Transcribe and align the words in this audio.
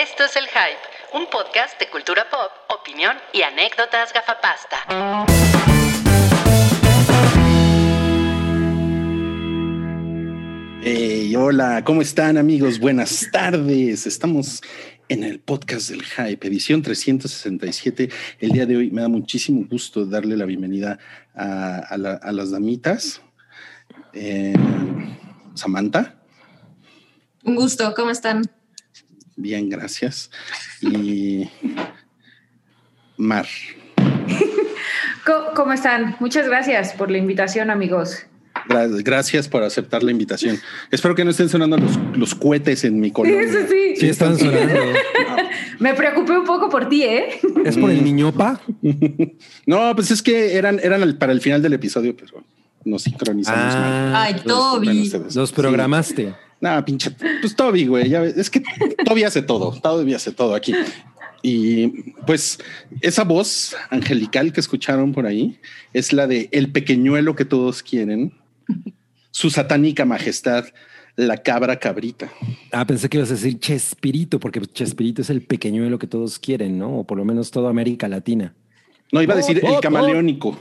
Esto 0.00 0.24
es 0.24 0.36
El 0.36 0.46
Hype, 0.46 1.16
un 1.18 1.26
podcast 1.28 1.78
de 1.80 1.88
cultura 1.90 2.28
pop, 2.30 2.52
opinión 2.68 3.16
y 3.32 3.42
anécdotas 3.42 4.12
gafapasta. 4.12 4.84
Hey, 10.80 11.34
hola, 11.36 11.82
¿cómo 11.84 12.00
están 12.02 12.38
amigos? 12.38 12.78
Buenas 12.78 13.28
tardes. 13.32 14.06
Estamos 14.06 14.62
en 15.08 15.24
el 15.24 15.40
podcast 15.40 15.90
del 15.90 16.02
Hype, 16.04 16.46
edición 16.46 16.82
367. 16.82 18.08
El 18.38 18.50
día 18.52 18.64
de 18.64 18.76
hoy 18.76 18.90
me 18.90 19.02
da 19.02 19.08
muchísimo 19.08 19.66
gusto 19.68 20.06
darle 20.06 20.36
la 20.36 20.44
bienvenida 20.44 20.98
a, 21.34 21.78
a 21.78 21.98
la- 21.98 22.14
a 22.22 22.32
las 22.32 22.50
damitas. 22.52 23.20
Eh, 24.12 24.54
Samantha, 25.54 26.14
Un 27.44 27.56
gusto, 27.56 27.92
¿cómo 27.94 28.10
están? 28.10 28.42
Bien, 29.38 29.68
gracias. 29.70 30.30
Y 30.82 31.48
Mar. 33.16 33.46
¿Cómo 35.54 35.72
están? 35.72 36.16
Muchas 36.20 36.46
gracias 36.46 36.92
por 36.94 37.10
la 37.10 37.18
invitación, 37.18 37.70
amigos. 37.70 38.24
Gra- 38.68 39.02
Gracias 39.02 39.46
por 39.48 39.62
aceptar 39.62 40.02
la 40.02 40.10
invitación. 40.10 40.58
Espero 40.90 41.14
que 41.14 41.24
no 41.24 41.30
estén 41.30 41.48
sonando 41.48 41.76
los, 41.76 41.98
los 42.16 42.34
cohetes 42.34 42.84
en 42.84 42.98
mi 43.00 43.10
colonia. 43.10 43.40
Eso 43.42 43.58
sí. 43.68 43.96
Sí, 43.96 44.08
están 44.08 44.38
sonando. 44.38 44.74
Me 45.78 45.94
preocupé 45.94 46.32
un 46.36 46.44
poco 46.44 46.68
por 46.68 46.88
ti, 46.88 47.02
¿eh? 47.04 47.28
¿Es 47.64 47.76
por 47.76 47.90
el 47.90 48.02
niñopa? 48.04 48.60
No, 49.66 49.94
pues 49.94 50.10
es 50.10 50.22
que 50.22 50.56
eran, 50.56 50.80
eran 50.82 51.16
para 51.18 51.32
el 51.32 51.40
final 51.40 51.60
del 51.62 51.74
episodio, 51.74 52.16
pero 52.16 52.42
nos 52.84 53.02
sincronizamos 53.02 53.74
Ah. 53.74 54.10
mal. 54.12 54.16
Ay, 54.16 54.32
bueno, 54.44 54.54
Toby. 54.72 55.12
Los 55.34 55.52
programaste. 55.52 56.28
Sí. 56.28 56.34
Nah, 56.60 56.82
pinche. 56.84 57.10
Pues 57.40 57.54
Toby, 57.54 57.86
güey. 57.86 58.08
Ya 58.08 58.20
ves, 58.20 58.36
es 58.36 58.50
que 58.50 58.62
Toby 59.04 59.24
hace 59.24 59.42
todo. 59.42 59.72
Toby 59.80 60.14
hace 60.14 60.32
todo 60.32 60.54
aquí. 60.54 60.74
Y 61.42 62.12
pues 62.26 62.58
esa 63.00 63.22
voz 63.24 63.76
angelical 63.90 64.52
que 64.52 64.60
escucharon 64.60 65.12
por 65.12 65.24
ahí 65.26 65.58
es 65.92 66.12
la 66.12 66.26
de 66.26 66.48
el 66.50 66.72
pequeñuelo 66.72 67.36
que 67.36 67.44
todos 67.44 67.82
quieren, 67.84 68.32
su 69.30 69.50
satánica 69.50 70.04
majestad, 70.04 70.64
la 71.14 71.36
cabra 71.36 71.78
cabrita. 71.78 72.28
Ah, 72.72 72.84
pensé 72.84 73.08
que 73.08 73.18
ibas 73.18 73.30
a 73.30 73.34
decir 73.34 73.58
Chespirito, 73.60 74.40
porque 74.40 74.60
Chespirito 74.60 75.22
es 75.22 75.30
el 75.30 75.42
pequeñuelo 75.42 75.98
que 76.00 76.08
todos 76.08 76.40
quieren, 76.40 76.76
¿no? 76.76 76.98
O 76.98 77.04
por 77.06 77.18
lo 77.18 77.24
menos 77.24 77.52
toda 77.52 77.70
América 77.70 78.08
Latina. 78.08 78.54
No 79.12 79.22
iba 79.22 79.34
a 79.34 79.36
decir 79.36 79.60
Oh, 79.62 79.68
el 79.68 79.74
oh, 79.76 79.80
camaleónico. 79.80 80.60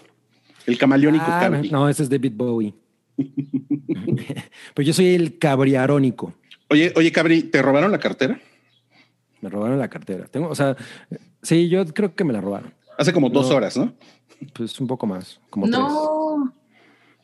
El 0.68 0.78
camaleónico 0.78 1.26
Ah, 1.28 1.40
cabri. 1.42 1.70
no, 1.72 1.90
ese 1.90 2.04
es 2.04 2.10
David 2.10 2.34
Bowie. 2.36 2.74
Pero 4.74 4.86
yo 4.86 4.94
soy 4.94 5.16
el 5.16 5.38
cabriarónico. 5.38 6.34
Oye, 6.70 6.94
oye, 6.96 7.12
cabri, 7.12 7.44
¿te 7.44 7.62
robaron 7.62 7.92
la 7.92 8.00
cartera? 8.00 8.40
Me 9.42 9.50
robaron 9.50 9.80
la 9.80 9.88
cartera. 9.90 10.26
Tengo, 10.28 10.50
o 10.50 10.56
sea, 10.56 10.76
sí, 11.42 11.70
yo 11.70 11.86
creo 11.86 12.14
que 12.16 12.24
me 12.24 12.34
la 12.34 12.42
robaron. 12.42 12.74
Hace 12.98 13.14
como 13.14 13.30
dos 13.30 13.50
No. 13.50 13.56
horas, 13.56 13.78
¿no? 13.78 13.94
Pues 14.54 14.80
un 14.80 14.88
poco 14.88 15.06
más, 15.08 15.40
como 15.50 15.68
No, 15.68 16.52
tres. 16.52 16.54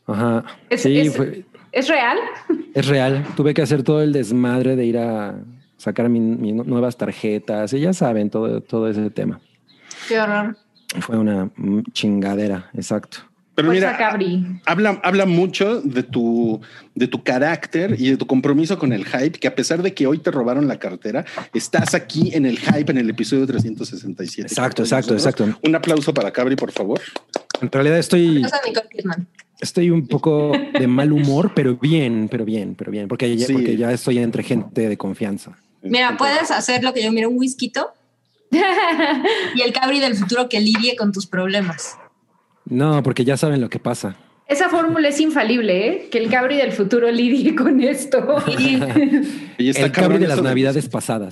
Ajá. 0.08 0.44
Es, 0.70 0.82
sí, 0.84 0.98
es- 1.00 1.16
fue- 1.16 1.46
¿es 1.72 1.88
real? 1.88 2.18
Es 2.74 2.88
real. 2.88 3.26
Tuve 3.36 3.54
que 3.54 3.62
hacer 3.62 3.84
todo 3.84 4.02
el 4.02 4.14
desmadre 4.14 4.76
de 4.76 4.86
ir 4.86 4.98
a 4.98 5.36
sacar 5.78 6.10
mi- 6.10 6.20
mis 6.20 6.54
nuevas 6.54 6.98
tarjetas 6.98 7.74
y 7.74 7.80
ya 7.82 7.94
saben 7.94 8.30
todo, 8.30 8.62
todo 8.62 8.88
ese 8.88 9.10
tema. 9.10 9.40
qué 10.08 10.20
horror. 10.20 10.58
Fue 11.00 11.18
una 11.18 11.50
chingadera, 11.94 12.70
exacto. 12.74 13.20
Pero 13.56 13.68
Fuerza 13.68 13.86
mira, 13.88 13.98
Cabri. 13.98 14.44
habla, 14.66 15.00
habla 15.04 15.26
mucho 15.28 15.80
de 15.82 16.02
tu, 16.02 16.60
de 16.96 17.08
tu 17.08 17.24
carácter 17.24 17.96
y 18.00 18.10
de 18.10 18.18
tu 18.18 18.26
compromiso 18.26 18.80
con 18.80 18.92
el 18.94 19.06
hype, 19.06 19.38
que 19.40 19.48
a 19.48 19.54
pesar 19.54 19.84
de 19.84 19.94
que 19.94 20.08
hoy 20.08 20.18
te 20.18 20.32
robaron 20.32 20.68
la 20.68 20.80
cartera, 20.80 21.24
estás 21.54 21.94
aquí 21.94 22.32
en 22.34 22.48
el 22.48 22.58
hype 22.58 22.92
en 22.92 22.98
el 22.98 23.10
episodio 23.12 23.46
367. 23.46 24.48
Exacto, 24.48 24.82
exacto, 24.82 25.14
nosotros. 25.14 25.44
exacto. 25.46 25.68
Un 25.68 25.76
aplauso 25.76 26.14
para 26.14 26.32
Cabri, 26.32 26.56
por 26.56 26.72
favor. 26.72 27.00
En 27.62 27.72
realidad 27.72 28.00
estoy, 28.00 28.44
estoy 29.62 29.92
un 29.92 30.08
poco 30.08 30.52
de 30.78 30.88
mal 30.88 31.12
humor, 31.12 31.52
pero 31.56 31.76
bien, 31.78 32.28
pero 32.32 32.46
bien, 32.46 32.74
pero 32.76 32.92
bien, 32.92 33.08
porque 33.08 33.38
ya, 33.38 33.46
Sí. 33.46 33.54
porque 33.54 33.78
ya 33.78 33.92
estoy 33.92 34.18
entre 34.18 34.42
gente 34.42 34.90
de 34.90 34.98
confianza. 34.98 35.56
Mira, 35.84 36.18
puedes 36.18 36.50
hacer 36.50 36.84
lo 36.84 36.94
que 36.94 37.04
yo 37.04 37.12
miro, 37.12 37.30
un 37.30 37.38
whisky 37.38 37.72
y 39.56 39.62
el 39.62 39.74
cabri 39.74 40.00
del 40.00 40.16
futuro 40.16 40.50
que 40.50 40.60
lidie 40.60 40.96
con 40.96 41.12
tus 41.12 41.26
problemas. 41.28 41.98
No, 42.66 43.04
porque 43.04 43.26
ya 43.26 43.38
saben 43.38 43.62
lo 43.62 43.70
que 43.70 43.80
pasa. 43.80 44.16
Esa 44.48 44.70
fórmula 44.70 45.08
es 45.08 45.20
infalible, 45.20 45.88
¿eh? 45.88 46.08
Que 46.12 46.18
el 46.18 46.30
Cabri 46.30 46.58
del 46.58 46.72
futuro 46.72 47.10
lidie 47.10 47.56
con 47.56 47.82
esto. 47.82 48.38
Y 49.58 49.70
está 49.70 49.86
El 49.86 49.92
cabri 49.92 49.92
cabrón 49.92 50.22
de 50.22 50.28
las 50.28 50.42
navidades 50.42 50.90
pasadas. 50.90 51.32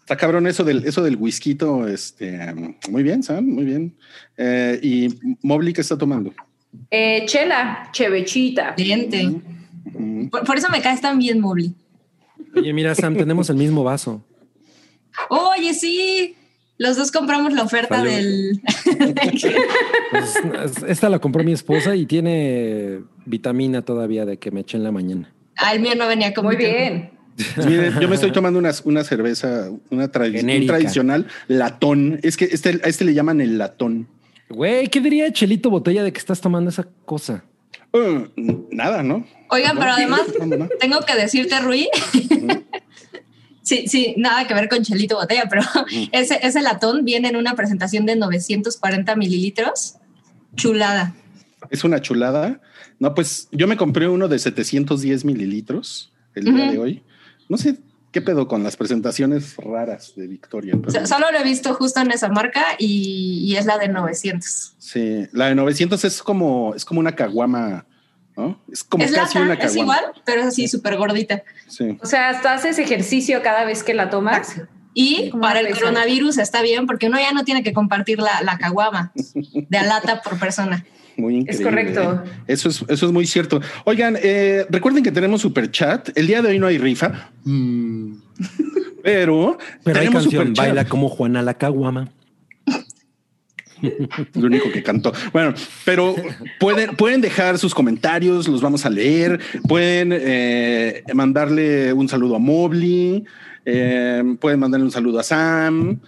Está 0.00 0.16
cabrón 0.16 0.46
eso 0.46 0.62
del, 0.62 0.84
eso 0.86 1.02
del 1.02 1.16
whisky. 1.16 1.58
Este, 1.88 2.38
muy 2.88 3.02
bien, 3.02 3.22
Sam, 3.22 3.44
muy 3.46 3.64
bien. 3.64 3.96
Eh, 4.36 4.78
y 4.82 5.08
Mobley, 5.42 5.72
¿qué 5.72 5.80
está 5.80 5.98
tomando? 5.98 6.32
Eh, 6.90 7.24
chela, 7.26 7.88
chevechita. 7.92 8.70
Excelente. 8.70 9.42
Mm, 9.92 10.28
Por, 10.28 10.44
por 10.44 10.56
eso 10.56 10.68
me 10.70 10.80
caes 10.80 11.00
tan 11.00 11.18
bien, 11.18 11.40
Mobley. 11.40 11.74
Oye, 12.54 12.72
mira, 12.72 12.94
Sam, 12.94 13.16
tenemos 13.16 13.50
el 13.50 13.56
mismo 13.56 13.82
vaso. 13.82 14.24
Oye, 15.28 15.74
sí. 15.74 16.36
Los 16.78 16.96
dos 16.96 17.10
compramos 17.10 17.52
la 17.54 17.62
oferta 17.62 18.02
del. 18.02 18.60
Pues, 20.10 20.82
esta 20.86 21.08
la 21.08 21.18
compró 21.18 21.42
mi 21.42 21.52
esposa 21.52 21.96
y 21.96 22.06
tiene 22.06 23.00
vitamina 23.24 23.82
todavía 23.82 24.24
de 24.24 24.38
que 24.38 24.50
me 24.50 24.60
eché 24.60 24.76
en 24.76 24.84
la 24.84 24.92
mañana. 24.92 25.32
Ah, 25.56 25.72
el 25.74 25.80
mío 25.80 25.92
no 25.96 26.06
venía 26.06 26.32
con 26.34 26.44
Muy 26.44 26.56
bien. 26.56 27.10
Miren, 27.66 27.98
yo 28.00 28.08
me 28.08 28.14
estoy 28.14 28.32
tomando 28.32 28.58
una, 28.58 28.72
una 28.84 29.04
cerveza, 29.04 29.68
una 29.90 30.10
tradi- 30.10 30.42
un 30.60 30.66
tradicional 30.66 31.26
latón. 31.48 32.18
Es 32.22 32.36
que 32.36 32.46
este, 32.46 32.80
a 32.82 32.88
este 32.88 33.04
le 33.04 33.12
llaman 33.14 33.40
el 33.40 33.58
latón. 33.58 34.08
Güey, 34.48 34.88
¿qué 34.88 35.00
diría 35.00 35.30
Chelito 35.32 35.68
Botella 35.70 36.02
de 36.02 36.12
que 36.12 36.18
estás 36.18 36.40
tomando 36.40 36.70
esa 36.70 36.86
cosa? 37.04 37.44
Uh, 37.92 38.26
nada, 38.70 39.02
¿no? 39.02 39.26
Oigan, 39.50 39.76
pero 39.78 39.90
además 39.92 40.22
tengo 40.80 41.00
que 41.00 41.14
decirte, 41.14 41.58
Rui. 41.60 41.88
Sí, 43.66 43.88
sí, 43.88 44.14
nada 44.16 44.46
que 44.46 44.54
ver 44.54 44.68
con 44.68 44.80
Chelito 44.84 45.16
Botella, 45.16 45.46
pero 45.50 45.62
ese, 46.12 46.38
ese 46.40 46.62
latón 46.62 47.04
viene 47.04 47.28
en 47.28 47.34
una 47.36 47.56
presentación 47.56 48.06
de 48.06 48.14
940 48.14 49.16
mililitros. 49.16 49.96
Chulada. 50.54 51.14
Es 51.70 51.82
una 51.82 52.00
chulada. 52.00 52.60
No, 53.00 53.12
pues 53.12 53.48
yo 53.50 53.66
me 53.66 53.76
compré 53.76 54.06
uno 54.08 54.28
de 54.28 54.38
710 54.38 55.24
mililitros 55.24 56.12
el 56.36 56.44
día 56.44 56.70
de 56.70 56.78
hoy. 56.78 57.02
No 57.48 57.56
sé 57.58 57.76
qué 58.12 58.22
pedo 58.22 58.46
con 58.46 58.62
las 58.62 58.76
presentaciones 58.76 59.56
raras 59.56 60.12
de 60.14 60.28
Victoria. 60.28 60.74
pero- 60.80 61.04
Solo 61.04 61.32
lo 61.32 61.38
he 61.38 61.42
visto 61.42 61.74
justo 61.74 62.00
en 62.00 62.12
esa 62.12 62.28
marca 62.28 62.62
y, 62.78 63.40
y 63.50 63.56
es 63.56 63.66
la 63.66 63.78
de 63.78 63.88
900. 63.88 64.74
sí, 64.78 65.26
la 65.32 65.46
de 65.48 65.56
900 65.56 66.04
es 66.04 66.22
como, 66.22 66.72
es 66.76 66.84
como 66.84 67.00
una 67.00 67.16
caguama, 67.16 67.84
¿no? 68.36 68.60
Es 68.70 68.84
como 68.84 69.04
es 69.04 69.12
casi 69.12 69.38
una 69.38 69.48
lata, 69.48 69.60
caguama. 69.60 69.70
es 69.70 69.76
igual, 69.76 70.04
pero 70.24 70.40
es 70.42 70.46
así 70.48 70.68
súper 70.68 70.96
gordita. 70.96 71.42
Sí. 71.68 71.96
O 72.00 72.06
sea, 72.06 72.28
hasta 72.30 72.52
haces 72.52 72.78
ejercicio 72.78 73.42
cada 73.42 73.64
vez 73.64 73.82
que 73.82 73.94
la 73.94 74.10
tomas. 74.10 74.60
Y 74.98 75.30
para 75.42 75.60
el 75.60 75.74
coronavirus 75.74 76.38
está 76.38 76.62
bien 76.62 76.86
porque 76.86 77.08
uno 77.08 77.18
ya 77.18 77.32
no 77.32 77.44
tiene 77.44 77.62
que 77.62 77.74
compartir 77.74 78.18
la, 78.18 78.40
la 78.42 78.56
caguama 78.56 79.12
de 79.52 79.78
a 79.78 79.82
lata 79.84 80.22
por 80.22 80.38
persona. 80.38 80.84
Muy 81.18 81.36
increíble. 81.36 81.64
correcto. 81.64 82.24
¿eh? 82.24 82.30
Eso 82.46 82.68
es, 82.68 82.84
eso 82.88 83.06
es 83.06 83.12
muy 83.12 83.26
cierto. 83.26 83.60
Oigan, 83.84 84.16
eh, 84.22 84.66
recuerden 84.70 85.02
que 85.02 85.12
tenemos 85.12 85.40
super 85.42 85.70
chat. 85.70 86.10
El 86.16 86.26
día 86.26 86.42
de 86.42 86.48
hoy 86.48 86.58
no 86.58 86.66
hay 86.66 86.78
rifa. 86.78 87.30
Mm. 87.44 88.14
Pero, 89.02 89.58
Pero 89.84 89.98
hay 89.98 90.06
tenemos 90.06 90.24
canción, 90.24 90.42
superchat. 90.48 90.66
baila 90.66 90.84
como 90.86 91.08
Juana 91.08 91.42
la 91.42 91.54
Caguama. 91.54 92.08
Lo 94.34 94.46
único 94.46 94.70
que 94.70 94.82
cantó. 94.82 95.12
Bueno, 95.32 95.54
pero 95.84 96.14
pueden, 96.58 96.96
pueden 96.96 97.20
dejar 97.20 97.58
sus 97.58 97.74
comentarios, 97.74 98.48
los 98.48 98.60
vamos 98.60 98.86
a 98.86 98.90
leer. 98.90 99.40
Pueden 99.68 100.10
eh, 100.12 101.02
mandarle 101.14 101.92
un 101.92 102.08
saludo 102.08 102.36
a 102.36 102.38
Mobley. 102.38 103.24
eh, 103.64 104.22
pueden 104.40 104.60
mandarle 104.60 104.84
un 104.84 104.92
saludo 104.92 105.18
a 105.18 105.22
Sam. 105.22 106.00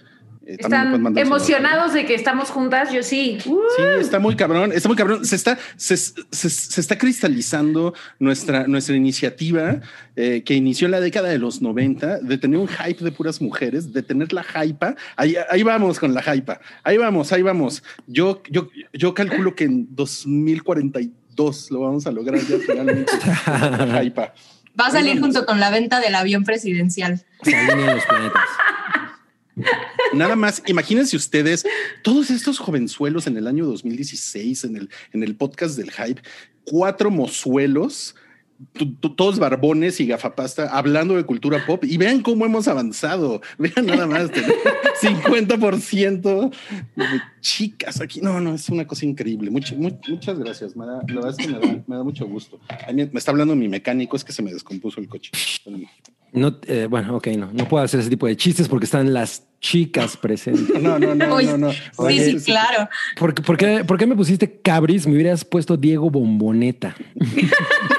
Eh, 0.49 0.57
Están 0.59 1.17
emocionados 1.17 1.93
de 1.93 2.05
que 2.05 2.15
estamos 2.15 2.49
juntas, 2.49 2.91
yo 2.91 3.03
sí. 3.03 3.37
Uh, 3.45 3.59
Sí, 3.77 3.83
está 3.99 4.19
muy 4.19 4.35
cabrón, 4.35 4.71
está 4.73 4.87
muy 4.89 4.97
cabrón. 4.97 5.23
Se 5.25 5.35
está, 5.35 5.57
se, 5.77 5.95
se- 5.95 6.49
se 6.49 6.81
está 6.81 6.97
cristalizando 6.97 7.93
nuestra, 8.17 8.67
nuestra 8.67 8.95
iniciativa 8.95 9.79
eh, 10.15 10.41
que 10.43 10.55
inició 10.55 10.85
en 10.85 10.91
la 10.91 10.99
década 11.01 11.29
de 11.29 11.37
los 11.37 11.61
90 11.61 12.19
de 12.19 12.37
tener 12.37 12.59
un 12.59 12.67
hype 12.67 13.03
de 13.03 13.11
puras 13.11 13.41
mujeres, 13.41 13.93
de 13.93 14.01
tener 14.01 14.33
la 14.33 14.43
hypa. 14.65 14.95
Ahí, 15.15 15.35
ahí 15.49 15.61
vamos 15.63 15.99
con 15.99 16.13
la 16.13 16.21
hypa. 16.35 16.59
Ahí 16.83 16.97
vamos, 16.97 17.31
ahí 17.31 17.41
vamos. 17.43 17.83
Yo, 18.07 18.41
yo, 18.49 18.69
yo 18.93 19.13
calculo 19.13 19.55
que 19.55 19.65
en 19.65 19.87
2042 19.95 21.71
lo 21.71 21.81
vamos 21.81 22.07
a 22.07 22.11
lograr 22.11 22.39
ya 22.41 22.57
finalmente. 22.65 23.11
la 23.87 24.03
hypa. 24.03 24.33
Va 24.79 24.87
a 24.87 24.91
salir 24.91 25.19
junto 25.19 25.45
con 25.45 25.59
la 25.59 25.69
venta 25.69 25.99
del 25.99 26.15
avión 26.15 26.43
presidencial. 26.43 27.23
Se 27.43 27.55
alinean 27.55 27.95
los 27.95 28.05
planetas. 28.05 28.43
Nada 30.13 30.35
más, 30.35 30.63
imagínense 30.67 31.15
ustedes, 31.15 31.65
todos 32.03 32.29
estos 32.29 32.59
jovenzuelos 32.59 33.27
en 33.27 33.37
el 33.37 33.47
año 33.47 33.65
2016, 33.65 34.63
en 34.63 34.75
el, 34.77 34.89
en 35.13 35.23
el 35.23 35.35
podcast 35.35 35.77
del 35.77 35.91
hype, 35.91 36.21
cuatro 36.65 37.11
mozuelos 37.11 38.15
todos 39.15 39.39
barbones 39.39 39.99
y 40.01 40.07
gafapasta 40.07 40.67
hablando 40.77 41.15
de 41.15 41.23
cultura 41.25 41.65
pop 41.65 41.83
y 41.85 41.97
vean 41.97 42.21
cómo 42.21 42.45
hemos 42.45 42.67
avanzado. 42.67 43.41
Vean 43.57 43.85
nada 43.85 44.05
más, 44.05 44.29
tener 44.31 44.53
50% 45.01 46.51
de 46.95 47.05
chicas 47.41 48.01
aquí. 48.01 48.19
No, 48.21 48.39
no, 48.39 48.53
es 48.55 48.69
una 48.69 48.85
cosa 48.85 49.05
increíble. 49.05 49.49
Much- 49.51 49.75
mu- 49.75 49.97
muchas 50.07 50.39
gracias. 50.39 50.75
Me 50.75 50.85
da, 50.85 50.99
la 51.07 51.15
verdad 51.15 51.29
es 51.31 51.37
que 51.37 51.47
me 51.47 51.59
da, 51.59 51.83
me 51.87 51.95
da 51.95 52.03
mucho 52.03 52.25
gusto. 52.27 52.59
A 52.87 52.91
mí 52.91 53.07
me 53.11 53.17
está 53.19 53.31
hablando 53.31 53.55
mi 53.55 53.67
mecánico, 53.69 54.15
es 54.15 54.23
que 54.23 54.31
se 54.33 54.41
me 54.41 54.51
descompuso 54.53 54.99
el 54.99 55.07
coche. 55.07 55.31
No, 56.31 56.57
eh, 56.67 56.87
bueno, 56.89 57.15
ok, 57.15 57.27
no, 57.37 57.49
no 57.53 57.67
puedo 57.67 57.83
hacer 57.83 58.01
ese 58.01 58.09
tipo 58.09 58.27
de 58.27 58.37
chistes 58.37 58.67
porque 58.67 58.85
están 58.85 59.13
las 59.13 59.43
chicas 59.61 60.15
presentes. 60.17 60.69
No, 60.81 60.99
no, 60.99 61.15
no, 61.15 61.27
no, 61.41 61.57
no. 61.57 61.71
Sí, 61.71 61.79
Oye, 61.97 62.39
sí, 62.39 62.45
claro. 62.45 62.87
¿Por, 63.17 63.33
qué- 63.33 63.41
por 63.41 63.57
qué, 63.57 63.83
por 63.85 63.97
qué 63.97 64.05
me 64.05 64.15
pusiste 64.15 64.59
Cabris? 64.61 65.07
Me 65.07 65.13
hubieras 65.13 65.43
puesto 65.43 65.75
Diego 65.77 66.09
Bomboneta. 66.09 66.95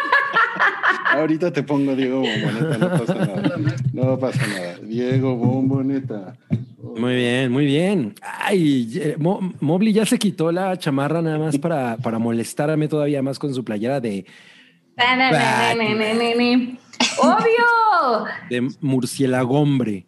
Ahorita 1.13 1.53
te 1.53 1.63
pongo 1.63 1.95
Diego 1.97 2.21
Bomboneta, 2.21 2.79
no 2.79 2.89
pasa 2.99 3.15
nada. 3.27 3.59
No 3.93 4.19
pasa 4.19 4.47
nada. 4.47 4.79
Diego 4.83 5.37
Bomboneta. 5.37 6.37
Muy 6.97 7.15
bien, 7.15 7.53
muy 7.53 7.67
bien. 7.67 8.15
Ay, 8.23 9.15
Mo- 9.19 9.53
Mobley 9.61 9.93
ya 9.93 10.05
se 10.07 10.19
quitó 10.19 10.51
la 10.51 10.77
chamarra 10.79 11.23
nada 11.23 11.39
más 11.39 11.59
para, 11.59 11.97
para 11.99 12.19
molestarme 12.19 12.89
todavía 12.89 13.23
más 13.23 13.39
con 13.39 13.55
su 13.55 13.65
playera 13.65 14.01
de. 14.01 14.25
Obvio. 17.19 18.25
de 18.51 18.69
murciélagombre. 18.81 20.07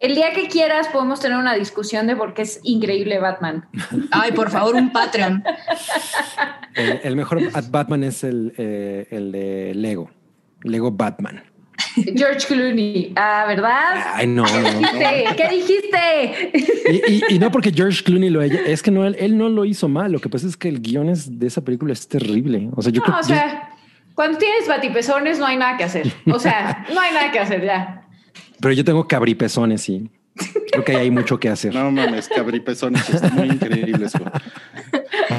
El 0.00 0.14
día 0.14 0.32
que 0.32 0.46
quieras 0.48 0.88
podemos 0.88 1.18
tener 1.20 1.36
una 1.38 1.54
discusión 1.54 2.06
de 2.06 2.14
por 2.14 2.32
qué 2.34 2.42
es 2.42 2.60
increíble 2.62 3.18
Batman. 3.18 3.66
Ay, 4.12 4.30
por 4.32 4.50
favor, 4.50 4.76
un 4.76 4.92
Patreon. 4.92 5.42
El, 6.74 7.00
el 7.02 7.16
mejor 7.16 7.40
Bat- 7.52 7.70
Batman 7.70 8.04
es 8.04 8.22
el, 8.22 8.52
eh, 8.56 9.06
el 9.10 9.32
de 9.32 9.72
Lego. 9.74 10.10
Lego 10.62 10.92
Batman. 10.92 11.42
George 12.16 12.46
Clooney. 12.46 13.12
Ah, 13.16 13.44
¿verdad? 13.48 14.04
Ay, 14.14 14.26
no, 14.28 14.44
no, 14.44 14.60
no. 14.60 14.78
¿Dijiste? 14.78 15.26
¿Qué 15.36 15.48
dijiste? 15.48 16.52
Y, 16.92 17.12
y- 17.14 17.22
y 17.34 17.38
no 17.40 17.50
porque 17.50 17.72
George 17.72 18.02
Clooney 18.04 18.30
lo 18.30 18.40
haya, 18.40 18.60
es 18.66 18.82
que 18.82 18.90
no, 18.92 19.04
él, 19.04 19.16
él 19.18 19.36
no 19.36 19.48
lo 19.48 19.64
hizo 19.64 19.88
mal. 19.88 20.12
Lo 20.12 20.20
que 20.20 20.28
pasa 20.28 20.46
es 20.46 20.56
que 20.56 20.68
el 20.68 20.80
guion 20.80 21.08
es- 21.08 21.38
de 21.38 21.46
esa 21.48 21.62
película 21.64 21.92
es 21.92 22.06
terrible. 22.06 22.68
O 22.76 22.82
sea, 22.82 22.92
yo 22.92 23.02
creo 23.02 23.14
No, 23.14 23.20
o 23.20 23.22
yo- 23.22 23.28
sea, 23.34 23.70
cuando 24.14 24.38
tienes 24.38 24.68
batipezones 24.68 25.38
no 25.40 25.46
hay 25.46 25.56
nada 25.56 25.76
que 25.76 25.84
hacer. 25.84 26.12
O 26.32 26.38
sea, 26.38 26.84
no 26.94 27.00
hay 27.00 27.12
nada 27.12 27.32
que 27.32 27.38
hacer 27.40 27.64
ya. 27.64 27.97
Pero 28.60 28.74
yo 28.74 28.84
tengo 28.84 29.06
cabripezones 29.08 29.88
y 29.88 30.10
creo 30.70 30.84
que 30.84 30.96
hay 30.96 31.10
mucho 31.10 31.38
que 31.40 31.48
hacer. 31.48 31.74
No 31.74 31.90
mames, 31.90 32.28
cabripezones, 32.28 33.08
está 33.08 33.30
muy 33.30 33.48
increíble 33.48 34.06
eso. 34.06 34.18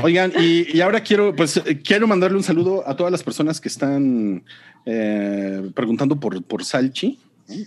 Oigan, 0.03 0.31
y, 0.39 0.75
y 0.77 0.81
ahora 0.81 1.01
quiero, 1.01 1.35
pues, 1.35 1.57
eh, 1.57 1.81
quiero 1.83 2.07
mandarle 2.07 2.37
un 2.37 2.43
saludo 2.43 2.87
a 2.87 2.95
todas 2.95 3.11
las 3.11 3.23
personas 3.23 3.59
que 3.59 3.67
están 3.69 4.43
eh, 4.85 5.71
preguntando 5.73 6.19
por, 6.19 6.41
por 6.43 6.63
Salchi. 6.63 7.19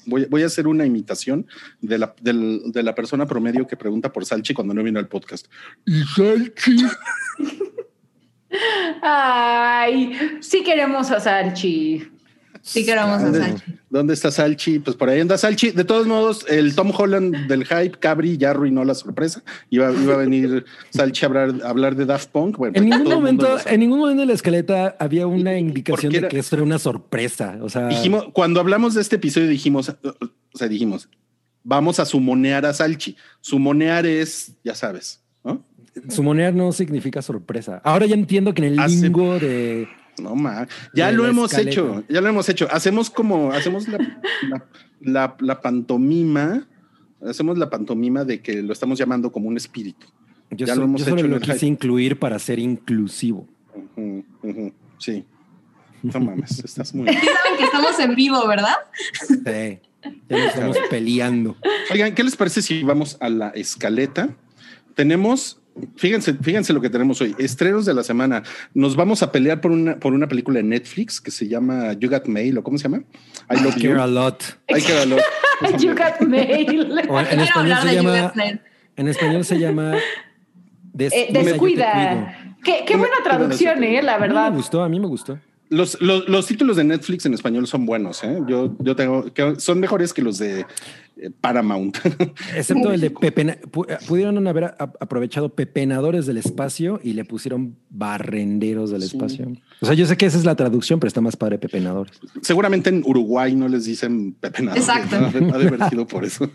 Voy, 0.06 0.26
voy 0.26 0.44
a 0.44 0.46
hacer 0.46 0.68
una 0.68 0.86
imitación 0.86 1.44
de 1.80 1.98
la, 1.98 2.14
del- 2.20 2.60
de 2.72 2.82
la 2.84 2.94
persona 2.94 3.26
promedio 3.26 3.66
que 3.66 3.76
pregunta 3.76 4.12
por 4.12 4.24
Salchi 4.24 4.54
cuando 4.54 4.72
no 4.74 4.82
vino 4.82 5.00
al 5.00 5.08
podcast. 5.08 5.46
Y 5.84 6.02
Salchi. 6.04 6.76
Ay, 9.02 10.12
sí 10.40 10.62
queremos 10.62 11.10
a 11.10 11.18
Salchi. 11.18 12.11
Sí 12.64 12.84
queremos 12.86 13.20
a 13.20 13.24
¿Dónde, 13.24 13.40
Salchi. 13.40 13.72
dónde 13.90 14.14
está 14.14 14.30
Salchi? 14.30 14.78
Pues 14.78 14.96
por 14.96 15.08
ahí 15.08 15.18
anda 15.20 15.36
Salchi. 15.36 15.72
De 15.72 15.82
todos 15.84 16.06
modos, 16.06 16.46
el 16.48 16.76
Tom 16.76 16.92
Holland 16.96 17.48
del 17.48 17.64
hype, 17.64 17.98
Cabri, 17.98 18.36
ya 18.38 18.50
arruinó 18.50 18.84
la 18.84 18.94
sorpresa. 18.94 19.42
Iba, 19.68 19.90
iba 19.92 20.14
a 20.14 20.16
venir 20.18 20.64
Salchi 20.90 21.24
a 21.24 21.28
hablar, 21.28 21.54
a 21.64 21.68
hablar 21.68 21.96
de 21.96 22.06
Daft 22.06 22.28
Punk. 22.30 22.56
Bueno, 22.58 22.74
En 22.76 22.86
pues, 22.88 22.98
ningún 23.00 23.14
momento, 23.14 23.56
en 23.66 23.80
ningún 23.80 23.98
momento 23.98 24.20
de 24.20 24.26
la 24.26 24.32
escaleta 24.34 24.96
había 25.00 25.26
una 25.26 25.58
indicación 25.58 26.12
de 26.12 26.28
que 26.28 26.38
esto 26.38 26.54
era 26.54 26.62
una 26.62 26.78
sorpresa. 26.78 27.58
O 27.62 27.68
sea, 27.68 27.88
Dijimos, 27.88 28.26
cuando 28.32 28.60
hablamos 28.60 28.94
de 28.94 29.00
este 29.00 29.16
episodio, 29.16 29.48
dijimos, 29.48 29.88
o 29.90 30.56
sea, 30.58 30.68
dijimos, 30.68 31.08
vamos 31.64 31.98
a 31.98 32.04
sumonear 32.04 32.64
a 32.64 32.72
Salchi. 32.72 33.16
Sumonear 33.40 34.06
es, 34.06 34.52
ya 34.62 34.76
sabes, 34.76 35.20
¿no? 35.42 35.64
sumonear 36.08 36.54
no 36.54 36.70
significa 36.72 37.20
sorpresa. 37.22 37.80
Ahora 37.84 38.06
ya 38.06 38.14
entiendo 38.14 38.54
que 38.54 38.64
en 38.66 38.72
el 38.74 38.78
Hace- 38.78 38.94
lingo 39.02 39.38
de 39.38 39.88
No 40.18 40.34
ma, 40.36 40.66
ya 40.94 41.06
De 41.06 41.12
lo 41.14 41.26
hemos 41.26 41.50
escaleta. 41.52 41.70
hecho, 41.70 42.04
ya 42.08 42.20
lo 42.20 42.28
hemos 42.28 42.48
hecho. 42.48 42.68
Hacemos 42.70 43.08
como, 43.10 43.50
hacemos 43.52 43.88
la, 43.88 43.98
la, 44.48 44.64
la- 45.00 45.36
la 45.40 45.60
pantomima, 45.60 46.66
hacemos 47.26 47.56
la 47.58 47.70
pantomima 47.70 48.24
de 48.24 48.40
que 48.42 48.62
lo 48.62 48.72
estamos 48.72 48.98
llamando 48.98 49.32
como 49.32 49.48
un 49.48 49.56
espíritu. 49.56 50.06
yo, 50.50 50.66
Ya 50.66 50.74
so- 50.74 50.80
lo 50.80 50.86
hemos 50.86 51.00
yo 51.00 51.04
solo 51.06 51.16
hecho 51.18 51.26
en 51.26 51.32
lo 51.32 51.40
quise 51.40 51.66
incluir 51.66 52.18
para 52.18 52.38
ser 52.38 52.58
inclusivo. 52.58 53.48
Sí. 54.98 55.24
No 56.02 56.18
mames, 56.20 56.58
estás 56.64 56.94
muy. 56.94 57.06
Saben 57.06 57.56
que 57.58 57.64
estamos 57.64 57.98
en 58.00 58.14
vivo, 58.16 58.46
¿verdad? 58.48 58.74
Sí, 59.28 59.78
ya 60.28 60.36
nos 60.36 60.46
estamos 60.48 60.76
peleando. 60.90 61.56
Oigan, 61.92 62.14
¿qué 62.14 62.24
les 62.24 62.36
parece 62.36 62.60
si 62.60 62.82
vamos 62.82 63.16
a 63.20 63.28
la 63.28 63.48
escaleta? 63.50 64.28
Tenemos, 64.96 65.61
fíjense, 65.96 66.34
fíjense 66.34 66.72
lo 66.72 66.80
que 66.80 66.90
tenemos 66.90 67.20
hoy. 67.20 67.34
Estrenos 67.38 67.84
de 67.86 67.94
la 67.94 68.02
semana. 68.02 68.42
Nos 68.74 68.96
vamos 68.96 69.22
a 69.22 69.32
pelear 69.32 69.60
por 69.60 69.70
una, 69.72 69.96
por 69.96 70.12
una 70.12 70.28
película 70.28 70.58
de 70.58 70.64
Netflix 70.64 71.20
que 71.20 71.30
se 71.30 71.48
llama 71.48 71.92
You 71.94 72.08
Got 72.10 72.26
Mail, 72.26 72.58
o 72.58 72.62
cómo 72.62 72.78
se 72.78 72.84
llama? 72.84 73.02
I 73.50 73.62
Love 73.62 73.76
You. 73.76 73.90
Care 73.90 74.00
a 74.02 74.06
lot. 74.06 74.42
I 74.68 74.80
Care 74.82 75.00
a 75.00 75.06
Lot. 75.06 75.20
You 75.78 75.94
got 75.94 76.20
mail. 76.26 76.92
O 77.08 77.20
en 77.20 77.40
español 77.40 77.72
hablar 77.72 77.82
se 77.82 77.88
de 77.88 77.94
llama. 77.94 78.16
You 78.18 78.22
Got 78.24 78.34
Mail. 78.36 78.60
En 78.96 79.08
español 79.08 79.44
se 79.44 79.58
llama. 79.58 79.94
Des- 80.92 81.12
Eh, 81.12 81.28
descuida. 81.32 82.36
Qué, 82.64 82.96
buena 82.96 83.16
traducción, 83.24 83.82
eh, 83.82 84.02
la 84.02 84.16
cuido. 84.18 84.24
A 84.24 84.28
mí 84.28 84.34
verdad. 84.34 84.50
me 84.50 84.56
gustó, 84.56 84.82
a 84.82 84.88
mí 84.88 85.00
me 85.00 85.06
gustó. 85.06 85.38
Los, 85.68 86.00
los, 86.02 86.28
los 86.28 86.46
títulos 86.46 86.76
de 86.76 86.84
Netflix 86.84 87.24
en 87.26 87.32
español 87.34 87.66
son 87.66 87.86
buenos, 87.86 88.22
¿eh? 88.24 88.38
Yo, 88.46 88.76
yo 88.80 88.94
tengo, 88.94 89.32
que 89.32 89.54
son 89.58 89.80
mejores 89.80 90.12
que 90.12 90.20
los 90.20 90.36
de 90.38 90.66
Paramount. 91.30 91.96
Excepto 92.56 92.92
el 92.92 93.00
de 93.00 93.10
Pepena. 93.10 93.56
pu- 93.60 93.86
eh, 93.88 93.98
Pudieron 94.06 94.46
haber 94.46 94.74
aprovechado 94.78 95.50
pepenadores 95.50 96.26
del 96.26 96.38
espacio 96.38 97.00
y 97.02 97.12
le 97.12 97.24
pusieron 97.24 97.76
barrenderos 97.90 98.90
del 98.90 99.02
Sí. 99.02 99.08
espacio. 99.16 99.52
O 99.80 99.86
sea, 99.86 99.94
yo 99.94 100.06
sé 100.06 100.16
que 100.16 100.26
esa 100.26 100.38
es 100.38 100.44
la 100.44 100.54
traducción, 100.54 101.00
pero 101.00 101.08
está 101.08 101.20
más 101.20 101.36
padre 101.36 101.58
pepenadores. 101.58 102.12
Seguramente 102.40 102.90
en 102.90 103.02
Uruguay 103.04 103.54
no 103.54 103.68
les 103.68 103.84
dicen 103.84 104.32
pepenadores. 104.34 104.88
Exacto. 104.88 105.20
¿no? 105.40 105.54
Ha 105.54 105.58
de- 105.58 105.66
haber 105.68 105.88
sido 105.90 106.06
por 106.06 106.24
eso. 106.24 106.50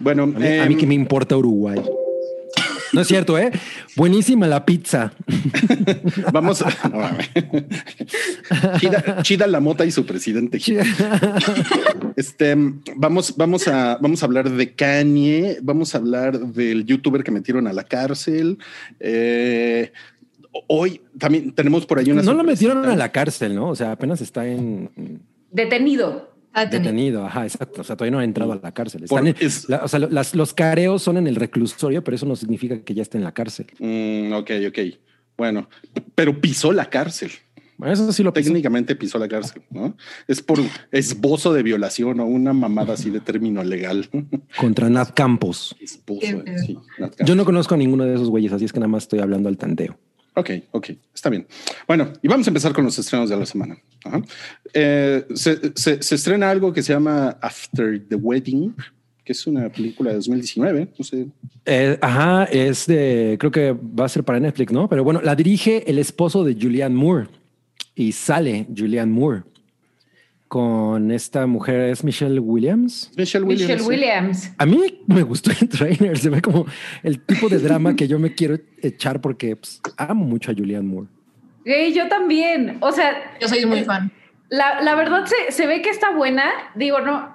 Bueno, 0.00 0.22
A 0.24 0.26
mí, 0.26 0.46
a 0.58 0.66
mí 0.66 0.74
em, 0.74 0.78
que 0.80 0.86
me 0.86 0.94
importa 0.94 1.36
Uruguay. 1.36 1.80
No 2.96 3.02
es 3.02 3.08
cierto, 3.08 3.38
¿eh? 3.38 3.52
Buenísima 3.94 4.46
la 4.46 4.64
pizza. 4.64 5.12
Vamos 6.32 6.62
a. 6.62 6.88
no, 6.88 8.78
chida, 8.78 9.22
chida 9.22 9.46
la 9.46 9.60
mota 9.60 9.84
y 9.84 9.90
su 9.90 10.06
presidente. 10.06 10.58
Este, 12.16 12.56
vamos, 12.96 13.36
vamos 13.36 13.68
a, 13.68 13.98
vamos 14.00 14.22
a 14.22 14.26
hablar 14.26 14.48
de 14.48 14.72
Kanye, 14.72 15.58
vamos 15.60 15.94
a 15.94 15.98
hablar 15.98 16.38
del 16.38 16.86
youtuber 16.86 17.22
que 17.22 17.30
metieron 17.30 17.66
a 17.66 17.74
la 17.74 17.84
cárcel. 17.84 18.56
Eh, 18.98 19.92
hoy 20.66 21.02
también 21.18 21.52
tenemos 21.52 21.84
por 21.84 21.98
ahí 21.98 22.10
una. 22.10 22.22
No 22.22 22.32
lo 22.32 22.38
sorpresita. 22.38 22.68
metieron 22.68 22.90
a 22.90 22.96
la 22.96 23.12
cárcel, 23.12 23.54
¿no? 23.54 23.68
O 23.68 23.76
sea, 23.76 23.92
apenas 23.92 24.22
está 24.22 24.46
en 24.46 25.20
Detenido. 25.50 26.35
Ah, 26.58 26.68
ten- 26.70 26.82
detenido. 26.82 27.24
Ajá, 27.26 27.44
exacto. 27.44 27.82
O 27.82 27.84
sea, 27.84 27.96
todavía 27.96 28.12
no 28.12 28.18
ha 28.20 28.24
entrado 28.24 28.52
a 28.52 28.58
la 28.62 28.72
cárcel. 28.72 29.04
Por- 29.08 29.18
Están 29.20 29.26
en- 29.28 29.46
es- 29.46 29.68
la- 29.68 29.84
o 29.84 29.88
sea, 29.88 29.98
las- 30.00 30.34
los 30.34 30.54
careos 30.54 31.02
son 31.02 31.18
en 31.18 31.26
el 31.26 31.36
reclusorio, 31.36 32.02
pero 32.02 32.14
eso 32.14 32.24
no 32.26 32.34
significa 32.34 32.80
que 32.80 32.94
ya 32.94 33.02
esté 33.02 33.18
en 33.18 33.24
la 33.24 33.32
cárcel. 33.32 33.66
Mm, 33.78 34.32
ok, 34.32 34.50
ok. 34.68 34.78
Bueno, 35.36 35.68
pero 36.14 36.40
pisó 36.40 36.72
la 36.72 36.88
cárcel. 36.88 37.30
Bueno, 37.78 37.92
eso 37.92 38.10
sí 38.10 38.22
lo 38.22 38.32
pisó. 38.32 38.46
Técnicamente 38.48 38.96
pisó 38.96 39.18
la 39.18 39.28
cárcel, 39.28 39.60
¿no? 39.68 39.94
Es 40.26 40.40
por 40.40 40.58
esbozo 40.92 41.52
de 41.52 41.62
violación 41.62 42.20
o 42.20 42.24
una 42.24 42.54
mamada 42.54 42.94
así 42.94 43.10
de 43.10 43.20
término 43.20 43.62
legal. 43.62 44.08
contra 44.58 44.88
Nat 44.88 45.10
Campos. 45.14 45.76
Esbozo, 45.78 46.20
Qué 46.20 46.26
feo. 46.28 46.42
sí, 46.64 46.72
Nat 46.98 47.10
Campos. 47.10 47.26
Yo 47.26 47.34
no 47.34 47.44
conozco 47.44 47.74
a 47.74 47.76
ninguno 47.76 48.04
de 48.04 48.14
esos 48.14 48.30
güeyes, 48.30 48.50
así 48.54 48.64
es 48.64 48.72
que 48.72 48.80
nada 48.80 48.88
más 48.88 49.02
estoy 49.02 49.18
hablando 49.18 49.50
al 49.50 49.58
tanteo. 49.58 49.98
Ok, 50.38 50.50
ok, 50.70 50.90
está 51.14 51.30
bien. 51.30 51.46
Bueno, 51.88 52.12
y 52.20 52.28
vamos 52.28 52.46
a 52.46 52.50
empezar 52.50 52.74
con 52.74 52.84
los 52.84 52.98
estrenos 52.98 53.30
de 53.30 53.36
la 53.38 53.46
semana. 53.46 53.78
Eh, 54.74 55.24
se 55.34 56.14
estrena 56.14 56.50
algo 56.50 56.74
que 56.74 56.82
se 56.82 56.92
llama 56.92 57.38
After 57.40 58.06
the 58.06 58.16
Wedding, 58.16 58.74
que 59.24 59.32
es 59.32 59.46
una 59.46 59.70
película 59.70 60.10
de 60.10 60.16
2019. 60.16 60.88
No 60.98 61.04
sé. 61.04 61.26
Eh, 61.64 61.98
ajá, 62.02 62.44
es 62.44 62.86
de, 62.86 63.36
creo 63.40 63.50
que 63.50 63.72
va 63.72 64.04
a 64.04 64.08
ser 64.10 64.24
para 64.24 64.38
Netflix, 64.38 64.72
¿no? 64.72 64.88
Pero 64.90 65.02
bueno, 65.04 65.22
la 65.22 65.34
dirige 65.34 65.90
el 65.90 65.98
esposo 65.98 66.44
de 66.44 66.54
Julianne 66.54 66.94
Moore 66.94 67.28
y 67.94 68.12
sale 68.12 68.66
Julianne 68.76 69.12
Moore 69.12 69.42
con 70.48 71.10
esta 71.10 71.46
mujer, 71.46 71.90
es 71.90 72.04
Michelle 72.04 72.38
Williams. 72.38 73.10
Michelle 73.16 73.44
Williams. 73.44 73.68
Michelle. 73.70 73.88
Williams. 73.88 74.52
A 74.58 74.66
mí 74.66 75.00
me 75.06 75.22
gustó 75.22 75.50
el 75.50 75.68
trailer, 75.68 76.16
se 76.18 76.30
ve 76.30 76.40
como 76.40 76.66
el 77.02 77.20
tipo 77.20 77.48
de 77.48 77.58
drama 77.58 77.96
que 77.96 78.06
yo 78.06 78.18
me 78.18 78.34
quiero 78.34 78.56
echar 78.80 79.20
porque 79.20 79.56
pues, 79.56 79.80
amo 79.96 80.24
mucho 80.24 80.52
a 80.52 80.54
Julianne 80.54 80.88
Moore. 80.88 81.08
Güey, 81.64 81.92
yo 81.92 82.08
también. 82.08 82.76
O 82.80 82.92
sea, 82.92 83.36
Yo 83.40 83.48
soy 83.48 83.66
muy 83.66 83.82
fan. 83.82 84.12
la, 84.48 84.80
la 84.82 84.94
verdad 84.94 85.26
se, 85.26 85.50
se 85.50 85.66
ve 85.66 85.82
que 85.82 85.90
está 85.90 86.14
buena. 86.14 86.44
Digo, 86.76 87.00
no. 87.00 87.34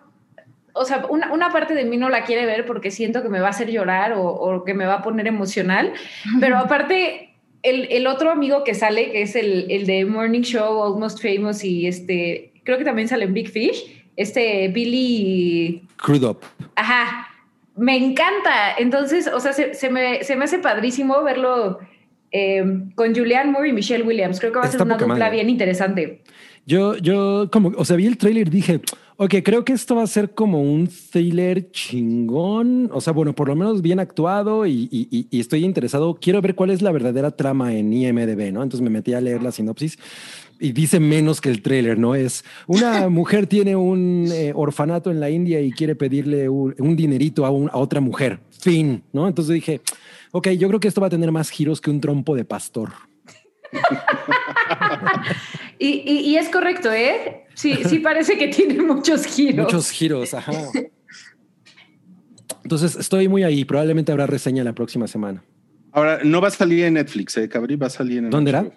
O 0.73 0.85
sea, 0.85 1.05
una, 1.09 1.33
una 1.33 1.49
parte 1.49 1.73
de 1.73 1.83
mí 1.83 1.97
no 1.97 2.07
la 2.07 2.23
quiere 2.23 2.45
ver 2.45 2.65
porque 2.65 2.91
siento 2.91 3.21
que 3.21 3.27
me 3.27 3.41
va 3.41 3.47
a 3.47 3.49
hacer 3.49 3.69
llorar 3.69 4.13
o, 4.13 4.23
o 4.23 4.63
que 4.63 4.73
me 4.73 4.85
va 4.85 4.95
a 4.95 5.01
poner 5.01 5.27
emocional. 5.27 5.91
Pero 6.39 6.57
aparte, 6.59 7.35
el, 7.61 7.89
el 7.91 8.07
otro 8.07 8.31
amigo 8.31 8.63
que 8.63 8.73
sale, 8.73 9.11
que 9.11 9.21
es 9.23 9.35
el, 9.35 9.69
el 9.69 9.85
de 9.85 10.05
Morning 10.05 10.43
Show, 10.43 10.81
Almost 10.81 11.21
Famous, 11.21 11.65
y 11.65 11.87
este, 11.87 12.50
creo 12.63 12.77
que 12.77 12.83
también 12.85 13.07
sale 13.07 13.25
en 13.25 13.33
Big 13.33 13.49
Fish, 13.49 14.03
este 14.15 14.67
Billy... 14.69 15.83
Crudup. 15.97 16.39
Ajá, 16.75 17.27
me 17.75 17.95
encanta. 17.97 18.75
Entonces, 18.77 19.27
o 19.27 19.39
sea, 19.39 19.53
se, 19.53 19.73
se 19.73 19.89
me, 19.89 20.23
se 20.23 20.35
me 20.35 20.45
hace 20.45 20.59
padrísimo 20.59 21.23
verlo 21.23 21.79
eh, 22.31 22.63
con 22.95 23.15
Julianne 23.15 23.51
Moore 23.51 23.69
y 23.69 23.73
Michelle 23.73 24.03
Williams. 24.03 24.39
Creo 24.39 24.51
que 24.51 24.59
va 24.59 24.63
a 24.63 24.67
Está 24.67 24.79
ser 24.79 24.85
una 24.87 24.97
dupla 24.97 25.15
madre. 25.15 25.31
bien 25.35 25.49
interesante. 25.49 26.23
Yo, 26.65 26.95
yo, 26.97 27.49
como, 27.51 27.71
o 27.75 27.85
sea, 27.85 27.95
vi 27.97 28.05
el 28.05 28.17
tráiler 28.17 28.47
y 28.47 28.51
dije, 28.51 28.81
ok, 29.17 29.35
creo 29.43 29.65
que 29.65 29.73
esto 29.73 29.95
va 29.95 30.03
a 30.03 30.07
ser 30.07 30.31
como 30.35 30.61
un 30.61 30.87
thriller 30.87 31.71
chingón. 31.71 32.89
O 32.93 33.01
sea, 33.01 33.13
bueno, 33.13 33.33
por 33.33 33.47
lo 33.47 33.55
menos 33.55 33.81
bien 33.81 33.99
actuado 33.99 34.65
y- 34.67 34.87
y- 34.91 35.27
y 35.29 35.39
estoy 35.39 35.65
interesado. 35.65 36.15
Quiero 36.21 36.39
ver 36.41 36.53
cuál 36.55 36.69
es 36.69 36.81
la 36.83 36.91
verdadera 36.91 37.31
trama 37.31 37.73
en 37.73 37.91
IMDB, 37.91 38.51
¿no? 38.53 38.61
Entonces 38.61 38.81
me 38.81 38.89
metí 38.91 39.13
a 39.13 39.21
leer 39.21 39.41
la 39.41 39.51
sinopsis 39.51 39.97
y 40.61 40.71
dice 40.73 40.99
menos 40.99 41.41
que 41.41 41.49
el 41.49 41.61
tráiler, 41.61 41.97
¿no? 41.97 42.15
Es 42.15 42.45
una 42.67 43.09
mujer 43.09 43.47
tiene 43.47 43.75
un 43.75 44.27
eh, 44.31 44.53
orfanato 44.55 45.11
en 45.11 45.19
la 45.19 45.29
India 45.29 45.59
y 45.59 45.71
quiere 45.71 45.95
pedirle 45.95 46.47
un, 46.47 46.73
un 46.79 46.95
dinerito 46.95 47.45
a, 47.45 47.49
un- 47.49 47.69
a 47.69 47.77
otra 47.77 47.99
mujer. 47.99 48.39
Fin, 48.59 49.03
¿no? 49.11 49.27
Entonces 49.27 49.55
dije, 49.55 49.81
ok, 50.31 50.49
yo 50.49 50.67
creo 50.67 50.79
que 50.79 50.87
esto 50.87 51.01
va 51.01 51.07
a 51.07 51.09
tener 51.09 51.31
más 51.31 51.49
giros 51.49 51.81
que 51.81 51.89
un 51.89 51.99
trompo 51.99 52.35
de 52.35 52.45
pastor. 52.45 52.91
Y, 55.79 56.03
y- 56.05 56.19
y 56.29 56.35
es 56.37 56.47
correcto, 56.49 56.91
¿eh? 56.91 57.45
Sí, 57.55 57.73
sí 57.89 57.97
parece 57.99 58.37
que 58.37 58.49
tiene 58.49 58.79
muchos 58.83 59.25
giros. 59.25 59.65
Muchos 59.65 59.89
giros, 59.89 60.31
ajá. 60.35 60.53
Entonces 62.63 62.95
estoy 62.95 63.27
muy 63.27 63.41
ahí. 63.43 63.65
Probablemente 63.65 64.11
habrá 64.11 64.27
reseña 64.27 64.63
la 64.63 64.73
próxima 64.73 65.07
semana. 65.07 65.43
Ahora, 65.91 66.19
no 66.23 66.39
va 66.39 66.49
a 66.49 66.51
salir 66.51 66.85
en 66.85 66.93
Netflix, 66.93 67.35
¿eh, 67.37 67.49
Cabri? 67.49 67.77
Va 67.77 67.87
a 67.87 67.89
salir 67.89 68.19
en 68.19 68.29
¿Dónde 68.29 68.51
HBO. 68.51 68.71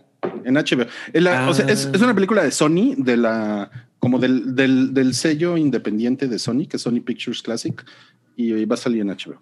En 0.44 0.54
HBO. 0.54 0.86
Es, 1.12 1.22
la- 1.22 1.48
o 1.48 1.54
sea, 1.54 1.66
es, 1.66 1.86
Ah. 1.86 1.90
es 1.94 2.00
una 2.02 2.14
película 2.14 2.42
de 2.44 2.50
Sony, 2.50 2.94
de 2.96 3.16
la, 3.16 3.70
como 3.98 4.18
del, 4.18 4.54
del, 4.54 4.92
del 4.94 5.14
sello 5.14 5.56
independiente 5.56 6.28
de 6.28 6.38
Sony, 6.38 6.66
que 6.68 6.76
es 6.76 6.82
Sony 6.82 7.00
Pictures 7.04 7.42
Classic, 7.42 7.84
y 8.36 8.64
va 8.64 8.74
a 8.74 8.76
salir 8.78 9.00
en 9.02 9.08
HBO. 9.08 9.40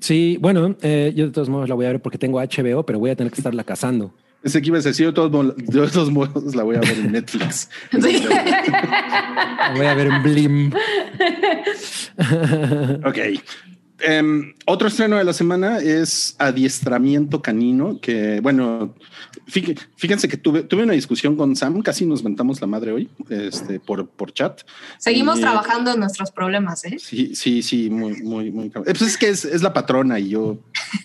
Sí, 0.00 0.36
bueno, 0.40 0.76
eh, 0.82 1.12
yo 1.14 1.26
de 1.26 1.30
todos 1.32 1.48
modos 1.48 1.68
la 1.68 1.74
voy 1.76 1.86
a 1.86 1.90
ver 1.90 2.02
porque 2.02 2.18
tengo 2.18 2.40
HBO, 2.40 2.84
pero 2.84 2.98
voy 2.98 3.10
a 3.10 3.16
tener 3.16 3.32
que 3.32 3.38
estarla 3.40 3.62
cazando. 3.64 4.12
Ese 4.42 4.60
que 4.60 4.66
iba 4.68 4.76
a 4.78 4.80
decir, 4.80 5.04
yo 5.04 5.10
de 5.10 5.14
todos, 5.14 5.30
modos- 5.30 5.56
de 5.56 5.88
todos 5.88 6.10
modos 6.10 6.56
la 6.56 6.64
voy 6.64 6.74
a 6.74 6.80
ver 6.80 6.98
en 6.98 7.12
Netflix. 7.12 7.70
Sí. 7.92 8.24
La 8.28 9.72
voy 9.76 9.86
a 9.86 9.94
ver 9.94 10.08
en 10.08 10.22
Blim. 10.24 10.72
Ok. 13.04 13.18
Em, 14.00 14.54
otro 14.66 14.88
estreno 14.88 15.16
de 15.16 15.22
la 15.24 15.32
semana 15.32 15.78
es 15.78 16.34
Adiestramiento 16.38 17.40
Canino, 17.40 18.00
que 18.00 18.40
bueno, 18.40 18.94
fí- 19.46 19.78
fíjense 19.96 20.26
que 20.28 20.36
tuve, 20.36 20.62
tuve 20.64 20.82
una 20.82 20.94
discusión 20.94 21.36
con 21.36 21.54
Sam, 21.54 21.82
casi 21.82 22.04
nos 22.04 22.24
mentamos 22.24 22.60
la 22.60 22.66
madre 22.66 22.90
hoy 22.92 23.08
este, 23.28 23.78
por, 23.78 24.08
por 24.08 24.32
chat. 24.32 24.62
Seguimos 24.98 25.38
trabajando 25.40 25.92
en 25.92 26.00
nuestros 26.00 26.32
problemas, 26.32 26.84
¿eh? 26.84 26.96
Sí, 26.98 27.34
sí, 27.36 27.62
sí, 27.62 27.90
muy, 27.90 28.20
muy, 28.22 28.50
muy. 28.50 28.66
Eh, 28.66 28.70
Pues 28.84 29.02
es 29.02 29.16
que 29.18 29.28
es, 29.28 29.44
es 29.44 29.62
la 29.62 29.72
patrona 29.72 30.18
y 30.18 30.30
yo 30.30 30.58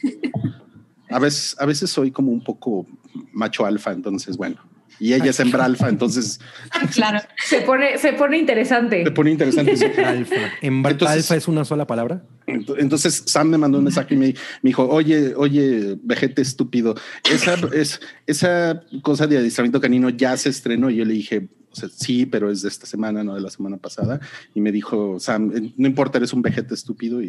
a 1.09 1.19
veces, 1.19 1.55
a 1.59 1.65
veces 1.65 1.89
soy 1.91 2.11
como 2.11 2.31
un 2.31 2.43
poco 2.43 2.87
macho 3.31 3.65
alfa, 3.65 3.91
entonces 3.91 4.37
bueno. 4.37 4.57
Y 4.99 5.13
ella 5.13 5.29
es 5.29 5.39
hembra 5.39 5.65
alfa, 5.65 5.89
entonces 5.89 6.39
Claro. 6.93 7.19
Se 7.45 7.61
pone, 7.61 7.97
se 7.97 8.13
pone 8.13 8.37
interesante. 8.37 9.03
se 9.03 9.11
pone 9.11 9.31
interesante. 9.31 9.71
eso. 9.73 9.85
Alfa. 10.05 10.35
¿En 10.61 10.75
Entonces- 10.85 11.07
alfa 11.07 11.35
es 11.35 11.47
una 11.47 11.63
sola 11.65 11.85
palabra? 11.87 12.23
Ent- 12.47 12.75
Entonces 12.79 13.23
Sam 13.27 13.49
me 13.49 13.57
mandó 13.57 13.77
un 13.77 13.83
mensaje 13.83 14.15
y 14.15 14.17
me, 14.17 14.27
me 14.27 14.69
dijo, 14.69 14.87
oye, 14.87 15.33
oye, 15.35 15.97
vejete 16.01 16.41
estúpido, 16.41 16.95
esa, 17.29 17.55
es, 17.73 17.99
esa 18.25 18.81
cosa 19.01 19.27
de 19.27 19.37
adiestramiento 19.37 19.79
canino 19.81 20.09
ya 20.09 20.35
se 20.37 20.49
estrenó. 20.49 20.89
Y 20.89 20.95
yo 20.95 21.05
le 21.05 21.13
dije, 21.13 21.47
o 21.71 21.75
sea, 21.75 21.89
sí, 21.93 22.25
pero 22.25 22.49
es 22.49 22.61
de 22.63 22.69
esta 22.69 22.85
semana, 22.87 23.23
no 23.23 23.35
de 23.35 23.41
la 23.41 23.49
semana 23.49 23.77
pasada. 23.77 24.19
Y 24.55 24.61
me 24.61 24.71
dijo, 24.71 25.19
Sam, 25.19 25.51
eh, 25.55 25.73
no 25.77 25.87
importa, 25.87 26.17
eres 26.17 26.33
un 26.33 26.41
vejete 26.41 26.73
estúpido. 26.73 27.21
Y, 27.21 27.27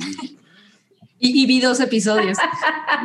Y, 1.21 1.43
y 1.43 1.47
vi 1.47 1.61
dos 1.61 1.81
episodios. 1.81 2.39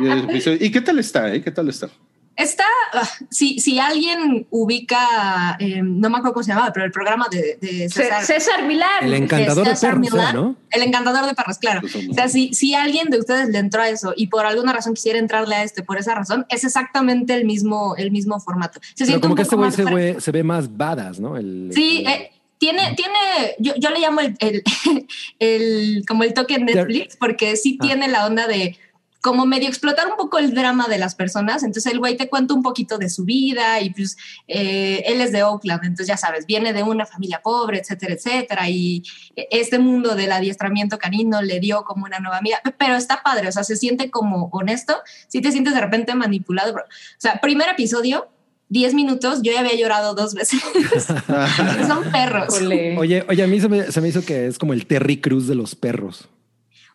y, 0.60 0.64
¿y 0.66 0.70
qué 0.70 0.80
tal 0.80 0.98
está? 1.00 1.34
eh? 1.34 1.42
¿Qué 1.42 1.50
tal 1.50 1.68
está? 1.68 1.88
Está, 2.36 2.64
ah, 2.94 3.08
si, 3.30 3.60
si 3.60 3.78
alguien 3.78 4.46
ubica, 4.50 5.56
eh, 5.60 5.80
no 5.82 6.10
me 6.10 6.16
acuerdo 6.18 6.34
cómo 6.34 6.42
se 6.44 6.50
llamaba, 6.50 6.72
pero 6.72 6.84
el 6.84 6.90
programa 6.92 7.26
de, 7.30 7.88
César, 7.88 8.24
César 8.24 8.64
Milán. 8.64 9.04
El 9.04 9.14
encantador 9.14 9.64
de 9.64 9.70
César 9.76 9.94
perros, 10.00 10.12
Milán. 10.12 10.34
¿no? 10.34 10.56
el 10.70 10.82
encantador 10.82 11.26
de 11.26 11.34
perros, 11.34 11.58
claro. 11.58 11.80
Pues, 11.82 11.94
O 12.10 12.12
sea, 12.14 12.28
si, 12.28 12.52
si 12.52 12.74
alguien 12.74 13.08
de 13.10 13.18
ustedes 13.18 13.48
le 13.50 13.58
entró 13.58 13.82
a 13.82 13.88
eso 13.88 14.12
y 14.16 14.26
por 14.26 14.44
alguna 14.46 14.72
razón 14.72 14.94
quisiera 14.94 15.18
entrarle 15.20 15.54
a 15.54 15.62
este 15.62 15.82
por 15.84 15.96
esa 15.98 16.14
razón, 16.14 16.44
es 16.48 16.64
exactamente 16.64 17.34
el 17.34 17.44
mismo, 17.44 17.94
el 17.96 18.10
mismo 18.10 18.40
formato. 18.40 18.80
Se 18.94 19.04
Pero 19.04 19.06
siente 19.06 19.20
como 19.22 19.34
que 19.36 19.42
este 19.42 19.54
güey 19.56 19.70
se, 19.70 19.84
ve- 19.84 20.16
se 20.20 20.30
ve 20.32 20.42
más 20.42 20.76
badass, 20.76 21.20
¿no? 21.20 21.36
El, 21.36 21.70
Sí, 21.72 21.98
el- 22.04 22.12
eh, 22.12 22.30
tiene, 22.58 22.94
tiene, 22.96 23.54
yo, 23.58 23.74
yo 23.76 23.90
le 23.90 24.00
llamo 24.00 24.20
el, 24.20 24.36
el, 24.40 24.62
el- 25.38 26.04
como 26.08 26.24
el 26.24 26.34
toque 26.34 26.54
en 26.54 26.64
Netflix, 26.64 27.16
porque 27.16 27.56
sí 27.56 27.78
Ah. 27.80 27.84
tiene 27.86 28.08
la 28.08 28.26
onda 28.26 28.46
de 28.46 28.76
como 29.24 29.46
medio 29.46 29.68
explotar 29.68 30.06
un 30.06 30.16
poco 30.18 30.38
el 30.38 30.52
drama 30.54 30.86
de 30.86 30.98
las 30.98 31.14
personas. 31.14 31.62
Entonces 31.62 31.90
el 31.90 31.98
güey 31.98 32.14
te 32.18 32.28
cuenta 32.28 32.52
un 32.52 32.62
poquito 32.62 32.98
de 32.98 33.08
su 33.08 33.24
vida 33.24 33.80
y 33.80 33.88
pues 33.88 34.18
eh, 34.48 35.02
él 35.06 35.22
es 35.22 35.32
de 35.32 35.42
Oakland, 35.42 35.82
entonces 35.84 36.08
ya 36.08 36.18
sabes, 36.18 36.44
viene 36.44 36.74
de 36.74 36.82
una 36.82 37.06
familia 37.06 37.40
pobre, 37.42 37.78
etcétera, 37.78 38.12
etcétera. 38.12 38.68
Y 38.68 39.02
este 39.34 39.78
mundo 39.78 40.14
del 40.14 40.30
adiestramiento 40.30 40.98
canino 40.98 41.40
le 41.40 41.58
dio 41.58 41.84
como 41.84 42.04
una 42.04 42.18
nueva 42.20 42.36
amiga, 42.36 42.58
pero 42.78 42.96
está 42.96 43.22
padre, 43.22 43.48
o 43.48 43.52
sea, 43.52 43.64
se 43.64 43.76
siente 43.76 44.10
como 44.10 44.50
honesto, 44.52 44.94
si 45.28 45.40
te 45.40 45.50
sientes 45.52 45.72
de 45.72 45.80
repente 45.80 46.14
manipulado. 46.14 46.74
bro. 46.74 46.82
O 46.82 46.86
sea, 47.16 47.40
primer 47.40 47.70
episodio, 47.70 48.28
10 48.68 48.92
minutos, 48.92 49.40
yo 49.42 49.52
ya 49.52 49.60
había 49.60 49.74
llorado 49.74 50.14
dos 50.14 50.34
veces. 50.34 50.60
Son 51.88 52.04
perros. 52.12 52.54
Oye, 52.98 53.24
oye, 53.26 53.42
a 53.42 53.46
mí 53.46 53.58
se 53.58 53.68
me, 53.70 53.90
se 53.90 54.00
me 54.02 54.08
hizo 54.08 54.22
que 54.22 54.46
es 54.48 54.58
como 54.58 54.74
el 54.74 54.86
Terry 54.86 55.18
Cruz 55.20 55.46
de 55.46 55.54
los 55.54 55.74
perros. 55.74 56.28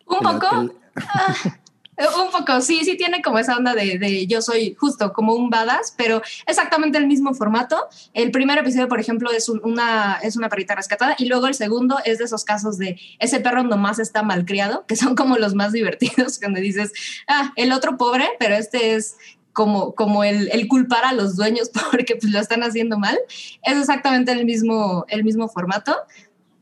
Un 0.06 0.18
El- 0.18 0.22
poco, 0.38 0.60
el- 0.60 0.72
Eh, 0.96 1.50
Un 2.00 2.30
poco, 2.30 2.62
sí, 2.62 2.82
sí 2.84 2.96
tiene 2.96 3.20
como 3.20 3.38
esa 3.38 3.56
onda 3.56 3.74
de, 3.74 4.26
yo 4.26 4.40
soy 4.40 4.74
justo 4.78 5.12
como 5.12 5.34
un 5.34 5.50
badass, 5.50 5.92
pero 5.98 6.22
exactamente 6.46 6.96
el 6.96 7.06
mismo 7.06 7.34
formato. 7.34 7.88
El 8.14 8.30
primer 8.30 8.56
episodio, 8.58 8.88
por 8.88 9.00
ejemplo, 9.00 9.30
es 9.30 9.50
un- 9.50 9.60
una, 9.64 10.18
es 10.22 10.36
una 10.36 10.48
perrita 10.48 10.74
rescatada 10.74 11.14
y 11.18 11.26
luego 11.26 11.46
el 11.46 11.54
segundo 11.54 11.98
es 12.06 12.18
de 12.18 12.24
esos 12.24 12.44
casos 12.44 12.78
de 12.78 12.98
ese 13.18 13.40
perro 13.40 13.64
nomás 13.64 13.98
está 13.98 14.22
malcriado, 14.22 14.86
que 14.86 14.96
son 14.96 15.14
como 15.14 15.36
los 15.36 15.54
más 15.54 15.72
divertidos, 15.72 16.40
donde 16.40 16.62
dices, 16.62 16.92
ah, 17.28 17.52
el 17.56 17.70
otro 17.72 17.98
pobre, 17.98 18.28
pero 18.38 18.54
este 18.54 18.94
es 18.94 19.16
como, 19.52 19.94
como 19.94 20.24
el, 20.24 20.48
el 20.52 20.68
culpar 20.68 21.04
a 21.04 21.12
los 21.12 21.36
dueños 21.36 21.70
porque 21.90 22.16
pues, 22.16 22.32
lo 22.32 22.38
están 22.40 22.62
haciendo 22.62 22.98
mal. 22.98 23.18
Es 23.62 23.76
exactamente 23.76 24.32
el 24.32 24.46
mismo, 24.46 25.04
el 25.08 25.22
mismo 25.22 25.48
formato, 25.48 25.94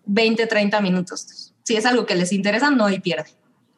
20, 0.06 0.46
30 0.48 0.80
minutos. 0.80 1.54
Si 1.62 1.76
es 1.76 1.84
algo 1.86 2.06
que 2.06 2.14
les 2.16 2.32
interesa, 2.32 2.70
no 2.70 2.86
hay 2.86 2.98
pierde. 2.98 3.30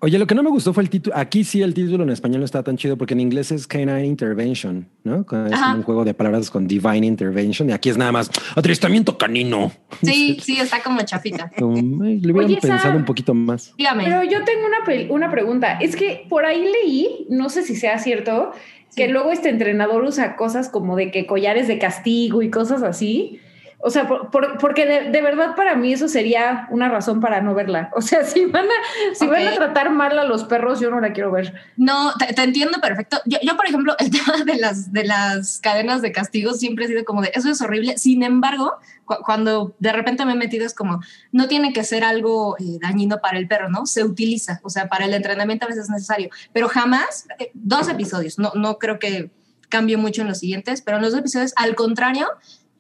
Oye, 0.03 0.19
lo 0.19 0.27
que 0.27 0.35
no 0.35 0.43
me 0.43 0.49
gustó 0.49 0.73
fue 0.73 0.83
el 0.83 0.89
título. 0.89 1.15
Aquí 1.15 1.45
sí 1.45 1.61
el 1.61 1.75
título 1.75 2.05
en 2.05 2.11
español 2.11 2.41
no 2.41 2.47
está 2.47 2.63
tan 2.63 2.79
chido 2.79 2.97
porque 2.97 3.13
en 3.13 3.21
inglés 3.21 3.53
es 3.53 3.67
Canine 3.67 4.07
Intervention, 4.07 4.89
¿no? 5.05 5.27
Es 5.47 5.53
Ajá. 5.53 5.75
un 5.75 5.83
juego 5.83 6.07
de 6.07 6.15
palabras 6.15 6.51
con 6.51 6.67
Divine 6.67 7.07
Intervention 7.07 7.69
y 7.69 7.73
aquí 7.73 7.91
es 7.91 7.99
nada 7.99 8.11
más 8.11 8.31
adiestramiento 8.57 9.19
canino. 9.19 9.71
Sí, 10.03 10.39
sí, 10.41 10.59
está 10.59 10.83
como 10.83 11.03
chafita. 11.03 11.51
Como, 11.59 12.05
eh, 12.07 12.19
le 12.23 12.33
hubieran 12.33 12.51
Oye, 12.51 12.61
pensado 12.61 12.81
Sam. 12.81 12.97
un 12.97 13.05
poquito 13.05 13.35
más. 13.35 13.75
Dígame. 13.77 14.05
Pero 14.05 14.25
yo 14.25 14.43
tengo 14.45 14.63
una, 14.67 15.13
una 15.13 15.31
pregunta. 15.31 15.75
Es 15.75 15.97
que 15.97 16.25
por 16.31 16.47
ahí 16.47 16.65
leí, 16.83 17.27
no 17.29 17.51
sé 17.51 17.63
si 17.63 17.77
sea 17.77 17.99
cierto, 17.99 18.53
que 18.97 19.09
luego 19.09 19.33
este 19.33 19.51
entrenador 19.51 20.03
usa 20.05 20.35
cosas 20.37 20.71
como 20.71 20.97
de 20.97 21.11
que 21.11 21.27
collares 21.27 21.69
de 21.69 21.79
castigo 21.79 22.41
y 22.41 22.49
cosas 22.49 22.83
así. 22.83 23.41
O 23.83 23.89
sea, 23.89 24.07
por- 24.07 24.31
por- 24.31 24.59
porque 24.59 24.85
de, 24.85 25.11
de 25.11 25.23
verdad 25.23 25.57
para 25.57 25.75
mí 25.75 25.93
eso 25.93 26.07
sería 26.07 26.67
una 26.71 26.89
razón 26.91 27.21
para 27.21 27.41
no 27.41 27.55
verla. 27.55 27.91
O 27.95 28.03
sea, 28.03 28.25
si 28.27 28.45
van 28.45 28.67
a, 28.67 29.15
si 29.15 29.27
van 29.27 29.47
a 29.47 29.51
Ok. 29.51 29.57
tratar 29.57 29.91
mal 29.91 30.19
a 30.19 30.25
los 30.25 30.45
perros, 30.45 30.81
yo 30.81 30.91
no 30.91 31.01
la 31.01 31.13
quiero 31.15 31.31
ver. 31.33 31.55
No, 31.79 32.13
te, 32.19 32.33
te 32.35 32.43
entiendo 32.43 32.79
perfecto. 32.81 33.19
Yo, 33.25 33.39
yo, 33.43 33.57
por 33.57 33.67
ejemplo, 33.67 33.95
el 33.99 34.11
tema 34.11 34.45
de 34.45 34.57
las, 34.57 34.93
de 34.93 35.05
las 35.05 35.61
cadenas 35.61 36.03
de 36.03 36.13
castigo 36.13 36.53
siempre 36.53 36.85
he 36.85 36.89
sido 36.89 37.05
como 37.05 37.23
de, 37.23 37.31
eso 37.35 37.49
es 37.49 37.61
horrible. 37.63 37.97
Sin 37.97 38.23
embargo, 38.23 38.75
cu- 39.07 39.17
cuando 39.25 39.75
de 39.79 39.93
repente 39.93 40.27
me 40.27 40.33
he 40.33 40.37
metido 40.37 40.67
es 40.67 40.75
como, 40.75 41.01
no 41.33 41.49
tiene 41.49 41.73
que 41.73 41.83
ser 41.83 42.05
algo 42.05 42.57
eh, 42.59 42.79
dañino 42.83 43.21
para 43.23 43.39
el 43.39 43.49
perro, 43.49 43.71
¿no? 43.71 43.87
Se 43.87 44.05
utiliza, 44.05 44.61
o 44.63 44.69
sea, 44.69 44.89
para 44.89 45.07
el 45.07 45.15
entrenamiento 45.15 45.65
a 45.65 45.69
veces 45.69 45.85
es 45.85 45.91
necesario, 45.91 46.29
pero 46.53 46.69
jamás, 46.69 47.27
eh, 47.39 47.51
dos 47.55 47.89
episodios, 47.89 48.39
no, 48.39 48.53
no 48.55 48.77
creo 48.79 48.99
que 48.99 49.31
cambie 49.71 49.97
mucho 49.97 50.23
en 50.23 50.29
los 50.29 50.39
siguientes, 50.41 50.83
pero 50.83 50.97
en 50.99 51.03
los 51.05 51.13
dos 51.13 51.21
episodios, 51.21 51.53
al 51.57 51.77
contrario, 51.77 52.27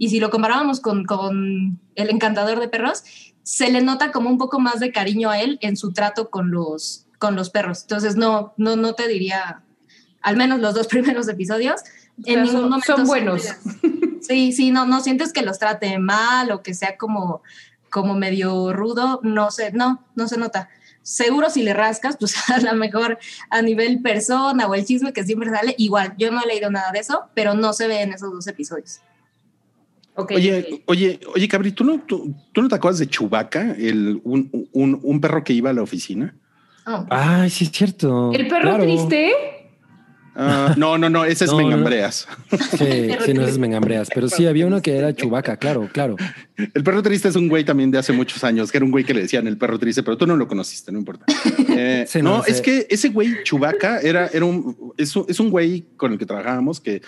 y 0.00 0.08
si 0.08 0.18
lo 0.18 0.30
comparábamos 0.30 0.80
con, 0.80 1.04
con 1.04 1.78
el 1.94 2.08
encantador 2.10 2.58
de 2.58 2.68
perros, 2.68 3.04
se 3.42 3.70
le 3.70 3.82
nota 3.82 4.12
como 4.12 4.30
un 4.30 4.38
poco 4.38 4.58
más 4.58 4.80
de 4.80 4.92
cariño 4.92 5.28
a 5.28 5.40
él 5.40 5.58
en 5.60 5.76
su 5.76 5.92
trato 5.92 6.30
con 6.30 6.50
los, 6.50 7.06
con 7.18 7.36
los 7.36 7.50
perros. 7.50 7.82
Entonces, 7.82 8.16
no, 8.16 8.54
no, 8.56 8.76
no 8.76 8.94
te 8.94 9.06
diría, 9.08 9.62
al 10.22 10.36
menos 10.38 10.58
los 10.60 10.74
dos 10.74 10.86
primeros 10.94 11.28
episodios, 11.28 11.82
O 11.82 12.22
sea, 12.24 12.32
en 12.34 12.42
ningún 12.44 12.60
son- 12.62 12.70
momento 12.70 12.96
son 12.96 13.06
buenos. 13.06 13.42
sientes- 13.42 14.26
Sí, 14.26 14.52
sí, 14.52 14.70
no, 14.70 14.86
no 14.86 15.00
sientes 15.02 15.32
que 15.34 15.42
los 15.42 15.58
trate 15.58 15.98
mal 15.98 16.50
o 16.52 16.62
que 16.62 16.72
sea 16.74 16.96
como, 16.96 17.42
como 17.90 18.14
medio 18.14 18.72
rudo, 18.72 19.20
no 19.22 19.50
sé, 19.50 19.72
no, 19.72 20.02
no 20.14 20.28
se 20.28 20.38
nota. 20.38 20.68
seguro 21.02 21.50
si 21.50 21.62
le 21.62 21.74
rascas, 21.74 22.16
pues 22.18 22.34
a 22.50 22.58
lo 22.60 22.74
mejor 22.74 23.18
a 23.50 23.60
nivel 23.62 24.00
persona 24.00 24.66
o 24.66 24.74
el 24.74 24.84
chisme 24.86 25.12
que 25.12 25.24
siempre 25.24 25.50
sale, 25.50 25.74
igual, 25.78 26.14
yo 26.18 26.30
no 26.30 26.40
he 26.42 26.46
leído 26.46 26.70
nada 26.70 26.90
de 26.92 27.00
eso, 27.00 27.24
pero 27.34 27.54
no 27.54 27.72
se 27.74 27.86
ve 27.88 28.00
en 28.02 28.12
esos 28.12 28.30
dos 28.32 28.46
episodios. 28.46 29.00
Oye, 30.16 30.82
oye, 30.86 31.18
oye, 31.34 31.48
Cabri, 31.48 31.72
¿tú 31.72 31.84
no, 31.84 32.00
tú, 32.00 32.34
tú 32.52 32.60
no 32.62 32.68
te 32.68 32.74
acuerdas 32.74 32.98
de 32.98 33.06
Chubaca, 33.06 33.72
el, 33.78 34.20
un, 34.24 34.68
un, 34.72 35.00
un 35.02 35.20
perro 35.20 35.42
que 35.44 35.52
iba 35.54 35.70
a 35.70 35.72
la 35.72 35.82
oficina? 35.82 36.34
Oh. 36.86 37.06
Ay, 37.08 37.48
sí 37.50 37.64
es 37.64 37.70
cierto. 37.72 38.32
El 38.32 38.46
perro 38.48 38.62
Claro. 38.62 38.84
triste. 38.84 39.32
Ah, 40.36 40.74
no, 40.78 40.96
no, 40.96 41.10
no, 41.10 41.24
ese 41.24 41.44
es 41.44 41.50
No. 41.50 41.58
Mengambreas. 41.58 42.26
Sí, 42.78 43.08
sí, 43.26 43.34
no 43.34 43.42
es 43.46 43.58
Mengambreas, 43.58 44.08
pero 44.14 44.28
sí 44.28 44.46
había 44.46 44.66
uno 44.66 44.80
que 44.80 44.96
era 44.96 45.12
Chubaca, 45.14 45.56
claro, 45.56 45.88
claro. 45.92 46.16
El 46.56 46.82
perro 46.84 47.02
triste 47.02 47.28
es 47.28 47.36
un 47.36 47.48
güey 47.48 47.64
también 47.64 47.90
de 47.90 47.98
hace 47.98 48.12
muchos 48.12 48.44
años, 48.44 48.70
que 48.70 48.78
era 48.78 48.84
un 48.84 48.92
güey 48.92 49.04
que 49.04 49.12
le 49.12 49.22
decían 49.22 49.46
el 49.48 49.58
perro 49.58 49.78
triste, 49.78 50.02
pero 50.02 50.16
tú 50.16 50.26
no 50.26 50.36
lo 50.36 50.46
conociste, 50.46 50.92
no 50.92 50.98
importa. 50.98 51.24
Eh, 51.76 52.04
Sí, 52.06 52.20
no, 52.22 52.38
no, 52.38 52.42
sé. 52.42 52.50
es 52.52 52.60
que 52.60 52.86
ese 52.90 53.08
güey 53.08 53.42
Chubaca 53.44 54.00
era, 54.00 54.26
era 54.28 54.44
un, 54.44 54.92
es, 54.98 55.14
es 55.28 55.40
un 55.40 55.50
güey 55.50 55.84
con 55.96 56.12
el 56.12 56.18
que 56.18 56.26
trabajábamos 56.26 56.80
que, 56.80 57.00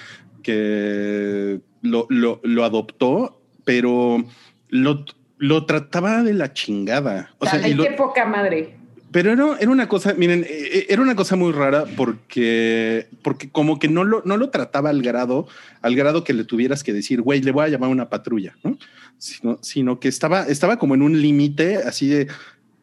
que 0.43 1.61
lo, 1.83 2.07
lo, 2.09 2.41
lo 2.43 2.65
adoptó, 2.65 3.41
pero 3.65 4.25
lo, 4.69 5.05
lo 5.39 5.67
trataba 5.67 6.23
de 6.23 6.35
la 6.35 6.53
chingada. 6.53 7.35
O 7.39 7.47
sea, 7.47 7.67
y 7.67 7.77
qué 7.77 7.91
poca 7.97 8.25
madre. 8.27 8.77
pero 9.11 9.33
era, 9.33 9.59
era 9.59 9.71
una 9.71 9.89
cosa, 9.89 10.15
miren, 10.15 10.47
eh, 10.49 10.87
era 10.89 11.03
una 11.03 11.17
cosa 11.17 11.37
muy 11.37 11.53
rara 11.53 11.85
porque, 11.97 13.09
porque 13.23 13.51
como 13.51 13.79
que 13.79 13.89
no 13.89 14.05
lo, 14.05 14.23
no 14.25 14.37
lo 14.37 14.51
trataba 14.51 14.91
al 14.91 15.03
grado, 15.03 15.47
al 15.81 15.95
grado 15.97 16.25
que 16.25 16.33
le 16.33 16.45
tuvieras 16.45 16.83
que 16.85 16.93
decir, 16.93 17.21
güey, 17.23 17.43
le 17.43 17.51
voy 17.51 17.65
a 17.65 17.69
llamar 17.69 17.89
a 17.89 17.93
una 17.93 18.09
patrulla, 18.09 18.57
¿no? 18.63 18.79
Sino, 19.19 19.59
sino 19.63 20.01
que 20.01 20.09
estaba, 20.09 20.45
estaba 20.45 20.79
como 20.79 20.95
en 20.95 21.03
un 21.03 21.21
límite 21.21 21.77
así 21.77 22.09
de, 22.09 22.29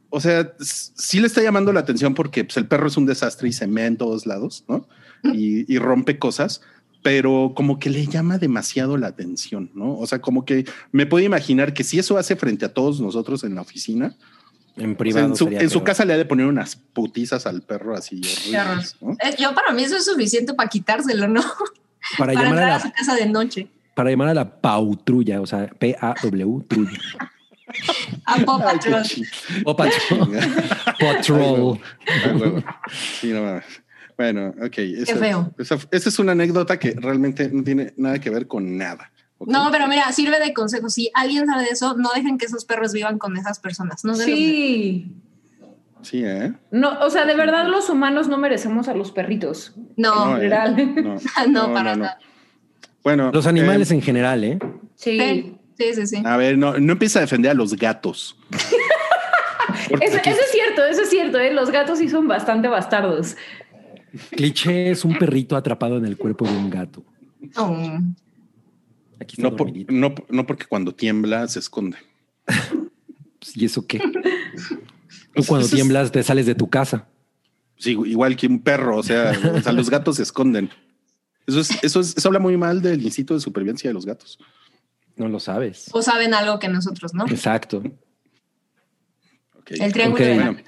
o 0.09 0.19
sea, 0.19 0.53
sí 0.59 1.19
le 1.19 1.27
está 1.27 1.41
llamando 1.41 1.71
la 1.73 1.81
atención 1.81 2.13
porque 2.13 2.43
pues, 2.43 2.57
el 2.57 2.67
perro 2.67 2.87
es 2.87 2.97
un 2.97 3.05
desastre 3.05 3.49
y 3.49 3.53
se 3.53 3.67
mea 3.67 3.85
en 3.85 3.97
todos 3.97 4.25
lados, 4.25 4.63
¿no? 4.67 4.87
Y, 5.33 5.71
y 5.71 5.77
rompe 5.79 6.17
cosas, 6.17 6.61
pero 7.01 7.53
como 7.55 7.79
que 7.79 7.89
le 7.89 8.05
llama 8.07 8.37
demasiado 8.37 8.97
la 8.97 9.07
atención, 9.07 9.71
¿no? 9.73 9.97
O 9.97 10.05
sea, 10.07 10.19
como 10.19 10.43
que 10.45 10.65
me 10.91 11.05
puedo 11.05 11.23
imaginar 11.25 11.73
que 11.73 11.83
si 11.83 11.97
eso 11.99 12.17
hace 12.17 12.35
frente 12.35 12.65
a 12.65 12.73
todos 12.73 12.99
nosotros 12.99 13.43
en 13.43 13.55
la 13.55 13.61
oficina, 13.61 14.15
En 14.77 14.83
o 14.85 14.87
sea, 14.89 14.97
privado. 14.97 15.25
en 15.27 15.35
su, 15.35 15.43
sería 15.45 15.61
en 15.61 15.69
su 15.69 15.79
peor. 15.79 15.85
casa 15.85 16.05
le 16.05 16.13
ha 16.13 16.17
de 16.17 16.25
poner 16.25 16.45
unas 16.45 16.75
putizas 16.75 17.45
al 17.45 17.61
perro 17.61 17.95
así. 17.95 18.21
horribles, 18.53 18.95
¿no? 19.01 19.11
Eh, 19.13 19.35
yo 19.39 19.53
para 19.55 19.71
mí 19.73 19.83
eso 19.83 19.95
es 19.97 20.05
suficiente 20.05 20.53
para 20.53 20.69
quitárselo, 20.69 21.27
¿no? 21.27 21.41
Para, 22.17 22.33
Para 22.33 22.33
llamar 22.33 22.47
entrar 22.49 22.69
a 22.71 22.75
a 22.75 22.79
su 22.79 22.87
la, 22.87 22.93
casa 22.93 23.15
de 23.15 23.25
noche. 23.27 23.67
para 23.93 24.09
llamar 24.09 24.29
a 24.29 24.33
la 24.33 24.61
pautrulla, 24.61 25.41
o 25.41 25.45
sea, 25.45 25.67
P-A-W, 25.67 26.63
trulla. 26.67 26.97
A 28.25 28.37
Paw 28.45 28.59
Patrol. 28.59 29.03
patrol. 30.99 31.79
Sí, 33.21 33.27
no 33.31 33.43
mames. 33.43 33.63
Bueno, 34.19 34.53
ok. 34.61 34.77
Esa, 34.79 35.15
feo. 35.15 35.53
Esa, 35.57 35.77
esa 35.91 36.09
es 36.09 36.19
una 36.19 36.33
anécdota 36.33 36.77
que 36.77 36.91
realmente 36.91 37.49
no 37.53 37.63
tiene 37.63 37.93
nada 37.95 38.19
que 38.19 38.29
ver 38.29 38.47
con 38.47 38.77
nada. 38.77 39.13
No, 39.39 39.69
pero 39.71 39.87
mira, 39.87 40.11
sirve 40.11 40.41
de 40.41 40.53
consejo. 40.53 40.89
Si 40.89 41.09
alguien 41.13 41.45
sabe 41.45 41.63
de 41.63 41.69
eso, 41.69 41.95
no 41.95 42.09
dejen 42.13 42.37
que 42.37 42.45
esos 42.45 42.65
perros 42.65 42.91
vivan 42.91 43.17
con 43.17 43.37
esas 43.37 43.59
personas. 43.59 44.03
No. 44.03 44.13
Sí. 44.15 45.09
Sí, 46.01 46.21
¿eh? 46.25 46.51
No, 46.69 46.99
o 46.99 47.09
sea, 47.09 47.25
de 47.25 47.33
verdad 47.33 47.67
los 47.67 47.89
humanos 47.89 48.27
no 48.27 48.37
merecemos 48.37 48.89
a 48.89 48.93
los 48.93 49.13
perritos. 49.13 49.73
No, 49.95 50.37
No, 50.37 50.37
¿eh? 50.37 50.49
No, 51.49 51.73
para 51.73 51.95
nada. 51.95 52.19
Bueno. 53.05 53.31
Los 53.33 53.47
animales 53.47 53.89
eh, 53.91 53.93
en 53.93 54.01
general, 54.01 54.43
¿eh? 54.43 54.59
Sí. 54.95 55.55
Sí, 55.77 55.93
sí, 55.93 56.07
sí. 56.07 56.23
a 56.25 56.35
ver, 56.35 56.57
no, 56.57 56.77
no 56.77 56.91
empieza 56.91 57.19
a 57.19 57.21
defender 57.21 57.51
a 57.51 57.53
los 57.53 57.73
gatos. 57.73 58.37
Eso, 59.89 60.17
eso 60.17 60.29
es 60.29 60.51
cierto, 60.51 60.85
eso 60.85 61.01
es 61.01 61.09
cierto, 61.09 61.39
¿eh? 61.39 61.51
Los 61.51 61.71
gatos 61.71 61.97
sí 61.97 62.09
son 62.09 62.27
bastante 62.27 62.67
bastardos. 62.67 63.35
Cliché 64.31 64.91
es 64.91 65.05
un 65.05 65.17
perrito 65.17 65.55
atrapado 65.55 65.97
en 65.97 66.05
el 66.05 66.17
cuerpo 66.17 66.45
de 66.45 66.51
un 66.57 66.69
gato. 66.69 67.03
Oh. 67.55 67.99
Aquí 69.19 69.35
está 69.37 69.43
no, 69.43 69.55
por- 69.55 69.67
dormidito. 69.67 69.93
no, 69.93 70.15
no 70.29 70.45
porque 70.45 70.65
cuando 70.65 70.93
tiembla 70.93 71.47
se 71.47 71.59
esconde. 71.59 71.97
Pues, 72.45 73.55
¿Y 73.55 73.65
eso 73.65 73.85
qué? 73.85 73.99
Tú 75.33 75.43
cuando 75.45 75.65
eso 75.65 75.75
es- 75.75 75.81
tiemblas 75.81 76.11
te 76.11 76.23
sales 76.23 76.45
de 76.45 76.55
tu 76.55 76.69
casa. 76.69 77.07
Sí, 77.77 77.91
igual 77.91 78.35
que 78.35 78.47
un 78.47 78.59
perro, 78.61 78.97
o 78.97 79.03
sea, 79.03 79.31
o 79.55 79.61
sea, 79.61 79.71
los 79.71 79.89
gatos 79.89 80.17
se 80.17 80.23
esconden. 80.23 80.69
Eso 81.47 81.61
es, 81.61 81.81
eso 81.83 82.01
es, 82.01 82.15
eso 82.17 82.27
habla 82.27 82.39
muy 82.39 82.57
mal 82.57 82.81
del 82.81 83.01
instinto 83.01 83.33
de 83.33 83.39
supervivencia 83.39 83.89
de 83.89 83.93
los 83.93 84.05
gatos. 84.05 84.37
No 85.15 85.27
lo 85.29 85.39
sabes. 85.39 85.89
O 85.93 86.01
saben 86.01 86.33
algo 86.33 86.59
que 86.59 86.67
nosotros, 86.67 87.13
¿no? 87.13 87.25
Exacto. 87.27 87.81
El 89.67 89.93
triángulo 89.93 90.23
de 90.25 90.35
la 90.35 90.43
Bueno, 90.51 90.61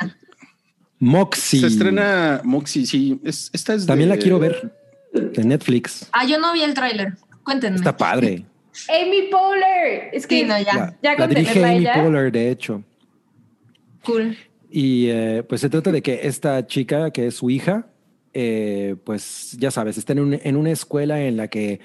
Moxie. 1.02 1.60
Se 1.60 1.68
estrena 1.68 2.40
Moxie, 2.46 2.86
sí. 2.86 3.20
Es, 3.24 3.50
esta 3.52 3.74
es 3.74 3.86
También 3.86 4.08
de- 4.10 4.16
la 4.16 4.22
quiero 4.22 4.40
ver. 4.40 4.72
De 5.14 5.44
Netflix. 5.44 6.08
Ah, 6.14 6.26
yo 6.26 6.40
no 6.40 6.54
vi 6.54 6.62
el 6.62 6.74
tráiler. 6.74 7.16
Cuéntenme. 7.44 7.76
Está 7.78 7.98
padre. 7.98 8.46
Amy 8.88 9.24
Poehler. 9.30 10.10
Es 10.14 10.26
que 10.26 10.40
Sí, 10.40 10.46
no, 10.46 10.58
ya. 10.62 10.74
La, 10.74 10.98
Ya 11.04 11.16
la 11.18 11.28
dirige 11.28 11.66
Amy 11.66 11.80
ella. 11.80 11.96
Poehler, 11.96 12.32
de 12.32 12.50
hecho. 12.52 12.82
Cool. 14.06 14.38
Y 14.70 15.08
eh, 15.10 15.44
pues 15.48 15.60
se 15.62 15.70
trata 15.70 15.92
de 15.92 16.02
que 16.02 16.22
esta 16.24 16.66
chica, 16.66 17.12
que 17.12 17.28
es 17.28 17.36
su 17.36 17.50
hija, 17.50 17.88
eh, 18.34 18.96
pues 19.04 19.58
ya 19.60 19.70
sabes, 19.72 19.98
está 19.98 20.14
en, 20.14 20.20
un- 20.20 20.40
en 20.42 20.56
una 20.56 20.72
escuela 20.72 21.22
en 21.22 21.36
la 21.36 21.50
que 21.50 21.82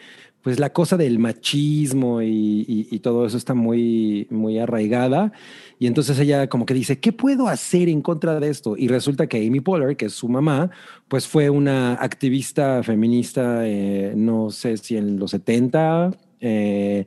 pues 0.47 0.61
la 0.61 0.73
cosa 0.73 0.97
del 0.97 1.19
machismo 1.19 2.23
y, 2.23 2.65
y- 2.69 2.87
y 2.89 2.99
todo 3.01 3.27
eso 3.27 3.37
está 3.37 3.53
muy, 3.53 4.29
muy 4.31 4.61
arraigada. 4.61 5.33
Y 5.81 5.89
entonces 5.89 6.17
ella 6.21 6.49
como 6.49 6.67
que 6.67 6.73
dice, 6.73 7.01
¿qué 7.01 7.11
puedo 7.11 7.49
hacer 7.49 7.89
en 7.89 8.01
contra 8.01 8.39
de 8.39 8.49
esto? 8.49 8.77
Y 8.77 8.87
resulta 8.87 9.27
que 9.27 9.45
Amy 9.45 9.59
Poehler, 9.59 9.97
que 9.97 10.05
es 10.07 10.13
su 10.13 10.29
mamá, 10.29 10.71
pues 11.09 11.27
fue 11.27 11.51
una 11.51 11.95
activista 11.95 12.81
feminista, 12.85 13.67
eh, 13.67 14.13
no 14.17 14.51
sé 14.51 14.77
si 14.77 14.97
en 14.97 15.19
los 15.19 15.33
70, 15.33 16.13
eh, 16.41 17.07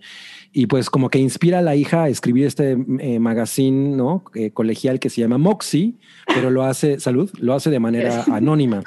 y 0.51 0.67
pues 0.67 0.89
como 0.89 1.09
que 1.09 1.19
inspira 1.19 1.59
a 1.59 1.61
la 1.61 1.75
hija 1.75 2.03
a 2.03 2.09
escribir 2.09 2.45
este 2.45 2.77
eh, 2.99 3.19
magazine 3.19 3.95
¿no? 3.95 4.23
Eh, 4.33 4.51
colegial 4.51 4.99
que 4.99 5.09
se 5.09 5.21
llama 5.21 5.37
Moxie, 5.37 5.95
pero 6.27 6.49
lo 6.49 6.63
hace, 6.63 6.99
salud, 6.99 7.29
lo 7.39 7.53
hace 7.53 7.69
de 7.69 7.79
manera 7.79 8.23
anónima. 8.31 8.83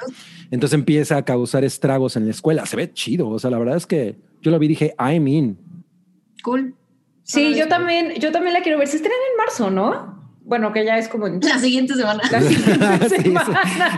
Entonces 0.51 0.77
empieza 0.77 1.17
a 1.17 1.25
causar 1.25 1.63
estragos 1.63 2.15
en 2.15 2.25
la 2.25 2.31
escuela. 2.31 2.65
Se 2.65 2.75
ve 2.75 2.91
chido. 2.93 3.29
O 3.29 3.39
sea, 3.39 3.49
la 3.49 3.57
verdad 3.57 3.77
es 3.77 3.87
que 3.87 4.15
yo 4.41 4.51
lo 4.51 4.59
vi 4.59 4.67
y 4.67 4.69
dije, 4.69 4.93
I'm 4.99 5.27
in. 5.27 5.57
Cool. 6.43 6.75
Sí, 7.23 7.55
yo 7.55 7.67
también, 7.67 8.13
yo 8.19 8.31
también 8.31 8.53
la 8.53 8.61
quiero 8.61 8.77
ver. 8.77 8.87
Se 8.87 8.97
estrena 8.97 9.15
en 9.31 9.37
marzo, 9.37 9.71
¿no? 9.71 10.21
Bueno, 10.45 10.73
que 10.73 10.83
ya 10.83 10.97
es 10.97 11.07
como 11.07 11.27
en 11.27 11.39
La 11.39 11.57
siguiente 11.57 11.93
semana. 11.93 12.21
la 12.29 12.41
siguiente 12.41 13.09
Sí, 13.23 13.33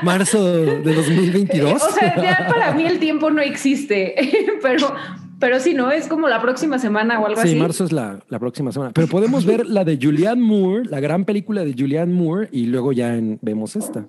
marzo 0.04 0.46
de 0.46 0.94
2022. 0.94 1.82
O 1.82 1.92
sea, 1.92 2.16
ya 2.22 2.48
para 2.48 2.72
mí 2.74 2.86
el 2.86 3.00
tiempo 3.00 3.32
no 3.32 3.42
existe, 3.42 4.16
pero, 4.62 4.94
pero 5.40 5.60
sí, 5.60 5.74
¿no? 5.74 5.92
Es 5.92 6.08
como 6.08 6.28
la 6.28 6.42
próxima 6.42 6.80
semana 6.80 7.20
o 7.20 7.26
algo 7.26 7.42
Sí, 7.42 7.50
así. 7.50 7.56
marzo 7.58 7.86
es 7.86 7.92
la, 7.92 8.20
la 8.30 8.40
próxima 8.40 8.72
semana. 8.72 8.92
Pero 8.94 9.08
podemos 9.08 9.46
ver 9.46 9.66
la 9.66 9.84
de 9.84 9.98
Julianne 10.02 10.42
Moore, 10.42 10.86
la 10.90 11.00
gran 11.00 11.26
película 11.26 11.64
de 11.66 11.74
Julianne 11.78 12.14
Moore, 12.14 12.50
y 12.52 12.66
luego 12.68 12.92
ya 12.94 13.16
en- 13.16 13.40
vemos 13.42 13.76
esta. 13.76 14.06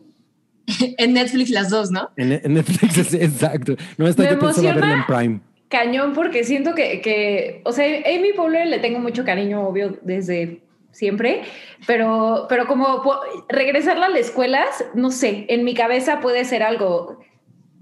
en 0.98 1.12
Netflix 1.12 1.50
las 1.50 1.70
dos, 1.70 1.90
¿no? 1.90 2.10
En, 2.16 2.32
en 2.32 2.54
Netflix, 2.54 2.98
es- 2.98 3.14
exacto. 3.14 3.74
No 3.98 4.06
está 4.06 4.22
Me 4.24 4.30
yo 4.30 4.38
pensando 4.38 4.68
emociona. 4.70 4.74
verla 4.74 4.94
en 4.94 5.06
Prime. 5.06 5.40
Cañón, 5.68 6.12
porque 6.12 6.44
siento 6.44 6.74
que, 6.74 7.00
que, 7.00 7.60
o 7.64 7.72
sea, 7.72 7.84
Amy 7.86 8.32
Poehler 8.36 8.68
le 8.68 8.78
tengo 8.78 9.00
mucho 9.00 9.24
cariño, 9.24 9.66
obvio, 9.66 9.98
desde 10.02 10.62
siempre, 10.92 11.42
pero, 11.88 12.46
pero 12.48 12.66
como 12.68 13.02
regresarla 13.48 14.06
a 14.06 14.10
la 14.10 14.18
escuela, 14.20 14.64
no 14.94 15.10
sé, 15.10 15.44
en 15.48 15.64
mi 15.64 15.74
cabeza 15.74 16.20
puede 16.20 16.44
ser 16.44 16.62
algo 16.62 17.18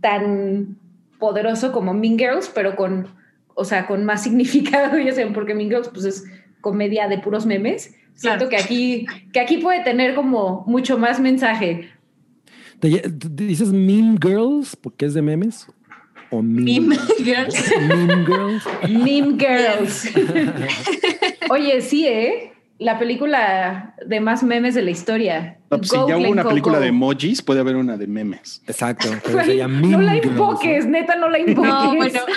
tan 0.01 0.79
poderoso 1.19 1.73
como 1.73 1.93
Mean 1.95 2.19
Girls, 2.19 2.51
pero 2.55 2.75
con, 2.75 3.09
o 3.55 3.65
sea, 3.65 3.87
con 3.87 4.05
más 4.05 4.23
significado, 4.25 4.99
ya 4.99 5.13
sé, 5.13 5.27
porque 5.27 5.55
Mean 5.55 5.71
Girls 5.71 5.89
pues 5.93 6.05
es 6.05 6.25
comedia 6.61 7.09
de 7.09 7.19
puros 7.19 7.47
memes. 7.47 7.95
Siento 8.15 8.49
Claro. 8.49 8.49
que 8.49 8.57
aquí, 8.57 9.07
que 9.33 9.41
aquí 9.41 9.59
puede 9.59 9.83
tener 9.83 10.15
como 10.15 10.63
mucho 10.67 10.97
más 10.99 11.19
mensaje. 11.21 11.91
¿Te, 12.79 12.91
te 13.01 13.45
dices 13.45 13.73
Mean 13.73 14.19
Girls 14.23 14.77
porque 14.77 15.07
es 15.07 15.15
de 15.15 15.23
memes? 15.23 15.67
¿O 16.31 16.43
Mean, 16.43 16.89
Meme 16.89 16.97
Girls. 17.19 17.73
Mean 17.89 18.27
Girls? 18.27 18.65
Mean 18.89 19.39
Girls. 19.39 20.11
Oye, 21.51 21.81
sí, 21.81 22.07
¿eh? 22.09 22.53
La 22.79 22.99
película 22.99 23.95
de 24.05 24.21
más 24.21 24.43
memes 24.43 24.75
de 24.75 24.83
la 24.83 24.91
historia. 24.91 25.59
No, 25.71 25.79
pues, 25.79 25.91
si 25.91 25.97
ya 25.97 26.17
hubo 26.19 26.29
una 26.29 26.43
go, 26.43 26.49
película 26.49 26.79
go. 26.79 26.83
de 26.83 26.89
emojis, 26.89 27.41
puede 27.41 27.61
haber 27.61 27.77
una 27.77 27.97
de 27.97 28.07
memes. 28.09 28.63
Exacto. 28.67 29.09
Pero 29.25 29.69
no 29.69 30.01
la 30.03 30.17
invoques, 30.17 30.87
neta, 30.87 31.15
no 31.17 31.29
la 31.29 31.39
invoques. 31.39 31.71
No, 31.73 31.95
bueno. 31.95 32.21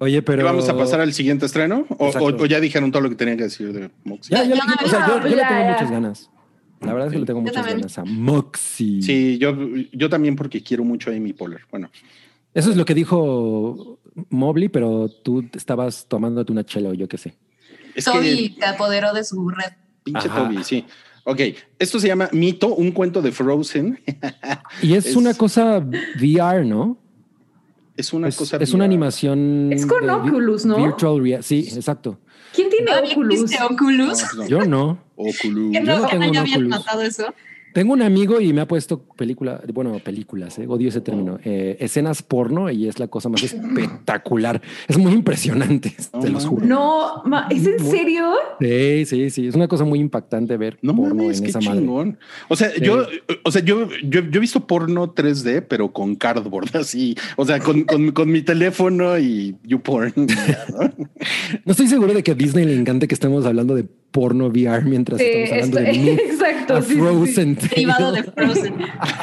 Oye, 0.00 0.22
pero. 0.22 0.42
¿Y 0.42 0.44
¿Vamos 0.44 0.68
a 0.68 0.76
pasar 0.76 1.00
al 1.00 1.12
siguiente 1.12 1.46
estreno? 1.46 1.84
O, 1.98 2.06
Exacto. 2.06 2.26
o- 2.36 2.42
o 2.42 2.46
ya 2.46 2.60
dijeron 2.60 2.92
todo 2.92 3.02
lo 3.02 3.08
que 3.08 3.16
tenían 3.16 3.36
que 3.36 3.44
decir 3.44 3.72
de 3.72 3.90
Moxie? 4.04 4.36
Ya, 4.36 4.44
ya, 4.44 4.54
o 4.84 4.88
sea, 4.88 5.08
yo, 5.08 5.20
yo 5.22 5.28
le 5.28 5.36
Ya, 5.36 5.48
tengo 5.48 5.60
ya. 5.62 5.72
muchas 5.72 5.90
ganas. 5.90 6.30
La 6.80 6.92
verdad 6.92 7.08
es 7.08 7.12
que 7.14 7.18
le 7.18 7.26
tengo 7.26 7.40
Yo 7.40 7.46
muchas 7.46 7.56
también. 7.56 7.78
ganas 7.78 7.98
a 7.98 8.04
Moxie. 8.04 9.02
Sí, 9.02 9.38
yo, 9.38 9.56
yo 9.92 10.08
también 10.08 10.36
porque 10.36 10.62
quiero 10.62 10.84
mucho 10.84 11.10
a 11.10 11.14
Amy 11.14 11.32
Poehler. 11.32 11.62
Bueno, 11.72 11.90
Eso 12.54 12.70
es 12.70 12.76
lo 12.76 12.84
que 12.84 12.94
dijo 12.94 13.98
Mobley, 14.30 14.68
pero 14.68 15.08
tú 15.08 15.44
estabas 15.54 16.06
tomándote 16.08 16.52
una 16.52 16.64
chela 16.64 16.90
o 16.90 16.94
yo 16.94 17.08
qué 17.08 17.18
sé. 17.18 17.34
Es 17.98 18.04
Toby 18.04 18.54
que 18.54 18.60
se 18.60 18.66
apoderó 18.66 19.12
de 19.12 19.24
su 19.24 19.48
red. 19.48 19.72
pinche 20.04 20.28
Ajá. 20.28 20.44
Toby, 20.48 20.64
sí. 20.64 20.84
Ok, 21.24 21.40
esto 21.78 22.00
se 22.00 22.08
llama 22.08 22.30
Mito, 22.32 22.74
un 22.74 22.90
cuento 22.92 23.20
de 23.20 23.32
Frozen. 23.32 24.00
Y 24.82 24.94
es, 24.94 25.06
Es- 25.06 25.16
una 25.16 25.34
cosa 25.34 25.78
VR, 26.20 26.64
¿no? 26.64 26.96
es 27.96 28.12
una 28.12 28.28
es, 28.28 28.36
cosa. 28.36 28.56
es 28.58 28.72
una 28.72 28.84
animación. 28.84 29.72
Es 29.72 29.84
con 29.84 30.08
Oculus, 30.08 30.64
¿no? 30.64 30.76
Virtual 30.76 31.20
reality. 31.20 31.42
Sí, 31.64 31.68
exacto. 31.76 32.18
¿Quién 32.54 32.70
tiene 32.70 32.86
¿Todavía 32.86 33.10
Oculus? 33.12 33.40
existe 33.42 33.62
Oculus? 33.64 34.22
No, 34.36 34.42
no. 34.44 34.48
Yo 34.48 34.64
no. 34.64 34.98
Oculus. 35.16 35.72
¿Qué 35.72 35.84
yo 35.84 35.98
no, 35.98 36.06
tengo 36.06 36.24
habían 36.24 36.46
Oculus. 36.62 36.68
matado 36.68 37.02
eso? 37.02 37.34
Tengo 37.74 37.92
un 37.92 38.02
amigo 38.02 38.40
y 38.40 38.52
me 38.52 38.60
ha 38.62 38.66
puesto 38.68 39.02
película, 39.16 39.60
bueno, 39.72 39.98
películas, 40.02 40.58
eh, 40.58 40.66
odio 40.66 40.88
ese 40.88 41.00
término, 41.00 41.38
eh, 41.44 41.76
escenas 41.80 42.22
porno 42.22 42.70
y 42.70 42.88
es 42.88 42.98
la 42.98 43.08
cosa 43.08 43.28
más 43.28 43.42
espectacular. 43.42 44.60
Es 44.88 44.98
muy 44.98 45.12
impresionante, 45.12 45.94
No 46.12 46.20
te 46.20 46.30
los 46.30 46.46
juro. 46.46 46.66
No, 46.66 47.22
ma- 47.24 47.46
¿es 47.50 47.66
en 47.66 47.78
serio? 47.78 48.32
Sí, 48.60 49.04
sí, 49.06 49.30
sí. 49.30 49.46
Es 49.48 49.54
una 49.54 49.68
cosa 49.68 49.84
muy 49.84 50.00
impactante 50.00 50.56
ver 50.56 50.78
No 50.82 50.94
porno 50.96 51.14
mames, 51.14 51.38
en 51.38 51.44
qué 51.44 51.50
esa 51.50 51.60
madre. 51.60 51.80
chingón. 51.80 52.18
O 52.48 52.56
sea, 52.56 52.70
Sí. 52.70 52.80
yo, 52.82 53.06
o 53.44 53.50
sea, 53.50 53.62
yo, 53.62 53.88
yo, 54.02 54.20
yo 54.22 54.36
he 54.36 54.40
visto 54.40 54.66
porno 54.66 55.14
3D, 55.14 55.64
pero 55.68 55.92
con 55.92 56.16
cardboard, 56.16 56.70
así. 56.76 57.16
O 57.36 57.44
sea, 57.44 57.58
con, 57.60 57.82
con, 57.84 58.10
con 58.12 58.30
mi 58.30 58.42
teléfono 58.42 59.18
y 59.18 59.56
YouPorn. 59.64 60.12
¿no? 60.16 61.06
No 61.64 61.72
estoy 61.72 61.86
seguro 61.88 62.12
de 62.14 62.22
que 62.22 62.32
a 62.32 62.34
Disney 62.34 62.64
le 62.64 62.74
encante 62.76 63.06
que 63.08 63.14
estemos 63.14 63.44
hablando 63.46 63.74
de 63.74 63.84
porno 64.10 64.46
VR 64.48 64.84
mientras 64.84 65.20
Sí, 65.20 65.26
estamos 65.26 65.50
hablando 65.52 65.78
esto- 65.80 65.92
de 65.92 65.98
Move 66.12 66.22
exacto. 66.32 66.74
a 66.76 66.82
sí, 66.82 66.88
sí, 66.88 66.94
sí. 66.94 67.00
Frozen. 67.00 67.58
Derivado 67.70 68.12
de 68.12 68.22
Frozen. 68.24 68.74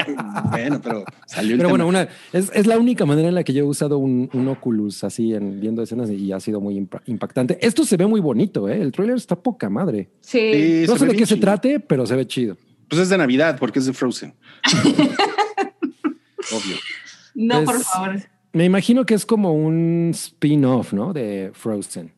bueno, 0.52 0.82
pero 0.82 1.04
salió 1.28 1.52
el 1.54 1.58
Pero 1.58 1.70
bueno, 1.70 1.88
una, 1.88 2.08
es, 2.34 2.52
es 2.54 2.68
la 2.68 2.78
única 2.78 3.06
manera 3.06 3.28
en 3.30 3.36
la 3.36 3.44
que 3.44 3.54
yo 3.54 3.64
he 3.64 3.68
usado 3.68 3.98
un, 3.98 4.30
un 4.34 4.48
Oculus 4.48 5.04
así 5.04 5.34
en 5.34 5.60
viendo 5.60 5.82
escenas 5.82 6.10
y 6.12 6.32
ha 6.32 6.40
sido 6.40 6.62
muy 6.62 6.76
impa- 6.80 7.02
impactante. 7.08 7.58
Esto 7.66 7.84
se 7.86 7.98
ve 7.98 8.06
muy 8.06 8.22
bonito, 8.22 8.70
¿eh? 8.70 8.82
El 8.82 8.92
trailer 8.92 9.16
está 9.18 9.36
poca 9.36 9.70
madre. 9.70 10.10
Sí. 10.22 10.40
Sí, 10.54 10.86
No 10.88 10.98
sé 10.98 11.06
de 11.08 11.16
qué 11.16 11.26
se 11.26 11.38
trate, 11.38 11.80
pero 11.80 12.06
se 12.06 12.16
ve 12.16 12.28
chido. 12.28 12.58
Pues 12.88 13.02
es 13.02 13.10
de 13.10 13.18
Navidad, 13.18 13.58
porque 13.60 13.80
es 13.80 13.86
de 13.88 13.94
Frozen. 13.94 14.34
Obvio. 16.52 16.76
No, 17.34 17.64
por 17.64 17.80
favor. 17.82 18.20
Me 18.54 18.66
imagino 18.66 19.06
que 19.06 19.16
es 19.16 19.26
como 19.26 19.54
un 19.54 20.12
spin-off, 20.14 20.94
¿no? 20.94 21.12
De 21.12 21.52
Frozen. 21.54 22.14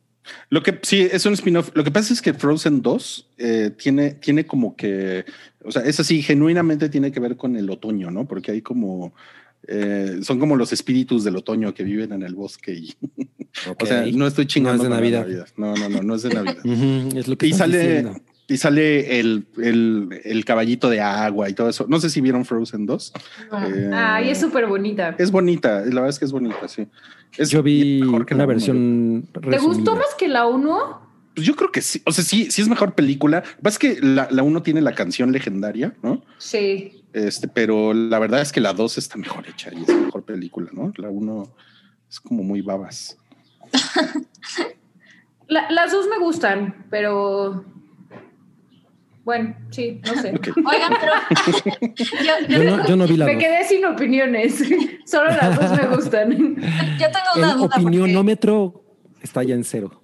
Lo 0.50 0.62
que 0.62 0.78
sí 0.82 1.08
es 1.10 1.26
un 1.26 1.34
spin-off. 1.34 1.70
Lo 1.74 1.84
que 1.84 1.90
pasa 1.90 2.12
es 2.12 2.22
que 2.22 2.34
Frozen 2.34 2.82
2 2.82 3.28
eh, 3.38 3.70
tiene, 3.76 4.12
tiene 4.12 4.46
como 4.46 4.76
que, 4.76 5.24
o 5.64 5.70
sea, 5.70 5.82
es 5.82 6.00
así, 6.00 6.22
genuinamente 6.22 6.88
tiene 6.88 7.12
que 7.12 7.20
ver 7.20 7.36
con 7.36 7.56
el 7.56 7.68
otoño, 7.70 8.10
¿no? 8.10 8.26
Porque 8.26 8.52
hay 8.52 8.62
como, 8.62 9.14
eh, 9.66 10.20
son 10.22 10.38
como 10.38 10.56
los 10.56 10.72
espíritus 10.72 11.24
del 11.24 11.36
otoño 11.36 11.74
que 11.74 11.84
viven 11.84 12.12
en 12.12 12.22
el 12.22 12.34
bosque 12.34 12.72
y, 12.72 12.94
o 13.80 13.86
sea, 13.86 14.06
no 14.12 14.26
estoy 14.26 14.46
chingando. 14.46 14.88
No 14.88 14.94
es 14.94 15.02
de 15.02 15.10
Navidad. 15.18 15.46
No, 15.56 15.74
no, 15.74 15.88
no, 15.88 16.02
no 16.02 16.14
es 16.14 16.22
de 16.22 16.30
Navidad. 16.30 16.64
Es 17.16 17.28
lo 17.28 17.36
que 17.36 17.46
y 17.46 17.52
sale, 17.52 17.78
diciendo. 17.78 18.20
Y 18.48 18.56
sale 18.56 19.20
el, 19.20 19.46
el, 19.58 20.20
el 20.24 20.44
caballito 20.44 20.88
de 20.88 21.00
agua 21.02 21.48
y 21.50 21.52
todo 21.54 21.68
eso. 21.68 21.84
No 21.88 22.00
sé 22.00 22.08
si 22.10 22.20
vieron 22.22 22.44
Frozen 22.46 22.86
2. 22.86 23.12
Eh, 23.52 23.90
Ay, 23.94 24.30
es 24.30 24.40
súper 24.40 24.66
bonita. 24.66 25.14
es 25.18 25.30
bonita, 25.30 25.80
la 25.80 25.84
verdad 26.00 26.08
es 26.08 26.18
que 26.18 26.24
es 26.24 26.32
bonita, 26.32 26.66
sí. 26.66 26.88
Es 27.36 27.50
Yo 27.50 27.62
vi 27.62 28.00
mejor 28.02 28.24
que 28.24 28.34
la 28.34 28.38
una 28.44 28.46
versión 28.46 29.28
¿Te 29.50 29.58
gustó 29.58 29.94
más 29.96 30.14
que 30.18 30.28
la 30.28 30.46
1? 30.46 31.08
Pues 31.34 31.46
yo 31.46 31.54
creo 31.54 31.70
que 31.70 31.82
sí. 31.82 32.02
O 32.06 32.10
sea, 32.10 32.24
sí, 32.24 32.50
sí 32.50 32.62
es 32.62 32.68
mejor 32.68 32.94
película. 32.94 33.40
Lo 33.44 33.56
que 33.56 33.62
pasa 33.62 33.74
es 33.74 33.78
que 33.78 34.00
la, 34.04 34.26
la 34.30 34.42
uno 34.42 34.62
tiene 34.62 34.80
la 34.80 34.94
canción 34.94 35.30
legendaria, 35.30 35.94
¿no? 36.02 36.24
Sí. 36.38 37.04
Este, 37.12 37.46
pero 37.48 37.92
la 37.94 38.18
verdad 38.18 38.40
es 38.40 38.50
que 38.50 38.60
la 38.60 38.72
dos 38.72 38.98
está 38.98 39.16
mejor 39.18 39.46
hecha 39.46 39.70
y 39.72 39.82
es 39.82 39.88
mejor 39.88 40.24
película, 40.24 40.70
¿no? 40.72 40.92
La 40.96 41.10
uno 41.10 41.54
es 42.10 42.18
como 42.18 42.42
muy 42.42 42.60
babas. 42.62 43.18
La- 45.48 45.70
las 45.70 45.92
dos 45.92 46.06
me 46.08 46.18
gustan, 46.18 46.86
pero. 46.90 47.64
Bueno, 49.28 49.54
sí, 49.68 50.00
no 50.06 50.14
sé. 50.22 50.28
Oigan, 50.56 50.92
pero 50.98 51.12
yo, 51.94 52.48
Yo 52.48 52.64
no, 52.64 52.88
yo 52.88 52.96
no 52.96 53.06
vi 53.06 53.18
la 53.18 53.26
Me 53.26 53.34
dos. 53.34 53.42
quedé 53.42 53.62
sin 53.68 53.84
opiniones. 53.84 54.54
Solo 55.04 55.26
las 55.26 55.54
dos 55.60 55.78
me 55.78 55.86
gustan. 55.94 56.30
yo 56.30 57.06
tengo 57.10 57.26
una 57.36 57.50
El 57.52 57.58
duda. 57.58 57.68
porque- 57.68 57.82
opinionómetro 57.82 58.82
está 59.20 59.42
ya 59.42 59.54
en 59.54 59.64
cero. 59.64 60.02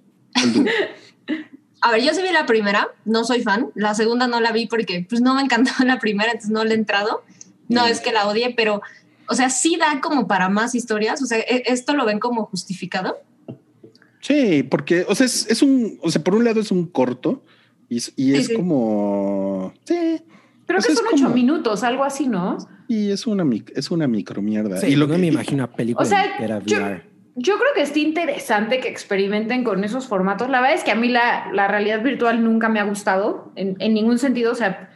A 1.81 1.91
ver, 1.91 2.01
yo 2.03 2.13
sí 2.13 2.21
vi 2.21 2.31
la 2.31 2.45
primera, 2.45 2.89
no 3.05 3.23
soy 3.23 3.41
fan. 3.41 3.71
La 3.73 3.95
segunda 3.95 4.27
no 4.27 4.39
la 4.41 4.51
vi 4.51 4.67
porque 4.67 5.05
pues 5.09 5.21
no 5.21 5.33
me 5.33 5.41
encantó 5.41 5.71
la 5.85 5.97
primera, 5.97 6.29
entonces 6.31 6.51
no 6.51 6.63
le 6.63 6.75
he 6.75 6.77
entrado. 6.77 7.23
No 7.67 7.85
Mm. 7.85 7.89
es 7.89 8.01
que 8.01 8.11
la 8.11 8.27
odie, 8.27 8.53
pero, 8.55 8.83
o 9.27 9.33
sea, 9.33 9.49
sí 9.49 9.75
da 9.75 10.01
como 10.01 10.27
para 10.27 10.49
más 10.49 10.75
historias. 10.75 11.23
O 11.23 11.25
sea, 11.25 11.39
¿e- 11.39 11.63
¿esto 11.65 11.95
lo 11.95 12.05
ven 12.05 12.19
como 12.19 12.45
justificado? 12.45 13.17
Sí, 14.21 14.61
porque, 14.61 15.03
o 15.09 15.15
sea, 15.15 15.25
es, 15.25 15.47
es 15.49 15.63
un, 15.63 15.99
o 16.03 16.11
sea, 16.11 16.23
por 16.23 16.35
un 16.35 16.43
lado 16.43 16.59
es 16.61 16.69
un 16.71 16.85
corto 16.85 17.43
y, 17.89 17.97
es- 17.97 18.13
y 18.15 18.31
Sí, 18.31 18.35
es 18.35 18.47
sí. 18.47 18.53
como, 18.55 19.73
sí, 19.85 20.21
Creo 20.67 20.79
que 20.81 20.95
son 20.95 21.05
ocho 21.13 21.23
como- 21.25 21.35
minutos, 21.35 21.83
algo 21.83 22.03
así, 22.03 22.27
¿no? 22.27 22.57
y 22.87 23.09
es 23.11 23.25
una, 23.25 23.43
mic- 23.43 23.71
es 23.75 23.89
una 23.91 24.07
micro 24.07 24.41
mierda. 24.43 24.77
Sí, 24.77 24.87
y 24.87 24.95
lo 24.95 25.07
no 25.07 25.13
que- 25.15 25.19
me 25.21 25.27
imagino 25.27 25.63
una 25.63 25.71
película 25.73 26.05
O 26.05 26.09
sea, 26.09 26.25
yo- 26.65 26.77
VR. 26.77 27.01
Yo 27.37 27.55
creo 27.57 27.73
que 27.75 27.81
está 27.81 27.99
interesante 27.99 28.79
que 28.79 28.87
experimenten 28.87 29.63
con 29.65 29.83
esos 29.83 30.07
formatos. 30.07 30.49
La 30.49 30.61
verdad 30.61 30.77
es 30.77 30.85
que 30.85 30.91
a 30.91 30.95
mí 30.95 31.09
la, 31.09 31.49
la 31.51 31.67
realidad 31.67 32.01
virtual 32.01 32.41
nunca 32.43 32.69
me 32.69 32.79
ha 32.79 32.83
gustado 32.83 33.51
en, 33.57 33.75
en 33.79 33.93
ningún 33.93 34.19
sentido. 34.19 34.53
O 34.53 34.55
sea, 34.55 34.89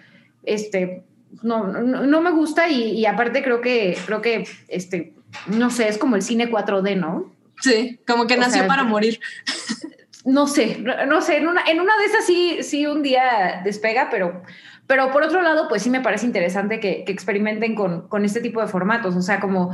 este, 0.43 1.03
no, 1.43 1.67
no, 1.67 2.05
no 2.07 2.21
me 2.21 2.31
gusta 2.31 2.69
y, 2.69 2.91
y 2.91 3.05
aparte 3.05 3.43
creo 3.43 3.59
que, 3.59 3.97
creo 4.05 4.21
que, 4.21 4.45
este, 4.69 5.13
no 5.47 5.69
sé, 5.69 5.89
es 5.89 5.97
como 5.97 6.15
el 6.15 6.21
cine 6.21 6.49
4D, 6.49 6.95
¿no? 6.95 7.29
Sí, 7.59 7.99
como 8.07 8.25
que 8.25 8.35
O 8.35 8.37
nació 8.39 8.59
sea, 8.59 8.67
para 8.67 8.83
morir. 8.85 9.19
No 10.33 10.47
sé, 10.47 10.77
no, 11.07 11.21
sé, 11.21 11.37
en 11.37 11.47
una, 11.47 11.63
en 11.63 11.79
una 11.79 11.97
de 11.97 12.05
esas 12.05 12.25
sí, 12.25 12.59
sí 12.61 12.85
un 12.85 13.01
día 13.01 13.61
despega, 13.63 14.09
pero, 14.11 14.43
pero 14.85 15.11
por 15.11 15.23
otro 15.23 15.41
lado, 15.41 15.67
pues 15.67 15.81
sí 15.81 15.89
me 15.89 16.01
parece 16.01 16.25
interesante 16.25 16.79
que, 16.79 17.03
que 17.05 17.11
experimenten 17.11 17.73
con, 17.75 18.07
con 18.07 18.25
este 18.25 18.41
tipo 18.41 18.61
de 18.61 18.67
formatos, 18.67 19.15
o 19.15 19.21
sea, 19.21 19.39
como 19.39 19.71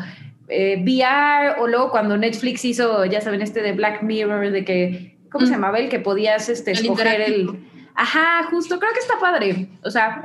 eh, 0.48 0.82
VR 0.84 1.60
o 1.60 1.68
luego 1.68 1.90
cuando 1.92 2.16
Netflix 2.18 2.64
hizo, 2.64 3.04
ya 3.06 3.22
saben, 3.22 3.42
este 3.42 3.62
de 3.62 3.74
Black 3.74 4.02
Mirror, 4.04 4.52
de 4.52 4.64
que, 4.64 5.18
¿cómo 5.32 5.44
Mm. 5.44 5.48
se 5.48 5.54
llamaba? 5.54 5.80
El 5.80 5.90
que 5.90 6.00
podías 6.00 6.48
este, 6.50 6.72
El 6.72 6.78
escoger 6.80 7.22
el... 7.22 7.60
Ajá, 7.96 8.44
justo, 8.50 8.78
creo 8.80 8.94
que 8.94 9.00
está 9.00 9.20
padre, 9.20 9.68
o 9.84 9.90
sea, 9.90 10.22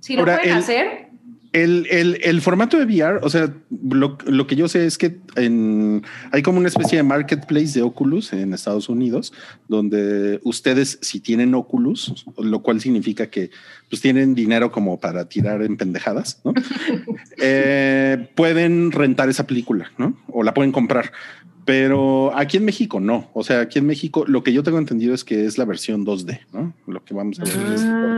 si 0.00 0.14
lo 0.14 0.20
Ahora, 0.22 0.36
pueden 0.36 0.52
el- 0.52 0.58
hacer, 0.58 1.08
El, 1.52 1.88
el, 1.90 2.20
el 2.22 2.40
formato 2.40 2.78
de 2.78 2.84
VR, 2.84 3.18
o 3.22 3.28
sea, 3.28 3.52
lo, 3.70 4.18
lo 4.24 4.46
que 4.46 4.54
yo 4.54 4.68
sé 4.68 4.86
es 4.86 4.98
que 4.98 5.18
en, 5.34 6.02
hay 6.30 6.42
como 6.42 6.58
una 6.58 6.68
especie 6.68 6.98
de 6.98 7.02
marketplace 7.02 7.72
de 7.72 7.82
Oculus 7.82 8.32
en 8.32 8.54
Estados 8.54 8.88
Unidos, 8.88 9.32
donde 9.66 10.40
ustedes, 10.44 10.98
si 11.02 11.18
tienen 11.18 11.54
Oculus, 11.54 12.24
lo 12.38 12.62
cual 12.62 12.80
significa 12.80 13.30
que 13.30 13.50
pues 13.88 14.00
tienen 14.00 14.36
dinero 14.36 14.70
como 14.70 15.00
para 15.00 15.28
tirar 15.28 15.62
en 15.62 15.76
pendejadas, 15.76 16.40
¿no? 16.44 16.54
Eh, 17.42 18.28
pueden 18.34 18.92
rentar 18.92 19.28
esa 19.28 19.46
película, 19.46 19.90
¿no? 19.96 20.16
O 20.28 20.42
la 20.42 20.52
pueden 20.52 20.72
comprar. 20.72 21.10
Pero 21.64 22.36
aquí 22.36 22.56
en 22.56 22.64
México 22.64 23.00
no. 23.00 23.30
O 23.32 23.44
sea, 23.44 23.60
aquí 23.60 23.78
en 23.78 23.86
México 23.86 24.24
lo 24.26 24.42
que 24.42 24.52
yo 24.52 24.62
tengo 24.62 24.78
entendido 24.78 25.14
es 25.14 25.24
que 25.24 25.46
es 25.46 25.56
la 25.56 25.64
versión 25.64 26.04
2D, 26.04 26.40
¿no? 26.52 26.74
Lo 26.86 27.04
que 27.04 27.14
vamos 27.14 27.40
a 27.40 27.44
ver. 27.44 27.54
en 27.54 27.72
este. 27.72 27.88
Ah, 27.88 28.10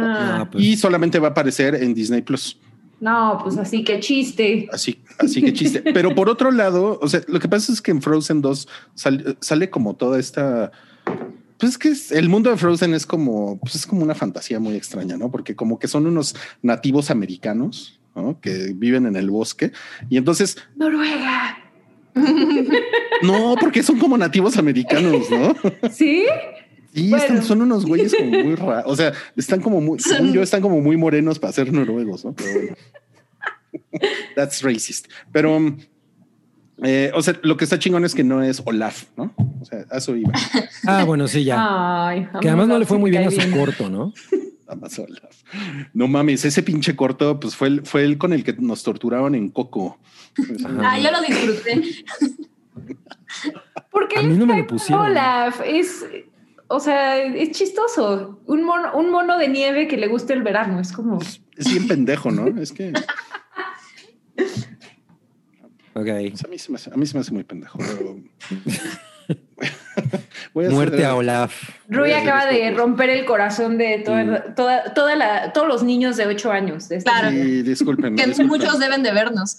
Ah, 0.43 0.51
pues, 0.51 0.65
Y 0.65 0.77
solamente 0.77 1.19
va 1.19 1.29
a 1.29 1.31
aparecer 1.33 1.75
en 1.75 1.95
Disney 1.95 2.23
Plus. 2.23 2.59
No, 3.03 3.39
pues 3.43 3.59
así 3.59 3.83
que 3.85 3.99
chiste. 4.01 4.69
Así, 4.73 4.99
así 5.19 5.43
que 5.43 5.53
chiste. 5.53 5.81
Pero 5.93 6.15
por 6.15 6.29
otro 6.29 6.51
lado, 6.53 6.99
o 7.03 7.09
sea, 7.09 7.21
lo 7.27 7.41
que 7.41 7.49
pasa 7.49 7.73
es 7.73 7.83
que 7.83 7.91
en 7.91 8.01
Frozen 8.01 8.41
2 8.41 8.69
sal- 8.95 9.37
sale 9.41 9.69
como 9.71 9.95
toda 9.97 10.19
esta. 10.21 10.71
Pues 11.59 11.73
es 11.73 11.79
que 11.79 11.89
es- 11.89 12.13
el 12.13 12.29
mundo 12.29 12.49
de 12.51 12.57
Frozen 12.57 12.95
es 12.95 13.05
como, 13.05 13.59
pues 13.59 13.75
es 13.75 13.87
como 13.87 14.03
una 14.03 14.15
fantasía 14.15 14.59
muy 14.61 14.75
extraña, 14.77 15.17
¿no? 15.17 15.31
Porque 15.31 15.55
como 15.57 15.79
que 15.79 15.89
son 15.89 16.07
unos 16.07 16.35
nativos 16.63 17.11
americanos, 17.11 18.01
¿no? 18.15 18.41
Que 18.41 18.73
viven 18.75 19.07
en 19.07 19.17
el 19.17 19.31
bosque. 19.31 19.73
Y 20.09 20.17
entonces, 20.17 20.57
Noruega. 20.77 21.59
no, 23.23 23.55
porque 23.61 23.83
son 23.83 23.99
como 23.99 24.17
nativos 24.19 24.57
americanos, 24.59 25.27
¿no? 25.31 25.55
¿Sí? 25.91 26.25
Y 26.95 27.11
Bueno. 27.11 27.25
están, 27.25 27.43
son 27.43 27.63
unos 27.63 27.87
güeyes 27.87 28.15
como 28.15 28.31
muy 28.31 28.55
raros. 28.55 28.85
O 28.87 28.97
sea, 28.97 29.13
están 29.37 29.61
como 29.61 29.81
muy, 29.81 29.99
según 29.99 30.33
yo, 30.33 30.43
están 30.43 30.61
como 30.61 30.81
muy 30.81 30.97
morenos 30.97 31.39
para 31.39 31.53
ser 31.53 31.73
noruegos, 31.73 32.25
¿no? 32.25 32.35
Pero 32.35 32.53
bueno. 32.53 32.77
That's 34.37 34.63
racist. 34.63 35.09
Pero, 35.33 35.57
um, 35.57 35.79
eh, 36.83 37.11
o 37.15 37.23
sea, 37.23 37.39
lo 37.43 37.57
que 37.57 37.65
está 37.65 37.79
chingón 37.79 38.05
es 38.05 38.15
que 38.15 38.25
no 38.25 38.43
es 38.43 38.63
Olaf, 38.65 39.05
¿no? 39.17 39.33
O 39.61 39.65
sea, 39.65 39.85
a 39.91 39.99
eso 39.99 40.17
iba. 40.17 40.33
ah, 40.87 41.05
bueno, 41.05 41.29
sí, 41.29 41.45
ya. 41.45 42.09
Ay, 42.09 42.29
que 42.41 42.49
además 42.49 42.69
no 42.69 42.79
le 42.79 42.87
fue 42.87 42.99
muy 42.99 43.11
bien 43.11 43.25
a 43.25 43.31
su 43.31 43.51
corto, 43.51 43.89
¿no? 43.89 44.13
Nada 44.67 44.77
más 44.81 44.99
Olaf. 44.99 45.43
No 45.93 46.09
mames, 46.09 46.45
ese 46.45 46.63
pinche 46.63 46.97
corto, 46.97 47.39
pues 47.39 47.57
fue 47.57 47.69
el, 47.69 47.87
fue 47.87 48.05
el 48.05 48.19
con 48.19 48.33
el 48.33 48.45
que 48.45 48.55
nos 48.55 48.83
torturaron 48.83 49.35
en 49.35 49.51
Coco. 49.51 49.99
Ah, 50.81 50.99
yo 50.99 51.11
lo 51.11 51.21
disfruté. 51.21 51.83
¿Por 53.91 54.09
qué 54.09 54.21
A 54.21 54.23
mí 54.23 54.37
no 54.37 54.47
me 54.47 54.59
lo 54.59 54.67
pusieron. 54.67 55.07
Olaf? 55.07 55.61
Es, 55.65 56.05
o 56.75 56.81
sea, 56.81 57.19
es 57.23 57.51
chistoso. 57.53 58.41
Un 58.47 58.65
mono, 58.65 58.95
un 58.97 59.11
mono 59.11 59.39
de 59.39 59.49
nieve 59.49 59.87
que 59.89 59.97
le 59.97 60.09
guste 60.09 60.33
el 60.33 60.43
verano. 60.43 60.81
Es 60.81 60.93
como. 60.93 61.19
Es 61.57 61.71
bien 61.71 61.87
pendejo, 61.89 62.31
¿no? 62.31 62.47
Es 62.61 62.73
que 62.73 62.93
Ok. 65.95 66.07
pues, 66.31 66.45
a, 66.45 66.49
mí 66.49 66.59
se 66.59 66.71
me 66.73 66.77
hace, 66.77 66.91
a 66.93 66.97
mí 66.97 67.07
se 67.07 67.15
me 67.15 67.21
hace 67.21 67.33
muy 67.33 67.45
pendejo. 67.45 67.79
Pero, 67.79 68.17
Voy 70.55 70.67
a 70.67 70.71
Muerte 70.71 70.97
hacer- 70.97 71.07
a 71.07 71.15
Olaf. 71.15 71.71
Rui 71.89 72.13
acaba 72.13 72.47
de 72.47 72.71
romper 72.73 73.11
el 73.11 73.25
corazón 73.25 73.79
de 73.79 73.99
toda, 74.05 74.55
toda, 74.55 74.93
toda 74.95 75.15
la, 75.17 75.53
todos 75.53 75.69
los 75.69 75.83
niños 75.83 76.17
de 76.17 76.27
8 76.27 76.51
años. 76.51 76.89
de 76.89 76.97
este 76.97 77.11
Claro. 77.11 77.31
Sí, 77.31 77.63
discúlpenme. 77.63 78.17
Que 78.17 78.45
muchos 78.45 78.79
deben 78.79 79.03
de 79.03 79.13
vernos. 79.13 79.59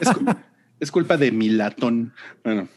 Es, 0.00 0.08
cul- 0.08 0.36
es 0.80 0.90
culpa 0.92 1.16
de 1.16 1.30
mi 1.32 1.48
latón. 1.50 2.12
Bueno, 2.44 2.68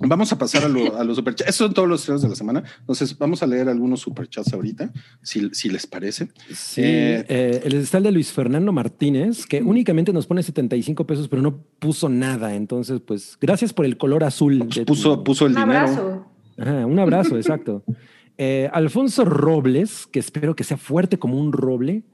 vamos 0.00 0.32
a 0.32 0.38
pasar 0.38 0.64
a, 0.64 0.68
lo- 0.68 0.96
a 0.98 1.04
los 1.04 1.16
superchats. 1.16 1.50
Estos 1.50 1.66
son 1.66 1.74
todos 1.74 1.88
los 1.88 2.00
estrenos 2.00 2.22
de 2.22 2.28
la 2.28 2.34
semana. 2.34 2.62
Entonces, 2.80 3.16
vamos 3.18 3.42
a 3.42 3.46
leer 3.46 3.68
algunos 3.68 4.00
superchats 4.00 4.52
ahorita, 4.52 4.92
si, 5.22 5.48
si 5.52 5.68
les 5.68 5.86
parece. 5.86 6.28
Sí, 6.54 6.82
Eh, 6.84 7.24
eh, 7.28 7.60
el 7.64 7.74
está 7.74 7.98
el 7.98 8.04
de 8.04 8.12
Luis 8.12 8.32
Fernando 8.32 8.72
Martínez, 8.72 9.46
que 9.46 9.62
únicamente 9.62 10.12
nos 10.12 10.26
pone 10.26 10.42
75 10.42 11.06
pesos, 11.06 11.28
pero 11.28 11.42
no 11.42 11.58
puso 11.78 12.08
nada. 12.08 12.54
Entonces, 12.54 13.00
pues, 13.04 13.36
gracias 13.40 13.72
por 13.72 13.84
el 13.84 13.96
color 13.96 14.24
azul. 14.24 14.58
de 14.60 14.66
tu- 14.66 14.84
Puso, 14.86 15.22
puso 15.22 15.46
el 15.46 15.52
Un 15.56 15.60
dinero. 15.62 15.78
abrazo. 15.80 16.26
Ajá, 16.58 16.86
un 16.86 16.98
abrazo, 16.98 17.36
exacto. 17.36 17.82
Eh, 18.42 18.70
Alfonso 18.72 19.26
Robles, 19.26 20.06
que 20.10 20.18
espero 20.18 20.56
que 20.56 20.64
sea 20.64 20.78
fuerte 20.78 21.18
como 21.18 21.38
un 21.38 21.52
roble, 21.52 22.04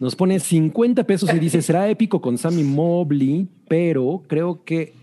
nos 0.00 0.16
pone 0.16 0.40
50 0.40 1.04
pesos 1.04 1.28
y 1.34 1.38
dice, 1.38 1.60
será 1.60 1.90
épico 1.90 2.22
con 2.22 2.38
Sammy 2.38 2.62
Mobley, 2.64 3.48
pero 3.68 4.22
creo 4.26 4.64
que 4.64 4.94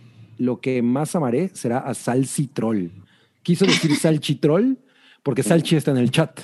lo 0.41 0.59
que 0.59 0.81
más 0.81 1.15
amaré 1.15 1.49
será 1.53 1.79
a 1.79 1.93
Salsi 1.93 2.47
Troll. 2.47 2.87
Quiso 3.43 3.65
decir 3.65 3.95
Salchi 3.95 4.35
Troll 4.35 4.75
porque 5.23 5.43
Salchi 5.43 5.75
está 5.75 5.91
en 5.91 5.97
el 5.97 6.09
chat. 6.11 6.39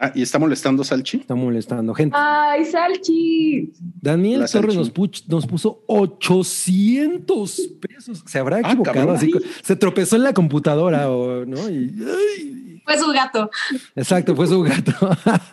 Ah, 0.00 0.12
y 0.14 0.22
está 0.22 0.38
molestando 0.38 0.84
Salchi. 0.84 1.16
Está 1.18 1.34
molestando 1.34 1.92
gente. 1.92 2.14
¡Ay, 2.16 2.64
Salchi! 2.64 3.72
Daniel 4.00 4.44
Torres 4.50 4.76
nos, 4.76 4.92
puch- 4.94 5.24
nos 5.26 5.44
puso 5.46 5.82
800 5.88 7.60
pesos. 7.80 8.22
Se 8.26 8.38
habrá 8.38 8.58
Ah, 8.58 8.60
equivocado. 8.60 9.12
así, 9.12 9.32
se 9.62 9.76
tropezó 9.76 10.16
en 10.16 10.22
la 10.24 10.32
computadora 10.34 11.10
o 11.10 11.44
no. 11.44 11.68
Y- 11.68 11.94
ay. 12.00 12.82
Fue 12.84 12.98
su 12.98 13.10
gato. 13.12 13.50
exacto, 13.96 14.34
fue 14.36 14.46
su 14.46 14.62
gato. 14.62 14.92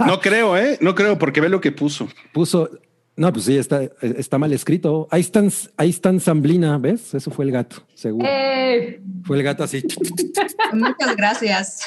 No 0.05 0.19
creo, 0.21 0.55
¿eh? 0.58 0.77
No 0.79 0.95
creo, 0.95 1.17
porque 1.17 1.41
ve 1.41 1.49
lo 1.49 1.60
que 1.60 1.71
puso. 1.71 2.08
Puso. 2.31 2.69
No, 3.17 3.32
pues 3.32 3.45
sí, 3.45 3.58
está, 3.58 3.84
está 4.01 4.38
mal 4.38 4.51
escrito. 4.51 5.08
Ahí 5.10 5.21
están, 5.21 5.49
ahí 5.78 5.89
están 5.89 6.19
Zamblina, 6.19 6.78
¿ves? 6.78 7.13
Eso 7.13 7.32
fue 7.32 7.45
el 7.45 7.51
gato, 7.51 7.78
seguro. 7.93 8.28
Eh, 8.30 9.01
Fue 9.23 9.38
el 9.38 9.43
gato 9.43 9.63
así. 9.63 9.82
Muchas 10.73 11.15
gracias. 11.15 11.86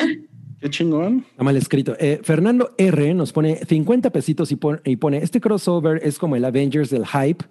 Qué 0.59 0.71
chingón. 0.71 1.27
Está 1.31 1.45
mal 1.45 1.57
escrito. 1.57 1.95
Eh, 2.01 2.21
Fernando 2.23 2.75
R 2.79 3.13
nos 3.15 3.33
pone 3.33 3.61
50 3.65 4.11
pesitos 4.11 4.51
y 4.53 4.57
pone, 4.57 4.81
y 4.85 4.97
pone, 4.97 5.19
este 5.19 5.41
crossover 5.41 6.01
es 6.03 6.19
como 6.19 6.35
el 6.35 6.45
Avengers 6.45 6.91
del 6.91 7.07
hype, 7.07 7.45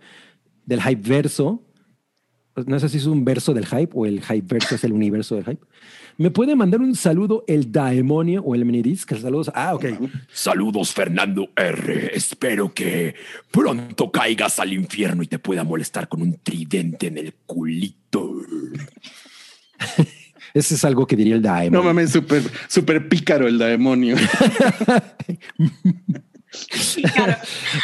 del 0.65 0.81
hype 0.81 1.07
verso. 1.07 1.63
No 2.65 2.79
sé 2.79 2.89
si 2.89 2.97
es 2.97 3.05
un 3.05 3.23
verso 3.23 3.53
del 3.53 3.67
hype 3.67 3.91
o 3.93 4.07
el 4.07 4.21
hype 4.23 4.55
verso 4.55 4.73
es 4.73 4.83
el 4.83 4.91
universo 4.91 5.35
del 5.35 5.45
hype. 5.45 5.63
¿Me 6.17 6.31
puede 6.31 6.55
mandar 6.55 6.81
un 6.81 6.95
saludo 6.95 7.43
el 7.47 7.71
Daemonio 7.71 8.41
o 8.43 8.55
el 8.55 8.65
Menidis? 8.65 9.05
Que 9.05 9.15
saludos. 9.15 9.51
Ah, 9.53 9.75
ok. 9.75 9.85
Saludos, 10.31 10.91
Fernando 10.91 11.49
R. 11.55 12.11
Espero 12.15 12.73
que 12.73 13.13
pronto 13.51 14.11
caigas 14.11 14.59
al 14.59 14.73
infierno 14.73 15.21
y 15.21 15.27
te 15.27 15.37
pueda 15.37 15.63
molestar 15.63 16.07
con 16.07 16.23
un 16.23 16.39
tridente 16.41 17.07
en 17.07 17.19
el 17.19 17.33
culito. 17.45 18.33
Ese 20.53 20.73
es 20.75 20.85
algo 20.85 21.05
que 21.05 21.15
diría 21.15 21.35
el 21.35 21.41
No 21.41 21.49
Daemonio. 21.49 21.83
mames, 21.83 22.11
súper, 22.11 22.41
súper 22.67 23.07
pícaro 23.09 23.47
el 23.47 23.57
demonio. 23.57 24.15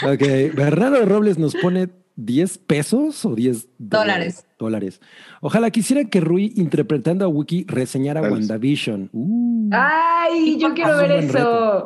Ok, 0.04 0.22
Bernardo 0.56 1.06
Robles 1.06 1.38
nos 1.38 1.54
pone 1.56 1.89
10 2.15 2.58
pesos 2.60 3.26
o 3.26 3.36
10 3.36 3.67
Dólares. 3.80 4.45
dólares. 4.60 5.02
Ojalá 5.41 5.71
quisiera 5.71 6.06
que 6.06 6.21
Rui, 6.21 6.54
interpretando 6.56 7.26
a 7.26 7.28
Wiki, 7.28 7.65
reseñara. 7.67 8.21
WandaVision. 8.21 9.10
Uh, 9.12 9.69
¡Ay, 9.71 10.58
yo 10.60 10.73
quiero 10.73 10.97
ver 10.97 11.12
eso! 11.12 11.86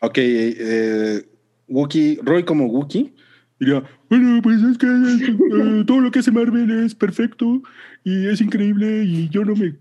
Ok, 0.00 0.18
eh, 0.18 1.22
Wookie, 1.68 2.18
Roy 2.22 2.44
como 2.44 2.66
Wookie. 2.66 3.14
Diría, 3.58 3.82
bueno, 4.10 4.40
pues 4.42 4.62
es 4.62 4.76
que 4.76 4.86
eh, 4.86 5.84
todo 5.86 6.00
lo 6.00 6.10
que 6.10 6.18
hace 6.18 6.30
Marvel 6.30 6.84
es 6.84 6.94
perfecto 6.94 7.62
y 8.04 8.26
es 8.28 8.40
increíble 8.42 9.04
y 9.04 9.30
yo 9.30 9.44
no 9.46 9.56
me 9.56 9.74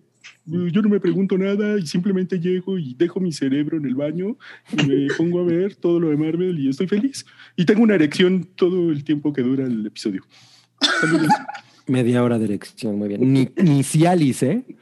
yo 0.46 0.82
no 0.82 0.90
me 0.90 1.00
pregunto 1.00 1.38
nada 1.38 1.80
y 1.80 1.88
simplemente 1.88 2.40
llego 2.40 2.78
y 2.78 2.94
dejo 2.94 3.20
mi 3.20 3.32
cerebro 3.32 3.78
en 3.78 3.86
el 3.86 3.96
baño 3.96 4.38
y 4.72 4.86
me 4.86 5.08
pongo 5.18 5.40
a 5.40 5.44
ver 5.44 5.76
todo 5.76 6.00
lo 6.00 6.10
de 6.10 6.18
Marvel 6.18 6.60
y 6.60 6.70
estoy 6.70 6.88
feliz. 6.88 7.26
Y 7.56 7.66
tengo 7.66 7.82
una 7.84 7.96
erección 7.96 8.48
todo 8.56 8.92
el 8.92 9.04
tiempo 9.04 9.34
que 9.34 9.42
dura 9.42 9.66
el 9.66 9.86
episodio. 9.86 10.24
Saludos. 11.02 11.30
media 11.88 12.24
hora 12.24 12.40
de 12.40 12.46
elección, 12.46 12.98
muy 12.98 13.08
bien. 13.08 13.34
Ni, 13.34 13.42
¿eh? 13.42 14.64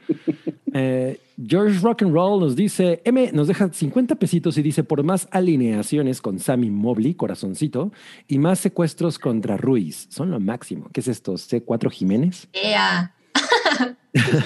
Eh, 0.76 1.20
George 1.40 1.78
Rock'n'Roll 1.78 2.40
nos 2.40 2.56
dice, 2.56 3.00
M 3.04 3.30
nos 3.32 3.46
deja 3.46 3.72
50 3.72 4.16
pesitos 4.16 4.58
y 4.58 4.62
dice, 4.62 4.82
por 4.82 5.04
más 5.04 5.28
alineaciones 5.30 6.20
con 6.20 6.40
Sammy 6.40 6.68
Mobley, 6.68 7.14
corazoncito, 7.14 7.92
y 8.26 8.40
más 8.40 8.58
secuestros 8.58 9.20
contra 9.20 9.56
Ruiz. 9.56 10.08
Son 10.10 10.32
lo 10.32 10.40
máximo. 10.40 10.90
¿Qué 10.92 10.98
es 10.98 11.06
esto? 11.06 11.34
¿C4 11.34 11.92
Jiménez? 11.92 12.48
Ea. 12.52 13.13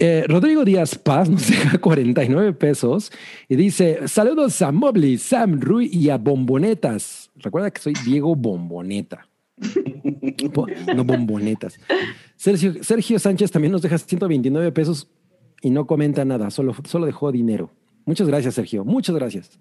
Eh, 0.00 0.24
Rodrigo 0.28 0.64
Díaz 0.64 0.94
Paz 0.96 1.28
nos 1.28 1.48
deja 1.48 1.76
49 1.80 2.52
pesos 2.52 3.10
y 3.48 3.56
dice: 3.56 4.06
Saludos 4.06 4.62
a 4.62 4.70
Mobley, 4.70 5.18
Sam, 5.18 5.60
Rui 5.60 5.90
y 5.92 6.08
a 6.10 6.18
Bombonetas. 6.18 7.32
Recuerda 7.34 7.72
que 7.72 7.80
soy 7.80 7.94
Diego 8.04 8.36
Bomboneta. 8.36 9.26
Bo- 10.54 10.68
no 10.94 11.02
bombonetas. 11.02 11.80
Sergio, 12.36 12.74
Sergio 12.84 13.18
Sánchez 13.18 13.50
también 13.50 13.72
nos 13.72 13.82
deja 13.82 13.98
129 13.98 14.70
pesos 14.70 15.08
y 15.62 15.70
no 15.70 15.84
comenta 15.88 16.24
nada, 16.24 16.50
solo, 16.50 16.76
solo 16.84 17.04
dejó 17.06 17.32
dinero. 17.32 17.72
Muchas 18.06 18.28
gracias, 18.28 18.54
Sergio. 18.54 18.84
Muchas 18.84 19.16
gracias. 19.16 19.58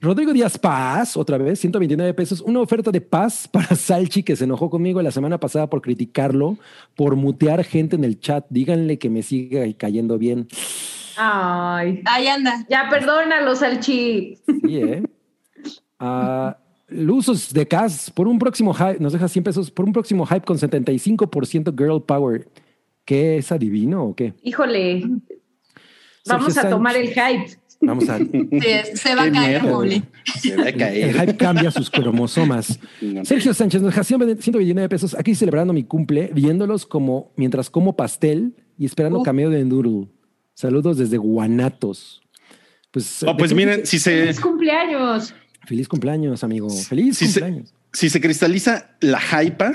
Rodrigo 0.00 0.32
Díaz 0.32 0.56
Paz, 0.58 1.16
otra 1.16 1.38
vez, 1.38 1.58
129 1.58 2.14
pesos. 2.14 2.40
Una 2.40 2.60
oferta 2.60 2.92
de 2.92 3.00
paz 3.00 3.48
para 3.48 3.74
Salchi 3.74 4.22
que 4.22 4.36
se 4.36 4.44
enojó 4.44 4.70
conmigo 4.70 5.02
la 5.02 5.10
semana 5.10 5.38
pasada 5.38 5.68
por 5.68 5.82
criticarlo, 5.82 6.56
por 6.94 7.16
mutear 7.16 7.64
gente 7.64 7.96
en 7.96 8.04
el 8.04 8.20
chat. 8.20 8.46
Díganle 8.48 8.98
que 8.98 9.10
me 9.10 9.22
siga 9.22 9.64
cayendo 9.76 10.16
bien. 10.16 10.46
¡Ay! 11.16 12.02
Ahí 12.04 12.28
anda. 12.28 12.64
Ya, 12.70 12.88
perdónalo, 12.88 13.56
Salchi. 13.56 14.38
Sí, 14.46 14.76
¿eh? 14.76 15.02
Ah, 15.98 16.56
Luzos 16.86 17.52
de 17.52 17.66
Cas, 17.66 18.08
por 18.12 18.28
un 18.28 18.38
próximo 18.38 18.72
hype, 18.72 18.98
nos 19.00 19.12
deja 19.12 19.26
100 19.26 19.42
pesos, 19.42 19.70
por 19.70 19.84
un 19.84 19.92
próximo 19.92 20.24
hype 20.26 20.42
con 20.42 20.58
75% 20.58 21.76
girl 21.76 22.02
power. 22.04 22.48
¿Qué 23.04 23.38
es 23.38 23.50
adivino 23.50 24.04
o 24.04 24.14
qué? 24.14 24.34
Híjole. 24.44 25.02
Vamos 26.26 26.54
Sergio 26.54 26.68
a 26.68 26.70
tomar 26.70 26.96
el 26.96 27.08
hype. 27.08 27.58
Vamos 27.80 28.08
a... 28.08 28.18
Se, 28.18 28.96
se 28.96 29.14
va 29.14 29.24
a 29.24 29.30
caer. 29.32 29.62
Mobley. 29.62 30.02
Se 30.40 30.56
va 30.56 30.64
a 30.64 30.68
El 30.70 30.76
caer. 30.76 31.14
hype 31.20 31.36
cambia 31.36 31.70
sus 31.70 31.90
cromosomas. 31.90 32.78
Sergio 33.22 33.54
Sánchez 33.54 33.80
nos 33.82 33.90
deja 33.92 34.02
129 34.04 34.88
pesos 34.88 35.14
aquí 35.16 35.34
celebrando 35.34 35.72
mi 35.72 35.84
cumple, 35.84 36.30
viéndolos 36.34 36.86
como 36.86 37.32
mientras 37.36 37.70
como 37.70 37.94
pastel 37.96 38.54
y 38.76 38.84
esperando 38.86 39.20
Uf. 39.20 39.24
cameo 39.24 39.50
de 39.50 39.64
Noodle. 39.64 40.08
Saludos 40.54 40.98
desde 40.98 41.18
Guanatos. 41.18 42.20
Pues, 42.90 43.22
No, 43.22 43.36
pues 43.36 43.50
¿de 43.50 43.56
qué- 43.56 43.66
miren, 43.66 43.86
si 43.86 43.98
se, 43.98 44.22
¡Feliz 44.22 44.40
cumpleaños! 44.40 45.34
Feliz 45.66 45.86
cumpleaños, 45.88 46.42
amigo. 46.42 46.68
Feliz 46.70 47.18
cumpleaños. 47.18 47.74
si 47.92 48.08
se 48.10 48.20
cristaliza 48.20 48.90
la 49.00 49.20
hypa 49.20 49.74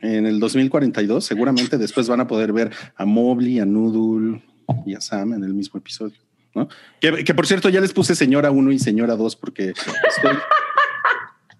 en 0.00 0.26
el 0.26 0.38
2042, 0.38 1.24
seguramente 1.24 1.76
después 1.78 2.06
van 2.08 2.20
a 2.20 2.26
poder 2.26 2.52
ver 2.52 2.70
a 2.96 3.04
Mobley, 3.04 3.58
a 3.58 3.64
Noodle 3.64 4.42
y 4.86 4.94
a 4.94 5.00
Sam 5.00 5.32
en 5.32 5.42
el 5.44 5.54
mismo 5.54 5.78
episodio. 5.78 6.14
¿No? 6.54 6.68
Que, 7.00 7.24
que, 7.24 7.34
por 7.34 7.46
cierto, 7.46 7.68
ya 7.68 7.80
les 7.80 7.92
puse 7.92 8.14
señora 8.14 8.50
1 8.50 8.72
y 8.72 8.78
señora 8.78 9.16
2 9.16 9.36
porque 9.36 9.70
estoy, 9.70 10.36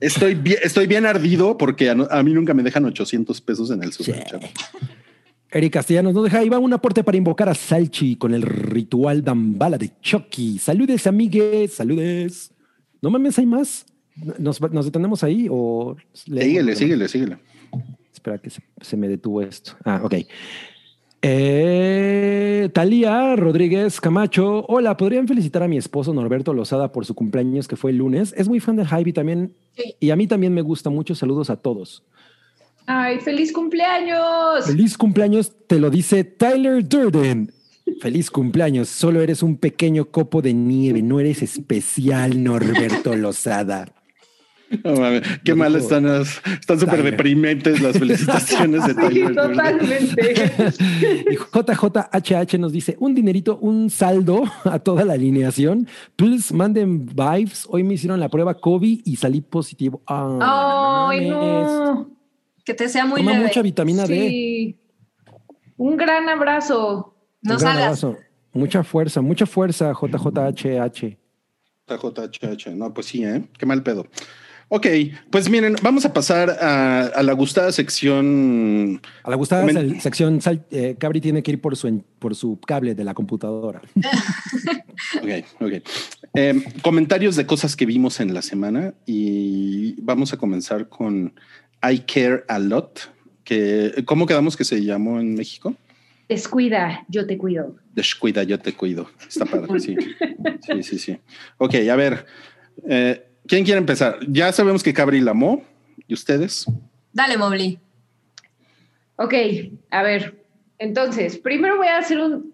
estoy, 0.01 0.35
bien, 0.35 0.59
estoy 0.63 0.87
bien 0.87 1.07
ardido 1.07 1.57
porque 1.59 1.91
a, 1.91 2.23
mí 2.23 2.33
nunca 2.33 2.55
me 2.55 2.63
dejan 2.63 2.85
800 2.85 3.41
pesos 3.41 3.71
en 3.71 3.83
el 3.83 3.93
super. 3.93 4.25
Eric 5.51 5.75
Castellanos 5.75 6.15
nos 6.15 6.25
deja 6.25 6.39
ahí 6.39 6.49
va 6.49 6.59
un 6.59 6.73
aporte 6.73 7.05
para 7.05 7.19
invocar 7.19 7.49
a 7.49 7.55
Salchi 7.55 8.17
con 8.17 8.33
el 8.33 8.43
ritual 8.43 9.23
Dambala 9.23 9.77
de 9.77 9.93
Chucky. 10.01 10.59
Saludes, 10.59 11.07
amigues, 11.07 11.75
saludes. 11.75 12.53
No 13.03 13.11
mames, 13.11 13.39
hay 13.39 13.47
más. 13.47 13.85
¿Nos, 14.39 14.61
nos 14.61 14.85
detenemos 14.87 15.23
ahí 15.25 15.49
o 15.51 15.97
Síguele, 16.13 16.75
síguele, 16.75 17.09
síguele. 17.09 17.39
Espera 18.13 18.39
que 18.39 18.51
se, 18.51 18.63
se 18.81 18.97
me 18.97 19.09
detuvo 19.09 19.43
esto. 19.43 19.73
Ah, 19.85 20.01
ok. 20.03 20.15
Eh, 21.25 22.69
Talía 22.73 23.37
Rodríguez 23.37 24.01
Camacho. 24.01 24.65
Hola, 24.69 24.97
¿podrían 24.97 25.29
felicitar 25.29 25.63
a 25.63 25.69
mi 25.69 25.77
esposo 25.79 26.13
Norberto 26.13 26.53
Lozada 26.53 26.91
por 26.91 27.07
su 27.07 27.15
cumpleaños 27.15 27.69
que 27.69 27.77
fue 27.77 27.93
el 27.93 27.99
lunes? 27.99 28.35
Es 28.37 28.49
muy 28.49 28.59
fan 28.59 28.75
del 28.75 28.89
y 29.07 29.13
también, 29.13 29.55
Sí. 29.77 29.95
y 30.01 30.11
a 30.11 30.17
mí 30.17 30.27
también 30.27 30.53
me 30.53 30.63
gusta 30.63 30.91
mucho. 30.91 31.15
Saludos 31.15 31.49
a 31.49 31.57
todos. 31.57 32.03
¡Ay, 32.87 33.21
feliz 33.21 33.53
cumpleaños! 33.53 34.67
Feliz 34.67 34.99
cumpleaños, 34.99 35.53
te 35.69 35.79
lo 35.79 35.91
dice 35.91 36.25
Tyler 36.25 36.87
Durden. 36.89 37.53
Feliz 38.01 38.29
cumpleaños, 38.29 38.89
solo 38.89 39.21
eres 39.23 39.45
un 39.45 39.57
pequeño 39.57 40.07
copo 40.07 40.43
de 40.43 40.53
nieve, 40.53 41.03
no 41.03 41.21
eres 41.21 41.43
especial, 41.43 42.43
Norberto 42.43 43.15
Lozada. 43.15 43.93
No 44.85 44.95
mames, 44.97 45.23
qué 45.45 45.55
mal 45.55 45.75
están 45.77 46.05
las, 46.07 46.41
están 46.61 46.81
súper 46.81 47.03
deprimentes 47.03 47.81
las 47.83 47.99
felicitaciones 47.99 48.87
de 48.87 48.93
Sí, 48.95 49.01
Tyler. 49.01 49.35
Durden. 49.35 49.57
totalmente. 49.57 50.53
Y 51.31 51.37
JJHH 51.37 52.59
nos 52.59 52.73
dice 52.73 52.97
un 52.99 53.15
dinerito, 53.15 53.59
un 53.59 53.91
saldo 53.91 54.45
a 54.65 54.79
toda 54.79 55.05
la 55.05 55.15
alineación. 55.15 55.87
Please 56.17 56.55
manden 56.55 57.07
vibes. 57.07 57.67
Hoy 57.69 57.83
me 57.85 57.95
hicieron 57.95 58.19
la 58.21 58.29
prueba 58.29 58.55
COVID 58.55 59.03
y 59.05 59.17
salí 59.17 59.41
positivo. 59.41 60.03
Ah, 60.07 61.09
Ay, 61.11 61.29
no. 61.29 62.11
Que 62.65 62.75
te 62.75 62.89
sea 62.89 63.05
muy 63.05 63.21
Toma 63.21 63.33
leve. 63.33 63.45
mucha 63.47 63.63
vitamina 63.63 64.07
D. 64.07 64.29
Sí. 64.29 64.79
Un 65.77 65.97
gran 65.97 66.29
abrazo. 66.29 67.15
No 67.43 67.55
Un 67.55 67.61
gran 67.61 67.75
salgas. 67.77 68.05
abrazo. 68.05 68.17
Mucha 68.55 68.85
fuerza, 68.85 69.21
mucha 69.21 69.47
fuerza, 69.47 69.93
JJHH. 69.93 71.17
JJH. 71.89 72.71
No, 72.77 72.93
pues 72.95 73.07
sí, 73.07 73.25
¿eh? 73.25 73.49
Qué 73.59 73.67
mal 73.67 73.83
pedo. 73.83 74.07
Ok, 74.75 74.87
pues 75.29 75.51
miren, 75.51 75.77
vamos 75.83 76.07
a 76.07 76.15
pasar 76.15 76.49
a, 76.49 77.03
a 77.09 77.23
la 77.23 77.35
gustada 77.35 77.71
sección. 77.73 79.03
A 79.23 79.29
la 79.29 79.37
gustada 79.37 79.67
Men- 79.67 80.01
sección, 80.01 80.41
sal- 80.41 80.65
eh, 80.71 80.97
Cabri 80.99 81.21
tiene 81.21 81.43
que 81.43 81.51
ir 81.51 81.61
por 81.61 81.77
su, 81.77 82.03
por 82.19 82.35
su 82.35 82.59
cable 82.59 82.95
de 82.95 83.05
la 83.05 83.13
computadora. 83.13 83.83
Ok, 85.21 85.29
ok. 85.61 85.73
Eh, 86.35 86.63
comentarios 86.83 87.35
de 87.37 87.45
cosas 87.45 87.77
que 87.77 87.85
vimos 87.87 88.21
en 88.21 88.33
la 88.33 88.41
semana 88.41 88.95
y 89.05 90.01
vamos 90.01 90.33
a 90.33 90.37
comenzar 90.39 90.89
con 90.89 91.35
I 91.83 91.99
Care 92.01 92.45
a 92.49 92.59
Lot. 92.59 93.11
Que, 93.45 94.03
¿Cómo 94.07 94.27
quedamos 94.27 94.57
que 94.57 94.65
se 94.65 94.83
llamó 94.85 95.19
en 95.21 95.35
México? 95.35 95.75
Descuida, 96.29 97.05
yo 97.09 97.27
te 97.27 97.37
cuido. 97.37 97.77
Descuida, 97.95 98.43
yo 98.45 98.59
te 98.61 98.73
cuido. 98.75 99.11
Está 99.29 99.45
padre, 99.45 99.81
sí. 99.81 99.97
Sí, 100.67 100.83
sí, 100.83 100.99
sí. 100.99 101.19
Ok, 101.59 101.75
a 101.91 101.97
ver. 101.97 102.25
eh, 102.89 103.27
¿Quién 103.47 103.65
quiere 103.65 103.79
empezar? 103.79 104.19
Ya 104.29 104.53
sabemos 104.53 104.83
que 104.83 104.95
Cabri 104.95 105.21
la 105.21 105.33
amó. 105.33 105.63
¿Y 106.07 106.15
ustedes? 106.15 106.67
Dale, 107.13 107.37
Mobley. 107.37 107.79
Ok, 109.17 109.35
a 109.91 110.03
ver. 110.03 110.43
Entonces, 110.79 111.39
primero 111.39 111.77
voy 111.77 111.89
a 111.89 111.99
hacer 111.99 112.19
un. 112.19 112.53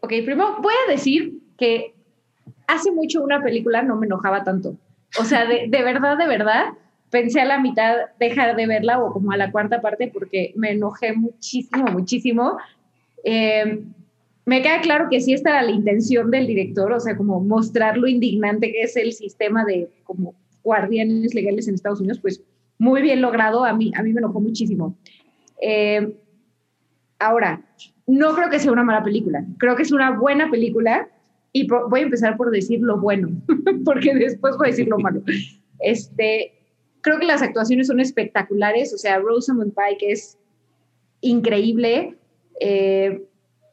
Ok, 0.00 0.10
primero 0.24 0.56
voy 0.60 0.74
a 0.86 0.90
decir 0.90 1.38
que 1.56 1.94
hace 2.66 2.90
mucho 2.92 3.22
una 3.22 3.42
película 3.42 3.82
no 3.82 3.96
me 3.96 4.06
enojaba 4.06 4.44
tanto. 4.44 4.76
O 5.18 5.24
sea, 5.24 5.46
de, 5.46 5.66
de 5.68 5.82
verdad, 5.82 6.18
de 6.18 6.26
verdad, 6.26 6.66
pensé 7.10 7.40
a 7.40 7.44
la 7.44 7.58
mitad 7.58 7.96
dejar 8.18 8.56
de 8.56 8.66
verla 8.66 9.00
o 9.00 9.12
como 9.12 9.32
a 9.32 9.36
la 9.36 9.50
cuarta 9.50 9.80
parte 9.80 10.10
porque 10.12 10.52
me 10.56 10.72
enojé 10.72 11.12
muchísimo, 11.14 11.84
muchísimo. 11.86 12.58
Eh, 13.24 13.82
me 14.48 14.62
queda 14.62 14.80
claro 14.80 15.08
que 15.10 15.20
sí 15.20 15.34
esta 15.34 15.50
era 15.50 15.62
la 15.62 15.72
intención 15.72 16.30
del 16.30 16.46
director, 16.46 16.90
o 16.90 16.98
sea, 16.98 17.18
como 17.18 17.38
mostrar 17.38 17.98
lo 17.98 18.06
indignante 18.06 18.72
que 18.72 18.80
es 18.80 18.96
el 18.96 19.12
sistema 19.12 19.62
de 19.66 19.90
como 20.04 20.34
guardianes 20.64 21.34
legales 21.34 21.68
en 21.68 21.74
Estados 21.74 22.00
Unidos, 22.00 22.18
pues 22.18 22.42
muy 22.78 23.02
bien 23.02 23.20
logrado, 23.20 23.66
a 23.66 23.74
mí, 23.74 23.92
a 23.94 24.02
mí 24.02 24.10
me 24.14 24.20
enojó 24.20 24.40
muchísimo. 24.40 24.96
Eh, 25.60 26.16
ahora, 27.18 27.62
no 28.06 28.34
creo 28.34 28.48
que 28.48 28.58
sea 28.58 28.72
una 28.72 28.84
mala 28.84 29.04
película, 29.04 29.44
creo 29.58 29.76
que 29.76 29.82
es 29.82 29.92
una 29.92 30.12
buena 30.12 30.50
película 30.50 31.10
y 31.52 31.68
voy 31.68 32.00
a 32.00 32.04
empezar 32.04 32.38
por 32.38 32.50
decir 32.50 32.80
lo 32.80 32.98
bueno, 32.98 33.28
porque 33.84 34.14
después 34.14 34.56
voy 34.56 34.68
a 34.68 34.70
decir 34.70 34.88
lo 34.88 34.98
malo. 34.98 35.22
Este, 35.78 36.54
creo 37.02 37.18
que 37.18 37.26
las 37.26 37.42
actuaciones 37.42 37.88
son 37.88 38.00
espectaculares, 38.00 38.94
o 38.94 38.96
sea, 38.96 39.18
Rosamund 39.18 39.74
Pike 39.74 40.10
es 40.10 40.38
increíble. 41.20 42.16
eh, 42.60 43.27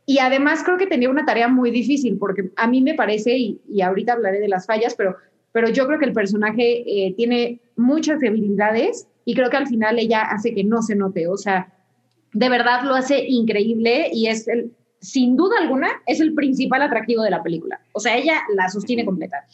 y 0.05 0.19
además 0.19 0.63
creo 0.63 0.77
que 0.77 0.87
tenía 0.87 1.09
una 1.09 1.25
tarea 1.25 1.47
muy 1.47 1.71
difícil, 1.71 2.17
porque 2.17 2.51
a 2.55 2.67
mí 2.67 2.81
me 2.81 2.93
parece, 2.93 3.37
y, 3.37 3.59
y 3.67 3.81
ahorita 3.81 4.13
hablaré 4.13 4.39
de 4.39 4.47
las 4.47 4.67
fallas, 4.67 4.95
pero, 4.95 5.15
pero 5.51 5.69
yo 5.69 5.87
creo 5.87 5.99
que 5.99 6.05
el 6.05 6.13
personaje 6.13 6.83
eh, 6.85 7.13
tiene 7.15 7.59
muchas 7.75 8.19
debilidades 8.19 9.07
y 9.25 9.33
creo 9.33 9.49
que 9.49 9.57
al 9.57 9.67
final 9.67 9.97
ella 9.97 10.21
hace 10.21 10.53
que 10.53 10.63
no 10.63 10.83
se 10.83 10.95
note. 10.95 11.27
O 11.27 11.37
sea, 11.37 11.73
de 12.33 12.49
verdad 12.49 12.83
lo 12.83 12.93
hace 12.93 13.25
increíble 13.27 14.09
y 14.13 14.27
es 14.27 14.47
el, 14.47 14.71
sin 14.99 15.35
duda 15.35 15.57
alguna, 15.59 15.89
es 16.05 16.19
el 16.19 16.35
principal 16.35 16.83
atractivo 16.83 17.23
de 17.23 17.31
la 17.31 17.41
película. 17.41 17.79
O 17.93 17.99
sea, 17.99 18.15
ella 18.15 18.41
la 18.53 18.69
sostiene 18.69 19.05
completa. 19.05 19.45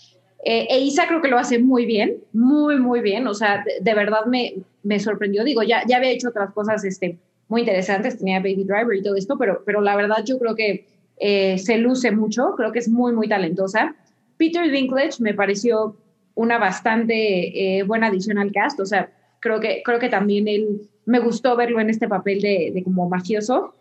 Eh, 0.43 0.67
e 0.69 0.79
Isa 0.79 1.07
creo 1.07 1.21
que 1.21 1.29
lo 1.29 1.37
hace 1.37 1.59
muy 1.59 1.85
bien, 1.85 2.17
muy, 2.33 2.77
muy 2.79 2.99
bien. 2.99 3.25
O 3.27 3.33
sea, 3.33 3.63
de, 3.63 3.79
de 3.79 3.93
verdad 3.93 4.25
me, 4.25 4.55
me 4.83 4.99
sorprendió. 4.99 5.45
Digo, 5.45 5.63
ya, 5.63 5.83
ya 5.87 5.97
había 5.97 6.09
hecho 6.09 6.29
otras 6.29 6.51
cosas 6.51 6.83
este, 6.83 7.19
muy 7.51 7.61
interesantes, 7.61 8.17
tenía 8.17 8.39
Baby 8.39 8.63
Driver 8.63 8.95
y 8.95 9.03
todo 9.03 9.15
esto, 9.15 9.37
pero, 9.37 9.61
pero 9.65 9.81
la 9.81 9.95
verdad 9.97 10.23
yo 10.25 10.39
creo 10.39 10.55
que 10.55 10.87
eh, 11.17 11.57
se 11.57 11.77
luce 11.77 12.11
mucho, 12.11 12.53
creo 12.55 12.71
que 12.71 12.79
es 12.79 12.87
muy, 12.87 13.11
muy 13.11 13.27
talentosa. 13.27 13.93
Peter 14.37 14.71
Dinklage 14.71 15.19
me 15.21 15.33
pareció 15.33 15.97
una 16.33 16.57
bastante 16.57 17.77
eh, 17.77 17.83
buena 17.83 18.07
adición 18.07 18.37
al 18.37 18.53
cast, 18.53 18.79
o 18.79 18.85
sea, 18.85 19.11
creo 19.41 19.59
que, 19.59 19.83
creo 19.83 19.99
que 19.99 20.07
también 20.07 20.47
él, 20.47 20.89
me 21.05 21.19
gustó 21.19 21.57
verlo 21.57 21.81
en 21.81 21.89
este 21.89 22.07
papel 22.07 22.39
de, 22.41 22.71
de 22.73 22.83
como 22.83 23.09
mafioso. 23.09 23.75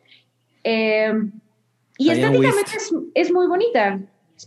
Eh, 0.64 1.12
y 1.96 2.04
Diane 2.04 2.22
estéticamente 2.22 2.70
es, 2.76 2.94
es 3.14 3.32
muy 3.32 3.46
bonita. 3.46 4.00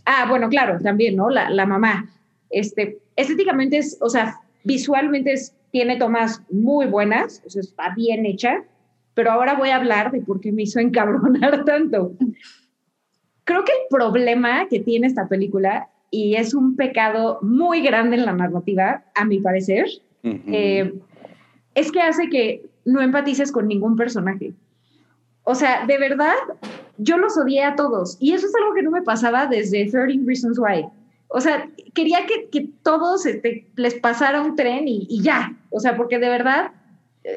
Ah, 0.04 0.26
bueno, 0.28 0.50
claro, 0.50 0.78
también, 0.80 1.16
¿no? 1.16 1.30
La, 1.30 1.48
la 1.48 1.64
mamá. 1.64 2.10
Este, 2.50 2.98
estéticamente 3.16 3.78
es, 3.78 3.96
o 4.00 4.10
sea, 4.10 4.40
visualmente 4.64 5.32
es, 5.32 5.54
tiene 5.70 5.96
tomas 5.96 6.42
muy 6.50 6.86
buenas, 6.86 7.42
o 7.46 7.50
sea, 7.50 7.62
está 7.62 7.94
bien 7.94 8.26
hecha, 8.26 8.64
pero 9.14 9.30
ahora 9.30 9.54
voy 9.54 9.70
a 9.70 9.76
hablar 9.76 10.10
de 10.10 10.20
por 10.20 10.40
qué 10.40 10.52
me 10.52 10.62
hizo 10.62 10.80
encabronar 10.80 11.64
tanto. 11.66 12.12
Creo 13.44 13.64
que 13.64 13.72
el 13.72 13.88
problema 13.90 14.68
que 14.68 14.80
tiene 14.80 15.06
esta 15.06 15.28
película, 15.28 15.88
y 16.10 16.36
es 16.36 16.54
un 16.54 16.76
pecado 16.76 17.38
muy 17.42 17.80
grande 17.80 18.16
en 18.16 18.24
la 18.24 18.32
narrativa, 18.32 19.04
a 19.14 19.24
mi 19.24 19.40
parecer, 19.40 19.86
eh, 20.22 20.94
es 21.74 21.92
que 21.92 22.00
hace 22.00 22.28
que 22.28 22.66
no 22.84 23.00
empatices 23.00 23.52
con 23.52 23.68
ningún 23.68 23.96
personaje. 23.96 24.54
O 25.42 25.54
sea, 25.54 25.84
de 25.86 25.98
verdad, 25.98 26.34
yo 26.96 27.18
los 27.18 27.36
odié 27.36 27.64
a 27.64 27.76
todos. 27.76 28.16
Y 28.18 28.32
eso 28.32 28.46
es 28.46 28.54
algo 28.54 28.74
que 28.74 28.82
no 28.82 28.90
me 28.90 29.02
pasaba 29.02 29.46
desde 29.46 29.90
13 29.90 30.22
Reasons 30.24 30.58
Why. 30.58 30.86
O 31.28 31.40
sea, 31.40 31.68
quería 31.92 32.24
que, 32.26 32.48
que 32.48 32.70
todos 32.82 33.26
este, 33.26 33.68
les 33.76 33.94
pasara 33.94 34.40
un 34.40 34.56
tren 34.56 34.88
y, 34.88 35.06
y 35.10 35.22
ya. 35.22 35.54
O 35.70 35.80
sea, 35.80 35.96
porque 35.96 36.18
de 36.18 36.28
verdad 36.28 36.72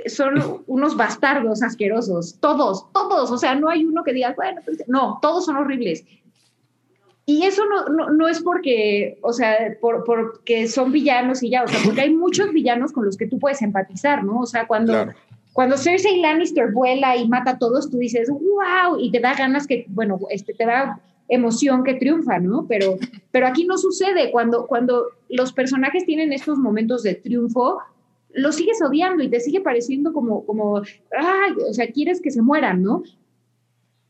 son 0.07 0.63
unos 0.67 0.97
bastardos 0.97 1.63
asquerosos. 1.63 2.37
Todos, 2.39 2.91
todos. 2.91 3.31
O 3.31 3.37
sea, 3.37 3.55
no 3.55 3.69
hay 3.69 3.85
uno 3.85 4.03
que 4.03 4.13
diga, 4.13 4.33
bueno, 4.35 4.61
pues, 4.65 4.83
no, 4.87 5.19
todos 5.21 5.45
son 5.45 5.57
horribles. 5.57 6.05
Y 7.25 7.43
eso 7.43 7.63
no, 7.65 7.87
no, 7.89 8.09
no 8.11 8.27
es 8.27 8.41
porque, 8.41 9.17
o 9.21 9.33
sea, 9.33 9.77
por, 9.81 10.05
porque 10.05 10.67
son 10.67 10.93
villanos 10.93 11.43
y 11.43 11.49
ya, 11.49 11.63
o 11.63 11.67
sea, 11.67 11.79
porque 11.83 12.01
hay 12.01 12.13
muchos 12.13 12.53
villanos 12.53 12.93
con 12.93 13.05
los 13.05 13.17
que 13.17 13.27
tú 13.27 13.37
puedes 13.37 13.61
empatizar, 13.61 14.23
¿no? 14.23 14.39
O 14.39 14.45
sea, 14.45 14.65
cuando, 14.65 14.93
Claro. 14.93 15.11
cuando 15.51 15.77
Cersei 15.77 16.21
Lannister 16.21 16.71
vuela 16.71 17.17
y 17.17 17.27
mata 17.27 17.51
a 17.51 17.57
todos, 17.57 17.89
tú 17.89 17.97
dices, 17.97 18.29
wow, 18.29 18.97
y 18.97 19.11
te 19.11 19.19
da 19.19 19.33
ganas 19.33 19.67
que, 19.67 19.85
bueno, 19.89 20.19
este, 20.29 20.53
te 20.53 20.65
da 20.65 21.01
emoción 21.27 21.83
que 21.83 21.95
triunfa, 21.95 22.39
¿no? 22.39 22.65
Pero, 22.65 22.97
pero 23.31 23.47
aquí 23.47 23.65
no 23.65 23.77
sucede. 23.77 24.31
Cuando, 24.31 24.65
cuando 24.65 25.07
los 25.27 25.51
personajes 25.51 26.05
tienen 26.05 26.31
estos 26.31 26.57
momentos 26.57 27.03
de 27.03 27.15
triunfo, 27.15 27.79
los 28.37 28.55
sigues 28.55 28.81
odiando 28.81 29.23
y 29.23 29.29
te 29.29 29.39
sigue 29.39 29.61
pareciendo 29.61 30.13
como, 30.13 30.45
como, 30.45 30.77
ay, 30.77 31.51
o 31.69 31.73
sea, 31.73 31.87
quieres 31.91 32.21
que 32.21 32.31
se 32.31 32.41
mueran, 32.41 32.83
¿no? 32.83 33.03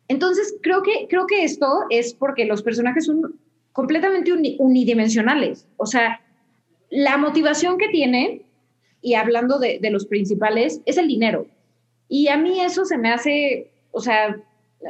Entonces, 0.07 0.55
creo 0.61 0.83
que, 0.83 1.07
creo 1.09 1.27
que 1.27 1.43
esto 1.43 1.83
es 1.89 2.13
porque 2.13 2.45
los 2.45 2.61
personajes 2.61 3.05
son 3.05 3.39
completamente 3.73 4.31
uni- 4.31 4.55
unidimensionales. 4.59 5.67
O 5.77 5.85
sea, 5.85 6.21
la 6.89 7.17
motivación 7.17 7.77
que 7.77 7.89
tienen, 7.89 8.43
y 9.01 9.15
hablando 9.15 9.59
de, 9.59 9.79
de 9.79 9.89
los 9.89 10.05
principales, 10.05 10.81
es 10.85 10.97
el 10.97 11.07
dinero. 11.07 11.47
Y 12.09 12.29
a 12.29 12.37
mí 12.37 12.61
eso 12.61 12.85
se 12.85 12.97
me 12.97 13.11
hace, 13.11 13.69
o 13.91 13.99
sea, 13.99 14.39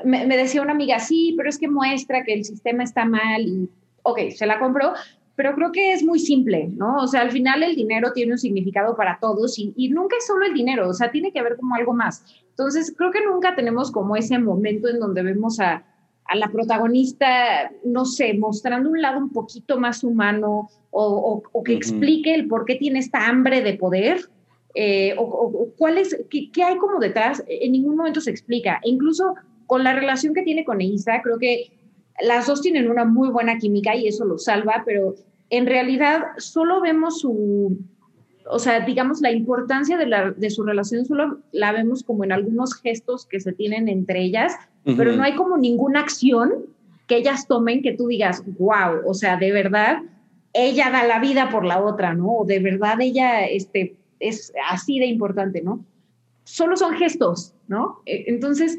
me, 0.04 0.26
me 0.26 0.38
decía 0.38 0.62
una 0.62 0.73
amiga, 0.73 1.00
sí, 1.00 1.34
pero 1.36 1.50
es 1.50 1.58
que 1.58 1.67
muestra 1.67 2.23
que 2.23 2.34
el 2.34 2.45
sistema 2.45 2.84
está 2.84 3.06
mal 3.06 3.41
y, 3.41 3.69
ok, 4.04 4.19
se 4.36 4.45
la 4.45 4.60
compró, 4.60 4.93
pero 5.38 5.54
creo 5.56 5.71
que 5.71 5.93
es 5.93 6.04
muy 6.04 6.19
simple, 6.19 6.67
¿no? 6.76 6.97
O 6.97 7.08
sea, 7.08 7.21
al 7.21 7.32
final 7.32 7.62
el 7.63 7.76
dinero 7.76 8.12
tiene 8.12 8.32
un 8.34 8.38
significado 8.39 8.95
para 8.95 9.19
todos 9.21 9.58
y, 9.60 9.71
y 9.78 9.89
nunca 9.89 10.15
es 10.17 10.26
solo 10.28 10.45
el 10.45 10.54
dinero, 10.54 10.89
o 10.89 10.93
sea, 10.93 11.12
tiene 11.12 11.32
que 11.32 11.39
haber 11.39 11.56
como 11.56 11.76
algo 11.76 11.93
más. 11.93 12.23
Entonces, 12.50 12.93
creo 12.97 13.12
que 13.12 13.23
nunca 13.23 13.56
tenemos 13.56 13.91
como 13.91 14.15
ese 14.15 14.39
momento 14.39 14.88
en 14.89 15.00
donde 15.00 15.21
vemos 15.21 15.60
a, 15.60 15.86
a 16.26 16.36
la 16.36 16.47
protagonista, 16.52 17.71
no 17.86 18.06
sé, 18.06 18.34
mostrando 18.34 18.89
un 18.89 19.00
lado 19.02 19.19
un 19.19 19.32
poquito 19.32 19.80
más 19.80 20.04
humano 20.04 20.69
o, 20.89 21.04
o- 21.06 21.43
o 21.52 21.63
que 21.63 21.73
explique 21.73 22.34
el 22.34 22.47
por 22.47 22.65
qué 22.65 22.76
tiene 22.76 23.00
esta 23.00 23.28
hambre 23.28 23.62
de 23.62 23.76
poder. 23.76 24.19
eh, 24.80 25.15
o, 25.17 25.23
o- 25.23 25.63
o 25.63 25.71
cuál 25.78 25.97
es, 25.97 26.15
qué, 26.30 26.52
qué 26.52 26.63
hay 26.63 26.78
como 26.78 27.00
detrás, 27.00 27.43
en 27.47 27.71
ningún 27.71 27.95
momento 27.95 28.21
se 28.21 28.30
explica. 28.32 28.80
E 28.84 28.89
incluso 28.89 29.34
con 29.65 29.84
la 29.84 29.93
relación 29.93 30.34
que 30.36 30.43
tiene 30.43 30.66
con 30.66 30.82
Isa, 30.82 31.22
creo 31.24 31.38
que 31.39 31.72
las 32.22 32.47
dos 32.47 32.62
tienen 32.62 32.89
una 32.89 33.05
muy 33.05 33.30
buena 33.30 33.57
química 33.59 33.95
y 33.95 34.07
eso 34.07 34.26
lo 34.26 34.38
salva, 34.39 34.84
pero 34.86 35.16
en 35.50 35.66
realidad 35.66 36.24
solo 36.38 36.82
vemos 36.82 37.22
su, 37.22 37.78
o 38.50 38.60
sea, 38.60 38.82
digamos, 38.82 39.22
la 39.22 39.32
importancia 39.32 39.98
de, 39.98 40.08
la, 40.08 40.32
de 40.32 40.50
su 40.50 40.64
relación 40.64 41.06
solo 41.06 41.39
la 41.52 41.72
vemos 41.72 42.04
como 42.04 42.24
en 42.24 42.32
algunos 42.32 42.76
gestos 42.76 43.26
que 43.26 43.39
se 43.39 43.54
tienen 43.54 43.88
entre 43.88 44.22
ellas, 44.22 44.54
pero 44.84 45.12
no 45.12 45.24
hay 45.24 45.36
como 45.36 45.58
ninguna 45.58 46.00
acción 46.00 46.66
que 47.08 47.18
ellas 47.18 47.48
tomen 47.48 47.82
que 47.82 47.93
tú 47.93 48.08
digas, 48.08 48.43
wow, 48.58 49.02
o 49.06 49.14
sea, 49.14 49.38
de 49.38 49.52
verdad, 49.52 50.02
ella 50.54 50.89
da 50.91 51.06
la 51.06 51.20
vida 51.20 51.50
por 51.50 51.66
la 51.66 51.82
otra, 51.82 52.14
¿no? 52.14 52.39
O 52.39 52.45
de 52.45 52.60
verdad 52.60 53.00
ella 53.02 53.45
este, 53.45 53.95
es 54.20 54.54
así 54.70 55.00
de 55.00 55.06
importante, 55.08 55.62
¿no? 55.62 55.86
Solo 56.43 56.78
son 56.78 56.95
gestos, 56.95 57.54
¿no? 57.68 58.02
Eh, 58.06 58.26
entonces, 58.28 58.78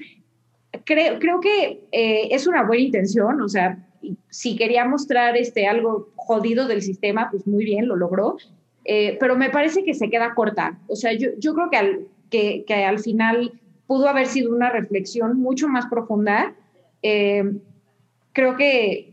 creo, 0.85 1.19
creo 1.19 1.41
que 1.41 1.85
eh, 1.93 2.29
es 2.31 2.47
una 2.47 2.65
buena 2.65 2.83
intención, 2.83 3.41
o 3.41 3.49
sea, 3.49 3.87
si 4.31 4.57
quería 4.57 4.85
mostrar 4.85 5.37
este, 5.37 5.67
algo 5.67 6.11
jodido 6.17 6.67
del 6.67 6.83
sistema, 6.83 7.29
pues 7.31 7.47
muy 7.47 7.65
bien, 7.65 7.89
lo 7.89 7.97
logró, 7.97 8.37
eh, 8.85 9.17
pero 9.21 9.37
me 9.37 9.51
parece 9.51 9.85
que 9.85 9.95
se 9.95 10.11
queda 10.11 10.35
corta. 10.35 10.79
O 10.89 10.97
sea, 10.97 11.13
yo, 11.13 11.55
creo 11.55 11.71
que 11.71 11.77
al, 11.77 12.07
que, 12.31 12.65
al 12.87 12.99
final 12.99 13.53
pudo 13.87 14.09
haber 14.09 14.27
sido 14.27 14.55
una 14.55 14.71
reflexión 14.71 15.39
mucho 15.39 15.69
más 15.69 15.87
profunda. 15.87 16.55
creo 18.33 18.57
que 18.57 19.09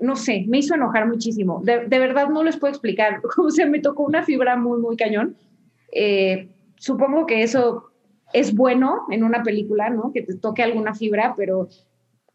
no 0.00 0.16
sé, 0.16 0.44
me 0.48 0.58
hizo 0.58 0.74
enojar 0.74 1.06
muchísimo. 1.08 1.60
De, 1.64 1.86
verdad 1.86 2.28
no 2.28 2.42
les 2.42 2.56
puedo 2.56 2.72
explicar. 2.72 3.20
O 3.38 3.50
sea, 3.50 3.66
me 3.66 3.80
tocó 3.80 4.04
una 4.04 4.22
fibra 4.22 4.56
muy, 4.56 4.80
muy 4.80 4.96
cañón. 4.96 5.36
Eh, 5.92 6.48
supongo 6.76 7.26
que 7.26 7.42
eso 7.42 7.90
es 8.32 8.54
bueno 8.54 9.06
en 9.10 9.24
una 9.24 9.42
película, 9.42 9.90
¿no? 9.90 10.12
Que 10.12 10.22
te 10.22 10.34
toque 10.34 10.62
alguna 10.62 10.94
fibra, 10.94 11.34
pero, 11.36 11.68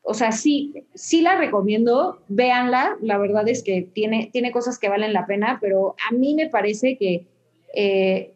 o 0.02 0.14
sea, 0.14 0.32
sí, 0.32 0.86
sí 0.93 1.22
la 1.22 1.38
recomiendo, 1.38 2.22
véanla. 2.28 2.97
La 3.02 3.18
verdad 3.18 3.47
es 3.47 3.64
que 3.64 3.82
tiene, 3.93 4.30
tiene 4.32 4.52
cosas 4.52 4.80
que 4.80 4.89
valen 4.89 5.14
la 5.14 5.26
pena, 5.26 5.60
pero 5.62 5.95
a 6.10 6.14
mí 6.14 6.34
me 6.34 6.50
parece 6.50 6.97
que 6.97 7.28
eh, 7.76 8.34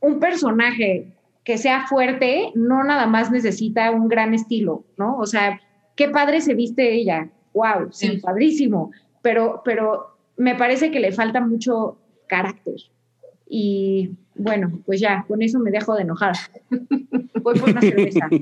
un 0.00 0.18
personaje 0.18 1.06
que 1.44 1.58
sea 1.58 1.86
fuerte 1.86 2.50
no 2.54 2.82
nada 2.82 3.06
más 3.06 3.30
necesita 3.30 3.90
un 3.92 4.08
gran 4.08 4.34
estilo, 4.34 4.84
¿no? 4.96 5.16
O 5.18 5.26
sea, 5.26 5.60
qué 5.94 6.08
padre 6.08 6.40
se 6.40 6.54
viste 6.54 6.92
ella, 6.92 7.30
wow, 7.54 7.88
sí, 7.92 8.18
padrísimo, 8.18 8.90
pero, 9.22 9.62
pero 9.64 10.16
me 10.36 10.56
parece 10.56 10.90
que 10.90 11.00
le 11.00 11.12
falta 11.12 11.40
mucho 11.40 11.98
carácter. 12.26 12.74
Y 13.48 14.10
bueno, 14.34 14.80
pues 14.84 15.00
ya, 15.00 15.24
con 15.28 15.40
eso 15.40 15.60
me 15.60 15.70
dejo 15.70 15.94
de 15.94 16.02
enojar. 16.02 16.34
Voy 17.42 17.58
por 17.58 17.70
una 17.70 17.80
cerveza. 17.80 18.28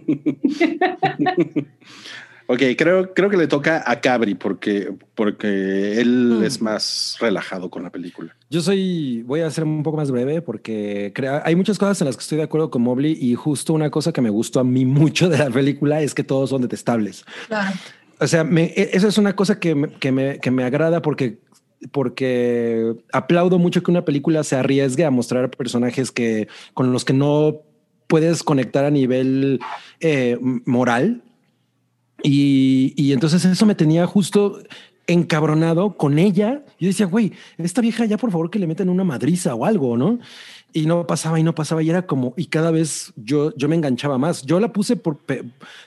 ok, 2.46 2.62
creo, 2.76 3.14
creo 3.14 3.30
que 3.30 3.36
le 3.36 3.46
toca 3.46 3.82
a 3.86 4.00
Cabri 4.00 4.34
porque, 4.34 4.92
porque 5.14 6.00
él 6.00 6.38
mm. 6.40 6.44
es 6.44 6.60
más 6.60 7.16
relajado 7.20 7.70
con 7.70 7.82
la 7.82 7.90
película. 7.90 8.36
Yo 8.50 8.60
soy, 8.60 9.22
voy 9.22 9.40
a 9.40 9.50
ser 9.50 9.64
un 9.64 9.82
poco 9.82 9.96
más 9.96 10.10
breve 10.10 10.42
porque 10.42 11.12
hay 11.44 11.56
muchas 11.56 11.78
cosas 11.78 12.00
en 12.00 12.06
las 12.06 12.16
que 12.16 12.22
estoy 12.22 12.38
de 12.38 12.44
acuerdo 12.44 12.70
con 12.70 12.82
Mobley 12.82 13.16
y 13.20 13.34
justo 13.34 13.72
una 13.72 13.90
cosa 13.90 14.12
que 14.12 14.20
me 14.20 14.30
gustó 14.30 14.60
a 14.60 14.64
mí 14.64 14.84
mucho 14.84 15.28
de 15.28 15.38
la 15.38 15.50
película 15.50 16.00
es 16.00 16.14
que 16.14 16.24
todos 16.24 16.50
son 16.50 16.62
detestables. 16.62 17.24
Claro. 17.48 17.74
O 18.20 18.26
sea, 18.26 18.44
me, 18.44 18.64
e, 18.76 18.90
eso 18.92 19.08
es 19.08 19.18
una 19.18 19.34
cosa 19.34 19.58
que 19.58 19.74
me, 19.74 19.88
que 19.88 20.12
me, 20.12 20.38
que 20.38 20.50
me 20.50 20.64
agrada 20.64 21.02
porque 21.02 21.38
porque 21.92 22.94
aplaudo 23.12 23.58
mucho 23.58 23.82
que 23.82 23.90
una 23.90 24.06
película 24.06 24.42
se 24.42 24.56
arriesgue 24.56 25.04
a 25.04 25.10
mostrar 25.10 25.50
personajes 25.50 26.10
que 26.10 26.48
con 26.72 26.92
los 26.92 27.04
que 27.04 27.12
no 27.12 27.60
puedes 28.06 28.42
conectar 28.42 28.84
a 28.84 28.90
nivel 28.90 29.60
eh, 30.00 30.38
moral. 30.40 31.22
Y, 32.24 32.94
y, 32.96 33.12
entonces 33.12 33.44
eso 33.44 33.66
me 33.66 33.74
tenía 33.74 34.06
justo 34.06 34.58
encabronado 35.06 35.96
con 35.96 36.18
ella. 36.18 36.64
Yo 36.80 36.88
decía, 36.88 37.06
güey, 37.06 37.32
esta 37.58 37.82
vieja 37.82 38.06
ya 38.06 38.16
por 38.16 38.32
favor 38.32 38.50
que 38.50 38.58
le 38.58 38.66
metan 38.66 38.88
una 38.88 39.04
madriza 39.04 39.54
o 39.54 39.64
algo, 39.64 39.96
¿no? 39.96 40.18
y 40.74 40.86
no 40.86 41.06
pasaba 41.06 41.38
y 41.38 41.44
no 41.44 41.54
pasaba 41.54 41.82
y 41.84 41.88
era 41.88 42.04
como 42.04 42.34
y 42.36 42.46
cada 42.46 42.72
vez 42.72 43.12
yo 43.16 43.54
yo 43.56 43.68
me 43.68 43.76
enganchaba 43.76 44.18
más. 44.18 44.42
Yo 44.42 44.58
la 44.58 44.72
puse 44.72 44.96
por 44.96 45.20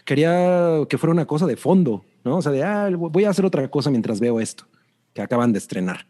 quería 0.06 0.86
que 0.90 0.98
fuera 0.98 1.12
una 1.12 1.26
cosa 1.26 1.46
de 1.46 1.58
fondo, 1.58 2.06
¿no? 2.24 2.38
O 2.38 2.42
sea, 2.42 2.54
de 2.54 2.64
ah, 2.64 2.90
voy 2.96 3.26
a 3.26 3.30
hacer 3.30 3.46
otra 3.46 3.70
cosa 3.70 3.92
mientras 3.92 4.22
veo 4.22 4.40
esto 4.40 4.66
que 5.14 5.22
acaban 5.22 5.52
de 5.52 5.60
estrenar. 5.60 6.08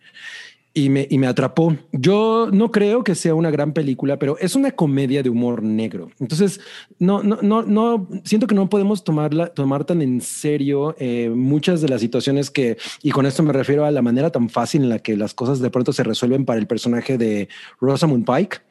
Y 0.78 0.90
me, 0.90 1.08
y 1.10 1.18
me 1.18 1.26
atrapó. 1.26 1.76
Yo 1.92 2.50
no 2.52 2.72
creo 2.72 3.04
que 3.04 3.16
sea 3.16 3.34
una 3.34 3.50
gran 3.50 3.74
película, 3.74 4.20
pero 4.20 4.38
es 4.38 4.56
una 4.56 4.72
comedia 4.72 5.24
de 5.24 5.30
humor 5.30 5.64
negro. 5.64 6.12
Entonces, 6.20 6.60
no, 7.00 7.24
no, 7.24 7.40
no, 7.42 7.64
no 7.64 8.08
siento 8.24 8.46
que 8.46 8.54
no 8.54 8.70
podemos 8.70 9.04
tomarla, 9.04 9.48
tomar 9.48 9.86
tan 9.86 10.04
en 10.04 10.22
serio 10.22 10.96
eh, 11.00 11.30
muchas 11.30 11.82
de 11.82 11.90
las 11.90 12.02
situaciones 12.02 12.52
que, 12.52 12.78
y 13.02 13.10
con 13.10 13.26
esto 13.26 13.42
me 13.42 13.54
refiero 13.54 13.86
a 13.86 13.92
la 13.92 14.04
manera 14.04 14.30
tan 14.30 14.50
fácil 14.50 14.84
en 14.84 14.90
la 14.90 15.00
que 15.00 15.18
las 15.18 15.34
cosas 15.34 15.60
de 15.60 15.72
pronto 15.72 15.94
se 15.94 16.04
resuelven 16.04 16.46
para 16.46 16.60
el 16.60 16.68
personaje 16.68 17.18
de 17.18 17.50
Rosamund 17.80 18.26
Pike 18.26 18.68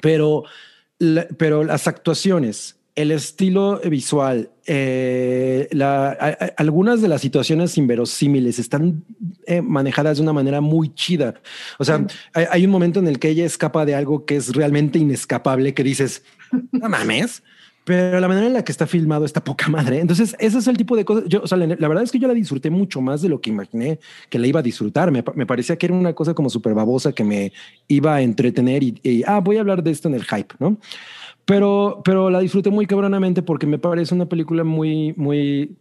pero, 0.00 0.44
pero 1.36 1.64
las 1.64 1.86
actuaciones, 1.86 2.76
el 3.00 3.10
estilo 3.12 3.80
visual, 3.80 4.50
eh, 4.66 5.68
algunas 6.56 7.00
de 7.00 7.08
las 7.08 7.20
situaciones 7.20 7.76
inverosímiles 7.78 8.58
están 8.58 9.04
eh, 9.46 9.62
manejadas 9.62 10.18
de 10.18 10.22
una 10.22 10.32
manera 10.32 10.60
muy 10.60 10.94
chida. 10.94 11.34
O 11.78 11.84
sea, 11.84 12.06
hay, 12.34 12.64
un 12.64 12.70
momento 12.70 13.00
en 13.00 13.08
el 13.08 13.18
que 13.18 13.30
ella 13.30 13.44
escapa 13.44 13.84
de 13.84 13.94
algo 13.94 14.26
que 14.26 14.36
es 14.36 14.54
realmente 14.54 14.98
inescapable, 14.98 15.74
que 15.74 15.82
dices, 15.82 16.22
no 16.72 16.88
mames. 16.88 17.42
Pero 17.84 18.20
la 18.20 18.28
manera 18.28 18.46
en 18.46 18.52
la 18.52 18.64
que 18.64 18.72
está 18.72 18.86
filmado 18.86 19.24
está 19.24 19.42
poca 19.42 19.68
madre. 19.68 20.00
Entonces, 20.00 20.36
ese 20.38 20.58
es 20.58 20.66
el 20.66 20.76
tipo 20.76 20.96
de 20.96 21.04
cosas. 21.04 21.24
Yo, 21.28 21.42
o 21.42 21.56
la, 21.56 21.66
verdad 21.66 22.02
es 22.02 22.12
que 22.12 22.18
yo 22.18 22.28
la 22.28 22.34
disfruté 22.34 22.70
mucho 22.70 23.00
más 23.00 23.22
de 23.22 23.28
lo 23.28 23.40
que 23.40 23.50
imaginé 23.50 23.98
que 24.28 24.38
la 24.38 24.46
iba 24.46 24.60
a 24.60 24.62
disfrutar. 24.62 25.10
Me, 25.10 25.24
me 25.34 25.46
parecía 25.46 25.76
que 25.76 25.86
era 25.86 25.94
una 25.94 26.12
cosa 26.12 26.34
como 26.34 26.50
súper 26.50 26.74
babosa 26.74 27.12
que 27.12 27.24
me 27.24 27.52
iba 27.88 28.16
a 28.16 28.22
entretener 28.22 28.82
y, 28.82 29.22
ah, 29.26 29.40
voy 29.40 29.56
a 29.56 29.60
hablar 29.60 29.82
de 29.82 29.90
esto 29.90 30.08
en 30.08 30.14
el 30.14 30.24
hype, 30.24 30.54
¿no? 30.58 30.76
Pero, 31.46 32.02
pero 32.04 32.30
la 32.30 32.40
disfruté 32.40 32.70
muy 32.70 32.86
cabronamente 32.86 33.42
porque 33.42 33.66
me 33.66 33.78
parece 33.78 34.14
una 34.14 34.26
película 34.26 34.62
muy, 34.62 35.14
muy. 35.16 35.76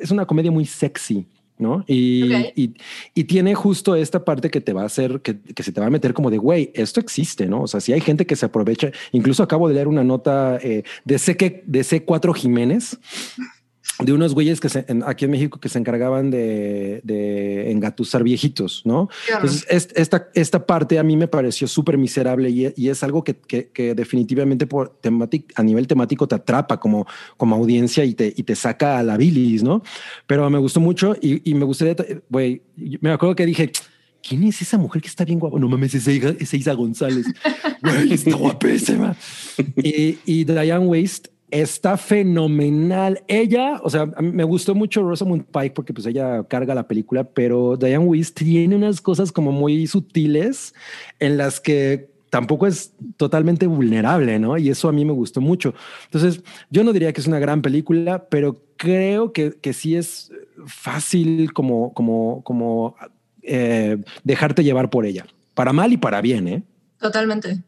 Es 0.00 0.10
una 0.10 0.26
comedia 0.26 0.50
muy 0.50 0.64
sexy. 0.64 1.26
¿No? 1.60 1.84
Y, 1.86 2.74
y, 3.14 3.24
tiene 3.24 3.54
justo 3.54 3.94
esta 3.94 4.24
parte 4.24 4.50
que 4.50 4.60
te 4.60 4.72
va 4.72 4.82
a 4.82 4.86
hacer, 4.86 5.20
que, 5.20 5.38
que, 5.40 5.62
se 5.62 5.72
te 5.72 5.80
va 5.80 5.86
a 5.86 5.90
meter 5.90 6.14
como 6.14 6.30
de, 6.30 6.38
güey, 6.38 6.72
esto 6.74 6.98
existe, 7.00 7.46
¿no? 7.46 7.62
O 7.62 7.66
sea, 7.68 7.80
si 7.80 7.92
hay 7.92 8.00
gente 8.00 8.26
que 8.26 8.34
se 8.34 8.46
aprovecha, 8.46 8.90
incluso 9.12 9.42
acabo 9.42 9.68
de 9.68 9.74
leer 9.74 9.88
una 9.88 10.02
nota 10.02 10.58
eh, 10.62 10.82
de, 11.04 11.18
C, 11.18 11.62
de 11.66 11.80
C4 11.80 12.34
Jiménez, 12.34 12.98
de 13.98 14.12
unos 14.12 14.34
güeyes 14.34 14.60
que 14.60 14.68
se, 14.68 14.86
aquí 15.06 15.24
en 15.24 15.30
México 15.30 15.60
que 15.60 15.68
se 15.68 15.78
encargaban 15.78 16.30
de, 16.30 17.00
de 17.04 17.70
engatusar 17.70 18.22
viejitos, 18.22 18.82
¿no? 18.84 19.08
Entonces, 19.32 19.66
esta, 19.94 20.28
esta 20.34 20.66
parte 20.66 20.98
a 20.98 21.02
mí 21.02 21.16
me 21.16 21.28
pareció 21.28 21.68
súper 21.68 21.98
miserable 21.98 22.50
y, 22.50 22.72
y, 22.76 22.88
es 22.88 23.02
algo 23.02 23.24
que, 23.24 23.36
que, 23.36 23.94
definitivamente 23.94 24.66
por 24.66 24.98
a 25.54 25.62
nivel 25.62 25.86
temático 25.86 26.26
te 26.26 26.34
atrapa 26.34 26.80
como, 26.80 27.06
como 27.36 27.56
audiencia 27.56 28.04
y 28.04 28.14
te, 28.14 28.32
y 28.34 28.42
te 28.42 28.54
saca 28.54 28.98
a 28.98 29.02
la 29.02 29.16
bilis, 29.16 29.62
¿no? 29.62 29.82
Pero 30.26 30.48
me 30.48 30.58
gustó 30.58 30.80
mucho 30.80 31.14
y, 31.20 31.50
y 31.50 31.54
me 31.54 31.64
gustaría, 31.64 31.96
güey, 32.28 32.62
me 33.00 33.10
acuerdo 33.10 33.34
que 33.34 33.46
dije, 33.46 33.70
¿quién 34.26 34.44
es 34.44 34.62
esa 34.62 34.78
mujer 34.78 35.02
que 35.02 35.08
está 35.08 35.24
bien 35.24 35.38
guapa? 35.38 35.58
No 35.58 35.68
mames, 35.68 35.94
es 35.94 36.08
Isa, 36.08 36.34
es 36.38 36.54
Isa 36.54 36.72
González. 36.72 37.26
Güey, 37.82 38.12
está 38.12 38.36
guapísima. 38.36 39.16
y, 39.76 40.18
y 40.26 40.44
Diane 40.44 40.84
Waste 40.84 41.30
está 41.50 41.96
fenomenal. 41.96 43.22
Ella, 43.28 43.80
o 43.82 43.90
sea, 43.90 44.06
me 44.06 44.44
gustó 44.44 44.74
mucho 44.74 45.02
Rosamund 45.02 45.44
Pike 45.44 45.74
porque 45.74 45.92
pues 45.92 46.06
ella 46.06 46.44
carga 46.44 46.74
la 46.74 46.88
película, 46.88 47.24
pero 47.24 47.76
Diane 47.76 48.04
Weiss 48.04 48.34
tiene 48.34 48.76
unas 48.76 49.00
cosas 49.00 49.32
como 49.32 49.52
muy 49.52 49.86
sutiles 49.86 50.74
en 51.18 51.36
las 51.36 51.60
que 51.60 52.10
tampoco 52.30 52.66
es 52.66 52.92
totalmente 53.16 53.66
vulnerable, 53.66 54.38
¿no? 54.38 54.56
Y 54.56 54.70
eso 54.70 54.88
a 54.88 54.92
mí 54.92 55.04
me 55.04 55.12
gustó 55.12 55.40
mucho. 55.40 55.74
Entonces, 56.04 56.42
yo 56.70 56.84
no 56.84 56.92
diría 56.92 57.12
que 57.12 57.20
es 57.20 57.26
una 57.26 57.40
gran 57.40 57.60
película, 57.60 58.26
pero 58.28 58.62
creo 58.76 59.32
que, 59.32 59.52
que 59.60 59.72
sí 59.72 59.96
es 59.96 60.32
fácil 60.66 61.52
como, 61.52 61.92
como, 61.92 62.42
como 62.44 62.94
eh, 63.42 63.98
dejarte 64.22 64.64
llevar 64.64 64.90
por 64.90 65.06
ella, 65.06 65.26
para 65.54 65.72
mal 65.72 65.92
y 65.92 65.96
para 65.96 66.20
bien, 66.20 66.48
¿eh? 66.48 66.62
Totalmente. 66.98 67.62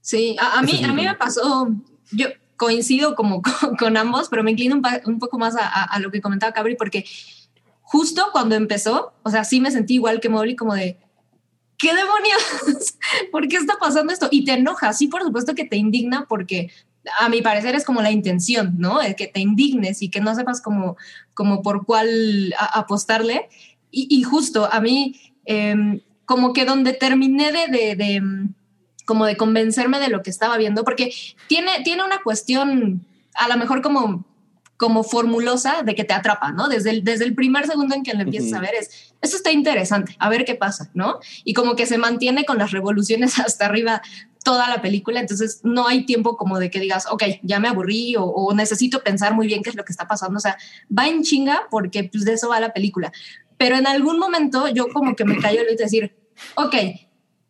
Sí, 0.00 0.36
a, 0.40 0.62
mí, 0.62 0.82
a 0.84 0.92
mí 0.92 1.04
me 1.04 1.14
pasó, 1.14 1.68
yo, 2.12 2.28
coincido 2.58 3.14
como 3.14 3.40
con, 3.78 3.96
ambos, 3.96 4.28
pero 4.28 4.44
me 4.44 4.50
inclino 4.50 4.82
un, 5.06 5.18
poco 5.18 5.38
más 5.38 5.54
a, 5.56 5.98
lo 6.00 6.10
que 6.10 6.20
comentaba 6.20 6.52
Cabri, 6.52 6.76
porque 6.76 7.06
justo 7.80 8.26
cuando 8.32 8.54
empezó, 8.54 9.14
o 9.22 9.30
sea, 9.30 9.44
sí 9.44 9.60
me 9.62 9.70
sentí 9.70 9.94
igual 9.94 10.20
que 10.20 10.28
Molly, 10.28 10.56
como 10.56 10.74
de, 10.74 10.98
¿qué 11.78 11.94
demonios? 11.94 12.98
¿Por 13.32 13.48
qué 13.48 13.56
está 13.56 13.78
pasando 13.80 14.12
esto? 14.12 14.28
Y 14.30 14.44
te 14.44 14.52
enoja, 14.52 14.92
sí, 14.92 15.06
por 15.06 15.22
supuesto 15.22 15.54
que 15.54 15.64
te 15.64 15.76
indigna, 15.76 16.26
porque 16.28 16.70
a 17.18 17.30
mi 17.30 17.40
parecer 17.40 17.74
es 17.74 17.84
como 17.84 18.02
la 18.02 18.10
intención, 18.10 18.74
¿no? 18.76 19.00
El 19.00 19.14
que 19.14 19.28
te 19.28 19.40
indignes 19.40 20.02
y 20.02 20.10
que 20.10 20.20
no 20.20 20.34
sepas 20.34 20.60
como, 20.60 20.98
como 21.32 21.62
por 21.62 21.86
cuál 21.86 22.54
apostarle. 22.74 23.48
Y, 23.90 24.22
justo 24.22 24.68
a 24.70 24.82
mí, 24.82 25.18
em, 25.46 26.02
como 26.26 26.52
que 26.52 26.66
donde 26.66 26.92
terminé 26.92 27.52
de, 27.52 27.96
de 27.96 28.20
como 29.08 29.24
de 29.24 29.38
convencerme 29.38 29.98
de 30.00 30.10
lo 30.10 30.22
que 30.22 30.28
estaba 30.28 30.58
viendo, 30.58 30.84
porque 30.84 31.14
tiene, 31.46 31.80
tiene 31.82 32.04
una 32.04 32.20
cuestión 32.22 33.06
a 33.34 33.48
lo 33.48 33.56
mejor 33.56 33.80
como, 33.80 34.26
como 34.76 35.02
formulosa 35.02 35.82
de 35.82 35.94
que 35.94 36.04
te 36.04 36.12
atrapa, 36.12 36.52
¿no? 36.52 36.68
Desde 36.68 36.90
el, 36.90 37.04
desde 37.04 37.24
el 37.24 37.34
primer 37.34 37.66
segundo 37.66 37.94
en 37.94 38.02
que 38.02 38.12
lo 38.12 38.20
empiezas 38.20 38.52
a 38.52 38.60
ver 38.60 38.74
es, 38.74 39.14
esto 39.22 39.38
está 39.38 39.50
interesante, 39.50 40.14
a 40.18 40.28
ver 40.28 40.44
qué 40.44 40.56
pasa, 40.56 40.90
¿no? 40.92 41.20
Y 41.42 41.54
como 41.54 41.74
que 41.74 41.86
se 41.86 41.96
mantiene 41.96 42.44
con 42.44 42.58
las 42.58 42.70
revoluciones 42.70 43.38
hasta 43.44 43.64
arriba 43.64 44.02
toda 44.44 44.68
la 44.68 44.82
película, 44.82 45.20
entonces 45.20 45.60
no 45.62 45.88
hay 45.88 46.04
tiempo 46.04 46.36
como 46.36 46.58
de 46.58 46.70
que 46.70 46.78
digas, 46.78 47.06
ok, 47.10 47.22
ya 47.42 47.60
me 47.60 47.68
aburrí 47.68 48.14
o, 48.16 48.24
o 48.24 48.54
necesito 48.54 49.02
pensar 49.02 49.32
muy 49.32 49.46
bien 49.46 49.62
qué 49.62 49.70
es 49.70 49.76
lo 49.76 49.86
que 49.86 49.92
está 49.92 50.06
pasando, 50.06 50.36
o 50.36 50.40
sea, 50.40 50.58
va 50.96 51.08
en 51.08 51.22
chinga 51.22 51.62
porque 51.70 52.04
pues 52.04 52.26
de 52.26 52.34
eso 52.34 52.50
va 52.50 52.60
la 52.60 52.74
película 52.74 53.10
pero 53.58 53.76
en 53.76 53.86
algún 53.86 54.18
momento 54.18 54.68
yo 54.68 54.88
como 54.88 55.14
que 55.16 55.24
me 55.24 55.38
cayó 55.38 55.60
el 55.60 55.76
de 55.76 55.82
decir, 55.82 56.16
ok, 56.54 56.74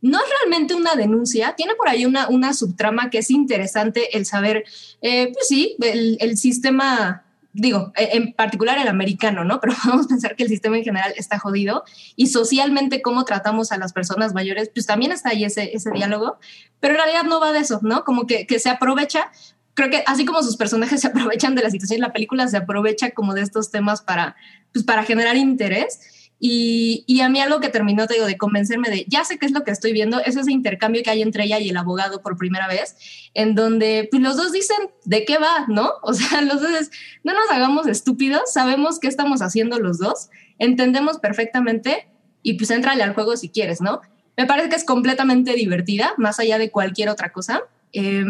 no 0.00 0.18
es 0.18 0.24
realmente 0.40 0.74
una 0.74 0.94
denuncia, 0.94 1.54
tiene 1.56 1.74
por 1.74 1.88
ahí 1.88 2.06
una, 2.06 2.28
una 2.28 2.54
subtrama 2.54 3.10
que 3.10 3.18
es 3.18 3.30
interesante 3.30 4.16
el 4.16 4.26
saber, 4.26 4.64
eh, 5.02 5.30
pues 5.32 5.48
sí, 5.48 5.76
el, 5.80 6.18
el 6.20 6.38
sistema 6.38 7.24
digo, 7.52 7.92
e, 7.96 8.16
en 8.16 8.32
particular 8.32 8.78
el 8.78 8.88
americano, 8.88 9.44
¿no? 9.44 9.60
Pero 9.60 9.74
vamos 9.84 10.06
a 10.06 10.08
pensar 10.08 10.36
que 10.36 10.44
el 10.44 10.48
sistema 10.48 10.78
en 10.78 10.84
general 10.84 11.12
está 11.16 11.38
jodido 11.38 11.84
y 12.16 12.28
socialmente 12.28 13.02
cómo 13.02 13.24
tratamos 13.24 13.72
a 13.72 13.78
las 13.78 13.92
personas 13.92 14.34
mayores, 14.34 14.70
pues 14.72 14.86
también 14.86 15.12
está 15.12 15.30
ahí 15.30 15.44
ese, 15.44 15.74
ese 15.74 15.90
diálogo, 15.90 16.38
pero 16.80 16.94
en 16.94 17.00
realidad 17.00 17.24
no 17.24 17.40
va 17.40 17.52
de 17.52 17.60
eso, 17.60 17.80
¿no? 17.82 18.04
Como 18.04 18.26
que, 18.26 18.46
que 18.46 18.58
se 18.58 18.70
aprovecha, 18.70 19.30
creo 19.74 19.90
que 19.90 20.04
así 20.06 20.24
como 20.24 20.42
sus 20.42 20.56
personajes 20.56 21.00
se 21.02 21.08
aprovechan 21.08 21.54
de 21.54 21.62
la 21.62 21.70
situación, 21.70 22.00
la 22.00 22.12
película 22.12 22.46
se 22.48 22.56
aprovecha 22.56 23.10
como 23.10 23.34
de 23.34 23.42
estos 23.42 23.70
temas 23.70 24.02
para, 24.02 24.36
pues 24.72 24.84
para 24.84 25.04
generar 25.04 25.36
interés 25.36 26.17
y, 26.40 27.04
y, 27.08 27.20
a 27.20 27.28
mí 27.28 27.40
algo 27.40 27.58
que 27.58 27.68
terminó, 27.68 28.06
te 28.06 28.14
digo, 28.14 28.26
de 28.26 28.38
convencerme 28.38 28.88
de, 28.88 29.04
ya 29.08 29.24
sé 29.24 29.38
qué 29.38 29.46
es 29.46 29.52
lo 29.52 29.64
que 29.64 29.72
estoy 29.72 29.92
viendo, 29.92 30.20
es 30.20 30.36
ese 30.36 30.52
intercambio 30.52 31.02
que 31.02 31.10
hay 31.10 31.20
entre 31.20 31.44
ella 31.44 31.58
y 31.58 31.68
el 31.68 31.76
abogado 31.76 32.22
por 32.22 32.36
primera 32.36 32.68
vez, 32.68 32.96
en 33.34 33.56
donde 33.56 34.06
pues, 34.08 34.22
los 34.22 34.36
dos 34.36 34.52
dicen 34.52 34.76
de 35.04 35.24
qué 35.24 35.38
va, 35.38 35.66
¿no? 35.66 35.94
O 36.02 36.14
sea, 36.14 36.40
los 36.42 36.60
dos 36.60 36.70
es, 36.70 36.90
no 37.24 37.32
nos 37.32 37.50
hagamos 37.50 37.88
estúpidos, 37.88 38.52
sabemos 38.52 39.00
qué 39.00 39.08
estamos 39.08 39.42
haciendo 39.42 39.80
los 39.80 39.98
dos, 39.98 40.30
entendemos 40.58 41.18
perfectamente 41.18 42.08
y 42.42 42.54
pues 42.54 42.70
entrale 42.70 43.02
al 43.02 43.14
juego 43.14 43.36
si 43.36 43.48
quieres, 43.48 43.80
¿no? 43.80 44.00
Me 44.36 44.46
parece 44.46 44.68
que 44.68 44.76
es 44.76 44.84
completamente 44.84 45.54
divertida, 45.54 46.14
más 46.18 46.38
allá 46.38 46.58
de 46.58 46.70
cualquier 46.70 47.08
otra 47.08 47.32
cosa. 47.32 47.62
Eh, 47.92 48.24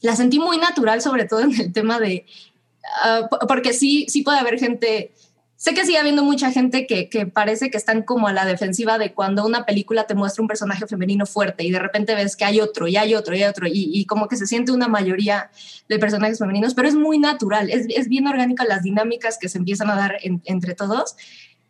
la 0.00 0.16
sentí 0.16 0.38
muy 0.38 0.58
natural, 0.58 1.02
sobre 1.02 1.24
todo 1.24 1.40
en 1.40 1.60
el 1.60 1.72
tema 1.72 1.98
de, 1.98 2.24
uh, 3.04 3.46
porque 3.46 3.72
sí, 3.72 4.06
sí 4.08 4.22
puede 4.22 4.38
haber 4.38 4.58
gente 4.58 5.12
Sé 5.60 5.74
que 5.74 5.84
sigue 5.84 5.98
habiendo 5.98 6.24
mucha 6.24 6.50
gente 6.50 6.86
que, 6.86 7.10
que, 7.10 7.26
parece 7.26 7.70
que 7.70 7.76
están 7.76 8.02
como 8.02 8.28
a 8.28 8.32
la 8.32 8.46
defensiva 8.46 8.96
de 8.96 9.12
cuando 9.12 9.44
una 9.44 9.66
película 9.66 10.06
te 10.06 10.14
muestra 10.14 10.40
un 10.40 10.48
personaje 10.48 10.86
femenino 10.86 11.26
fuerte 11.26 11.64
y 11.64 11.70
de 11.70 11.78
repente 11.78 12.14
ves 12.14 12.34
que 12.34 12.46
hay 12.46 12.62
otro 12.62 12.88
y 12.88 12.96
hay 12.96 13.14
otro 13.14 13.36
y 13.36 13.42
hay 13.42 13.50
otro 13.50 13.66
y, 13.70 14.06
como 14.06 14.26
que 14.26 14.38
se 14.38 14.46
siente 14.46 14.72
una 14.72 14.88
mayoría 14.88 15.50
de 15.86 15.98
personajes 15.98 16.38
femeninos, 16.38 16.72
pero 16.72 16.88
es 16.88 16.94
muy 16.94 17.18
natural, 17.18 17.68
es, 17.68 17.84
es 17.94 18.08
bien 18.08 18.26
orgánica 18.26 18.64
las 18.64 18.84
dinámicas 18.84 19.36
que 19.38 19.50
se 19.50 19.58
empiezan 19.58 19.90
a 19.90 19.96
dar 19.96 20.16
en, 20.22 20.40
entre 20.46 20.74
todos. 20.74 21.14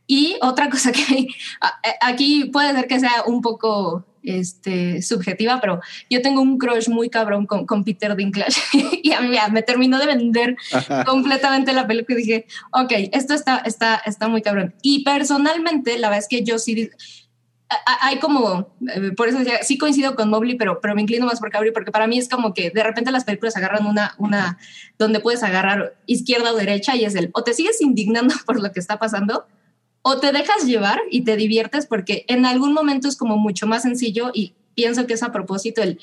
Y 0.07 0.37
otra 0.41 0.71
cosa 0.71 0.93
que 0.93 1.27
aquí 2.01 2.45
puede 2.45 2.73
ser 2.73 2.87
que 2.87 3.01
sea 3.01 3.25
un 3.27 3.41
poco 3.41 4.07
este, 4.23 5.03
subjetiva, 5.03 5.61
pero 5.61 5.81
yo 6.09 6.23
tengo 6.23 6.41
un 6.41 6.59
crush 6.59 6.89
muy 6.89 7.09
cabrón 7.09 7.47
con, 7.47 7.67
con 7.67 7.85
Peter 7.85 8.15
Dinklage 8.17 8.61
y 9.03 9.13
a 9.13 9.21
mí 9.21 9.33
ya, 9.33 9.49
me 9.49 9.63
terminó 9.63 9.99
de 9.99 10.07
vender 10.07 10.57
completamente 11.07 11.73
la 11.73 11.87
película 11.87 12.19
y 12.19 12.23
dije, 12.23 12.47
ok, 12.73 12.93
esto 13.13 13.35
está, 13.35 13.59
está, 13.59 13.97
está 14.05 14.29
muy 14.29 14.43
cabrón. 14.43 14.75
Y 14.83 15.05
personalmente, 15.05 15.99
la 15.99 16.09
verdad 16.09 16.25
es 16.25 16.29
que 16.29 16.43
yo 16.43 16.59
sí, 16.59 16.91
hay 18.01 18.19
como, 18.19 18.75
eh, 18.95 19.13
por 19.17 19.29
eso 19.29 19.39
decía, 19.39 19.63
sí 19.63 19.79
coincido 19.79 20.17
con 20.17 20.29
Mobley, 20.29 20.57
pero, 20.57 20.81
pero 20.81 20.95
me 20.95 21.03
inclino 21.03 21.27
más 21.27 21.39
por 21.39 21.51
Cabri, 21.51 21.71
porque 21.71 21.93
para 21.93 22.07
mí 22.07 22.19
es 22.19 22.29
como 22.29 22.53
que 22.53 22.71
de 22.71 22.83
repente 22.83 23.13
las 23.13 23.25
películas 23.25 23.57
agarran 23.57 23.87
una, 23.87 24.15
una 24.19 24.59
donde 24.99 25.21
puedes 25.21 25.43
agarrar 25.43 25.95
izquierda 26.07 26.53
o 26.53 26.57
derecha 26.57 26.97
y 26.97 27.05
es 27.05 27.15
el, 27.15 27.31
o 27.33 27.45
te 27.45 27.55
sigues 27.55 27.81
indignando 27.81 28.35
por 28.47 28.61
lo 28.61 28.73
que 28.73 28.81
está 28.81 28.99
pasando, 28.99 29.47
o 30.03 30.19
te 30.19 30.33
dejas 30.33 30.65
llevar 30.65 31.01
y 31.11 31.23
te 31.23 31.37
diviertes 31.37 31.87
porque 31.87 32.25
en 32.29 32.47
algún 32.47 32.73
momento 32.73 33.09
es 33.09 33.17
como 33.17 33.37
mucho 33.37 33.67
más 33.67 33.83
sencillo 33.83 34.31
y 34.33 34.55
pienso 34.75 35.07
que 35.07 35.15
es 35.15 35.23
a 35.23 35.33
propósito 35.33 35.83
el 35.83 36.01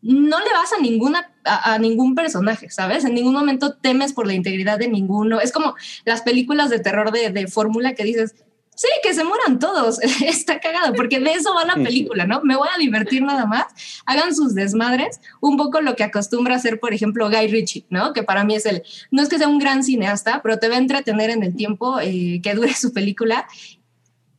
no 0.00 0.38
le 0.38 0.52
vas 0.52 0.72
a 0.72 0.80
ninguna 0.80 1.32
a, 1.44 1.74
a, 1.74 1.78
ningún 1.78 2.14
personaje, 2.14 2.70
¿sabes? 2.70 3.04
En 3.04 3.14
ningún 3.14 3.32
momento 3.32 3.74
temes 3.74 4.12
por 4.12 4.26
la 4.26 4.34
integridad 4.34 4.78
de 4.78 4.86
ninguno. 4.86 5.40
Es 5.40 5.50
como 5.50 5.74
las 6.04 6.22
películas 6.22 6.70
de 6.70 6.78
terror 6.78 7.10
de, 7.10 7.30
de 7.30 7.48
fórmula 7.48 7.94
que 7.94 8.04
dices, 8.04 8.36
sí, 8.78 8.86
que 9.02 9.12
se 9.12 9.24
mueran 9.24 9.58
todos, 9.58 9.98
está 10.24 10.60
cagado, 10.60 10.94
porque 10.94 11.18
de 11.18 11.32
eso 11.32 11.52
va 11.52 11.64
la 11.64 11.74
película, 11.74 12.26
¿no? 12.26 12.42
Me 12.44 12.54
voy 12.54 12.68
a 12.72 12.78
divertir 12.78 13.22
nada 13.22 13.44
más, 13.44 13.66
hagan 14.06 14.34
sus 14.36 14.54
desmadres, 14.54 15.20
un 15.40 15.56
poco 15.56 15.80
lo 15.80 15.96
que 15.96 16.04
acostumbra 16.04 16.54
hacer, 16.54 16.78
por 16.78 16.94
ejemplo, 16.94 17.28
Guy 17.28 17.48
Ritchie, 17.48 17.86
¿no? 17.90 18.12
Que 18.12 18.22
para 18.22 18.44
mí 18.44 18.54
es 18.54 18.66
el, 18.66 18.84
no 19.10 19.20
es 19.20 19.28
que 19.28 19.36
sea 19.36 19.48
un 19.48 19.58
gran 19.58 19.82
cineasta, 19.82 20.42
pero 20.42 20.60
te 20.60 20.68
va 20.68 20.76
a 20.76 20.78
entretener 20.78 21.30
en 21.30 21.42
el 21.42 21.56
tiempo 21.56 21.98
eh, 22.00 22.40
que 22.40 22.54
dure 22.54 22.72
su 22.72 22.92
película 22.92 23.48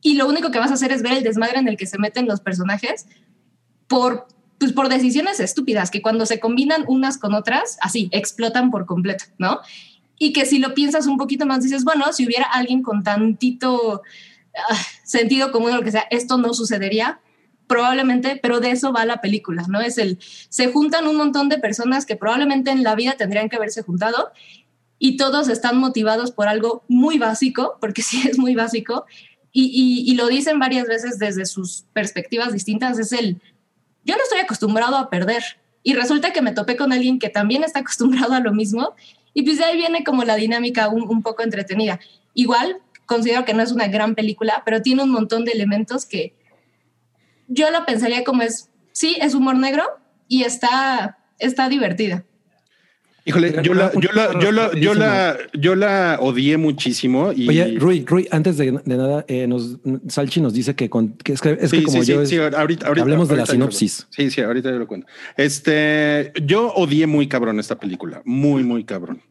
y 0.01 0.13
lo 0.13 0.25
único 0.25 0.51
que 0.51 0.59
vas 0.59 0.71
a 0.71 0.75
hacer 0.75 0.93
es 0.93 1.01
ver 1.01 1.17
el 1.17 1.23
desmadre 1.23 1.59
en 1.59 1.67
el 1.67 1.75
que 1.75 1.85
se 1.85 1.97
meten 1.97 2.25
los 2.25 2.39
personajes 2.39 3.07
por 3.89 4.25
pues 4.57 4.73
por 4.73 4.89
decisiones 4.89 5.39
estúpidas 5.39 5.89
que 5.89 6.01
cuando 6.01 6.25
se 6.25 6.39
combinan 6.39 6.83
unas 6.87 7.17
con 7.17 7.33
otras, 7.33 7.77
así, 7.81 8.09
explotan 8.11 8.71
por 8.71 8.85
completo, 8.85 9.23
¿no? 9.37 9.61
Y 10.17 10.33
que 10.33 10.45
si 10.45 10.59
lo 10.59 10.73
piensas 10.73 11.07
un 11.07 11.17
poquito 11.17 11.45
más, 11.45 11.63
dices, 11.63 11.85
bueno, 11.85 12.11
si 12.11 12.25
hubiera 12.25 12.43
alguien 12.43 12.83
con 12.83 13.03
tantito 13.03 14.01
sentido 15.03 15.51
común 15.51 15.71
o 15.71 15.77
lo 15.77 15.83
que 15.83 15.91
sea, 15.91 16.05
esto 16.09 16.37
no 16.37 16.53
sucedería, 16.53 17.19
probablemente, 17.67 18.39
pero 18.41 18.59
de 18.59 18.71
eso 18.71 18.91
va 18.91 19.05
la 19.05 19.21
película, 19.21 19.65
¿no? 19.67 19.79
Es 19.79 19.97
el, 19.97 20.17
se 20.49 20.71
juntan 20.71 21.07
un 21.07 21.17
montón 21.17 21.49
de 21.49 21.59
personas 21.59 22.05
que 22.05 22.15
probablemente 22.15 22.71
en 22.71 22.83
la 22.83 22.95
vida 22.95 23.13
tendrían 23.17 23.47
que 23.47 23.57
haberse 23.57 23.83
juntado 23.83 24.31
y 24.97 25.17
todos 25.17 25.49
están 25.49 25.77
motivados 25.77 26.31
por 26.31 26.47
algo 26.47 26.83
muy 26.87 27.19
básico, 27.19 27.77
porque 27.79 28.01
sí 28.03 28.27
es 28.27 28.37
muy 28.37 28.55
básico, 28.55 29.05
y, 29.51 29.65
y, 29.65 30.11
y 30.11 30.15
lo 30.15 30.27
dicen 30.27 30.59
varias 30.59 30.87
veces 30.87 31.17
desde 31.17 31.45
sus 31.45 31.85
perspectivas 31.93 32.53
distintas, 32.53 32.99
es 32.99 33.11
el, 33.11 33.41
yo 34.03 34.15
no 34.15 34.23
estoy 34.23 34.39
acostumbrado 34.39 34.97
a 34.97 35.09
perder. 35.09 35.43
Y 35.83 35.93
resulta 35.93 36.33
que 36.33 36.41
me 36.41 36.51
topé 36.51 36.75
con 36.75 36.91
alguien 36.91 37.19
que 37.19 37.29
también 37.29 37.63
está 37.63 37.79
acostumbrado 37.81 38.33
a 38.33 38.39
lo 38.39 38.53
mismo. 38.53 38.95
Y 39.33 39.43
pues 39.43 39.57
de 39.57 39.65
ahí 39.65 39.77
viene 39.77 40.03
como 40.03 40.23
la 40.23 40.35
dinámica 40.35 40.89
un, 40.89 41.03
un, 41.03 41.21
poco 41.21 41.43
entretenida. 41.43 41.99
Igual, 42.33 42.79
considero 43.09 43.43
que 43.43 43.55
no 43.55 43.63
es 43.63 43.71
una 43.71 43.87
gran 43.87 44.13
película, 44.13 44.61
pero 44.63 44.81
tiene 44.81 45.03
un 45.03 45.09
montón 45.09 45.43
de 45.43 45.51
elementos 45.51 46.05
que 46.05 46.35
yo 47.47 47.71
lo 47.71 47.83
pensaría 47.85 48.23
como 48.23 48.43
es, 48.43 48.69
sí, 48.91 49.17
es 49.19 49.33
humor 49.33 49.57
negro 49.57 49.83
y 50.27 50.43
está, 50.43 51.17
está 51.39 51.67
divertida. 51.67 52.23
Híjole, 53.25 53.61
yo 53.63 53.73
la, 53.73 53.91
yo 53.93 54.11
la, 54.13 54.39
yo 54.39 54.51
la, 54.51 54.73
yo 54.73 54.93
la, 54.93 55.37
yo 55.53 55.75
la 55.75 56.17
odié 56.19 56.57
muchísimo. 56.57 57.31
Y... 57.35 57.49
Oye, 57.49 57.77
Rui, 57.77 58.05
Rui, 58.07 58.27
antes 58.31 58.57
de, 58.57 58.71
de 58.71 58.97
nada, 58.97 59.25
eh, 59.27 59.45
nos, 59.45 59.77
Salchi 60.07 60.41
nos 60.41 60.53
dice 60.53 60.73
que, 60.73 60.89
con, 60.89 61.13
que 61.13 61.33
es 61.33 61.41
que, 61.41 61.57
es 61.59 61.69
sí, 61.69 61.79
que 61.79 61.83
como 61.83 62.03
sí, 62.03 62.11
yo. 62.11 62.25
Sí, 62.25 62.35
es, 62.35 62.41
ahorita, 62.41 62.57
ahorita, 62.57 62.87
hablemos 62.87 63.29
ahorita 63.29 63.33
de 63.33 63.37
la 63.37 63.45
sinopsis. 63.45 64.07
Sí, 64.09 64.31
sí, 64.31 64.41
ahorita 64.41 64.71
yo 64.71 64.79
lo 64.79 64.87
cuento. 64.87 65.07
Este, 65.35 66.31
yo 66.43 66.73
odié 66.73 67.07
muy 67.07 67.27
cabrón 67.27 67.59
esta 67.59 67.77
película, 67.77 68.21
muy, 68.25 68.63
muy 68.63 68.83
cabrón. 68.83 69.21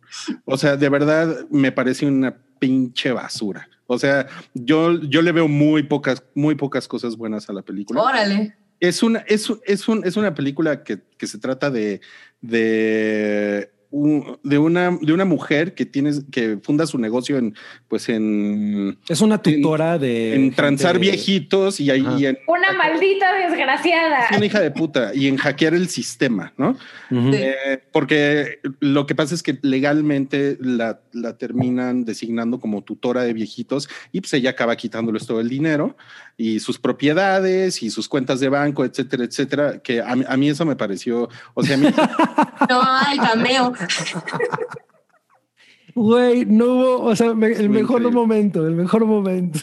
O 0.44 0.56
sea, 0.56 0.76
de 0.76 0.88
verdad 0.88 1.46
me 1.50 1.72
parece 1.72 2.06
una 2.06 2.36
pinche 2.58 3.12
basura. 3.12 3.68
O 3.86 3.98
sea, 3.98 4.26
yo, 4.54 5.00
yo 5.00 5.22
le 5.22 5.32
veo 5.32 5.48
muy 5.48 5.82
pocas, 5.82 6.22
muy 6.34 6.54
pocas 6.54 6.86
cosas 6.86 7.16
buenas 7.16 7.48
a 7.48 7.52
la 7.52 7.62
película. 7.62 8.02
Órale. 8.02 8.56
Es 8.80 9.02
una, 9.02 9.20
es, 9.20 9.50
es, 9.64 9.88
un, 9.88 10.06
es 10.06 10.16
una 10.16 10.34
película 10.34 10.84
que, 10.84 11.00
que 11.16 11.26
se 11.26 11.38
trata 11.38 11.70
de, 11.70 12.00
de 12.40 13.72
de 13.90 14.58
una, 14.58 14.98
de 15.00 15.12
una 15.12 15.24
mujer 15.24 15.74
que 15.74 15.86
tiene, 15.86 16.12
que 16.30 16.58
funda 16.62 16.86
su 16.86 16.98
negocio 16.98 17.38
en, 17.38 17.54
pues 17.88 18.08
en. 18.10 18.98
Es 19.08 19.22
una 19.22 19.40
tutora 19.40 19.94
en, 19.94 20.00
de. 20.00 20.34
En 20.34 20.54
transar 20.54 20.92
gente... 20.92 21.10
viejitos 21.10 21.80
y 21.80 21.90
ahí. 21.90 22.06
Y 22.18 22.26
en, 22.26 22.38
una 22.46 22.72
maldita 22.72 23.34
desgraciada. 23.34 24.26
Es 24.30 24.36
una 24.36 24.46
hija 24.46 24.60
de 24.60 24.70
puta 24.70 25.14
y 25.14 25.26
en 25.26 25.36
hackear 25.36 25.74
el 25.74 25.88
sistema, 25.88 26.52
¿no? 26.58 26.76
Uh 27.10 27.14
-huh. 27.14 27.34
eh, 27.34 27.82
porque 27.90 28.60
lo 28.80 29.06
que 29.06 29.14
pasa 29.14 29.34
es 29.34 29.42
que 29.42 29.58
legalmente 29.62 30.58
la, 30.60 31.00
la, 31.12 31.38
terminan 31.38 32.04
designando 32.04 32.60
como 32.60 32.82
tutora 32.82 33.22
de 33.22 33.32
viejitos 33.32 33.88
y 34.12 34.20
pues 34.20 34.34
ella 34.34 34.50
acaba 34.50 34.76
quitándoles 34.76 35.26
todo 35.26 35.40
el 35.40 35.48
dinero 35.48 35.96
y 36.40 36.60
sus 36.60 36.78
propiedades 36.78 37.82
y 37.82 37.90
sus 37.90 38.08
cuentas 38.08 38.38
de 38.38 38.48
banco, 38.48 38.84
etcétera, 38.84 39.24
etcétera. 39.24 39.80
Que 39.80 40.00
a, 40.00 40.12
a 40.12 40.36
mí 40.36 40.48
eso 40.48 40.64
me 40.64 40.76
pareció, 40.76 41.28
o 41.52 41.62
sea, 41.64 41.74
a 41.74 41.78
mí. 41.78 41.88
no, 42.70 42.82
el 43.12 43.18
cameo. 43.18 43.72
Güey, 45.94 46.46
no 46.46 46.64
hubo, 46.66 47.02
o 47.02 47.16
sea, 47.16 47.34
me, 47.34 47.48
el 47.48 47.68
Muy 47.68 47.80
mejor 47.80 47.96
increíble. 48.00 48.10
momento, 48.20 48.66
el 48.66 48.74
mejor 48.76 49.04
momento. 49.04 49.58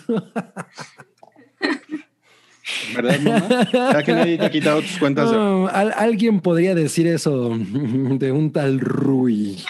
¿Verdad, 2.93 3.19
mamá? 3.21 3.67
¿Ya 3.71 4.03
que 4.03 4.11
nadie 4.13 4.37
te 4.37 4.45
ha 4.45 4.51
quitado 4.51 4.81
tus 4.81 4.97
cuentas? 4.97 5.31
No, 5.31 5.67
al, 5.67 5.93
alguien 5.95 6.41
podría 6.41 6.75
decir 6.75 7.07
eso 7.07 7.57
de 7.57 8.31
un 8.33 8.51
tal 8.51 8.81
Rui. 8.81 9.63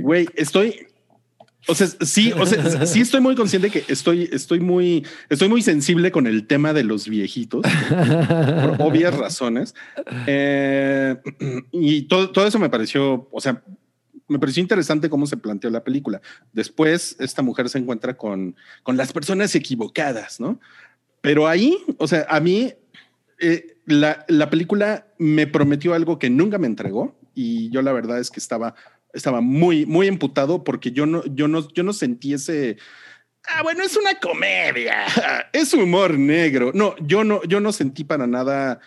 Güey, 0.00 0.26
estoy. 0.34 0.86
O 1.68 1.74
sea, 1.74 1.86
sí, 1.86 2.32
o 2.32 2.44
sea, 2.44 2.86
sí 2.86 3.00
estoy 3.00 3.20
muy 3.20 3.36
consciente 3.36 3.70
que 3.70 3.84
estoy, 3.86 4.28
estoy 4.32 4.58
muy, 4.58 5.06
estoy 5.28 5.48
muy 5.48 5.62
sensible 5.62 6.10
con 6.10 6.26
el 6.26 6.46
tema 6.46 6.72
de 6.72 6.82
los 6.82 7.08
viejitos, 7.08 7.62
por 7.88 8.76
obvias 8.80 9.16
razones. 9.16 9.74
Eh, 10.26 11.16
y 11.72 12.02
todo, 12.02 12.30
todo 12.30 12.46
eso 12.46 12.58
me 12.58 12.68
pareció, 12.68 13.28
o 13.30 13.40
sea, 13.40 13.62
me 14.26 14.40
pareció 14.40 14.60
interesante 14.60 15.08
cómo 15.08 15.26
se 15.26 15.36
planteó 15.36 15.70
la 15.70 15.84
película. 15.84 16.20
Después, 16.52 17.16
esta 17.20 17.42
mujer 17.42 17.68
se 17.68 17.78
encuentra 17.78 18.16
con, 18.16 18.56
con 18.82 18.96
las 18.96 19.12
personas 19.12 19.54
equivocadas, 19.54 20.40
¿no? 20.40 20.58
Pero 21.20 21.46
ahí, 21.46 21.78
o 21.98 22.08
sea, 22.08 22.26
a 22.28 22.40
mí 22.40 22.72
eh, 23.38 23.76
la, 23.86 24.24
la, 24.26 24.50
película 24.50 25.06
me 25.18 25.46
prometió 25.46 25.94
algo 25.94 26.18
que 26.18 26.30
nunca 26.30 26.58
me 26.58 26.66
entregó 26.66 27.16
y 27.34 27.70
yo 27.70 27.82
la 27.82 27.92
verdad 27.92 28.18
es 28.18 28.30
que 28.30 28.40
estaba, 28.40 28.74
estaba 29.12 29.40
muy, 29.40 29.86
muy 29.86 30.08
emputado 30.08 30.64
porque 30.64 30.92
yo 30.92 31.06
no, 31.06 31.24
yo 31.26 31.48
no, 31.48 31.68
yo 31.72 31.82
no 31.82 31.92
sentí 31.92 32.34
ese, 32.34 32.76
Ah, 33.48 33.62
bueno, 33.62 33.82
es 33.82 33.96
una 33.96 34.18
comedia. 34.18 35.04
Es 35.52 35.74
humor 35.74 36.18
negro. 36.18 36.70
No, 36.74 36.94
yo 36.98 37.24
no, 37.24 37.42
yo 37.44 37.60
no 37.60 37.72
sentí 37.72 38.04
para 38.04 38.26
nada 38.26 38.80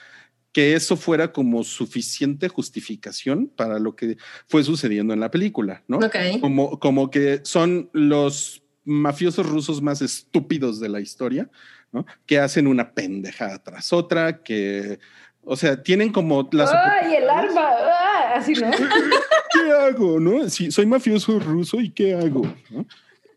que 0.51 0.73
eso 0.73 0.95
fuera 0.95 1.33
como 1.33 1.63
suficiente 1.65 2.47
justificación 2.47 3.47
para 3.47 3.77
lo 3.77 3.95
que 3.95 4.17
fue 4.47 4.63
sucediendo 4.63 5.13
en 5.13 5.19
la 5.19 5.29
película, 5.29 5.83
¿no? 5.87 5.97
Ok. 5.97 6.15
Como, 6.39 6.79
como 6.79 7.11
que 7.11 7.41
son 7.43 7.89
los 7.91 8.63
mafiosos 8.85 9.45
rusos 9.45 9.81
más 9.81 10.01
estúpidos 10.01 10.79
de 10.79 10.87
la 10.87 11.01
historia, 11.01 11.49
¿no? 11.91 12.05
Que 12.25 12.39
hacen 12.39 12.67
una 12.67 12.93
pendejada 12.93 13.61
tras 13.61 13.91
otra, 13.91 14.43
que, 14.43 14.99
o 15.45 15.55
sea, 15.55 15.81
tienen 15.81 16.11
como 16.11 16.47
las... 16.51 16.71
¡Ay, 16.73 17.15
el 17.15 17.29
arma! 17.29 17.61
¡Ah! 17.61 18.33
Así, 18.35 18.53
¿no? 18.53 18.69
¿Qué 19.53 19.71
hago, 19.71 20.19
no? 20.19 20.49
Si 20.49 20.71
soy 20.71 20.85
mafioso 20.85 21.39
ruso, 21.39 21.79
¿y 21.79 21.89
qué 21.89 22.15
hago? 22.15 22.41
¿no? 22.69 22.85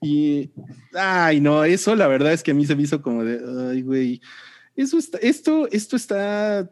Y, 0.00 0.50
ay, 0.94 1.40
no, 1.40 1.64
eso 1.64 1.94
la 1.96 2.06
verdad 2.06 2.32
es 2.32 2.42
que 2.42 2.52
a 2.52 2.54
mí 2.54 2.66
se 2.66 2.76
me 2.76 2.82
hizo 2.82 3.02
como 3.02 3.24
de, 3.24 3.72
ay, 3.72 3.82
güey, 3.82 4.20
eso 4.76 4.96
está, 4.96 5.18
esto, 5.18 5.68
esto 5.72 5.96
está 5.96 6.70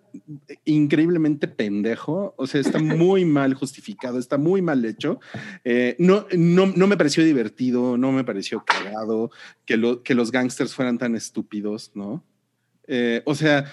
increíblemente 0.64 1.48
pendejo, 1.48 2.34
o 2.36 2.46
sea, 2.46 2.60
está 2.60 2.78
muy 2.78 3.24
mal 3.24 3.54
justificado, 3.54 4.20
está 4.20 4.38
muy 4.38 4.62
mal 4.62 4.84
hecho. 4.84 5.18
Eh, 5.64 5.96
no, 5.98 6.26
no, 6.36 6.66
no 6.66 6.86
me 6.86 6.96
pareció 6.96 7.24
divertido, 7.24 7.98
no 7.98 8.12
me 8.12 8.22
pareció 8.22 8.64
cagado 8.64 9.32
que, 9.64 9.76
lo, 9.76 10.04
que 10.04 10.14
los 10.14 10.30
gangsters 10.30 10.72
fueran 10.72 10.98
tan 10.98 11.16
estúpidos, 11.16 11.90
¿no? 11.94 12.22
Eh, 12.86 13.22
o 13.24 13.34
sea, 13.34 13.72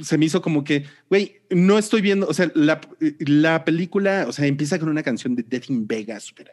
se 0.00 0.16
me 0.18 0.26
hizo 0.26 0.40
como 0.42 0.64
que, 0.64 0.84
güey, 1.10 1.42
no 1.50 1.78
estoy 1.78 2.00
viendo, 2.00 2.26
o 2.26 2.34
sea, 2.34 2.50
la, 2.54 2.80
la 3.18 3.64
película, 3.64 4.26
o 4.28 4.32
sea, 4.32 4.46
empieza 4.46 4.78
con 4.78 4.88
una 4.88 5.02
canción 5.02 5.34
de 5.36 5.42
Death 5.42 5.68
in 5.70 5.86
Vegas, 5.86 6.32
pero, 6.34 6.50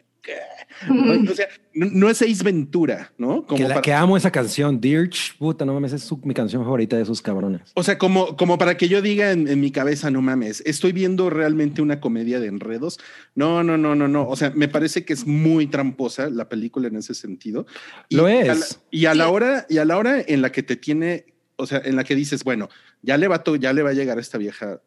¿no? 0.93 1.31
o 1.31 1.35
sea, 1.35 1.47
no, 1.73 1.87
no 1.91 2.09
es 2.09 2.21
Ace 2.21 2.43
Ventura, 2.43 3.11
¿no? 3.17 3.45
Como 3.45 3.57
Que, 3.57 3.63
la- 3.63 3.69
para- 3.75 3.81
que 3.81 3.93
amo 3.93 4.17
esa 4.17 4.31
canción, 4.31 4.79
Dirge, 4.81 5.33
puta, 5.39 5.65
no 5.65 5.73
mames, 5.73 5.93
es 5.93 6.03
su- 6.03 6.19
mi 6.23 6.33
canción 6.33 6.63
favorita 6.63 6.95
de 6.97 7.03
esos 7.03 7.21
cabrones. 7.21 7.61
O 7.73 7.83
sea, 7.83 7.97
como, 7.97 8.35
como 8.35 8.57
para 8.57 8.75
que 8.77 8.87
yo 8.89 9.01
diga 9.01 9.31
en, 9.31 9.47
en 9.47 9.59
mi 9.61 9.71
cabeza, 9.71 10.11
no 10.11 10.21
mames, 10.21 10.61
estoy 10.65 10.91
viendo 10.91 11.29
realmente 11.29 11.81
una 11.81 11.99
comedia 12.01 12.39
de 12.39 12.47
enredos. 12.47 12.99
No, 13.33 13.63
no, 13.63 13.77
no, 13.77 13.95
no, 13.95 14.07
no. 14.07 14.27
O 14.27 14.35
sea, 14.35 14.51
me 14.51 14.67
parece 14.67 15.05
que 15.05 15.13
es 15.13 15.25
muy 15.25 15.67
tramposa 15.67 16.29
la 16.29 16.49
película 16.49 16.89
en 16.89 16.97
ese 16.97 17.13
sentido. 17.13 17.65
Y 18.09 18.17
Lo 18.17 18.25
a 18.25 18.33
es. 18.33 18.47
la- 18.59 18.65
y 18.91 19.05
a 19.05 19.15
la 19.15 19.29
hora, 19.29 19.65
y 19.69 19.77
a 19.77 19.85
la 19.85 19.97
hora 19.97 20.21
en 20.25 20.41
la 20.41 20.51
que 20.51 20.63
te 20.63 20.75
tiene, 20.75 21.25
o 21.55 21.65
sea, 21.65 21.81
en 21.83 21.95
la 21.95 22.03
que 22.03 22.15
dices, 22.15 22.43
bueno, 22.43 22.69
ya 23.01 23.17
le 23.17 23.27
va, 23.27 23.43
ya 23.59 23.73
le 23.73 23.83
va 23.83 23.89
a 23.91 23.93
llegar 23.93 24.17
a 24.17 24.21
esta 24.21 24.37
vieja, 24.37 24.81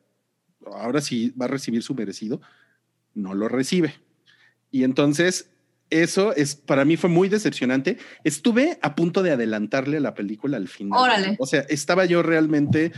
ahora 0.66 1.00
sí 1.00 1.32
va 1.40 1.46
a 1.46 1.48
recibir 1.48 1.82
su 1.82 1.94
merecido, 1.94 2.40
no 3.14 3.34
lo 3.34 3.48
recibe. 3.48 3.94
Y 4.70 4.84
entonces, 4.84 5.50
eso 5.90 6.34
es, 6.34 6.56
para 6.56 6.84
mí 6.84 6.96
fue 6.96 7.10
muy 7.10 7.28
decepcionante. 7.28 7.98
Estuve 8.24 8.78
a 8.82 8.94
punto 8.94 9.22
de 9.22 9.30
adelantarle 9.32 10.00
la 10.00 10.14
película 10.14 10.56
al 10.56 10.68
final. 10.68 10.98
Órale. 11.00 11.36
O 11.38 11.46
sea, 11.46 11.60
estaba 11.68 12.04
yo 12.06 12.22
realmente, 12.22 12.92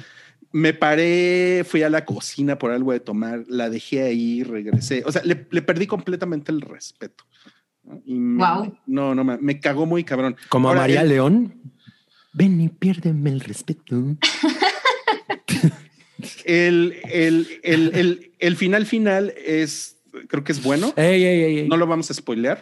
me 0.53 0.73
paré, 0.73 1.65
fui 1.69 1.83
a 1.83 1.91
la 1.91 2.05
cocina 2.05 2.59
por 2.59 2.71
algo 2.71 2.93
de 2.93 3.01
tomar, 3.01 3.45
la 3.49 3.69
dejé 3.69 4.03
ahí, 4.03 4.43
regresé. 4.43 5.03
O 5.05 5.13
sea, 5.13 5.23
le, 5.25 5.47
le 5.51 5.63
perdí 5.63 5.87
completamente 5.87 6.51
el 6.53 6.61
respeto. 6.63 7.25
¿no? 7.85 8.01
Y 8.07 8.15
me- 8.15 8.39
Guau. 8.39 8.79
No, 8.87 9.15
no, 9.15 9.25
me, 9.25 9.37
me 9.39 9.61
cagó 9.61 9.85
muy 9.85 10.05
cabrón. 10.05 10.37
Como 10.49 10.69
Ahora, 10.69 10.81
a 10.81 10.83
María 10.85 11.03
León. 11.03 11.55
Ven 12.33 12.61
y 12.61 12.69
piérdeme 12.69 13.31
el 13.31 13.41
respeto. 13.41 14.17
El, 16.45 16.97
el, 17.11 17.47
el, 17.63 17.95
el, 17.95 18.33
el 18.39 18.57
final 18.57 18.87
final 18.87 19.35
es, 19.37 19.99
creo 20.29 20.45
que 20.45 20.53
es 20.53 20.63
bueno. 20.63 20.95
Ey, 20.97 21.23
ey, 21.23 21.43
ey, 21.43 21.59
ey. 21.59 21.69
No 21.69 21.77
lo 21.77 21.87
vamos 21.87 22.11
a 22.11 22.15
spoilear, 22.15 22.59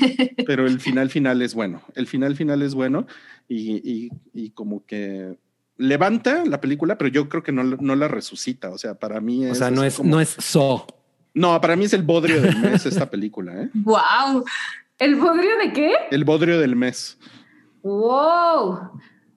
pero 0.46 0.66
el 0.66 0.78
final 0.78 1.08
final 1.08 1.40
es 1.40 1.54
bueno. 1.54 1.80
El 1.94 2.06
final 2.06 2.36
final 2.36 2.60
es 2.60 2.74
bueno 2.74 3.06
y, 3.48 3.76
y, 3.76 4.10
y 4.34 4.50
como 4.50 4.84
que 4.84 5.38
levanta 5.78 6.44
la 6.44 6.60
película, 6.60 6.98
pero 6.98 7.08
yo 7.08 7.30
creo 7.30 7.42
que 7.42 7.50
no, 7.50 7.64
no 7.64 7.96
la 7.96 8.08
resucita. 8.08 8.68
O 8.68 8.76
sea, 8.76 8.94
para 8.94 9.22
mí 9.22 9.46
es. 9.46 9.52
O 9.52 9.54
sea, 9.54 9.70
no 9.70 9.84
es, 9.84 9.94
como- 9.96 10.10
no 10.10 10.20
es 10.20 10.28
so. 10.38 10.86
No, 11.32 11.58
para 11.62 11.76
mí 11.76 11.86
es 11.86 11.94
el 11.94 12.02
bodrio 12.02 12.42
del 12.42 12.58
mes 12.58 12.84
esta 12.84 13.08
película, 13.08 13.62
¿eh? 13.62 13.70
Wow. 13.74 14.44
¿El 14.98 15.16
podrio 15.16 15.56
de 15.64 15.72
qué? 15.72 15.92
El 16.10 16.24
bodrio 16.24 16.58
del 16.60 16.76
mes. 16.76 17.16
¡Wow! 17.82 18.90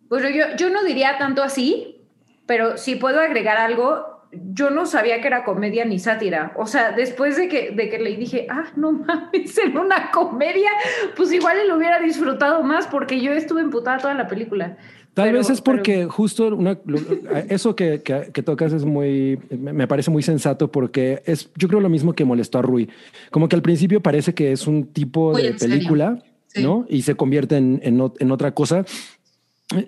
Bueno, 0.10 0.30
yo, 0.30 0.58
yo 0.58 0.70
no 0.70 0.84
diría 0.84 1.18
tanto 1.18 1.42
así, 1.44 2.01
pero 2.52 2.78
si 2.78 2.98
puedo 2.98 3.22
agregar 3.22 3.56
algo, 3.56 4.28
yo 4.52 4.70
no 4.72 4.86
sabía 4.86 5.22
que 5.22 5.28
era 5.28 5.46
comedia 5.46 5.86
ni 5.86 6.00
sátira. 6.00 6.52
O 6.58 6.66
sea, 6.68 6.92
después 6.92 7.38
de 7.38 7.48
que, 7.48 7.72
de 7.72 7.88
que 7.90 7.98
le 7.98 8.18
dije, 8.18 8.46
ah, 8.50 8.66
no 8.76 8.92
mames, 8.92 9.58
en 9.66 9.78
una 9.78 10.12
comedia, 10.12 10.70
pues 11.16 11.32
igual 11.32 11.56
lo 11.70 11.78
hubiera 11.78 12.02
disfrutado 12.02 12.62
más 12.62 12.88
porque 12.88 13.22
yo 13.22 13.32
estuve 13.32 13.62
emputada 13.62 14.00
toda 14.00 14.14
la 14.16 14.28
película. 14.28 14.76
Tal 15.14 15.28
Pero- 15.28 15.38
vez 15.38 15.50
es 15.50 15.62
pero- 15.62 15.78
porque 15.78 16.06
justo 16.08 16.48
una- 16.54 16.78
lo- 16.86 17.00
eso 17.48 17.74
que, 17.74 18.02
que- 18.02 18.32
que 18.34 18.44
tocas 18.44 18.74
es 18.74 18.84
muy, 18.84 19.40
me 19.50 19.88
parece 19.88 20.12
muy 20.12 20.24
sensato 20.24 20.70
porque 20.70 21.22
es, 21.26 21.50
yo 21.56 21.70
creo 21.70 21.80
lo 21.80 21.88
mismo 21.90 22.12
que 22.12 22.26
molestó 22.26 22.60
a 22.60 22.64
Rui. 22.64 22.90
Como 23.32 23.48
que 23.48 23.56
al 23.56 23.62
principio 23.62 24.02
parece 24.02 24.34
que 24.34 24.52
es 24.52 24.68
un 24.68 24.88
tipo 24.92 25.32
Muy 25.32 25.44
de 25.44 25.54
película, 25.54 26.20
Sí. 26.48 26.64
¿no? 26.64 26.86
Y 26.90 27.04
se 27.04 27.16
convierte 27.16 27.56
en, 27.56 27.80
en 27.82 28.32
otra 28.32 28.52
cosa. 28.54 28.84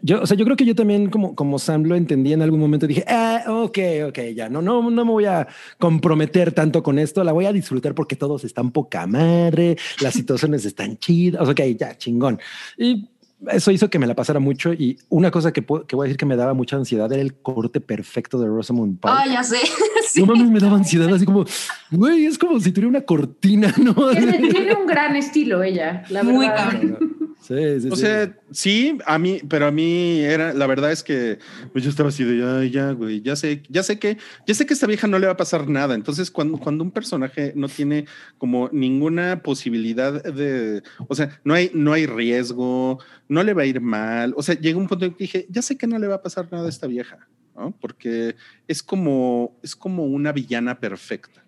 Yo, 0.01 0.21
o 0.21 0.25
sea, 0.25 0.37
yo 0.37 0.45
creo 0.45 0.55
que 0.55 0.65
yo 0.65 0.75
también 0.75 1.09
como, 1.09 1.35
como 1.35 1.59
Sam 1.59 1.83
lo 1.83 1.95
entendí 1.95 2.31
en 2.33 2.41
algún 2.41 2.59
momento, 2.59 2.87
dije, 2.87 3.03
ah, 3.07 3.43
ok, 3.47 3.77
ok, 4.09 4.19
ya, 4.35 4.47
no, 4.49 4.61
no, 4.61 4.89
no 4.89 5.05
me 5.05 5.11
voy 5.11 5.25
a 5.25 5.47
comprometer 5.77 6.51
tanto 6.53 6.81
con 6.83 6.99
esto, 6.99 7.23
la 7.23 7.31
voy 7.33 7.45
a 7.45 7.53
disfrutar 7.53 7.93
porque 7.93 8.15
todos 8.15 8.43
están 8.45 8.71
poca 8.71 9.05
madre, 9.07 9.77
las 10.01 10.13
situaciones 10.13 10.63
están 10.65 10.97
chidas, 10.97 11.47
ok, 11.49 11.59
ya, 11.77 11.97
chingón. 11.97 12.39
Y 12.77 13.09
eso 13.51 13.71
hizo 13.71 13.89
que 13.89 13.99
me 13.99 14.07
la 14.07 14.15
pasara 14.15 14.39
mucho 14.39 14.71
y 14.71 14.97
una 15.09 15.29
cosa 15.29 15.51
que, 15.51 15.61
puedo- 15.61 15.85
que 15.85 15.97
voy 15.97 16.05
a 16.05 16.07
decir 16.07 16.17
que 16.17 16.25
me 16.25 16.37
daba 16.37 16.53
mucha 16.53 16.77
ansiedad 16.77 17.11
era 17.11 17.21
el 17.21 17.33
corte 17.35 17.81
perfecto 17.81 18.39
de 18.39 18.47
Rosamund 18.47 18.99
Pike. 19.01 19.13
Ah, 19.13 19.25
ya 19.27 19.43
sé. 19.43 19.57
Sí. 20.07 20.19
No 20.21 20.27
mames, 20.27 20.51
me 20.51 20.59
daba 20.59 20.75
ansiedad, 20.77 21.11
así 21.11 21.25
como, 21.25 21.43
güey, 21.89 22.25
es 22.27 22.37
como 22.37 22.59
si 22.59 22.71
tuviera 22.71 22.87
una 22.89 23.01
cortina, 23.01 23.73
¿no? 23.81 23.93
Tiene, 24.11 24.37
tiene 24.49 24.75
un 24.75 24.85
gran 24.85 25.15
estilo 25.15 25.63
ella, 25.63 26.03
la 26.09 26.21
Muy 26.23 26.45
verdad. 26.45 26.69
cabrón. 26.71 27.17
Sí, 27.43 27.81
sí, 27.81 27.89
O 27.91 27.95
sí. 27.97 28.01
sea, 28.03 28.37
sí, 28.51 28.97
a 29.05 29.19
mí, 29.19 29.41
pero 29.49 29.65
a 29.67 29.71
mí 29.71 30.21
era, 30.21 30.53
la 30.53 30.65
verdad 30.65 30.93
es 30.93 31.03
que 31.03 31.39
pues 31.73 31.83
yo 31.83 31.89
estaba 31.89 32.07
así 32.07 32.23
de, 32.23 32.37
ya, 32.37 32.63
ya, 32.63 32.91
güey, 32.93 33.21
ya 33.21 33.35
sé, 33.35 33.61
ya 33.69 33.83
sé 33.83 33.99
que, 33.99 34.17
ya 34.47 34.53
sé 34.53 34.65
que 34.65 34.73
a 34.73 34.75
esta 34.75 34.87
vieja 34.87 35.07
no 35.07 35.19
le 35.19 35.25
va 35.27 35.33
a 35.33 35.37
pasar 35.37 35.67
nada. 35.67 35.93
Entonces, 35.93 36.31
cuando, 36.31 36.57
cuando 36.57 36.85
un 36.85 36.91
personaje 36.91 37.51
no 37.55 37.67
tiene 37.67 38.05
como 38.37 38.69
ninguna 38.71 39.41
posibilidad 39.43 40.23
de, 40.23 40.83
o 41.09 41.15
sea, 41.15 41.37
no 41.43 41.53
hay, 41.53 41.69
no 41.73 41.91
hay 41.91 42.05
riesgo, 42.05 42.99
no 43.27 43.43
le 43.43 43.53
va 43.53 43.63
a 43.63 43.65
ir 43.65 43.81
mal. 43.81 44.33
O 44.37 44.41
sea, 44.41 44.55
llega 44.57 44.77
un 44.77 44.87
punto 44.87 45.03
en 45.03 45.11
que 45.11 45.23
dije, 45.25 45.45
ya 45.49 45.61
sé 45.61 45.77
que 45.77 45.85
no 45.85 45.99
le 45.99 46.07
va 46.07 46.15
a 46.15 46.21
pasar 46.21 46.47
nada 46.49 46.67
a 46.67 46.69
esta 46.69 46.87
vieja, 46.87 47.27
¿no? 47.57 47.75
Porque 47.81 48.37
es 48.69 48.81
como, 48.81 49.59
es 49.61 49.75
como 49.75 50.05
una 50.05 50.31
villana 50.31 50.79
perfecta. 50.79 51.43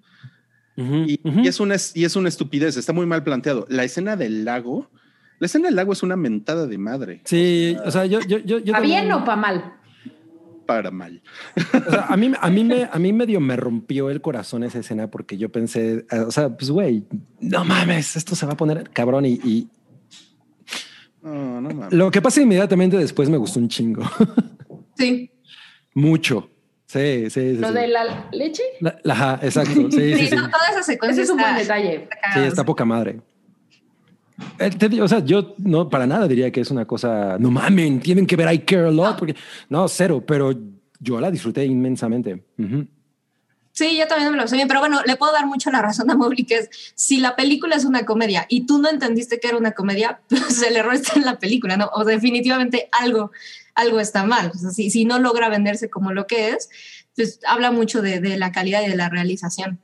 Ujú, 0.75 1.05
Y, 1.07 1.21
ujú. 1.23 1.39
y 1.39 1.47
es 1.47 1.61
una, 1.61 1.75
y 1.93 2.03
es 2.03 2.15
una 2.17 2.27
estupidez, 2.27 2.75
está 2.75 2.91
muy 2.91 3.05
mal 3.05 3.23
planteado. 3.23 3.65
La 3.69 3.85
escena 3.85 4.17
del 4.17 4.43
lago, 4.43 4.91
la 5.39 5.45
escena 5.45 5.67
del 5.67 5.75
lago 5.75 5.93
es 5.93 6.03
una 6.03 6.15
mentada 6.15 6.65
de 6.67 6.77
madre. 6.77 7.21
Sí, 7.25 7.75
o 7.85 7.91
sea, 7.91 8.05
yo, 8.05 8.19
yo, 8.21 8.37
yo, 8.39 8.59
yo 8.59 8.73
¿Pa 8.73 8.79
bien 8.79 9.11
o 9.11 9.23
pa 9.25 9.35
mal? 9.35 9.73
Para 10.65 10.89
mal. 10.89 11.21
O 11.87 11.91
sea, 11.91 12.05
a 12.09 12.17
mí, 12.17 12.31
a 12.39 12.49
mí 12.49 12.63
me, 12.63 12.89
a 12.91 12.97
mí 12.97 13.13
medio 13.13 13.39
me 13.39 13.55
rompió 13.55 14.09
el 14.09 14.19
corazón 14.21 14.63
esa 14.63 14.79
escena 14.79 15.11
porque 15.11 15.37
yo 15.37 15.51
pensé, 15.51 16.05
eh, 16.09 16.19
o 16.19 16.31
sea, 16.31 16.49
pues 16.49 16.71
güey, 16.71 17.03
no 17.39 17.63
mames, 17.63 18.15
esto 18.15 18.35
se 18.35 18.45
va 18.47 18.53
a 18.53 18.57
poner 18.57 18.89
cabrón 18.89 19.25
y, 19.27 19.33
y 19.43 19.67
No, 21.21 21.61
no 21.61 21.69
mames. 21.69 21.93
lo 21.93 22.09
que 22.11 22.21
pasa 22.21 22.41
inmediatamente 22.41 22.97
después 22.97 23.29
me 23.29 23.37
gustó 23.37 23.59
un 23.59 23.67
chingo, 23.69 24.03
Sí. 24.97 25.31
mucho. 25.93 26.49
Sí, 26.87 27.29
sí, 27.29 27.55
sí. 27.55 27.57
¿Lo 27.57 27.67
sí. 27.69 27.73
de 27.73 27.87
la 27.87 28.29
leche? 28.31 28.63
La- 28.79 28.97
la- 29.03 29.13
ajá, 29.13 29.39
exacto. 29.43 29.71
Sí, 29.73 29.87
sí, 29.91 30.15
Sí, 30.17 30.27
sí. 30.27 30.35
no, 30.35 30.49
toda 30.49 30.67
esa 30.71 30.83
secuencia 30.83 31.21
Ese 31.23 31.31
es 31.31 31.33
un 31.35 31.39
está- 31.39 31.51
buen 31.51 31.61
detalle. 31.63 32.09
Sí, 32.33 32.39
está 32.41 32.63
poca 32.63 32.85
madre. 32.85 33.19
Eh, 34.59 35.01
o 35.01 35.07
sea, 35.07 35.23
yo 35.23 35.55
no 35.59 35.89
para 35.89 36.05
nada 36.05 36.27
diría 36.27 36.51
que 36.51 36.61
es 36.61 36.71
una 36.71 36.85
cosa, 36.85 37.37
no 37.39 37.51
mamen, 37.51 37.99
tienen 37.99 38.25
que 38.25 38.35
ver 38.35 38.53
I 38.53 38.59
Care 38.59 38.87
a 38.87 38.91
Lot, 38.91 39.17
porque 39.17 39.35
no, 39.69 39.87
cero, 39.87 40.23
pero 40.25 40.53
yo 40.99 41.19
la 41.19 41.31
disfruté 41.31 41.65
inmensamente. 41.65 42.43
Ujú. 42.57 42.87
Sí, 43.71 43.97
yo 43.97 44.07
también 44.07 44.31
me 44.31 44.37
lo 44.37 44.43
pasé 44.43 44.55
bien, 44.55 44.69
pero 44.69 44.79
bueno, 44.79 45.01
le 45.05 45.17
puedo 45.17 45.33
dar 45.33 45.45
mucho 45.45 45.69
la 45.69 45.81
razón 45.81 46.09
a 46.09 46.15
Mowgli, 46.15 46.45
que 46.45 46.59
es, 46.59 46.69
si 46.95 47.17
la 47.17 47.35
película 47.35 47.75
es 47.75 47.83
una 47.83 48.05
comedia 48.05 48.45
y 48.47 48.65
tú 48.65 48.79
no 48.79 48.89
entendiste 48.89 49.37
que 49.39 49.49
era 49.49 49.57
una 49.57 49.73
comedia, 49.73 50.21
pues 50.29 50.61
el 50.61 50.77
error 50.77 50.93
está 50.93 51.13
en 51.19 51.25
la 51.25 51.39
película, 51.39 51.75
¿no? 51.75 51.89
O 51.93 52.05
definitivamente 52.05 52.87
algo, 52.93 53.31
algo 53.73 53.99
está 53.99 54.23
mal. 54.23 54.51
O 54.55 54.57
sea, 54.57 54.69
si, 54.71 54.89
si 54.89 55.03
no 55.03 55.19
logra 55.19 55.49
venderse 55.49 55.89
como 55.89 56.13
lo 56.13 56.25
que 56.25 56.51
es, 56.51 56.69
pues 57.17 57.41
habla 57.45 57.71
mucho 57.71 58.01
de, 58.01 58.21
de 58.21 58.37
la 58.37 58.53
calidad 58.53 58.81
y 58.81 58.89
de 58.89 58.95
la 58.95 59.09
realización. 59.09 59.79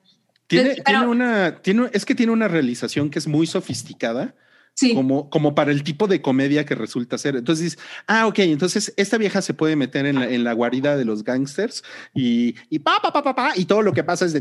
Tiene, 0.52 0.70
Pero- 0.76 0.84
tiene 0.86 1.08
una, 1.08 1.62
tiene, 1.62 1.90
es 1.94 2.06
que 2.06 2.16
tiene 2.16 2.32
una 2.32 2.48
realización 2.48 3.10
que 3.10 3.20
es 3.20 3.28
muy 3.28 3.48
sofisticada, 3.48 4.36
Sí. 4.74 4.94
como, 4.96 5.30
como 5.30 5.54
para 5.54 5.72
el 5.72 5.84
tipo 5.84 6.08
de 6.08 6.22
comedia 6.22 6.66
que 6.66 6.76
resulta 6.76 7.18
ser. 7.18 7.36
Entonces 7.36 7.64
dices, 7.66 7.80
ah, 8.08 8.26
ok, 8.26 8.40
entonces 8.40 8.94
esta 8.96 9.18
vieja 9.18 9.42
se 9.42 9.54
puede 9.54 9.76
meter 9.76 10.06
en 10.06 10.16
la, 10.18 10.30
en 10.30 10.46
la 10.46 10.54
guarida 10.54 10.96
de 10.96 11.04
los 11.04 11.26
gangsters 11.26 11.84
y, 12.14 12.56
y 12.70 12.80
pa, 12.80 13.00
pa, 13.04 13.12
pa, 13.12 13.22
pa, 13.22 13.36
pa, 13.36 13.52
y 13.58 13.66
todo 13.66 13.82
lo 13.82 13.92
que 13.92 14.04
pasa 14.06 14.24
es 14.26 14.32
de 14.32 14.40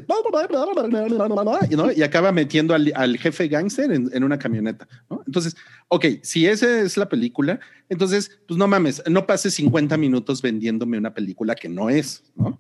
¿no? 1.77 1.91
y 1.91 2.03
acaba 2.05 2.31
metiendo 2.31 2.75
al, 2.75 2.93
al 2.95 3.19
jefe 3.19 3.49
gangster 3.49 3.91
en, 3.91 4.09
en 4.13 4.23
una 4.23 4.39
camioneta. 4.39 4.87
¿no? 5.11 5.21
Entonces, 5.27 5.57
ok, 5.89 6.07
si 6.23 6.47
esa 6.47 6.81
es 6.81 6.97
la 6.97 7.09
película, 7.09 7.59
entonces, 7.89 8.39
pues 8.47 8.57
no 8.57 8.69
mames, 8.69 9.03
no 9.11 9.27
pases 9.27 9.55
50 9.55 9.97
minutos 9.97 10.43
vendiéndome 10.43 10.97
una 10.97 11.13
película 11.13 11.57
que 11.57 11.69
no 11.69 11.91
es, 11.91 12.23
¿no? 12.37 12.57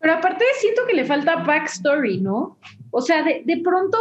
Pero 0.00 0.14
aparte 0.14 0.44
siento 0.58 0.82
que 0.86 0.94
le 0.94 1.04
falta 1.04 1.36
backstory, 1.36 2.20
¿no? 2.20 2.56
O 2.90 3.00
sea, 3.02 3.22
de, 3.22 3.42
de 3.44 3.58
pronto, 3.58 3.98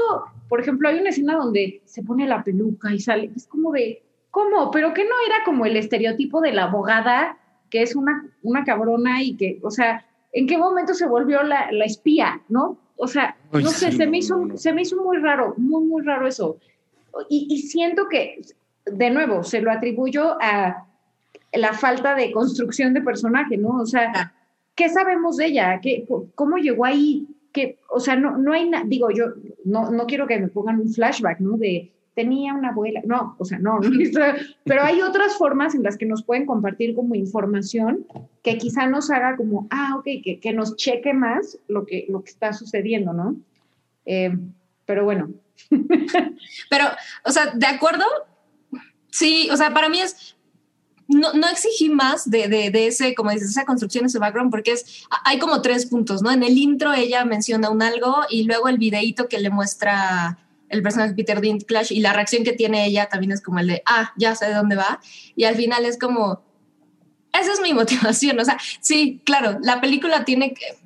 por 0.48 0.62
ejemplo, 0.62 0.88
hay 0.88 1.00
una 1.00 1.10
escena 1.10 1.36
donde 1.36 1.82
se 1.86 2.04
pone 2.04 2.26
la 2.26 2.44
peluca 2.44 2.94
y 2.94 3.00
sale, 3.00 3.30
es 3.36 3.48
como 3.48 3.72
de, 3.72 4.02
¿cómo? 4.32 4.72
Pero 4.72 4.94
que 4.94 5.04
no 5.04 5.16
era 5.28 5.44
como 5.44 5.66
el 5.66 5.76
estereotipo 5.76 6.40
de 6.42 6.54
la 6.54 6.64
abogada, 6.64 7.38
que 7.70 7.82
es 7.82 7.96
una, 7.96 8.26
una 8.44 8.64
cabrona 8.64 9.22
y 9.22 9.36
que, 9.36 9.60
o 9.62 9.72
sea, 9.72 10.06
¿en 10.32 10.48
qué 10.48 10.58
momento 10.58 10.94
se 10.94 11.06
volvió 11.06 11.44
la, 11.44 11.72
la 11.72 11.86
espía, 11.86 12.42
no? 12.48 12.78
O 12.96 13.08
sea, 13.08 13.36
Ay, 13.52 13.64
no 13.64 13.70
sé, 13.70 13.92
sí, 13.92 13.98
se, 13.98 14.08
me 14.08 14.18
hizo, 14.20 14.38
no. 14.38 14.58
se 14.58 14.74
me 14.74 14.84
hizo 14.84 15.02
muy 15.04 15.18
raro, 15.18 15.54
muy, 15.58 15.84
muy 15.84 16.04
raro 16.04 16.28
eso. 16.28 16.58
Y, 17.30 17.48
y 17.50 17.60
siento 17.60 18.08
que, 18.10 18.42
de 18.86 19.10
nuevo, 19.10 19.44
se 19.44 19.62
lo 19.62 19.72
atribuyo 19.72 20.38
a 20.42 20.86
la 21.54 21.74
falta 21.74 22.16
de 22.16 22.32
construcción 22.32 22.94
de 22.94 23.02
personaje, 23.02 23.58
¿no? 23.58 23.70
O 23.82 23.86
sea, 23.86 24.34
¿qué 24.80 24.90
sabemos 24.90 25.38
de 25.38 25.48
ella? 25.48 25.80
¿Qué, 25.82 26.08
¿Cómo 26.36 26.58
llegó 26.58 26.86
ahí? 26.86 27.28
¿Qué, 27.52 27.78
o 27.92 28.00
sea, 28.00 28.16
no, 28.16 28.38
no 28.38 28.54
hay 28.54 28.70
nada, 28.70 28.86
digo, 28.88 29.12
yo 29.12 29.26
no, 29.66 29.92
no 29.92 30.06
quiero 30.06 30.26
que 30.26 30.40
me 30.40 30.48
pongan 30.48 30.80
un 30.80 30.90
flashback, 30.90 31.40
¿no? 31.40 31.58
De 31.58 31.92
tenía 32.16 32.54
una 32.54 32.70
abuela, 32.70 33.02
no, 33.06 33.36
o 33.38 33.46
sea, 33.46 33.60
no, 33.68 33.80
no, 33.80 33.90
pero 34.64 34.82
hay 34.84 35.02
otras 35.02 35.38
formas 35.38 35.76
en 35.76 35.84
las 35.84 35.98
que 35.98 36.06
nos 36.06 36.24
pueden 36.24 36.46
compartir 36.46 36.96
como 36.96 37.16
información 37.16 38.08
que 38.42 38.58
quizá 38.58 38.88
nos 38.88 39.12
haga 39.12 39.36
como, 39.36 39.68
ah, 39.70 39.96
ok, 39.98 40.06
que, 40.24 40.40
que 40.42 40.54
nos 40.54 40.76
cheque 40.78 41.14
más 41.14 41.60
lo 41.68 41.86
que, 41.86 42.06
lo 42.10 42.24
que 42.24 42.32
está 42.32 42.54
sucediendo, 42.54 43.14
¿no? 43.14 43.36
Eh, 44.06 44.36
pero 44.86 45.04
bueno, 45.04 45.30
Pero, 46.70 46.86
o 47.24 47.32
sea, 47.32 47.48
¿de 47.48 47.66
acuerdo? 47.68 48.06
Sí, 49.12 49.50
o 49.52 49.58
sea, 49.58 49.74
para 49.74 49.90
mí 49.90 50.00
es. 50.00 50.36
No, 51.10 51.34
no 51.34 51.48
exigí 51.50 51.90
más 51.90 52.30
de, 52.30 52.48
de, 52.48 52.70
de 52.70 52.88
ese, 52.88 53.16
como 53.16 53.32
dices, 53.32 53.50
esa 53.50 53.66
construcción, 53.66 54.06
ese 54.06 54.20
background, 54.20 54.52
porque 54.52 54.74
es, 54.74 55.06
hay 55.26 55.40
como 55.40 55.62
tres 55.62 55.88
puntos, 55.88 56.22
¿no? 56.22 56.32
En 56.32 56.44
el 56.44 56.58
intro 56.58 56.94
ella 56.94 57.26
menciona 57.26 57.70
un 57.70 57.82
algo 57.82 58.16
y 58.30 58.44
luego 58.44 58.70
el 58.70 58.78
videíto 58.78 59.28
que 59.28 59.40
le 59.40 59.50
muestra 59.50 60.38
el 60.70 60.84
personaje 60.84 61.14
Peter 61.16 61.42
Dinklage 61.42 61.94
y 61.94 62.00
la 62.00 62.14
reacción 62.14 62.44
que 62.44 62.54
tiene 62.54 62.86
ella 62.86 63.08
también 63.08 63.32
es 63.32 63.42
como 63.42 63.60
el 63.60 63.68
de, 63.68 63.84
ah, 63.86 64.14
ya 64.18 64.36
sé 64.36 64.46
de 64.46 64.54
dónde 64.54 64.76
va. 64.76 65.02
Y 65.36 65.44
al 65.44 65.56
final 65.56 65.84
es 65.84 65.98
como, 65.98 66.44
esa 67.34 67.54
es 67.54 67.60
mi 67.62 67.74
motivación. 67.74 68.40
O 68.40 68.46
sea, 68.46 68.58
sí, 68.80 69.22
claro, 69.26 69.58
la 69.62 69.82
película 69.82 70.26
tiene 70.26 70.54
que, 70.54 70.78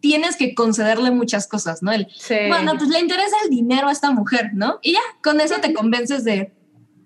tienes 0.00 0.36
que 0.36 0.54
concederle 0.54 1.10
muchas 1.10 1.46
cosas, 1.46 1.82
¿no? 1.82 1.92
El, 1.92 2.08
sí. 2.18 2.34
bueno, 2.48 2.72
pues 2.76 2.90
le 2.90 3.00
interesa 3.00 3.36
el 3.44 3.50
dinero 3.50 3.88
a 3.88 3.92
esta 3.92 4.10
mujer, 4.10 4.50
¿no? 4.54 4.78
Y 4.82 4.92
ya, 4.94 5.00
con 5.22 5.40
eso 5.40 5.56
te 5.60 5.72
convences 5.72 6.24
de, 6.24 6.52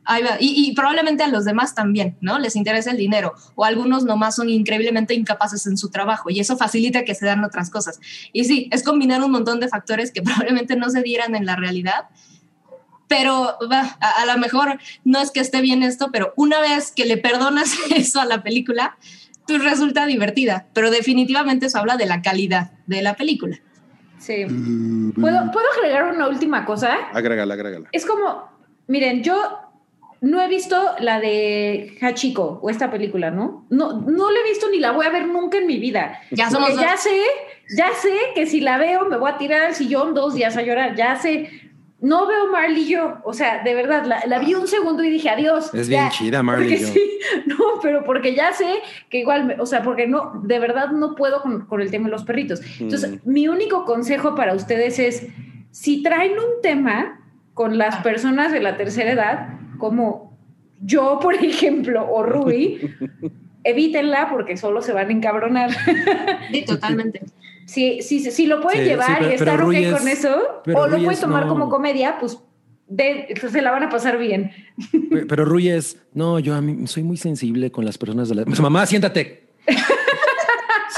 ahí 0.04 0.22
va. 0.22 0.36
Y, 0.40 0.68
y, 0.68 0.74
probablemente 0.74 1.22
a 1.22 1.28
los 1.28 1.44
demás 1.44 1.74
también, 1.74 2.16
¿no? 2.20 2.38
Les 2.38 2.56
interesa 2.56 2.90
el 2.90 2.96
dinero. 2.96 3.34
O 3.54 3.64
algunos 3.64 4.04
nomás 4.04 4.36
son 4.36 4.48
increíblemente 4.48 5.14
incapaces 5.14 5.66
en 5.66 5.76
su 5.76 5.90
trabajo 5.90 6.30
y 6.30 6.40
eso 6.40 6.56
facilita 6.56 7.04
que 7.04 7.14
se 7.14 7.26
dan 7.26 7.44
otras 7.44 7.70
cosas. 7.70 8.00
Y 8.32 8.44
sí, 8.44 8.68
es 8.72 8.82
combinar 8.82 9.22
un 9.22 9.30
montón 9.30 9.60
de 9.60 9.68
factores 9.68 10.10
que 10.12 10.22
probablemente 10.22 10.76
no 10.76 10.90
se 10.90 11.02
dieran 11.02 11.34
en 11.34 11.46
la 11.46 11.56
realidad. 11.56 12.08
Pero 13.06 13.58
va, 13.70 13.96
a, 14.00 14.22
a 14.22 14.26
lo 14.26 14.38
mejor 14.38 14.78
no 15.04 15.20
es 15.20 15.30
que 15.30 15.40
esté 15.40 15.60
bien 15.60 15.82
esto, 15.82 16.10
pero 16.10 16.32
una 16.36 16.60
vez 16.60 16.90
que 16.90 17.04
le 17.04 17.16
perdonas 17.16 17.74
eso 17.94 18.20
a 18.20 18.24
la 18.24 18.42
película, 18.42 18.96
pues 19.46 19.62
resulta 19.62 20.06
divertida. 20.06 20.66
Pero 20.72 20.90
definitivamente 20.90 21.66
eso 21.66 21.78
habla 21.78 21.96
de 21.96 22.06
la 22.06 22.22
calidad 22.22 22.72
de 22.86 23.02
la 23.02 23.14
película. 23.14 23.58
Sí. 24.18 24.46
¿Puedo, 25.20 25.50
¿Puedo 25.50 25.66
agregar 25.76 26.14
una 26.14 26.28
última 26.28 26.64
cosa? 26.64 26.94
Agrégala, 27.12 27.52
agrégala. 27.52 27.88
Es 27.92 28.06
como, 28.06 28.48
miren, 28.86 29.22
yo 29.22 29.63
no 30.24 30.40
he 30.40 30.48
visto 30.48 30.76
la 31.00 31.20
de 31.20 31.98
Hachiko 32.00 32.58
o 32.62 32.70
esta 32.70 32.90
película, 32.90 33.30
¿no? 33.30 33.66
No, 33.68 34.00
no 34.00 34.30
la 34.30 34.40
he 34.40 34.48
visto 34.48 34.70
ni 34.70 34.78
la 34.78 34.92
voy 34.92 35.04
a 35.04 35.10
ver 35.10 35.26
nunca 35.26 35.58
en 35.58 35.66
mi 35.66 35.78
vida. 35.78 36.18
Ya 36.30 36.50
somos 36.50 36.70
Porque 36.70 36.82
ya 36.82 36.96
sé, 36.96 37.20
ya 37.76 37.92
sé 37.92 38.16
que 38.34 38.46
si 38.46 38.60
la 38.60 38.78
veo 38.78 39.06
me 39.06 39.18
voy 39.18 39.30
a 39.30 39.36
tirar 39.36 39.62
al 39.64 39.74
sillón 39.74 40.14
dos 40.14 40.34
días 40.34 40.56
a 40.56 40.62
llorar. 40.62 40.96
Ya 40.96 41.16
sé. 41.16 41.50
No 42.00 42.26
veo 42.26 42.50
Marley 42.50 42.86
yo, 42.86 43.18
o 43.24 43.34
sea, 43.34 43.62
de 43.62 43.74
verdad, 43.74 44.04
la, 44.06 44.24
la, 44.26 44.38
vi 44.38 44.54
un 44.54 44.66
segundo 44.66 45.04
y 45.04 45.10
dije 45.10 45.28
adiós. 45.28 45.72
Es 45.74 45.88
bien 45.88 46.04
ya, 46.04 46.10
chida 46.10 46.42
Marley 46.42 46.78
yo. 46.78 46.88
Sí, 46.88 47.18
no, 47.46 47.80
pero 47.82 48.04
porque 48.04 48.34
ya 48.34 48.52
sé 48.52 48.80
que 49.10 49.18
igual, 49.18 49.44
me, 49.44 49.60
o 49.60 49.66
sea, 49.66 49.82
porque 49.82 50.06
no, 50.06 50.40
de 50.42 50.58
verdad 50.58 50.90
no 50.90 51.14
puedo 51.14 51.42
con, 51.42 51.66
con 51.66 51.82
el 51.82 51.90
tema 51.90 52.06
de 52.06 52.12
los 52.12 52.24
perritos. 52.24 52.60
Entonces, 52.80 53.10
mm. 53.10 53.30
mi 53.30 53.48
único 53.48 53.84
consejo 53.84 54.34
para 54.34 54.54
ustedes 54.54 54.98
es, 54.98 55.26
si 55.70 56.02
traen 56.02 56.32
un 56.32 56.62
tema 56.62 57.20
con 57.52 57.78
las 57.78 57.96
personas 57.96 58.52
de 58.52 58.60
la 58.60 58.76
tercera 58.76 59.12
edad, 59.12 59.53
como 59.78 60.36
yo, 60.80 61.18
por 61.20 61.34
ejemplo, 61.34 62.06
o 62.10 62.22
Rui, 62.22 62.90
evítenla 63.64 64.28
porque 64.30 64.56
solo 64.56 64.82
se 64.82 64.92
van 64.92 65.08
a 65.08 65.12
encabronar. 65.12 65.70
Sí, 66.50 66.64
totalmente. 66.64 67.22
Si, 67.66 68.02
si, 68.02 68.30
si 68.30 68.46
lo 68.46 68.60
pueden 68.60 68.80
sí, 68.80 68.86
llevar 68.90 69.08
sí, 69.08 69.14
pero, 69.18 69.30
y 69.30 69.34
estar 69.34 69.62
ok 69.62 69.72
es, 69.72 69.92
con 69.98 70.08
eso, 70.08 70.62
o 70.74 70.86
lo 70.86 71.02
pueden 71.02 71.20
tomar 71.20 71.46
no. 71.46 71.48
como 71.48 71.68
comedia, 71.70 72.18
pues 72.20 72.38
de, 72.88 73.34
se 73.50 73.62
la 73.62 73.70
van 73.70 73.84
a 73.84 73.88
pasar 73.88 74.18
bien. 74.18 74.50
Pero, 75.10 75.26
pero 75.26 75.44
Rui 75.44 75.68
es, 75.68 75.98
no, 76.12 76.38
yo 76.38 76.54
a 76.54 76.60
mí 76.60 76.86
soy 76.86 77.02
muy 77.02 77.16
sensible 77.16 77.70
con 77.70 77.84
las 77.84 77.96
personas 77.96 78.28
de 78.28 78.34
la... 78.34 78.44
Mamá, 78.44 78.86
siéntate. 78.86 79.48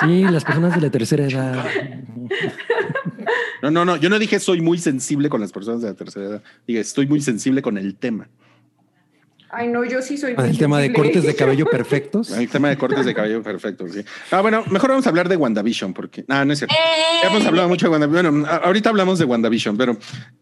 Sí, 0.00 0.24
las 0.24 0.44
personas 0.44 0.74
de 0.74 0.80
la 0.82 0.90
tercera 0.90 1.24
edad. 1.24 1.64
No, 3.62 3.70
no, 3.70 3.84
no, 3.86 3.96
yo 3.96 4.10
no 4.10 4.18
dije 4.18 4.38
soy 4.38 4.60
muy 4.60 4.76
sensible 4.78 5.30
con 5.30 5.40
las 5.40 5.52
personas 5.52 5.80
de 5.80 5.88
la 5.88 5.94
tercera 5.94 6.26
edad. 6.26 6.42
Dije, 6.66 6.80
estoy 6.80 7.06
muy 7.06 7.20
sensible 7.22 7.62
con 7.62 7.78
el 7.78 7.96
tema. 7.96 8.28
Ay, 9.49 9.68
no, 9.68 9.84
yo 9.84 10.03
sí 10.03 10.18
soy. 10.18 10.34
El 10.36 10.59
tema 10.59 10.80
de 10.80 10.92
cortes 10.92 11.22
de 11.22 11.34
cabello 11.36 11.66
perfectos. 11.66 12.30
El 12.30 12.49
tema 12.49 12.68
de 12.68 12.76
cortes 12.76 13.05
de 13.05 13.14
cabello 13.14 13.42
perfectos, 13.42 13.92
sí. 13.92 14.05
Ah, 14.30 14.40
bueno, 14.40 14.64
mejor 14.70 14.90
vamos 14.90 15.07
a 15.07 15.11
hablar 15.11 15.28
de 15.28 15.36
WandaVision, 15.36 15.94
porque. 15.94 16.24
Ah, 16.28 16.44
no 16.44 16.53
es 16.53 16.59
cierto. 16.59 16.74
¡Eh! 16.74 17.20
Ya 17.22 17.28
hemos 17.30 17.47
hablado 17.47 17.68
mucho 17.68 17.86
de 17.86 17.90
WandaVision. 17.92 18.42
Bueno, 18.42 18.61
ahorita 18.64 18.90
hablamos 18.90 19.18
de 19.18 19.24
WandaVision, 19.24 19.76
pero 19.76 19.97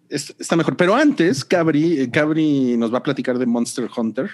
es, 0.09 0.35
está 0.39 0.57
mejor. 0.57 0.77
Pero 0.77 0.95
antes, 0.95 1.45
Cabri, 1.45 2.11
Cabri 2.11 2.77
nos 2.77 2.93
va 2.93 2.99
a 2.99 3.03
platicar 3.03 3.39
de 3.39 3.47
Monster 3.47 3.89
Hunter. 3.95 4.31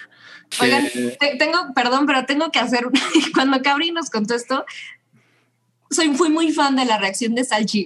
Que... 0.49 0.65
Oigan, 0.65 0.87
te, 0.89 1.35
tengo, 1.37 1.73
perdón, 1.75 2.05
pero 2.05 2.25
tengo 2.25 2.49
que 2.51 2.59
hacer. 2.59 2.87
Cuando 3.33 3.61
Cabri 3.61 3.91
nos 3.91 4.09
contó 4.09 4.35
esto, 4.35 4.65
soy, 5.89 6.15
fui 6.15 6.29
muy 6.29 6.51
fan 6.53 6.75
de 6.77 6.85
la 6.85 6.97
reacción 6.97 7.35
de 7.35 7.43
Salchi. 7.43 7.85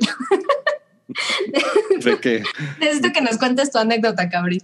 ¿De 2.04 2.20
qué? 2.20 2.44
Necesito 2.80 3.12
que 3.12 3.22
nos 3.22 3.38
cuentes 3.38 3.72
tu 3.72 3.80
anécdota, 3.80 4.30
Cabri. 4.30 4.62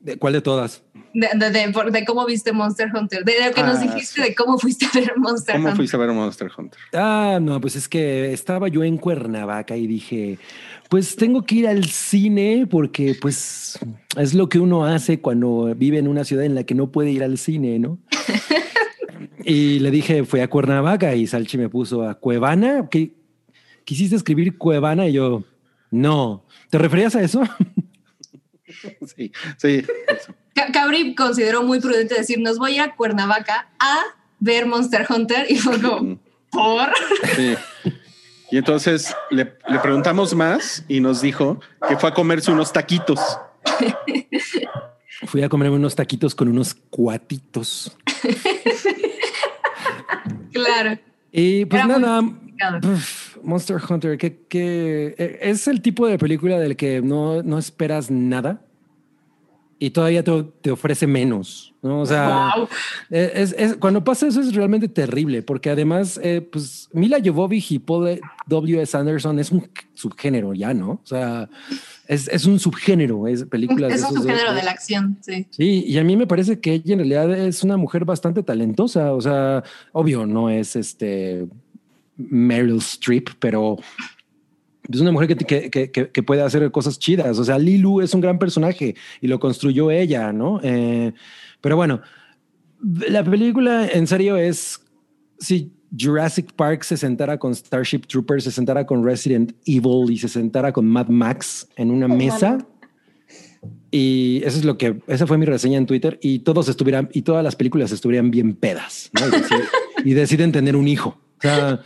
¿De 0.00 0.16
cuál 0.16 0.32
de 0.32 0.40
todas? 0.40 0.82
De, 1.12 1.28
de, 1.34 1.50
de, 1.50 1.90
de, 1.90 2.04
cómo 2.04 2.24
viste 2.24 2.52
Monster 2.52 2.88
Hunter, 2.94 3.24
de, 3.24 3.32
lo 3.46 3.52
que 3.52 3.62
ah, 3.62 3.66
nos 3.66 3.80
dijiste 3.80 4.22
sí. 4.22 4.28
de 4.28 4.34
cómo 4.34 4.58
fuiste 4.58 4.86
a 4.86 4.90
ver 4.94 5.12
Monster 5.16 5.56
¿Cómo 5.56 5.68
Hunter. 5.68 5.76
fuiste 5.76 5.96
a 5.96 5.98
ver 6.00 6.12
Monster 6.12 6.50
Hunter? 6.56 6.80
Ah, 6.92 7.38
no, 7.40 7.60
pues 7.60 7.74
es 7.74 7.88
que 7.88 8.32
estaba 8.32 8.68
yo 8.68 8.84
en 8.84 8.98
Cuernavaca 8.98 9.76
y 9.76 9.86
dije, 9.88 10.38
pues 10.88 11.16
tengo 11.16 11.44
que 11.44 11.56
ir 11.56 11.66
al 11.66 11.84
cine 11.86 12.66
porque 12.70 13.16
pues 13.20 13.78
es 14.16 14.34
lo 14.34 14.48
que 14.48 14.60
uno 14.60 14.84
hace 14.84 15.20
cuando 15.20 15.74
vive 15.74 15.98
en 15.98 16.06
una 16.06 16.24
ciudad 16.24 16.44
en 16.44 16.54
la 16.54 16.64
que 16.64 16.74
no 16.74 16.92
puede 16.92 17.10
ir 17.10 17.24
al 17.24 17.36
cine, 17.36 17.78
¿no? 17.80 17.98
y 19.44 19.80
le 19.80 19.90
dije, 19.90 20.24
fui 20.24 20.40
a 20.40 20.48
Cuernavaca 20.48 21.14
y 21.14 21.26
Salchi 21.26 21.58
me 21.58 21.68
puso 21.68 22.08
a 22.08 22.14
Cuevana. 22.14 22.88
¿Qué? 22.88 23.14
¿Quisiste 23.84 24.14
escribir 24.14 24.56
Cuevana? 24.58 25.08
Y 25.08 25.14
yo, 25.14 25.42
no. 25.90 26.44
¿Te 26.70 26.78
referías 26.78 27.16
a 27.16 27.22
eso? 27.22 27.42
sí, 29.16 29.32
sí. 29.56 29.84
Cabri 30.72 31.14
consideró 31.14 31.62
muy 31.62 31.80
prudente 31.80 32.14
decir, 32.14 32.38
nos 32.40 32.58
voy 32.58 32.78
a 32.78 32.94
Cuernavaca 32.96 33.68
a 33.78 33.98
ver 34.40 34.66
Monster 34.66 35.06
Hunter 35.08 35.46
y 35.48 35.56
fue 35.56 35.80
como, 35.80 36.18
¿por? 36.50 36.90
Sí. 37.36 37.54
Y 38.50 38.56
entonces 38.56 39.14
le, 39.30 39.56
le, 39.68 39.78
preguntamos 39.80 40.34
más 40.34 40.84
y 40.88 41.00
nos 41.00 41.20
dijo 41.20 41.60
que 41.86 41.96
fue 41.96 42.10
a 42.10 42.14
comerse 42.14 42.50
unos 42.50 42.72
taquitos. 42.72 43.20
Fui 45.26 45.42
a 45.42 45.48
comerme 45.48 45.76
unos 45.76 45.94
taquitos 45.94 46.34
con 46.34 46.48
unos 46.48 46.74
cuatitos. 46.74 47.96
claro. 50.52 50.98
Y 51.30 51.66
pues 51.66 51.84
Era 51.84 51.98
nada, 51.98 52.22
Monster 53.42 53.80
Hunter, 53.86 54.18
que, 54.18 54.46
que, 54.48 55.38
es 55.40 55.68
el 55.68 55.82
tipo 55.82 56.06
de 56.06 56.18
película 56.18 56.58
del 56.58 56.76
que 56.76 57.02
no, 57.02 57.42
no 57.42 57.58
esperas 57.58 58.10
nada. 58.10 58.62
Y 59.80 59.90
todavía 59.90 60.24
te, 60.24 60.44
te 60.60 60.70
ofrece 60.72 61.06
menos, 61.06 61.72
¿no? 61.82 62.00
O 62.00 62.06
sea, 62.06 62.50
Wow. 62.56 62.68
es, 63.10 63.54
es- 63.56 63.76
cuando 63.76 64.02
pasa 64.02 64.26
eso 64.26 64.40
es 64.40 64.52
realmente 64.54 64.88
terrible, 64.88 65.42
porque 65.42 65.70
además, 65.70 66.18
eh, 66.22 66.40
pues 66.40 66.88
Mila 66.92 67.18
Jovovich 67.24 67.70
y 67.72 67.78
Paul 67.78 68.20
W. 68.48 68.82
S. 68.82 68.96
Anderson 68.96 69.38
es 69.38 69.52
un 69.52 69.68
subgénero 69.94 70.52
ya, 70.52 70.74
¿no? 70.74 70.90
O 71.02 71.06
sea, 71.06 71.48
es, 72.08 72.26
es 72.28 72.44
un 72.44 72.58
subgénero, 72.58 73.28
es 73.28 73.44
películas 73.44 73.92
Es 73.92 74.00
de 74.00 74.06
un 74.06 74.12
esos 74.14 74.14
dos, 74.14 74.22
subgénero 74.24 74.50
¿no? 74.50 74.56
de 74.56 74.64
la 74.64 74.70
acción, 74.72 75.16
sí. 75.20 75.46
Sí, 75.50 75.84
y 75.86 75.98
a 75.98 76.04
mí 76.04 76.16
me 76.16 76.26
parece 76.26 76.58
que 76.58 76.72
ella 76.74 76.94
en 76.94 76.98
realidad 76.98 77.32
es 77.38 77.62
una 77.62 77.76
mujer 77.76 78.04
bastante 78.04 78.42
talentosa. 78.42 79.12
O 79.12 79.20
sea, 79.20 79.62
obvio, 79.92 80.26
no 80.26 80.50
es 80.50 80.74
este 80.74 81.46
Meryl 82.16 82.78
Streep, 82.78 83.28
pero 83.38 83.76
es 84.90 85.00
una 85.00 85.12
mujer 85.12 85.28
que, 85.36 85.36
que, 85.70 85.90
que- 85.90 86.10
que- 86.10 86.22
puede 86.22 86.42
hacer 86.42 86.70
cosas 86.70 86.98
chidas. 86.98 87.38
O 87.38 87.44
sea, 87.44 87.58
Lilu 87.58 88.00
es 88.00 88.14
un 88.14 88.20
gran 88.20 88.38
personaje 88.38 88.94
y 89.20 89.26
lo 89.26 89.38
construyó 89.38 89.90
ella, 89.90 90.32
¿no? 90.32 90.60
Eh, 90.62 91.12
pero 91.60 91.76
bueno, 91.76 92.00
la 93.08 93.22
película 93.24 93.86
en 93.88 94.06
serio 94.06 94.36
es 94.36 94.80
si 95.38 95.72
Jurassic 95.98 96.52
Park 96.52 96.82
se 96.84 96.96
sentara 96.96 97.38
con 97.38 97.54
Starship 97.54 98.00
Troopers, 98.06 98.44
se 98.44 98.50
sentara 98.50 98.86
con 98.86 99.04
Resident 99.04 99.52
Evil 99.66 100.10
y 100.10 100.18
se 100.18 100.28
sentara 100.28 100.72
con 100.72 100.86
Mad 100.86 101.08
Max 101.08 101.68
en 101.76 101.90
una 101.90 102.08
mesa. 102.08 102.58
Y 103.90 104.42
eso 104.44 104.58
es 104.58 104.64
lo 104.64 104.76
que, 104.76 105.00
esa 105.06 105.26
fue 105.26 105.38
mi 105.38 105.46
reseña 105.46 105.78
en 105.78 105.86
Twitter 105.86 106.18
y 106.22 106.40
todos 106.40 106.68
estuvieran, 106.68 107.08
y 107.12 107.22
todas 107.22 107.42
las 107.42 107.56
películas 107.56 107.90
estuvieran 107.90 108.30
bien 108.30 108.54
pedas, 108.54 109.10
¿no? 109.18 109.26
Y, 109.26 109.30
deciden, 109.30 109.62
y 110.04 110.12
deciden 110.14 110.52
tener 110.52 110.76
un 110.76 110.86
hijo. 110.88 111.18
O 111.38 111.40
sea, 111.40 111.80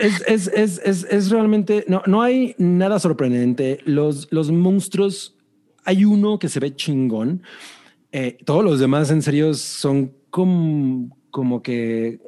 es, 0.00 0.22
es, 0.26 0.48
es, 0.54 0.80
es, 0.84 1.04
es 1.10 1.30
realmente, 1.30 1.84
no, 1.88 2.02
no 2.06 2.22
hay 2.22 2.54
nada 2.58 2.98
sorprendente. 2.98 3.78
Los, 3.84 4.28
los 4.30 4.50
monstruos, 4.50 5.36
hay 5.84 6.04
uno 6.04 6.38
que 6.38 6.48
se 6.48 6.60
ve 6.60 6.74
chingón. 6.74 7.42
Eh, 8.12 8.38
todos 8.44 8.64
los 8.64 8.80
demás 8.80 9.10
en 9.10 9.22
serio 9.22 9.54
son 9.54 10.12
como, 10.30 11.16
como 11.30 11.62
que 11.62 12.20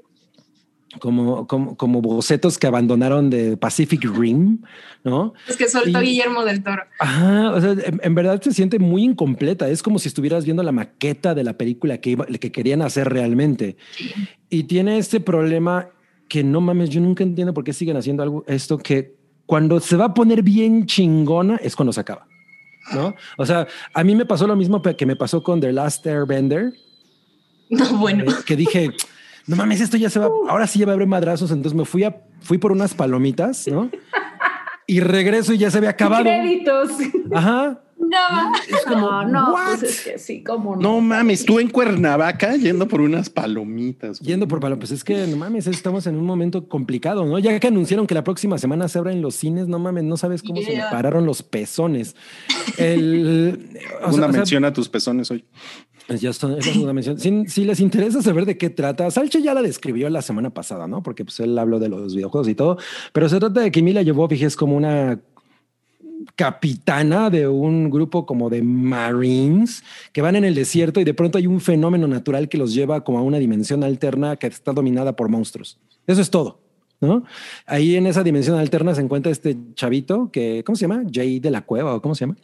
como, 1.01 1.47
como, 1.47 1.77
como 1.77 2.03
bocetos 2.03 2.59
que 2.59 2.66
abandonaron 2.66 3.31
de 3.31 3.57
Pacific 3.57 4.05
Rim, 4.12 4.59
¿no? 5.05 5.35
Es 5.49 5.57
que 5.57 5.68
soltó 5.68 6.03
Y- 6.03 6.07
Guillermo 6.07 6.45
del 6.45 6.64
Toro. 6.64 6.83
Ajá, 6.99 7.53
o 7.53 7.61
sea, 7.61 7.71
en, 7.85 8.01
en 8.03 8.14
verdad 8.16 8.43
se 8.43 8.53
siente 8.53 8.81
muy 8.81 9.05
incompleta. 9.05 9.68
Es 9.68 9.85
como 9.85 10.01
si 10.01 10.09
estuvieras 10.09 10.45
viendo 10.45 10.64
la 10.64 10.73
maqueta 10.73 11.33
de 11.37 11.45
la 11.45 11.57
película 11.57 11.99
que, 11.99 12.11
iba- 12.11 12.27
que 12.27 12.51
querían 12.51 12.83
hacer 12.83 13.09
realmente. 13.09 13.77
Y 14.49 14.64
tiene 14.64 14.99
este 14.99 15.21
problema 15.21 15.91
que 16.31 16.45
no 16.45 16.61
mames, 16.61 16.89
yo 16.89 17.01
nunca 17.01 17.24
entiendo 17.24 17.53
por 17.53 17.64
qué 17.64 17.72
siguen 17.72 17.97
haciendo 17.97 18.22
algo, 18.22 18.45
esto 18.47 18.78
que 18.78 19.16
cuando 19.47 19.81
se 19.81 19.97
va 19.97 20.07
a 20.07 20.14
poner 20.14 20.43
bien 20.43 20.87
chingona 20.87 21.57
es 21.57 21.74
cuando 21.74 21.93
se 21.93 22.01
acaba. 22.01 22.26
¿No? 22.95 23.14
O 23.37 23.45
sea, 23.45 23.66
a 23.93 24.05
mí 24.05 24.14
me 24.14 24.24
pasó 24.24 24.47
lo 24.47 24.55
mismo 24.57 24.81
que 24.81 25.07
me 25.07 25.16
pasó 25.16 25.43
con 25.43 25.61
The 25.61 25.72
Last 25.72 26.07
Airbender, 26.07 26.72
No, 27.68 27.99
bueno. 27.99 28.24
eh, 28.24 28.35
que 28.47 28.55
dije, 28.57 28.91
no 29.47 29.57
mames, 29.57 29.81
esto 29.81 29.97
ya 29.97 30.09
se 30.09 30.20
va, 30.20 30.26
ahora 30.49 30.66
sí 30.68 30.78
ya 30.78 30.87
va 30.87 30.93
a 30.93 30.95
haber 30.95 31.09
madrazos, 31.09 31.51
entonces 31.51 31.76
me 31.76 31.85
fui 31.85 32.05
a, 32.05 32.22
fui 32.41 32.59
por 32.59 32.70
unas 32.72 32.95
palomitas, 32.95 33.66
¿no? 33.66 33.91
Y 34.87 35.01
regreso 35.01 35.53
y 35.53 35.59
ya 35.59 35.70
se 35.70 35.78
había 35.78 35.91
acabado. 35.91 36.22
Créditos. 36.22 36.91
Ajá. 37.35 37.83
No, 38.11 38.52
Es 38.68 38.84
como, 38.86 39.00
No, 39.22 39.28
no, 39.28 39.54
pues 39.78 39.82
es 39.84 40.00
que 40.02 40.18
sí, 40.18 40.42
cómo 40.42 40.74
no. 40.76 40.82
No 40.82 41.00
mames, 41.00 41.44
tú 41.44 41.61
en 41.61 41.68
Cuernavaca 41.70 42.56
yendo 42.56 42.88
por 42.88 43.00
unas 43.00 43.30
palomitas. 43.30 44.18
güey. 44.20 44.30
Yendo 44.30 44.48
por 44.48 44.58
palo, 44.61 44.78
pues 44.78 44.90
es 44.90 45.04
que 45.04 45.26
no 45.26 45.36
mames, 45.36 45.66
estamos 45.66 46.06
en 46.06 46.16
un 46.16 46.24
momento 46.26 46.68
complicado, 46.68 47.24
¿no? 47.24 47.38
Ya 47.38 47.58
que 47.61 47.66
anunciaron 47.68 48.06
que 48.06 48.14
la 48.14 48.24
próxima 48.24 48.58
semana 48.58 48.88
se 48.88 48.98
abren 48.98 49.22
los 49.22 49.34
cines, 49.36 49.68
no 49.68 49.78
mames, 49.78 50.04
no 50.04 50.16
sabes 50.16 50.42
cómo 50.42 50.61
se 50.61 50.76
me 50.76 50.82
pararon 50.90 51.24
los 51.26 51.42
pezones. 51.42 52.16
El, 52.78 53.68
o 54.02 54.08
Una 54.08 54.11
sea- 54.11 54.11
o 54.11 54.12
sea, 54.12 54.28
mención 54.28 54.64
a 54.64 54.72
tus 54.72 54.88
pezones 54.88 55.30
hoy. 55.30 55.44
pues 56.06 56.20
ya 56.20 56.32
son- 56.32 56.58
esa 56.58 56.70
es 56.70 56.76
una 56.76 56.92
mención. 56.92 57.18
Si, 57.18 57.46
si 57.46 57.64
les 57.64 57.78
interesa 57.80 58.20
saber 58.22 58.44
de 58.46 58.58
qué 58.58 58.70
trata, 58.70 59.11
Salche 59.11 59.42
ya 59.42 59.54
la 59.54 59.62
describió 59.62 60.08
la 60.11 60.22
semana 60.22 60.50
pasada, 60.50 60.88
¿no? 60.88 61.02
Porque 61.02 61.24
pues 61.24 61.38
él 61.40 61.56
habló 61.58 61.78
de 61.78 61.88
los 61.88 62.14
videojuegos 62.16 62.48
y 62.48 62.54
todo, 62.54 62.78
pero 63.12 63.28
se 63.28 63.38
trata 63.38 63.61
de 63.61 63.70
que 63.70 63.82
Mila 63.82 64.02
Jovovich 64.04 64.42
es 64.42 64.56
como 64.56 64.76
una 64.76 65.20
capitana 66.37 67.31
de 67.31 67.49
un 67.49 67.91
grupo 67.91 68.27
como 68.27 68.51
de 68.51 68.62
Marines 68.62 69.83
que 70.12 70.23
van 70.23 70.37
en 70.37 70.45
el 70.45 70.55
desierto 70.55 71.01
y 71.01 71.05
de 71.05 71.14
pronto 71.14 71.39
hay 71.39 71.47
un 71.47 71.61
fenómeno 71.61 72.07
natural 72.07 72.49
que 72.49 72.59
los 72.59 72.75
lleva 72.75 73.03
como 73.05 73.18
a 73.18 73.23
una 73.23 73.39
dimensión 73.39 73.83
alterna 73.85 74.37
que 74.37 74.47
está 74.47 74.73
dominada 74.73 75.14
por 75.16 75.29
monstruos. 75.29 75.79
Eso 76.07 76.21
es 76.21 76.31
todo. 76.31 76.61
¿No? 77.03 77.25
Ahí 77.64 77.97
en 77.97 78.07
esa 78.07 78.23
dimensión 78.23 78.59
alterna 78.59 78.95
se 78.95 79.01
encuentra 79.01 79.33
este 79.33 79.57
chavito 79.75 80.31
que, 80.31 80.62
¿cómo 80.66 80.77
se 80.77 80.83
llama? 80.87 81.03
Jay 81.11 81.41
de 81.41 81.51
la 81.51 81.62
Cueva 81.62 81.95
o 81.95 82.03
cómo 82.03 82.14
se 82.14 82.27
llama? 82.27 82.37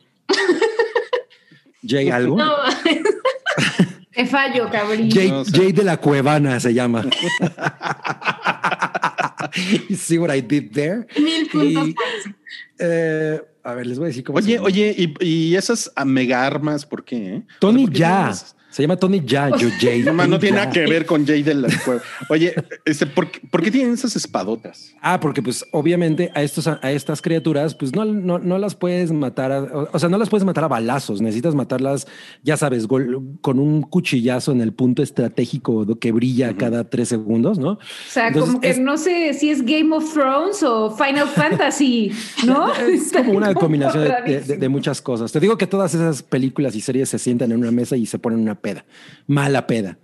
Jay 1.87 2.09
algo. 2.09 2.37
no. 2.39 2.53
Te 4.14 4.24
fallo, 4.24 4.70
cabrón. 4.70 5.11
Jay, 5.11 5.29
No 5.31 5.45
sé. 5.45 5.59
Jay 5.59 5.72
de 5.72 5.85
la 5.85 5.99
Cuevana 5.99 6.59
se 6.59 6.72
llama. 6.72 7.05
You 9.89 9.97
see 9.97 10.18
what 10.18 10.31
I 10.35 10.41
did 10.41 10.72
there? 10.72 11.07
Mil 11.18 11.49
puntos 11.49 11.89
Y, 11.89 11.95
por 11.95 12.05
eso. 12.18 12.31
eh, 12.79 13.41
a 13.66 13.74
ver, 13.74 13.86
les 13.86 13.98
voy 13.98 14.06
a 14.06 14.08
decir 14.08 14.24
cómo 14.24 14.38
se 14.40 14.44
Oye, 14.44 14.54
llama. 14.54 14.66
oye, 14.66 14.94
y, 15.20 15.24
y 15.26 15.56
esas 15.56 15.92
mega 16.04 16.46
armas, 16.46 16.86
¿por 16.86 17.04
qué? 17.04 17.34
eh? 17.36 17.46
Tony 17.60 17.84
¿Por 17.84 17.92
qué 17.92 17.98
Ya. 17.98 18.08
tienen 18.16 18.30
esas? 18.32 18.55
Se 18.77 18.83
llama 18.83 18.99
Tony 18.99 19.22
Ya, 19.24 19.49
yo 19.57 19.68
Jay. 19.81 20.03
No, 20.03 20.12
no 20.12 20.39
tiene 20.39 20.59
nada 20.59 20.70
que 20.70 20.81
ver 20.81 21.07
con 21.07 21.27
Jay 21.27 21.43
de 21.43 21.55
la 21.55 21.68
cueva. 21.83 22.03
Oye, 22.29 22.55
este, 22.85 23.07
¿por, 23.07 23.31
qué- 23.31 23.41
por 23.51 23.62
qué 23.62 23.70
tienen 23.70 23.95
esas 23.95 24.16
espadotas? 24.16 24.93
Ah, 25.01 25.18
porque 25.18 25.41
pues 25.43 25.64
obviamente 25.72 26.31
a 26.35 26.43
estos 26.43 26.66
a 26.66 26.79
estas 26.93 27.22
criaturas 27.22 27.74
pues 27.74 27.95
no, 27.95 28.05
no, 28.05 28.39
no 28.39 28.59
las 28.59 28.74
puedes 28.74 29.12
matar, 29.12 29.51
a- 29.51 29.62
o, 29.93 29.99
sea, 29.99 30.11
no 30.11 30.18
las 30.18 30.29
puedes 30.29 30.45
matar 30.45 30.64
a 30.64 30.68
balazos, 30.68 31.22
necesitas 31.22 31.55
matarlas, 31.55 32.07
ya 32.43 32.59
sabes, 32.59 32.87
gol- 32.87 33.39
con 33.41 33.59
un 33.59 33.81
cuchillazo 33.81 34.53
en 34.53 34.61
el 34.61 34.74
punto 34.74 35.03
estratégico 35.03 35.87
que 35.99 36.12
brilla 36.12 36.55
cada 36.59 36.85
tres 36.85 37.09
segundos, 37.09 37.59
¿no? 37.59 37.70
O 37.70 37.79
sea, 38.11 38.29
Entonces, 38.29 38.49
como 38.51 38.61
que 38.61 38.68
es- 38.68 38.79
no 38.79 38.99
sé 38.99 39.33
si 39.33 39.49
es 39.49 39.62
Game 39.64 39.97
of 39.97 40.12
Thrones 40.12 40.62
o 40.62 40.95
Final 40.95 41.29
Fantasy, 41.29 42.12
¿no? 42.45 42.74
Es 42.87 43.11
como 43.11 43.33
una 43.33 43.55
combinación 43.55 44.05
de- 44.27 44.41
de 44.59 44.68
muchas 44.68 45.01
cosas. 45.01 45.33
Te 45.33 45.41
digo 45.41 45.57
que 45.57 45.66
todas 45.66 45.95
esas 45.95 46.22
películas 46.22 46.77
y 46.77 46.83
series 46.83 47.09
se 47.09 47.18
sientan 47.18 47.53
en 47.53 47.59
una 47.61 47.70
mesa 47.70 47.97
y 47.97 48.05
se 48.05 48.18
ponen 48.18 48.41
una 48.41 48.55
peda, 48.66 48.84
mala 49.26 49.66
peda. 49.66 49.98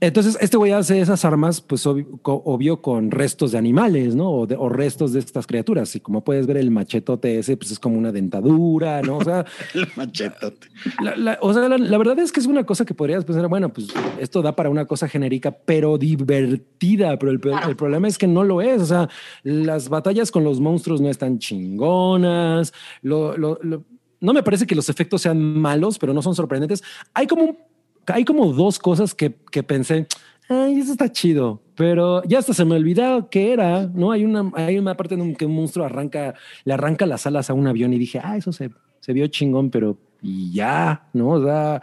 Entonces, 0.00 0.36
este 0.40 0.56
güey 0.56 0.72
hace 0.72 1.00
esas 1.00 1.24
armas, 1.24 1.60
pues 1.60 1.86
obvio, 1.86 2.06
obvio 2.24 2.82
con 2.82 3.12
restos 3.12 3.52
de 3.52 3.58
animales, 3.58 4.16
¿no? 4.16 4.30
O, 4.30 4.46
de- 4.48 4.56
o 4.56 4.68
restos 4.68 5.12
de 5.12 5.20
estas 5.20 5.46
criaturas. 5.46 5.94
Y 5.94 6.00
como 6.00 6.24
puedes 6.24 6.46
ver, 6.48 6.56
el 6.56 6.72
machetote 6.72 7.38
ese, 7.38 7.56
pues 7.56 7.70
es 7.70 7.78
como 7.78 7.96
una 7.98 8.10
dentadura, 8.10 9.00
¿no? 9.02 9.18
O 9.18 9.24
sea, 9.24 9.44
El 9.74 9.86
machetote. 9.96 10.66
la, 11.00 11.14
la- 11.16 11.38
o 11.40 11.54
sea, 11.54 11.68
la, 11.68 11.78
la 11.78 11.98
verdad 11.98 12.18
es 12.18 12.32
que 12.32 12.40
es 12.40 12.46
una 12.46 12.64
cosa 12.66 12.84
que 12.84 12.94
podrías 12.94 13.24
pensar, 13.24 13.46
bueno, 13.48 13.72
pues 13.72 13.86
esto 14.18 14.42
da 14.42 14.56
para 14.56 14.70
una 14.70 14.86
cosa 14.86 15.06
genérica, 15.08 15.52
pero 15.52 15.96
divertida. 15.98 17.16
Pero 17.18 17.30
el, 17.30 17.40
Claro. 17.40 17.68
el 17.68 17.76
problema 17.76 18.08
es 18.08 18.18
que 18.18 18.26
no 18.26 18.42
lo 18.44 18.60
es. 18.60 18.82
O 18.82 18.86
sea, 18.86 19.08
las 19.44 19.88
batallas 19.88 20.30
con 20.32 20.42
los 20.42 20.58
monstruos 20.60 21.00
no 21.00 21.08
están 21.10 21.38
chingonas. 21.38 22.72
Lo, 23.02 23.36
lo- 23.36 23.58
lo- 23.62 23.84
no 24.20 24.32
me 24.32 24.42
parece 24.42 24.66
que 24.66 24.74
los 24.74 24.88
efectos 24.88 25.22
sean 25.22 25.40
malos, 25.60 25.98
pero 25.98 26.12
no 26.14 26.22
son 26.22 26.34
sorprendentes. 26.34 26.82
Hay 27.14 27.26
como, 27.26 27.44
un- 27.44 27.58
hay 28.06 28.24
como 28.24 28.52
dos 28.52 28.78
cosas 28.78 29.14
que, 29.14 29.34
que 29.50 29.62
pensé. 29.62 30.06
Ay, 30.48 30.80
eso 30.80 30.92
está 30.92 31.10
chido, 31.10 31.62
pero 31.76 32.22
ya 32.24 32.38
hasta 32.40 32.52
se 32.52 32.64
me 32.64 32.74
olvidó 32.74 33.30
qué 33.30 33.52
era, 33.52 33.86
¿no? 33.86 34.12
Hay 34.12 34.24
una, 34.24 34.50
hay 34.54 34.78
una 34.78 34.96
parte 34.96 35.14
en 35.14 35.34
que 35.34 35.46
un 35.46 35.54
monstruo 35.54 35.86
arranca, 35.86 36.34
le 36.64 36.74
arranca 36.74 37.06
las 37.06 37.26
alas 37.26 37.48
a 37.48 37.54
un 37.54 37.66
avión 37.66 37.92
y 37.94 37.98
dije, 37.98 38.20
ah, 38.22 38.36
eso 38.36 38.52
se, 38.52 38.70
se 39.00 39.12
vio 39.12 39.26
chingón, 39.28 39.70
pero 39.70 39.96
y 40.20 40.52
ya, 40.52 41.08
¿no? 41.12 41.30
O 41.30 41.44
sea, 41.44 41.80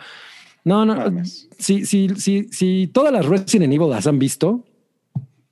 no, 0.63 0.85
no, 0.85 1.23
si, 1.57 1.85
si, 1.85 2.09
si, 2.09 2.43
si 2.51 2.87
todas 2.93 3.11
las 3.11 3.25
Resident 3.25 3.73
Evil 3.73 3.89
las 3.89 4.05
han 4.07 4.19
visto 4.19 4.63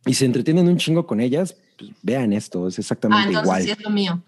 y 0.06 0.14
se 0.14 0.26
entretienen 0.26 0.68
un 0.68 0.78
chingo 0.78 1.08
con 1.08 1.20
ellas, 1.20 1.58
pues 1.78 1.92
vean 2.04 2.34
esto, 2.34 2.68
es 2.68 2.78
Ah, 2.78 2.82
exactamente 2.82 3.28
entonces 3.30 3.44
igual. 3.46 3.64
sí 3.64 3.72
es 3.72 3.82
lo 3.84 3.90
mío. 3.90 4.22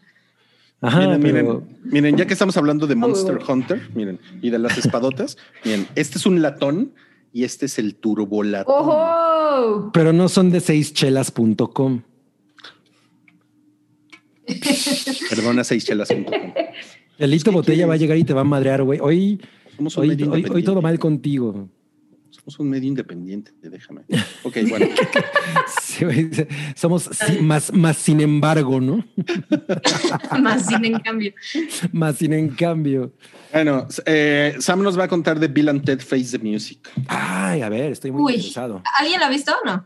Ajá, 0.82 1.17
miren, 1.17 1.21
pero 1.21 1.43
miren, 1.43 1.67
miren, 1.84 2.17
ya 2.17 2.25
que 2.25 2.34
estamos 2.34 2.55
hablando 2.55 2.88
de 2.88 2.95
Monster. 2.95 3.39
Hunter, 3.47 3.89
miren, 3.93 4.19
y 4.41 4.49
de 4.49 4.59
las 4.59 4.77
espadotas, 4.77 5.38
miren, 5.65 5.88
este 5.95 6.17
es 6.17 6.25
un 6.25 6.41
latón 6.41 6.93
y 7.34 7.43
este 7.43 7.65
es 7.65 7.80
el 7.80 7.95
turbolatón. 7.95 8.75
¡Ojo! 8.75 9.91
pero 9.93 10.13
no 10.13 10.30
son 10.30 10.51
de 10.51 10.59
seischelas.com. 10.59 12.01
Perdona, 15.30 15.63
seischelas.com. 15.63 16.53
Elito 17.17 17.51
¿qué 17.51 17.55
Botella 17.55 17.75
quieres? 17.75 17.89
va 17.89 17.93
a 17.93 17.97
llegar 17.97 18.17
y 18.17 18.23
te 18.23 18.34
va 18.34 18.41
a 18.41 18.45
madrear, 18.45 18.84
güey. 18.84 18.99
Hoy, 19.01 19.41
hoy, 19.95 20.63
todo 20.63 20.82
mal 20.82 20.97
contigo. 20.97 21.69
Somos 22.49 22.59
un 22.61 22.69
medio 22.71 22.87
independiente, 22.87 23.51
déjame. 23.61 24.01
Ok, 24.43 24.57
bueno. 24.69 24.87
Sí, 25.81 26.05
Somos 26.75 27.09
sí, 27.11 27.39
más, 27.41 27.71
más 27.73 27.97
sin 27.97 28.21
embargo, 28.21 28.81
¿no? 28.81 29.05
Más 30.41 30.65
sin 30.65 30.85
en 30.85 30.99
cambio. 30.99 31.33
Más 31.91 32.15
sin 32.17 32.33
en 32.33 32.49
cambio. 32.49 33.13
Bueno, 33.53 33.87
eh, 34.05 34.55
Sam 34.59 34.81
nos 34.81 34.97
va 34.97 35.03
a 35.03 35.07
contar 35.07 35.39
de 35.39 35.47
Bill 35.47 35.69
and 35.69 35.83
Ted 35.83 35.99
Face 35.99 36.37
the 36.37 36.39
Music. 36.39 36.89
Ay, 37.07 37.61
a 37.61 37.69
ver, 37.69 37.91
estoy 37.91 38.11
muy 38.11 38.23
Uy. 38.23 38.33
interesado. 38.35 38.81
¿Alguien 38.97 39.19
la 39.19 39.27
ha 39.27 39.29
visto 39.29 39.51
o 39.51 39.65
no? 39.65 39.85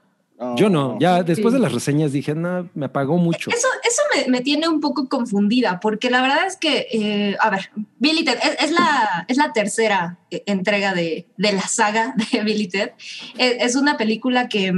Yo 0.56 0.70
no, 0.70 0.98
ya 1.00 1.24
después 1.24 1.54
Sí. 1.54 1.58
de 1.58 1.60
las 1.64 1.72
reseñas 1.74 2.12
dije, 2.12 2.36
no, 2.36 2.70
me 2.74 2.86
apagó 2.86 3.18
mucho. 3.18 3.50
Eso, 3.50 3.68
eso 3.84 4.02
me, 4.16 4.32
me 4.32 4.42
tiene 4.42 4.68
un 4.68 4.80
poco 4.80 5.08
confundida, 5.10 5.80
porque 5.80 6.10
la 6.10 6.22
verdad 6.22 6.46
es 6.48 6.58
que, 6.58 6.88
eh, 6.92 7.36
a 7.40 7.50
ver, 7.50 7.70
Billy 8.00 8.24
Ted 8.24 8.38
es, 8.44 8.66
es 8.66 8.72
la, 8.72 9.26
es 9.28 9.38
la 9.38 9.54
tercera 9.54 10.20
eh, 10.32 10.44
entrega 10.46 10.94
de, 10.94 11.28
de 11.38 11.52
la 11.54 11.68
saga 11.68 12.16
de 12.32 12.44
Billy 12.44 12.68
Ted. 12.68 12.92
Es, 13.38 13.56
es 13.60 13.76
una 13.76 13.98
película 13.98 14.48
que, 14.50 14.74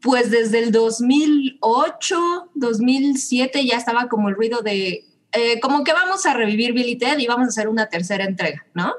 pues 0.00 0.30
desde 0.30 0.58
el 0.58 0.72
2008, 0.72 2.50
2007 2.54 3.64
ya 3.66 3.76
estaba 3.76 4.08
como 4.08 4.28
el 4.28 4.34
ruido 4.34 4.60
de, 4.62 5.04
eh, 5.32 5.60
como 5.60 5.82
que 5.82 5.92
vamos 5.92 6.26
a 6.26 6.34
revivir 6.34 6.72
Billy 6.72 6.96
Ted 6.96 7.18
y 7.18 7.26
vamos 7.26 7.46
a 7.46 7.48
hacer 7.48 7.68
una 7.68 7.86
tercera 7.86 8.24
entrega, 8.24 8.66
¿no? 8.74 8.94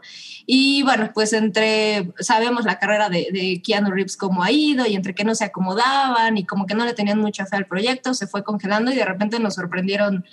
Y 0.45 0.81
bueno, 0.83 1.11
pues 1.13 1.31
entre, 1.33 2.11
sabemos 2.19 2.65
la 2.65 2.79
carrera 2.79 3.09
de, 3.09 3.27
de 3.31 3.61
Keanu 3.63 3.91
Reeves 3.91 4.17
cómo 4.17 4.43
ha 4.43 4.51
ido 4.51 4.85
y 4.85 4.95
entre 4.95 5.13
que 5.13 5.23
no 5.23 5.35
se 5.35 5.45
acomodaban 5.45 6.37
y 6.37 6.45
como 6.45 6.65
que 6.65 6.73
no 6.73 6.85
le 6.85 6.93
tenían 6.93 7.19
mucha 7.19 7.45
fe 7.45 7.57
al 7.57 7.67
proyecto, 7.67 8.13
se 8.13 8.27
fue 8.27 8.43
congelando 8.43 8.91
y 8.91 8.95
de 8.95 9.05
repente 9.05 9.39
nos 9.39 9.55
sorprendieron 9.55 10.25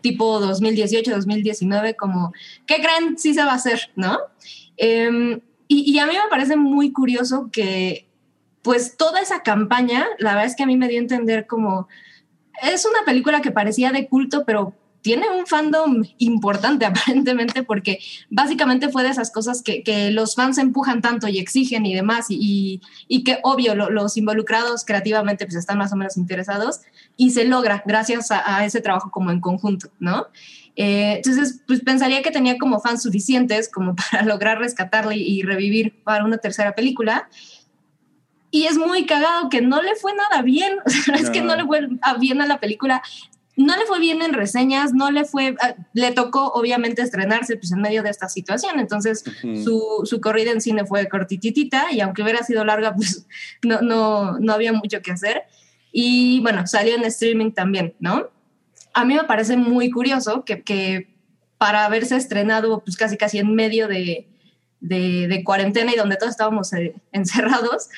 tipo 0.00 0.40
2018, 0.40 1.12
2019 1.12 1.94
como, 1.94 2.32
¿qué 2.66 2.76
creen? 2.76 3.16
Sí 3.16 3.32
se 3.32 3.44
va 3.44 3.52
a 3.52 3.54
hacer, 3.54 3.90
¿no? 3.96 4.18
Em, 4.76 5.40
y, 5.68 5.92
y 5.92 5.98
a 5.98 6.06
mí 6.06 6.12
me 6.12 6.28
parece 6.28 6.56
muy 6.56 6.92
curioso 6.92 7.48
que 7.50 8.06
pues 8.60 8.96
toda 8.96 9.20
esa 9.20 9.42
campaña, 9.42 10.06
la 10.18 10.30
verdad 10.30 10.46
es 10.46 10.56
que 10.56 10.62
a 10.62 10.66
mí 10.66 10.76
me 10.76 10.88
dio 10.88 10.98
a 10.98 11.02
entender 11.02 11.46
como, 11.46 11.86
es 12.62 12.86
una 12.86 13.04
película 13.04 13.40
que 13.40 13.50
parecía 13.50 13.92
de 13.92 14.08
culto, 14.08 14.44
pero 14.46 14.74
tiene 15.04 15.28
un 15.28 15.46
fandom 15.46 16.02
importante 16.16 16.86
aparentemente 16.86 17.62
porque 17.62 18.00
básicamente 18.30 18.88
fue 18.88 19.02
de 19.02 19.10
esas 19.10 19.30
cosas 19.30 19.62
que, 19.62 19.82
que 19.82 20.10
los 20.10 20.34
fans 20.34 20.56
empujan 20.56 21.02
tanto 21.02 21.28
y 21.28 21.38
exigen 21.38 21.84
y 21.84 21.94
demás 21.94 22.30
y, 22.30 22.38
y, 22.40 22.80
y 23.06 23.22
que 23.22 23.38
obvio 23.42 23.74
lo, 23.74 23.90
los 23.90 24.16
involucrados 24.16 24.84
creativamente 24.86 25.44
pues 25.44 25.56
están 25.56 25.76
más 25.76 25.92
o 25.92 25.96
menos 25.96 26.16
interesados 26.16 26.80
y 27.18 27.30
se 27.30 27.44
logra 27.44 27.82
gracias 27.84 28.30
a, 28.30 28.56
a 28.56 28.64
ese 28.64 28.80
trabajo 28.80 29.10
como 29.10 29.30
en 29.30 29.40
conjunto, 29.40 29.90
¿no? 30.00 30.26
Eh, 30.74 31.16
entonces, 31.16 31.62
pues 31.66 31.82
pensaría 31.82 32.22
que 32.22 32.30
tenía 32.30 32.56
como 32.58 32.80
fans 32.80 33.02
suficientes 33.02 33.68
como 33.68 33.94
para 34.10 34.24
lograr 34.24 34.58
rescatarle 34.58 35.16
y 35.16 35.42
revivir 35.42 36.02
para 36.02 36.24
una 36.24 36.38
tercera 36.38 36.74
película. 36.74 37.28
Y 38.50 38.66
es 38.66 38.78
muy 38.78 39.04
cagado 39.04 39.50
que 39.50 39.60
no 39.60 39.82
le 39.82 39.96
fue 39.96 40.14
nada 40.14 40.40
bien. 40.40 40.78
O 40.86 40.90
sea, 40.90 41.16
es 41.16 41.28
que 41.28 41.42
no 41.42 41.54
le 41.56 41.66
fue 41.66 41.88
bien 42.18 42.40
a 42.40 42.46
la 42.46 42.58
película. 42.58 43.02
No 43.56 43.76
le 43.76 43.86
fue 43.86 44.00
bien 44.00 44.20
en 44.22 44.32
reseñas, 44.32 44.92
no 44.92 45.10
le 45.10 45.24
fue, 45.24 45.54
ah, 45.60 45.74
le 45.92 46.10
tocó 46.12 46.52
obviamente 46.52 47.02
estrenarse 47.02 47.56
pues 47.56 47.70
en 47.72 47.80
medio 47.80 48.02
de 48.02 48.10
esta 48.10 48.28
situación, 48.28 48.80
entonces 48.80 49.24
su, 49.42 50.02
su 50.04 50.20
corrida 50.20 50.50
en 50.50 50.60
cine 50.60 50.84
fue 50.84 51.08
cortititita 51.08 51.92
y 51.92 52.00
aunque 52.00 52.22
hubiera 52.22 52.42
sido 52.42 52.64
larga 52.64 52.94
pues 52.96 53.26
no, 53.62 53.80
no, 53.80 54.38
no 54.40 54.52
había 54.52 54.72
mucho 54.72 55.00
que 55.02 55.12
hacer. 55.12 55.42
Y 55.92 56.40
bueno, 56.40 56.66
salió 56.66 56.96
en 56.96 57.04
streaming 57.04 57.52
también, 57.52 57.94
¿no? 58.00 58.28
A 58.92 59.04
mí 59.04 59.14
me 59.14 59.24
parece 59.24 59.56
muy 59.56 59.90
curioso 59.90 60.44
que, 60.44 60.62
que 60.62 61.14
para 61.56 61.84
haberse 61.84 62.16
estrenado 62.16 62.82
pues 62.84 62.96
casi 62.96 63.16
casi 63.16 63.38
en 63.38 63.54
medio 63.54 63.86
de, 63.86 64.28
de, 64.80 65.28
de 65.28 65.44
cuarentena 65.44 65.92
y 65.92 65.96
donde 65.96 66.16
todos 66.16 66.32
estábamos 66.32 66.72
eh, 66.72 66.94
encerrados, 67.12 67.88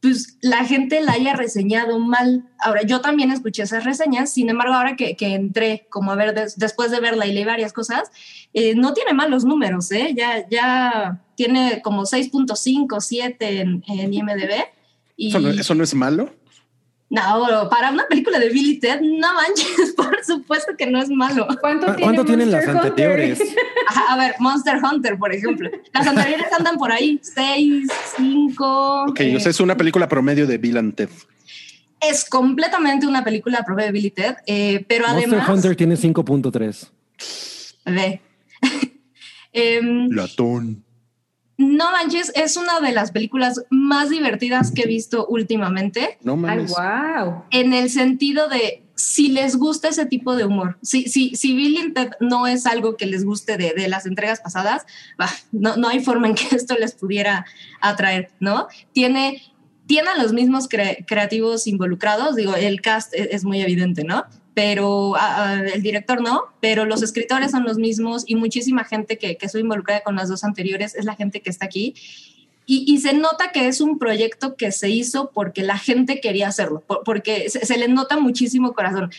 pues 0.00 0.38
la 0.40 0.64
gente 0.64 1.00
la 1.02 1.12
haya 1.12 1.34
reseñado 1.34 1.98
mal. 1.98 2.44
Ahora, 2.58 2.82
yo 2.82 3.00
también 3.00 3.30
escuché 3.30 3.62
esas 3.62 3.84
reseñas, 3.84 4.32
sin 4.32 4.48
embargo, 4.48 4.74
ahora 4.74 4.96
que, 4.96 5.14
que 5.16 5.34
entré 5.34 5.86
como 5.90 6.10
a 6.12 6.16
ver, 6.16 6.34
des- 6.34 6.58
después 6.58 6.90
de 6.90 7.00
verla 7.00 7.26
y 7.26 7.32
leí 7.34 7.44
varias 7.44 7.72
cosas, 7.72 8.10
eh, 8.54 8.74
no 8.74 8.94
tiene 8.94 9.12
malos 9.12 9.44
números, 9.44 9.90
¿eh? 9.92 10.14
Ya, 10.16 10.48
ya 10.48 11.20
tiene 11.34 11.80
como 11.82 12.02
6.5, 12.04 13.00
7 13.00 13.60
en, 13.60 13.84
en 13.88 14.14
IMDB. 14.14 14.64
Y, 15.16 15.28
¿Eso, 15.28 15.40
no, 15.40 15.50
eso 15.50 15.74
no 15.74 15.84
es 15.84 15.94
malo? 15.94 16.30
No, 17.10 17.68
para 17.68 17.90
una 17.90 18.06
película 18.06 18.38
de 18.38 18.48
Billy 18.50 18.78
Ted, 18.78 19.00
no 19.02 19.34
manches, 19.34 19.92
por 19.96 20.24
supuesto 20.24 20.72
que 20.78 20.86
no 20.86 21.00
es 21.02 21.10
malo. 21.10 21.46
¿Cuánto, 21.60 21.86
¿Cu- 21.86 21.92
tiene 21.96 22.02
¿Cuánto 22.02 22.24
tienen 22.24 22.50
las 22.50 22.64
Monster 22.64 22.76
Hunter? 22.76 22.90
anteriores? 22.90 23.40
Ajá, 23.88 24.12
a 24.12 24.16
ver, 24.16 24.34
Monster 24.38 24.76
Hunter, 24.82 25.18
por 25.18 25.34
ejemplo. 25.34 25.68
Las 25.92 26.06
anteriores 26.06 26.46
andan 26.56 26.76
por 26.76 26.90
ahí, 26.92 27.18
6, 27.22 27.88
5. 28.16 29.04
Ok, 29.10 29.20
o 29.36 29.40
sea, 29.40 29.50
es 29.50 29.60
una 29.60 29.76
película 29.76 30.08
promedio 30.08 30.46
de 30.46 30.56
Bill 30.58 30.76
and 30.78 30.94
Ted. 30.94 31.08
es 32.00 32.24
completamente 32.30 33.06
una 33.06 33.22
película 33.24 33.62
propia 33.64 33.86
de 33.86 33.92
Billy 33.92 34.10
Ted, 34.10 34.36
eh, 34.46 34.84
pero 34.88 35.06
Monster 35.08 35.28
además... 35.34 35.48
Hunter 35.48 35.76
tiene 35.76 35.96
5.3. 35.96 36.90
Ve. 37.86 38.20
Em, 39.52 40.08
Latón. 40.10 40.84
No 41.60 41.92
manches, 41.92 42.32
es 42.34 42.56
una 42.56 42.80
de 42.80 42.92
las 42.92 43.10
películas 43.12 43.62
más 43.70 44.08
divertidas 44.08 44.72
que 44.72 44.82
he 44.82 44.86
visto 44.86 45.26
últimamente, 45.26 46.18
No 46.22 46.32
Ay, 46.32 46.38
mames. 46.38 46.70
wow. 46.72 47.44
en 47.50 47.74
el 47.74 47.90
sentido 47.90 48.48
de 48.48 48.82
si 48.94 49.28
les 49.28 49.56
gusta 49.56 49.88
ese 49.88 50.04
tipo 50.06 50.36
de 50.36 50.44
humor. 50.44 50.78
Si, 50.82 51.08
si, 51.08 51.34
si 51.34 51.54
Billy 51.54 51.78
and 51.78 51.94
Ted 51.94 52.10
no 52.20 52.46
es 52.46 52.66
algo 52.66 52.96
que 52.96 53.06
les 53.06 53.24
guste 53.24 53.56
de, 53.56 53.72
de 53.74 53.88
las 53.88 54.04
entregas 54.06 54.40
pasadas, 54.40 54.84
bah, 55.18 55.30
no, 55.52 55.76
no 55.76 55.88
hay 55.88 56.00
forma 56.00 56.26
en 56.28 56.34
que 56.34 56.44
esto 56.56 56.74
les 56.78 56.92
pudiera 56.94 57.46
atraer, 57.80 58.30
¿no? 58.40 58.68
Tiene, 58.92 59.42
tiene 59.86 60.10
a 60.10 60.16
los 60.22 60.32
mismos 60.32 60.68
cre- 60.68 61.04
creativos 61.06 61.66
involucrados, 61.66 62.36
digo, 62.36 62.54
el 62.56 62.80
cast 62.82 63.14
es, 63.14 63.28
es 63.32 63.44
muy 63.44 63.60
evidente, 63.62 64.04
¿no? 64.04 64.24
Pero 64.54 65.14
ah, 65.16 65.60
el 65.72 65.82
director 65.82 66.20
no, 66.20 66.44
pero 66.60 66.84
los 66.84 67.02
escritores 67.02 67.52
son 67.52 67.64
los 67.64 67.78
mismos 67.78 68.24
y 68.26 68.34
muchísima 68.34 68.84
gente 68.84 69.16
que, 69.16 69.36
que 69.36 69.46
estuvo 69.46 69.60
involucrada 69.62 70.02
con 70.02 70.16
las 70.16 70.28
dos 70.28 70.42
anteriores 70.44 70.94
es 70.94 71.04
la 71.04 71.14
gente 71.14 71.40
que 71.40 71.50
está 71.50 71.66
aquí. 71.66 71.94
Y, 72.66 72.84
y 72.92 72.98
se 72.98 73.14
nota 73.14 73.50
que 73.52 73.66
es 73.68 73.80
un 73.80 73.98
proyecto 73.98 74.56
que 74.56 74.70
se 74.72 74.90
hizo 74.90 75.30
porque 75.32 75.62
la 75.62 75.78
gente 75.78 76.20
quería 76.20 76.48
hacerlo, 76.48 76.80
por- 76.86 77.02
porque 77.04 77.48
se, 77.48 77.64
se 77.64 77.78
le 77.78 77.88
nota 77.88 78.18
muchísimo 78.18 78.74
corazón. 78.74 79.10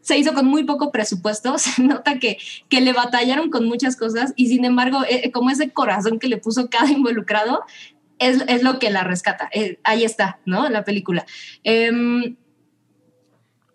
Se 0.00 0.16
hizo 0.16 0.32
con 0.32 0.46
muy 0.46 0.64
poco 0.64 0.90
presupuesto, 0.90 1.58
se 1.58 1.82
nota 1.82 2.18
que, 2.18 2.38
que 2.68 2.80
le 2.80 2.92
batallaron 2.92 3.50
con 3.50 3.66
muchas 3.66 3.96
cosas 3.96 4.32
y 4.36 4.46
sin 4.48 4.64
embargo, 4.64 5.00
eh, 5.08 5.30
como 5.32 5.50
ese 5.50 5.70
corazón 5.70 6.18
que 6.18 6.28
le 6.28 6.38
puso 6.38 6.70
cada 6.70 6.90
involucrado, 6.90 7.62
es, 8.18 8.42
es 8.48 8.62
lo 8.62 8.78
que 8.78 8.90
la 8.90 9.04
rescata. 9.04 9.48
Eh, 9.52 9.78
ahí 9.84 10.02
está, 10.04 10.38
¿no? 10.44 10.68
La 10.68 10.82
película. 10.84 11.26
Em, 11.62 12.36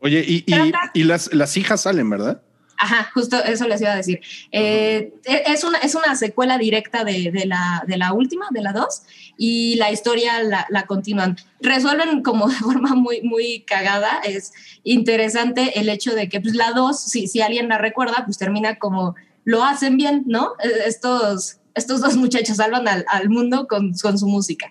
Oye, 0.03 0.23
y, 0.27 0.43
y- 0.45 0.71
y 0.93 1.03
las, 1.03 1.33
las 1.33 1.57
hijas 1.57 1.81
salen, 1.81 2.09
¿verdad? 2.09 2.41
Ajá, 2.77 3.09
justo 3.13 3.41
eso 3.41 3.65
les 3.67 3.79
iba 3.79 3.93
a 3.93 3.95
decir. 3.95 4.19
Eh, 4.51 5.13
es, 5.23 5.63
una, 5.63 5.77
es 5.77 5.95
una 5.95 6.15
secuela 6.15 6.57
directa 6.57 7.05
de, 7.05 7.31
de 7.31 7.45
la, 7.45 7.83
de 7.87 7.97
la 7.97 8.11
última, 8.11 8.47
de 8.51 8.61
la 8.61 8.73
2, 8.73 9.03
y 9.37 9.75
la 9.75 9.91
historia 9.91 10.43
la, 10.43 10.65
la 10.69 10.85
continúan. 10.85 11.37
Resuelven 11.61 12.21
como 12.23 12.47
de 12.49 12.55
forma 12.55 12.93
muy, 12.95 13.21
muy 13.21 13.61
cagada. 13.65 14.19
Es 14.25 14.51
interesante 14.83 15.79
el 15.79 15.87
hecho 15.87 16.13
de 16.13 16.27
que 16.29 16.41
pues, 16.41 16.55
la 16.55 16.71
2, 16.71 16.99
si, 16.99 17.27
si 17.27 17.41
alguien 17.41 17.69
la 17.69 17.77
recuerda, 17.77 18.23
pues 18.25 18.37
termina 18.37 18.77
como 18.77 19.15
lo 19.45 19.63
hacen 19.63 19.95
bien, 19.97 20.23
¿no? 20.25 20.53
Eh, 20.63 20.69
Estos, 20.85 21.57
estos 21.75 22.01
dos 22.01 22.15
muchachos 22.17 22.57
salvan 22.57 22.87
al, 22.87 23.05
al 23.07 23.29
mundo 23.29 23.67
con, 23.67 23.93
con 23.93 24.17
su 24.17 24.27
música. 24.27 24.69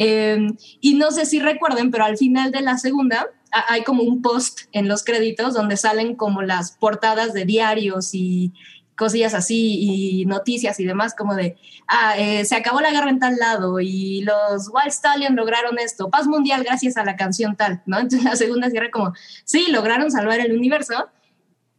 Eh, 0.00 0.46
y 0.80 0.94
no 0.94 1.10
sé 1.10 1.26
si 1.26 1.40
recuerden, 1.40 1.90
pero 1.90 2.04
al 2.04 2.16
final 2.16 2.52
de 2.52 2.62
la 2.62 2.78
segunda 2.78 3.26
hay 3.50 3.82
como 3.82 4.04
un 4.04 4.22
post 4.22 4.60
en 4.72 4.88
los 4.88 5.02
créditos 5.02 5.54
donde 5.54 5.76
salen 5.76 6.14
como 6.14 6.42
las 6.42 6.72
portadas 6.72 7.32
de 7.32 7.44
diarios 7.44 8.14
y 8.14 8.52
cosillas 8.96 9.34
así 9.34 9.78
y 9.80 10.26
noticias 10.26 10.78
y 10.78 10.84
demás 10.84 11.14
como 11.16 11.34
de, 11.34 11.56
ah, 11.88 12.16
eh, 12.16 12.44
se 12.44 12.54
acabó 12.54 12.80
la 12.80 12.90
guerra 12.90 13.10
en 13.10 13.18
tal 13.18 13.36
lado 13.36 13.80
y 13.80 14.22
los 14.22 14.68
Wild 14.72 14.92
Stallion 14.92 15.34
lograron 15.34 15.78
esto, 15.78 16.10
paz 16.10 16.26
mundial 16.26 16.62
gracias 16.62 16.96
a 16.96 17.04
la 17.04 17.16
canción 17.16 17.56
tal, 17.56 17.82
¿no? 17.86 17.98
Entonces 18.00 18.24
la 18.24 18.36
segunda 18.36 18.70
cierra 18.70 18.90
como, 18.90 19.14
sí, 19.44 19.66
lograron 19.70 20.10
salvar 20.10 20.40
el 20.40 20.56
universo. 20.56 21.08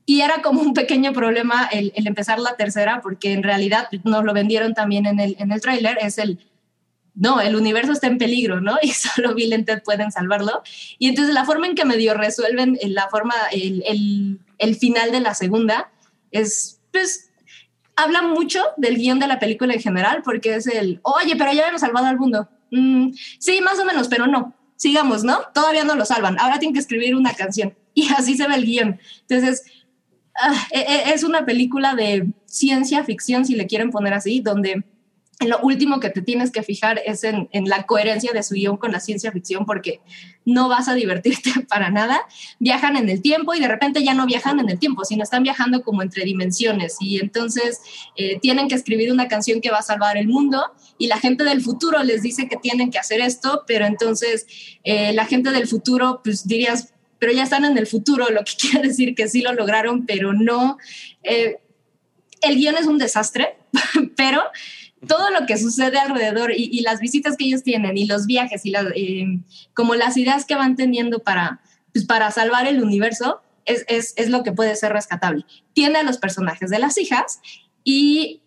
Y 0.06 0.22
era 0.22 0.42
como 0.42 0.62
un 0.62 0.74
pequeño 0.74 1.14
problema 1.14 1.70
el, 1.72 1.94
el 1.96 2.08
empezar 2.08 2.40
la 2.40 2.56
tercera, 2.56 3.00
porque 3.00 3.32
en 3.32 3.44
realidad 3.44 3.90
nos 4.04 4.24
lo 4.24 4.34
vendieron 4.34 4.74
también 4.74 5.06
en 5.06 5.20
el, 5.20 5.36
en 5.38 5.52
el 5.52 5.62
tráiler, 5.62 6.00
es 6.02 6.18
el, 6.18 6.40
no, 7.20 7.42
el 7.42 7.56
universo 7.58 7.92
está 7.92 8.08
en 8.08 8.18
peligro, 8.18 8.62
¿no? 8.62 8.78
Y 8.82 8.92
solo 8.92 9.36
Bill 9.36 9.54
y 9.54 9.64
Ted 9.64 9.84
pueden 9.84 10.12
salvarlo. 10.12 10.64
Y 10.98 11.10
entonces 11.10 11.34
la 11.34 11.46
forma 11.46 11.68
en 11.68 11.76
que 11.76 11.86
medio 11.86 12.14
resuelven 12.14 12.78
eh, 12.82 12.88
la 12.88 13.10
forma, 13.10 13.36
el, 13.52 14.40
el, 14.58 14.76
final 14.76 15.12
de 15.12 15.20
la 15.20 15.36
segunda 15.36 15.92
es, 16.32 16.80
pues, 16.92 17.30
habla 17.96 18.22
mucho 18.22 18.64
del 18.78 18.96
guion 18.96 19.20
de 19.20 19.28
la 19.28 19.40
película 19.40 19.74
en 19.74 19.82
general, 19.82 20.22
porque 20.24 20.56
es 20.56 20.68
el, 20.68 21.02
oye, 21.04 21.36
pero 21.36 21.52
ya 21.52 21.64
habíamos 21.64 21.82
salvado 21.82 22.08
al 22.08 22.18
mundo. 22.18 22.48
Mm, 22.72 23.12
sí, 23.38 23.60
más 23.62 23.78
o 23.80 23.86
menos, 23.86 24.08
pero 24.08 24.26
no. 24.26 24.56
Sigamos, 24.78 25.26
¿no? 25.26 25.42
Todavía 25.54 25.84
no 25.84 25.96
lo 25.96 26.06
salvan. 26.06 26.40
Ahora 26.40 26.58
tienen 26.58 26.74
que 26.74 26.80
escribir 26.80 27.16
una 27.16 27.34
canción. 27.34 27.76
Y 27.96 28.08
así 28.14 28.38
se 28.38 28.48
ve 28.48 28.56
el 28.56 28.66
guion. 28.66 28.98
Entonces, 29.28 29.64
ah, 30.36 30.68
e- 30.72 30.80
e- 30.80 31.14
es 31.14 31.24
una 31.24 31.46
película 31.46 31.96
de 31.96 32.32
ciencia 32.46 33.04
ficción, 33.04 33.44
si 33.44 33.56
le 33.56 33.68
quieren 33.68 33.90
poner 33.90 34.14
así, 34.14 34.40
donde 34.40 34.86
en 35.40 35.50
lo 35.50 35.60
último 35.60 36.02
que 36.02 36.10
te 36.10 36.22
tienes 36.22 36.52
que 36.52 36.64
fijar 36.64 37.02
es 37.06 37.24
en, 37.24 37.48
la 37.66 37.86
coherencia 37.86 38.34
de 38.34 38.44
su 38.44 38.56
guion 38.56 38.76
con 38.76 38.92
la 38.92 39.00
ciencia 39.00 39.32
ficción, 39.32 39.66
porque 39.66 40.02
no 40.46 40.68
vas 40.68 40.90
a 40.90 40.96
divertirte 40.96 41.52
para 41.70 41.90
nada. 41.90 42.22
Viajan 42.60 42.98
en 42.98 43.08
el 43.10 43.22
tiempo 43.22 43.54
y 43.54 43.62
de 43.62 43.70
repente 43.70 44.04
ya 44.04 44.14
no 44.14 44.26
viajan 44.26 44.60
en 44.60 44.70
el 44.70 44.78
tiempo, 44.80 45.06
sino 45.06 45.24
están 45.24 45.44
viajando 45.44 45.82
como 45.82 46.02
entre 46.02 46.26
dimensiones. 46.26 46.98
Y 47.00 47.20
entonces 47.20 47.80
eh, 48.18 48.38
tienen 48.42 48.68
que 48.68 48.76
escribir 48.76 49.14
una 49.14 49.30
canción 49.30 49.62
que 49.62 49.72
va 49.72 49.78
a 49.78 49.84
salvar 49.84 50.18
el 50.18 50.28
mundo 50.28 50.62
y 50.98 51.08
la 51.08 51.18
gente 51.18 51.46
del 51.46 51.62
futuro 51.62 52.04
les 52.04 52.22
dice 52.22 52.50
que 52.50 52.58
tienen 52.58 52.92
que 52.92 53.00
hacer 53.00 53.22
esto, 53.22 53.64
pero 53.66 53.86
entonces 53.86 54.46
eh, 54.84 55.14
la 55.14 55.26
gente 55.26 55.52
del 55.52 55.68
futuro, 55.68 56.20
pues 56.22 56.46
dirías, 56.46 56.94
pero 57.18 57.32
ya 57.32 57.44
están 57.44 57.64
en 57.64 57.78
el 57.78 57.88
futuro, 57.88 58.30
lo 58.30 58.44
que 58.44 58.54
quiere 58.60 58.90
decir 58.90 59.16
que 59.16 59.30
sí 59.30 59.42
lo 59.42 59.54
lograron, 59.54 60.06
pero 60.06 60.34
no. 60.34 60.78
Eh, 61.24 61.60
el 62.42 62.58
guion 62.58 62.76
es 62.76 62.88
un 62.88 62.98
desastre, 62.98 63.58
pero 64.18 64.42
todo 65.08 65.30
lo 65.32 65.46
que 65.46 65.58
sucede 65.58 65.98
alrededor 65.98 66.52
y, 66.56 66.82
las 66.82 67.00
visitas 67.00 67.38
que 67.38 67.46
ellos 67.46 67.64
tienen 67.64 67.98
y 67.98 68.06
los 68.06 68.26
viajes 68.26 68.66
y 68.66 68.74
eh, 68.76 69.40
como 69.74 69.96
las 69.96 70.18
ideas 70.18 70.46
que 70.46 70.56
van 70.56 70.76
teniendo 70.76 71.20
para, 71.20 71.62
pues, 71.94 72.06
para 72.06 72.32
salvar 72.32 72.68
el 72.68 72.84
universo 72.84 73.42
es, 73.66 73.86
es, 73.88 74.14
es, 74.18 74.30
lo 74.30 74.44
que 74.44 74.52
puede 74.52 74.76
ser 74.76 74.92
rescatable. 74.92 75.46
Tiene 75.74 76.00
a 76.00 76.04
los 76.04 76.18
personajes 76.18 76.70
de 76.70 76.80
las 76.80 76.98
hijas 76.98 77.40
y 77.84 78.42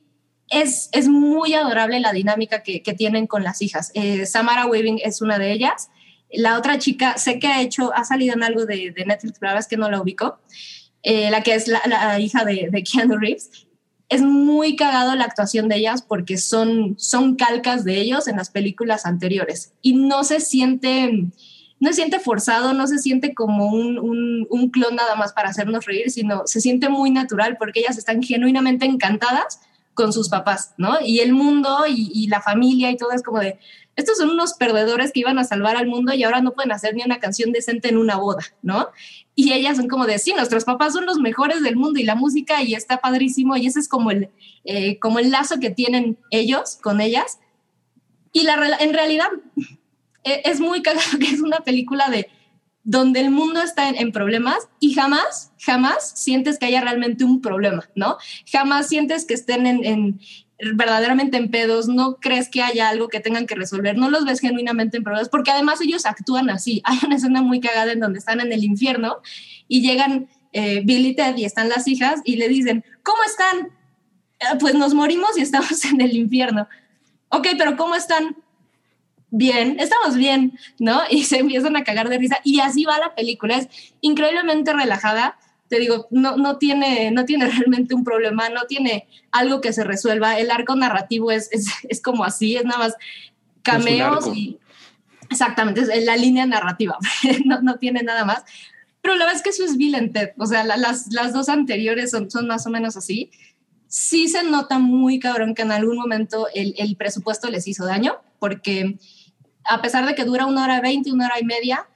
es, 0.51 0.91
es 0.93 1.09
muy 1.09 1.55
adorable 1.55 2.01
la 2.01 2.13
dinámica 2.13 2.63
que, 2.63 2.81
tienen 2.81 3.27
con 3.27 3.43
las 3.43 3.63
hijas. 3.63 3.91
Eh, 3.95 4.27
Samara 4.27 4.67
Weaving 4.67 5.01
es 5.03 5.23
una 5.23 5.39
de 5.39 5.53
ellas. 5.53 5.91
La 6.31 6.59
otra 6.59 6.79
chica, 6.79 7.17
sé 7.17 7.39
que 7.39 7.47
ha 7.47 7.63
hecho, 7.63 7.95
ha 7.95 8.05
salido 8.05 8.35
en 8.35 8.43
algo 8.43 8.67
de, 8.67 8.93
Netflix, 9.07 9.39
pero 9.39 9.49
la 9.49 9.55
verdad 9.55 9.61
es 9.61 9.69
que 9.69 9.77
no 9.77 9.91
la 9.91 10.01
ubico. 10.01 10.41
Eh, 11.03 11.31
la 11.31 11.43
que 11.43 11.55
es 11.55 11.69
la, 11.69 11.83
la 11.87 12.21
hija 12.21 12.45
de, 12.45 12.69
de 12.71 12.83
Keanu 12.83 13.19
Reeves 13.19 13.67
es 14.13 14.21
muy 14.21 14.77
cagado 14.77 15.15
la 15.15 15.25
actuación 15.25 15.69
de 15.69 15.77
ellas 15.77 16.03
porque 16.03 16.37
son, 16.37 16.97
son 16.99 17.35
calcas 17.35 17.83
de 17.83 17.99
ellos 17.99 18.29
en 18.29 18.37
las 18.37 18.51
películas 18.51 19.07
anteriores 19.07 19.73
y 19.81 19.95
no 19.95 20.23
se 20.23 20.41
siente, 20.41 21.29
no 21.81 21.89
se 21.89 21.95
siente 21.95 22.21
forzado, 22.21 22.75
no 22.75 22.87
se 22.87 22.99
siente 22.99 23.33
como 23.35 23.69
un, 23.69 24.47
un, 24.51 24.71
clon 24.71 24.97
nada 24.97 25.15
más 25.15 25.33
para 25.33 25.49
hacernos 25.49 25.87
reír, 25.87 26.11
sino 26.11 26.43
se 26.47 26.61
siente 26.61 26.91
muy 26.91 27.11
natural 27.11 27.57
porque 27.57 27.81
ellas 27.81 27.97
están 27.97 28.23
genuinamente 28.23 28.85
encantadas 28.85 29.61
con 29.95 30.13
sus 30.13 30.29
papás, 30.29 30.75
¿no? 30.77 30.99
Y 31.03 31.21
el 31.21 31.33
mundo 31.33 31.87
y, 31.89 32.11
y, 32.15 32.29
la 32.29 32.43
familia 32.43 32.91
y 32.91 32.99
todo 32.99 33.13
es 33.13 33.23
como 33.23 33.41
de, 33.41 33.59
estos 33.97 34.19
son 34.19 34.29
unos 34.29 34.55
perdedores 34.55 35.13
que 35.13 35.21
iban 35.21 35.39
a 35.39 35.45
salvar 35.45 35.77
al 35.77 35.87
mundo 35.87 36.13
y 36.13 36.23
ahora 36.23 36.43
no 36.43 36.53
pueden 36.53 36.73
hacer 36.73 36.95
ni 36.95 37.03
una 37.03 37.19
canción 37.19 37.51
decente 37.51 37.89
en 37.89 37.97
una 37.97 38.17
boda, 38.17 38.43
¿no? 38.61 38.89
Y 39.35 39.53
ellas 39.53 39.79
son 39.79 39.89
como 39.89 40.07
de, 40.07 40.19
sí, 40.19 40.33
nuestros 40.35 40.65
papás 40.65 40.93
son 40.93 41.07
los 41.07 41.19
mejores 41.19 41.63
del 41.63 41.77
mundo 41.77 41.99
y 41.99 42.05
la 42.05 42.15
música 42.15 42.63
y 42.63 42.75
está 42.75 42.99
padrísimo 42.99 43.57
y 43.57 43.67
ese 43.67 43.81
es 43.81 43.89
como 43.89 44.11
el, 44.11 44.31
eh, 44.65 44.99
como 44.99 45.19
el 45.19 45.31
lazo 45.31 45.59
que 45.59 45.71
tienen 45.71 46.19
ellos 46.31 46.79
con 46.83 47.01
ellas. 47.01 47.39
Y 48.33 48.43
la, 48.43 48.77
en 48.81 48.93
realidad 48.93 49.29
e, 50.25 50.43
es 50.45 50.61
muy 50.61 50.83
cagado 50.83 51.07
que 51.21 51.27
es 51.27 51.41
una 51.41 51.61
película 51.61 52.11
de 52.11 52.29
donde 52.85 53.21
el 53.21 53.31
mundo 53.31 53.63
está 53.63 53.89
en, 53.89 54.13
problemas 54.13 54.69
y 54.81 54.95
jamás, 54.95 55.53
jamás 55.61 56.13
sientes 56.17 56.59
que 56.59 56.67
haya 56.67 56.81
realmente 56.81 57.25
un 57.25 57.41
problema, 57.41 57.89
¿no? 57.95 58.17
Jamás 58.51 58.89
sientes 58.89 59.25
que 59.25 59.35
estén 59.35 59.67
en, 59.67 60.21
verdaderamente 60.75 61.37
en 61.37 61.51
pedos, 61.51 61.89
no 61.89 62.17
crees 62.17 62.49
que 62.49 62.63
haya 62.63 62.89
algo 62.89 63.09
que 63.09 63.21
tengan 63.21 63.47
que 63.47 63.55
resolver, 63.55 63.97
no 63.97 64.11
los 64.11 64.25
ves 64.25 64.41
genuinamente 64.41 64.97
en 64.97 65.03
problemas, 65.03 65.29
porque 65.29 65.51
además 65.51 65.81
ellos 65.81 66.07
actúan 66.07 66.51
así. 66.51 66.83
Hay 66.85 66.99
una 67.05 67.17
escena 67.17 67.43
muy 67.43 67.61
cagada 67.61 67.93
en 67.93 68.01
donde 68.01 68.19
están 68.19 68.41
en 68.41 68.53
el 68.53 68.65
infierno 68.65 69.19
y 69.69 69.83
llegan 69.83 70.29
eh, 70.53 70.83
Bill 70.85 71.07
y 71.07 71.15
Ted 71.15 71.37
y 71.37 71.45
están 71.45 71.69
las 71.69 71.89
hijas 71.89 72.21
y 72.25 72.37
le 72.37 72.49
dicen, 72.49 72.85
¿cómo 73.03 73.23
están? 73.25 73.71
Eh, 74.39 74.59
pues 74.61 74.75
nos 74.75 74.95
morimos 74.95 75.37
y 75.37 75.43
estamos 75.43 75.85
en 75.93 76.01
el 76.01 76.15
infierno. 76.15 76.69
Ok, 77.29 77.49
pero 77.59 77.77
¿cómo 77.77 77.95
están? 77.95 78.37
Bien, 79.31 79.79
estamos 79.81 80.15
bien, 80.15 80.59
¿no? 80.79 81.01
Y 81.09 81.25
se 81.25 81.39
empiezan 81.39 81.75
a 81.75 81.85
cagar 81.85 82.11
de 82.11 82.19
risa 82.19 82.39
y 82.45 82.61
así 82.61 82.85
va 82.85 82.99
la 82.99 83.15
película. 83.15 83.57
Es 83.57 83.69
increíblemente 84.03 84.75
relajada 84.75 85.39
te 85.73 85.81
digo, 85.81 86.07
no, 86.11 86.37
no, 86.37 86.59
tiene, 86.59 87.11
no 87.13 87.25
tiene 87.25 87.47
realmente 87.51 87.95
un 87.95 88.05
problema, 88.05 88.51
no 88.51 88.65
tiene 88.65 89.09
algo 89.31 89.63
que 89.63 89.73
se 89.73 89.85
resuelva. 89.85 90.39
El 90.39 90.51
arco 90.51 90.77
narrativo 90.77 91.31
es, 91.31 91.49
es, 91.51 91.67
es 91.89 92.03
como 92.03 92.25
así, 92.25 92.57
es 92.57 92.65
nada 92.67 92.79
más 92.79 92.95
cameos 93.63 94.29
y... 94.37 94.59
Exactamente, 95.31 95.81
es 95.81 96.05
la 96.05 96.19
línea 96.19 96.45
narrativa, 96.45 96.99
no, 97.47 97.63
no, 97.63 97.79
tiene 97.79 98.03
nada 98.03 98.27
más. 98.27 98.45
Pero 99.01 99.15
la 99.15 99.25
verdad 99.25 99.37
es 99.37 99.43
que 99.43 99.49
eso 99.49 99.65
es 99.65 99.79
Bill 99.79 99.95
and 99.95 100.13
Ted, 100.13 100.33
o 100.37 100.45
sea, 100.45 100.63
la, 100.63 100.77
las, 100.77 101.11
las 101.11 101.33
dos 101.33 101.49
anteriores 101.49 102.11
son, 102.11 102.31
son 102.31 102.47
más 102.47 102.67
o 102.67 102.71
menos 102.71 102.99
así. 102.99 103.31
Sí 103.87 104.29
se 104.29 104.43
nota 104.43 104.79
muy 104.79 105.19
cabrón 105.19 105.55
que 105.55 105.63
en 105.63 105.73
algún 105.73 105.97
momento 105.97 106.49
el, 106.55 106.75
el 106.77 106.97
presupuesto 106.97 107.49
les 107.49 107.67
hizo 107.67 107.87
daño, 107.87 108.21
porque 108.39 108.99
a 109.65 109.81
pesar 109.81 110.05
de 110.05 110.15
que 110.15 110.27
dura 110.27 110.45
una 110.45 110.65
hora 110.65 110.83
veinte, 110.83 111.11
una 111.11 111.29
hora 111.29 111.41
y 111.41 111.45
media, 111.47 111.87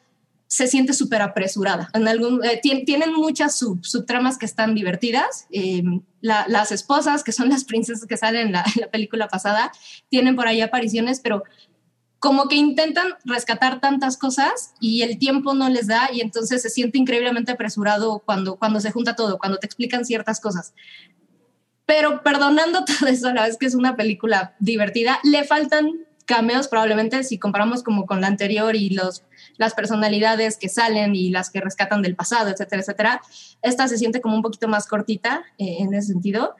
se 0.48 0.68
siente 0.68 0.92
súper 0.92 1.22
apresurada. 1.22 1.90
En 1.92 2.06
algún, 2.06 2.44
eh, 2.44 2.60
tienen 2.62 3.12
muchas 3.12 3.56
sub, 3.56 3.84
subtramas 3.84 4.38
que 4.38 4.46
están 4.46 4.74
divertidas. 4.74 5.46
La, 6.20 6.46
las 6.48 6.72
esposas, 6.72 7.24
que 7.24 7.32
son 7.32 7.48
las 7.48 7.64
princesas 7.64 8.06
que 8.06 8.16
salen 8.16 8.48
en 8.48 8.52
la, 8.52 8.64
película 8.92 9.28
pasada, 9.28 9.72
tienen 10.08 10.36
por 10.36 10.46
ahí 10.46 10.60
apariciones, 10.60 11.20
pero 11.20 11.42
como 12.18 12.48
que 12.48 12.56
intentan 12.56 13.14
rescatar 13.24 13.80
tantas 13.80 14.16
cosas 14.16 14.72
y 14.80 15.02
el 15.02 15.18
tiempo 15.18 15.54
no 15.54 15.68
les 15.68 15.86
da 15.86 16.08
y 16.12 16.20
entonces 16.20 16.62
se 16.62 16.70
siente 16.70 16.98
increíblemente 16.98 17.52
apresurado 17.52 18.20
cuando, 18.24 18.56
cuando 18.56 18.80
se 18.80 18.90
junta 18.90 19.14
todo, 19.16 19.38
cuando 19.38 19.58
te 19.58 19.66
explican 19.66 20.04
ciertas 20.04 20.40
cosas. 20.40 20.74
Pero 21.86 22.22
perdonando 22.22 22.84
todo 23.00 23.08
eso, 23.08 23.32
la 23.32 23.46
vez 23.46 23.56
que 23.56 23.66
es 23.66 23.74
una 23.74 23.96
película 23.96 24.54
divertida, 24.60 25.18
le 25.24 25.44
faltan 25.44 26.06
cameos 26.24 26.68
probablemente 26.68 27.22
si 27.22 27.38
comparamos 27.38 27.82
como 27.82 28.06
con 28.06 28.20
la 28.20 28.26
anterior 28.26 28.74
y 28.74 28.90
los 28.90 29.22
las 29.56 29.74
personalidades 29.74 30.56
que 30.56 30.68
salen 30.68 31.14
y 31.14 31.30
las 31.30 31.50
que 31.50 31.60
rescatan 31.60 32.02
del 32.02 32.16
pasado, 32.16 32.50
etcétera, 32.50 32.82
etcétera. 32.82 33.20
Esta 33.62 33.88
se 33.88 33.98
siente 33.98 34.20
como 34.20 34.36
un 34.36 34.42
poquito 34.42 34.68
más 34.68 34.86
cortita 34.86 35.44
eh, 35.58 35.76
en 35.80 35.94
ese 35.94 36.08
sentido. 36.08 36.56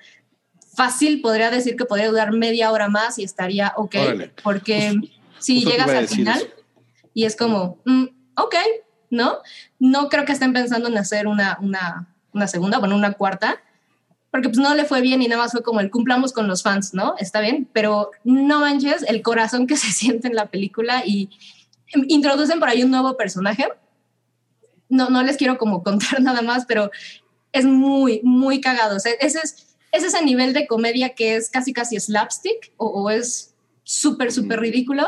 Fácil, 0.74 1.20
podría 1.20 1.50
decir 1.50 1.76
que 1.76 1.84
podría 1.84 2.08
durar 2.08 2.32
media 2.32 2.70
hora 2.70 2.88
más 2.88 3.18
y 3.18 3.24
estaría 3.24 3.72
ok, 3.76 3.94
Órale. 3.94 4.32
porque 4.42 4.94
si 5.38 5.64
llegas 5.64 5.88
al 5.88 6.08
final 6.08 6.38
eso. 6.38 6.48
y 7.14 7.24
es 7.24 7.36
como, 7.36 7.78
mm, 7.84 8.04
ok, 8.36 8.54
¿no? 9.10 9.38
No 9.78 10.08
creo 10.08 10.24
que 10.24 10.32
estén 10.32 10.52
pensando 10.52 10.88
en 10.88 10.98
hacer 10.98 11.26
una, 11.26 11.58
una, 11.60 12.14
una 12.32 12.46
segunda, 12.46 12.78
bueno, 12.78 12.96
una 12.96 13.12
cuarta, 13.12 13.62
porque 14.30 14.48
pues 14.48 14.58
no 14.58 14.74
le 14.74 14.84
fue 14.84 15.00
bien 15.00 15.22
y 15.22 15.28
nada 15.28 15.42
más 15.42 15.52
fue 15.52 15.62
como 15.62 15.80
el 15.80 15.90
cumplamos 15.90 16.32
con 16.32 16.46
los 16.46 16.62
fans, 16.62 16.92
¿no? 16.92 17.14
Está 17.18 17.40
bien, 17.40 17.68
pero 17.72 18.10
no 18.24 18.60
manches 18.60 19.02
el 19.08 19.22
corazón 19.22 19.66
que 19.66 19.76
se 19.78 19.92
siente 19.92 20.28
en 20.28 20.34
la 20.34 20.46
película 20.46 21.02
y, 21.06 21.30
introducen 22.08 22.58
por 22.58 22.68
ahí 22.68 22.82
un 22.82 22.90
nuevo 22.90 23.16
personaje. 23.16 23.68
No, 24.88 25.10
no 25.10 25.22
les 25.22 25.36
quiero 25.36 25.58
como 25.58 25.82
contar 25.82 26.20
nada 26.20 26.42
más, 26.42 26.66
pero 26.66 26.90
es 27.52 27.64
muy, 27.64 28.20
muy 28.22 28.60
cagado. 28.60 28.96
O 28.96 29.00
sea, 29.00 29.12
ese 29.20 29.40
es, 29.42 29.76
es 29.92 30.04
ese 30.04 30.24
nivel 30.24 30.52
de 30.52 30.66
comedia 30.66 31.14
que 31.14 31.36
es 31.36 31.50
casi, 31.50 31.72
casi 31.72 31.98
slapstick 31.98 32.72
o, 32.76 32.86
o 32.86 33.10
es 33.10 33.54
súper, 33.82 34.32
súper 34.32 34.60
ridículo, 34.60 35.06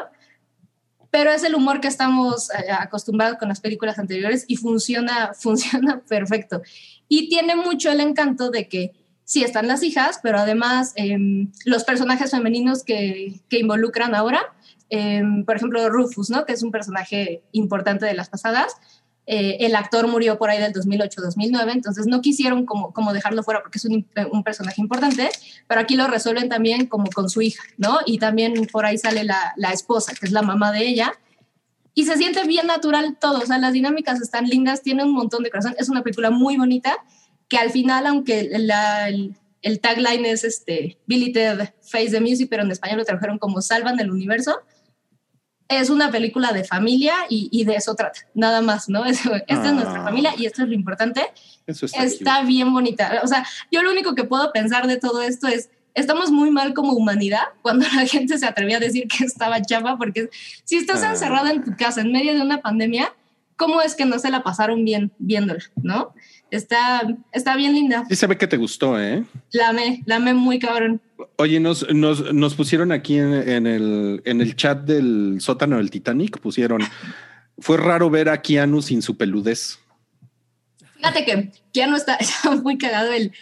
pero 1.11 1.33
es 1.33 1.43
el 1.43 1.55
humor 1.55 1.81
que 1.81 1.89
estamos 1.89 2.51
eh, 2.51 2.71
acostumbrados 2.71 3.39
con 3.39 3.49
las 3.49 3.61
películas 3.61 3.99
anteriores 3.99 4.45
y 4.47 4.57
funciona, 4.57 5.33
funciona 5.39 6.01
perfecto. 6.09 6.63
Y 7.09 7.29
tiene 7.29 7.57
mucho 7.57 7.91
el 7.91 8.01
encanto 8.01 8.51
de 8.51 8.69
que 8.69 8.93
sí 9.25 9.43
están 9.43 9.69
las 9.69 9.83
hijas, 9.83 10.21
pero 10.23 10.39
además 10.39 10.93
eh, 10.97 11.19
los 11.65 11.85
personajes 11.85 12.31
femeninos 12.31 12.85
que, 12.85 13.41
que 13.49 13.59
involucran 13.59 14.15
ahora 14.15 14.55
eh, 14.91 15.23
por 15.45 15.57
ejemplo, 15.57 15.89
Rufus, 15.89 16.31
¿no? 16.31 16.45
que 16.45 16.53
es 16.53 16.63
un 16.63 16.71
personaje 16.71 17.43
importante 17.53 18.07
de 18.07 18.15
las 18.15 18.29
pasadas. 18.29 18.75
Eh, 19.31 19.67
el 19.67 19.77
actor 19.77 20.09
murió 20.09 20.39
por 20.39 20.49
ahí 20.49 20.59
del 20.59 20.73
2008-2009, 20.73 21.73
entonces 21.73 22.07
no 22.07 22.23
quisieron 22.23 22.65
como, 22.65 22.95
como 22.95 23.13
dejarlo 23.13 23.43
fuera 23.43 23.61
porque 23.61 23.77
es 23.77 23.85
un, 23.85 24.07
un, 24.33 24.43
personaje 24.43 24.81
importante, 24.81 25.29
pero 25.67 25.83
aquí 25.83 25.97
lo 25.97 26.07
resuelven 26.07 26.49
también 26.49 26.87
como 26.87 27.11
con 27.11 27.29
su 27.29 27.43
hija, 27.43 27.63
¿no? 27.77 27.99
Y 28.07 28.19
también 28.19 28.67
por 28.73 28.87
ahí 28.87 28.97
sale 28.97 29.25
la, 29.25 29.53
la 29.57 29.73
esposa, 29.73 30.15
que 30.19 30.25
es 30.25 30.33
la 30.33 30.41
mamá 30.41 30.73
de 30.73 30.87
ella, 30.87 31.13
y 31.93 32.05
se 32.05 32.17
siente 32.17 32.47
bien 32.47 32.69
natural 32.69 33.19
todo, 33.21 33.41
o 33.41 33.45
sea, 33.45 33.59
las 33.59 33.75
dinámicas 33.75 34.19
están 34.23 34.49
lindas, 34.49 34.83
tiene 34.83 35.05
un 35.05 35.13
montón 35.13 35.43
de 35.43 35.51
corazón, 35.51 35.75
es 35.79 35.91
una 35.91 36.03
película 36.03 36.31
muy 36.31 36.57
bonita, 36.57 36.97
que 37.49 37.59
al 37.59 37.69
final, 37.69 38.07
aunque 38.07 38.49
la, 38.51 39.11
el, 39.11 39.37
el, 39.61 39.81
tagline 39.81 40.25
es 40.25 40.43
este, 40.45 40.97
Billy 41.07 41.33
Ted 41.33 41.75
Face 41.83 42.13
the 42.13 42.21
Music, 42.23 42.49
pero 42.49 42.63
en 42.63 42.71
español 42.71 42.97
lo 42.97 43.05
trajeron 43.05 43.39
como 43.39 43.61
Salvan 43.61 44.01
el 44.01 44.11
Universo, 44.11 44.59
es 45.69 45.91
una 45.91 46.11
película 46.11 46.53
de 46.53 46.65
familia 46.65 47.15
y, 47.29 47.49
y, 47.53 47.65
de 47.65 47.77
eso 47.77 47.95
trata, 47.95 48.21
nada 48.35 48.63
más, 48.63 48.89
¿no? 48.89 49.05
esta 49.05 49.43
ah. 49.49 49.67
es 49.67 49.73
nuestra 49.73 50.03
familia 50.03 50.33
y 50.37 50.47
esto 50.47 50.63
es 50.63 50.69
lo 50.69 50.75
importante. 50.75 51.23
Eso 51.67 51.87
está, 51.87 52.05
está 52.05 52.43
bien 52.43 52.73
bonita. 52.73 53.21
O 53.23 53.27
sea, 53.27 53.47
yo 53.71 53.83
lo 53.83 53.91
único 53.91 54.15
que 54.15 54.25
puedo 54.25 54.51
pensar 54.53 54.87
de 54.87 54.97
todo 54.97 55.21
esto 55.21 55.47
es, 55.47 55.69
estamos 55.95 56.31
muy 56.31 56.51
mal 56.51 56.73
como 56.73 56.93
humanidad 56.93 57.43
cuando 57.61 57.87
la 57.95 58.07
gente 58.07 58.39
se 58.39 58.47
atrevía 58.47 58.79
a 58.79 58.81
decir 58.81 59.07
que 59.09 59.25
estaba 59.25 59.61
chapa, 59.61 59.99
porque 59.99 60.31
si 60.65 60.77
estás 60.77 61.03
ah. 61.03 61.11
encerrada 61.11 61.51
en 61.51 61.63
tu 61.63 61.77
casa 61.77 62.01
en 62.01 62.13
medio 62.13 62.35
de 62.35 62.41
una 62.41 62.63
pandemia, 62.63 63.13
cómo 63.57 63.83
es 63.83 63.95
que 63.95 64.07
no 64.07 64.19
se 64.19 64.31
la 64.31 64.43
pasaron 64.43 64.85
bien 64.85 65.13
viéndola, 65.19 65.65
¿no? 65.77 66.15
Está, 66.51 67.03
está 67.33 67.57
bien 67.57 67.75
linda. 67.75 68.05
Sí 68.09 68.17
se 68.17 68.27
ve 68.27 68.39
que 68.39 68.47
te 68.47 68.57
gustó, 68.57 69.01
¿eh? 69.01 69.25
La 69.53 69.69
amé, 69.69 70.03
la 70.07 70.17
amé 70.17 70.35
muy 70.35 70.59
cabrón. 70.59 71.01
Oye, 71.37 71.61
nos, 71.61 71.93
nos, 71.95 72.33
nos 72.33 72.55
pusieron 72.55 72.91
aquí 72.93 73.19
en, 73.19 73.35
en 73.35 73.67
el, 73.67 74.23
en 74.25 74.41
el 74.41 74.57
chat 74.57 74.81
del 74.85 75.39
sótano 75.41 75.77
del 75.77 75.91
Titanic, 75.91 76.39
pusieron, 76.41 76.81
fue 77.59 77.77
raro 77.77 78.09
ver 78.09 78.29
a 78.29 78.41
Keanu 78.41 78.81
sin 78.83 79.03
su 79.03 79.17
peludez. 79.17 79.79
Fíjate 80.97 81.25
que 81.25 81.53
Keanu 81.73 81.97
está, 81.97 82.15
está 82.21 82.51
muy 82.53 82.79
cagado. 82.79 83.13
El, 83.13 83.33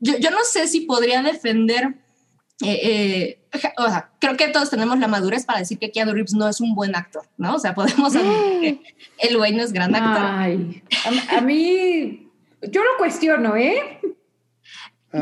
yo, 0.00 0.18
yo 0.18 0.30
no 0.30 0.38
sé 0.44 0.66
si 0.68 0.80
podría 0.80 1.22
defender 1.22 2.03
eh, 2.62 2.80
eh, 2.82 3.40
o 3.78 3.88
sea, 3.88 4.10
creo 4.20 4.36
que 4.36 4.48
todos 4.48 4.70
tenemos 4.70 4.98
la 4.98 5.08
madurez 5.08 5.44
para 5.44 5.58
decir 5.58 5.78
que 5.78 5.90
Keanu 5.90 6.12
Reeves 6.12 6.34
no 6.34 6.48
es 6.48 6.60
un 6.60 6.74
buen 6.74 6.94
actor, 6.94 7.24
¿no? 7.36 7.56
O 7.56 7.58
sea, 7.58 7.74
podemos 7.74 8.14
admitir 8.16 8.80
que 9.18 9.26
el 9.28 9.36
güey 9.36 9.52
no 9.52 9.62
es 9.62 9.72
gran 9.72 9.94
actor. 9.94 10.22
Ay, 10.24 10.82
a, 11.30 11.38
a 11.38 11.40
mí, 11.40 12.30
yo 12.62 12.82
lo 12.82 12.90
cuestiono, 12.98 13.56
¿eh? 13.56 14.00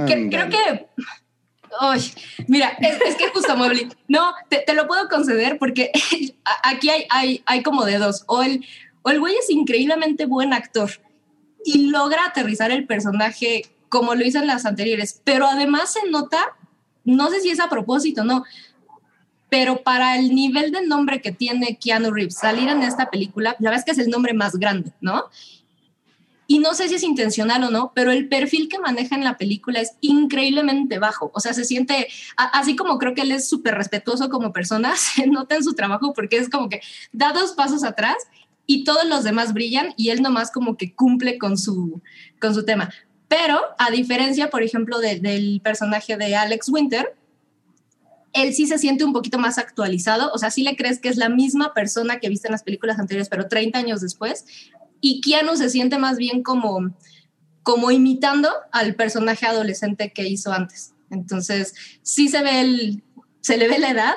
Que- 0.06 0.28
creo 0.30 0.48
que. 0.48 0.86
Ay, 1.80 2.00
mira, 2.48 2.76
es, 2.80 3.00
es 3.00 3.14
que 3.16 3.28
justo 3.28 3.56
Mobley, 3.56 3.88
no, 4.08 4.34
te, 4.50 4.58
te 4.58 4.74
lo 4.74 4.86
puedo 4.86 5.08
conceder 5.08 5.58
porque 5.58 5.90
aquí 6.64 6.90
hay, 6.90 7.06
hay, 7.10 7.42
hay 7.46 7.62
como 7.62 7.84
de 7.86 7.96
dos. 7.98 8.24
O 8.26 8.42
el, 8.42 8.64
o 9.02 9.10
el 9.10 9.20
güey 9.20 9.34
es 9.36 9.48
increíblemente 9.50 10.26
buen 10.26 10.52
actor 10.52 10.90
y 11.64 11.90
logra 11.90 12.26
aterrizar 12.26 12.70
el 12.70 12.86
personaje 12.86 13.66
como 13.88 14.14
lo 14.14 14.24
hizo 14.24 14.38
en 14.38 14.46
las 14.46 14.64
anteriores, 14.66 15.20
pero 15.24 15.46
además 15.46 15.92
se 15.92 16.08
nota, 16.10 16.56
no 17.04 17.30
sé 17.30 17.40
si 17.40 17.50
es 17.50 17.60
a 17.60 17.68
propósito, 17.68 18.24
no, 18.24 18.44
pero 19.48 19.82
para 19.82 20.16
el 20.16 20.34
nivel 20.34 20.72
de 20.72 20.86
nombre 20.86 21.20
que 21.20 21.30
tiene 21.30 21.76
Keanu 21.76 22.10
Reeves, 22.10 22.36
salir 22.36 22.68
en 22.68 22.82
esta 22.82 23.10
película, 23.10 23.54
la 23.58 23.70
verdad 23.70 23.80
es 23.80 23.84
que 23.84 24.00
es 24.00 24.06
el 24.06 24.10
nombre 24.10 24.32
más 24.32 24.56
grande, 24.56 24.92
¿no? 25.02 25.24
Y 26.46 26.58
no 26.58 26.74
sé 26.74 26.88
si 26.88 26.94
es 26.94 27.02
intencional 27.02 27.64
o 27.64 27.70
no, 27.70 27.92
pero 27.94 28.10
el 28.10 28.28
perfil 28.28 28.68
que 28.68 28.78
maneja 28.78 29.14
en 29.14 29.24
la 29.24 29.36
película 29.36 29.80
es 29.80 29.92
increíblemente 30.00 30.98
bajo. 30.98 31.30
O 31.34 31.40
sea, 31.40 31.52
se 31.54 31.64
siente, 31.64 32.08
así 32.36 32.76
como 32.76 32.98
creo 32.98 33.14
que 33.14 33.22
él 33.22 33.32
es 33.32 33.48
súper 33.48 33.74
respetuoso 33.74 34.28
como 34.28 34.52
persona, 34.52 34.96
se 34.96 35.26
nota 35.26 35.56
en 35.56 35.64
su 35.64 35.74
trabajo 35.74 36.12
porque 36.14 36.38
es 36.38 36.48
como 36.48 36.68
que 36.68 36.80
da 37.12 37.32
dos 37.32 37.52
pasos 37.52 37.84
atrás 37.84 38.16
y 38.66 38.84
todos 38.84 39.04
los 39.04 39.24
demás 39.24 39.52
brillan 39.52 39.92
y 39.96 40.10
él 40.10 40.22
nomás 40.22 40.50
como 40.50 40.76
que 40.76 40.94
cumple 40.94 41.38
con 41.38 41.58
su, 41.58 42.00
con 42.40 42.54
su 42.54 42.64
tema. 42.64 42.90
Pero 43.32 43.58
a 43.78 43.90
diferencia, 43.90 44.50
por 44.50 44.62
ejemplo, 44.62 44.98
de- 44.98 45.18
del 45.18 45.62
personaje 45.64 46.18
de 46.18 46.36
Alex 46.36 46.68
Winter, 46.68 47.16
él 48.34 48.52
sí 48.52 48.66
se 48.66 48.76
siente 48.76 49.04
un 49.04 49.14
poquito 49.14 49.38
más 49.38 49.56
actualizado, 49.56 50.30
o 50.34 50.38
sea, 50.38 50.50
sí 50.50 50.62
le 50.62 50.76
crees 50.76 50.98
que 50.98 51.08
es 51.08 51.16
la 51.16 51.30
misma 51.30 51.72
persona 51.72 52.20
que 52.20 52.28
viste 52.28 52.48
en 52.48 52.52
las 52.52 52.62
películas 52.62 52.98
anteriores, 52.98 53.30
pero 53.30 53.48
30 53.48 53.78
años 53.78 54.02
después, 54.02 54.44
y 55.00 55.22
Keanu 55.22 55.56
se 55.56 55.70
siente 55.70 55.96
más 55.96 56.18
bien 56.18 56.42
como, 56.42 56.94
como 57.62 57.90
imitando 57.90 58.50
al 58.70 58.96
personaje 58.96 59.46
adolescente 59.46 60.12
que 60.12 60.28
hizo 60.28 60.52
antes. 60.52 60.92
Entonces, 61.08 61.72
sí 62.02 62.28
se 62.28 62.42
ve 62.42 62.60
el, 62.60 63.02
se 63.40 63.56
le 63.56 63.66
ve 63.66 63.78
la 63.78 63.92
edad, 63.92 64.14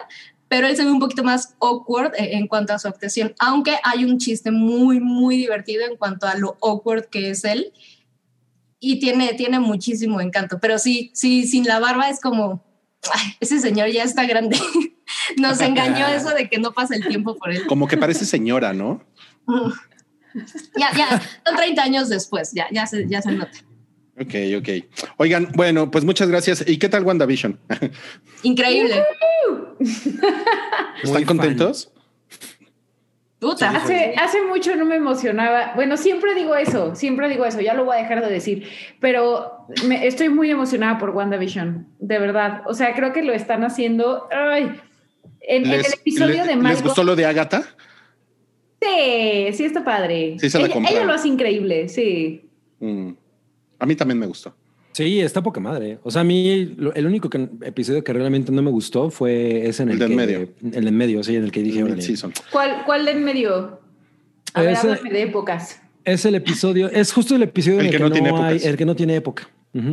pero 0.50 0.68
él 0.68 0.76
se 0.76 0.84
ve 0.84 0.92
un 0.92 1.00
poquito 1.00 1.24
más 1.24 1.56
awkward 1.62 2.14
eh, 2.16 2.36
en 2.36 2.48
cuanto 2.48 2.74
a 2.74 2.80
su 2.80 2.90
actuación, 2.90 3.34
aunque 3.40 3.78
hay 3.86 4.04
un 4.04 4.18
chiste 4.18 4.52
muy, 4.52 5.00
muy 5.00 5.38
divertido 5.38 5.86
en 5.86 5.96
cuanto 5.96 6.28
a 6.28 6.36
lo 6.36 6.58
awkward 6.62 7.06
que 7.06 7.30
es 7.30 7.46
él, 7.46 7.72
y 8.86 8.99
tiene, 8.99 9.34
tiene 9.34 9.60
muchísimo 9.60 10.22
encanto, 10.22 10.60
pero 10.60 10.78
sí, 10.78 11.12
sí, 11.14 11.48
sin 11.48 11.66
la 11.66 11.80
barba 11.80 12.10
es 12.10 12.20
como, 12.22 12.64
"Ay, 13.14 13.34
ese 13.40 13.60
señor 13.60 13.90
ya 13.90 14.03
está 14.03 14.26
grande. 14.26 14.57
Nos 15.38 15.60
engañó 15.62 16.07
eso 16.07 16.30
de 16.30 16.49
que 16.49 16.60
no 16.60 16.74
pasa 16.74 16.95
el 16.95 17.07
tiempo 17.07 17.36
por 17.36 17.52
él. 17.52 17.66
Como 17.68 17.88
que 17.88 17.98
parece 17.98 18.26
señora, 18.26 18.74
¿no? 18.74 19.03
Mm. 19.48 19.72
Ya, 20.78 20.91
ya, 20.95 21.22
son 21.45 21.56
30 21.56 21.82
años 21.82 22.10
después, 22.10 22.52
ya, 22.53 22.68
ya, 22.72 22.86
se, 22.86 23.07
ya 23.07 23.22
se 23.22 23.32
nota. 23.32 23.57
Ok, 24.20 24.34
ok. 24.57 24.70
Oigan, 25.18 25.49
bueno, 25.56 25.90
pues 25.91 26.06
muchas 26.06 26.30
gracias. 26.30 26.64
¿Y 26.68 26.78
qué 26.78 26.90
tal 26.90 27.03
WandaVision? 27.03 27.60
Increíble. 28.44 29.03
¿Están 31.03 31.38
Muy 31.38 31.56
fan. 31.56 31.74
Hace, 33.84 34.16
hace 34.18 34.41
mucho 34.44 34.76
no 34.76 34.86
me 34.86 34.95
emocionaba. 34.95 35.74
Bueno, 35.76 35.98
siempre 35.98 36.34
digo 36.36 36.56
eso, 36.56 36.95
siempre 36.95 37.30
digo 37.30 37.45
eso, 37.45 37.62
ya 37.62 37.74
lo 37.74 37.86
voy 37.86 37.98
a 37.98 38.02
dejar 38.02 38.24
de 38.26 38.32
decir, 38.32 38.68
pero 38.99 39.68
me, 39.86 40.07
estoy 40.07 40.30
muy 40.30 40.49
emocionada 40.49 40.98
por 40.98 41.12
WandaVision, 41.12 41.88
de 41.99 42.18
verdad. 42.20 42.62
O 42.66 42.74
sea, 42.74 42.95
creo 42.95 43.14
que 43.14 43.22
lo 43.24 43.34
están 43.34 43.64
haciendo. 43.64 44.28
Ay, 44.32 44.72
en, 45.41 45.66
en 45.66 45.72
el 45.74 45.86
episodio 45.86 46.38
les- 46.38 46.48
de 46.48 46.53
¿Les 46.56 46.64
Malcolm. 46.64 46.84
gustó 46.86 47.03
lo 47.03 47.16
de 47.16 47.26
Agatha? 47.26 47.64
Sí, 48.82 49.48
sí 49.53 49.66
está 49.66 49.84
padre. 49.84 50.38
Sí 50.40 50.49
se 50.49 50.60
la 50.60 50.66
ella, 50.68 50.90
ella 50.90 51.03
lo 51.06 51.14
hace 51.14 51.28
increíble, 51.28 51.88
sí. 51.90 52.49
Mm. 52.80 53.12
A 53.80 53.86
mí 53.86 53.95
también 53.95 54.18
me 54.20 54.26
gustó. 54.28 54.56
Sí, 54.96 55.20
está 55.20 55.44
poca 55.44 55.60
madre. 55.60 56.00
O 56.04 56.10
sea, 56.10 56.22
a 56.22 56.24
mí 56.24 56.74
lo- 56.78 56.94
el 56.94 57.06
único 57.06 57.30
que- 57.30 57.50
episodio 57.64 58.02
que 58.02 58.14
realmente 58.14 58.50
no 58.54 58.62
me 58.62 58.72
gustó 58.72 59.10
fue 59.10 59.68
ese 59.68 59.84
en 59.84 59.90
El 59.90 59.94
el, 59.96 60.00
de 60.00 60.06
en 60.06 60.12
que, 60.12 60.16
medio. 60.16 60.50
El 60.78 60.84
de 60.84 60.88
en 60.90 60.96
medio, 60.98 61.22
sí, 61.22 61.36
en 61.36 61.44
el 61.44 61.52
que 61.52 61.62
dije. 61.62 61.82
El. 61.82 62.02
¿Cuál, 62.50 62.84
cuál 62.86 63.04
de 63.04 63.12
en 63.12 63.24
medio? 63.26 63.82
A 64.54 64.62
ver, 64.62 64.72
Ese- 64.72 64.90
háblame 64.92 65.10
de 65.10 65.22
épocas. 65.24 65.82
Es 66.06 66.24
el 66.24 66.36
episodio, 66.36 66.90
es 66.90 67.12
justo 67.12 67.36
el 67.36 67.44
episodio 67.44 67.80
El 67.82 67.82
en 67.82 67.86
el 67.88 67.92
que 67.92 67.98
que, 67.98 68.04
no 68.04 68.08
no, 68.10 68.14
tiene 68.14 68.30
hay, 68.30 68.36
épocas. 68.56 68.66
el 68.66 68.78
que 68.78 68.86
no 68.86 68.96
tiene 68.96 69.16
época. 69.16 69.50
Mm, 69.74 69.92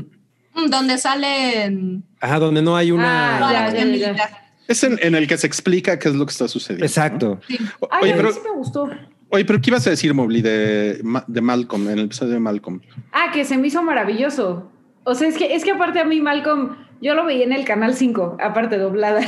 Donde 0.71 0.99
salen 0.99 2.05
Ajá, 2.21 2.39
donde 2.39 2.63
no 2.63 2.77
hay 2.77 2.93
una. 2.93 3.39
Ah, 3.39 3.73
ya, 3.73 3.85
ya, 3.85 4.13
ya. 4.17 4.31
Es 4.69 4.85
en, 4.85 4.99
en 5.03 5.15
el 5.17 5.27
que 5.27 5.37
se 5.37 5.49
explica 5.49 5.99
qué 5.99 6.11
es 6.11 6.15
lo 6.15 6.25
que 6.27 6.31
está 6.31 6.47
sucediendo. 6.47 6.85
Exacto. 6.87 7.41
Ay, 7.49 7.59
Oye, 8.03 8.13
a 8.13 8.15
mí 8.15 8.21
pero, 8.23 8.33
sí 8.33 8.41
me 8.45 8.57
gustó. 8.57 8.89
oye, 9.31 9.45
pero 9.45 9.61
¿qué 9.61 9.71
ibas 9.71 9.85
a 9.87 9.91
decir, 9.91 10.15
Mobley, 10.15 10.43
de, 10.43 11.03
de 11.27 11.41
Malcolm, 11.41 11.89
en 11.91 11.99
el 11.99 12.05
episodio 12.05 12.35
de 12.35 12.39
Malcolm? 12.41 12.81
Ah, 13.13 13.33
que 13.35 13.45
se 13.45 13.57
me 13.59 13.67
hizo 13.67 13.83
maravilloso. 13.83 14.71
O 15.05 15.15
sea, 15.15 15.29
es 15.29 15.37
que, 15.37 15.55
es 15.55 15.65
que 15.65 15.73
aparte 15.73 15.99
a 16.01 16.05
mí, 16.05 16.21
Malcolm, 16.21 16.77
yo 17.01 17.15
lo 17.15 17.25
veía 17.25 17.45
en 17.45 17.53
el 17.53 17.65
canal 17.65 17.95
5, 17.95 18.37
aparte 18.41 18.79
doblada. 18.79 19.21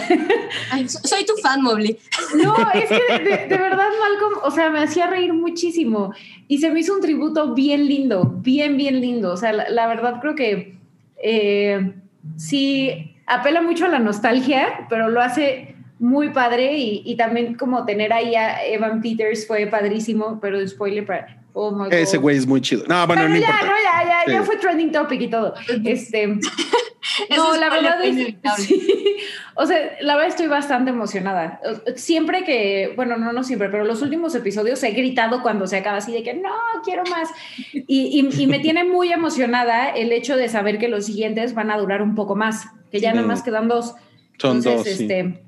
Ay, 0.71 0.89
soy 0.89 1.25
tu 1.27 1.35
fan, 1.43 1.61
Mobley. 1.63 1.99
No, 2.43 2.55
es 2.73 2.89
que 2.89 3.13
de, 3.13 3.25
de- 3.25 3.47
de 3.49 3.59
verdad, 3.59 3.89
Malcolm, 4.01 4.41
o 4.45 4.51
sea, 4.53 4.71
me 4.71 4.79
hacía 4.79 5.09
reír 5.09 5.33
muchísimo. 5.33 6.15
Y 6.47 6.59
se 6.59 6.71
me 6.71 6.81
hizo 6.81 6.95
un 6.95 7.01
tributo 7.01 7.55
bien 7.55 7.87
lindo, 7.87 8.25
bien, 8.39 8.77
bien 8.77 9.01
lindo. 9.01 9.33
O 9.33 9.37
sea, 9.37 9.53
la, 9.53 9.69
la 9.71 9.89
verdad 9.89 10.21
creo 10.21 10.37
que 10.37 10.79
eh, 11.21 11.93
sí 12.37 13.17
apela 13.27 13.61
mucho 13.63 13.87
a 13.87 13.89
la 13.89 13.99
nostalgia, 13.99 14.87
pero 14.89 15.09
lo 15.09 15.21
hace 15.21 15.75
muy 15.99 16.31
padre. 16.31 16.79
Y, 16.79 17.03
y 17.05 17.17
también 17.17 17.57
como 17.57 17.85
tener 17.85 18.13
ahí 18.13 18.37
a 18.37 18.65
Evan 18.65 19.01
Peters 19.03 19.47
fue 19.49 19.67
padrísimo, 19.67 20.39
pero 20.41 20.65
spoiler 20.69 21.05
para... 21.05 21.44
Oh 21.57 21.71
my 21.71 21.85
God. 21.85 21.93
Ese 21.93 22.19
güey 22.19 22.37
es 22.37 22.47
muy 22.47 22.61
chido. 22.61 22.85
No, 22.89 23.07
bueno, 23.07 23.23
Pero 23.23 23.35
no 23.35 23.41
ya, 23.41 23.47
importa. 23.47 23.67
no, 23.67 23.73
ya, 23.83 24.09
ya, 24.27 24.33
ya 24.33 24.41
Sí. 24.41 24.47
fue 24.47 24.57
trending 24.57 24.91
topic 24.93 25.21
y 25.21 25.29
todo. 25.29 25.55
Este, 25.85 26.27
no, 27.37 27.57
la 27.57 27.71
verdad 27.71 28.05
es, 28.05 28.35
sí. 28.59 29.17
o 29.55 29.65
sea, 29.65 29.79
la 30.01 30.15
verdad 30.17 30.31
estoy 30.31 30.49
bastante 30.49 30.91
emocionada. 30.91 31.61
Siempre 31.97 32.43
que, 32.45 32.93
bueno, 32.97 33.17
no, 33.19 33.33
no 33.33 33.45
siempre, 33.45 33.69
pero 33.69 33.85
los 33.85 34.03
últimos 34.03 34.35
episodios 34.35 34.83
he 34.83 34.91
gritado 34.91 35.43
cuando 35.43 35.67
se 35.69 35.77
acaba 35.77 35.99
así 35.99 36.13
de 36.13 36.23
que 36.25 36.35
no, 36.35 36.51
quiero 36.85 37.05
más. 37.11 37.29
Y, 37.73 37.85
y- 37.87 38.43
y 38.43 38.47
me 38.49 38.59
tiene 38.59 38.85
muy 38.85 39.13
emocionada 39.13 39.91
el 39.91 40.11
hecho 40.13 40.37
de 40.37 40.49
saber 40.49 40.79
que 40.79 40.89
los 40.89 41.07
siguientes 41.07 41.55
van 41.55 41.71
a 41.71 41.79
durar 41.79 42.03
un 42.03 42.15
poco 42.17 42.35
más, 42.35 42.67
que 42.91 42.99
ya 43.01 43.11
Sí. 43.11 43.17
nada 43.17 43.29
más 43.29 43.43
quedan 43.45 43.69
dos. 43.69 43.95
Son 44.39 44.57
Entonces, 44.57 44.75
dos, 44.75 44.85
sí. 44.85 45.03
este, 45.05 45.41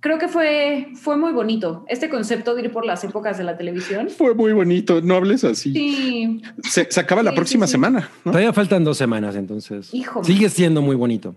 creo 0.00 0.18
que 0.18 0.28
fue, 0.28 0.88
fue 0.94 1.16
muy 1.16 1.32
bonito. 1.32 1.84
Este 1.88 2.08
concepto 2.08 2.54
de 2.54 2.62
ir 2.62 2.72
por 2.72 2.84
las 2.84 3.04
épocas 3.04 3.38
de 3.38 3.44
la 3.44 3.56
televisión. 3.56 4.08
Fue 4.08 4.34
muy 4.34 4.52
bonito. 4.52 5.00
No 5.02 5.14
hables 5.16 5.44
así. 5.44 5.72
Sí, 5.72 6.42
Se, 6.64 6.86
se 6.90 7.00
acaba 7.00 7.22
la 7.22 7.34
próxima 7.34 7.66
sí, 7.66 7.70
sí. 7.70 7.72
semana. 7.72 8.08
¿no? 8.24 8.32
Todavía 8.32 8.52
faltan 8.52 8.84
dos 8.84 8.96
semanas, 8.98 9.36
entonces. 9.36 9.92
Hijo. 9.94 10.24
Sigue 10.24 10.48
siendo 10.48 10.82
muy 10.82 10.96
bonito. 10.96 11.34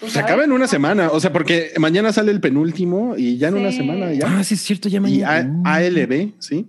pues, 0.00 0.12
Se 0.12 0.18
acaba 0.20 0.44
en 0.44 0.52
una 0.52 0.66
semana. 0.66 1.10
O 1.12 1.20
sea, 1.20 1.32
porque 1.32 1.72
mañana 1.78 2.12
sale 2.12 2.32
el 2.32 2.40
penúltimo 2.40 3.14
y 3.16 3.36
ya 3.38 3.48
en 3.48 3.54
una 3.54 3.72
semana 3.72 4.12
ya. 4.12 4.26
Ah, 4.38 4.44
sí, 4.44 4.54
es 4.54 4.60
cierto, 4.62 4.88
ya 4.88 4.98
Y 4.98 5.00
mañana. 5.00 5.60
A- 5.64 5.74
ALB, 5.76 6.32
sí. 6.38 6.66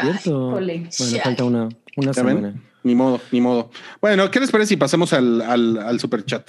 Cierto. 0.00 0.50
híjole. 0.50 0.88
Bueno, 0.98 1.18
falta 1.24 1.44
una, 1.44 1.68
una 1.96 2.14
semana. 2.14 2.54
Ni 2.84 2.94
modo, 2.94 3.20
ni 3.32 3.40
modo. 3.40 3.70
Bueno, 4.00 4.30
¿qué 4.30 4.38
les 4.38 4.50
parece 4.52 4.68
si 4.68 4.76
pasamos 4.76 5.12
al, 5.12 5.42
al, 5.42 5.78
al 5.78 5.98
super 6.00 6.24
chat? 6.24 6.48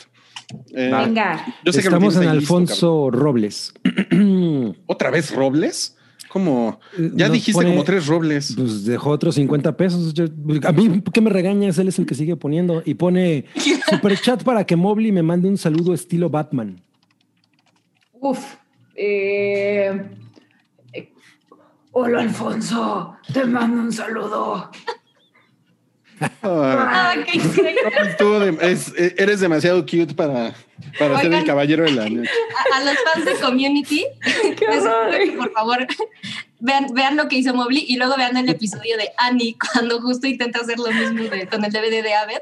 Eh, 0.74 0.92
Venga. 0.92 1.46
yo 1.64 1.72
sé 1.72 1.80
Estamos 1.80 2.16
en 2.16 2.22
listo, 2.22 2.32
Alfonso 2.32 3.10
Robles. 3.12 3.74
¿Otra 4.88 5.10
vez 5.12 5.34
Robles? 5.36 5.96
Como 6.30 6.80
ya 6.98 7.26
Nos 7.26 7.34
dijiste 7.34 7.54
pone- 7.54 7.70
como 7.72 7.84
tres 7.84 8.06
Robles. 8.08 8.54
Pues 8.56 8.86
dejó 8.86 9.10
otros 9.12 9.36
50 9.36 9.76
pesos. 9.78 10.14
Yo- 10.14 10.26
a 10.64 10.72
mí, 10.72 10.90
¿por 11.02 11.12
qué 11.14 11.22
me 11.22 11.30
regañas? 11.30 11.78
Él 11.80 11.88
es 11.88 11.98
el 12.00 12.06
que 12.06 12.14
sigue 12.16 12.36
poniendo. 12.36 12.82
Y 12.86 12.94
pone 12.96 13.46
super 13.90 14.20
chat 14.20 14.44
para 14.44 14.64
que 14.66 14.76
Mobley 14.76 15.12
me 15.12 15.24
mande 15.24 15.48
un 15.50 15.58
saludo 15.58 15.94
estilo 15.94 16.30
Batman. 16.30 16.82
Uf. 18.14 18.56
Eh, 18.96 20.08
eh, 20.94 21.14
hola, 21.94 22.22
Alfonso. 22.22 23.16
Te 23.34 23.46
mando 23.46 23.82
un 23.82 23.92
saludo. 23.92 24.70
Ay, 26.22 26.30
Ah, 26.42 27.14
qué 27.26 27.38
increíble. 27.38 27.82
tú 28.18 28.40
de- 28.40 28.72
es- 28.72 28.94
eh, 28.98 29.16
eres 29.18 29.40
demasiado 29.40 29.82
cute 29.86 30.14
para, 30.16 30.54
para 30.98 31.20
ser 31.22 31.34
el 31.34 31.46
caballero 31.46 31.84
de 31.86 31.92
la 31.92 32.10
noche. 32.10 32.30
A, 32.74 32.78
a 32.78 32.84
los 32.84 32.96
fans 33.14 33.26
de 33.26 33.34
Community, 33.36 34.06
les 34.70 35.32
por 35.38 35.52
favor 35.54 35.86
vean, 36.60 36.88
vean 36.94 37.16
lo 37.16 37.28
que 37.30 37.38
hizo 37.38 37.54
Mobley 37.54 37.86
y 37.88 37.96
luego 37.98 38.16
vean 38.18 38.36
el 38.38 38.50
episodio 38.50 38.98
de 38.98 39.10
Annie 39.18 39.56
cuando 39.74 40.02
justo 40.02 40.28
intenta 40.28 40.60
hacer 40.60 40.78
lo 40.78 40.92
mismo 40.92 41.24
de- 41.30 41.48
con 41.48 41.64
el 41.64 41.72
DVD 41.72 42.02
de 42.04 42.14
Aved. 42.14 42.42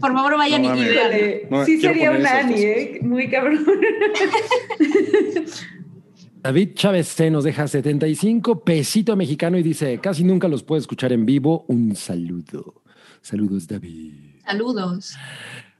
Por 0.00 0.12
favor, 0.14 0.36
vayan 0.38 0.62
No 0.62 0.74
y- 0.76 0.84
vean. 0.88 1.10
No, 1.50 1.64
sí 1.66 1.80
sería 1.80 2.10
una 2.12 2.38
Annie, 2.38 2.64
¿eh? 2.64 2.98
Muy 3.02 3.28
cabrón. 3.28 3.66
David 6.46 6.74
Chávez 6.74 7.08
C 7.08 7.28
nos 7.28 7.42
deja 7.42 7.66
75 7.66 8.62
pesito 8.62 9.16
mexicano 9.16 9.58
y 9.58 9.64
dice, 9.64 9.98
casi 9.98 10.22
nunca 10.22 10.46
los 10.46 10.62
puedo 10.62 10.78
escuchar 10.78 11.12
en 11.12 11.26
vivo. 11.26 11.64
Un 11.66 11.96
saludo. 11.96 12.84
Saludos, 13.20 13.66
David. 13.66 14.14
Saludos. 14.44 15.16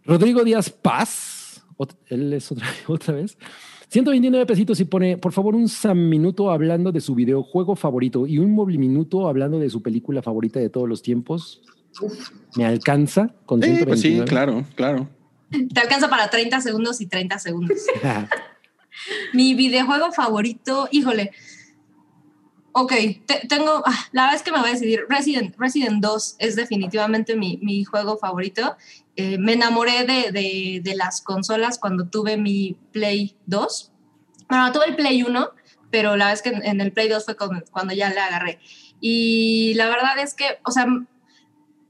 Rodrigo 0.05 0.43
Díaz 0.43 0.69
Paz, 0.71 1.65
él 2.09 2.33
es 2.33 2.51
otra, 2.51 2.67
otra 2.89 3.15
vez. 3.15 3.39
129 3.91 4.45
pesitos 4.45 4.81
y 4.81 4.87
pone, 4.87 5.17
por 5.19 5.31
favor, 5.31 5.55
un 5.55 5.69
Sam 5.69 6.09
minuto 6.09 6.51
hablando 6.51 6.91
de 6.91 7.01
su 7.01 7.15
videojuego 7.15 7.77
favorito 7.77 8.27
y 8.27 8.39
un 8.39 8.51
móvil 8.51 8.81
minuto 8.81 9.29
hablando 9.29 9.61
de 9.61 9.71
su 9.71 9.83
película 9.83 10.21
favorita 10.21 10.59
de 10.59 10.69
todos 10.69 10.89
los 10.89 11.01
tiempos. 11.01 11.63
¿Me 12.57 12.67
alcanza 12.67 13.37
con 13.47 13.63
Sí, 13.63 13.69
pues 13.85 14.01
sí, 14.01 14.15
129? 14.15 14.29
claro, 14.29 14.65
claro. 14.75 15.09
Te 15.73 15.81
alcanza 15.81 16.11
para 16.11 16.29
30 16.29 16.61
segundos 16.61 17.01
y 17.01 17.07
30 17.07 17.39
segundos. 17.39 17.79
Mi 19.33 19.55
videojuego 19.55 20.13
favorito, 20.13 20.89
híjole. 20.91 21.33
Ok, 22.73 22.93
te- 23.27 23.47
tengo, 23.49 23.83
ah, 23.87 24.07
la 24.13 24.23
verdad 24.25 24.37
es 24.37 24.43
que 24.43 24.53
me 24.53 24.59
voy 24.61 24.69
a 24.69 24.73
decidir. 24.73 25.07
Resident, 25.09 25.55
Resident 25.59 26.03
2 26.03 26.37
es 26.39 26.57
definitivamente 26.57 27.35
mi, 27.35 27.59
mi 27.63 27.85
juego 27.85 28.19
favorito. 28.19 28.77
Eh, 29.17 29.39
me 29.39 29.55
enamoré 29.55 30.05
de, 30.05 30.31
de- 30.31 30.81
de 30.83 30.95
las 30.95 31.23
consolas 31.23 31.79
cuando 31.79 32.07
tuve 32.09 32.37
mi 32.37 32.77
Play 32.93 33.35
2. 33.47 33.93
Bueno, 34.51 34.73
tuve 34.73 34.87
el 34.89 34.97
Play 34.97 35.23
1, 35.23 35.51
pero 35.91 36.17
la 36.17 36.27
verdad 36.27 36.33
es 36.35 36.43
que 36.43 36.49
en, 36.51 36.67
en 36.67 36.81
el 36.83 36.93
Play 36.93 37.09
2 37.09 37.25
fue 37.25 37.37
con- 37.37 37.65
cuando 37.71 37.95
ya 37.95 38.11
le 38.11 38.21
agarré. 38.21 38.59
Y 39.01 39.73
la 39.75 39.89
verdad 39.89 40.19
es 40.19 40.35
que, 40.35 40.59
o 40.65 40.71
sea, 40.71 40.87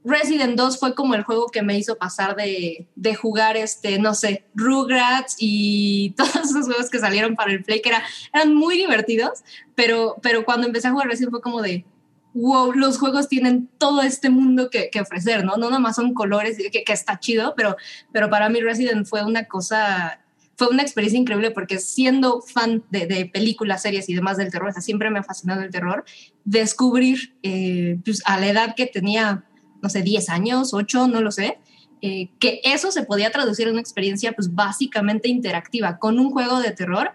Resident 0.07 0.55
2 0.55 0.79
fue 0.79 0.95
como 0.95 1.15
el 1.15 1.23
juego 1.23 1.47
que 1.47 1.61
me 1.61 1.77
hizo 1.77 1.97
pasar 1.97 2.35
de, 2.35 2.87
de 2.95 3.15
jugar, 3.15 3.57
este, 3.57 3.99
no 3.99 4.13
sé, 4.13 4.45
Rugrats 4.55 5.35
y 5.39 6.11
todos 6.17 6.35
esos 6.35 6.65
juegos 6.65 6.89
que 6.89 6.99
salieron 6.99 7.35
para 7.35 7.51
el 7.51 7.63
Play, 7.63 7.81
que 7.81 7.89
era- 7.89 8.03
eran 8.33 8.55
muy 8.55 8.77
divertidos, 8.77 9.43
pero, 9.75 10.15
pero 10.21 10.45
cuando 10.45 10.65
empecé 10.67 10.87
a 10.87 10.91
jugar 10.91 11.07
Resident 11.07 11.31
fue 11.31 11.41
como 11.41 11.61
de, 11.61 11.85
wow, 12.33 12.71
los 12.73 12.99
juegos 12.99 13.27
tienen 13.27 13.67
todo 13.77 14.01
este 14.01 14.29
mundo 14.29 14.69
que, 14.69 14.89
que 14.89 15.01
ofrecer, 15.01 15.43
¿no? 15.43 15.57
No 15.57 15.69
nada 15.69 15.79
más 15.79 15.95
son 15.95 16.13
colores, 16.13 16.57
que, 16.71 16.83
que 16.83 16.93
está 16.93 17.19
chido, 17.19 17.53
pero, 17.57 17.75
pero 18.13 18.29
para 18.29 18.47
mí 18.49 18.61
Resident 18.61 19.07
fue 19.07 19.23
una 19.25 19.45
cosa, 19.45 20.21
fue 20.55 20.67
una 20.67 20.83
experiencia 20.83 21.19
increíble 21.19 21.51
porque 21.51 21.79
siendo 21.79 22.41
fan 22.41 22.83
de, 22.91 23.29
películas, 23.33 23.81
series 23.81 24.07
y 24.09 24.13
demás 24.13 24.37
del 24.37 24.51
terror, 24.51 24.71
siempre 24.81 25.09
me 25.09 25.19
ha 25.19 25.23
fascinado 25.23 25.61
el 25.61 25.71
terror, 25.71 26.05
descubrir 26.45 27.35
eh, 27.43 27.97
pues, 28.05 28.21
a 28.25 28.39
la 28.39 28.47
edad 28.47 28.75
que 28.75 28.85
tenía, 28.85 29.43
no 29.81 29.89
sé, 29.89 30.01
10 30.01 30.29
años, 30.29 30.73
8, 30.73 31.07
no 31.07 31.21
lo 31.21 31.31
sé, 31.31 31.59
eh, 32.01 32.29
que 32.39 32.61
eso 32.63 32.91
se 32.91 33.03
podía 33.03 33.31
traducir 33.31 33.67
en 33.67 33.73
una 33.73 33.81
experiencia 33.81 34.33
pues 34.33 34.53
básicamente 34.53 35.29
interactiva 35.29 35.97
con 35.97 36.19
un 36.19 36.31
juego 36.31 36.59
de 36.59 36.71
terror. 36.71 37.11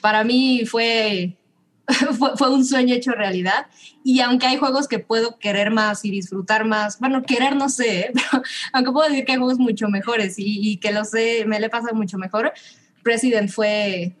Para 0.00 0.24
mí 0.24 0.64
fue, 0.70 1.36
fue, 2.36 2.50
un 2.50 2.64
sueño 2.64 2.94
hecho 2.94 3.12
realidad 3.12 3.66
y 4.04 4.20
aunque 4.20 4.46
hay 4.46 4.58
juegos 4.58 4.88
que 4.88 4.98
puedo 4.98 5.38
querer 5.38 5.70
más 5.70 6.04
y 6.04 6.10
disfrutar 6.10 6.66
más, 6.66 6.98
bueno, 6.98 7.22
querer 7.22 7.56
no 7.56 7.70
sé, 7.70 8.10
pero 8.14 8.42
aunque 8.72 8.92
puedo 8.92 9.08
decir 9.08 9.24
que 9.24 9.32
hay 9.32 9.38
juegos 9.38 9.58
mucho 9.58 9.88
mejores 9.88 10.38
y, 10.38 10.70
y 10.70 10.76
que 10.76 10.92
lo 10.92 11.04
sé, 11.04 11.44
me 11.46 11.60
le 11.60 11.70
pasa 11.70 11.92
mucho 11.94 12.18
mejor, 12.18 12.52
President 13.02 13.50
fue, 13.50 14.16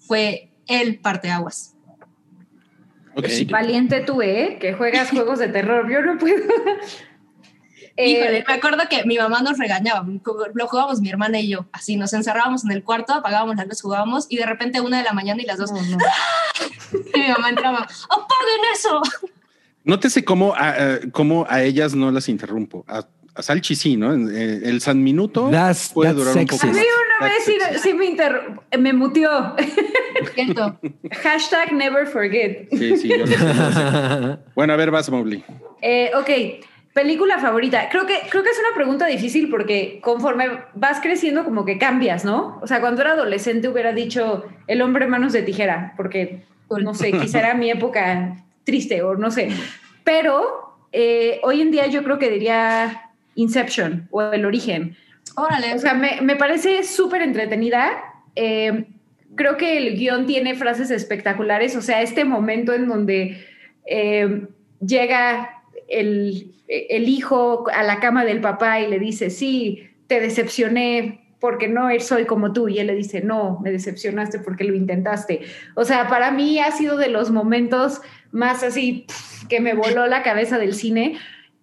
fue 0.00 0.50
el 0.66 0.98
parteaguas. 0.98 1.75
Valiente 3.50 4.00
tú, 4.00 4.22
¿eh? 4.22 4.58
Que 4.60 4.74
juegas 4.74 5.10
juegos 5.10 5.38
de 5.38 5.48
terror. 5.48 5.90
Yo 5.90 6.02
no 6.02 6.18
puedo. 6.18 6.36
Eh, 7.98 8.10
Híjole, 8.10 8.44
me 8.46 8.52
acuerdo 8.52 8.82
que 8.90 9.06
mi 9.06 9.16
mamá 9.16 9.40
nos 9.40 9.56
regañaba, 9.56 10.06
lo 10.52 10.68
jugábamos 10.68 11.00
mi 11.00 11.08
hermana 11.08 11.40
y 11.40 11.48
yo, 11.48 11.64
así 11.72 11.96
nos 11.96 12.12
encerrábamos 12.12 12.62
en 12.66 12.72
el 12.72 12.84
cuarto, 12.84 13.14
apagábamos 13.14 13.56
las 13.56 13.64
luces, 13.64 13.80
jugábamos 13.80 14.26
y 14.28 14.36
de 14.36 14.44
repente 14.44 14.82
una 14.82 14.98
de 14.98 15.04
la 15.04 15.14
mañana 15.14 15.40
y 15.40 15.46
las 15.46 15.56
dos, 15.56 15.72
no, 15.72 15.80
no. 15.80 15.96
y 17.14 17.18
mi 17.18 17.28
mamá 17.28 17.48
entraba, 17.48 17.78
apaguen 17.78 18.60
eso. 18.74 19.00
Nótese 19.84 20.26
cómo 20.26 20.54
a, 20.54 20.74
eh, 20.76 21.10
cómo 21.10 21.46
a 21.48 21.62
ellas 21.62 21.94
no 21.94 22.10
las 22.10 22.28
interrumpo. 22.28 22.84
A 22.86 23.06
Salchi 23.42 23.74
sí, 23.74 23.96
¿no? 23.96 24.14
Eh, 24.30 24.60
El 24.64 24.80
San 24.80 25.02
Minuto 25.02 25.50
That's- 25.50 25.92
puede 25.92 26.10
that's 26.10 26.18
durar 26.24 26.36
un 26.36 26.46
poco 26.46 26.66
A 26.66 26.66
mí 26.66 26.78
una 26.78 27.28
That's 27.28 27.46
vez 27.46 27.82
sí, 27.82 27.94
me, 27.94 28.06
inter- 28.06 28.42
me 28.78 28.92
mutió. 28.92 29.30
Hashtag 31.22 31.72
never 31.72 32.06
forget. 32.06 32.68
Sí, 32.70 32.96
sí, 32.96 33.08
yo 33.08 33.18
lo 33.18 33.26
sé, 33.26 33.36
yo 33.36 33.44
lo 33.44 33.72
sé. 33.72 34.38
Bueno, 34.54 34.72
a 34.72 34.76
ver, 34.76 34.90
vas, 34.90 35.08
Mobley. 35.10 35.44
Eh, 35.82 36.10
ok, 36.14 36.64
película 36.92 37.38
favorita. 37.38 37.88
Creo 37.90 38.06
que, 38.06 38.20
creo 38.30 38.42
que 38.42 38.50
es 38.50 38.58
una 38.58 38.74
pregunta 38.74 39.06
difícil 39.06 39.50
porque 39.50 40.00
conforme 40.02 40.48
vas 40.74 41.00
creciendo 41.00 41.44
como 41.44 41.64
que 41.64 41.78
cambias, 41.78 42.24
¿no? 42.24 42.58
O 42.62 42.66
sea, 42.66 42.80
cuando 42.80 43.02
era 43.02 43.12
adolescente 43.12 43.68
hubiera 43.68 43.92
dicho 43.92 44.44
el 44.66 44.82
hombre 44.82 45.06
manos 45.06 45.32
de 45.32 45.42
tijera, 45.42 45.92
porque, 45.96 46.44
no 46.70 46.94
sé, 46.94 47.12
quizá 47.12 47.40
era 47.40 47.54
mi 47.54 47.70
época 47.70 48.36
triste 48.64 49.02
o 49.02 49.14
no 49.16 49.30
sé. 49.30 49.50
Pero 50.04 50.78
eh, 50.92 51.40
hoy 51.42 51.60
en 51.60 51.70
día 51.70 51.86
yo 51.88 52.02
creo 52.02 52.18
que 52.18 52.30
diría 52.30 53.05
Inception 53.36 54.08
o 54.10 54.32
El 54.32 54.44
Origen. 54.44 54.96
Órale. 55.36 55.74
O 55.74 55.78
sea, 55.78 55.94
me, 55.94 56.20
me 56.20 56.36
parece 56.36 56.82
súper 56.82 57.22
entretenida. 57.22 57.90
Eh, 58.34 58.86
creo 59.36 59.56
que 59.56 59.78
el 59.78 59.96
guion 59.96 60.26
tiene 60.26 60.54
frases 60.54 60.90
espectaculares. 60.90 61.76
O 61.76 61.82
sea, 61.82 62.02
este 62.02 62.24
momento 62.24 62.72
en 62.72 62.88
donde 62.88 63.44
eh, 63.86 64.46
llega 64.84 65.62
el, 65.88 66.54
el 66.68 67.08
hijo 67.08 67.66
a 67.72 67.82
la 67.84 68.00
cama 68.00 68.24
del 68.24 68.40
papá 68.40 68.80
y 68.80 68.88
le 68.88 68.98
dice, 68.98 69.30
sí, 69.30 69.88
te 70.06 70.20
decepcioné 70.20 71.20
porque 71.38 71.68
no 71.68 71.88
soy 72.00 72.24
como 72.24 72.52
tú. 72.52 72.68
Y 72.68 72.78
él 72.78 72.88
le 72.88 72.94
dice, 72.94 73.20
no, 73.20 73.60
me 73.62 73.70
decepcionaste 73.70 74.38
porque 74.38 74.64
lo 74.64 74.74
intentaste. 74.74 75.42
O 75.74 75.84
sea, 75.84 76.08
para 76.08 76.30
mí 76.30 76.58
ha 76.58 76.72
sido 76.72 76.96
de 76.96 77.08
los 77.08 77.30
momentos 77.30 78.00
más 78.32 78.62
así 78.62 79.06
que 79.48 79.60
me 79.60 79.74
voló 79.74 80.06
la 80.06 80.22
cabeza 80.22 80.58
del 80.58 80.74
cine. 80.74 81.18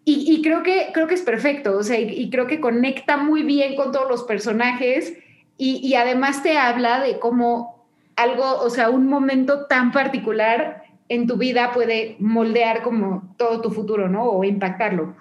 Y, 0.05 0.41
creo, 0.41 0.63
que, 0.63 0.89
creo 0.93 1.07
que 1.07 1.13
es 1.13 1.21
perfecto, 1.21 1.77
o 1.77 1.83
sea, 1.83 1.97
y, 1.97 2.29
creo 2.29 2.45
que 2.45 2.59
conecta 2.59 3.15
muy 3.15 3.41
bien 3.43 3.77
con 3.77 3.93
todos 3.93 4.09
los 4.09 4.23
personajes 4.23 5.13
y, 5.57 5.77
y 5.77 5.95
además 5.95 6.43
te 6.43 6.57
habla 6.57 7.01
de 7.01 7.19
cómo 7.19 7.87
algo, 8.17 8.59
o 8.59 8.69
sea, 8.69 8.89
un 8.89 9.07
momento 9.07 9.65
tan 9.67 9.93
particular 9.93 10.83
en 11.09 11.27
tu 11.27 11.37
vida 11.37 11.71
puede 11.71 12.15
moldear 12.19 12.81
como 12.81 13.33
todo 13.37 13.61
tu 13.61 13.71
futuro, 13.71 14.09
¿no? 14.09 14.25
O 14.25 14.43
impactarlo. 14.43 15.15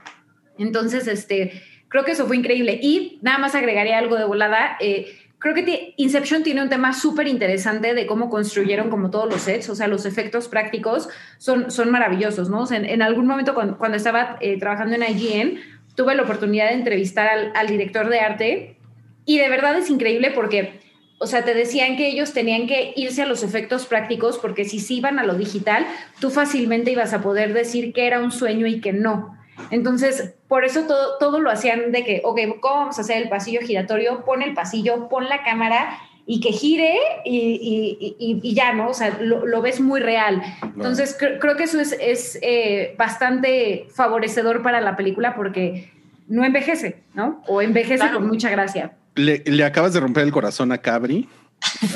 Entonces, 0.59 1.07
este, 1.07 1.63
creo 1.89 2.05
que 2.05 2.13
eso 2.13 2.27
fue 2.27 2.37
increíble. 2.37 2.79
Y 2.83 3.19
nada 3.23 3.39
más 3.39 3.55
agregaría 3.55 3.99
algo 3.99 4.17
de 4.17 4.25
volada. 4.25 4.77
eh, 4.81 5.07
creo 5.43 5.55
que 5.55 5.63
ti- 5.63 5.95
Inception 5.97 6.43
tiene 6.43 6.63
un 6.63 6.69
tema 6.69 6.93
súper 6.93 7.27
interesante 7.27 7.95
de 7.95 8.07
cómo 8.07 8.31
construyeron 8.31 8.89
como 8.91 9.11
todos 9.11 9.29
los 9.29 9.43
sets, 9.43 9.69
o 9.69 9.75
sea, 9.75 9.89
los 9.89 10.07
efectos 10.07 10.49
prácticos 10.49 11.09
son, 11.39 11.71
son 11.71 11.91
maravillosos, 11.91 12.49
¿no? 12.49 12.65
En, 12.71 13.03
algún 13.03 13.27
momento 13.27 13.55
cuando, 13.55 13.97
estaba 13.97 14.39
eh, 14.41 14.59
trabajando 14.59 14.95
en 14.95 15.03
IGN, 15.03 15.59
tuve 15.97 16.15
la 16.15 16.23
oportunidad 16.23 16.69
de 16.69 16.75
entrevistar 16.75 17.29
al, 17.29 17.53
al 17.55 17.67
director 17.67 18.09
de 18.09 18.21
arte 18.21 18.77
y 19.25 19.39
de 19.39 19.49
verdad 19.49 19.77
es 19.77 19.91
increíble 19.91 20.31
porque, 20.31 20.81
o 21.19 21.27
sea, 21.27 21.45
te 21.45 21.55
decían 21.55 21.97
que 21.97 22.09
ellos 22.09 22.33
tenían 22.33 22.67
que 22.67 22.93
irse 22.97 23.23
a 23.23 23.27
los 23.27 23.43
efectos 23.43 23.87
prácticos 23.87 24.39
porque 24.39 24.65
si 24.65 24.79
se 24.79 24.95
iban 24.95 25.19
a 25.19 25.25
lo 25.25 25.35
digital, 25.35 25.87
tú 26.21 26.31
fácilmente 26.31 26.93
ibas 26.93 27.13
a 27.13 27.21
poder 27.21 27.53
decir 27.53 27.93
que 27.93 28.07
era 28.07 28.21
un 28.21 28.31
sueño 28.31 28.67
y 28.67 28.81
que 28.81 28.93
no. 28.93 29.37
Entonces, 29.71 30.35
por 30.53 30.67
eso 30.67 30.83
todo, 30.83 31.17
todo 31.19 31.41
lo 31.41 31.51
hacían 31.51 31.93
de 31.93 32.05
que, 32.05 32.21
ok, 32.23 32.39
¿cómo 32.61 32.75
vamos 32.81 32.99
a 32.99 33.01
hacer 33.01 33.23
el 33.23 33.31
pasillo 33.31 33.61
giratorio? 33.63 34.23
Pon 34.23 34.43
el 34.43 34.53
pasillo, 34.53 35.09
pon 35.09 35.27
la 35.31 35.43
cámara 35.43 35.99
y 36.27 36.41
que 36.41 36.53
gire 36.53 36.95
y, 37.25 37.39
y- 37.39 38.17
y- 38.19 38.41
y 38.43 38.55
ya, 38.55 38.75
¿no? 38.75 38.91
O 38.91 38.93
sea, 38.93 39.17
lo, 39.23 39.47
lo 39.47 39.63
ves 39.63 39.81
muy 39.81 39.99
real. 40.01 40.43
Entonces, 40.63 41.19
cre- 41.19 41.39
creo 41.41 41.57
que 41.57 41.63
eso 41.63 41.81
es, 41.81 41.97
es 41.99 42.39
eh, 42.43 42.95
bastante 42.99 43.87
favorecedor 43.95 44.63
para 44.63 44.83
la 44.83 44.95
película 44.95 45.35
porque 45.35 45.91
no 46.29 46.45
envejece, 46.45 46.99
¿no? 47.15 47.43
O 47.47 47.63
envejece 47.63 47.97
Claro. 47.97 48.19
con 48.19 48.29
mucha 48.29 48.51
gracia. 48.51 48.93
Le, 49.15 49.43
le 49.47 49.65
acabas 49.65 49.95
de 49.95 50.01
romper 50.01 50.25
el 50.25 50.33
corazón 50.33 50.71
a 50.71 50.77
Cabri. 50.77 51.31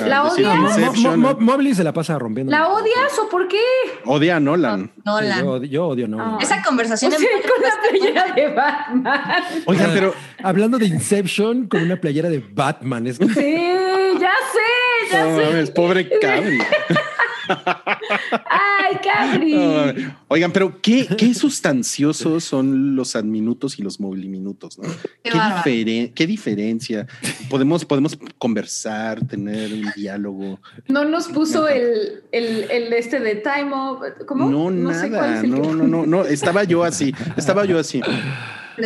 Al 0.03 0.09
¿La 0.11 0.33
Inception. 0.69 1.19
Mo- 1.21 1.37
Mobley 1.39 1.75
se 1.75 1.85
la 1.85 1.93
pasa 1.93 2.19
rompiendo. 2.19 2.51
¿La 2.51 2.69
odias 2.69 3.19
o 3.21 3.29
por 3.29 3.49
qué? 3.49 3.61
Odia 4.05 4.37
a 4.37 4.41
Nolan. 4.41 4.91
No, 5.05 5.19
Sí, 5.19 5.25
la- 5.27 5.39
yo, 5.41 5.63
yo 5.65 5.87
odio, 5.89 6.09
no. 6.09 6.21
Ah. 6.21 6.39
Esa 6.41 6.63
conversación 6.63 7.13
O 7.13 7.17
sea, 7.19 7.29
con 7.43 7.63
la 7.63 7.89
playera 7.89 8.35
de 8.35 8.49
Batman. 8.55 9.45
Oigan, 9.67 9.91
pero 9.93 10.15
Hablando 10.43 10.79
de 10.79 10.87
Inception 10.87 11.67
con 11.69 11.83
una 11.83 11.97
playera 11.97 12.29
de 12.29 12.39
Batman. 12.39 13.07
Es 13.07 13.17
Sí, 13.17 13.27
ya 14.21 14.33
sé, 14.53 15.13
ya 15.13 15.25
no 15.25 15.37
sé. 15.39 15.45
mames, 15.47 15.71
pobre 15.71 16.09
Cabri. 16.21 16.59
¡Ay, 17.49 18.97
Cabri! 19.03 19.55
Oigan, 20.29 20.53
pero 20.53 20.81
qué, 20.81 21.07
qué 21.19 21.35
sustanciosos 21.35 22.45
son 22.45 22.95
los 22.97 23.17
adminutos 23.17 23.79
y 23.79 23.83
los 23.83 24.01
moviliminutos, 24.01 24.79
¿no? 24.79 24.85
Qué 25.23 25.31
¿Qué, 25.31 25.39
bárbaro. 25.39 25.63
difere- 25.65 26.13
qué 26.15 26.27
diferencia. 26.27 27.07
Podemos, 27.49 27.85
podemos 27.85 28.19
conversar, 28.39 29.25
tener 29.27 29.73
un 29.73 29.87
diálogo. 29.97 30.61
No 30.89 31.05
nos 31.05 31.29
puso 31.29 31.69
el, 31.69 32.23
el, 32.33 32.71
el 32.71 32.93
este 32.93 33.21
de 33.21 33.37
time 33.37 33.71
of, 33.73 34.03
¿cómo? 34.27 34.49
No, 34.71 34.93
sé 34.95 35.09
cuál 35.09 35.21
nada. 35.21 35.39
es 35.39 35.45
el 35.45 35.51
No, 35.51 35.63
que- 35.63 35.69
no, 35.69 35.85
no, 35.87 36.07
no. 36.07 36.25
Estaba 36.25 36.65
yo 36.65 36.85
así. 36.85 37.15
Estaba 37.37 37.65
yo 37.65 37.79
así. 37.79 38.01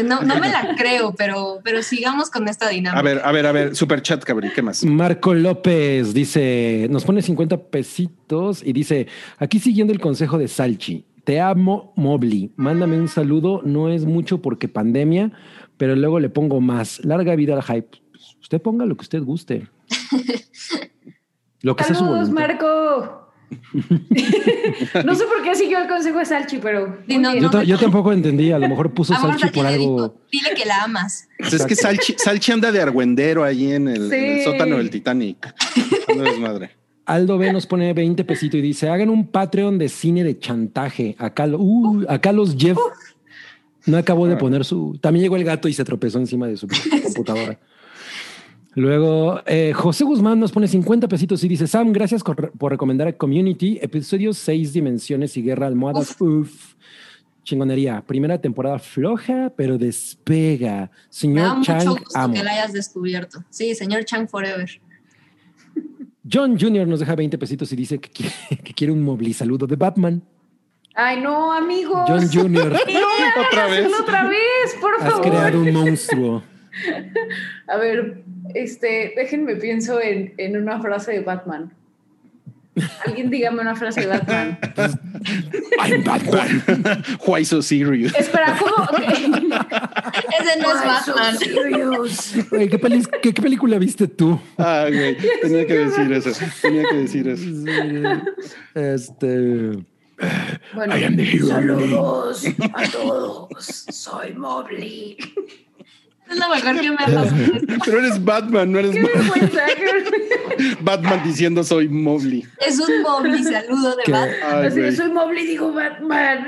No, 0.05 0.23
no 0.23 0.39
me 0.39 0.49
la 0.49 0.75
creo, 0.77 1.15
pero, 1.17 1.61
pero 1.63 1.83
sigamos 1.83 2.31
con 2.31 2.49
esta 2.49 2.69
dinámica. 2.69 2.99
A 2.99 3.03
ver, 3.03 3.21
a 3.25 3.33
ver, 3.33 3.47
a 3.47 3.53
ver. 3.53 3.77
Super 3.77 4.03
chat, 4.03 4.23
Cabri. 4.23 4.51
¿Qué 4.51 4.63
más? 4.63 4.85
Marco 4.85 5.35
López 5.35 6.15
dice, 6.15 6.87
nos 6.91 7.05
pone 7.05 7.23
50 7.23 7.57
pesitos 7.65 8.63
y 8.65 8.73
dice, 8.73 9.07
aquí 9.39 9.59
siguiendo 9.59 9.93
el 9.93 10.01
consejo 10.01 10.39
de 10.39 10.49
Salchi, 10.49 11.05
te 11.25 11.41
amo 11.41 11.93
Mobley, 11.97 12.53
mándame 12.57 12.99
un 12.99 13.09
saludo, 13.09 13.61
no 13.65 13.89
es 13.89 14.05
mucho 14.05 14.41
porque 14.41 14.69
pandemia, 14.69 15.33
pero 15.77 15.95
luego 15.97 16.21
le 16.21 16.29
pongo 16.29 16.61
más, 16.61 17.05
larga 17.05 17.35
vida 17.35 17.55
al 17.55 17.63
hype. 17.63 17.99
Pues, 18.11 18.37
usted 18.41 18.61
ponga 18.61 18.85
lo 18.87 18.97
que 18.97 19.03
usted 19.03 19.23
guste. 19.23 19.69
Lo 21.63 21.77
que 21.77 21.85
sea 21.85 21.95
su 21.95 22.05
Saludos. 22.05 22.31
Marco. 22.31 23.30
no 25.05 25.15
sé 25.15 25.25
por 25.25 25.43
qué 25.43 25.55
siguió 25.55 25.79
el 25.81 25.89
consejo 25.89 26.19
de 26.19 26.25
Salchi, 26.25 26.59
pero. 26.59 26.99
Sí, 27.09 27.19
no. 27.19 27.35
Yo, 27.35 27.51
ta- 27.51 27.63
yo 27.65 27.79
tampoco 27.79 28.13
entendí, 28.13 28.53
a 28.53 28.59
lo 28.59 28.69
mejor 28.69 28.93
puso 28.93 29.15
Amor, 29.15 29.39
Salchi 29.39 29.55
por 29.59 29.67
algo. 29.67 30.15
dile 30.31 30.51
que 30.57 30.65
la 30.65 30.85
amas. 30.85 31.29
Pues 31.39 31.53
es 31.55 31.67
que 31.67 31.75
Salchi, 31.77 32.15
Salchi 32.19 32.53
anda 32.53 32.71
de 32.73 32.81
argüendero 32.81 33.45
ahí 33.45 33.73
en 33.73 33.89
el, 33.89 34.13
en 34.13 34.25
el 34.25 34.39
Sí. 34.39 34.45
sótano 34.45 34.77
del 34.79 34.91
Titanic. 34.91 35.55
No 36.17 36.25
es 36.25 36.39
madre. 36.39 36.71
Aldo 37.07 37.39
B 37.39 37.53
nos 37.53 37.67
pone 37.67 37.93
20 37.93 38.25
pesitos 38.25 38.59
y 38.59 38.63
dice, 38.63 38.89
hagan 38.89 39.11
un 39.11 39.27
Patreon 39.29 39.79
de 39.79 39.89
cine 39.89 40.23
de 40.23 40.39
chantaje. 40.39 41.17
Acá, 41.19 41.47
uh, 41.49 42.05
acá 42.09 42.31
los 42.33 42.55
Jeff 42.57 42.79
no 43.87 43.97
acabó 43.97 44.29
de 44.29 44.37
poner 44.37 44.65
su... 44.65 44.97
También 45.01 45.25
llegó 45.25 45.35
el 45.37 45.43
gato 45.43 45.67
y 45.67 45.73
se 45.73 45.83
tropezó 45.85 46.19
encima 46.21 46.47
de 46.47 46.57
su 46.57 46.69
computadora. 47.03 47.59
Luego, 48.75 49.41
eh, 49.47 49.73
José 49.75 50.05
Guzmán 50.05 50.39
nos 50.39 50.53
pone 50.53 50.69
50 50.69 51.09
pesitos 51.09 51.43
y 51.43 51.49
dice, 51.49 51.67
Sam, 51.67 51.93
gracias 51.93 52.23
por, 52.23 52.53
recomendar 52.71 53.09
a 53.09 53.13
Community, 53.13 53.79
episodio 53.83 54.33
6 54.33 54.73
Dimensiones 54.73 55.37
y 55.37 55.43
Guerra 55.43 55.67
Almohadas. 55.67 56.17
Uf. 56.21 56.75
Chingonería. 57.43 58.03
Primera 58.07 58.41
temporada 58.41 58.79
floja, 58.79 59.53
pero 59.57 59.77
despega. 59.77 60.73
Me 60.73 60.81
da 60.81 60.89
Señor 61.09 61.57
mucho 61.57 61.73
Chang, 61.73 61.89
gusto 61.89 62.19
amo. 62.19 62.35
que 62.35 62.45
la 62.45 62.53
hayas 62.53 62.73
descubierto. 62.73 63.43
Sí, 63.51 63.75
señor 63.75 64.05
Chang 64.05 64.29
Forever. 64.29 64.71
John 66.33 66.57
Jr. 66.57 66.87
nos 66.87 67.01
deja 67.01 67.17
20 67.17 67.39
pesitos 67.39 67.73
y 67.73 67.77
dice 67.77 67.99
que 67.99 68.11
quiere, 68.11 68.35
que 68.63 68.73
quiere 68.73 68.93
un 68.93 69.03
móvil 69.03 69.35
saludo 69.35 69.67
de 69.67 69.75
Batman. 69.75 70.23
Ay, 70.95 71.21
no, 71.21 71.53
amigos. 71.53 72.05
John 72.07 72.29
Jr. 72.31 72.73
Otra 73.49 73.67
vez. 73.67 73.91
Otra 74.01 74.29
vez, 74.29 74.77
por 74.81 74.95
Has 75.01 75.11
favor. 75.11 75.23
creado 75.23 75.61
un 75.61 75.73
monstruo. 75.73 76.43
A 77.69 77.77
ver, 77.77 78.23
este, 78.55 79.13
déjenme 79.17 79.57
pienso 79.57 80.01
en, 80.01 80.35
en 80.39 80.57
una 80.57 80.81
frase 80.81 81.13
de 81.13 81.21
Batman. 81.21 81.73
Alguien 83.05 83.29
dígame 83.31 83.61
una 83.61 83.75
frase 83.75 84.03
de 84.03 84.07
Batman. 84.07 84.59
I'm 85.85 86.05
Batman. 86.05 87.05
Why 87.27 87.45
so 87.45 87.61
serious? 87.61 88.15
Espera, 88.15 88.57
¿cómo? 88.59 88.89
Ese 88.99 90.61
no 90.61 90.71
es 90.73 90.85
Batman. 90.87 91.37
¿qué, 92.71 92.79
peli- 92.79 93.07
qué- 93.21 93.33
qué 93.35 93.43
película 93.43 93.79
viste 93.79 94.07
tú? 94.07 94.41
Ah, 94.57 94.87
güey. 94.89 95.17
Tenía 95.43 95.67
que 95.67 95.75
decir 95.79 96.13
eso. 96.13 96.31
Tenía 96.63 96.85
que 96.89 96.97
decir 96.97 97.29
eso. 97.29 97.45
Este. 98.75 99.85
Bueno, 100.75 100.97
I 100.97 101.05
am 101.05 101.17
the 101.17 101.23
hero. 101.25 101.47
saludos 101.49 102.45
a 102.75 102.83
todos. 102.91 103.85
Soy 103.91 104.33
Mobley. 104.35 105.17
Es 106.31 106.37
lo 106.39 106.49
mejor 106.49 106.81
que 106.81 106.91
me 106.91 106.95
ha 106.95 107.07
pasado. 107.07 107.31
Pero 107.85 107.99
eres 107.99 108.25
Batman, 108.25 108.71
no 108.73 108.79
eres 108.79 108.93
Qué 108.93 109.03
Ba- 109.03 109.09
vergüenza. 109.15 109.61
qué 109.77 109.85
vergüenza. 109.85 110.77
Batman 110.83 111.23
diciendo 111.25 111.65
soy 111.65 111.89
Mobley. 111.89 112.47
Es 112.67 112.79
un 112.79 113.03
móvil 113.03 113.43
saludo 113.45 113.97
de 113.97 114.03
¿Qué? 114.05 114.13
Batman. 114.13 114.37
Ay, 114.45 114.67
Así, 114.67 114.79
güey. 114.81 114.97
soy 114.97 115.11
Mobley, 115.11 115.47
digo 115.47 115.73
Batman. 115.73 116.47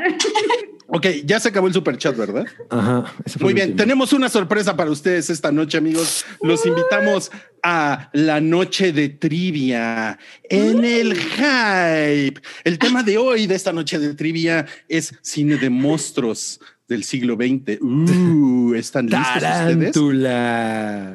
Ok, 0.95 1.07
ya 1.25 1.41
se 1.41 1.49
acabó 1.49 1.69
el 1.69 1.73
super 1.73 1.97
chat, 1.97 2.15
¿verdad? 2.17 2.45
Ajá. 2.69 3.05
Muy 3.41 3.55
bien, 3.55 3.71
último. 3.71 3.83
tenemos 3.83 4.13
una 4.13 4.29
sorpresa 4.29 4.77
para 4.77 4.91
ustedes 4.91 5.31
esta 5.31 5.51
noche, 5.51 5.79
amigos. 5.79 6.27
Los 6.43 6.67
invitamos 6.67 7.31
a 7.63 8.11
la 8.13 8.41
noche 8.43 8.93
de 8.93 9.09
trivia 9.09 10.19
en 10.51 10.85
el 10.85 11.15
hype. 11.17 12.41
El 12.65 12.79
tema 12.79 13.03
de 13.03 13.17
hoy 13.17 13.47
de 13.47 13.55
esta 13.55 13.73
noche 13.73 13.99
de 13.99 14.13
trivia 14.15 14.67
es 14.89 15.15
cine 15.23 15.57
de 15.57 15.71
monstruos 15.71 16.61
del 16.89 17.05
siglo 17.05 17.37
XX. 17.37 17.79
Uh, 18.63 18.75
¿Están 18.75 19.07
listos 19.07 19.29
ustedes? 19.37 19.93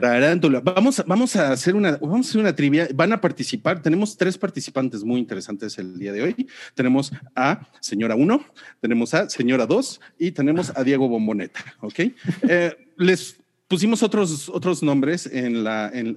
Tarántula. 0.02 0.60
Vamos, 0.60 1.00
a- 1.00 1.04
vamos 1.04 1.36
a 1.36 1.52
hacer 1.52 1.76
una, 1.76 1.98
vamos 1.98 2.28
a 2.28 2.30
hacer 2.30 2.42
una 2.42 2.56
trivia. 2.56 2.88
Van 2.94 3.12
a 3.14 3.20
participar. 3.22 3.82
Tenemos 3.82 4.16
tres 4.18 4.38
participantes 4.38 5.04
muy 5.04 5.20
interesantes 5.20 5.78
el 5.80 5.98
día 5.98 6.12
de 6.14 6.22
hoy. 6.24 6.48
Tenemos 6.76 7.12
a 7.36 7.68
señora 7.80 8.16
1, 8.16 8.46
tenemos 8.80 9.14
a 9.14 9.30
señora 9.30 9.66
2 9.66 10.00
y 10.20 10.32
tenemos 10.32 10.72
a 10.76 10.84
Diego 10.84 11.08
Bomboneta. 11.08 11.60
Ok. 11.82 12.00
Eh, 12.48 12.76
les 12.98 13.38
pusimos 13.68 14.02
otros, 14.04 14.50
otros 14.50 14.82
nombres 14.82 15.26
en 15.32 15.64
la, 15.64 15.90
en, 15.94 16.16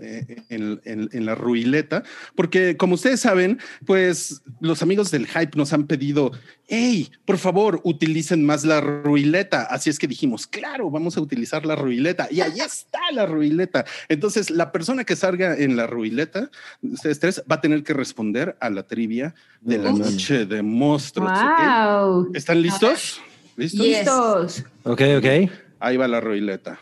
en- 0.49 0.81
en- 0.85 1.09
en 1.13 1.27
la 1.27 1.35
ruileta, 1.35 2.03
porque 2.35 2.77
como 2.77 2.95
ustedes 2.95 3.21
saben, 3.21 3.59
pues 3.87 4.43
los 4.61 4.83
amigos 4.83 5.11
del 5.11 5.27
hype 5.27 5.57
nos 5.57 5.73
han 5.73 5.87
pedido, 5.87 6.31
hey, 6.69 7.11
por 7.25 7.39
favor, 7.39 7.81
utilicen 7.83 8.45
más 8.47 8.65
la 8.65 8.81
ruileta. 8.81 9.63
Así 9.65 9.91
es 9.91 9.99
que 9.99 10.07
dijimos, 10.07 10.47
claro, 10.47 10.91
vamos 10.91 11.17
a 11.17 11.21
utilizar 11.21 11.67
la 11.67 11.75
ruileta. 11.75 12.29
Y 12.31 12.41
ahí 12.41 12.61
está 12.61 13.01
la 13.13 13.27
ruileta. 13.27 13.85
Entonces, 14.09 14.51
la 14.51 14.71
persona 14.71 15.05
que 15.05 15.17
salga 15.17 15.57
en 15.57 15.77
la 15.77 15.87
ruileta, 15.89 16.51
ustedes 16.83 17.19
tres, 17.19 17.43
va 17.51 17.57
a 17.57 17.61
tener 17.61 17.83
que 17.83 17.93
responder 17.95 18.57
a 18.61 18.71
la 18.71 18.85
trivia 18.85 19.35
de 19.61 19.79
la 19.79 19.91
noche 19.93 20.47
de 20.47 20.63
monstruos. 20.63 21.33
Wow. 21.33 22.31
¿Están 22.35 22.63
listos? 22.63 23.21
¿Listos? 23.57 23.85
Yes. 23.85 23.97
Listos. 23.99 24.65
Ok, 24.85 25.03
ok. 25.19 25.51
Ahí 25.81 25.97
va 25.97 26.07
la 26.07 26.21
ruileta. 26.21 26.79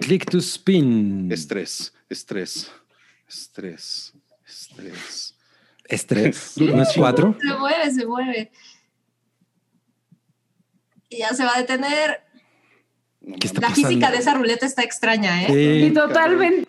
Click 0.00 0.24
to 0.30 0.38
spin. 0.38 1.30
Estrés, 1.30 1.92
estrés, 2.08 2.70
estrés, 3.28 4.12
estrés. 4.46 5.36
Estrés. 5.84 6.54
¿No 6.56 6.82
es 6.82 6.88
cuatro? 6.96 7.36
Se 7.40 7.54
mueve, 7.58 7.90
se 7.90 8.06
mueve. 8.06 8.52
Y 11.10 11.18
ya 11.18 11.28
se 11.34 11.44
va 11.44 11.54
a 11.56 11.58
detener. 11.58 12.22
No 13.20 13.36
¿Qué 13.38 13.46
está 13.46 13.60
La 13.60 13.68
pasando? 13.68 13.88
física 13.88 14.10
de 14.10 14.16
esa 14.18 14.34
ruleta 14.34 14.66
está 14.66 14.82
extraña, 14.82 15.42
¿eh? 15.42 15.46
Sí. 15.48 15.86
Y 15.86 15.90
totalmente. 15.92 16.68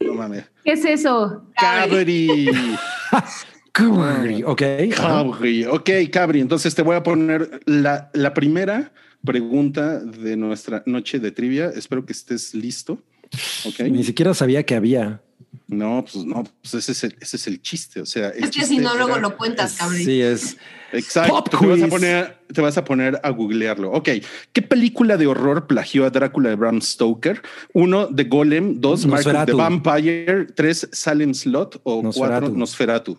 No 0.00 0.14
mames. 0.14 0.44
¿Qué 0.64 0.72
es 0.72 0.84
eso? 0.84 1.50
Cabri. 1.60 2.48
Cabri, 3.72 4.42
Ok. 4.44 4.62
Cabri. 4.96 5.64
Ok, 5.66 5.90
Cabri. 6.10 6.40
Entonces 6.40 6.74
te 6.74 6.82
voy 6.82 6.96
a 6.96 7.02
poner 7.02 7.60
la, 7.66 8.10
la 8.14 8.32
primera 8.32 8.92
pregunta 9.24 10.00
de 10.00 10.36
nuestra 10.36 10.82
noche 10.86 11.18
de 11.18 11.30
trivia. 11.32 11.70
Espero 11.74 12.04
que 12.04 12.12
estés 12.12 12.54
listo. 12.54 12.98
Ni 13.90 14.04
siquiera 14.04 14.34
sabía 14.34 14.64
que 14.64 14.74
había. 14.74 15.22
No, 15.66 16.04
pues 16.10 16.24
no, 16.24 16.44
pues 16.62 16.74
ese 16.74 16.92
es 16.92 17.04
el, 17.04 17.16
ese 17.20 17.36
es 17.36 17.46
el 17.46 17.60
chiste. 17.62 18.00
O 18.00 18.06
sea, 18.06 18.30
el 18.30 18.44
Es 18.44 18.50
que 18.50 18.64
si 18.64 18.78
no, 18.78 18.94
luego 18.94 19.12
era- 19.12 19.20
lo 19.20 19.36
cuentas, 19.36 19.76
cabrón. 19.76 19.98
Sí, 19.98 20.20
es. 20.20 20.56
Exacto. 20.92 21.34
Pop 21.34 21.48
te, 21.50 21.56
vas 21.66 21.78
a 21.78 21.82
quiz. 21.84 21.90
poner, 21.90 22.38
te 22.52 22.60
vas 22.62 22.78
a 22.78 22.84
poner 22.84 23.20
a 23.22 23.28
googlearlo. 23.30 23.92
Ok. 23.92 24.08
¿Qué 24.54 24.62
película 24.62 25.16
de 25.18 25.26
horror 25.26 25.66
plagió 25.66 26.06
a 26.06 26.10
Drácula 26.10 26.48
de 26.48 26.56
Bram 26.56 26.80
Stoker? 26.80 27.42
Uno, 27.74 28.08
The 28.14 28.24
Golem. 28.24 28.80
Dos, 28.80 29.04
Mark 29.06 29.26
of 29.26 29.44
the. 29.46 29.52
Vampire. 29.52 30.46
Tres, 30.54 30.88
Salem 30.92 31.34
Slot. 31.34 31.80
O 31.82 32.02
Nosferatu. 32.02 32.40
cuatro, 32.40 32.58
Nosferatu. 32.58 33.18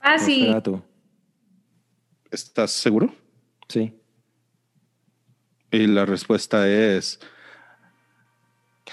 Ah, 0.00 0.18
sí. 0.18 0.40
Nosferatu. 0.42 0.82
¿Estás 2.30 2.70
seguro? 2.70 3.12
Sí. 3.68 3.92
Y 5.72 5.86
la 5.86 6.04
respuesta 6.04 6.68
es. 6.68 7.18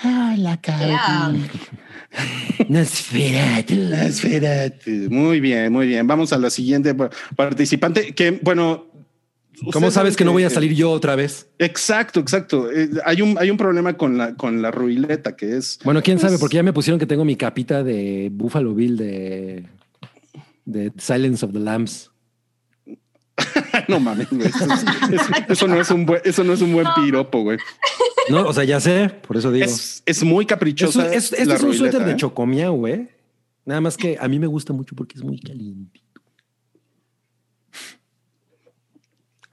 Ya. 0.02 1.34
Nosferatu. 2.70 3.76
Nosferatu. 3.76 4.90
Muy 5.10 5.40
bien, 5.40 5.72
muy 5.74 5.88
bien. 5.88 6.08
Vamos 6.08 6.32
a 6.34 6.38
la 6.38 6.50
siguiente 6.50 6.96
pa- 6.96 7.10
participante. 7.36 8.14
Que 8.16 8.32
bueno. 8.42 8.86
¿Cómo 9.74 9.92
sabes 9.92 10.16
que 10.16 10.24
no 10.24 10.32
voy 10.32 10.44
a 10.46 10.50
salir 10.50 10.74
yo 10.74 10.90
otra 10.90 11.18
vez? 11.18 11.50
Exacto, 11.60 12.22
exacto. 12.22 12.72
Eh, 12.72 12.90
hay 13.04 13.22
un 13.22 13.38
hay 13.38 13.52
un 13.52 13.58
problema 13.58 13.98
con 13.98 14.18
la 14.18 14.34
con 14.36 14.62
la 14.62 14.72
ruileta 14.72 15.36
que 15.36 15.58
es 15.58 15.80
Bueno, 15.84 16.02
quién 16.02 16.18
sabe, 16.18 16.32
Pues- 16.34 16.40
porque 16.42 16.56
ya 16.56 16.64
me 16.64 16.72
pusieron 16.72 16.98
que 16.98 17.06
tengo 17.06 17.26
mi 17.26 17.36
capita 17.36 17.84
de 17.84 18.30
Buffalo 18.32 18.74
Bill 18.74 18.96
de, 18.96 19.66
de 20.64 20.94
Silence 20.98 21.46
of 21.46 21.52
the 21.52 21.60
Lambs. 21.60 22.10
no 23.88 24.00
mames, 24.00 24.30
güey. 24.30 24.48
Eso, 24.48 24.66
es- 24.66 24.84
eso- 25.12 25.32
eso 25.50 25.68
no 25.68 25.80
es 25.82 25.92
un 25.92 26.06
buen 26.06 26.22
eso 26.24 26.44
no 26.44 26.54
es 26.54 26.62
un 26.62 26.74
buen 26.74 26.88
piropo, 26.96 27.42
güey. 27.44 27.58
No, 28.30 28.42
o 28.48 28.54
sea, 28.54 28.64
ya 28.64 28.80
sé, 28.80 29.10
por 29.28 29.38
eso 29.38 29.52
digo. 29.52 29.66
Es, 29.66 30.04
es 30.06 30.24
muy 30.24 30.46
un- 30.46 31.14
es- 31.14 31.34
este 31.34 31.54
es 31.54 31.64
un 31.64 31.74
suéter 31.74 32.04
de 32.06 32.12
¿eh? 32.12 32.16
Chocomiao, 32.16 32.74
güey. 32.74 33.08
Nada 33.66 33.82
más 33.82 33.98
que 33.98 34.18
a 34.20 34.28
mí 34.28 34.40
me 34.40 34.48
gusta 34.48 34.74
mucho 34.74 34.96
porque 34.96 35.16
es 35.18 35.24
muy 35.24 35.40
caliente. 35.40 36.02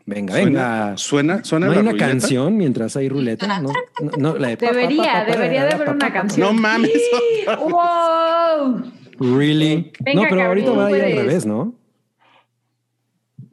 Venga, 0.09 0.35
venga. 0.35 0.97
Suena, 0.97 1.43
suena 1.43 1.67
¿No 1.67 1.73
hay 1.73 1.77
la 1.79 1.83
una 1.83 1.91
ruleta? 1.91 2.09
canción 2.11 2.57
mientras 2.57 2.97
hay 2.97 3.09
ruleta? 3.09 3.61
No, 3.61 3.73
no, 4.01 4.11
no, 4.17 4.39
la 4.39 4.49
de 4.49 4.57
Debería, 4.57 5.03
pa, 5.03 5.13
pa, 5.13 5.27
pa, 5.27 5.33
debería 5.33 5.65
de 5.65 5.69
pa, 5.71 5.75
haber 5.75 5.87
pa, 5.89 5.93
una 5.95 6.13
canción. 6.13 6.47
No 6.47 6.53
mames. 6.61 6.93
¡Wow! 7.59 8.85
Really? 9.19 9.91
Venga, 9.99 10.23
no, 10.23 10.29
pero 10.31 10.43
ahorita 10.45 10.71
va 10.71 10.87
a 10.87 10.91
ir 10.97 11.03
al 11.05 11.13
revés, 11.17 11.45
¿no? 11.45 11.75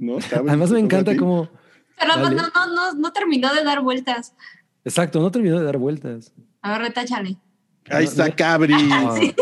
No, 0.04 0.18
Además 0.48 0.72
me 0.72 0.80
encanta 0.80 1.16
como... 1.16 1.50
Pero 2.00 2.16
no, 2.18 2.24
Dale. 2.24 2.36
no, 2.36 2.66
no, 2.76 2.94
no, 2.94 3.14
terminó 3.14 3.54
de 3.54 3.64
dar 3.64 3.82
vueltas. 3.82 4.34
Exacto, 4.84 5.22
no 5.22 5.32
terminó 5.32 5.60
de 5.60 5.66
dar 5.66 5.78
vueltas. 5.78 6.34
A 6.62 6.72
ver, 6.74 6.82
retáchale. 6.82 7.38
Ahí 7.90 8.06
está 8.06 8.30
Cabri. 8.36 8.74
Ah. 8.92 9.16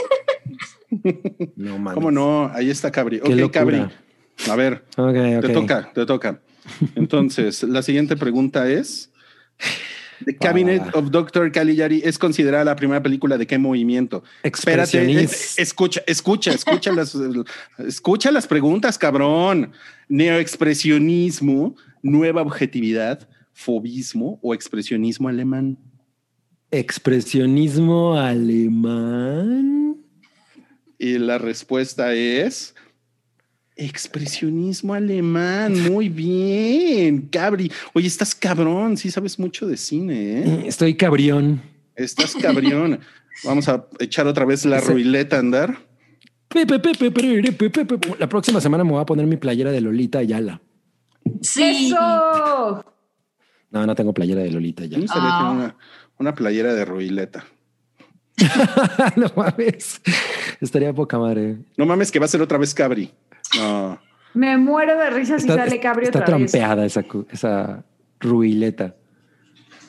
No 1.56 1.78
mames. 1.80 1.94
¿Cómo 1.96 2.12
no? 2.12 2.52
Ahí 2.54 2.70
está 2.70 2.92
Cabri. 2.92 3.22
Qué 3.22 3.34
Ok, 3.34 3.40
locura. 3.40 3.52
Cabri. 3.62 4.52
A 4.52 4.56
ver, 4.58 4.86
Ok, 4.98 5.16
ok. 5.38 5.42
te 5.42 5.50
toca, 5.54 5.92
te 5.94 6.06
toca. 6.06 6.42
Entonces, 6.96 7.64
la 7.64 7.82
siguiente 7.82 8.18
pregunta 8.18 8.70
es: 8.70 9.10
The 10.26 10.36
Cabinet 10.36 10.82
Ah. 10.94 10.98
of 11.00 11.12
Dr. 11.12 11.52
Caligari 11.52 12.02
es 12.04 12.18
considerada 12.18 12.64
la 12.66 12.76
primera 12.76 13.02
película 13.02 13.38
de 13.38 13.48
qué 13.48 13.58
movimiento? 13.58 14.24
Espérate, 14.44 14.98
eh, 15.04 15.22
eh, 15.24 15.30
escucha, 15.58 16.02
escucha, 16.08 16.52
escucha 16.52 16.92
las, 16.92 17.16
escucha 17.80 18.32
las 18.32 18.48
preguntas, 18.48 18.98
cabrón. 18.98 19.72
Neoexpresionismo, 20.10 21.76
nueva 22.04 22.42
objetividad, 22.42 23.28
fobismo 23.54 24.40
o 24.42 24.54
expresionismo 24.54 25.28
alemán. 25.30 25.78
Expresionismo 26.72 28.16
alemán. 28.16 29.98
Y 30.98 31.18
la 31.18 31.38
respuesta 31.38 32.14
es 32.14 32.76
expresionismo 33.86 34.94
alemán. 34.94 35.92
Muy 35.92 36.10
bien, 36.10 37.28
Cabri. 37.32 37.72
Oye, 37.94 38.08
estás 38.08 38.36
cabrón. 38.36 38.98
Sí, 38.98 39.10
sabes 39.10 39.40
mucho 39.40 39.68
de 39.68 39.78
cine, 39.78 40.40
¿eh? 40.40 40.64
Estoy 40.68 40.96
cabrión. 40.96 41.62
Estás 41.96 42.36
cabrión. 42.36 43.00
Vamos 43.44 43.68
a 43.68 43.88
echar 44.00 44.28
otra 44.28 44.46
vez 44.46 44.66
la 44.66 44.80
ruileta 44.80 45.38
a 45.38 45.40
andar. 45.40 45.78
La 48.20 48.30
próxima 48.30 48.62
semana 48.62 48.84
me 48.84 48.92
voy 48.92 49.02
a 49.02 49.06
poner 49.06 49.26
mi 49.26 49.38
playera 49.38 49.72
de 49.72 49.82
Lolita 49.82 50.20
Ayala. 50.20 50.62
Sí. 51.42 51.88
¡Eso! 51.88 52.86
No, 53.72 53.86
no 53.86 53.96
tengo 53.96 54.14
playera 54.14 54.42
de 54.42 54.52
Lolita 54.52 54.84
Ayala. 54.84 55.06
Ah. 55.10 55.14
tener 55.14 55.56
una, 55.56 55.76
una 56.20 56.36
playera 56.36 56.74
de 56.74 56.86
ruileta. 56.86 57.46
no 59.16 59.32
mames. 59.36 60.02
Estaría 60.60 60.94
poca 60.94 61.18
madre. 61.18 61.58
No 61.78 61.86
mames 61.86 62.12
que 62.12 62.20
va 62.20 62.26
a 62.26 62.30
ser 62.30 62.42
otra 62.42 62.58
vez 62.58 62.74
Cabri. 62.74 63.12
No. 63.58 64.00
Me 64.34 64.58
muero 64.58 64.98
de 64.98 65.10
risa 65.10 65.40
si 65.40 65.48
sale 65.48 65.80
Cabri 65.80 66.06
está 66.06 66.20
otra 66.20 66.38
vez. 66.38 66.52
trampeada 66.52 66.86
esa, 66.86 67.04
esa 67.32 67.84
ruileta. 68.20 68.96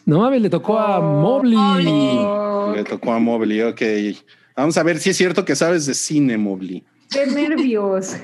No 0.05 0.19
mames, 0.21 0.43
le 0.43 0.51
tocó 0.51 0.79
a 0.79 0.99
Oh, 0.99 1.21
Mobley. 1.23 1.57
Oh, 1.59 2.73
Le 2.75 2.83
tocó 2.85 3.13
a 3.13 3.19
Mobley. 3.21 3.63
Ok. 3.63 3.83
Vamos 4.57 4.77
a 4.77 4.83
ver 4.83 4.99
si 4.99 5.11
es 5.11 5.17
cierto 5.17 5.45
que 5.45 5.55
sabes 5.55 5.87
de 5.87 5.95
cine, 5.95 6.37
Mobley. 6.39 6.85
¡Qué 7.09 7.27
nervios! 7.27 8.17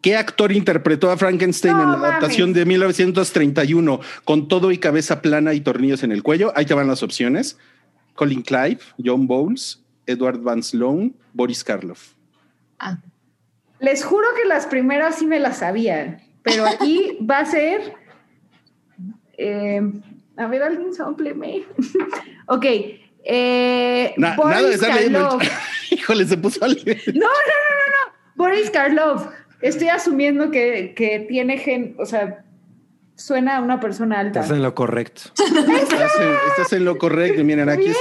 ¿Qué 0.00 0.16
actor 0.16 0.52
interpretó 0.52 1.10
a 1.10 1.16
Frankenstein 1.16 1.74
No 1.76 1.82
en 1.84 1.90
la 1.92 1.96
mames. 1.96 2.10
adaptación 2.10 2.52
de 2.52 2.64
1931 2.66 4.00
con 4.24 4.48
todo 4.48 4.70
y 4.72 4.78
cabeza 4.78 5.22
plana 5.22 5.54
y 5.54 5.60
tornillos 5.60 6.02
en 6.02 6.12
el 6.12 6.22
cuello? 6.22 6.52
Ahí 6.56 6.66
te 6.66 6.74
van 6.74 6.88
las 6.88 7.02
opciones. 7.02 7.56
Colin 8.14 8.42
Clive, 8.42 8.78
John 9.02 9.26
Bowles, 9.26 9.82
Edward 10.06 10.40
Van 10.40 10.62
Sloan, 10.62 11.14
Boris 11.32 11.64
Karloff. 11.64 12.12
Ah, 12.78 12.98
Les 13.84 14.02
juro 14.04 14.26
que 14.40 14.48
las 14.48 14.66
primeras 14.66 15.16
sí 15.18 15.26
me 15.26 15.38
las 15.38 15.58
sabía, 15.58 16.20
pero 16.42 16.64
aquí 16.66 17.18
va 17.30 17.38
a 17.40 17.44
ser. 17.44 17.94
eh, 19.38 19.82
a 20.36 20.46
ver, 20.46 20.62
alguien 20.62 20.94
sópleme. 20.94 21.64
ok. 22.46 22.64
Eh, 23.26 24.14
Na- 24.16 24.36
Boris 24.36 24.54
nada 24.56 24.68
de 24.68 24.74
estar 24.74 24.94
leyendo. 24.94 25.38
Híjole, 25.90 26.24
se 26.26 26.36
puso 26.36 26.64
a 26.64 26.68
leer. 26.68 27.02
No, 27.08 27.20
no, 27.20 27.26
no, 27.26 27.28
no, 27.28 27.86
no. 28.06 28.12
Boris 28.36 28.70
Karloff. 28.70 29.26
Estoy 29.60 29.88
asumiendo 29.88 30.50
que, 30.50 30.92
que 30.94 31.20
tiene 31.28 31.56
gen, 31.58 31.94
o 31.98 32.04
sea, 32.04 32.44
suena 33.16 33.56
a 33.58 33.60
una 33.62 33.80
persona 33.80 34.18
alta. 34.20 34.40
Estás 34.40 34.56
en 34.56 34.62
lo 34.62 34.74
correcto. 34.74 35.22
Estás 35.38 36.10
en, 36.20 36.34
estás 36.50 36.72
en 36.72 36.84
lo 36.84 36.98
correcto. 36.98 37.42
Miren, 37.44 37.68
aquí 37.70 37.84
Bien. 37.84 37.94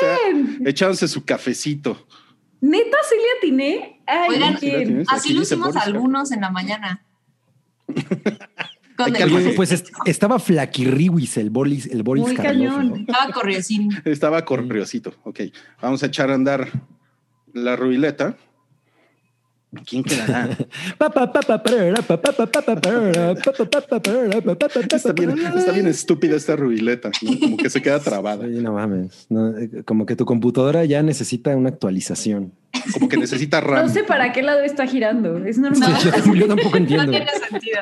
está 0.57 0.69
echándose 0.69 1.07
su 1.07 1.23
cafecito. 1.23 2.05
Neta, 2.64 2.98
sí 3.10 3.15
le 3.15 3.38
atiné. 3.38 4.02
Ay, 4.07 4.30
Oigan, 4.30 4.57
Sí, 4.57 4.72
así 4.72 5.06
Aquí 5.10 5.34
lo 5.34 5.41
hicimos 5.41 5.76
algunos 5.76 6.31
en 6.31 6.40
la 6.41 6.49
mañana. 6.49 7.03
Pues 9.56 9.72
est- 9.72 9.90
estaba 10.06 10.38
flaquirriwis 10.40 11.38
el 11.38 11.49
Boris, 11.49 11.88
el 11.88 12.03
Boris 12.03 12.26
Muy 12.26 12.35
Karloff, 12.35 12.76
cañón. 12.76 12.90
¿no? 12.90 12.95
Estaba 12.98 13.34
corriosín. 13.34 13.90
Estaba 14.06 14.45
corriosito. 14.45 15.14
Ok, 15.23 15.40
vamos 15.81 16.03
a 16.03 16.06
echar 16.06 16.30
a 16.30 16.35
andar 16.35 16.69
la 17.53 17.76
ruileta. 17.76 18.38
¿Quién 19.86 20.04
quedará? 20.04 20.50
Está 24.94 25.14
bien, 25.14 25.32
está 25.58 25.72
bien 25.72 25.88
estúpida 25.88 26.36
esta 26.36 26.56
ruileta, 26.56 27.10
¿no? 27.22 27.40
como 27.40 27.58
que 27.58 27.70
se 27.70 27.82
queda 27.82 28.00
trabada, 28.00 28.45
no 28.45 28.74
mames. 28.74 29.26
No, 29.30 29.58
eh, 29.58 29.84
como 29.86 30.06
que 30.06 30.16
tu 30.16 30.26
computadora 30.26 30.86
ya 30.86 31.02
necesita 31.02 31.56
una 31.56 31.70
actualización. 31.70 32.54
como 32.94 33.10
que 33.10 33.18
necesita 33.18 33.62
RAM. 33.62 33.88
No 33.88 33.94
sé 33.94 34.04
para 34.04 34.32
qué 34.32 34.41
lado 34.44 34.62
está 34.62 34.86
girando. 34.86 35.44
Es 35.45 35.58
normal. 35.58 35.95
Sí, 36.00 36.10
yo, 36.26 36.36
yo 36.36 36.48
tampoco 36.48 36.80
No 36.80 36.86
tiene 36.86 37.28
sentido. 37.50 37.82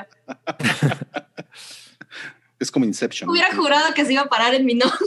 Es 2.60 2.70
como 2.70 2.86
Inception. 2.86 3.30
Hubiera 3.30 3.54
jurado 3.56 3.94
que 3.96 4.06
se 4.06 4.14
iba 4.14 4.22
a 4.22 4.30
parar 4.30 4.54
en 4.54 4.66
mi 4.66 4.76
nombre. 4.76 4.98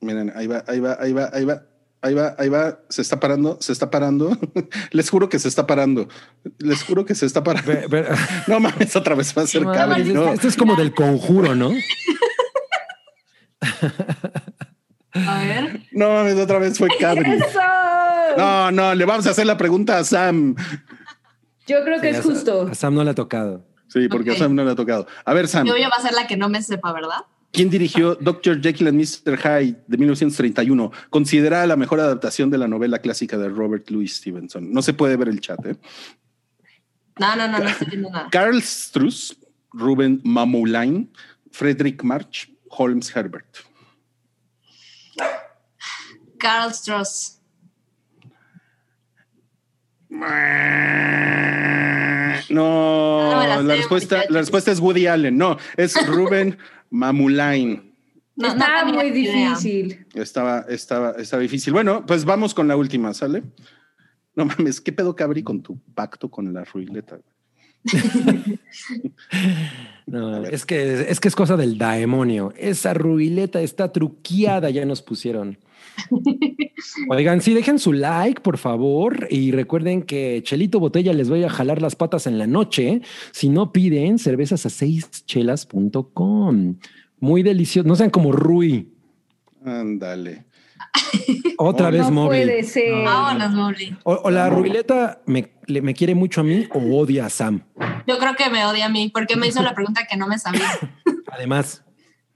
Miren, 0.00 0.32
ahí 0.36 0.46
va, 0.46 0.62
ahí 0.68 0.78
va, 0.78 0.96
ahí 1.00 1.12
va, 1.12 1.30
ahí 1.32 1.44
va. 1.44 1.62
Ahí 2.06 2.14
va, 2.14 2.34
ahí 2.38 2.48
va, 2.48 2.78
se 2.88 3.02
está 3.02 3.18
parando, 3.18 3.58
se 3.60 3.72
está 3.72 3.90
parando. 3.90 4.36
Les 4.92 5.10
juro 5.10 5.28
que 5.28 5.38
se 5.40 5.48
está 5.48 5.66
parando. 5.66 6.08
Les 6.58 6.82
juro 6.84 7.04
que 7.04 7.14
se 7.16 7.26
está 7.26 7.42
parando. 7.42 7.66
Ve- 7.72 7.86
ve- 7.88 8.06
No 8.46 8.60
mames, 8.60 8.94
otra 8.94 9.14
vez 9.16 9.36
va 9.36 9.42
a 9.42 9.46
ser 9.46 9.62
No 9.62 9.72
Esto, 9.74 10.32
esto 10.32 10.48
es 10.48 10.56
como 10.56 10.76
del 10.76 10.94
conjuro, 10.94 11.54
¿no? 11.54 11.72
A 15.14 15.38
ver. 15.40 15.80
no 15.92 16.10
mames, 16.10 16.36
otra 16.36 16.58
vez 16.58 16.78
fue 16.78 16.88
Cabri. 17.00 17.32
¡Eso! 17.32 17.58
No, 18.36 18.70
no, 18.70 18.94
le 18.94 19.04
vamos 19.04 19.26
a 19.26 19.30
hacer 19.30 19.46
la 19.46 19.56
pregunta 19.56 19.98
a 19.98 20.04
Sam. 20.04 20.54
Yo 21.66 21.82
creo 21.84 22.00
que 22.00 22.10
Sí, 22.12 22.18
es 22.18 22.20
a- 22.20 22.22
justo. 22.22 22.68
A 22.70 22.74
Sam 22.74 22.94
no 22.94 23.02
le 23.02 23.10
ha 23.10 23.14
tocado. 23.14 23.66
Sí, 23.88 24.08
porque 24.08 24.32
a 24.32 24.36
Sam 24.36 24.54
no 24.54 24.62
le 24.64 24.72
ha 24.72 24.74
tocado. 24.74 25.06
A 25.24 25.32
ver, 25.32 25.48
Sam, 25.48 25.66
Yo 25.66 25.72
voy 25.72 25.82
a 25.82 25.90
ser 26.02 26.12
la 26.12 26.26
que 26.26 26.36
no 26.36 26.48
me 26.48 26.62
sepa, 26.62 26.92
¿verdad? 26.92 27.24
¿Quién 27.56 27.70
dirigió 27.70 28.14
Dr. 28.16 28.60
Jekyll 28.60 28.88
and 28.88 29.00
Mr. 29.00 29.38
Hyde 29.38 29.82
de 29.86 29.96
1931? 29.96 30.92
Considerada 31.08 31.66
la 31.66 31.76
mejor 31.76 32.00
adaptación 32.00 32.50
de 32.50 32.58
la 32.58 32.68
novela 32.68 32.98
clásica 32.98 33.38
de 33.38 33.48
Robert 33.48 33.88
Louis 33.88 34.14
Stevenson. 34.14 34.70
No 34.70 34.82
se 34.82 34.92
puede 34.92 35.16
ver 35.16 35.28
el 35.28 35.40
chat, 35.40 35.64
¿eh? 35.64 35.76
No, 37.18 37.34
no, 37.34 37.48
no, 37.48 37.58
no 37.58 37.68
estoy 37.68 37.86
viendo 37.90 38.10
nada. 38.10 38.28
Carl 38.30 38.60
Struss, 38.62 39.38
Ruben 39.72 40.20
Mamoulain, 40.22 41.10
Frederick 41.50 42.04
March, 42.04 42.52
Holmes 42.68 43.10
Herbert. 43.16 43.56
Carl 46.38 46.74
Stross. 46.74 47.40
No, 52.50 53.62
la 53.62 53.74
respuesta, 53.74 54.16
muchachos. 54.16 54.34
la 54.34 54.40
respuesta 54.40 54.70
es 54.70 54.80
Woody 54.80 55.06
Allen. 55.06 55.38
No, 55.38 55.56
es 55.76 55.94
Ruben 56.06 56.58
Mamoulain. 56.90 57.94
No, 58.36 58.48
no 58.48 58.54
Está 58.54 58.84
tenía 58.84 59.02
muy 59.02 59.10
difícil. 59.10 60.06
Estaba, 60.14 60.66
estaba, 60.68 61.12
estaba 61.12 61.42
difícil. 61.42 61.72
Bueno, 61.72 62.04
pues 62.06 62.24
vamos 62.24 62.54
con 62.54 62.68
la 62.68 62.76
última, 62.76 63.14
¿sale? 63.14 63.42
No 64.34 64.44
mames, 64.44 64.80
¿qué 64.80 64.92
pedo, 64.92 65.16
Cabri, 65.16 65.42
con 65.42 65.62
tu 65.62 65.78
pacto 65.94 66.30
con 66.30 66.52
la 66.52 66.64
ruileta? 66.64 67.18
No, 70.06 70.44
es 70.44 70.64
que 70.64 71.10
es 71.10 71.18
que 71.18 71.26
es 71.26 71.34
cosa 71.34 71.56
del 71.56 71.78
demonio. 71.78 72.52
Esa 72.56 72.94
ruileta 72.94 73.60
está 73.60 73.90
truqueada, 73.90 74.70
ya 74.70 74.84
nos 74.84 75.02
pusieron. 75.02 75.58
Oigan, 77.10 77.40
sí, 77.40 77.54
dejen 77.54 77.78
su 77.78 77.92
like, 77.92 78.40
por 78.40 78.58
favor, 78.58 79.26
y 79.30 79.52
recuerden 79.52 80.02
que 80.02 80.40
Chelito 80.44 80.80
Botella 80.80 81.12
les 81.12 81.28
voy 81.28 81.44
a 81.44 81.48
jalar 81.50 81.80
las 81.82 81.94
patas 81.96 82.26
en 82.26 82.38
la 82.38 82.46
noche. 82.46 83.00
Si 83.32 83.48
no 83.48 83.72
piden 83.72 84.18
cervezas 84.18 84.64
a 84.66 84.70
seischelas.com. 84.70 86.76
Muy 87.20 87.42
delicioso. 87.42 87.88
No 87.88 87.96
sean 87.96 88.10
como 88.10 88.32
Rui. 88.32 88.92
Ándale. 89.64 90.44
Otra 91.58 91.86
No, 91.90 91.92
vez 91.92 92.02
no 92.06 92.10
móvil. 92.12 92.42
puede 92.42 92.62
ser. 92.64 93.04
Vámonos, 93.04 93.52
Mobley. 93.52 93.96
O, 94.04 94.12
o 94.24 94.30
la 94.30 94.48
ruileta 94.50 95.22
me, 95.26 95.52
le- 95.66 95.80
me 95.82 95.94
quiere 95.94 96.14
mucho 96.14 96.42
a 96.42 96.44
mí 96.44 96.66
o 96.72 96.78
odia 96.98 97.24
a 97.26 97.30
Sam. 97.30 97.62
Yo 98.06 98.18
creo 98.18 98.34
que 98.36 98.50
me 98.50 98.64
odia 98.66 98.86
a 98.86 98.88
mí 98.90 99.10
porque 99.12 99.36
me 99.36 99.46
hizo 99.48 99.62
la 99.62 99.74
pregunta 99.74 100.06
que 100.08 100.16
no 100.18 100.28
me 100.28 100.38
sabía. 100.38 100.68
Además, 101.32 101.82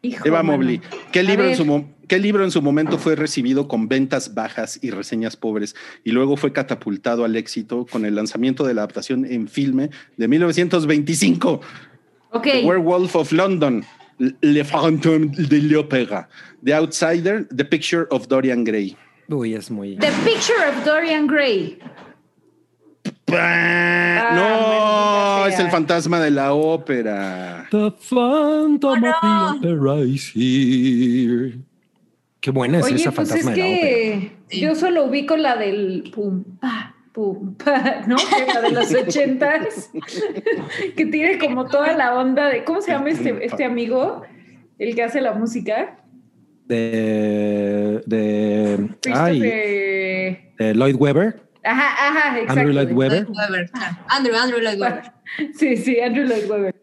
Hijo, 0.02 0.26
Eva. 0.26 0.42
Mobley, 0.42 0.80
¿qué 1.12 1.22
libro, 1.22 1.44
en 1.44 1.56
su 1.56 1.84
¿qué 2.08 2.18
libro 2.18 2.42
en 2.42 2.50
su 2.50 2.62
momento 2.62 2.96
fue 2.96 3.16
recibido 3.16 3.68
con 3.68 3.86
ventas 3.86 4.34
bajas 4.34 4.78
y 4.82 4.90
reseñas 4.90 5.36
pobres 5.36 5.76
y 6.04 6.12
luego 6.12 6.38
fue 6.38 6.52
catapultado 6.52 7.24
al 7.24 7.36
éxito 7.36 7.86
con 7.90 8.06
el 8.06 8.14
lanzamiento 8.14 8.64
de 8.64 8.72
la 8.72 8.82
adaptación 8.82 9.26
en 9.26 9.46
filme 9.46 9.90
de 10.16 10.26
1925? 10.28 11.60
Ok. 12.30 12.42
The 12.44 12.64
Werewolf 12.64 13.14
of 13.14 13.32
London, 13.32 13.84
Le 14.18 14.64
Fantôme 14.64 15.32
de 15.36 15.58
l'Opéra, 15.60 16.28
The 16.64 16.74
Outsider, 16.74 17.46
The 17.54 17.64
Picture 17.64 18.06
of 18.10 18.28
Dorian 18.28 18.64
Gray. 18.64 18.96
Uy, 19.28 19.54
es 19.54 19.70
muy. 19.70 19.96
The 19.96 20.12
Picture 20.24 20.66
of 20.68 20.84
Dorian 20.84 21.26
Gray. 21.26 21.78
No, 23.30 24.70
maldita 25.40 25.48
es 25.48 25.60
el 25.60 25.70
fantasma 25.70 26.20
de 26.20 26.30
la 26.30 26.52
ópera. 26.54 27.66
The 27.70 27.90
Phantom 27.90 29.04
of 29.04 29.60
the 29.60 29.68
Opera 29.68 30.00
is 30.00 30.32
here. 30.34 31.58
Qué 32.40 32.50
buena 32.50 32.78
es 32.78 32.86
Oye, 32.86 32.94
esa 32.96 33.10
pues 33.12 33.28
es 33.30 33.44
fantasma 33.44 33.52
de 33.52 33.58
la 33.58 33.66
ópera. 33.66 34.32
yo 34.50 34.74
solo 34.74 35.04
ubico 35.04 35.36
la 35.36 35.56
del 35.56 36.10
pum, 36.14 36.44
pa, 36.60 36.94
pum, 37.12 37.54
pa, 37.54 38.02
¿no? 38.06 38.16
Que 38.46 38.52
La 38.54 38.60
de 38.62 38.70
los 38.70 38.94
ochentas, 38.94 39.90
que 40.96 41.06
tiene 41.06 41.38
como 41.38 41.66
toda 41.66 41.92
la 41.96 42.18
onda 42.18 42.48
de, 42.48 42.64
¿cómo 42.64 42.80
se 42.80 42.92
llama 42.92 43.10
este, 43.10 43.44
este 43.44 43.64
amigo? 43.64 44.22
El 44.78 44.94
que 44.94 45.02
hace 45.02 45.20
la 45.20 45.32
música. 45.32 45.98
De, 46.66 48.00
de, 48.06 48.88
ay, 49.12 49.40
de 49.40 50.74
Lloyd 50.74 50.94
Webber. 50.96 51.49
Ajá, 51.64 52.08
ajá, 52.08 52.38
exacto. 52.38 52.60
Andrew 52.60 52.72
Lloyd 52.74 52.92
Webber. 52.92 53.26
Claro. 53.26 53.54
Andrew, 54.08 54.36
Andrew 54.36 54.60
Lloyd 54.60 54.80
Webber. 54.80 55.12
Sí, 55.54 55.76
sí, 55.76 56.00
Andrew 56.00 56.24
Lloyd 56.26 56.50
Webber. 56.50 56.74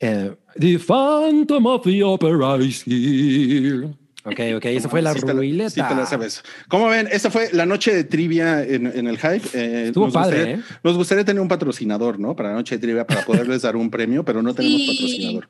Eh, 0.00 0.34
the 0.58 0.78
Phantom 0.78 1.66
of 1.66 1.82
the 1.84 2.02
Opera 2.02 2.56
is 2.58 2.82
here. 2.86 3.88
Ok, 4.24 4.40
ok, 4.56 4.64
esa 4.66 4.88
fue 4.88 5.00
la 5.00 5.14
Sí 5.14 5.20
te 5.20 5.70
sí 5.70 5.80
te 5.88 5.94
la 5.94 6.04
sabes. 6.04 6.42
Como 6.68 6.88
ven, 6.88 7.08
esta 7.10 7.30
fue 7.30 7.48
la 7.52 7.64
noche 7.64 7.94
de 7.94 8.04
trivia 8.04 8.62
en, 8.62 8.86
en 8.86 9.06
el 9.06 9.16
hype. 9.16 9.48
Eh, 9.54 9.84
Estuvo 9.86 10.06
nos 10.06 10.14
padre, 10.14 10.36
gustaría, 10.38 10.54
¿eh? 10.56 10.78
Nos 10.84 10.96
gustaría 10.96 11.24
tener 11.24 11.40
un 11.40 11.48
patrocinador, 11.48 12.18
¿no? 12.18 12.36
Para 12.36 12.50
la 12.50 12.56
noche 12.56 12.74
de 12.76 12.80
trivia, 12.80 13.06
para 13.06 13.22
poderles 13.24 13.62
dar 13.62 13.76
un 13.76 13.90
premio, 13.90 14.24
pero 14.24 14.42
no 14.42 14.54
tenemos 14.54 14.80
Sí. 14.80 14.86
patrocinador. 14.88 15.48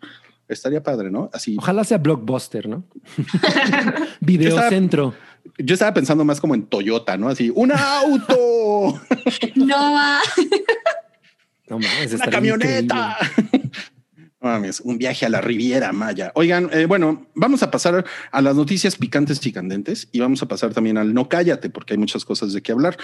Estaría 0.48 0.82
padre, 0.82 1.10
¿no? 1.10 1.28
Así. 1.32 1.56
Ojalá 1.58 1.82
sea 1.84 1.98
Blockbuster, 1.98 2.68
¿no? 2.68 2.84
Videocentro. 4.20 5.14
Yo 5.58 5.74
estaba 5.74 5.92
pensando 5.94 6.24
más 6.24 6.40
como 6.40 6.54
en 6.54 6.64
Toyota, 6.66 7.16
¿no? 7.16 7.28
Así, 7.28 7.50
un 7.54 7.72
auto, 7.72 8.36
No 9.56 9.76
va. 9.76 10.20
No 11.68 11.78
mames, 11.78 12.12
una 12.14 12.26
camioneta. 12.26 13.16
No 14.40 14.48
mames, 14.48 14.80
un 14.80 14.96
viaje 14.98 15.26
a 15.26 15.28
la 15.28 15.40
Riviera 15.40 15.92
Maya. 15.92 16.32
Oigan, 16.34 16.70
eh, 16.72 16.86
bueno, 16.86 17.26
vamos 17.34 17.62
a 17.62 17.70
pasar 17.70 18.04
a 18.30 18.42
las 18.42 18.56
noticias 18.56 18.96
picantes 18.96 19.44
y 19.44 19.52
candentes 19.52 20.08
y 20.12 20.20
vamos 20.20 20.42
a 20.42 20.46
pasar 20.48 20.72
también 20.72 20.96
al 20.96 21.12
no 21.12 21.28
cállate, 21.28 21.70
porque 21.70 21.94
hay 21.94 21.98
muchas 21.98 22.24
cosas 22.24 22.52
de 22.52 22.62
qué 22.62 22.72
hablar. 22.72 22.96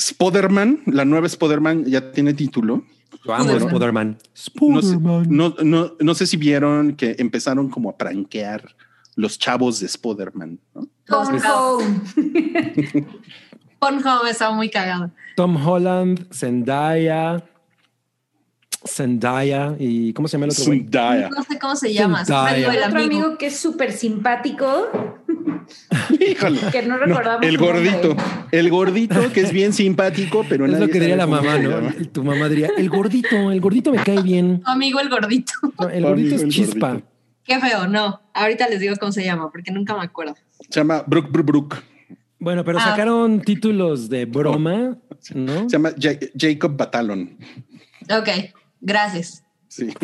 Spoderman, 0.00 0.82
la 0.86 1.04
nueva 1.04 1.28
Spoderman 1.28 1.84
ya 1.84 2.12
tiene 2.12 2.34
título. 2.34 2.84
Yo 3.24 3.34
amo 3.34 3.56
Spider-Man. 3.56 4.18
Spider-Man. 4.34 5.26
No 5.28 5.50
sé, 5.50 5.64
no, 5.64 5.64
no, 5.64 5.96
no 5.98 6.14
sé 6.14 6.26
si 6.26 6.36
vieron 6.36 6.94
que 6.94 7.16
empezaron 7.18 7.68
como 7.70 7.90
a 7.90 7.96
pranquear 7.96 8.76
los 9.16 9.38
chavos 9.38 9.80
de 9.80 9.88
Spoderman. 9.88 10.60
Pornhub 13.78 14.26
estaba 14.28 14.54
muy 14.54 14.70
cagado. 14.70 15.10
Tom 15.36 15.56
Holland, 15.66 16.26
Zendaya, 16.32 17.42
Zendaya 18.86 19.74
y 19.78 20.12
¿cómo 20.12 20.28
se 20.28 20.32
llama 20.36 20.46
el 20.46 20.52
otro 20.52 20.64
güey? 20.66 20.80
Zendaya. 20.80 21.28
No 21.30 21.42
sé 21.42 21.58
cómo 21.58 21.76
se 21.76 21.92
llama. 21.92 22.24
Zendaya. 22.24 22.72
El 22.72 22.82
otro 22.84 23.02
amigo. 23.02 23.38
que 23.38 23.46
es 23.46 23.58
súper 23.58 23.92
simpático, 23.92 24.88
Híjole. 26.20 26.60
que 26.70 26.82
no 26.82 26.96
No, 26.96 27.04
recordamos. 27.04 27.42
el 27.46 27.54
nombre. 27.56 27.72
gordito, 27.90 28.16
el 28.52 28.70
gordito 28.70 29.32
que 29.32 29.40
es 29.40 29.52
bien 29.52 29.72
simpático, 29.72 30.44
pero 30.48 30.66
Es 30.66 30.78
lo 30.78 30.86
que 30.88 31.00
diría 31.00 31.16
la 31.16 31.26
mamá, 31.26 31.58
¿no? 31.58 31.70
llama. 31.70 31.94
Tu 32.12 32.22
mamá 32.22 32.48
diría, 32.48 32.70
el 32.76 32.88
gordito, 32.88 33.50
el 33.50 33.60
gordito 33.60 33.90
me 33.92 34.02
cae 34.02 34.22
bien. 34.22 34.60
Tu 34.62 34.70
amigo 34.70 35.00
el 35.00 35.08
gordito. 35.08 35.52
No, 35.78 35.88
el 35.88 36.04
gordito 36.04 36.34
amigo 36.34 36.36
es 36.36 36.42
el 36.42 36.48
chispa. 36.50 36.88
gordito. 36.90 37.08
Qué 37.44 37.60
feo, 37.60 37.86
no. 37.88 38.20
Ahorita 38.34 38.68
les 38.68 38.80
digo 38.80 38.94
cómo 38.98 39.12
se 39.12 39.24
llama 39.24 39.50
porque 39.50 39.70
nunca 39.70 39.94
me 39.96 40.02
acuerdo. 40.04 40.34
Se 40.68 40.80
llama 40.80 41.02
Brook 41.06 41.30
Brook 41.30 41.46
Brook. 41.46 41.76
Bueno, 42.38 42.64
pero 42.64 42.78
Ah. 42.78 42.82
sacaron 42.84 43.40
títulos 43.40 44.08
de 44.08 44.24
broma, 44.26 44.98
¿no? 45.34 45.68
Se 45.68 45.76
llama 45.76 45.92
Ja- 46.00 46.18
Jacob 46.38 46.76
Batalon. 46.76 47.36
Ok, 48.10 48.28
gracias. 48.80 49.42
Sí. 49.68 49.88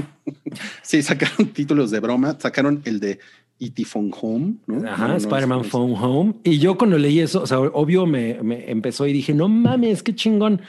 Sí, 0.83 1.01
sacaron 1.03 1.47
títulos 1.49 1.91
de 1.91 1.99
broma. 2.01 2.37
Sacaron 2.39 2.83
el 2.85 3.01
de 3.01 3.19
E.T. 3.59 3.85
Phone 3.87 4.13
Home. 4.21 4.55
¿no? 4.67 4.87
Ajá, 4.87 5.05
No, 5.07 5.13
no, 5.13 5.17
Spider-Man 5.17 5.59
no, 5.59 5.65
no. 5.65 5.71
Phone 5.71 5.95
Home. 5.99 6.35
Y 6.45 6.59
yo 6.59 6.77
cuando 6.77 6.99
leí 6.99 7.21
eso, 7.21 7.43
o 7.43 7.47
sea, 7.47 7.59
obvio 7.59 8.05
me, 8.05 8.43
me 8.43 8.71
empezó 8.71 9.07
y 9.07 9.15
dije, 9.15 9.33
no 9.33 9.49
mames, 9.49 10.03
qué 10.03 10.15
chingón. 10.15 10.61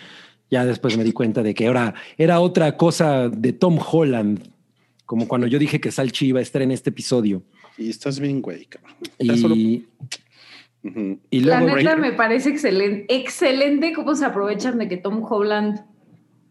Ya 0.50 0.66
después 0.66 0.96
me 0.98 1.04
di 1.04 1.12
cuenta 1.12 1.44
de 1.44 1.54
que 1.54 1.68
ahora 1.68 1.96
era 2.18 2.40
otra 2.40 2.78
cosa 2.78 3.28
de 3.28 3.52
Tom 3.52 3.78
Holland, 3.92 4.48
como 5.06 5.28
cuando 5.28 5.48
yo 5.48 5.60
dije 5.60 5.82
que 5.82 5.92
Salchi 5.92 6.28
iba 6.28 6.40
a 6.40 6.44
estar 6.44 6.62
en 6.62 6.72
este 6.72 6.92
episodio. 6.92 7.44
Y 7.78 7.90
estás 7.90 8.20
bien, 8.22 8.42
güey. 8.42 8.66
cabrón. 8.68 8.94
Ya 9.20 9.36
solo- 9.36 9.56
Y, 10.84 11.40
La 11.40 11.62
luego 11.62 11.78
neta 11.78 11.96
me 11.96 12.12
parece 12.12 12.50
excelente, 12.50 13.06
excelente 13.16 13.94
cómo 13.94 14.16
se 14.16 14.26
aprovechan 14.26 14.78
de 14.78 14.90
que 14.90 14.98
Tom 14.98 15.24
Holland 15.24 15.86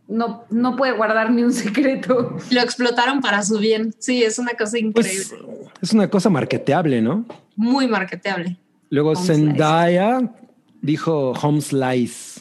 no, 0.09 0.45
no 0.49 0.77
puede 0.77 0.93
guardar 0.93 1.31
ni 1.31 1.43
un 1.43 1.53
secreto. 1.53 2.37
Lo 2.51 2.61
explotaron 2.61 3.21
para 3.21 3.43
su 3.43 3.59
bien. 3.59 3.95
Sí, 3.99 4.23
es 4.23 4.39
una 4.39 4.53
cosa 4.53 4.79
increíble. 4.79 5.25
pues, 5.31 5.71
es 5.83 5.93
una 5.93 6.09
cosa 6.09 6.31
marketeable, 6.31 7.03
¿no? 7.03 7.27
Muy 7.57 7.87
marketeable. 7.87 8.57
Luego 8.89 9.11
Home 9.11 9.21
Slice. 9.21 9.35
Zendaya 9.35 10.33
dijo 10.81 11.33
Home 11.33 11.61
Slice. 11.61 12.41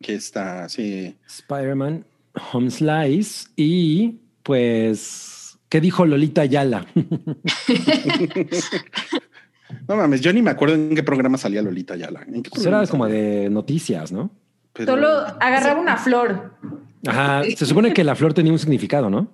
Que 0.00 0.14
está, 0.14 0.68
sí. 0.68 1.14
Spider-Man, 1.26 2.04
Home 2.52 2.70
Slice 2.70 3.48
y 3.54 4.16
pues, 4.42 5.58
¿qué 5.68 5.80
dijo 5.80 6.06
Lolita 6.06 6.42
Ayala? 6.42 6.86
No 9.88 9.96
mames, 9.96 10.20
yo 10.20 10.32
ni 10.32 10.42
me 10.42 10.50
acuerdo 10.50 10.74
en 10.76 10.94
qué 10.94 11.02
programa 11.02 11.36
salía 11.38 11.62
Lolita 11.62 11.94
Ayala. 11.94 12.22
¿En 12.26 12.42
qué 12.42 12.50
Pues 12.50 12.64
era 12.66 12.86
como 12.86 13.06
de 13.08 13.48
noticias, 13.50 14.12
¿no? 14.12 14.30
Pero- 14.72 14.92
Solo 14.94 15.08
agarraba 15.40 15.80
una 15.80 15.96
flor. 15.96 16.54
Ajá, 17.06 17.42
se 17.56 17.66
supone 17.66 17.92
que 17.92 18.04
la 18.04 18.14
flor 18.14 18.32
tenía 18.32 18.52
un 18.52 18.58
significado, 18.58 19.10
¿no? 19.10 19.28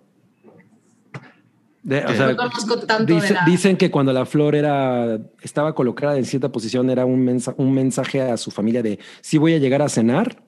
De- 1.82 2.04
o 2.04 2.06
¿Qué? 2.08 2.16
sea, 2.16 2.26
No 2.28 2.36
conozco 2.36 2.78
tanto 2.80 3.14
dice- 3.14 3.28
de 3.28 3.34
la... 3.34 3.44
Dicen 3.44 3.76
que 3.76 3.90
cuando 3.90 4.12
la 4.12 4.26
flor 4.26 4.54
era 4.54 5.18
estaba 5.42 5.74
colocada 5.74 6.16
en 6.18 6.24
cierta 6.24 6.50
posición 6.50 6.90
era 6.90 7.06
un, 7.06 7.24
mensa- 7.24 7.54
un 7.56 7.72
mensaje 7.72 8.20
a 8.20 8.36
su 8.36 8.50
familia 8.50 8.82
de 8.82 8.98
si 9.20 9.38
voy 9.38 9.54
a 9.54 9.58
llegar 9.58 9.80
a 9.82 9.88
cenar, 9.88 10.42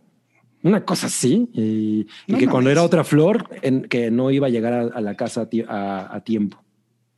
una 0.62 0.84
cosa 0.84 1.06
así, 1.06 1.48
y, 1.54 2.06
que 2.36 2.46
cuando 2.48 2.68
era 2.70 2.82
otra 2.82 3.02
flor 3.04 3.48
en, 3.62 3.82
que 3.82 4.10
no 4.10 4.30
iba 4.30 4.48
a 4.48 4.50
llegar 4.50 4.72
a, 4.74 4.80
a 4.82 5.00
la 5.00 5.14
casa 5.14 5.42
a, 5.42 5.46
ti- 5.46 5.64
a- 5.66 6.14
a 6.14 6.20
tiempo. 6.22 6.62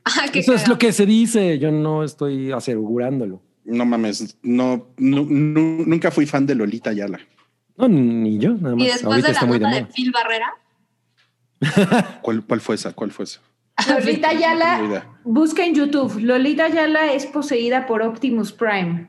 Ah, 0.05 0.27
qué 0.33 0.41
Eso 0.41 0.53
es 0.55 0.66
lo 0.69 0.79
que 0.79 0.93
se 0.93 1.07
dice, 1.07 1.59
yo 1.59 1.70
no 1.70 2.03
estoy 2.03 2.51
asegurándolo. 2.53 3.41
No 3.65 3.85
mames, 3.87 4.37
no, 4.43 4.89
nu- 4.97 5.27
nu- 5.29 5.85
nunca 5.87 6.11
fui 6.11 6.27
fan 6.27 6.45
de 6.47 6.55
Lolita 6.57 6.91
Ayala. 6.91 7.20
No, 7.77 7.89
ni 7.89 8.39
yo, 8.39 8.55
nada 8.55 8.74
Y 8.74 8.79
más. 8.79 8.87
después 8.87 9.05
Ahorita 9.05 9.29
de 9.29 9.33
la 9.33 9.33
está 9.33 9.47
muy 9.47 9.59
de 9.59 9.65
nota 9.65 9.74
de 9.77 9.83
moda. 9.83 9.93
Phil 9.95 10.12
Barrera, 10.12 10.53
¿Cuál, 12.23 12.45
cuál 12.45 12.61
fue 12.61 12.74
esa? 12.74 12.93
¿Cuál 12.93 13.12
fue 13.12 13.24
esa? 13.24 13.41
Lolita 13.89 14.29
Ayala, 14.31 15.07
busca 15.24 15.65
en 15.65 15.74
YouTube. 15.74 16.19
Lolita 16.20 16.65
Ayala 16.66 17.12
es 17.12 17.27
poseída 17.27 17.87
por 17.87 18.03
Optimus 18.03 18.53
Prime. 18.53 19.09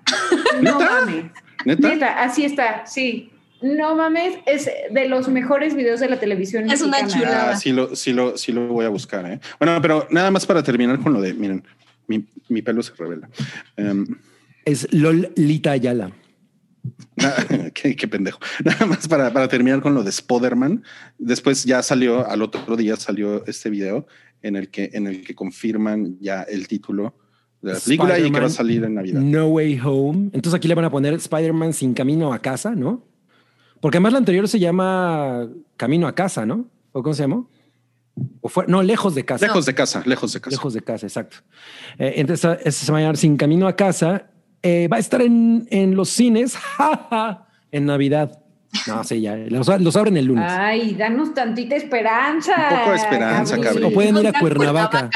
No 0.62 0.80
mames. 0.80 1.26
¿Neta? 1.66 1.88
Neta, 1.90 2.24
así 2.24 2.46
está, 2.46 2.86
sí. 2.86 3.30
No 3.64 3.96
mames, 3.96 4.36
es 4.46 4.70
de 4.92 5.08
los 5.08 5.30
mejores 5.30 5.74
videos 5.74 6.02
de 6.02 6.10
la 6.10 6.20
televisión. 6.20 6.70
Es 6.70 6.82
una 6.82 7.08
chulada. 7.08 7.52
Ah, 7.52 7.56
sí 7.56 7.72
lo, 7.72 7.96
sí 7.96 8.12
lo, 8.12 8.38
sí 8.38 8.52
lo 8.52 8.68
voy 8.68 8.86
a 8.86 8.90
buscar. 8.90 9.26
¿eh? 9.26 9.40
Bueno, 9.58 9.82
pero 9.82 10.06
nada 10.12 10.30
más 10.32 10.46
para 10.46 10.62
terminar 10.62 11.00
con 11.00 11.14
lo 11.14 11.22
de, 11.22 11.34
miren, 11.34 11.64
mi, 12.08 12.26
mi 12.50 12.62
pelo 12.62 12.84
se 12.84 12.94
revela. 12.94 13.30
Em, 13.78 14.06
Es 14.66 14.92
Lolita 14.92 15.72
Ayala. 15.72 16.12
qué, 17.74 17.96
qué 17.96 18.08
pendejo. 18.10 18.40
Nada 18.66 18.86
más 18.86 19.08
para, 19.08 19.32
para 19.32 19.48
terminar 19.48 19.82
con 19.82 19.94
lo 19.94 20.04
de 20.04 20.12
Spoderman. 20.12 20.84
Después 21.18 21.64
ya 21.64 21.82
salió, 21.82 22.28
al 22.28 22.42
otro 22.42 22.76
día 22.76 22.98
salió 22.98 23.46
este 23.46 23.70
video 23.70 24.06
en 24.42 24.58
el 24.58 24.70
que, 24.70 24.90
en 24.92 25.08
el 25.08 25.24
que 25.24 25.36
confirman 25.36 26.18
ya 26.20 26.44
el 26.44 26.68
título 26.68 27.16
de 27.62 27.74
la 27.74 27.80
película 27.80 28.20
y 28.20 28.30
que 28.30 28.40
va 28.42 28.48
a 28.48 28.50
salir 28.50 28.84
en 28.84 28.96
Navidad. 28.96 29.22
No 29.22 29.48
Way 29.48 29.80
Home. 29.86 30.32
Entonces 30.34 30.54
aquí 30.54 30.68
le 30.68 30.76
van 30.76 30.84
a 30.84 30.90
poner 30.92 31.14
Spider-Man 31.14 31.72
sin 31.72 31.94
camino 31.94 32.34
a 32.34 32.40
casa, 32.40 32.76
¿no? 32.76 33.13
Porque 33.84 33.98
además 33.98 34.14
la 34.14 34.20
anterior 34.20 34.48
se 34.48 34.60
llama 34.60 35.46
Camino 35.76 36.08
a 36.08 36.16
casa, 36.16 36.46
¿no? 36.46 36.68
¿O 36.94 37.04
cómo 37.04 37.14
se 37.14 37.24
llamó? 37.24 37.50
O 38.40 38.48
fue, 38.48 38.64
no, 38.66 38.82
lejos 38.82 39.14
de 39.14 39.26
casa. 39.26 39.46
Lejos 39.46 39.66
de 39.66 39.76
casa, 39.76 40.02
lejos 40.06 40.32
de 40.32 40.40
casa. 40.40 40.56
Lejos 40.56 40.74
de 40.74 40.82
casa, 40.82 41.06
exacto. 41.06 41.38
Eh, 42.00 42.14
entonces, 42.16 42.60
esta- 42.64 42.72
se 42.86 42.92
va 42.94 43.00
a 43.00 43.02
llamar 43.02 43.18
Sin 43.18 43.36
Camino 43.36 43.68
a 43.68 43.76
Casa. 43.76 44.28
Eh, 44.62 44.88
va 44.88 44.96
a 44.96 45.00
estar 45.02 45.22
en, 45.22 45.68
en 45.70 45.96
los 45.96 46.08
cines 46.08 46.56
ja, 46.78 47.08
ja, 47.10 47.48
en 47.74 47.86
Navidad. 47.86 48.40
No, 48.88 49.04
sí, 49.04 49.20
ya. 49.20 49.36
Los, 49.36 49.68
los 49.82 49.96
abren 49.98 50.16
el 50.16 50.28
lunes. 50.28 50.50
Ay, 50.50 50.94
danos 50.96 51.34
tantita 51.34 51.76
esperanza. 51.76 52.54
Un 52.72 52.78
poco 52.80 52.90
de 52.92 52.96
esperanza, 52.96 53.56
cabrón. 53.58 53.74
cabrón. 53.74 53.92
O 53.92 53.94
pueden 53.94 54.16
ir 54.18 54.28
a 54.28 54.32
Contra 54.32 54.56
Cuernavaca. 54.56 55.10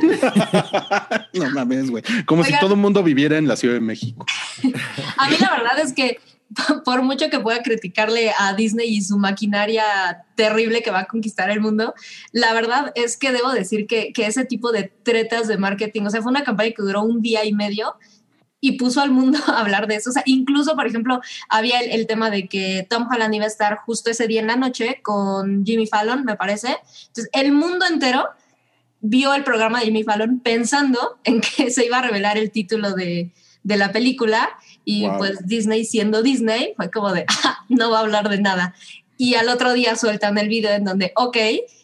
no 1.34 1.50
mames, 1.50 1.90
güey. 1.90 2.02
Como 2.24 2.42
si 2.42 2.48
Oigan. 2.48 2.60
todo 2.60 2.72
el 2.74 2.80
mundo 2.80 3.02
viviera 3.02 3.36
en 3.36 3.46
la 3.46 3.56
Ciudad 3.56 3.74
de 3.74 3.80
México. 3.80 4.24
A 5.18 5.28
mí 5.28 5.36
la 5.38 5.50
verdad 5.50 5.78
es 5.84 5.92
que 5.92 6.18
por 6.84 7.02
mucho 7.02 7.30
que 7.30 7.40
pueda 7.40 7.62
criticarle 7.62 8.32
a 8.38 8.54
Disney 8.54 8.88
y 8.88 9.02
su 9.02 9.18
maquinaria 9.18 10.26
terrible 10.34 10.82
que 10.82 10.90
va 10.90 11.00
a 11.00 11.06
conquistar 11.06 11.50
el 11.50 11.60
mundo, 11.60 11.94
la 12.32 12.52
verdad 12.52 12.92
es 12.94 13.16
que 13.16 13.32
debo 13.32 13.52
decir 13.52 13.86
que, 13.86 14.12
que 14.12 14.26
ese 14.26 14.44
tipo 14.44 14.72
de 14.72 14.84
tretas 14.84 15.48
de 15.48 15.58
marketing, 15.58 16.02
o 16.02 16.10
sea, 16.10 16.22
fue 16.22 16.30
una 16.30 16.44
campaña 16.44 16.70
que 16.70 16.82
duró 16.82 17.02
un 17.02 17.22
día 17.22 17.44
y 17.44 17.52
medio 17.52 17.96
y 18.60 18.72
puso 18.72 19.00
al 19.00 19.10
mundo 19.10 19.38
a 19.46 19.60
hablar 19.60 19.86
de 19.86 19.96
eso. 19.96 20.10
O 20.10 20.12
sea, 20.12 20.22
incluso, 20.26 20.74
por 20.74 20.86
ejemplo, 20.86 21.20
había 21.48 21.80
el, 21.80 21.90
el 21.90 22.06
tema 22.06 22.30
de 22.30 22.48
que 22.48 22.86
Tom 22.88 23.08
Holland 23.10 23.34
iba 23.34 23.44
a 23.44 23.48
estar 23.48 23.76
justo 23.78 24.10
ese 24.10 24.26
día 24.26 24.40
en 24.40 24.48
la 24.48 24.56
noche 24.56 25.00
con 25.02 25.64
Jimmy 25.64 25.86
Fallon, 25.86 26.24
me 26.24 26.36
parece. 26.36 26.76
Entonces, 27.08 27.28
el 27.32 27.52
mundo 27.52 27.86
entero 27.86 28.28
vio 29.00 29.34
el 29.34 29.44
programa 29.44 29.80
de 29.80 29.86
Jimmy 29.86 30.04
Fallon 30.04 30.40
pensando 30.40 31.18
en 31.24 31.40
que 31.40 31.70
se 31.70 31.86
iba 31.86 31.98
a 31.98 32.02
revelar 32.02 32.36
el 32.36 32.50
título 32.50 32.92
de, 32.92 33.32
de 33.62 33.76
la 33.76 33.92
película 33.92 34.50
y 34.84 35.06
Wow. 35.06 35.18
pues 35.18 35.46
Disney 35.46 35.84
siendo 35.84 36.22
Disney 36.22 36.74
fue 36.76 36.90
como 36.90 37.12
de, 37.12 37.24
"Ah, 37.44 37.58
no 37.68 37.90
va 37.90 37.98
a 37.98 38.00
hablar 38.02 38.28
de 38.28 38.40
nada. 38.40 38.74
Y 39.16 39.34
al 39.34 39.48
otro 39.50 39.72
día 39.74 39.96
sueltan 39.96 40.38
el 40.38 40.48
video 40.48 40.72
en 40.72 40.84
donde, 40.84 41.12
ok, 41.14 41.36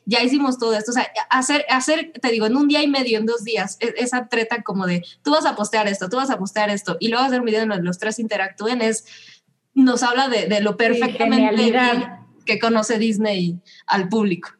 ya 0.07 0.23
hicimos 0.23 0.59
todo 0.59 0.73
esto. 0.75 0.91
O 0.93 0.95
sea, 0.95 1.07
hacer, 1.29 1.67
hacer, 1.69 2.13
te 2.21 2.31
digo, 2.31 2.47
en 2.47 2.57
un 2.57 2.67
día 2.69 2.83
y 2.83 2.89
medio, 2.89 3.19
en 3.19 3.27
dos 3.27 3.45
días, 3.45 3.77
e- 3.81 3.95
esa 3.99 4.29
treta 4.29 4.63
como 4.63 4.87
de, 4.87 5.05
tú 5.23 5.33
vas 5.33 5.45
a 5.45 5.55
postear 5.55 5.87
esto, 5.89 6.09
tú 6.09 6.17
vas 6.17 6.31
a 6.31 6.39
postear 6.39 6.71
esto, 6.71 6.97
y 6.99 7.09
luego 7.09 7.25
hacer 7.27 7.41
un 7.41 7.47
video 7.47 7.63
en 7.63 7.69
donde 7.69 7.85
los 7.85 7.99
tres 7.99 8.19
interactúen, 8.19 8.81
es, 8.81 9.05
nos 9.75 10.03
habla 10.03 10.29
de, 10.31 10.47
de 10.47 10.61
lo 10.63 10.79
perfectamente 10.79 11.55
bien 11.55 12.05
que 12.47 12.59
conoce 12.59 12.99
Disney 12.99 13.59
al 13.87 14.09
público. 14.09 14.51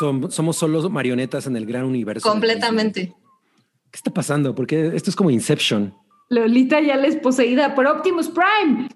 Som- 0.00 0.30
somos 0.30 0.56
solo 0.56 0.88
marionetas 0.90 1.46
en 1.46 1.56
el 1.56 1.64
gran 1.66 1.84
universo. 1.84 2.28
Completamente. 2.28 3.14
¿Qué 3.90 3.96
está 3.96 4.10
pasando? 4.10 4.54
Porque 4.54 4.92
esto 4.94 5.10
es 5.10 5.16
como 5.16 5.30
Inception. 5.30 5.94
Lolita 6.28 6.80
ya 6.80 6.96
les 6.96 7.16
poseída 7.16 7.74
por 7.74 7.86
Optimus 7.86 8.28
Prime. 8.28 8.88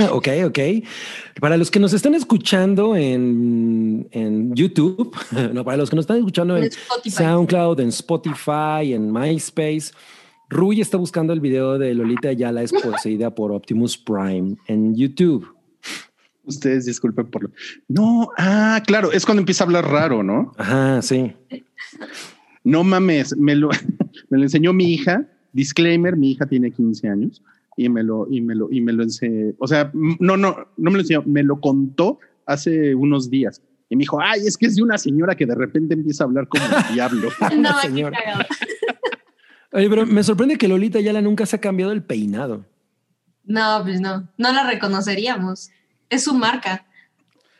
ok, 0.10 0.28
ok. 0.46 0.58
Para 1.40 1.56
los 1.56 1.70
que 1.70 1.78
nos 1.78 1.92
están 1.92 2.14
escuchando 2.14 2.96
en, 2.96 4.08
en 4.12 4.54
YouTube, 4.54 5.14
no, 5.52 5.64
para 5.64 5.76
los 5.76 5.90
que 5.90 5.96
nos 5.96 6.04
están 6.04 6.18
escuchando 6.18 6.56
en. 6.56 6.70
SoundCloud, 7.04 7.80
en 7.80 7.88
Spotify, 7.88 8.94
en 8.94 9.12
MySpace, 9.12 9.92
Rui 10.48 10.80
está 10.80 10.96
buscando 10.96 11.34
el 11.34 11.40
video 11.40 11.78
de 11.78 11.92
Lolita 11.92 12.30
Ayala 12.30 12.62
es 12.62 12.72
poseída 12.72 13.30
por 13.34 13.52
Optimus 13.52 13.98
Prime 13.98 14.56
en 14.66 14.94
YouTube. 14.94 15.46
Ustedes 16.44 16.86
disculpen 16.86 17.30
por 17.30 17.42
lo. 17.42 17.50
No, 17.88 18.30
ah, 18.38 18.82
claro, 18.86 19.12
es 19.12 19.26
cuando 19.26 19.42
empieza 19.42 19.64
a 19.64 19.66
hablar 19.66 19.86
raro, 19.86 20.22
¿no? 20.22 20.52
Ajá, 20.56 21.02
sí. 21.02 21.34
No 22.64 22.82
mames, 22.84 23.36
me 23.36 23.54
lo, 23.54 23.68
me 24.30 24.38
lo 24.38 24.44
enseñó 24.44 24.72
mi 24.72 24.94
hija. 24.94 25.28
Disclaimer, 25.58 26.16
mi 26.16 26.30
hija 26.30 26.46
tiene 26.46 26.70
15 26.70 27.08
años 27.08 27.42
y 27.76 27.88
me 27.88 28.04
lo, 28.04 28.28
y 28.30 28.40
me 28.40 28.54
lo, 28.54 28.70
y 28.70 28.80
me 28.80 28.92
lo 28.92 29.02
enseñó. 29.02 29.54
O 29.58 29.66
sea, 29.66 29.90
no, 29.92 30.36
no, 30.36 30.68
no 30.76 30.90
me 30.90 30.92
lo 30.92 31.00
enseñó, 31.00 31.24
me 31.26 31.42
lo 31.42 31.60
contó 31.60 32.20
hace 32.46 32.94
unos 32.94 33.28
días. 33.28 33.60
Y 33.88 33.96
me 33.96 34.02
dijo, 34.02 34.20
ay, 34.20 34.46
es 34.46 34.56
que 34.56 34.66
es 34.66 34.76
de 34.76 34.84
una 34.84 34.98
señora 34.98 35.34
que 35.34 35.46
de 35.46 35.56
repente 35.56 35.94
empieza 35.94 36.22
a 36.22 36.26
hablar 36.28 36.46
como 36.46 36.64
el 36.64 36.70
diablo. 36.94 37.28
No, 37.56 37.76
señora. 37.80 38.16
Oye, 39.72 39.90
pero 39.90 40.06
me 40.06 40.22
sorprende 40.22 40.58
que 40.58 40.68
Lolita 40.68 41.00
Ayala 41.00 41.20
nunca 41.22 41.44
se 41.44 41.56
ha 41.56 41.60
cambiado 41.60 41.90
el 41.90 42.04
peinado. 42.04 42.64
No, 43.42 43.80
pues 43.82 44.00
no, 44.00 44.28
no 44.36 44.52
la 44.52 44.62
reconoceríamos. 44.62 45.70
Es 46.08 46.22
su 46.22 46.34
marca. 46.34 46.86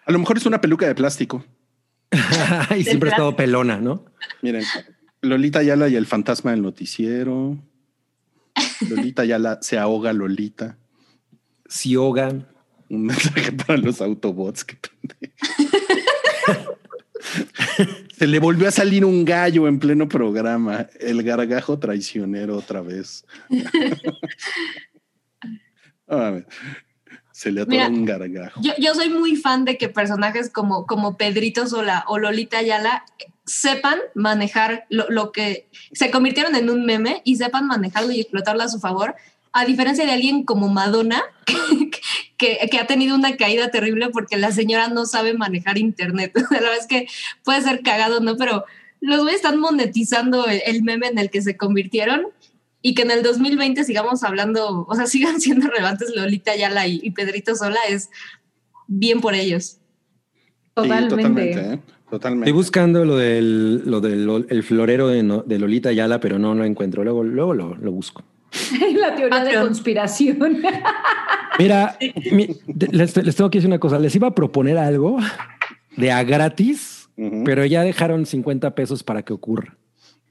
A 0.07 0.13
lo 0.13 0.21
mejor 0.21 0.37
es 0.37 0.47
una 0.47 0.61
peluca 0.61 0.87
de 0.87 0.95
plástico. 0.95 1.45
y 2.79 2.85
siempre 2.85 3.11
ha 3.11 3.15
estado 3.15 3.35
pelona, 3.35 3.81
¿no? 3.81 4.05
Miren, 4.41 4.63
Lolita 5.21 5.59
Ayala 5.59 5.89
y 5.89 5.97
el 5.97 6.07
fantasma 6.07 6.53
del 6.53 6.63
noticiero. 6.63 7.59
Lolita 8.89 9.23
Ayala 9.23 9.59
se 9.63 9.79
ahoga 9.79 10.13
Lolita. 10.13 10.77
Sioga. 11.69 12.29
Un 12.89 13.05
mensaje 13.07 13.53
para 13.53 13.77
los 13.77 14.01
Autobots. 14.01 14.65
qué 14.65 14.77
pendejo. 14.77 15.33
Se 18.17 18.27
le 18.27 18.39
volvió 18.39 18.69
a 18.69 18.73
salir 18.73 19.05
un 19.05 19.25
gallo 19.25 19.69
en 19.69 19.79
pleno 19.79 20.09
programa. 20.09 20.89
El 20.99 21.23
gargajo 21.23 21.79
traicionero 21.79 22.57
otra 22.57 22.81
vez. 22.81 23.25
Se 27.39 27.53
le 27.53 27.61
atoró 27.61 27.87
un 27.87 28.05
gargajo. 28.05 28.61
Yo, 28.61 28.73
yo 28.81 28.97
soy 28.97 29.11
muy 29.11 29.37
fan 29.37 29.65
de 29.65 29.79
que 29.79 29.89
personajes 29.89 30.51
como, 30.51 30.87
como 30.87 31.17
Pedrito 31.17 31.69
Sola 31.69 32.05
o 32.09 32.19
Lolita 32.19 32.59
Ayala 32.59 33.05
sepan 33.47 34.01
manejar 34.17 34.87
lo, 34.89 35.09
lo 35.09 35.31
que 35.31 35.69
se 35.93 36.11
convirtieron 36.11 36.57
en 36.57 36.69
un 36.69 36.85
meme 36.85 37.23
y 37.23 37.37
sepan 37.37 37.69
manejarlo 37.69 38.11
y 38.11 38.19
explotarlo 38.19 38.65
a 38.65 38.69
su 38.69 38.81
favor, 38.81 39.15
a 39.53 39.65
diferencia 39.65 40.05
de 40.05 40.11
alguien 40.11 40.43
como 40.43 40.67
Madonna, 40.67 41.23
que, 42.39 42.59
que 42.69 42.79
ha 42.81 42.89
tenido 42.89 43.15
una 43.15 43.37
caída 43.37 43.71
terrible 43.71 44.09
porque 44.11 44.37
la 44.37 44.51
señora 44.51 44.89
no 44.89 45.07
sabe 45.07 45.33
manejar 45.33 45.79
internet. 45.79 46.33
La 46.51 46.59
verdad 46.59 46.79
es 46.81 46.89
que 46.89 47.07
puede 47.45 47.63
ser 47.63 47.83
cagado, 47.83 48.19
¿no? 48.19 48.37
Pero 48.37 48.65
los 49.01 49.21
güeyes 49.21 49.37
están 49.37 49.61
monetizando 49.61 50.49
el, 50.49 50.61
el 50.67 50.83
meme 50.83 51.07
en 51.07 51.19
el 51.19 51.31
que 51.31 51.41
se 51.43 51.57
convirtieron 51.57 52.33
y 52.83 52.95
que 52.95 53.03
en 53.03 53.11
el 53.11 53.23
2020 53.23 53.85
sigamos 53.85 54.23
hablando, 54.25 54.85
o 54.89 54.95
sea, 54.95 55.07
sigan 55.09 55.41
siendo 55.41 55.69
relevantes 55.69 56.15
Lolita 56.15 56.53
Ayala 56.53 56.87
y, 56.87 57.01
y 57.03 57.11
Pedrito 57.13 57.55
Sola, 57.57 57.79
es 57.89 58.11
bien 58.87 59.21
por 59.21 59.35
ellos. 59.35 59.65
Sí, 59.75 59.81
Totalmente. 60.75 61.17
totalmente, 61.17 61.61
¿eh? 61.61 61.73
Estoy 61.73 62.19
Totalmente. 62.21 62.53
buscando 62.53 63.05
lo 63.05 63.17
del, 63.17 63.83
lo 63.85 64.01
del 64.01 64.47
el 64.49 64.63
florero 64.63 65.09
de, 65.09 65.23
no- 65.23 65.43
de 65.43 65.59
Lolita 65.59 65.89
Ayala, 65.91 66.21
pero 66.21 66.39
no 66.39 66.55
lo 66.55 66.65
encuentro. 66.65 67.05
Luego, 67.05 67.23
luego 67.25 67.53
lo, 67.53 67.75
lo 67.75 67.93
busco. 67.93 68.23
La 68.99 69.15
teoría 69.15 69.45
de 69.45 69.55
conspiración. 69.61 70.63
Mira, 71.59 71.99
mi- 72.33 72.49
les, 72.93 73.15
les 73.17 73.37
tengo 73.37 73.51
que 73.51 73.59
decir 73.59 73.69
una 73.69 73.79
cosa. 73.81 73.99
Les 73.99 74.15
iba 74.17 74.29
a 74.29 74.35
proponer 74.35 74.79
algo 74.79 75.19
de 75.97 76.11
a 76.13 76.23
gratis, 76.25 77.11
pero 77.45 77.67
ya 77.67 77.83
dejaron 77.83 78.25
50 78.25 78.75
pesos 78.75 79.03
para 79.03 79.23
que 79.23 79.33
ocurra. 79.35 79.77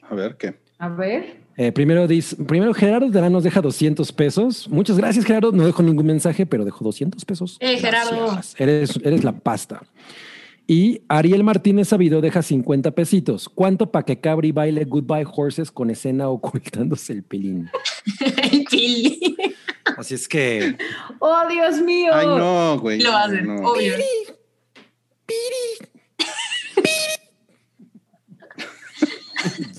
A 0.10 0.15
ver 0.15 0.38
qué. 0.38 0.56
A 0.80 0.90
ver. 0.90 1.41
Eh, 1.59 1.71
primero, 1.71 2.07
dice, 2.07 2.35
primero 2.35 2.71
Gerardo 2.73 3.09
Terán 3.09 3.34
nos 3.34 3.43
deja 3.43 3.61
200 3.61 4.11
pesos. 4.11 4.69
Muchas 4.69 4.95
gracias, 4.97 5.25
Gerardo. 5.25 5.51
No 5.51 5.65
dejó 5.65 5.81
ningún 5.81 6.05
mensaje, 6.05 6.45
pero 6.45 6.63
dejó 6.63 6.85
200 6.85 7.25
pesos. 7.25 7.57
Eh, 7.59 7.79
Gerardo. 7.79 8.39
Eres, 8.59 8.99
eres 9.03 9.23
la 9.23 9.31
pasta. 9.31 9.81
Y 10.67 11.01
Ariel 11.07 11.43
Martínez 11.43 11.88
Sabido 11.88 12.21
deja 12.21 12.43
50 12.43 12.91
pesitos. 12.91 13.49
¿Cuánto 13.49 13.91
para 13.91 14.05
que 14.05 14.19
Cabri 14.19 14.51
baile 14.51 14.85
Goodbye 14.85 15.25
Horses 15.34 15.71
con 15.71 15.89
escena 15.89 16.29
ocultándose 16.29 17.13
el 17.13 17.23
pelín? 17.23 17.69
El 18.51 18.63
Pili. 18.65 19.35
Así 19.97 20.13
es 20.13 20.27
que 20.27 20.77
Oh, 21.19 21.47
Dios 21.49 21.81
mío. 21.81 22.11
Ay, 22.13 22.27
no, 22.27 22.79
güey. 22.79 23.01
Lo 23.01 23.15
hacen, 23.15 23.47
no. 23.47 23.55
obvio. 23.55 23.95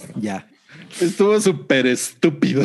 ya. 0.21 0.47
Estuvo 1.01 1.41
súper 1.41 1.87
estúpido. 1.87 2.63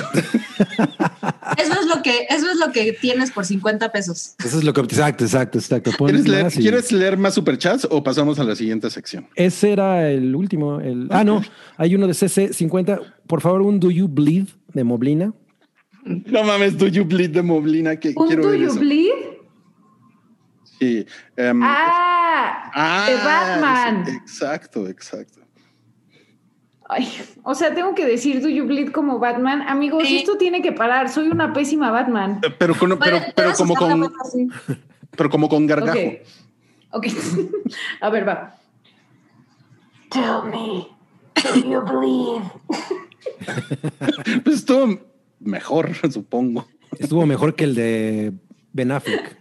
Eso 1.58 1.74
es 1.80 1.86
lo 1.88 2.02
que, 2.02 2.26
eso 2.30 2.50
es 2.52 2.58
lo 2.58 2.72
que 2.72 2.94
tienes 2.94 3.32
por 3.32 3.46
50 3.46 3.92
pesos. 3.92 4.36
Eso 4.44 4.58
es 4.58 4.64
lo 4.64 4.74
que. 4.74 4.82
Exacto, 4.82 5.24
exacto, 5.24 5.58
exacto. 5.60 5.92
¿Quieres 5.98 6.28
leer, 6.28 6.44
más 6.46 6.58
y- 6.58 6.62
¿Quieres 6.62 6.92
leer 6.92 7.18
más 7.18 7.34
superchats 7.36 7.88
o 7.90 8.04
pasamos 8.04 8.40
a 8.40 8.44
la 8.44 8.56
siguiente 8.56 8.90
sección? 8.90 9.28
Ese 9.36 9.72
era 9.72 10.10
el 10.10 10.36
último. 10.36 10.80
El... 10.80 11.08
Ah, 11.12 11.24
no. 11.24 11.42
Hay 11.78 11.96
uno 11.96 12.08
de 12.08 12.14
CC50. 12.14 13.00
Por 13.28 13.42
favor, 13.42 13.62
un 13.62 13.80
Do 13.80 13.92
You 13.92 14.08
Bleed 14.08 14.48
de 14.74 14.84
Moblina. 14.84 15.34
No 16.06 16.44
mames, 16.44 16.78
Do 16.78 16.88
You 16.88 17.06
Bleed 17.06 17.30
de 17.32 17.42
Moblina, 17.44 17.96
que 17.98 18.14
¿Un 18.16 18.28
quiero 18.28 18.44
Do 18.44 18.50
ver 18.50 18.60
You 18.60 18.68
eso. 18.72 18.80
Bleed? 18.80 19.12
Sí. 20.80 21.06
em, 21.38 21.62
Ah, 21.64 22.72
ah, 22.74 23.06
de 23.10 23.16
Batman. 23.16 24.04
es- 24.08 24.16
Exacto, 24.16 24.88
exacto. 24.90 25.40
Ay, 26.94 27.08
o 27.44 27.56
sea, 27.56 27.74
tengo 27.74 27.96
que 27.96 28.06
decir 28.06 28.42
Do 28.42 28.50
You 28.50 28.66
Bleed 28.66 28.92
como 28.92 29.20
Batman. 29.20 29.62
Amigos, 29.64 30.08
Sí. 30.08 30.18
esto 30.18 30.38
tiene 30.38 30.62
que 30.62 30.72
parar. 30.72 31.10
Soy 31.10 31.28
una 31.30 31.52
pésima 31.54 31.92
Batman. 31.92 32.40
Eh, 32.44 32.50
Pero, 32.58 32.76
con, 32.78 32.98
pero, 33.00 33.20
pero 33.36 33.54
como 33.54 33.76
con, 33.76 34.14
pero 35.18 35.30
como 35.30 35.50
con 35.50 35.66
gargajo. 35.68 35.98
Ok. 36.92 37.06
Ok. 37.06 37.08
A 38.02 38.10
ver, 38.10 38.28
va. 38.28 38.56
Tell 40.10 40.44
me, 40.52 40.88
do 41.36 41.70
you 41.70 41.82
believe? 41.82 42.44
Pues 44.44 44.58
estuvo 44.58 45.00
mejor, 45.40 45.90
supongo. 46.12 46.68
Estuvo 47.00 47.26
mejor 47.26 47.56
que 47.56 47.64
el 47.64 47.76
de 47.76 48.34
Ben 48.72 48.92
Affleck. 48.92 49.38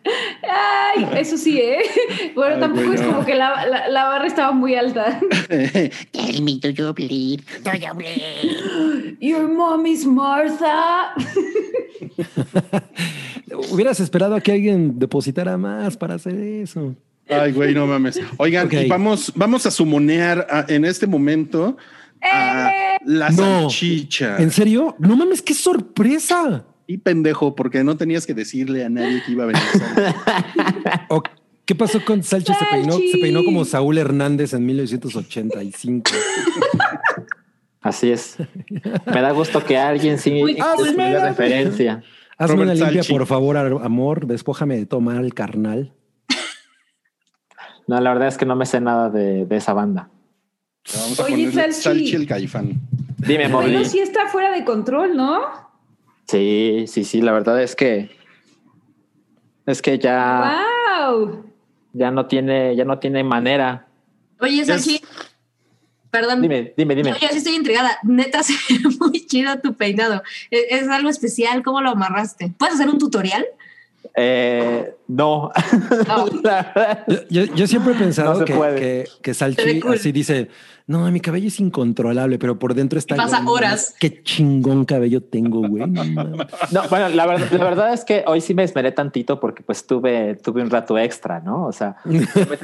Ay, 0.54 1.08
eso 1.16 1.38
sí, 1.38 1.58
¿eh? 1.58 1.78
Bueno, 2.34 2.56
Ay, 2.56 2.60
tampoco 2.60 2.92
es 2.92 3.00
como 3.00 3.24
que 3.24 3.34
la, 3.34 3.64
la- 3.66 3.88
la 3.88 4.04
barra 4.04 4.26
estaba 4.26 4.52
muy 4.52 4.74
alta. 4.74 5.18
Tell 5.48 6.42
me, 6.42 6.58
do 6.60 6.68
you 6.70 6.92
bleed? 6.92 7.40
Do 7.64 7.72
you 7.72 7.94
bleed? 7.94 9.16
Your 9.20 9.48
mom 9.48 9.86
is 9.86 10.04
Martha. 10.06 11.14
hubieras 13.70 14.00
esperado 14.00 14.34
a 14.34 14.40
que 14.40 14.52
alguien 14.52 14.98
depositara 14.98 15.56
más 15.56 15.96
para 15.96 16.14
hacer 16.14 16.34
eso. 16.38 16.94
Ay, 17.28 17.52
güey, 17.52 17.74
no 17.74 17.86
mames. 17.86 18.20
Oigan, 18.36 18.68
y 18.72 18.88
vamos, 18.88 19.32
vamos 19.34 19.64
a 19.66 19.70
sumonear 19.70 20.46
a- 20.50 20.66
en 20.68 20.84
este 20.84 21.06
momento 21.06 21.76
a 22.20 22.70
la 23.04 23.30
No. 23.30 23.70
salchicha. 23.70 24.36
¿En 24.38 24.50
serio? 24.50 24.96
No 24.98 25.16
mames, 25.16 25.42
qué 25.42 25.54
sorpresa. 25.54 26.64
Y 26.92 26.98
pendejo, 26.98 27.54
porque 27.54 27.82
no 27.84 27.96
tenías 27.96 28.26
que 28.26 28.34
decirle 28.34 28.84
a 28.84 28.90
nadie 28.90 29.22
que 29.24 29.32
iba 29.32 29.44
a 29.44 29.46
venir. 29.46 29.62
¿O 31.08 31.22
¿Qué 31.64 31.74
pasó 31.74 32.04
con 32.04 32.22
Salchi? 32.22 32.52
Se 32.52 32.66
peinó, 32.70 32.92
se 32.98 33.18
peinó 33.18 33.42
como 33.44 33.64
Saúl 33.64 33.96
Hernández 33.96 34.52
en 34.52 34.66
1985. 34.66 36.10
Así 37.80 38.10
es. 38.10 38.36
Me 39.06 39.22
da 39.22 39.30
gusto 39.30 39.64
que 39.64 39.78
alguien 39.78 40.18
sí 40.18 40.32
dio 40.32 41.24
referencia. 41.24 42.02
Hazme 42.36 42.56
Robert 42.56 42.62
una 42.62 42.74
limpia, 42.74 43.02
Salchi. 43.02 43.12
por 43.18 43.26
favor, 43.26 43.56
amor. 43.56 44.26
Despójame 44.26 44.76
de 44.76 44.84
tomar 44.84 45.24
el 45.24 45.32
carnal. 45.32 45.94
No, 47.86 48.00
la 48.00 48.12
verdad 48.12 48.28
es 48.28 48.36
que 48.36 48.44
no 48.44 48.54
me 48.54 48.66
sé 48.66 48.80
nada 48.82 49.08
de, 49.08 49.46
de 49.46 49.56
esa 49.56 49.72
banda. 49.72 50.10
Vamos 50.94 51.20
a 51.20 51.24
Oye, 51.24 51.50
Salchi. 51.52 51.72
Salchi 51.80 52.16
el 52.16 52.26
caifán. 52.26 52.80
Dime, 53.16 53.48
Bueno, 53.48 53.68
Mobley. 53.68 53.84
sí 53.86 53.98
está 54.00 54.26
fuera 54.26 54.50
de 54.52 54.64
control, 54.64 55.16
¿no? 55.16 55.71
Sí, 56.26 56.84
sí, 56.88 57.04
sí, 57.04 57.20
la 57.20 57.32
verdad 57.32 57.62
es 57.62 57.76
que 57.76 58.10
es 59.66 59.80
que 59.80 59.98
ya, 59.98 60.60
¡Wow! 61.00 61.44
ya 61.92 62.10
no 62.10 62.26
tiene, 62.26 62.74
ya 62.74 62.84
no 62.84 62.98
tiene 62.98 63.22
manera. 63.22 63.86
Oye, 64.40 64.64
Salchi, 64.64 65.00
perdón. 66.10 66.42
Dime, 66.42 66.74
dime, 66.76 66.94
dime. 66.96 67.10
Yo, 67.10 67.16
yo 67.18 67.28
sí 67.28 67.38
estoy 67.38 67.54
intrigada. 67.54 67.98
Neta, 68.02 68.42
se 68.42 68.54
ve 68.68 68.80
muy 68.98 69.24
chido 69.26 69.60
tu 69.60 69.74
peinado. 69.74 70.22
¿Es, 70.50 70.82
es 70.82 70.88
algo 70.88 71.08
especial? 71.08 71.62
¿Cómo 71.62 71.80
lo 71.80 71.90
amarraste? 71.90 72.52
¿Puedes 72.58 72.74
hacer 72.74 72.88
un 72.88 72.98
tutorial? 72.98 73.46
Eh, 74.14 74.94
no. 75.08 75.50
No. 76.08 76.26
La 76.42 76.72
verdad, 76.74 77.04
Yo, 77.08 77.44
yo- 77.44 77.54
yo 77.54 77.66
siempre 77.66 77.92
he 77.94 77.96
pensado 77.96 78.40
No 78.40 78.44
que, 78.44 79.06
que, 79.22 79.34
Salchi 79.34 79.80
cool. 79.80 79.94
así 79.94 80.12
dice, 80.12 80.48
no, 80.86 81.10
mi 81.10 81.20
cabello 81.20 81.48
es 81.48 81.58
incontrolable, 81.60 82.38
pero 82.38 82.58
por 82.58 82.74
dentro 82.74 82.98
está... 82.98 83.16
pasa 83.16 83.42
horas. 83.46 83.94
Qué 83.98 84.22
chingón 84.22 84.84
cabello 84.84 85.22
tengo, 85.22 85.66
güey. 85.66 85.86
No 85.86 86.88
bueno, 86.90 87.08
la 87.10 87.26
verdad, 87.26 87.46
la 87.52 87.64
verdad 87.64 87.92
es 87.94 88.04
que 88.04 88.24
hoy 88.26 88.40
sí 88.40 88.52
me 88.54 88.64
esmeré 88.64 88.92
tantito 88.92 89.40
porque 89.40 89.62
pues 89.62 89.86
tuve, 89.86 90.34
tuve 90.36 90.62
un 90.62 90.70
rato 90.70 90.98
extra, 90.98 91.40
¿no? 91.40 91.66
O 91.66 91.72
sea, 91.72 91.96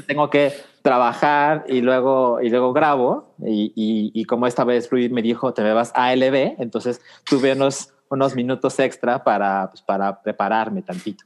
tengo 0.06 0.28
que 0.30 0.52
trabajar 0.82 1.64
y 1.68 1.80
luego, 1.80 2.40
y 2.42 2.50
luego 2.50 2.72
grabo 2.72 3.34
y, 3.44 3.72
y, 3.74 4.10
y 4.14 4.24
como 4.24 4.46
esta 4.46 4.64
vez 4.64 4.90
Luis 4.90 5.10
me 5.10 5.22
dijo, 5.22 5.54
te 5.54 5.62
me 5.62 5.72
vas 5.72 5.92
a 5.94 6.06
ALB, 6.08 6.56
entonces 6.58 7.00
tuve 7.28 7.52
unos, 7.52 7.90
unos 8.10 8.34
minutos 8.34 8.78
extra 8.80 9.22
para, 9.24 9.68
pues, 9.70 9.82
para 9.82 10.20
prepararme 10.22 10.82
tantito. 10.82 11.24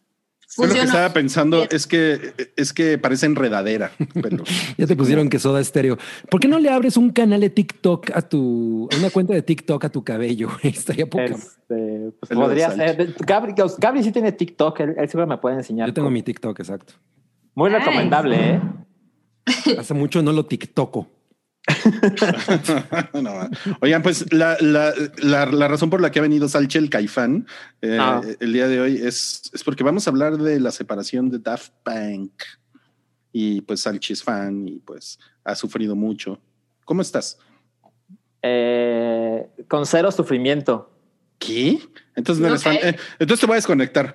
Yo 0.59 0.67
lo 0.67 0.75
que 0.75 0.81
estaba 0.81 1.13
pensando 1.13 1.65
es 1.71 1.87
que 1.87 2.35
es 2.57 2.73
que 2.73 2.99
parece 2.99 3.27
enredadera. 3.27 3.93
Pero 4.21 4.45
Ya 4.79 4.87
te 4.87 4.97
pusieron 4.97 5.29
que 5.31 5.39
soda 5.39 5.61
estéreo. 5.61 5.99
¿Por 6.31 6.41
qué 6.41 6.49
no 6.49 6.59
le 6.59 6.69
abres 6.69 6.97
un 6.97 7.11
canal 7.11 7.41
de 7.41 7.51
TikTok 7.51 8.11
a 8.15 8.23
tu, 8.23 8.89
una 8.99 9.11
cuenta 9.11 9.33
de 9.33 9.43
TikTok 9.43 9.85
a 9.85 9.89
tu 9.89 10.05
cabello? 10.05 10.49
güey? 10.49 10.75
Estaría 10.77 11.07
poca. 11.07 11.25
Este, 11.25 12.13
pues 12.21 12.33
podría 12.33 12.71
ser. 12.71 13.15
Gabri, 13.27 13.55
Gabri 13.79 14.03
sí 14.03 14.13
tiene 14.13 14.33
TikTok, 14.33 14.81
él, 14.81 14.95
él 14.99 15.09
seguro 15.09 15.27
me 15.27 15.39
puede 15.39 15.57
enseñar. 15.57 15.89
Yo 15.89 15.95
tengo 15.95 16.07
cómo. 16.07 16.15
mi 16.15 16.23
TikTok, 16.23 16.59
exacto. 16.61 16.95
Muy 17.55 17.71
Nice. 17.71 17.81
recomendable, 17.81 18.37
¿eh? 18.55 18.61
Hace 19.79 19.95
mucho 19.95 20.23
no 20.23 20.33
lo 20.33 20.47
TikToco. 20.47 21.09
No, 23.23 23.49
Oigan, 23.81 24.03
pues 24.03 24.33
la, 24.33 24.57
la, 24.61 24.93
la, 25.19 25.47
la 25.47 25.69
razón 25.69 25.91
por 25.91 26.01
la 26.01 26.11
que 26.11 26.19
ha 26.19 26.23
venido 26.23 26.49
Salchi 26.49 26.79
el 26.79 26.91
Caifán 26.91 27.47
eh, 27.81 27.99
Ah. 28.01 28.21
el 28.41 28.53
día 28.53 28.67
de 28.69 28.81
hoy 28.81 28.97
es, 29.03 29.51
es 29.53 29.63
porque 29.63 29.85
vamos 29.85 30.07
a 30.07 30.11
hablar 30.11 30.39
de 30.39 30.59
la 30.61 30.71
separación 30.71 31.31
de 31.31 31.39
Daft 31.39 31.73
Punk. 31.83 32.33
Y 33.33 33.63
pues 33.63 33.81
Salchi 33.81 34.13
es 34.13 34.23
fan 34.23 34.69
y 34.69 34.79
pues 34.81 35.19
ha 35.45 35.55
sufrido 35.55 35.97
mucho. 35.97 36.39
¿Cómo 36.85 37.01
estás? 37.01 37.39
Eh, 38.43 39.47
con 39.69 39.87
cero 39.87 40.11
sufrimiento. 40.11 40.91
¿Qué? 41.39 41.79
Entonces 42.15 42.43
no 42.43 42.49
eres 42.49 42.63
fan. 42.63 42.75
Eh, 42.83 42.97
entonces 43.19 43.41
te 43.41 43.47
voy 43.47 43.55
a 43.55 43.57
desconectar. 43.57 44.15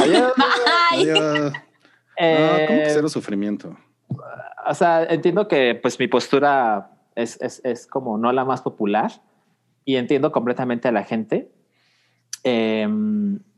Adiós. 0.00 0.32
Ay, 0.92 1.08
Adiós. 1.10 1.52
No, 2.18 2.66
¿cómo 2.66 2.78
que 2.80 2.90
cero 2.94 3.08
sufrimiento? 3.10 3.76
O 4.68 4.74
sea, 4.74 5.04
entiendo 5.04 5.48
que 5.48 5.74
pues 5.74 5.98
mi 5.98 6.08
postura 6.08 6.90
es, 7.14 7.40
es, 7.40 7.60
es 7.64 7.86
como 7.86 8.18
no 8.18 8.32
la 8.32 8.44
más 8.44 8.62
popular 8.62 9.10
y 9.84 9.96
entiendo 9.96 10.32
completamente 10.32 10.88
a 10.88 10.92
la 10.92 11.04
gente. 11.04 11.50
Eh, 12.44 12.88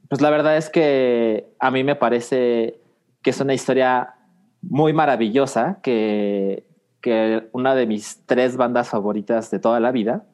pues 0.08 0.20
la 0.20 0.30
verdad 0.30 0.56
es 0.56 0.70
que 0.70 1.52
a 1.58 1.70
mí 1.70 1.84
me 1.84 1.96
parece 1.96 2.80
que 3.22 3.30
es 3.30 3.40
una 3.40 3.54
historia 3.54 4.14
muy 4.62 4.92
maravillosa 4.92 5.80
que, 5.82 6.66
que 7.00 7.48
una 7.52 7.74
de 7.74 7.86
mis 7.86 8.24
tres 8.26 8.56
bandas 8.56 8.88
favoritas 8.88 9.50
de 9.50 9.58
toda 9.58 9.80
la 9.80 9.92
vida 9.92 10.24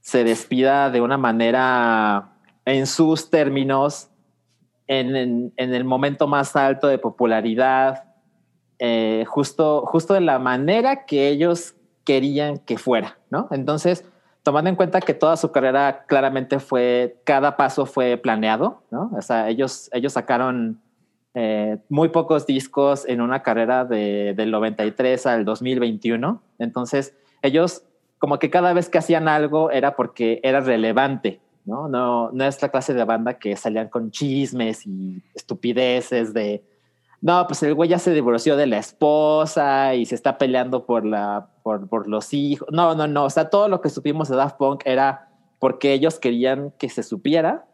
se 0.00 0.24
despida 0.24 0.90
de 0.90 1.00
una 1.02 1.18
manera 1.18 2.32
en 2.64 2.86
sus 2.86 3.28
términos, 3.30 4.10
en- 4.86 5.52
en 5.56 5.74
el 5.74 5.84
momento 5.84 6.26
más 6.26 6.56
alto 6.56 6.86
de 6.88 6.98
popularidad, 6.98 8.04
eh, 8.82 9.24
justo, 9.28 9.84
justo 9.84 10.14
de 10.14 10.22
la 10.22 10.38
manera 10.38 11.04
que 11.04 11.28
ellos 11.28 11.74
querían 12.04 12.56
que 12.56 12.78
fuera, 12.78 13.18
¿no? 13.28 13.46
Entonces, 13.50 14.06
tomando 14.42 14.70
en 14.70 14.76
cuenta 14.76 15.02
que 15.02 15.12
toda 15.12 15.36
su 15.36 15.52
carrera 15.52 16.06
claramente 16.06 16.58
fue, 16.60 17.20
cada 17.24 17.58
paso 17.58 17.84
fue 17.84 18.16
planeado, 18.16 18.82
¿no? 18.90 19.10
O 19.14 19.20
sea, 19.20 19.50
ellos, 19.50 19.90
ellos 19.92 20.14
sacaron 20.14 20.80
eh, 21.34 21.76
muy 21.90 22.08
pocos 22.08 22.46
discos 22.46 23.06
en 23.06 23.20
una 23.20 23.42
carrera 23.42 23.84
de, 23.84 24.32
del 24.34 24.50
93 24.50 25.26
al 25.26 25.44
2021. 25.44 26.42
Entonces, 26.58 27.14
ellos 27.42 27.84
como 28.18 28.38
que 28.38 28.48
cada 28.48 28.72
vez 28.72 28.88
que 28.88 28.96
hacían 28.96 29.28
algo 29.28 29.70
era 29.70 29.94
porque 29.94 30.40
era 30.42 30.60
relevante, 30.60 31.38
¿no? 31.66 31.86
No, 31.86 32.30
no 32.32 32.44
es 32.44 32.62
la 32.62 32.70
clase 32.70 32.94
de 32.94 33.04
banda 33.04 33.34
que 33.34 33.56
salían 33.56 33.88
con 33.88 34.10
chismes 34.10 34.86
y 34.86 35.22
estupideces 35.34 36.32
de, 36.32 36.64
no, 37.22 37.46
pues 37.46 37.62
el 37.62 37.74
güey 37.74 37.90
ya 37.90 37.98
se 37.98 38.14
divorció 38.14 38.56
de 38.56 38.66
la 38.66 38.78
esposa 38.78 39.94
y 39.94 40.06
se 40.06 40.14
está 40.14 40.38
peleando 40.38 40.86
por, 40.86 41.04
la, 41.04 41.50
por, 41.62 41.86
por 41.86 42.08
los 42.08 42.32
hijos. 42.32 42.68
No, 42.72 42.94
no, 42.94 43.06
no. 43.06 43.24
O 43.24 43.30
sea, 43.30 43.50
todo 43.50 43.68
lo 43.68 43.82
que 43.82 43.90
supimos 43.90 44.28
de 44.28 44.36
Daft 44.36 44.56
Punk 44.56 44.82
era 44.86 45.28
porque 45.58 45.92
ellos 45.92 46.18
querían 46.18 46.72
que 46.78 46.88
se 46.88 47.02
supiera. 47.02 47.66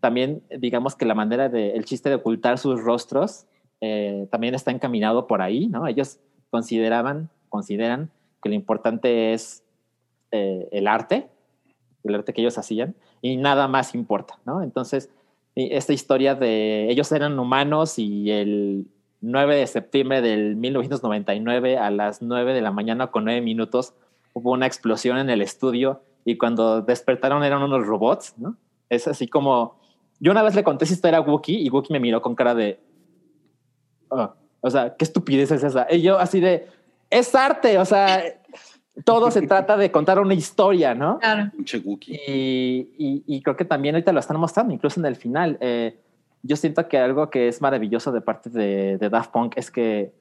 También, 0.00 0.42
digamos 0.58 0.96
que 0.96 1.04
la 1.04 1.14
manera 1.14 1.50
de, 1.50 1.72
el 1.72 1.84
chiste 1.84 2.08
de 2.08 2.14
ocultar 2.14 2.58
sus 2.58 2.82
rostros 2.82 3.46
eh, 3.82 4.26
también 4.30 4.54
está 4.54 4.70
encaminado 4.70 5.26
por 5.26 5.42
ahí, 5.42 5.68
¿no? 5.68 5.86
Ellos 5.86 6.18
consideraban, 6.50 7.28
consideran 7.50 8.10
que 8.42 8.48
lo 8.48 8.54
importante 8.54 9.34
es 9.34 9.62
eh, 10.30 10.68
el 10.72 10.86
arte, 10.86 11.28
el 12.04 12.14
arte 12.14 12.32
que 12.32 12.40
ellos 12.40 12.56
hacían, 12.56 12.94
y 13.20 13.36
nada 13.36 13.68
más 13.68 13.94
importa, 13.94 14.38
¿no? 14.46 14.62
Entonces, 14.62 15.10
esta 15.54 15.92
historia 15.92 16.34
de 16.34 16.90
ellos 16.90 17.12
eran 17.12 17.38
humanos 17.38 17.98
y 17.98 18.30
el 18.30 18.88
9 19.30 19.56
de 19.56 19.66
septiembre 19.66 20.20
del 20.22 20.56
1999 20.56 21.78
a 21.78 21.90
las 21.90 22.22
9 22.22 22.52
de 22.54 22.60
la 22.60 22.70
mañana 22.70 23.08
con 23.08 23.24
9 23.24 23.40
minutos 23.40 23.94
hubo 24.32 24.52
una 24.52 24.66
explosión 24.66 25.18
en 25.18 25.30
el 25.30 25.42
estudio 25.42 26.02
y 26.24 26.36
cuando 26.36 26.82
despertaron 26.82 27.44
eran 27.44 27.62
unos 27.62 27.86
robots, 27.86 28.34
¿no? 28.38 28.56
Es 28.88 29.06
así 29.08 29.26
como... 29.28 29.78
Yo 30.20 30.30
una 30.32 30.42
vez 30.42 30.54
le 30.54 30.64
conté 30.64 30.84
esa 30.84 30.94
historia 30.94 31.18
a 31.18 31.22
Wookie 31.22 31.56
y 31.66 31.68
Wookie 31.70 31.92
me 31.92 32.00
miró 32.00 32.22
con 32.22 32.34
cara 32.34 32.54
de... 32.54 32.80
"Ah", 34.10 34.34
o 34.60 34.70
sea, 34.70 34.94
¿qué 34.96 35.04
estupidez 35.04 35.50
es 35.50 35.62
esa? 35.64 35.86
Y 35.90 36.02
yo 36.02 36.18
así 36.18 36.40
de... 36.40 36.66
Es 37.10 37.34
arte, 37.34 37.78
o 37.78 37.84
sea, 37.84 38.22
todo 39.04 39.30
se 39.30 39.42
trata 39.42 39.76
de 39.76 39.90
contar 39.90 40.18
una 40.18 40.34
historia, 40.34 40.94
¿no? 40.94 41.18
claro. 41.18 41.50
Y, 42.12 42.88
y- 42.98 43.24
y 43.26 43.42
creo 43.42 43.56
que 43.56 43.64
también 43.64 43.94
ahorita 43.94 44.12
lo 44.12 44.20
están 44.20 44.38
mostrando, 44.38 44.72
incluso 44.72 44.98
en 45.00 45.06
el 45.06 45.16
final. 45.16 45.58
Eh, 45.60 45.98
yo 46.44 46.56
siento 46.56 46.86
que 46.88 46.98
algo 46.98 47.30
que 47.30 47.48
es 47.48 47.60
maravilloso 47.60 48.12
de 48.12 48.20
parte 48.20 48.50
de, 48.50 48.98
de 48.98 49.08
Daft 49.08 49.32
Punk 49.32 49.54
es 49.56 49.70
que 49.70 50.12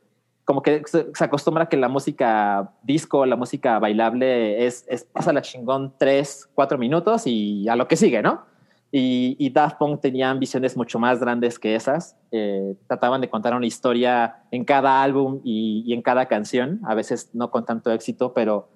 como 0.45 0.61
que 0.61 0.81
se, 0.85 1.05
acostumbra 1.23 1.69
que 1.69 1.77
la 1.77 1.87
música 1.87 2.73
disco, 2.81 3.25
la 3.25 3.35
música 3.35 3.79
bailable 3.79 4.65
es, 4.65 4.85
es 4.89 5.03
pasa 5.03 5.31
la 5.31 5.41
chingón 5.41 5.93
tres, 5.97 6.49
cuatro 6.53 6.77
minutos 6.77 7.27
y 7.27 7.67
a 7.69 7.75
lo 7.75 7.87
que 7.87 7.95
sigue, 7.95 8.21
¿no? 8.21 8.45
Y, 8.91 9.35
y 9.39 9.49
Daft 9.49 9.77
Punk 9.77 10.01
tenía 10.01 10.29
ambiciones 10.29 10.77
mucho 10.77 10.99
más 10.99 11.19
grandes 11.19 11.59
que 11.59 11.75
esas. 11.75 12.17
Eh, 12.31 12.75
trataban 12.87 13.21
de 13.21 13.29
contar 13.29 13.55
una 13.55 13.65
historia 13.65 14.43
en 14.51 14.65
cada 14.65 15.01
álbum 15.01 15.41
y, 15.43 15.83
y 15.85 15.93
en 15.93 16.01
cada 16.01 16.27
canción, 16.27 16.79
a 16.83 16.93
veces 16.93 17.29
no 17.33 17.49
con 17.49 17.65
tanto 17.65 17.91
éxito, 17.91 18.33
pero 18.33 18.69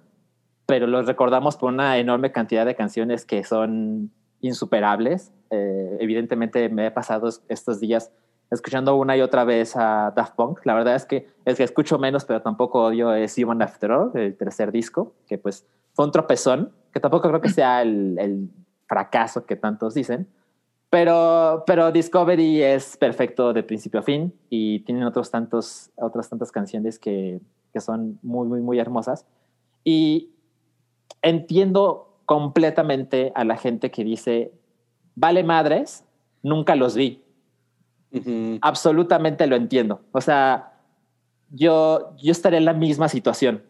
pero 0.67 0.85
los 0.85 1.07
recordamos 1.07 1.55
por 1.55 1.71
una 1.71 1.97
enorme 1.97 2.31
cantidad 2.31 2.65
de 2.65 2.75
canciones 2.75 3.25
que 3.25 3.43
son 3.43 4.11
insuperables. 4.41 5.31
Eh, 5.49 5.97
evidentemente 5.99 6.69
me 6.69 6.87
he 6.87 6.91
pasado 6.91 7.27
es- 7.27 7.43
estos 7.47 7.79
días 7.79 8.11
escuchando 8.49 8.95
una 8.95 9.17
y 9.17 9.21
otra 9.21 9.43
vez 9.43 9.75
a 9.75 10.13
Daft 10.15 10.35
Punk. 10.35 10.65
La 10.65 10.73
verdad 10.73 10.95
es 10.95 11.05
que 11.05 11.27
el 11.45 11.55
que 11.55 11.63
escucho 11.63 11.97
menos, 11.99 12.25
pero 12.25 12.41
tampoco 12.41 12.83
odio, 12.85 13.13
es 13.13 13.37
Human 13.37 13.61
After 13.61 13.91
All, 13.91 14.11
el 14.15 14.35
tercer 14.37 14.71
disco, 14.71 15.13
que 15.27 15.37
pues 15.37 15.65
fue 15.93 16.05
un 16.05 16.11
tropezón, 16.11 16.71
que 16.93 16.99
tampoco 16.99 17.27
creo 17.27 17.41
que 17.41 17.49
sea 17.49 17.81
el, 17.81 18.17
el 18.19 18.49
fracaso 18.87 19.45
que 19.45 19.55
tantos 19.57 19.93
dicen, 19.93 20.27
Pero, 20.89 21.63
pero 21.67 21.91
Discovery 21.91 22.63
es 22.63 22.95
perfecto 22.95 23.51
de 23.51 23.61
principio 23.63 23.99
a 23.99 24.03
fin 24.03 24.33
y 24.49 24.79
tienen 24.85 25.03
otros 25.03 25.29
tantos, 25.29 25.89
otras 25.97 26.29
tantas 26.29 26.49
canciones 26.49 26.97
que, 26.97 27.41
que 27.73 27.81
son 27.81 28.17
muy, 28.21 28.47
muy, 28.47 28.61
muy 28.61 28.79
hermosas. 28.79 29.25
Y 29.83 30.29
entiendo 31.21 32.19
completamente 32.25 33.31
a 33.35 33.43
la 33.43 33.57
gente 33.57 33.91
que 33.91 34.03
dice, 34.05 34.53
vale 35.17 35.43
madres, 35.43 36.05
nunca 36.43 36.75
los 36.75 36.95
vi. 36.95 37.21
Ujú. 38.13 38.59
Absolutamente 38.61 39.47
lo 39.47 39.55
entiendo. 39.55 40.01
O 40.11 40.21
sea, 40.21 40.77
yo, 41.49 42.13
yo 42.17 42.31
estaré 42.31 42.57
en 42.57 42.65
la 42.65 42.73
misma 42.73 43.09
situación. 43.09 43.63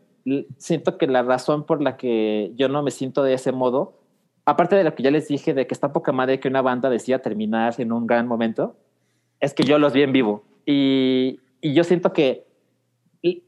Siento 0.57 0.97
que 0.97 1.07
la 1.07 1.23
razón 1.23 1.65
por 1.65 1.81
la 1.81 1.95
que 1.95 2.51
yo 2.55 2.67
no 2.67 2.83
me 2.83 2.91
siento 2.91 3.23
de 3.23 3.33
ese 3.33 3.53
modo, 3.53 3.97
aparte 4.45 4.75
de 4.75 4.83
lo 4.83 4.93
que 4.93 5.03
ya 5.03 5.09
les 5.11 5.29
dije 5.29 5.53
de 5.53 5.65
que 5.65 5.73
está 5.73 5.93
poca 5.93 6.11
madre 6.11 6.39
que 6.41 6.49
una 6.49 6.61
banda 6.61 6.89
decida 6.89 7.19
terminar 7.19 7.75
en 7.77 7.93
un 7.93 8.05
gran 8.05 8.27
momento, 8.27 8.75
es 9.39 9.53
que 9.53 9.63
yo 9.63 9.79
los 9.79 9.93
vi 9.93 10.01
en 10.03 10.11
vivo. 10.11 10.43
Y, 10.65 11.39
y 11.61 11.73
yo 11.73 11.85
siento 11.85 12.11
que 12.11 12.45
y- 13.21 13.43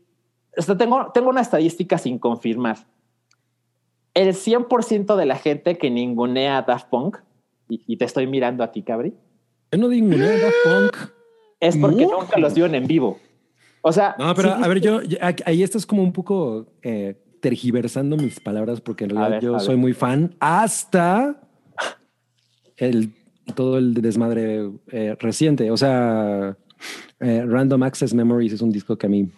o 0.57 0.61
sea, 0.61 0.77
tengo, 0.77 1.11
tengo 1.13 1.29
una 1.29 1.41
estadística 1.41 1.97
sin 1.97 2.17
confirmar. 2.17 2.77
El 4.13 4.33
100% 4.33 5.15
de 5.17 5.25
la 5.25 5.35
gente 5.35 5.77
que 5.77 5.89
ningunea 5.91 6.57
a 6.59 6.61
Daft 6.63 6.87
Punk, 6.89 7.17
y, 7.69 7.81
y 7.87 7.97
te 7.97 8.05
estoy 8.05 8.27
mirando 8.27 8.63
a 8.63 8.71
ti, 8.71 8.81
Cabri, 8.83 9.13
Yo 9.71 9.77
no 9.79 9.87
digo 9.87 10.07
Daft 10.09 10.55
Punk. 10.65 11.11
es 11.61 11.77
porque 11.77 12.05
nunca 12.05 12.37
los 12.39 12.53
vieron 12.53 12.75
en 12.75 12.87
vivo. 12.87 13.17
O 13.81 13.91
sea, 13.93 14.15
No, 14.19 14.33
pero 14.35 14.55
sí 14.57 14.61
a 14.63 14.67
ver, 14.67 14.81
yo, 14.81 15.01
yo- 15.03 15.17
ahí 15.45 15.63
estás 15.63 15.85
como 15.85 16.03
un 16.03 16.11
poco 16.11 16.67
eh, 16.81 17.15
tergiversando 17.39 18.17
mis 18.17 18.39
palabras 18.41 18.81
porque 18.81 19.05
en 19.05 19.11
realidad 19.11 19.29
ver, 19.31 19.43
yo 19.43 19.59
soy 19.59 19.75
ver. 19.75 19.77
muy 19.77 19.93
fan 19.93 20.35
hasta 20.41 21.39
el 22.77 23.13
todo 23.55 23.77
el 23.77 23.93
desmadre 23.95 24.69
eh, 24.91 25.15
reciente. 25.19 25.71
O 25.71 25.77
sea, 25.77 26.55
eh, 27.19 27.43
Random 27.47 27.81
Access 27.83 28.13
Memories 28.13 28.53
es 28.53 28.61
un 28.61 28.71
disco 28.71 28.97
que 28.97 29.07
a 29.07 29.09
mí. 29.09 29.29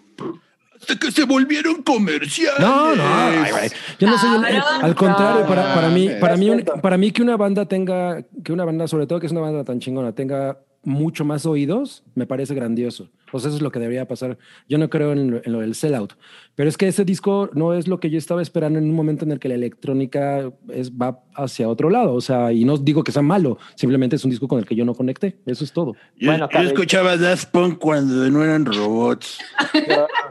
Hasta 0.81 0.95
que 0.97 1.11
se 1.11 1.23
volvieron 1.25 1.83
comerciales. 1.83 2.59
No, 2.59 2.95
no, 2.95 3.03
ay, 3.05 3.69
yo 3.99 4.07
no 4.09 4.17
soy 4.17 4.29
el- 4.35 4.45
el- 4.55 4.61
Cabrón. 4.61 4.83
al 4.85 4.95
contrario, 4.95 5.45
para, 5.47 5.75
para 5.75 5.89
mí, 5.89 6.09
para 6.19 6.35
mí, 6.37 6.49
un- 6.49 6.63
para 6.81 6.97
mí 6.97 7.11
que 7.11 7.21
una 7.21 7.37
banda 7.37 7.65
tenga, 7.65 8.23
que 8.43 8.51
una 8.51 8.65
banda, 8.65 8.87
sobre 8.87 9.05
todo 9.07 9.19
que 9.19 9.27
es 9.27 9.31
una 9.31 9.41
banda 9.41 9.63
tan 9.63 9.79
chingona, 9.79 10.11
tenga 10.13 10.57
mucho 10.83 11.23
más 11.23 11.45
oídos, 11.45 12.03
me 12.15 12.25
parece 12.25 12.55
grandioso. 12.55 13.09
Sea, 13.39 13.49
eso 13.49 13.55
es 13.57 13.61
lo 13.61 13.71
que 13.71 13.79
debería 13.79 14.07
pasar. 14.07 14.37
Yo 14.67 14.77
no 14.77 14.89
creo 14.89 15.13
en, 15.13 15.31
lo- 15.31 15.41
en 15.43 15.51
lo 15.53 15.59
del 15.61 15.75
sellout. 15.75 16.13
Pero 16.55 16.67
es 16.67 16.77
que 16.77 16.87
ese 16.87 17.05
disco 17.05 17.49
no 17.53 17.73
es 17.73 17.87
lo 17.87 17.99
que 17.99 18.09
yo 18.09 18.17
estaba 18.17 18.41
esperando 18.41 18.77
en 18.79 18.85
un 18.89 18.93
momento 18.95 19.23
en 19.23 19.31
el 19.31 19.39
que 19.39 19.47
la 19.47 19.55
electrónica 19.55 20.51
es, 20.69 20.91
va 20.91 21.19
hacia 21.35 21.69
otro 21.69 21.89
lado. 21.89 22.13
O 22.13 22.21
sea, 22.21 22.51
y 22.51 22.65
no 22.65 22.77
digo 22.77 23.03
que 23.03 23.11
sea 23.11 23.21
malo, 23.21 23.57
simplemente 23.75 24.15
es 24.17 24.23
un 24.25 24.31
disco 24.31 24.47
con 24.47 24.59
el 24.59 24.65
que 24.65 24.75
yo 24.75 24.83
no 24.85 24.93
conecté. 24.93 25.37
Eso 25.45 25.63
es 25.63 25.71
todo. 25.71 25.93
Yo, 26.17 26.29
Bueno, 26.31 26.49
yo 26.51 26.59
escuchaba 26.59 27.15
Daft 27.17 27.51
Punk 27.51 27.77
cuando 27.79 28.29
no 28.29 28.43
eran 28.43 28.65
robots. 28.65 29.39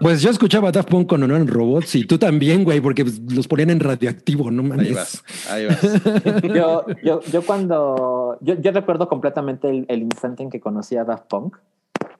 Pues 0.01 0.23
yo 0.23 0.31
escuchaba 0.31 0.73
Daft 0.73 0.89
Punk 0.89 1.09
cuando 1.09 1.27
no 1.29 1.37
eran 1.37 1.47
robots 1.47 1.95
y 1.95 2.05
tú 2.05 2.17
también, 2.19 2.65
güey, 2.65 2.81
porque 2.81 3.05
pues, 3.05 3.21
los 3.35 3.47
ponían 3.47 3.71
en 3.71 3.81
radioactivo, 3.81 4.51
no 4.51 4.63
Ahí 4.63 4.69
mames. 4.69 4.95
vas, 4.95 5.25
ahí 5.51 5.67
vas. 5.67 5.83
yo, 6.55 6.87
yo, 7.03 7.21
yo 7.31 7.43
cuando, 7.43 8.39
yo, 8.41 8.55
yo 8.61 8.73
recuerdo 8.73 9.09
completamente 9.09 9.69
el, 9.69 9.85
el 9.89 10.03
instante 10.03 10.43
en 10.43 10.51
que 10.51 10.59
conocí 10.61 10.97
a 10.97 11.05
Daft 11.05 11.27
Punk. 11.29 11.57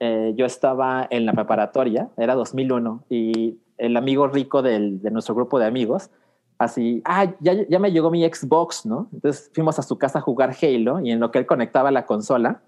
Eh, 0.03 0.33
yo 0.35 0.47
estaba 0.47 1.05
en 1.11 1.27
la 1.27 1.33
preparatoria, 1.33 2.09
era 2.17 2.33
2001, 2.33 3.03
y 3.07 3.59
el 3.77 3.95
amigo 3.95 4.27
rico 4.27 4.63
del, 4.63 4.99
de 4.99 5.11
nuestro 5.11 5.35
grupo 5.35 5.59
de 5.59 5.67
amigos, 5.67 6.09
así, 6.57 7.03
ah, 7.05 7.31
ya, 7.39 7.53
ya 7.69 7.77
me 7.77 7.91
llegó 7.91 8.09
mi 8.09 8.27
Xbox, 8.27 8.87
¿no? 8.87 9.09
Entonces 9.13 9.51
fuimos 9.53 9.77
a 9.77 9.83
su 9.83 9.99
casa 9.99 10.17
a 10.17 10.21
jugar 10.23 10.55
Halo 10.59 11.01
y 11.01 11.11
en 11.11 11.19
lo 11.19 11.29
que 11.29 11.37
él 11.37 11.45
conectaba 11.45 11.91
la 11.91 12.07
consola, 12.07 12.63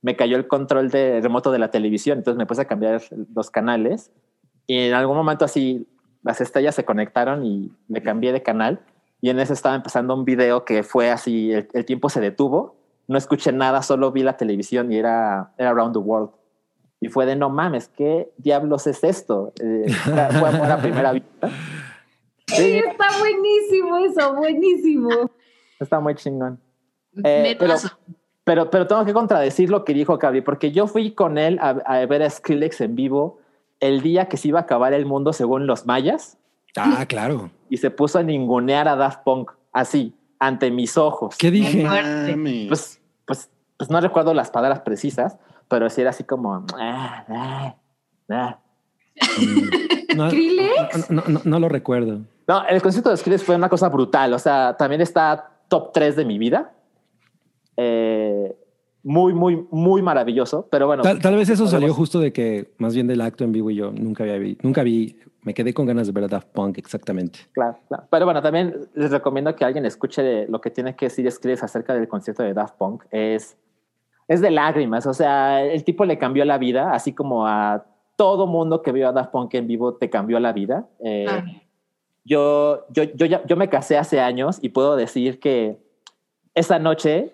me 0.00 0.14
cayó 0.14 0.36
el 0.36 0.46
control 0.46 0.90
de 0.90 1.20
remoto 1.20 1.50
de 1.50 1.58
la 1.58 1.72
televisión, 1.72 2.18
entonces 2.18 2.38
me 2.38 2.46
puse 2.46 2.62
a 2.62 2.66
cambiar 2.66 3.02
los 3.34 3.50
canales 3.50 4.12
y 4.68 4.78
en 4.78 4.94
algún 4.94 5.16
momento 5.16 5.44
así 5.44 5.88
las 6.22 6.40
estrellas 6.40 6.76
se 6.76 6.84
conectaron 6.84 7.44
y 7.44 7.72
me 7.88 8.00
cambié 8.00 8.32
de 8.32 8.44
canal 8.44 8.78
y 9.20 9.30
en 9.30 9.40
ese 9.40 9.54
estaba 9.54 9.74
empezando 9.74 10.14
un 10.14 10.24
video 10.24 10.64
que 10.64 10.84
fue 10.84 11.10
así, 11.10 11.50
el, 11.50 11.66
el 11.72 11.84
tiempo 11.84 12.08
se 12.10 12.20
detuvo, 12.20 12.76
no 13.08 13.18
escuché 13.18 13.50
nada, 13.50 13.82
solo 13.82 14.12
vi 14.12 14.22
la 14.22 14.36
televisión 14.36 14.92
y 14.92 14.98
era, 14.98 15.52
era 15.58 15.70
Around 15.70 15.94
the 15.94 15.98
World. 15.98 16.30
Y 17.00 17.08
fue 17.08 17.24
de 17.26 17.34
no 17.34 17.48
mames, 17.48 17.88
¿qué 17.88 18.30
diablos 18.36 18.86
es 18.86 19.02
esto? 19.04 19.52
Eh, 19.62 19.90
fue 19.92 20.48
amor 20.48 20.70
a 20.70 20.78
primera 20.78 21.12
vista. 21.12 21.48
Sí, 22.46 22.78
está 22.78 23.06
buenísimo 23.20 23.96
eso, 23.98 24.34
buenísimo. 24.34 25.08
Está 25.78 26.00
muy 26.00 26.16
chingón. 26.16 26.58
Eh, 27.22 27.42
Me 27.44 27.54
pero, 27.56 27.74
pero, 28.42 28.70
pero 28.70 28.86
tengo 28.88 29.04
que 29.04 29.12
contradecir 29.12 29.70
lo 29.70 29.84
que 29.84 29.94
dijo 29.94 30.18
Cavi, 30.18 30.40
porque 30.40 30.72
yo 30.72 30.88
fui 30.88 31.12
con 31.12 31.38
él 31.38 31.60
a, 31.60 31.68
a 31.68 32.04
ver 32.06 32.24
a 32.24 32.28
Skrillex 32.28 32.80
en 32.80 32.96
vivo 32.96 33.38
el 33.78 34.00
día 34.00 34.26
que 34.26 34.36
se 34.36 34.48
iba 34.48 34.58
a 34.58 34.62
acabar 34.62 34.92
el 34.94 35.06
mundo 35.06 35.32
según 35.32 35.68
los 35.68 35.86
mayas 35.86 36.38
Ah, 36.76 37.04
claro. 37.06 37.50
y 37.68 37.76
se 37.76 37.90
puso 37.92 38.18
a 38.18 38.24
ningunear 38.24 38.88
a 38.88 38.96
Daft 38.96 39.22
Punk 39.22 39.52
así, 39.72 40.12
ante 40.40 40.72
mis 40.72 40.96
ojos. 40.98 41.36
¿Qué 41.38 41.52
dije? 41.52 41.86
Pues, 42.66 43.00
pues, 43.26 43.48
pues 43.76 43.90
no 43.90 44.00
recuerdo 44.00 44.34
las 44.34 44.50
palabras 44.50 44.80
precisas, 44.80 45.36
pero 45.70 45.88
sí 45.88 46.02
era 46.02 46.10
así 46.10 46.24
como... 46.24 46.66
"Ah, 46.78 47.24
ah, 47.28 47.74
ah". 48.30 48.58
No, 50.16 50.28
¿Skrillex? 50.28 51.10
no, 51.10 51.22
no, 51.28 51.40
no 51.44 51.60
lo 51.60 51.68
recuerdo. 51.68 52.20
No, 52.48 52.66
el 52.66 52.82
concierto 52.82 53.10
de 53.10 53.16
Skrillex 53.16 53.44
fue 53.44 53.54
una 53.54 53.68
cosa 53.68 53.88
brutal. 53.88 54.32
O 54.34 54.38
sea, 54.38 54.76
también 54.76 55.00
está 55.00 55.60
top 55.68 55.92
3 55.92 56.16
de 56.16 56.24
mi 56.24 56.36
vida. 56.38 56.72
Eh, 57.76 58.56
muy, 59.02 59.32
muy, 59.32 59.64
muy 59.70 60.02
maravilloso. 60.02 60.66
Pero 60.70 60.86
bueno, 60.88 61.02
Tal, 61.02 61.20
tal 61.20 61.36
vez 61.36 61.48
eso 61.48 61.66
salió 61.68 61.94
justo 61.94 62.18
de 62.18 62.32
que 62.32 62.72
más 62.78 62.94
bien 62.94 63.06
del 63.06 63.20
acto 63.20 63.44
en 63.44 63.52
vivo 63.52 63.70
y 63.70 63.76
yo 63.76 63.92
nunca 63.92 64.24
había 64.24 64.36
vi, 64.38 64.58
nunca 64.62 64.82
vi, 64.82 65.16
me 65.42 65.54
quedé 65.54 65.72
con 65.72 65.86
ganas 65.86 66.06
de 66.08 66.12
ver 66.12 66.24
a 66.24 66.28
Daft 66.28 66.48
Punk 66.48 66.76
exactamente. 66.78 67.38
Claro, 67.52 67.78
claro. 67.88 68.04
Pero 68.10 68.24
bueno, 68.24 68.42
también 68.42 68.88
les 68.94 69.10
recomiendo 69.10 69.54
que 69.54 69.64
alguien 69.64 69.86
escuche 69.86 70.46
lo 70.48 70.60
que 70.60 70.70
tiene 70.70 70.96
que 70.96 71.06
decir 71.06 71.30
Skrillex 71.30 71.62
acerca 71.62 71.94
del 71.94 72.08
concierto 72.08 72.42
de 72.42 72.52
Daft 72.52 72.74
Punk. 72.76 73.04
Es, 73.10 73.56
es 74.30 74.40
de 74.40 74.50
lágrimas. 74.50 75.06
O 75.06 75.12
sea, 75.14 75.60
el 75.62 75.82
tipo 75.82 76.04
le 76.04 76.16
cambió 76.18 76.44
la 76.44 76.56
vida, 76.56 76.92
así 76.94 77.12
como 77.12 77.46
a 77.48 77.84
todo 78.16 78.46
mundo 78.46 78.80
que 78.82 78.92
vio 78.92 79.08
a 79.08 79.12
Daft 79.12 79.32
Punk 79.32 79.54
en 79.54 79.66
vivo 79.66 79.94
te 79.94 80.08
cambió 80.08 80.38
la 80.38 80.52
vida. 80.52 80.86
Eh, 81.04 81.26
Ah. 81.28 81.44
yo, 82.24 82.86
yo, 82.90 83.02
yo, 83.14 83.26
ya- 83.26 83.42
yo 83.46 83.56
me 83.56 83.68
casé 83.68 83.98
hace 83.98 84.20
años 84.20 84.58
y 84.62 84.68
puedo 84.68 84.94
decir 84.94 85.40
que 85.40 85.78
esa 86.54 86.78
noche 86.78 87.32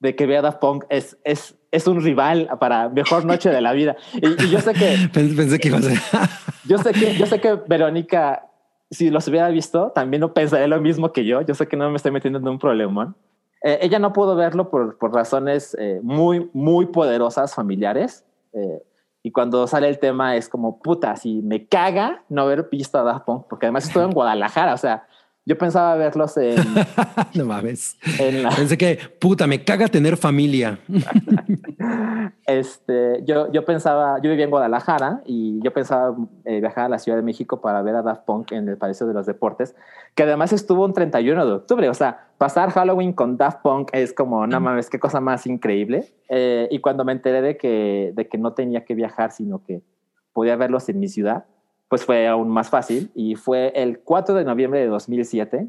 de 0.00 0.16
que 0.16 0.26
vea 0.26 0.42
Daft 0.42 0.58
Punk 0.58 0.84
es, 0.88 1.18
es, 1.24 1.54
es 1.70 1.86
un 1.86 2.00
rival 2.02 2.48
para 2.60 2.88
mejor 2.88 3.24
noche 3.24 3.50
de 3.50 3.60
la 3.60 3.72
vida. 3.72 3.96
Y, 4.14 4.44
y 4.44 4.50
yo 4.50 4.60
sé 4.60 4.72
que, 4.72 4.96
Pensé, 5.12 5.36
pensé 5.36 5.58
que 5.58 5.68
iba 5.68 5.78
a 5.78 5.82
ser. 5.82 5.98
yo 6.68 6.78
sé 6.78 6.92
que, 6.92 7.14
yo 7.16 7.26
sé 7.26 7.40
que 7.40 7.54
Verónica, 7.66 8.48
si 8.90 9.10
los 9.10 9.26
hubiera 9.28 9.48
visto, 9.48 9.90
también 9.94 10.20
no 10.20 10.32
pensaría 10.34 10.66
lo 10.66 10.80
mismo 10.80 11.12
que 11.12 11.24
yo. 11.24 11.42
Yo 11.42 11.54
sé 11.54 11.66
que 11.68 11.76
no 11.76 11.90
me 11.90 11.96
estoy 11.96 12.10
metiendo 12.12 12.38
en 12.38 12.48
un 12.48 12.58
problemón. 12.58 13.16
Eh, 13.62 13.78
ella 13.82 13.98
no 13.98 14.12
pudo 14.12 14.34
verlo 14.34 14.70
por, 14.70 14.98
por 14.98 15.14
razones 15.14 15.76
eh, 15.78 16.00
muy, 16.02 16.50
muy 16.52 16.86
poderosas 16.86 17.54
familiares. 17.54 18.24
Eh, 18.52 18.82
y 19.22 19.30
cuando 19.30 19.66
sale 19.68 19.88
el 19.88 19.98
tema 19.98 20.36
es 20.36 20.48
como, 20.48 20.80
puta, 20.80 21.14
si 21.16 21.42
me 21.42 21.66
caga 21.66 22.24
no 22.28 22.42
haber 22.42 22.68
visto 22.70 22.98
a 22.98 23.04
Daft 23.04 23.24
Punk, 23.24 23.46
porque 23.48 23.66
además 23.66 23.86
estuve 23.86 24.04
en 24.04 24.10
Guadalajara, 24.14 24.74
o 24.74 24.78
sea, 24.78 25.06
yo 25.44 25.58
pensaba 25.58 25.96
verlos 25.96 26.36
en, 26.36 26.56
no 27.34 27.44
mames. 27.44 27.96
en 28.20 28.44
la, 28.44 28.50
Pensé 28.50 28.78
que, 28.78 28.98
puta, 29.18 29.48
me 29.48 29.64
caga 29.64 29.88
tener 29.88 30.16
familia. 30.16 30.78
este, 32.46 33.24
yo, 33.24 33.50
yo 33.50 33.64
pensaba, 33.64 34.20
yo 34.22 34.30
vivía 34.30 34.44
en 34.44 34.50
Guadalajara 34.50 35.20
y 35.26 35.60
yo 35.64 35.72
pensaba 35.72 36.14
eh, 36.44 36.60
viajar 36.60 36.84
a 36.84 36.88
la 36.88 37.00
Ciudad 37.00 37.18
de 37.18 37.24
México 37.24 37.60
para 37.60 37.82
ver 37.82 37.96
a 37.96 38.02
Daft 38.02 38.24
Punk 38.24 38.52
en 38.52 38.68
el 38.68 38.76
Palacio 38.76 39.04
de 39.08 39.14
los 39.14 39.26
Deportes, 39.26 39.74
que 40.14 40.22
además 40.22 40.52
estuvo 40.52 40.84
un 40.84 40.92
31 40.92 41.44
de 41.44 41.52
octubre. 41.52 41.88
O 41.88 41.94
sea, 41.94 42.28
pasar 42.38 42.70
Halloween 42.70 43.12
con 43.12 43.36
Daft 43.36 43.62
Punk 43.62 43.90
es 43.92 44.12
como, 44.12 44.46
no 44.46 44.60
mames, 44.60 44.90
qué 44.90 45.00
cosa 45.00 45.20
más 45.20 45.48
increíble. 45.48 46.12
Eh, 46.28 46.68
y 46.70 46.78
cuando 46.78 47.04
me 47.04 47.10
enteré 47.10 47.42
de 47.42 47.56
que, 47.56 48.12
de 48.14 48.28
que 48.28 48.38
no 48.38 48.52
tenía 48.52 48.84
que 48.84 48.94
viajar, 48.94 49.32
sino 49.32 49.64
que 49.64 49.82
podía 50.32 50.54
verlos 50.54 50.88
en 50.88 51.00
mi 51.00 51.08
ciudad, 51.08 51.46
pues 51.92 52.06
fue 52.06 52.26
aún 52.26 52.48
más 52.48 52.70
fácil. 52.70 53.10
Y 53.14 53.34
fue 53.34 53.70
el 53.74 54.00
4 54.00 54.34
de 54.34 54.44
noviembre 54.46 54.80
de 54.80 54.86
2007 54.86 55.68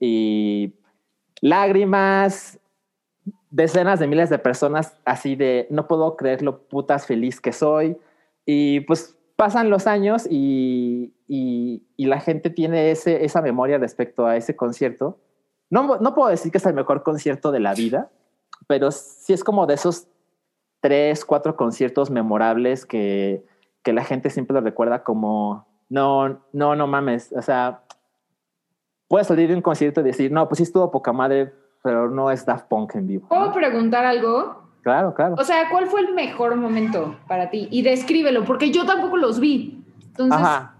y 0.00 0.74
lágrimas, 1.42 2.58
decenas 3.50 4.00
de 4.00 4.08
miles 4.08 4.30
de 4.30 4.40
personas 4.40 4.96
así 5.04 5.36
de 5.36 5.68
no 5.70 5.86
puedo 5.86 6.16
creer 6.16 6.42
lo 6.42 6.66
putas 6.66 7.06
feliz 7.06 7.40
que 7.40 7.52
soy. 7.52 7.96
Y 8.44 8.80
pues 8.80 9.16
pasan 9.36 9.70
los 9.70 9.86
años 9.86 10.26
y, 10.28 11.14
y, 11.28 11.84
y 11.96 12.06
la 12.06 12.18
gente 12.18 12.50
tiene 12.50 12.90
ese, 12.90 13.24
esa 13.24 13.40
memoria 13.40 13.78
respecto 13.78 14.26
a 14.26 14.36
ese 14.36 14.56
concierto. 14.56 15.20
No, 15.70 15.98
no 15.98 16.16
puedo 16.16 16.30
decir 16.30 16.50
que 16.50 16.58
es 16.58 16.66
el 16.66 16.74
mejor 16.74 17.04
concierto 17.04 17.52
de 17.52 17.60
la 17.60 17.74
vida, 17.74 18.10
pero 18.66 18.90
sí 18.90 19.32
es 19.32 19.44
como 19.44 19.68
de 19.68 19.74
esos 19.74 20.08
tres, 20.80 21.24
cuatro 21.24 21.54
conciertos 21.54 22.10
memorables 22.10 22.84
que, 22.86 23.44
que 23.82 23.92
la 23.92 24.04
gente 24.04 24.30
siempre 24.30 24.54
lo 24.54 24.60
recuerda 24.60 25.02
como, 25.02 25.66
no, 25.88 26.40
no, 26.52 26.76
no 26.76 26.86
mames, 26.86 27.32
o 27.36 27.42
sea, 27.42 27.82
puedes 29.08 29.26
salir 29.26 29.48
de 29.48 29.54
un 29.54 29.62
concierto 29.62 30.00
y 30.00 30.04
decir, 30.04 30.30
no, 30.30 30.48
pues 30.48 30.58
sí 30.58 30.62
estuvo 30.62 30.90
poca 30.90 31.12
madre, 31.12 31.52
pero 31.82 32.10
no 32.10 32.30
es 32.30 32.46
Daft 32.46 32.66
Punk 32.68 32.94
en 32.94 33.06
vivo. 33.06 33.28
¿Puedo 33.28 33.52
preguntar 33.52 34.04
algo? 34.04 34.60
Claro, 34.82 35.14
claro. 35.14 35.34
O 35.38 35.44
sea, 35.44 35.68
¿cuál 35.70 35.86
fue 35.86 36.00
el 36.00 36.14
mejor 36.14 36.56
momento 36.56 37.16
para 37.26 37.50
ti? 37.50 37.68
Y 37.70 37.82
descríbelo, 37.82 38.44
porque 38.44 38.70
yo 38.70 38.86
tampoco 38.86 39.16
los 39.16 39.40
vi. 39.40 39.82
Entonces, 40.06 40.40
Ajá. 40.40 40.74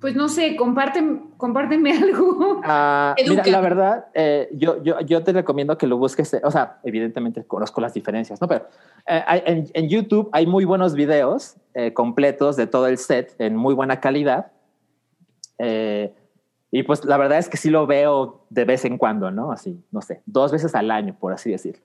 pues 0.00 0.14
no 0.14 0.28
sé, 0.28 0.54
compárteme, 0.54 1.22
compárteme 1.36 1.92
algo. 1.98 2.60
Ah, 2.64 3.14
mira, 3.26 3.44
la 3.46 3.60
verdad, 3.60 4.06
eh, 4.14 4.48
yo, 4.52 4.82
yo, 4.82 5.00
yo 5.00 5.24
te 5.24 5.32
recomiendo 5.32 5.76
que 5.76 5.86
lo 5.86 5.96
busques. 5.96 6.40
O 6.44 6.50
sea, 6.50 6.78
evidentemente 6.84 7.44
conozco 7.44 7.80
las 7.80 7.94
diferencias, 7.94 8.40
¿no? 8.40 8.46
Pero 8.48 8.66
eh, 9.06 9.42
en, 9.46 9.68
en 9.72 9.88
YouTube 9.88 10.28
hay 10.32 10.46
muy 10.46 10.64
buenos 10.64 10.94
videos 10.94 11.56
eh, 11.74 11.94
completos 11.94 12.56
de 12.56 12.66
todo 12.66 12.86
el 12.86 12.98
set 12.98 13.34
en 13.38 13.56
muy 13.56 13.74
buena 13.74 14.00
calidad. 14.00 14.52
Eh, 15.58 16.14
y 16.70 16.82
pues 16.82 17.04
la 17.04 17.16
verdad 17.16 17.38
es 17.38 17.48
que 17.48 17.56
sí 17.56 17.70
lo 17.70 17.86
veo 17.86 18.46
de 18.50 18.64
vez 18.64 18.84
en 18.84 18.98
cuando, 18.98 19.30
¿no? 19.30 19.52
Así, 19.52 19.82
no 19.90 20.02
sé, 20.02 20.22
dos 20.26 20.52
veces 20.52 20.74
al 20.74 20.90
año, 20.90 21.16
por 21.18 21.32
así 21.32 21.50
decirlo. 21.50 21.82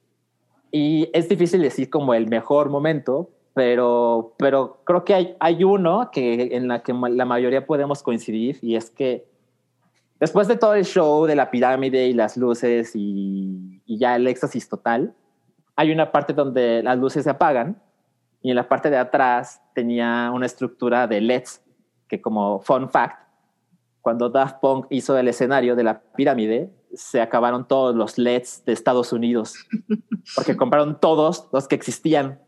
Y 0.72 1.10
es 1.14 1.30
difícil 1.30 1.62
decir 1.62 1.90
como 1.90 2.14
el 2.14 2.28
mejor 2.28 2.70
momento, 2.70 3.30
pero, 3.54 4.36
pero 4.38 4.82
creo 4.84 5.06
que 5.06 5.14
hay, 5.14 5.36
hay 5.40 5.64
uno 5.64 6.10
que 6.12 6.56
en 6.56 6.68
la 6.68 6.84
que 6.84 6.94
la 6.94 7.26
mayoría 7.26 7.66
podemos 7.66 8.04
coincidir 8.04 8.60
y 8.62 8.76
es 8.76 8.90
que 8.90 9.26
después 10.20 10.48
de 10.48 10.58
todo 10.58 10.76
el 10.76 10.86
show 10.86 11.26
de 11.26 11.36
la 11.36 11.50
pirámide 11.50 12.08
y 12.08 12.14
las 12.14 12.38
luces 12.38 12.92
y, 12.94 13.82
y 13.86 13.98
ya 13.98 14.16
el 14.16 14.28
éxtasis 14.28 14.68
total, 14.70 15.14
hay 15.76 15.92
una 15.92 16.12
parte 16.12 16.34
donde 16.34 16.84
las 16.84 16.98
luces 16.98 17.24
se 17.24 17.30
apagan 17.30 17.82
y 18.48 18.52
en 18.52 18.56
la 18.56 18.70
parte 18.70 18.90
de 18.90 18.96
atrás 18.96 19.62
tenía 19.76 20.32
una 20.34 20.46
estructura 20.46 21.06
de 21.06 21.20
LEDs 21.20 21.62
que 22.08 22.22
como 22.22 22.62
fun 22.62 22.90
fact, 22.90 23.28
cuando 24.00 24.30
Daft 24.30 24.62
Punk 24.62 24.86
hizo 24.90 25.18
el 25.18 25.28
escenario 25.28 25.76
de 25.76 25.84
la 25.84 26.00
pirámide, 26.16 26.72
se 26.94 27.20
acabaron 27.20 27.68
todos 27.68 27.94
los 27.94 28.18
LEDs 28.18 28.64
de 28.64 28.72
Estados 28.72 29.12
Unidos 29.12 29.68
porque 30.36 30.56
compraron 30.56 30.98
todos 31.02 31.50
los 31.52 31.68
que 31.68 31.76
existían. 31.76 32.40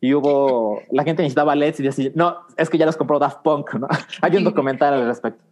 Y 0.00 0.14
hubo, 0.14 0.80
la 0.90 1.04
gente 1.04 1.20
necesitaba 1.20 1.54
LEDs 1.54 1.80
y 1.80 1.82
decía, 1.82 2.10
no, 2.14 2.38
es 2.56 2.70
que 2.70 2.78
ya 2.78 2.86
los 2.86 2.96
compró 2.96 3.18
Daft 3.18 3.42
Punk, 3.42 3.74
¿no? 3.74 3.88
Hay 4.22 4.38
un 4.38 4.44
documental 4.44 4.94
al 4.94 5.06
respecto. 5.06 5.44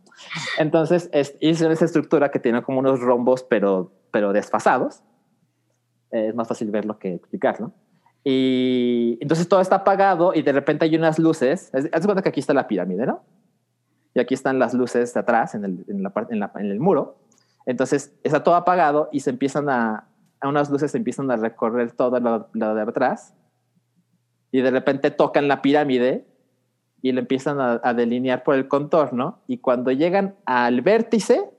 Entonces, 0.57 1.11
es, 1.13 1.37
hizo 1.41 1.71
esa 1.71 1.85
estructura 1.85 2.31
que 2.31 2.39
tiene 2.39 2.63
como 2.63 2.79
unos 2.79 3.01
rombos, 3.01 3.43
pero, 3.43 3.93
pero 4.11 4.33
desfasados. 4.33 5.03
Eh, 6.11 6.29
es 6.29 6.35
más 6.35 6.49
fácil 6.49 6.71
verlo 6.71 6.99
que 6.99 7.13
explicarlo. 7.13 7.75
Y 8.25 9.19
entonces 9.21 9.47
todo 9.49 9.61
está 9.61 9.77
apagado 9.77 10.33
y 10.35 10.41
de 10.43 10.53
repente 10.53 10.87
hay 10.87 10.97
unas 10.97 11.19
luces. 11.19 11.69
Es- 11.75 11.91
Haz 11.93 12.05
cuenta 12.07 12.23
que 12.23 12.31
aquí 12.31 12.41
está 12.41 12.55
la 12.55 12.67
pirámide, 12.67 13.05
¿no? 13.07 13.23
Y 14.15 14.21
aquí 14.21 14.33
están 14.35 14.59
las 14.59 14.73
luces 14.75 15.13
de 15.13 15.21
atrás 15.21 15.55
en 15.55 15.65
el, 15.65 15.85
en 15.89 16.03
la 16.03 16.13
en 16.31 16.41
la- 16.41 16.53
en 16.57 16.67
el 16.71 16.81
muro. 16.81 17.19
Entonces 17.67 18.15
está 18.23 18.43
todo 18.43 18.55
apagado 18.55 19.09
y 19.13 19.21
se 19.21 19.31
empiezan 19.31 19.69
a, 19.69 20.09
a 20.41 20.49
unas 20.49 20.71
luces 20.71 20.91
se 20.91 20.99
empiezan 20.99 21.31
a 21.31 21.37
recorrer 21.37 21.93
todo 21.93 22.19
lo, 22.21 22.49
lo 22.55 22.75
de 22.75 22.83
atrás. 22.83 23.35
Y 24.53 24.61
de 24.63 24.71
repente 24.71 25.11
tocan 25.11 25.49
la 25.49 25.61
pirámide 25.63 26.27
y 27.03 27.13
le 27.13 27.21
empiezan 27.21 27.61
a, 27.61 27.81
a 27.83 27.93
delinear 27.93 28.43
por 28.45 28.55
el 28.55 28.69
contorno. 28.69 29.41
Y 29.49 29.59
cuando 29.59 29.91
llegan 29.91 30.37
al 30.47 30.81
vértice, 30.81 31.51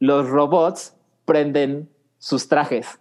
los 0.00 0.28
robots 0.28 0.96
prenden 1.24 1.88
sus 2.18 2.48
trajes 2.48 3.00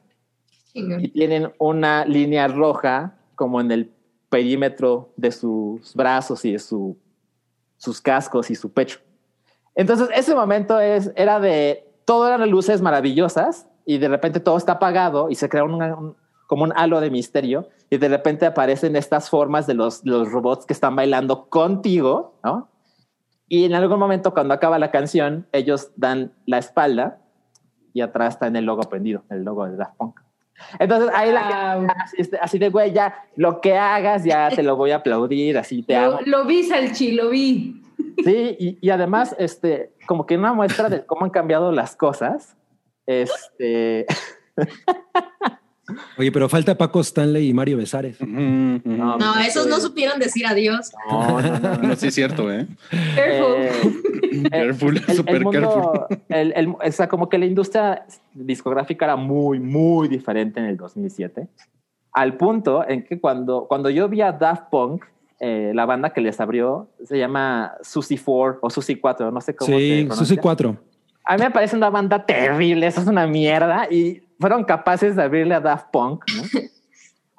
y 0.74 1.08
tienen 1.10 1.54
una 1.60 2.06
línea 2.06 2.48
roja 2.48 3.16
como 3.36 3.62
en 3.62 3.72
el 3.72 3.92
perímetro 4.30 5.14
de 5.16 5.32
sus 5.32 5.94
brazos 5.94 6.44
y 6.46 6.54
de 6.54 6.60
su, 6.60 6.98
sus 7.78 8.02
cascos 8.02 8.50
y 8.50 8.56
su 8.56 8.72
pecho. 8.74 9.00
Entonces, 9.76 10.10
ese 10.16 10.34
momento 10.34 10.80
es, 10.80 11.12
era 11.16 11.40
de, 11.40 11.88
todo 12.06 12.28
eran 12.28 12.50
luces 12.50 12.82
maravillosas 12.82 13.68
y 13.86 13.98
de 13.98 14.08
repente 14.08 14.40
todo 14.40 14.58
está 14.58 14.74
apagado 14.74 15.30
y 15.30 15.36
se 15.36 15.50
crea 15.50 15.64
un, 15.64 16.16
como 16.48 16.64
un 16.64 16.74
halo 16.76 17.00
de 17.00 17.12
misterio 17.12 17.70
y 17.90 17.98
de 17.98 18.10
repente 18.10 18.46
aparecen 18.46 18.96
estas 18.96 19.30
formas 19.30 19.68
de 19.68 19.76
los, 19.76 20.04
los 20.04 20.32
robots 20.32 20.66
que 20.66 20.74
están 20.74 20.96
bailando 20.96 21.48
contigo, 21.50 22.40
¿no? 22.44 22.70
Y 23.48 23.66
en 23.66 23.76
algún 23.76 24.00
momento 24.00 24.34
cuando 24.34 24.56
acaba 24.56 24.80
la 24.80 24.90
canción, 24.90 25.46
ellos 25.52 25.92
dan 25.96 26.34
la 26.48 26.58
espalda 26.58 27.20
y 27.94 28.02
atrás 28.02 28.34
está 28.34 28.48
en 28.48 28.56
el 28.56 28.66
logo 28.66 28.82
prendido, 28.84 29.24
el 29.30 29.44
logo 29.44 29.68
de 29.68 29.76
Daft 29.76 29.96
Punk. 29.98 30.23
Entonces 30.80 31.10
ahí 31.14 31.32
la 31.32 31.76
Wow. 31.78 31.88
así, 32.04 32.30
así 32.40 32.60
de 32.60 32.70
güey, 32.70 32.94
ya 32.94 33.26
lo 33.36 33.60
que 33.62 33.78
hagas, 33.78 34.24
ya 34.24 34.50
te 34.50 34.64
lo 34.64 34.76
voy 34.76 34.92
a 34.92 34.98
aplaudir, 34.98 35.58
así 35.58 35.84
te 35.84 35.96
amo. 35.96 36.20
Lo, 36.26 36.40
lo 36.40 36.46
vi, 36.46 36.64
Salchi, 36.64 37.12
lo 37.14 37.30
vi. 37.30 37.82
Sí, 38.24 38.56
y, 38.60 38.78
y 38.82 38.90
además, 38.90 39.36
este, 39.40 39.92
como 40.06 40.26
que 40.26 40.38
una 40.38 40.54
muestra 40.54 40.90
de 40.90 41.06
cómo 41.06 41.26
han 41.26 41.32
cambiado 41.32 41.72
las 41.72 41.96
cosas. 41.96 42.56
Este, 43.06 44.06
Oye, 46.18 46.32
pero 46.32 46.48
falta 46.48 46.78
Paco 46.78 47.02
Stanley 47.02 47.50
y 47.50 47.54
Mario 47.54 47.78
Besares. 47.78 48.20
Ujú. 48.22 48.32
No, 48.86 49.18
No, 49.18 49.38
esos 49.40 49.68
no 49.68 49.78
eh, 49.78 49.82
supieron 49.82 50.18
decir 50.20 50.46
adiós. 50.48 50.92
no, 51.12 51.42
no, 51.42 51.60
no, 51.60 51.60
no. 51.60 51.88
No, 51.90 51.96
sí 51.96 52.08
es 52.08 52.16
cierto, 52.16 52.52
¿eh? 52.52 52.66
Careful. 53.16 53.56
Eh, 53.58 54.44
Careful, 54.52 54.98
el, 55.08 55.16
super 55.16 55.36
el 55.36 55.44
careful. 55.44 55.76
mundo, 55.76 56.08
el, 56.30 56.54
el- 56.56 56.68
o 56.70 56.92
sea, 56.92 57.08
como 57.10 57.28
que 57.30 57.38
la 57.38 57.46
industria 57.46 58.06
discográfica 58.34 59.06
era 59.06 59.16
muy, 59.16 59.60
muy 59.60 60.08
diferente 60.08 60.60
en 60.60 60.68
el 60.68 60.78
2007, 60.78 61.48
al 62.14 62.38
punto 62.38 62.88
en 62.88 63.04
que 63.04 63.20
cuando, 63.20 63.66
cuando 63.68 63.90
yo 63.90 64.08
vi 64.10 64.22
a 64.22 64.32
Daft 64.32 64.70
Punk, 64.72 65.04
eh, 65.40 65.72
la 65.76 65.86
banda 65.86 66.12
que 66.12 66.22
les 66.22 66.40
abrió 66.40 66.88
se 67.04 67.18
llama 67.18 67.74
Susie 67.82 68.18
4 68.24 68.60
o 68.62 68.70
Susie 68.70 69.00
4, 69.00 69.30
no 69.32 69.42
sé 69.42 69.54
cómo 69.56 69.68
se 69.72 69.78
Sí, 69.78 69.90
pronuncia. 70.06 70.16
Susi 70.16 70.38
4. 70.38 70.78
A 71.26 71.38
mí 71.38 71.44
me 71.44 71.52
parece 71.52 71.76
una 71.76 71.90
banda 71.90 72.26
terrible, 72.26 72.88
eso 72.88 73.02
es 73.02 73.08
una 73.08 73.28
mierda 73.28 73.88
y 73.92 74.23
fueron 74.44 74.66
capaces 74.66 75.16
de 75.16 75.24
abrirle 75.24 75.56
a 75.56 75.62
Daft 75.62 75.88
Punk, 75.92 76.26
¿no? 76.36 76.44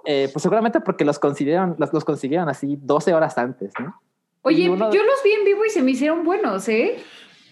Eh, 0.07 0.29
pues 0.33 0.43
seguramente 0.43 0.81
porque 0.83 1.03
los 1.03 1.19
consiguieron, 1.19 1.77
los, 1.79 1.91
los 1.93 2.05
consiguieron 2.05 2.47
así 2.51 2.79
12 2.83 3.15
horas 3.15 3.39
antes, 3.39 3.73
¿no? 3.81 3.95
Oye, 4.43 4.69
uno- 4.69 4.93
yo 4.93 5.03
los 5.03 5.23
vi 5.25 5.31
en 5.33 5.47
vivo 5.47 5.65
y 5.65 5.71
se 5.71 5.81
me 5.83 5.93
hicieron 5.93 6.25
buenos, 6.25 6.69
¿eh? 6.69 6.97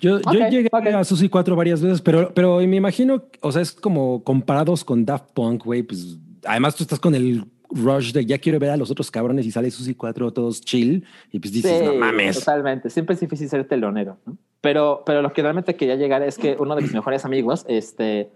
Yo, 0.02 0.20
yo 0.20 0.30
Ok, 0.44 0.50
llegué 0.50 0.68
ok. 0.70 0.86
a 0.88 1.02
Susi 1.04 1.30
4 1.30 1.56
varias 1.56 1.80
veces, 1.80 2.02
pero, 2.02 2.30
pero 2.34 2.58
me 2.58 2.76
imagino, 2.76 3.24
o 3.40 3.52
sea, 3.52 3.62
es 3.62 3.72
como 3.72 4.22
comparados 4.22 4.84
con 4.84 5.06
Daft 5.06 5.30
Punk, 5.32 5.64
güey, 5.64 5.82
pues 5.82 6.18
además 6.44 6.76
tú 6.76 6.82
estás 6.84 7.00
con 7.00 7.14
el 7.14 7.42
rush 7.70 8.12
de 8.12 8.26
ya 8.26 8.36
quiero 8.36 8.58
ver 8.58 8.68
a 8.68 8.76
los 8.76 8.90
otros 8.90 9.10
cabrones 9.10 9.46
y 9.46 9.50
sale 9.50 9.70
Susi 9.70 9.94
4 9.94 10.30
todos 10.34 10.60
chill 10.60 11.06
y 11.30 11.38
pues 11.38 11.52
dices, 11.54 11.78
Sí, 11.78 11.84
no 11.86 11.94
mames. 11.94 12.38
Totalmente. 12.38 12.90
Siempre 12.90 13.14
es 13.14 13.20
difícil 13.20 13.48
ser 13.48 13.66
telonero. 13.66 14.18
¿no? 14.26 14.36
Pero, 14.60 15.04
pero 15.06 15.22
lo 15.22 15.32
que 15.32 15.40
realmente 15.40 15.74
quería 15.74 15.96
llegar 15.96 16.22
es 16.22 16.36
que 16.36 16.54
uno 16.58 16.76
de 16.76 16.82
mis 16.82 16.92
mejores 16.92 17.24
amigos, 17.24 17.64
este, 17.66 18.30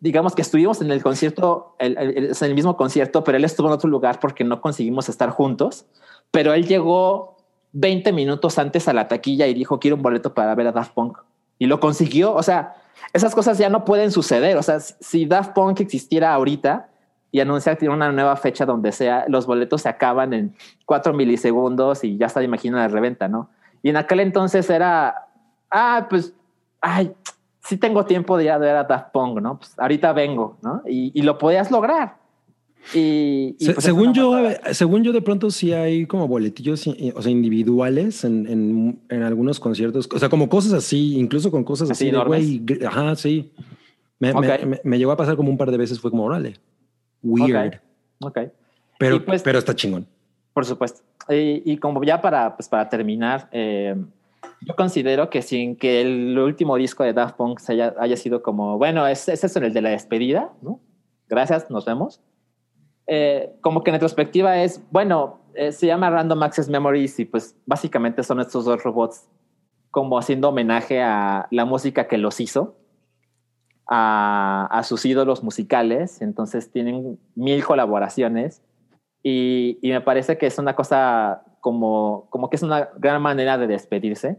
digamos 0.00 0.34
que 0.34 0.42
estuvimos 0.42 0.80
en 0.80 0.90
el 0.90 1.02
concierto, 1.02 1.74
el, 1.78 1.96
el- 1.98 2.16
en 2.28 2.34
el 2.40 2.54
mismo 2.54 2.76
concierto, 2.76 3.22
pero 3.24 3.36
él 3.36 3.44
estuvo 3.44 3.66
en 3.68 3.74
otro 3.74 3.88
lugar 3.90 4.20
porque 4.20 4.44
no 4.44 4.60
conseguimos 4.60 5.08
estar 5.08 5.30
juntos. 5.30 5.86
Pero 6.30 6.54
él 6.54 6.66
llegó 6.66 7.36
20 7.72 8.12
minutos 8.12 8.58
antes 8.58 8.88
a 8.88 8.92
la 8.92 9.06
taquilla 9.08 9.46
y 9.46 9.54
dijo 9.54 9.78
quiero 9.78 9.96
un 9.96 10.02
boleto 10.02 10.32
para 10.34 10.54
ver 10.54 10.66
a 10.68 10.72
Daft 10.72 10.92
Punk 10.94 11.18
y 11.58 11.66
lo 11.66 11.78
consiguió. 11.80 12.34
O 12.34 12.42
sea, 12.42 12.74
esas 13.12 13.34
cosas 13.34 13.58
ya 13.58 13.68
no 13.68 13.84
pueden 13.84 14.10
suceder. 14.10 14.56
O 14.56 14.62
sea, 14.62 14.80
si- 14.80 15.26
Daft 15.26 15.52
Punk 15.52 15.80
existiera 15.80 16.32
ahorita 16.32 16.88
y 17.32 17.40
anunciara 17.40 17.76
que 17.76 17.80
tiene 17.80 17.94
una 17.94 18.10
nueva 18.12 18.36
fecha 18.36 18.64
donde 18.64 18.92
sea, 18.92 19.26
los 19.28 19.46
boletos 19.46 19.82
se 19.82 19.88
acaban 19.90 20.32
en 20.32 20.56
cuatro 20.86 21.12
milisegundos 21.12 22.02
y 22.04 22.16
ya 22.16 22.26
está, 22.26 22.42
imagina 22.42 22.78
la 22.78 22.88
reventa, 22.88 23.28
¿no? 23.28 23.50
Y 23.82 23.90
en 23.90 23.96
aquel 23.98 24.20
entonces 24.20 24.70
era, 24.70 25.26
ah, 25.70 26.06
pues, 26.08 26.32
ay, 26.80 27.12
sí 27.66 27.76
tengo 27.76 28.04
tiempo 28.06 28.36
de 28.36 28.44
ir 28.44 28.50
a 28.50 28.58
ver 28.58 28.76
a 28.76 28.84
Daft 28.84 29.12
Punk, 29.12 29.40
¿no? 29.40 29.58
Pues 29.58 29.74
ahorita 29.78 30.12
vengo, 30.12 30.56
¿no? 30.62 30.82
Y, 30.86 31.12
y 31.18 31.22
lo 31.22 31.38
podías 31.38 31.70
lograr. 31.70 32.16
Y, 32.94 33.56
y, 33.58 33.64
Se- 33.64 33.72
pues, 33.74 33.84
según 33.84 34.14
yo, 34.14 34.32
según 34.72 35.02
yo, 35.02 35.12
de 35.12 35.20
pronto 35.20 35.50
sí 35.50 35.72
hay 35.72 36.06
como 36.06 36.28
boletillos, 36.28 36.86
o 36.86 37.22
sea, 37.22 37.32
individuales 37.32 38.22
en, 38.24 38.46
en, 38.46 39.00
en 39.08 39.22
algunos 39.22 39.58
conciertos, 39.58 40.08
o 40.14 40.18
sea, 40.20 40.28
como 40.28 40.48
cosas 40.48 40.72
así, 40.72 41.18
incluso 41.18 41.50
con 41.50 41.64
cosas 41.64 41.90
Así 41.90 42.08
así, 42.08 42.16
de 42.16 42.24
güey, 42.24 42.64
ajá, 42.86 43.16
sí. 43.16 43.52
Me, 44.20 44.32
me- 44.32 44.52
Ok. 44.54 44.64
me- 44.64 44.80
me 44.84 44.98
llegó 44.98 45.10
a 45.10 45.16
pasar 45.16 45.36
como 45.36 45.50
un 45.50 45.58
par 45.58 45.70
de 45.72 45.76
veces, 45.78 46.00
fue 46.00 46.10
como, 46.12 46.24
órale, 46.24 46.54
weird, 47.22 47.80
Ok. 48.20 48.38
pero, 48.98 49.16
Y 49.16 49.20
pues- 49.20 49.42
pero 49.42 49.58
está 49.58 49.74
chingón. 49.74 50.06
Por 50.54 50.64
supuesto. 50.64 51.00
Y, 51.28 51.62
y 51.70 51.76
como 51.78 52.02
ya 52.04 52.20
para, 52.22 52.56
pues 52.56 52.68
para 52.68 52.88
terminar, 52.88 53.48
eh, 53.52 53.96
yo 54.60 54.74
considero 54.76 55.30
que 55.30 55.42
sin 55.42 55.76
que 55.76 56.00
el 56.00 56.38
último 56.38 56.76
disco 56.76 57.04
de 57.04 57.12
Daft 57.12 57.36
Punk 57.36 57.60
haya, 57.68 57.94
haya 57.98 58.16
sido 58.16 58.42
como, 58.42 58.78
bueno, 58.78 59.06
es, 59.06 59.28
es 59.28 59.44
eso 59.44 59.58
el 59.58 59.72
de 59.72 59.82
la 59.82 59.90
despedida, 59.90 60.52
¿no? 60.62 60.80
Gracias, 61.28 61.70
nos 61.70 61.84
vemos. 61.84 62.22
Eh, 63.06 63.52
como 63.60 63.82
que 63.82 63.90
en 63.90 63.94
retrospectiva 63.94 64.62
es, 64.62 64.82
bueno, 64.90 65.40
eh, 65.54 65.72
se 65.72 65.86
llama 65.86 66.10
Random 66.10 66.42
Access 66.42 66.68
Memories 66.68 67.20
y 67.20 67.24
pues 67.24 67.56
básicamente 67.66 68.22
son 68.22 68.40
estos 68.40 68.64
dos 68.64 68.82
robots 68.82 69.28
como 69.90 70.18
haciendo 70.18 70.48
homenaje 70.48 71.02
a 71.02 71.46
la 71.50 71.64
música 71.64 72.08
que 72.08 72.18
los 72.18 72.40
hizo, 72.40 72.76
a, 73.86 74.68
a 74.70 74.82
sus 74.82 75.04
ídolos 75.06 75.42
musicales, 75.42 76.20
entonces 76.20 76.70
tienen 76.70 77.18
mil 77.34 77.64
colaboraciones 77.64 78.62
y, 79.22 79.78
y 79.80 79.90
me 79.90 80.00
parece 80.00 80.36
que 80.38 80.46
es 80.46 80.58
una 80.58 80.76
cosa 80.76 81.44
como, 81.60 82.26
como 82.30 82.50
que 82.50 82.56
es 82.56 82.62
una 82.62 82.90
gran 82.96 83.22
manera 83.22 83.58
de 83.58 83.66
despedirse. 83.66 84.38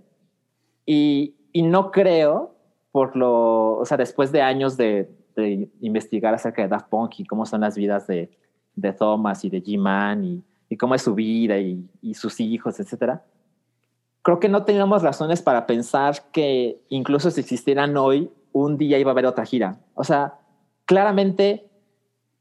Y, 0.87 1.35
y 1.51 1.61
no 1.63 1.91
creo, 1.91 2.55
por 2.91 3.15
lo, 3.15 3.77
o 3.77 3.85
sea, 3.85 3.97
después 3.97 4.31
de 4.31 4.41
años 4.41 4.77
de, 4.77 5.11
de 5.35 5.69
investigar 5.81 6.33
acerca 6.33 6.61
de 6.63 6.69
Daft 6.69 6.87
Punk 6.89 7.19
y 7.19 7.25
cómo 7.25 7.45
son 7.45 7.61
las 7.61 7.75
vidas 7.75 8.07
de, 8.07 8.31
de 8.73 8.93
Thomas 8.93 9.43
y 9.45 9.49
de 9.49 9.61
G-Man 9.61 10.23
y, 10.23 10.43
y 10.69 10.77
cómo 10.77 10.95
es 10.95 11.01
su 11.01 11.13
vida 11.13 11.59
y, 11.59 11.87
y 12.01 12.13
sus 12.13 12.39
hijos, 12.39 12.79
etcétera, 12.79 13.23
creo 14.21 14.39
que 14.39 14.49
no 14.49 14.63
teníamos 14.63 15.03
razones 15.03 15.41
para 15.41 15.67
pensar 15.67 16.15
que 16.31 16.81
incluso 16.89 17.29
si 17.31 17.41
existieran 17.41 17.95
hoy, 17.97 18.31
un 18.53 18.77
día 18.77 18.97
iba 18.97 19.11
a 19.11 19.13
haber 19.13 19.25
otra 19.25 19.45
gira. 19.45 19.79
O 19.93 20.03
sea, 20.03 20.39
claramente 20.85 21.69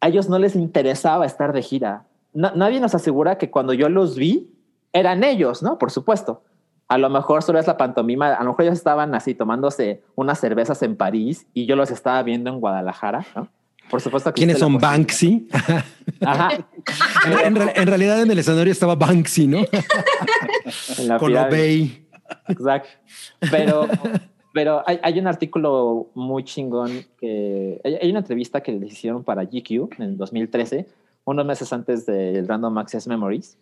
a 0.01 0.09
ellos 0.09 0.29
no 0.29 0.39
les 0.39 0.55
interesaba 0.57 1.27
estar 1.27 1.53
de 1.53 1.63
gira. 1.63 2.07
Na- 2.33 2.53
nadie 2.55 2.81
nos 2.81 2.95
asegura 2.95 3.39
que 3.39 3.51
cuando 3.51 3.73
yo 3.73 3.89
los 3.89 4.17
vi, 4.17 4.53
eran 4.93 5.25
ellos, 5.25 5.63
¿no? 5.63 5.79
Por 5.79 5.91
supuesto. 5.91 6.43
A 6.89 6.99
lo 6.99 7.11
mejor 7.11 7.43
solo 7.43 7.59
es 7.59 7.67
la 7.67 7.77
pantomima, 7.77 8.35
a 8.35 8.45
lo 8.45 8.51
mejor 8.51 8.65
ellos 8.65 8.79
estaban 8.79 9.15
así 9.15 9.35
tomándose 9.35 10.03
unas 10.15 10.39
cervezas 10.39 10.83
en 10.83 10.97
París 10.97 11.47
y 11.53 11.67
yo 11.67 11.75
los 11.75 11.91
estaba 11.91 12.23
viendo 12.23 12.49
en 12.51 12.61
Guadalajara, 12.61 13.27
¿no? 13.35 13.49
Por 13.91 14.01
supuesto 14.01 14.33
que 14.33 14.41
¿Quiénes 14.41 14.59
son 14.59 14.79
Banksy? 14.79 15.49
Ajá. 16.21 16.51
en, 17.45 17.57
en 17.57 17.87
realidad 17.87 18.21
en 18.21 18.31
el 18.31 18.39
escenario 18.39 18.73
estaba 18.73 18.97
Banksy, 18.97 19.47
¿no? 19.47 19.59
En 20.99 21.09
la 21.09 21.19
Con. 21.19 21.37
Obey. 21.37 22.09
Exacto. 22.49 22.89
Pero, 23.51 23.87
pero 24.53 24.83
hay, 24.87 24.99
hay 25.03 25.19
un 25.21 25.29
artículo 25.29 26.09
muy 26.15 26.43
chingón 26.43 27.05
que 27.21 27.81
hay, 27.85 27.95
hay 28.03 28.11
una 28.11 28.21
entrevista 28.21 28.61
que 28.61 28.73
les 28.73 28.93
hicieron 28.93 29.23
para 29.23 29.45
GQ 29.45 30.01
en 30.01 30.17
2013, 30.17 30.87
unos 31.25 31.47
meses 31.47 31.73
antes 31.73 32.07
del 32.07 32.49
Random 32.49 32.77
Access 32.79 33.07
Memories. 33.07 33.57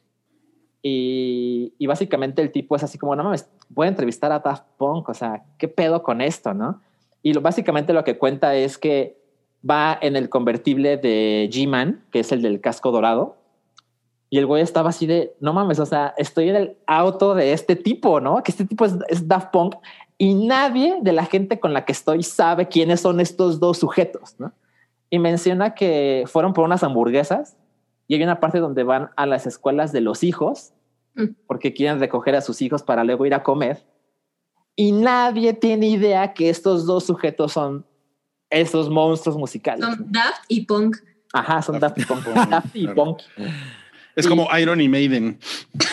Y, 0.86 1.73
y 1.78 1.86
básicamente 1.86 2.43
el 2.43 2.52
tipo 2.52 2.77
es 2.77 2.85
así 2.85 2.98
como, 2.98 3.16
no 3.16 3.24
mames, 3.24 3.48
voy 3.70 3.86
a 3.86 3.89
entrevistar 3.89 4.31
a 4.32 4.40
Daft 4.40 4.65
Punk, 4.77 5.09
o 5.09 5.15
sea, 5.15 5.43
¿qué 5.56 5.66
pedo 5.66 6.02
con 6.02 6.20
esto, 6.20 6.52
no? 6.52 6.82
Y 7.23 7.32
lo, 7.32 7.40
básicamente 7.40 7.94
lo 7.94 8.05
que 8.05 8.19
cuenta 8.19 8.55
es 8.55 8.77
que 8.77 9.19
va 9.69 9.98
en 9.98 10.15
el 10.15 10.28
convertible 10.28 10.98
de 10.98 11.48
G-Man, 11.51 12.05
que 12.12 12.20
es 12.20 12.32
el 12.32 12.43
del 12.43 12.61
casco 12.61 12.90
dorado, 12.90 13.39
y 14.28 14.36
el 14.36 14.44
güey 14.44 14.62
estaba 14.62 14.90
así 14.90 15.06
de, 15.06 15.35
no 15.40 15.55
mames, 15.55 15.78
o 15.78 15.86
sea, 15.86 16.12
estoy 16.19 16.51
en 16.51 16.56
el 16.56 16.77
auto 16.86 17.35
de 17.35 17.55
este 17.55 17.77
tipo, 17.77 18.20
¿no? 18.20 18.43
Que 18.43 18.51
este 18.51 18.66
tipo 18.66 18.85
es, 18.85 18.94
es 19.09 19.27
Daft 19.27 19.52
Punk 19.52 19.77
y 20.19 20.35
nadie 20.35 20.98
de 21.01 21.12
la 21.12 21.24
gente 21.24 21.61
con 21.61 21.73
la 21.73 21.86
que 21.86 21.93
estoy 21.93 22.23
sabe 22.23 22.69
quiénes 22.69 23.01
son 23.01 23.20
estos 23.20 23.59
dos 23.59 23.78
sujetos, 23.78 24.36
¿no? 24.39 24.52
Y 25.09 25.19
menciona 25.19 25.74
que 25.74 26.24
fueron 26.27 26.52
por 26.52 26.65
unas 26.65 26.82
hamburguesas 26.82 27.56
y 28.06 28.16
hay 28.16 28.23
una 28.23 28.40
parte 28.40 28.59
donde 28.59 28.82
van 28.82 29.11
a 29.16 29.24
las 29.24 29.47
escuelas 29.47 29.93
de 29.93 30.02
los 30.02 30.23
hijos. 30.23 30.73
Porque 31.47 31.73
quieren 31.73 32.01
recoger 32.01 32.35
a 32.35 32.41
sus 32.41 32.61
hijos 32.62 32.82
para 32.82 33.05
luego 33.05 33.24
ir 33.27 33.35
a 33.35 33.43
comer 33.43 33.85
y 34.77 34.93
nadie 34.93 35.53
tiene 35.53 35.86
idea 35.89 36.35
que 36.35 36.51
estos 36.51 36.86
dos 36.86 37.05
sujetos 37.05 37.53
son 37.53 37.86
esos 38.51 38.91
monstruos 38.91 39.36
musicales. 39.36 39.81
¿no? 39.81 39.95
Son 39.95 40.12
Daft 40.12 40.45
y 40.49 40.65
Punk. 40.66 40.97
Ajá, 41.32 41.62
son 41.62 41.78
Daft 41.78 41.97
Daft 41.99 42.09
Punk. 42.09 42.24
Punk, 42.24 42.49
Daft 42.49 42.77
y 42.77 42.85
claro. 42.85 42.95
Punk. 43.05 43.19
Es 44.16 44.27
Y- 44.27 44.28
como 44.28 44.49
Iron 44.59 44.81
y 44.81 44.89
Maiden. 44.89 45.39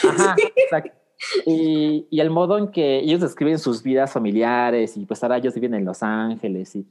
Ajá, 0.10 0.36
exacto. 0.56 0.98
Y, 1.46 2.08
y 2.10 2.20
el 2.20 2.32
modo 2.32 2.58
en 2.58 2.70
que 2.72 2.98
ellos 3.00 3.22
describen 3.22 3.60
sus 3.60 3.84
vidas 3.84 4.12
familiares 4.12 4.98
y 4.98 5.06
pues 5.06 5.22
ahora 5.22 5.38
ellos 5.38 5.54
viven 5.54 5.76
en 5.76 5.86
Los 5.86 6.02
Ángeles 6.02 6.76
y 6.76 6.88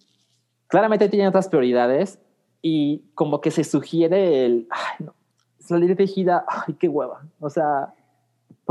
claramente 0.68 1.08
tienen 1.08 1.26
otras 1.28 1.48
prioridades 1.48 2.20
y 2.62 3.02
como 3.14 3.40
que 3.40 3.50
se 3.50 3.64
sugiere 3.64 4.46
el, 4.46 4.68
ay, 4.70 5.04
no, 5.06 5.14
salir 5.58 5.96
de 5.96 6.06
gira, 6.06 6.44
ay, 6.46 6.74
qué 6.74 6.88
hueva. 6.88 7.26
O 7.40 7.50
sea, 7.50 7.92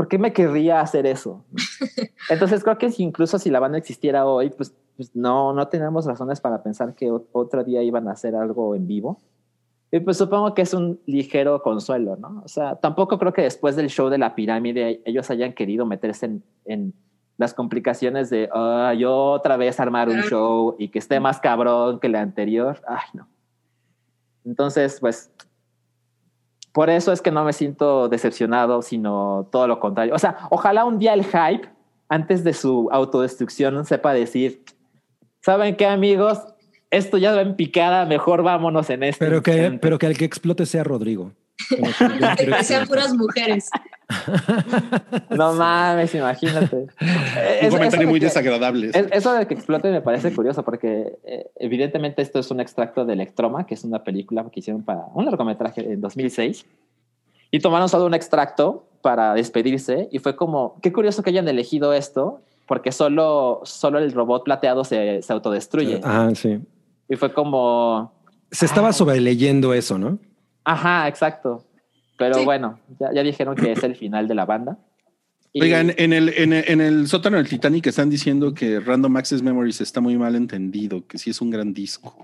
¿por 0.00 0.08
qué 0.08 0.16
me 0.16 0.32
querría 0.32 0.80
hacer 0.80 1.04
eso? 1.04 1.44
Entonces 2.30 2.64
creo 2.64 2.78
que 2.78 2.90
si 2.90 3.02
incluso 3.02 3.38
si 3.38 3.50
la 3.50 3.60
banda 3.60 3.76
existiera 3.76 4.24
hoy, 4.24 4.48
pues, 4.48 4.74
pues 4.96 5.14
no, 5.14 5.52
no 5.52 5.68
tenemos 5.68 6.06
razones 6.06 6.40
para 6.40 6.62
pensar 6.62 6.94
que 6.94 7.10
ot- 7.10 7.26
otro 7.32 7.64
día 7.64 7.82
iban 7.82 8.08
a 8.08 8.12
hacer 8.12 8.34
algo 8.34 8.74
en 8.74 8.86
vivo. 8.86 9.18
Y 9.92 10.00
pues 10.00 10.16
supongo 10.16 10.54
que 10.54 10.62
es 10.62 10.72
un 10.72 11.00
ligero 11.04 11.60
consuelo, 11.60 12.16
¿no? 12.16 12.40
O 12.42 12.48
sea, 12.48 12.76
tampoco 12.76 13.18
creo 13.18 13.34
que 13.34 13.42
después 13.42 13.76
del 13.76 13.90
show 13.90 14.08
de 14.08 14.16
la 14.16 14.34
pirámide 14.34 15.02
ellos 15.04 15.28
hayan 15.30 15.52
querido 15.52 15.84
meterse 15.84 16.24
en, 16.24 16.42
en 16.64 16.94
las 17.36 17.52
complicaciones 17.52 18.30
de 18.30 18.48
"Ah, 18.54 18.94
yo 18.96 19.14
otra 19.32 19.58
vez 19.58 19.80
armar 19.80 20.08
un 20.08 20.22
show 20.22 20.76
y 20.78 20.88
que 20.88 20.98
esté 20.98 21.20
más 21.20 21.40
cabrón 21.40 22.00
que 22.00 22.06
el 22.06 22.14
anterior. 22.16 22.80
Ay, 22.88 23.04
no. 23.12 23.28
Entonces, 24.46 24.98
pues, 24.98 25.30
por 26.72 26.90
eso 26.90 27.12
es 27.12 27.20
que 27.20 27.30
no 27.30 27.44
me 27.44 27.52
siento 27.52 28.08
decepcionado, 28.08 28.82
sino 28.82 29.48
todo 29.50 29.66
lo 29.66 29.80
contrario. 29.80 30.14
O 30.14 30.18
sea, 30.18 30.38
ojalá 30.50 30.84
un 30.84 30.98
día 30.98 31.14
el 31.14 31.24
hype, 31.24 31.68
antes 32.08 32.44
de 32.44 32.52
su 32.52 32.88
autodestrucción, 32.92 33.84
sepa 33.84 34.12
decir, 34.12 34.64
¿saben 35.40 35.76
qué, 35.76 35.86
amigos? 35.86 36.38
Esto 36.90 37.18
ya 37.18 37.34
va 37.34 37.42
en 37.42 37.56
picada, 37.56 38.04
mejor 38.06 38.42
vámonos 38.42 38.90
en 38.90 39.02
este. 39.02 39.24
Pero 39.24 39.42
que, 39.42 39.52
instante". 39.52 39.78
pero 39.78 39.98
que 39.98 40.06
el 40.06 40.18
que 40.18 40.24
explote 40.24 40.66
sea 40.66 40.84
Rodrigo. 40.84 41.32
Que 42.36 42.64
sean 42.64 42.86
puras 42.86 43.14
mujeres. 43.14 43.68
No 45.30 45.52
mames, 45.54 46.14
imagínate. 46.14 46.76
Un 46.76 46.88
Eso- 47.60 47.76
comentario 47.76 48.08
muy 48.08 48.20
que- 48.20 48.26
desagradable. 48.26 48.88
es- 48.92 49.06
Eso 49.12 49.32
de 49.32 49.46
que 49.46 49.54
explote 49.54 49.90
me 49.90 50.00
parece 50.00 50.32
curioso 50.34 50.64
porque 50.64 51.18
eh, 51.24 51.50
evidentemente 51.56 52.22
esto 52.22 52.38
es 52.38 52.50
un 52.50 52.60
extracto 52.60 53.04
de 53.04 53.12
Electroma, 53.14 53.66
que 53.66 53.74
es 53.74 53.84
una 53.84 54.02
película 54.02 54.44
que 54.50 54.60
hicieron 54.60 54.82
para 54.82 55.06
un 55.14 55.24
largometraje 55.24 55.92
en 55.92 56.00
2006 56.00 56.66
y 57.50 57.58
tomaron 57.60 57.88
solo 57.88 58.06
un 58.06 58.14
extracto 58.14 58.86
para 59.02 59.34
despedirse 59.34 60.08
y 60.12 60.18
fue 60.18 60.36
como, 60.36 60.76
qué 60.82 60.92
curioso 60.92 61.22
que 61.22 61.30
hayan 61.30 61.48
elegido 61.48 61.92
esto 61.92 62.40
porque 62.66 62.92
solo, 62.92 63.60
solo 63.64 63.98
el 63.98 64.12
robot 64.12 64.44
plateado 64.44 64.84
se, 64.84 65.22
se 65.22 65.32
autodestruye. 65.32 66.00
Ajá, 66.04 66.32
sí. 66.34 66.60
Y 67.08 67.16
fue 67.16 67.32
como, 67.32 68.12
Se 68.52 68.66
estaba 68.66 68.92
sobreleyendo 68.92 69.74
eso, 69.74 69.98
¿no? 69.98 70.18
ajá, 70.64 71.08
exacto. 71.08 71.64
Pero 72.20 72.34
Sí. 72.36 72.44
bueno, 72.44 72.78
ya, 73.00 73.12
ya 73.12 73.22
dijeron 73.24 73.56
que 73.56 73.72
es 73.72 73.82
el 73.82 73.96
final 73.96 74.28
de 74.28 74.34
la 74.36 74.44
banda. 74.44 74.78
Y- 75.52 75.62
Oigan, 75.62 75.92
en 75.96 76.12
el, 76.12 76.28
en, 76.36 76.52
el, 76.52 76.64
en 76.68 76.80
el 76.80 77.08
sótano 77.08 77.38
del 77.38 77.48
Titanic 77.48 77.86
están 77.88 78.08
diciendo 78.10 78.54
que 78.54 78.78
Random 78.78 79.16
Access 79.16 79.42
Memories 79.42 79.80
está 79.80 80.00
muy 80.00 80.16
mal 80.16 80.36
entendido, 80.36 81.04
que 81.08 81.18
sí 81.18 81.30
es 81.30 81.40
un 81.40 81.50
gran 81.50 81.72
disco. 81.74 82.14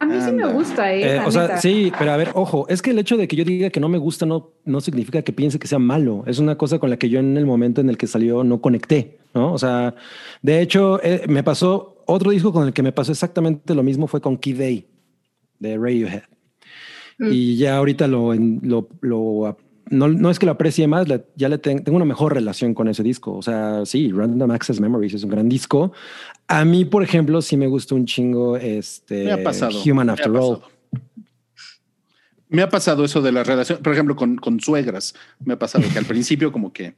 A 0.00 0.06
mí 0.06 0.14
sí 0.20 0.32
me 0.32 0.42
Anda. 0.42 0.52
gusta, 0.52 0.92
¿eh? 0.92 1.16
Eh, 1.16 1.20
o 1.24 1.30
sea, 1.30 1.56
sí, 1.58 1.92
pero 1.96 2.10
a 2.12 2.16
ver, 2.16 2.30
ojo, 2.34 2.66
es 2.68 2.82
que 2.82 2.90
el 2.90 2.98
hecho 2.98 3.16
de 3.16 3.28
que 3.28 3.36
yo 3.36 3.44
diga 3.44 3.70
que 3.70 3.78
no 3.80 3.88
me 3.88 3.96
gusta 3.96 4.26
no, 4.26 4.50
no 4.64 4.80
significa 4.80 5.22
que 5.22 5.32
piense 5.32 5.58
que 5.60 5.68
sea 5.68 5.78
malo. 5.78 6.24
Es 6.26 6.40
una 6.40 6.58
cosa 6.58 6.78
con 6.80 6.90
la 6.90 6.96
que 6.98 7.08
yo 7.08 7.20
en 7.20 7.36
el 7.36 7.46
momento 7.46 7.80
en 7.80 7.88
el 7.88 7.96
que 7.96 8.08
salió 8.08 8.42
no 8.42 8.60
conecté, 8.60 9.18
¿no? 9.34 9.52
O 9.52 9.58
sea, 9.58 9.94
de 10.42 10.60
hecho, 10.60 11.00
eh, 11.04 11.22
me 11.28 11.44
pasó 11.44 12.02
otro 12.06 12.32
disco 12.32 12.52
con 12.52 12.66
el 12.66 12.72
que 12.72 12.82
me 12.82 12.90
pasó 12.92 13.12
exactamente 13.12 13.72
lo 13.74 13.84
mismo 13.84 14.08
fue 14.08 14.20
con 14.20 14.36
Key 14.36 14.52
Day 14.54 14.86
de 15.60 15.76
Radiohead. 15.78 16.22
Mm. 17.18 17.28
Y 17.32 17.56
ya 17.56 17.76
ahorita 17.76 18.06
lo, 18.06 18.34
lo, 18.34 18.88
lo- 19.00 19.56
no, 19.90 20.06
no 20.08 20.30
es 20.30 20.38
que 20.38 20.44
lo 20.46 20.52
aprecie 20.52 20.86
más, 20.86 21.06
ya 21.34 21.48
le 21.48 21.56
ten- 21.58 21.82
tengo 21.82 21.96
una 21.96 22.04
mejor 22.04 22.34
relación 22.34 22.74
con 22.74 22.88
ese 22.88 23.02
disco. 23.02 23.34
O 23.34 23.42
sea, 23.42 23.86
sí, 23.86 24.12
Random 24.12 24.50
Access 24.50 24.80
Memories 24.80 25.14
es 25.14 25.24
un 25.24 25.30
gran 25.30 25.48
disco. 25.48 25.92
A 26.46 26.64
mí, 26.64 26.84
por 26.84 27.02
ejemplo, 27.02 27.40
sí 27.42 27.56
me 27.56 27.66
gustó 27.66 27.94
un 27.94 28.04
chingo 28.04 28.56
este 28.58 29.24
Me 29.24 29.32
ha 29.32 29.42
pasado. 29.42 29.80
Human 29.84 30.06
me 30.06 30.12
ha 30.12 30.14
After 30.14 30.30
All. 30.36 30.60
Me 32.50 32.62
ha 32.62 32.68
pasado 32.68 33.04
eso 33.04 33.20
de 33.20 33.32
la 33.32 33.44
relación, 33.44 33.78
por 33.82 33.92
ejemplo, 33.92 34.16
con, 34.16 34.36
con 34.36 34.58
suegras. 34.60 35.14
Me 35.44 35.54
ha 35.54 35.58
pasado 35.58 35.84
que 35.92 35.98
al 35.98 36.06
principio 36.06 36.50
como 36.52 36.72
que 36.72 36.94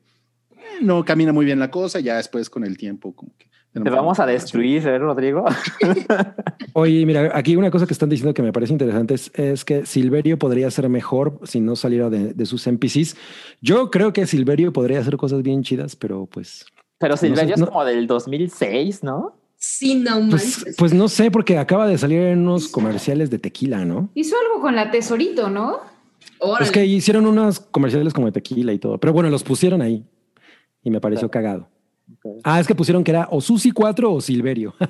no 0.81 1.05
camina 1.05 1.33
muy 1.33 1.45
bien 1.45 1.59
la 1.59 1.71
cosa, 1.71 2.01
ya 2.01 2.17
después 2.17 2.51
con 2.51 2.65
el 2.65 2.77
tiempo 2.77 3.15
como 3.15 3.33
que... 3.39 3.49
Te 3.73 3.89
vamos 3.89 4.19
a 4.19 4.27
destruir, 4.27 4.85
¿eh, 4.89 4.99
Rodrigo. 4.99 5.45
Oye, 6.73 7.07
mira, 7.07 7.31
aquí 7.35 7.55
una 7.55 7.71
cosa 7.71 7.87
que 7.87 7.93
están 7.93 8.09
diciendo 8.09 8.35
que 8.35 8.43
me 8.43 8.53
parece 8.53 8.73
interesante 8.73 9.15
es, 9.15 9.31
es 9.35 9.65
que 9.65 9.87
Silverio 9.87 10.39
podría 10.41 10.69
ser 10.73 10.89
mejor 10.89 11.39
si 11.45 11.61
no 11.61 11.77
saliera 11.77 12.11
de, 12.11 12.35
de 12.35 12.47
sus 12.47 12.67
NPCs. 12.67 13.17
Yo 13.61 13.91
creo 13.93 14.13
que 14.13 14.27
Silverio 14.27 14.73
podría 14.73 14.99
hacer 14.99 15.17
cosas 15.17 15.43
bien 15.43 15.63
chidas, 15.63 15.95
pero 15.95 16.27
pues, 16.27 16.67
Pero 16.99 17.17
Silverio 17.17 17.57
no- 17.59 17.65
es 17.65 17.71
como 17.71 17.85
del 17.85 18.09
2006, 18.09 19.05
¿no? 19.05 19.37
Sí, 19.57 19.95
no 19.97 20.19
pues, 20.31 20.65
pues 20.79 20.95
no 20.95 21.07
sé, 21.09 21.31
porque 21.31 21.59
acaba 21.59 21.87
de 21.87 21.99
salir 21.99 22.23
en 22.23 22.41
unos 22.41 22.67
comerciales 22.69 23.29
de 23.31 23.39
tequila, 23.39 23.85
¿no? 23.85 24.09
Hizo 24.15 24.35
algo 24.49 24.63
con 24.63 24.75
la 24.75 24.91
tesorito, 24.91 25.51
¿no? 25.51 25.79
Órale. 26.39 26.65
Es 26.65 26.73
que 26.73 26.87
hicieron 26.87 27.27
unos 27.27 27.61
comerciales 27.61 28.15
como 28.15 28.27
de 28.27 28.33
tequila 28.33 28.73
y 28.73 28.79
todo, 28.79 28.99
pero 28.99 29.13
bueno, 29.13 29.29
los 29.29 29.43
pusieron 29.45 29.83
ahí 29.83 30.03
y 30.83 30.91
me 30.91 31.01
pareció 31.01 31.31
cagado. 31.31 31.69
Ah, 32.45 32.59
es 32.61 32.67
que 32.67 32.75
pusieron 32.75 33.05
que 33.05 33.11
era 33.13 33.29
o 33.31 33.41
Susi 33.41 33.71
4 33.71 34.13
o 34.13 34.21
Silverio. 34.21 34.75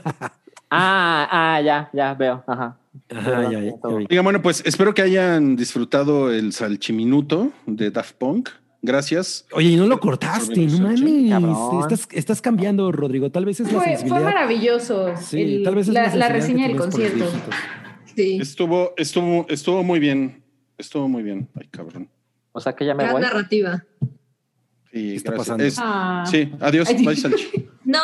Ah, 0.73 1.27
ah, 1.57 1.61
ya, 1.61 1.91
ya 1.93 2.15
veo. 2.15 2.45
Ajá. 2.47 2.79
Ajá, 3.09 3.51
ya, 3.51 3.61
ya. 3.61 3.73
Oigan, 3.83 4.23
bueno, 4.23 4.41
pues 4.41 4.63
espero 4.65 4.95
que 4.95 5.03
hayan 5.03 5.57
disfrutado 5.57 6.33
el 6.33 6.53
salchiminuto 6.53 7.51
de 7.67 7.91
Daft 7.91 8.15
Punk. 8.15 8.51
Gracias. 8.81 9.47
Oye, 9.53 9.71
y 9.71 9.77
no 9.77 9.89
lo 9.89 9.99
cortaste, 9.99 10.65
no 10.67 10.79
mames. 10.79 11.83
Estás, 11.83 12.09
estás 12.13 12.41
cambiando, 12.41 12.93
Rodrigo. 12.93 13.33
Tal 13.33 13.47
vez 13.47 13.59
es 13.59 13.73
la 13.73 13.81
Fue, 13.81 13.97
fue 13.97 14.21
maravilloso 14.21 15.17
Sí, 15.17 15.43
el- 15.57 15.65
tal 15.65 15.75
vez 15.75 15.89
es 15.89 15.95
la, 15.95 16.15
la, 16.15 16.29
reseña 16.29 16.69
del 16.69 16.77
concierto. 16.77 17.25
Sí. 18.15 18.39
Estuvo, 18.41 18.95
estuvo, 18.97 19.47
estuvo 19.49 19.83
muy 19.83 19.99
bien. 19.99 20.45
Estuvo 20.79 21.09
muy 21.09 21.25
bien. 21.25 21.49
Ay, 21.61 21.67
cabrón. 21.69 22.09
O 22.53 22.61
sea 22.61 22.75
que 22.75 22.87
ya 22.87 22.95
me 22.95 23.03
Gran 23.03 23.15
voy. 23.15 23.23
narrativa. 23.23 23.85
Sí, 24.93 25.15
está 25.17 25.31
gracias. 25.33 25.49
pasando? 25.49 25.65
Es- 25.65 25.77
Ah. 25.79 26.25
sí, 26.31 26.53
adiós. 26.61 26.89
Ay, 26.89 27.05
Bye, 27.05 27.17
Salchi. 27.17 27.69
No, 27.85 27.99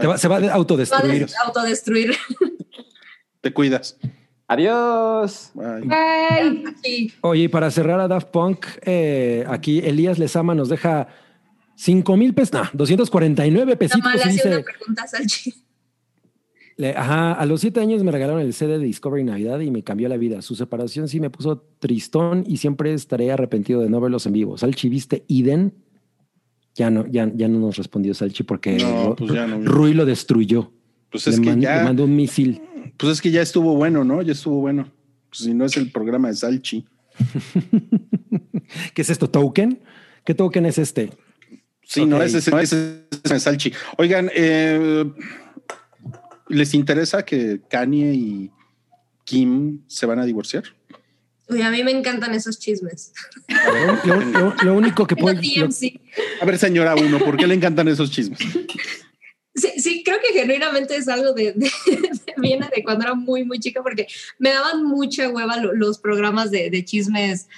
Te 0.00 0.06
va- 0.06 0.18
se 0.18 0.28
va 0.28 0.36
a 0.36 0.40
va 0.40 0.46
a 0.48 0.54
autodestruir. 0.54 1.20
des- 1.26 1.36
autodestruir. 1.44 2.16
Te 3.40 3.52
cuidas. 3.52 3.96
Adiós. 4.48 5.50
Bye. 5.54 6.64
Sí. 6.82 7.12
Oye, 7.20 7.42
y 7.44 7.48
para 7.48 7.70
cerrar 7.70 8.00
a 8.00 8.08
Daft 8.08 8.28
Punk, 8.28 8.66
eh, 8.82 9.44
aquí 9.48 9.78
Elías 9.80 10.18
Lezama 10.18 10.54
nos 10.54 10.68
deja 10.68 11.08
5 11.76 12.16
mil 12.16 12.34
pesos, 12.34 12.52
no, 12.54 12.68
249 12.72 13.76
pesitos. 13.76 14.14
Y 14.14 14.18
le 14.18 14.32
dice, 14.32 14.48
una 14.48 14.62
pregunta 14.62 15.06
Salchi. 15.06 15.54
Le- 16.78 16.96
ajá, 16.96 17.32
a 17.34 17.44
los 17.44 17.60
siete 17.60 17.80
años 17.80 18.02
me 18.02 18.10
regalaron 18.10 18.40
el 18.40 18.54
CD 18.54 18.78
de 18.78 18.84
Discovery 18.86 19.24
Navidad 19.24 19.60
y 19.60 19.70
me 19.70 19.82
cambió 19.82 20.08
la 20.08 20.16
vida. 20.16 20.40
Su 20.40 20.54
separación 20.54 21.08
sí 21.08 21.20
me 21.20 21.28
puso 21.28 21.62
tristón 21.78 22.44
y 22.46 22.56
siempre 22.56 22.94
estaré 22.94 23.30
arrepentido 23.30 23.82
de 23.82 23.90
no 23.90 24.00
verlos 24.00 24.24
en 24.26 24.32
vivo. 24.32 24.56
Salchi, 24.56 24.88
¿viste 24.88 25.24
Eden? 25.28 25.74
Ya 26.74 26.90
no, 26.90 27.06
ya, 27.06 27.30
ya 27.34 27.48
no 27.48 27.58
nos 27.58 27.76
respondió 27.76 28.14
Salchi 28.14 28.44
porque 28.44 28.76
No, 28.78 29.14
pues 29.16 29.32
ya 29.32 29.46
no. 29.46 29.60
Rui 29.64 29.92
lo 29.92 30.06
destruyó. 30.06 30.72
Pues 31.10 31.26
es 31.26 31.36
le, 31.38 31.44
que 31.44 31.50
man- 31.50 31.60
ya. 31.60 31.78
le 31.78 31.84
mandó 31.84 32.04
un 32.04 32.14
misil. 32.16 32.62
Pues 32.96 33.12
es 33.14 33.20
que 33.20 33.30
ya 33.30 33.42
estuvo 33.42 33.74
bueno, 33.74 34.04
¿no? 34.04 34.22
Ya 34.22 34.32
estuvo 34.32 34.60
bueno. 34.60 34.88
Pues 35.30 35.40
si 35.42 35.52
no 35.54 35.64
es 35.64 35.76
el 35.76 35.90
programa 35.90 36.28
de 36.28 36.34
Salchi. 36.34 36.86
¿Qué 38.94 39.02
es 39.02 39.10
esto? 39.10 39.28
¿Token? 39.28 39.80
¿Qué 40.24 40.34
token 40.34 40.66
es 40.66 40.78
este? 40.78 41.10
Sí, 41.82 42.04
no, 42.04 42.22
ese, 42.22 42.38
ese, 42.38 42.50
ese 42.60 43.04
es 43.24 43.42
Salchi. 43.42 43.72
Oigan, 43.96 44.30
eh, 44.34 45.10
¿les 46.48 46.74
interesa 46.74 47.24
que 47.24 47.60
Kanye 47.68 48.12
y 48.14 48.50
Kim 49.24 49.82
se 49.86 50.06
van 50.06 50.18
a 50.18 50.24
divorciar? 50.24 50.64
Uy, 51.50 51.62
a 51.62 51.70
mí 51.70 51.82
me 51.82 51.90
encantan 51.92 52.34
esos 52.34 52.58
chismes. 52.58 53.12
Lo, 54.04 54.16
lo- 54.20 54.54
lo 54.62 54.74
único 54.74 55.06
que 55.06 55.16
puedo... 55.16 55.40
TMC. 55.40 55.98
A 56.40 56.44
ver, 56.44 56.58
señora 56.58 56.94
uno, 56.94 57.18
¿por 57.20 57.36
qué 57.36 57.46
le 57.46 57.54
encantan 57.54 57.88
esos 57.88 58.10
chismes? 58.10 58.38
Sí, 59.54 59.68
sí, 59.78 60.02
creo 60.04 60.18
que 60.20 60.38
genuinamente 60.38 60.94
es 60.96 61.08
algo 61.08 61.32
de, 61.32 61.52
de- 61.54 61.70
de- 61.86 62.10
viene 62.36 62.68
de 62.74 62.82
cuando 62.84 63.04
era 63.04 63.14
muy, 63.14 63.44
muy 63.44 63.58
chica, 63.58 63.82
porque 63.82 64.06
me 64.38 64.50
daban 64.50 64.84
mucha 64.84 65.28
hueva 65.30 65.56
lo- 65.56 65.72
los 65.72 65.98
programas 65.98 66.50
de, 66.50 66.70
de 66.70 66.84
chismes 66.84 67.48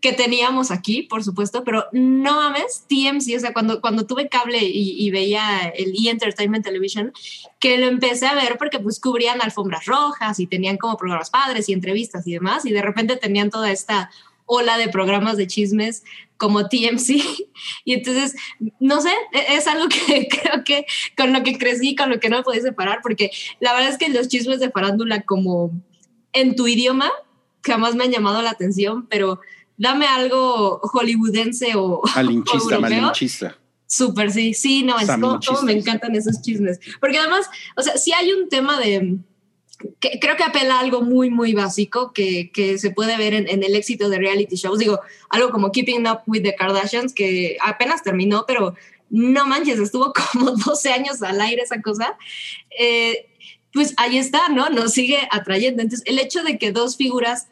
que 0.00 0.12
teníamos 0.12 0.70
aquí, 0.70 1.02
por 1.02 1.22
supuesto, 1.22 1.64
pero 1.64 1.86
no 1.92 2.36
mames, 2.36 2.84
TMC, 2.88 3.36
o 3.36 3.40
sea, 3.40 3.52
cuando, 3.52 3.80
cuando 3.80 4.06
tuve 4.06 4.28
cable 4.28 4.58
y, 4.62 5.04
y 5.04 5.10
veía 5.10 5.68
el 5.76 5.92
E! 5.92 6.10
Entertainment 6.10 6.64
Television, 6.64 7.12
que 7.58 7.76
lo 7.78 7.86
empecé 7.86 8.26
a 8.26 8.34
ver 8.34 8.56
porque 8.58 8.78
pues 8.78 9.00
cubrían 9.00 9.42
alfombras 9.42 9.84
rojas 9.86 10.40
y 10.40 10.46
tenían 10.46 10.78
como 10.78 10.96
programas 10.96 11.30
padres 11.30 11.68
y 11.68 11.72
entrevistas 11.72 12.26
y 12.26 12.32
demás, 12.32 12.64
y 12.64 12.72
de 12.72 12.82
repente 12.82 13.16
tenían 13.16 13.50
toda 13.50 13.70
esta 13.70 14.10
ola 14.46 14.78
de 14.78 14.88
programas 14.88 15.36
de 15.36 15.46
chismes 15.46 16.02
como 16.38 16.68
TMC, 16.68 17.22
y 17.84 17.92
entonces, 17.92 18.34
no 18.80 19.00
sé, 19.02 19.10
e- 19.32 19.56
es 19.56 19.66
algo 19.66 19.88
que 19.88 20.28
creo 20.30 20.64
que 20.64 20.86
con 21.16 21.32
lo 21.32 21.42
que 21.42 21.58
crecí, 21.58 21.94
con 21.94 22.10
lo 22.10 22.20
que 22.20 22.30
no 22.30 22.38
me 22.38 22.42
podía 22.42 22.62
separar, 22.62 23.00
porque 23.02 23.30
la 23.60 23.74
verdad 23.74 23.90
es 23.90 23.98
que 23.98 24.08
los 24.08 24.28
chismes 24.28 24.60
de 24.60 24.70
farándula 24.70 25.22
como 25.22 25.72
en 26.32 26.56
tu 26.56 26.66
idioma 26.66 27.10
jamás 27.62 27.94
me 27.94 28.04
han 28.04 28.10
llamado 28.10 28.40
la 28.42 28.50
atención, 28.50 29.06
pero 29.08 29.40
dame 29.78 30.06
algo 30.06 30.80
hollywoodense 30.82 31.72
o 31.76 32.02
Malinchista, 32.14 32.78
malinchista. 32.78 33.56
Súper, 33.86 34.30
sí, 34.30 34.52
sí, 34.52 34.82
no, 34.82 34.98
es 34.98 35.06
como, 35.06 35.40
Saminchistas. 35.40 35.62
me 35.62 35.72
encantan 35.72 36.14
esos 36.14 36.42
chismes. 36.42 36.78
Porque 37.00 37.16
además, 37.16 37.48
o 37.74 37.82
sea, 37.82 37.96
sí 37.96 38.12
hay 38.12 38.32
un 38.32 38.50
tema 38.50 38.78
de, 38.78 39.16
que 39.98 40.18
creo 40.20 40.36
que 40.36 40.44
apela 40.44 40.76
a 40.76 40.80
algo 40.80 41.00
muy, 41.00 41.30
muy 41.30 41.54
básico 41.54 42.12
que, 42.12 42.50
que 42.52 42.76
se 42.76 42.90
puede 42.90 43.16
ver 43.16 43.32
en, 43.32 43.48
en 43.48 43.62
el 43.62 43.74
éxito 43.74 44.10
de 44.10 44.18
reality 44.18 44.56
shows. 44.56 44.78
Digo, 44.78 45.00
algo 45.30 45.50
como 45.50 45.72
Keeping 45.72 46.06
Up 46.06 46.20
with 46.26 46.42
the 46.42 46.54
Kardashians, 46.54 47.14
que 47.14 47.56
apenas 47.62 48.02
terminó, 48.02 48.44
pero 48.46 48.74
no 49.08 49.46
manches, 49.46 49.78
estuvo 49.78 50.12
como 50.32 50.50
12 50.50 50.90
años 50.90 51.22
al 51.22 51.40
aire 51.40 51.62
esa 51.62 51.80
cosa. 51.80 52.18
Eh, 52.78 53.26
pues 53.72 53.94
ahí 53.96 54.18
está, 54.18 54.48
¿no? 54.48 54.68
Nos 54.68 54.92
sigue 54.92 55.28
atrayendo. 55.30 55.82
Entonces, 55.82 56.06
el 56.06 56.18
hecho 56.18 56.42
de 56.42 56.58
que 56.58 56.72
dos 56.72 56.96
figuras 56.96 57.48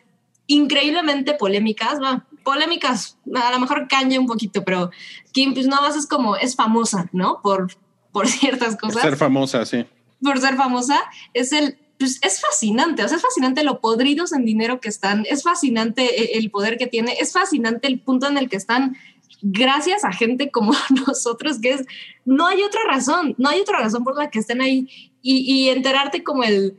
increíblemente 0.47 1.35
polémicas, 1.35 2.01
va, 2.01 2.27
polémicas, 2.45 3.19
a 3.35 3.51
lo 3.53 3.61
mejor 3.61 3.89
caña 3.89 4.21
un 4.21 4.27
poquito, 4.27 4.65
pero 4.65 4.91
Kim, 5.33 5.55
pues 5.55 5.67
nada 5.67 5.83
más 5.83 5.97
es 5.97 6.07
como, 6.07 6.37
es 6.37 6.55
famosa, 6.55 7.09
¿no? 7.13 7.41
Por, 7.43 7.77
por 8.13 8.29
ciertas 8.29 8.77
cosas 8.77 9.03
Ser 9.03 9.17
famosa, 9.17 9.67
sí. 9.67 9.85
por 10.23 10.39
ser 10.39 10.57
famosa, 10.57 11.01
es 11.35 11.53
el, 11.53 11.79
pues 11.99 12.21
es 12.23 12.41
fascinante, 12.41 13.05
o 13.05 13.09
sea, 13.09 13.17
es 13.17 13.23
fascinante 13.23 13.65
lo 13.65 13.81
podridos 13.81 14.33
en 14.33 14.45
dinero 14.45 14.81
que 14.81 14.89
están, 14.89 15.25
es 15.29 15.43
fascinante 15.43 16.35
e- 16.35 16.39
el 16.39 16.51
poder 16.51 16.79
que 16.79 16.87
tiene, 16.87 17.15
es 17.19 17.33
fascinante 17.33 17.89
el 17.89 18.01
punto 18.01 18.29
en 18.29 18.39
el 18.39 18.49
que 18.49 18.57
están 18.57 18.97
gracias 19.43 20.05
a 20.05 20.13
gente 20.13 20.51
como 20.51 20.73
nosotros, 21.07 21.61
que 21.61 21.73
es, 21.75 21.87
no 22.25 22.47
hay 22.47 22.63
otra 22.63 22.81
razón, 22.89 23.35
no 23.39 23.49
hay 23.49 23.61
otra 23.61 23.81
razón 23.81 24.05
por 24.05 24.17
la 24.17 24.31
que 24.31 24.39
estén 24.39 24.61
ahí 24.61 24.89
y, 25.21 25.39
y 25.53 25.69
enterarte 25.71 26.23
como 26.23 26.45
el, 26.45 26.77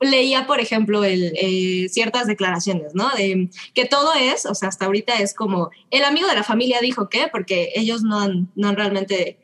leía, 0.00 0.46
por 0.46 0.60
ejemplo, 0.60 1.04
el, 1.04 1.32
eh, 1.36 1.88
ciertas 1.88 2.26
declaraciones, 2.26 2.94
¿no? 2.94 3.08
De 3.10 3.50
que 3.74 3.84
todo 3.84 4.14
es, 4.14 4.46
o 4.46 4.54
sea, 4.54 4.68
hasta 4.68 4.86
ahorita 4.86 5.14
es 5.20 5.34
como, 5.34 5.70
el 5.90 6.04
amigo 6.04 6.28
de 6.28 6.34
la 6.34 6.42
familia 6.42 6.80
dijo 6.80 7.08
que, 7.08 7.28
porque 7.30 7.72
ellos 7.74 8.02
no 8.02 8.20
han, 8.20 8.48
no 8.54 8.68
han 8.68 8.76
realmente 8.76 9.38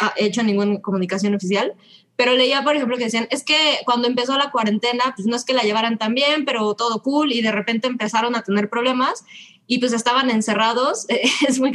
ah, 0.00 0.14
hecho 0.16 0.42
ninguna 0.42 0.80
comunicación 0.80 1.34
oficial, 1.34 1.74
pero 2.16 2.34
leía, 2.34 2.62
por 2.62 2.76
ejemplo, 2.76 2.96
que 2.98 3.04
decían, 3.04 3.26
es 3.30 3.42
que 3.42 3.78
cuando 3.84 4.06
empezó 4.06 4.36
la 4.36 4.50
cuarentena, 4.50 5.12
pues 5.16 5.26
no 5.26 5.34
es 5.34 5.44
que 5.44 5.54
la 5.54 5.62
llevaran 5.62 5.98
tan 5.98 6.14
bien, 6.14 6.44
pero 6.44 6.74
todo 6.74 7.02
cool, 7.02 7.32
y 7.32 7.40
de 7.40 7.52
repente 7.52 7.86
empezaron 7.86 8.36
a 8.36 8.42
tener 8.42 8.68
problemas 8.68 9.24
y 9.66 9.78
pues 9.78 9.92
estaban 9.92 10.30
encerrados, 10.30 11.06
es 11.48 11.58
muy 11.58 11.72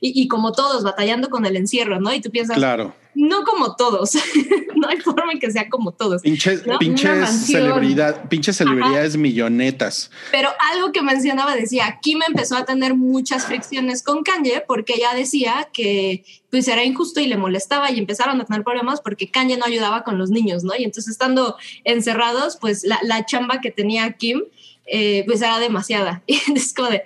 y, 0.00 0.22
y 0.22 0.28
como 0.28 0.52
todos, 0.52 0.82
batallando 0.82 1.30
con 1.30 1.46
el 1.46 1.56
encierro, 1.56 2.00
¿no? 2.00 2.12
Y 2.12 2.20
tú 2.20 2.30
piensas, 2.30 2.56
Claro. 2.56 2.94
No 3.18 3.42
como 3.42 3.74
todos, 3.74 4.12
no 4.76 4.88
hay 4.88 4.98
forma 4.98 5.32
en 5.32 5.40
que 5.40 5.50
sea 5.50 5.68
como 5.68 5.90
todos. 5.90 6.22
Pinches, 6.22 6.64
¿No? 6.64 6.78
pinches 6.78 7.46
celebridad, 7.46 8.28
pinches 8.28 8.56
celebridades 8.56 9.16
millonetas. 9.16 10.12
Pero 10.30 10.50
algo 10.72 10.92
que 10.92 11.02
mencionaba 11.02 11.56
decía, 11.56 11.98
Kim 12.00 12.20
empezó 12.26 12.56
a 12.56 12.64
tener 12.64 12.94
muchas 12.94 13.46
fricciones 13.46 14.04
con 14.04 14.22
Kanye 14.22 14.62
porque 14.68 14.94
ella 14.94 15.14
decía 15.14 15.68
que 15.72 16.24
pues 16.48 16.68
era 16.68 16.84
injusto 16.84 17.18
y 17.18 17.26
le 17.26 17.36
molestaba 17.36 17.90
y 17.90 17.98
empezaron 17.98 18.40
a 18.40 18.44
tener 18.44 18.62
problemas 18.62 19.00
porque 19.00 19.28
Kanye 19.28 19.56
no 19.56 19.64
ayudaba 19.64 20.04
con 20.04 20.16
los 20.16 20.30
niños, 20.30 20.62
¿no? 20.62 20.76
Y 20.78 20.84
entonces 20.84 21.08
estando 21.08 21.56
encerrados, 21.82 22.56
pues 22.56 22.84
la, 22.84 23.00
la 23.02 23.26
chamba 23.26 23.60
que 23.60 23.72
tenía 23.72 24.12
Kim 24.12 24.42
eh, 24.86 25.24
pues 25.26 25.42
era 25.42 25.58
demasiada. 25.58 26.22
Y 26.28 26.36
es 26.54 26.72
como 26.72 26.88
de, 26.88 27.02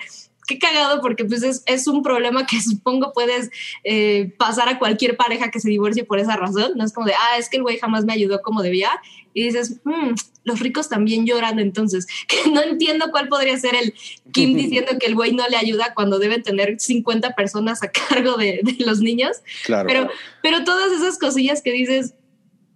qué 0.47 0.59
cagado 0.59 1.01
porque 1.01 1.24
pues 1.24 1.43
es, 1.43 1.62
es 1.66 1.86
un 1.86 2.02
problema 2.02 2.47
que 2.47 2.60
supongo 2.62 3.12
puedes 3.12 3.51
eh, 3.85 4.35
pasar 4.39 4.69
a 4.69 4.78
cualquier 4.78 5.16
pareja 5.16 5.51
que 5.51 5.60
se 5.60 5.69
divorcie 5.70 6.05
por 6.05 6.19
esa 6.19 6.36
razón. 6.36 6.73
No 6.77 6.85
es 6.85 6.93
como 6.93 7.06
de, 7.06 7.14
ah, 7.14 7.39
es 7.39 7.48
que 7.48 7.56
el 7.59 7.62
güey 7.62 7.78
jamás 7.78 8.05
me 8.05 8.12
ayudó 8.12 8.40
como 8.43 8.62
debía. 8.62 8.90
Y 9.35 9.44
dices, 9.44 9.81
"Mm, 9.85 10.10
los 10.44 10.60
ricos 10.60 10.89
también 10.90 11.24
lloran 11.24 11.59
entonces. 11.59 12.06
Que 12.28 12.51
no 12.51 12.60
entiendo 12.62 13.10
cuál 13.10 13.28
podría 13.28 13.56
ser 13.59 13.74
el 13.74 13.94
Kim 14.32 14.55
diciendo 14.56 14.93
que 15.01 15.06
el 15.06 15.14
güey 15.14 15.32
no 15.32 15.47
le 15.48 15.56
ayuda 15.56 15.94
cuando 15.94 16.19
deben 16.19 16.43
tener 16.43 16.78
50 16.78 17.35
personas 17.35 17.82
a 17.82 17.90
cargo 17.90 18.36
de, 18.36 18.60
de 18.62 18.85
los 18.85 19.01
niños. 19.01 19.39
Claro. 19.64 19.86
Pero, 19.89 20.10
pero 20.43 20.64
todas 20.64 20.93
esas 20.93 21.19
cosillas 21.19 21.62
que 21.62 21.73
dices, 21.73 22.14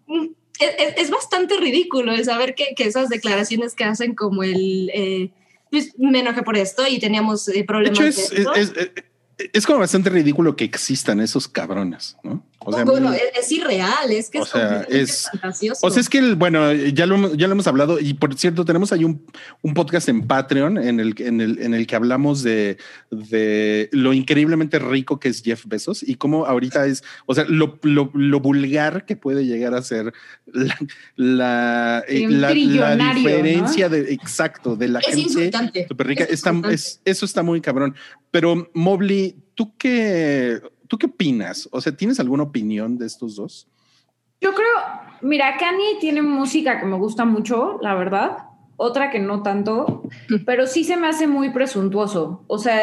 mm, 0.07 0.27
es, 0.61 0.71
es- 0.79 0.95
es 0.97 1.11
bastante 1.11 1.57
ridículo 1.59 2.13
el 2.13 2.25
saber 2.25 2.55
que, 2.55 2.75
que 2.77 2.85
esas 2.85 3.09
declaraciones 3.11 3.75
que 3.75 3.85
hacen 3.85 4.15
como 4.15 4.43
el, 4.43 4.91
eh, 4.95 5.31
pues 5.71 5.93
me 5.99 6.21
enojé 6.21 6.43
por 6.43 6.57
esto 6.57 6.87
y 6.87 6.99
teníamos 6.99 7.49
eh, 7.49 7.53
de 7.53 7.65
problemas. 7.65 7.99
de 7.99 8.09
es, 8.09 8.33
esto. 8.33 8.55
es, 8.55 8.73
es- 8.77 8.91
es 9.39 9.67
como 9.67 9.79
bastante 9.81 10.09
ridículo 10.11 10.57
que 10.57 10.65
existan 10.65 11.21
esos 11.21 11.47
cabrones, 11.49 12.17
¿no? 12.23 12.45
O 12.59 12.73
sea, 12.73 12.83
a 12.83 12.85
mí- 12.85 12.91
bueno, 12.91 13.13
es, 13.13 13.23
es 13.39 13.53
irreal, 13.53 14.11
es 14.11 14.29
que 14.31 14.41
o 14.41 14.43
es, 14.43 14.49
sea, 14.49 14.81
es- 14.89 15.29
fantasioso. 15.31 15.87
O 15.87 15.91
sea, 15.91 16.01
es 16.01 16.09
que, 16.09 16.19
el- 16.19 16.35
bueno, 16.37 16.73
ya 16.73 17.07
lo, 17.07 17.15
hemos- 17.17 17.37
ya 17.37 17.47
lo 17.47 17.53
hemos 17.53 17.67
hablado 17.67 18.01
y 18.01 18.15
por 18.15 18.35
cierto, 18.37 18.65
tenemos 18.65 18.93
ahí 18.93 19.05
un, 19.05 19.25
un 19.63 19.75
podcast 19.75 20.09
en 20.09 20.27
Patreon 20.27 20.79
en 20.79 20.99
el, 20.99 21.15
en 21.19 21.41
el, 21.41 21.61
en 21.63 21.75
el 21.75 21.87
que 21.87 21.95
hablamos 21.97 22.43
de, 22.43 22.79
de 23.11 23.89
lo 23.93 24.13
increíblemente 24.15 24.79
rico 24.79 25.21
que 25.21 25.29
es 25.29 25.43
Jeff 25.43 25.65
Bezos 25.67 26.03
y 26.03 26.17
cómo 26.17 26.47
ahorita 26.47 26.87
es, 26.87 27.05
o 27.27 27.35
sea, 27.35 27.45
lo, 27.47 27.79
lo, 27.83 28.11
lo 28.15 28.41
vulgar 28.41 29.05
que 29.05 29.17
puede 29.17 29.45
llegar 29.45 29.75
a 29.75 29.83
ser 29.83 30.13
la, 30.47 30.77
la, 31.15 32.05
eh, 32.09 32.27
la- 32.29 32.53
la 32.97 33.15
diferencia 33.15 33.89
de, 33.89 34.13
exacto, 34.13 34.77
de 34.77 34.89
la 34.89 35.01
es 35.01 35.15
gente 35.15 35.53
súper 35.89 36.07
rica. 36.07 36.25
Está- 36.25 36.53
eso 37.05 37.25
está 37.27 37.43
muy 37.43 37.61
cabrón. 37.61 37.95
Pero 38.33 38.71
Mobley, 38.75 39.26
¿tú 39.57 39.73
qué, 39.77 40.61
¿tú 40.87 40.97
qué 40.97 41.07
opinas? 41.07 41.69
O 41.73 41.81
sea, 41.81 41.97
¿tienes 41.97 42.21
alguna 42.21 42.45
opinión 42.45 42.97
de 42.97 43.07
estos 43.07 43.35
dos? 43.35 43.67
Yo 44.41 44.55
creo, 44.55 44.69
mira, 45.23 45.57
Kanye 45.57 45.97
tiene 45.99 46.23
música 46.23 46.79
que 46.79 46.87
me 46.87 46.97
gusta 46.97 47.25
mucho, 47.25 47.79
la 47.81 47.97
verdad. 47.97 48.37
Otra 48.77 49.11
que 49.11 49.19
no 49.19 49.43
tanto, 49.43 50.03
pero 50.47 50.67
sí 50.67 50.85
se 50.85 50.97
me 50.97 51.09
hace 51.09 51.27
muy 51.27 51.51
presuntuoso. 51.51 52.45
O 52.47 52.59
sea, 52.59 52.79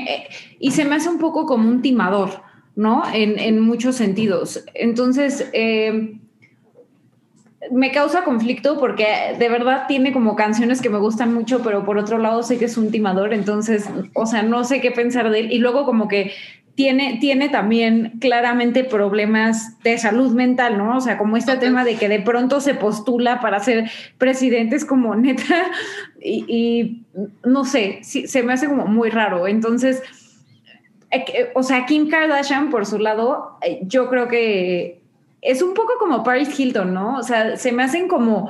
y 0.58 0.70
se 0.72 0.84
me 0.84 0.96
hace 0.96 1.08
un 1.08 1.18
poco 1.18 1.46
como 1.46 1.70
un 1.70 1.80
timador, 1.80 2.42
¿no? 2.74 3.02
En, 3.14 3.38
en 3.38 3.60
muchos 3.60 3.96
sentidos. 3.96 4.64
Entonces, 4.74 5.48
eh, 5.52 6.20
me 7.72 7.90
causa 7.90 8.24
conflicto 8.24 8.78
porque 8.78 9.06
de 9.38 9.48
verdad 9.48 9.86
tiene 9.88 10.12
como 10.12 10.36
canciones 10.36 10.80
que 10.80 10.90
me 10.90 10.98
gustan 10.98 11.34
mucho, 11.34 11.62
pero 11.62 11.84
por 11.84 11.98
otro 11.98 12.18
lado 12.18 12.42
sé 12.42 12.58
que 12.58 12.66
es 12.66 12.76
un 12.76 12.90
timador, 12.90 13.34
entonces, 13.34 13.88
o 14.14 14.26
sea, 14.26 14.42
no 14.42 14.64
sé 14.64 14.80
qué 14.80 14.90
pensar 14.90 15.30
de 15.30 15.40
él. 15.40 15.52
Y 15.52 15.58
luego 15.58 15.84
como 15.84 16.06
que 16.06 16.32
tiene, 16.76 17.18
tiene 17.20 17.48
también 17.48 18.12
claramente 18.20 18.84
problemas 18.84 19.82
de 19.82 19.98
salud 19.98 20.32
mental, 20.32 20.78
¿no? 20.78 20.96
O 20.96 21.00
sea, 21.00 21.18
como 21.18 21.36
este 21.36 21.56
tema 21.56 21.84
de 21.84 21.96
que 21.96 22.08
de 22.08 22.20
pronto 22.20 22.60
se 22.60 22.74
postula 22.74 23.40
para 23.40 23.58
ser 23.58 23.90
presidente 24.16 24.76
es 24.76 24.84
como 24.84 25.14
neta 25.16 25.66
y, 26.22 26.44
y 26.46 27.02
no 27.44 27.64
sé, 27.64 27.98
sí, 28.02 28.28
se 28.28 28.44
me 28.44 28.52
hace 28.52 28.68
como 28.68 28.86
muy 28.86 29.10
raro. 29.10 29.48
Entonces, 29.48 30.00
eh, 31.10 31.50
o 31.54 31.62
sea, 31.62 31.86
Kim 31.86 32.08
Kardashian, 32.08 32.70
por 32.70 32.86
su 32.86 32.98
lado, 32.98 33.58
eh, 33.62 33.80
yo 33.82 34.08
creo 34.08 34.28
que 34.28 34.97
es 35.42 35.62
un 35.62 35.74
poco 35.74 35.92
como 35.98 36.22
Paris 36.24 36.58
Hilton, 36.58 36.92
¿no? 36.94 37.16
O 37.18 37.22
sea, 37.22 37.56
se 37.56 37.72
me 37.72 37.82
hacen 37.82 38.08
como 38.08 38.48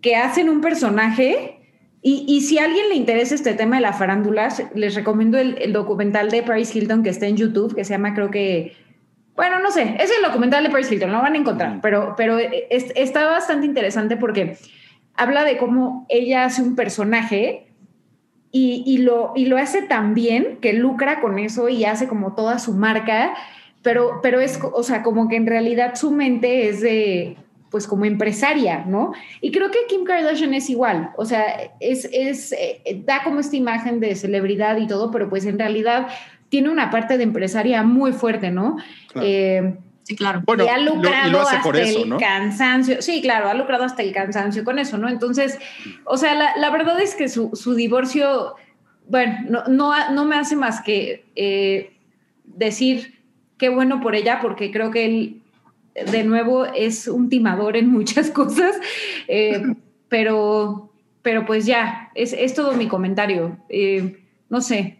que 0.00 0.16
hacen 0.16 0.48
un 0.48 0.60
personaje 0.60 1.58
y, 2.02 2.24
y 2.28 2.42
si 2.42 2.58
a 2.58 2.64
alguien 2.64 2.88
le 2.88 2.94
interesa 2.94 3.34
este 3.34 3.54
tema 3.54 3.76
de 3.76 3.82
la 3.82 3.92
farándula, 3.92 4.48
les 4.74 4.94
recomiendo 4.94 5.38
el, 5.38 5.56
el 5.60 5.72
documental 5.72 6.30
de 6.30 6.42
Paris 6.42 6.74
Hilton 6.74 7.02
que 7.02 7.10
está 7.10 7.26
en 7.26 7.36
YouTube, 7.36 7.74
que 7.74 7.84
se 7.84 7.94
llama, 7.94 8.14
creo 8.14 8.30
que, 8.30 8.74
bueno, 9.34 9.58
no 9.60 9.70
sé, 9.70 9.96
es 9.98 10.10
el 10.16 10.22
documental 10.24 10.62
de 10.64 10.70
Paris 10.70 10.90
Hilton, 10.92 11.10
lo 11.12 11.20
van 11.22 11.34
a 11.34 11.38
encontrar, 11.38 11.80
pero, 11.82 12.14
pero 12.16 12.38
es- 12.38 12.92
está 12.94 13.24
bastante 13.26 13.66
interesante 13.66 14.16
porque 14.16 14.56
habla 15.14 15.44
de 15.44 15.56
cómo 15.56 16.06
ella 16.08 16.44
hace 16.44 16.62
un 16.62 16.76
personaje 16.76 17.66
y, 18.52 18.82
y 18.86 18.98
lo, 18.98 19.32
y 19.34 19.46
lo 19.46 19.56
hace 19.58 19.82
tan 19.82 20.14
bien 20.14 20.58
que 20.60 20.72
lucra 20.72 21.20
con 21.20 21.38
eso 21.38 21.68
y 21.68 21.84
hace 21.84 22.06
como 22.08 22.34
toda 22.34 22.58
su 22.58 22.72
marca, 22.74 23.34
pero, 23.86 24.18
pero 24.20 24.40
es, 24.40 24.58
o 24.60 24.82
sea, 24.82 25.04
como 25.04 25.28
que 25.28 25.36
en 25.36 25.46
realidad 25.46 25.94
su 25.94 26.10
mente 26.10 26.68
es 26.68 26.80
de, 26.80 27.36
pues 27.70 27.86
como 27.86 28.04
empresaria, 28.04 28.84
¿no? 28.84 29.12
Y 29.40 29.52
creo 29.52 29.70
que 29.70 29.78
Kim 29.88 30.02
Kardashian 30.02 30.54
es 30.54 30.68
igual, 30.70 31.10
o 31.16 31.24
sea, 31.24 31.44
es, 31.78 32.08
es, 32.12 32.50
eh, 32.50 32.82
da 33.04 33.22
como 33.22 33.38
esta 33.38 33.54
imagen 33.54 34.00
de 34.00 34.16
celebridad 34.16 34.76
y 34.78 34.88
todo, 34.88 35.12
pero 35.12 35.28
pues 35.28 35.46
en 35.46 35.56
realidad 35.56 36.08
tiene 36.48 36.68
una 36.68 36.90
parte 36.90 37.16
de 37.16 37.22
empresaria 37.22 37.84
muy 37.84 38.12
fuerte, 38.12 38.50
¿no? 38.50 38.76
Claro. 39.12 39.28
Eh, 39.28 39.76
Sí, 40.02 40.14
claro. 40.14 40.40
Bueno, 40.46 40.64
y 40.64 40.68
ha 40.68 40.78
y 40.78 40.84
lo- 40.84 40.92
y 40.92 40.96
lucrado 40.96 41.30
lo 41.32 41.40
hace 41.42 41.56
hasta 41.56 41.62
por 41.64 41.76
eso, 41.76 42.02
el 42.04 42.08
¿no? 42.08 42.16
cansancio. 42.18 43.02
Sí, 43.02 43.20
claro, 43.22 43.48
ha 43.48 43.54
lucrado 43.54 43.82
hasta 43.84 44.02
el 44.02 44.12
cansancio 44.12 44.62
con 44.64 44.78
eso, 44.78 44.98
¿no? 44.98 45.08
Entonces, 45.08 45.58
o 46.04 46.16
sea, 46.16 46.34
la, 46.36 46.56
la 46.56 46.70
verdad 46.70 47.00
es 47.00 47.14
que 47.16 47.28
su, 47.28 47.50
su 47.54 47.74
divorcio, 47.74 48.54
bueno, 49.08 49.34
no, 49.48 49.64
no, 49.66 50.10
no 50.12 50.24
me 50.24 50.36
hace 50.36 50.54
más 50.54 50.80
que 50.80 51.24
eh, 51.34 51.90
decir 52.44 53.15
qué 53.58 53.68
bueno 53.68 54.00
por 54.00 54.14
ella, 54.14 54.40
porque 54.40 54.70
creo 54.70 54.90
que 54.90 55.06
él, 55.06 55.42
de 55.94 56.24
nuevo, 56.24 56.66
es 56.66 57.08
un 57.08 57.28
timador 57.28 57.76
en 57.76 57.90
muchas 57.90 58.30
cosas, 58.32 58.76
eh, 59.28 59.62
pero, 60.08 60.92
pero 61.22 61.46
pues 61.46 61.66
ya, 61.66 62.10
es, 62.14 62.32
es 62.32 62.54
todo 62.54 62.72
mi 62.72 62.88
comentario. 62.88 63.58
Eh, 63.68 64.22
no 64.48 64.60
sé, 64.60 64.98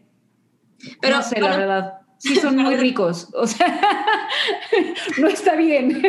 Pero, 1.01 1.19
no 1.19 1.23
sé, 1.23 1.41
bueno, 1.41 1.51
la 1.51 1.57
verdad. 1.57 1.93
Sí, 2.19 2.37
son 2.37 2.57
muy 2.57 2.77
ricos. 2.77 3.29
O 3.35 3.47
sea, 3.47 3.81
no 5.19 5.29
está 5.29 5.55
bien. 5.55 6.03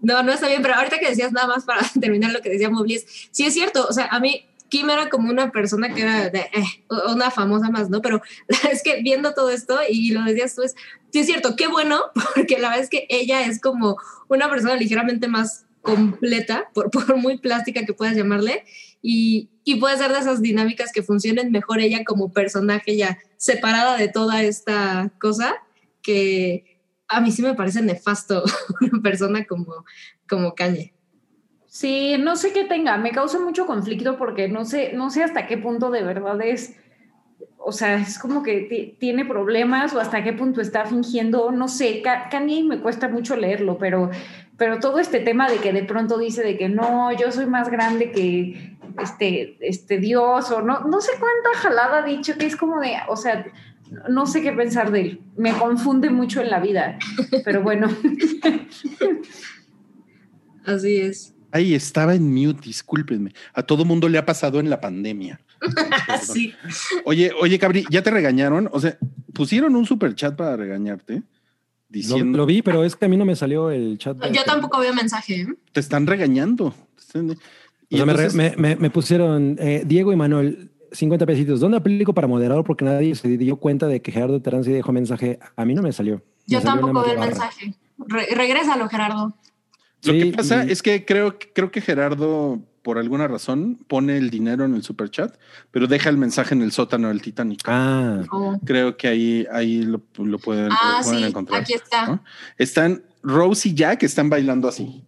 No, 0.00 0.22
no 0.22 0.32
está 0.32 0.48
bien, 0.48 0.60
pero 0.60 0.74
ahorita 0.74 0.98
que 0.98 1.08
decías 1.08 1.32
nada 1.32 1.46
más 1.46 1.64
para 1.64 1.80
terminar 1.98 2.30
lo 2.32 2.40
que 2.40 2.50
decía 2.50 2.68
Moblies, 2.68 3.28
sí 3.30 3.46
es 3.46 3.54
cierto, 3.54 3.86
o 3.88 3.92
sea, 3.92 4.06
a 4.08 4.20
mí 4.20 4.46
Kim 4.68 4.90
era 4.90 5.08
como 5.08 5.30
una 5.30 5.50
persona 5.50 5.94
que 5.94 6.02
era 6.02 6.30
de, 6.30 6.40
eh, 6.40 6.84
una 7.08 7.30
famosa 7.30 7.70
más, 7.70 7.90
¿no? 7.90 8.02
Pero 8.02 8.20
es 8.70 8.82
que 8.82 9.02
viendo 9.02 9.32
todo 9.32 9.50
esto 9.50 9.78
y 9.88 10.10
lo 10.10 10.22
decías 10.24 10.54
tú, 10.54 10.62
es, 10.62 10.74
sí 11.14 11.20
es 11.20 11.26
cierto, 11.26 11.54
qué 11.54 11.68
bueno, 11.68 12.00
porque 12.34 12.58
la 12.58 12.70
verdad 12.70 12.82
es 12.82 12.90
que 12.90 13.06
ella 13.08 13.46
es 13.46 13.60
como 13.60 13.96
una 14.26 14.50
persona 14.50 14.74
ligeramente 14.74 15.28
más 15.28 15.64
completa, 15.80 16.70
por, 16.74 17.16
muy 17.16 17.38
plástica 17.38 17.86
que 17.86 17.94
puedas 17.94 18.16
llamarle, 18.16 18.64
y, 19.00 19.48
y 19.62 19.76
puede 19.76 19.96
ser 19.96 20.12
de 20.12 20.18
esas 20.18 20.42
dinámicas 20.42 20.90
que 20.90 21.04
funcionen 21.04 21.52
mejor 21.52 21.78
ella 21.78 22.02
como 22.04 22.32
personaje 22.32 22.96
ya 22.96 23.16
separada 23.36 23.96
de 23.96 24.08
toda 24.08 24.42
esta 24.42 25.12
cosa, 25.20 25.54
que 26.02 26.80
a 27.06 27.20
mí 27.20 27.30
sí 27.30 27.42
me 27.42 27.54
parece 27.54 27.80
nefasto 27.80 28.42
una 28.80 29.00
persona 29.00 29.44
como, 29.44 29.84
como 30.28 30.56
Kanye. 30.56 30.94
Sí, 31.68 32.16
no 32.18 32.34
sé 32.34 32.52
qué 32.52 32.64
tenga, 32.64 32.96
me 32.96 33.12
causa 33.12 33.38
mucho 33.38 33.66
conflicto 33.66 34.18
porque 34.18 34.48
no 34.48 34.64
sé, 34.64 34.94
no 34.94 35.10
sé 35.10 35.22
hasta 35.22 35.46
qué 35.46 35.58
punto 35.58 35.92
de 35.92 36.02
verdad 36.02 36.42
es, 36.42 36.74
o 37.66 37.72
sea, 37.72 37.94
es 37.96 38.18
como 38.18 38.42
que 38.42 38.60
ti- 38.62 38.96
tiene 38.98 39.24
problemas 39.24 39.94
o 39.94 40.00
hasta 40.00 40.22
qué 40.22 40.32
punto 40.32 40.60
está 40.60 40.84
fingiendo, 40.86 41.50
no 41.50 41.68
sé, 41.68 42.02
Ka- 42.02 42.28
Kanye 42.30 42.62
me 42.64 42.78
cuesta 42.80 43.08
mucho 43.08 43.36
leerlo, 43.36 43.78
pero, 43.78 44.10
pero 44.56 44.78
todo 44.80 44.98
este 44.98 45.20
tema 45.20 45.50
de 45.50 45.56
que 45.58 45.72
de 45.72 45.82
pronto 45.84 46.18
dice 46.18 46.42
de 46.42 46.56
que 46.58 46.68
no, 46.68 47.10
yo 47.18 47.32
soy 47.32 47.46
más 47.46 47.70
grande 47.70 48.12
que 48.12 48.76
este, 49.02 49.56
este 49.60 49.98
Dios 49.98 50.50
o 50.50 50.62
no, 50.62 50.80
no 50.80 51.00
sé 51.00 51.12
cuánta 51.18 51.58
jalada 51.60 51.98
ha 51.98 52.06
dicho 52.06 52.34
que 52.38 52.46
es 52.46 52.56
como 52.56 52.80
de, 52.80 52.96
o 53.08 53.16
sea, 53.16 53.46
no 54.08 54.26
sé 54.26 54.42
qué 54.42 54.52
pensar 54.52 54.90
de 54.90 55.00
él, 55.00 55.20
me 55.36 55.52
confunde 55.52 56.10
mucho 56.10 56.40
en 56.42 56.50
la 56.50 56.60
vida, 56.60 56.98
pero 57.44 57.62
bueno. 57.62 57.88
Así 60.66 60.96
es. 60.98 61.33
Ahí 61.54 61.72
estaba 61.72 62.14
en 62.16 62.34
mute, 62.34 62.60
discúlpenme. 62.62 63.32
A 63.54 63.62
todo 63.62 63.84
mundo 63.84 64.08
le 64.08 64.18
ha 64.18 64.26
pasado 64.26 64.58
en 64.60 64.68
la 64.68 64.80
pandemia. 64.80 65.40
Sí. 66.22 66.52
Oye, 67.04 67.30
oye, 67.40 67.58
Cabri, 67.58 67.84
¿ya 67.90 68.02
te 68.02 68.10
regañaron? 68.10 68.68
O 68.72 68.80
sea, 68.80 68.98
pusieron 69.32 69.76
un 69.76 69.86
super 69.86 70.14
chat 70.14 70.36
para 70.36 70.56
regañarte, 70.56 71.14
Lo, 71.14 71.22
diciendo, 71.88 72.38
lo 72.38 72.44
vi, 72.46 72.60
pero 72.60 72.84
es 72.84 72.96
que 72.96 73.04
a 73.04 73.08
mí 73.08 73.16
no 73.16 73.24
me 73.24 73.36
salió 73.36 73.70
el 73.70 73.96
chat. 73.98 74.16
Yo 74.32 74.42
tampoco 74.44 74.80
veo 74.80 74.92
mensaje. 74.94 75.42
¿eh? 75.42 75.46
te 75.72 75.80
están 75.80 76.06
regañando. 76.06 76.66
O 76.66 76.74
sea, 76.98 77.22
me, 77.22 77.34
re- 77.34 77.38
entonces- 77.90 78.34
me- 78.34 78.54
me- 78.56 78.76
me 78.76 78.90
pusieron 78.90 79.56
eh, 79.60 79.84
Diego 79.86 80.12
y 80.12 80.16
Manuel, 80.16 80.70
50 80.92 81.24
pesitos. 81.26 81.60
¿Dónde 81.60 81.76
aplico 81.78 82.12
para 82.14 82.26
moderador? 82.26 82.64
Porque 82.64 82.84
nadie 82.84 83.14
se 83.14 83.28
dio 83.38 83.56
cuenta 83.56 83.86
de 83.86 84.02
que 84.02 84.10
Gerardo 84.12 84.40
Terán 84.42 84.64
sí 84.64 84.72
dejó 84.72 84.92
mensaje. 84.92 85.38
A 85.56 85.64
mí 85.64 85.74
no 85.74 85.82
me 85.82 85.92
salió. 85.92 86.22
Yo 86.46 86.58
Me 86.58 86.64
salió 86.64 86.82
tampoco 86.82 87.06
veo 87.06 87.14
el 87.14 87.20
mensaje. 87.28 87.74
Re- 87.98 88.28
regrésalo, 88.34 88.88
Gerardo. 88.88 89.36
Lo 90.04 90.12
Sí, 90.12 90.18
que 90.30 90.36
pasa 90.36 90.64
y- 90.64 90.70
es 90.72 90.82
que 90.82 91.04
creo, 91.04 91.36
creo 91.54 91.70
que 91.70 91.80
Gerardo, 91.80 92.60
por 92.82 92.98
alguna 92.98 93.26
razón, 93.28 93.78
pone 93.88 94.16
el 94.18 94.28
dinero 94.30 94.64
en 94.64 94.74
el 94.74 94.82
super 94.82 95.08
chat, 95.10 95.34
pero 95.70 95.86
deja 95.86 96.10
el 96.10 96.18
mensaje 96.18 96.54
en 96.54 96.62
el 96.62 96.72
sótano 96.72 97.08
del 97.08 97.22
Titanic. 97.22 97.60
Ah, 97.66 98.20
Oh. 98.30 98.58
Creo 98.64 98.96
que 98.96 99.08
ahí, 99.08 99.46
ahí 99.52 99.82
lo, 99.82 100.02
lo 100.18 100.38
pueden, 100.38 100.68
Ah, 100.70 100.96
lo 100.98 101.04
pueden 101.04 101.20
sí, 101.20 101.26
encontrar. 101.28 101.60
aquí 101.62 101.72
está. 101.74 102.06
¿no? 102.06 102.24
Están 102.58 103.02
Rose 103.22 103.68
y 103.70 103.74
Jack 103.74 104.02
están 104.02 104.28
bailando 104.28 104.68
así. 104.68 105.02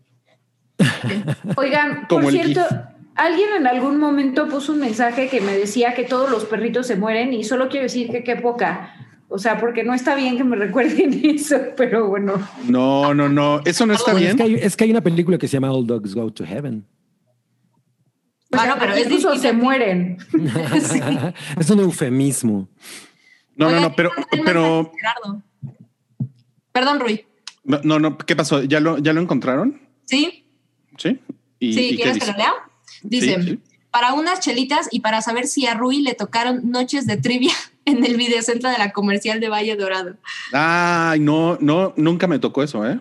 Oigan, 1.57 2.07
Como 2.09 2.23
por 2.25 2.33
cierto, 2.33 2.63
GIF. 2.69 2.79
alguien 3.15 3.49
en 3.59 3.67
algún 3.67 3.99
momento 3.99 4.49
puso 4.49 4.73
un 4.73 4.81
mensaje 4.81 5.29
que 5.29 5.41
me 5.41 5.57
decía 5.57 5.95
que 5.95 6.05
todos 6.05 6.31
los 6.31 6.45
perritos 6.45 6.87
se 6.87 6.97
mueren 6.97 7.33
y 7.33 7.45
solo 7.45 7.69
quiero 7.69 7.85
decir 7.85 8.11
que 8.11 8.23
qué 8.25 8.37
poca. 8.37 8.95
O 9.29 9.39
sea, 9.39 9.59
porque 9.59 9.83
no 9.83 9.93
está 9.93 10.15
bien 10.15 10.37
que 10.37 10.45
me 10.45 10.57
recuerden 10.57 11.21
eso, 11.25 11.57
pero 11.77 12.09
bueno. 12.09 12.35
No, 12.69 13.13
no, 13.15 13.29
no. 13.29 13.61
Eso 13.65 13.85
no 13.87 13.93
está 13.95 14.13
Bueno, 14.13 14.29
es, 14.29 14.37
bien. 14.37 14.37
que 14.37 14.55
hay, 14.59 14.65
es 14.67 14.77
que 14.77 14.85
hay 14.85 14.91
una 14.91 15.01
película 15.01 15.37
que 15.39 15.49
se 15.49 15.55
llama 15.55 15.73
All 15.73 15.87
Dogs 15.87 16.15
Go 16.15 16.31
to 16.33 16.45
Heaven. 16.47 16.87
O 18.53 18.57
Bueno, 18.57 18.73
sea, 18.75 18.79
pero 18.81 18.93
es 18.95 19.07
incluso 19.07 19.37
se 19.37 19.53
mueren. 19.53 20.19
es 21.59 21.71
un 21.71 21.81
eufemismo. 21.81 22.69
No, 23.57 23.71
no, 23.71 23.81
no, 23.81 23.93
pero, 23.97 24.11
pero. 24.45 24.93
Perdón, 26.73 27.01
Rui. 27.01 27.25
no, 27.65 27.81
no, 27.83 27.99
no, 27.99 28.19
¿qué 28.19 28.37
pasó? 28.37 28.63
¿Ya 28.63 28.81
lo, 28.81 28.99
ya 28.99 29.13
lo 29.13 29.21
encontraron? 29.21 29.81
¿Sí? 30.05 30.47
Sí. 30.99 31.19
¿Y, 31.59 31.73
sí, 31.73 31.89
y 31.93 31.97
¿quieres 31.97 32.19
que 32.19 32.27
lo 32.31 32.37
lea? 32.37 32.53
Dice, 33.03 33.43
Sí, 33.43 33.49
sí. 33.49 33.61
para 33.91 34.13
unas 34.13 34.41
chelitas 34.41 34.89
y 34.91 35.01
para 35.01 35.23
saber 35.23 35.47
si 35.47 35.67
a 35.67 35.75
Rui 35.75 36.03
le 36.03 36.15
tocaron 36.15 36.71
noches 36.71 37.07
de 37.07 37.17
trivia 37.17 37.53
en 37.87 38.05
el 38.05 38.17
videocentro 38.17 38.69
de 38.69 38.79
la 38.79 38.93
comercial 38.93 39.41
de 39.41 39.49
Valle 39.49 39.77
Dorado. 39.77 40.17
Ay, 40.53 41.21
no, 41.21 41.57
no, 41.61 41.95
nunca 41.97 42.27
me 42.27 42.39
tocó 42.39 42.63
eso, 42.63 42.87
¿eh? 42.87 43.01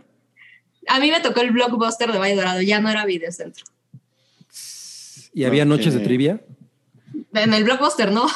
A 0.88 1.00
mí 1.00 1.12
me 1.12 1.20
tocó 1.20 1.42
el 1.42 1.52
blockbuster 1.52 2.12
de 2.12 2.20
Valle 2.20 2.36
Dorado, 2.36 2.62
ya 2.62 2.80
no 2.80 2.90
era 2.90 3.06
videocentro. 3.06 3.66
Y 5.34 5.44
había 5.44 5.66
noches 5.66 5.94
de 5.94 6.00
trivia. 6.00 6.40
En 7.34 7.54
el 7.54 7.64
blockbuster, 7.66 8.12
¿no? 8.12 8.28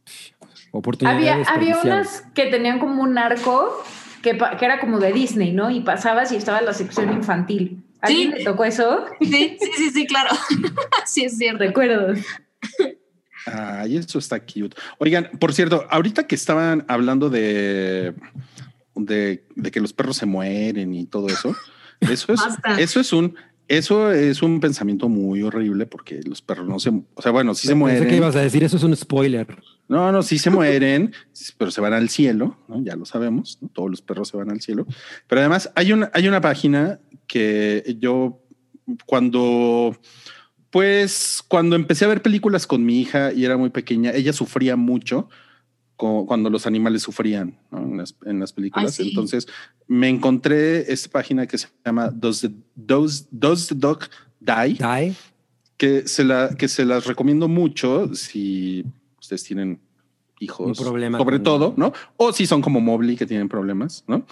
Oportunidades 0.72 1.48
Había, 1.48 1.74
había 1.74 1.78
unas 1.82 2.22
que 2.34 2.46
tenían 2.46 2.78
como 2.78 3.02
un 3.02 3.18
arco 3.18 3.82
que, 4.22 4.38
era 4.60 4.80
como 4.80 5.00
de 5.00 5.12
Disney, 5.12 5.52
¿no? 5.52 5.70
Y 5.70 5.80
pasabas 5.80 6.30
y 6.32 6.36
estaba 6.36 6.60
la 6.60 6.72
sección 6.72 7.12
infantil. 7.12 7.82
¿A 8.00 8.06
Sí. 8.06 8.14
quién 8.14 8.30
le 8.30 8.44
tocó 8.44 8.64
eso? 8.64 9.04
Sí, 9.20 9.56
sí, 9.60 9.70
sí, 9.76 9.90
sí, 9.90 10.06
claro. 10.06 10.30
sí, 11.06 11.24
es 11.24 11.36
cierto. 11.36 11.64
Recuerdos. 11.64 12.20
Ay, 13.46 13.96
eso 13.96 14.18
está 14.18 14.40
cute. 14.40 14.76
Oigan, 14.98 15.30
por 15.38 15.52
cierto, 15.52 15.86
ahorita 15.90 16.26
que 16.26 16.34
estaban 16.34 16.84
hablando 16.88 17.30
de, 17.30 18.14
de, 18.94 19.44
de 19.54 19.70
que 19.70 19.80
los 19.80 19.92
perros 19.92 20.16
se 20.16 20.26
mueren 20.26 20.94
y 20.94 21.06
todo 21.06 21.28
eso, 21.28 21.54
eso 22.00 22.32
es, 22.32 22.40
eso 22.78 23.00
es 23.00 23.12
un, 23.12 23.34
eso 23.68 24.12
es 24.12 24.42
un 24.42 24.60
pensamiento 24.60 25.08
muy 25.08 25.42
horrible 25.42 25.86
porque 25.86 26.20
los 26.24 26.42
perros 26.42 26.66
no 26.68 26.78
se, 26.80 26.90
o 26.90 27.22
sea, 27.22 27.30
bueno, 27.32 27.54
sí 27.54 27.62
se 27.62 27.68
Pensé 27.68 27.78
mueren. 27.78 28.08
que 28.08 28.16
ibas 28.16 28.36
a 28.36 28.40
decir, 28.40 28.64
eso 28.64 28.76
es 28.76 28.82
un 28.82 28.96
spoiler. 28.96 29.46
No, 29.88 30.12
no, 30.12 30.22
sí 30.22 30.38
se 30.38 30.50
mueren, 30.50 31.12
pero 31.56 31.70
se 31.70 31.80
van 31.80 31.92
al 31.92 32.08
cielo, 32.08 32.58
¿no? 32.68 32.82
Ya 32.82 32.96
lo 32.96 33.04
sabemos, 33.04 33.58
¿no? 33.60 33.68
todos 33.68 33.90
los 33.90 34.02
perros 34.02 34.28
se 34.28 34.36
van 34.36 34.50
al 34.50 34.60
cielo. 34.60 34.86
Pero 35.28 35.40
además 35.40 35.70
hay 35.74 35.92
una, 35.92 36.10
hay 36.12 36.28
una 36.28 36.40
página 36.40 37.00
que 37.26 37.96
yo 38.00 38.40
cuando, 39.06 39.96
pues, 40.70 41.42
cuando 41.46 41.76
empecé 41.76 42.04
a 42.04 42.08
ver 42.08 42.22
películas 42.22 42.66
con 42.66 42.84
mi 42.84 43.00
hija 43.00 43.32
y 43.32 43.44
era 43.44 43.56
muy 43.56 43.70
pequeña, 43.70 44.12
ella 44.12 44.32
sufría 44.32 44.76
mucho 44.76 45.28
cuando 45.96 46.48
los 46.48 46.66
animales 46.66 47.02
sufrían 47.02 47.58
¿no? 47.70 47.80
en, 47.82 47.98
las, 47.98 48.16
en 48.24 48.40
las 48.40 48.54
películas. 48.54 48.98
Ay, 48.98 49.04
sí. 49.04 49.10
Entonces 49.10 49.46
me 49.86 50.08
encontré 50.08 50.90
esta 50.90 51.10
página 51.10 51.46
que 51.46 51.58
se 51.58 51.68
llama 51.84 52.08
Does 52.08 52.40
the, 52.40 52.50
Does, 52.74 53.26
Does 53.30 53.66
the 53.68 53.74
Dog 53.74 54.04
Die? 54.40 54.78
Die. 54.78 55.14
que 55.76 56.08
se, 56.08 56.24
la, 56.24 56.56
que 56.56 56.68
se 56.68 56.86
las 56.86 57.04
recomiendo 57.04 57.48
mucho 57.48 58.14
si 58.14 58.82
ustedes 59.20 59.44
tienen 59.44 59.78
hijos, 60.38 60.78
Un 60.78 60.84
problema 60.86 61.18
sobre 61.18 61.36
con- 61.36 61.44
todo, 61.44 61.74
¿no? 61.76 61.92
O 62.16 62.32
si 62.32 62.46
son 62.46 62.62
como 62.62 62.80
Mobley 62.80 63.14
que 63.16 63.26
tienen 63.26 63.50
problemas, 63.50 64.02
¿no? 64.06 64.24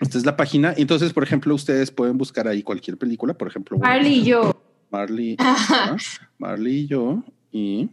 Esta 0.00 0.18
es 0.18 0.26
la 0.26 0.36
página. 0.36 0.74
Entonces, 0.76 1.12
por 1.12 1.22
ejemplo, 1.22 1.54
ustedes 1.54 1.92
pueden 1.92 2.18
buscar 2.18 2.48
ahí 2.48 2.64
cualquier 2.64 2.96
película, 2.98 3.34
por 3.34 3.46
ejemplo, 3.46 3.78
Marley 3.78 4.14
y 4.20 4.24
yo. 4.24 4.60
Marley, 4.90 5.36
Marley 6.38 6.78
y 6.80 6.86
yo, 6.86 7.22
y, 7.52 7.88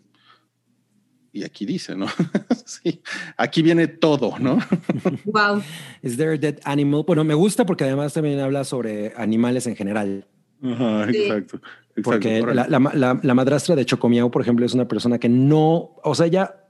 y 1.31 1.43
aquí 1.43 1.65
dice, 1.65 1.95
¿no? 1.95 2.07
sí, 2.65 3.01
aquí 3.37 3.61
viene 3.61 3.87
todo, 3.87 4.37
¿no? 4.39 4.57
Wow. 5.25 5.61
Is 6.01 6.17
there 6.17 6.33
a 6.33 6.37
dead 6.37 6.59
animal? 6.63 7.03
Bueno, 7.05 7.23
me 7.23 7.33
gusta 7.33 7.65
porque 7.65 7.83
además 7.83 8.13
también 8.13 8.39
habla 8.39 8.63
sobre 8.63 9.13
animales 9.15 9.67
en 9.67 9.75
general. 9.75 10.25
Ajá, 10.63 11.05
Sí. 11.11 11.17
exacto. 11.17 11.57
exacto. 11.57 12.01
Porque 12.03 12.41
la, 12.41 12.67
la- 12.67 12.79
la- 12.93 13.19
la 13.21 13.33
madrastra 13.35 13.75
de 13.75 13.85
Chocomiao, 13.85 14.31
por 14.31 14.41
ejemplo, 14.41 14.65
es 14.65 14.73
una 14.73 14.87
persona 14.87 15.19
que 15.19 15.29
no, 15.29 15.95
o 16.03 16.15
sea, 16.15 16.27
ya 16.27 16.63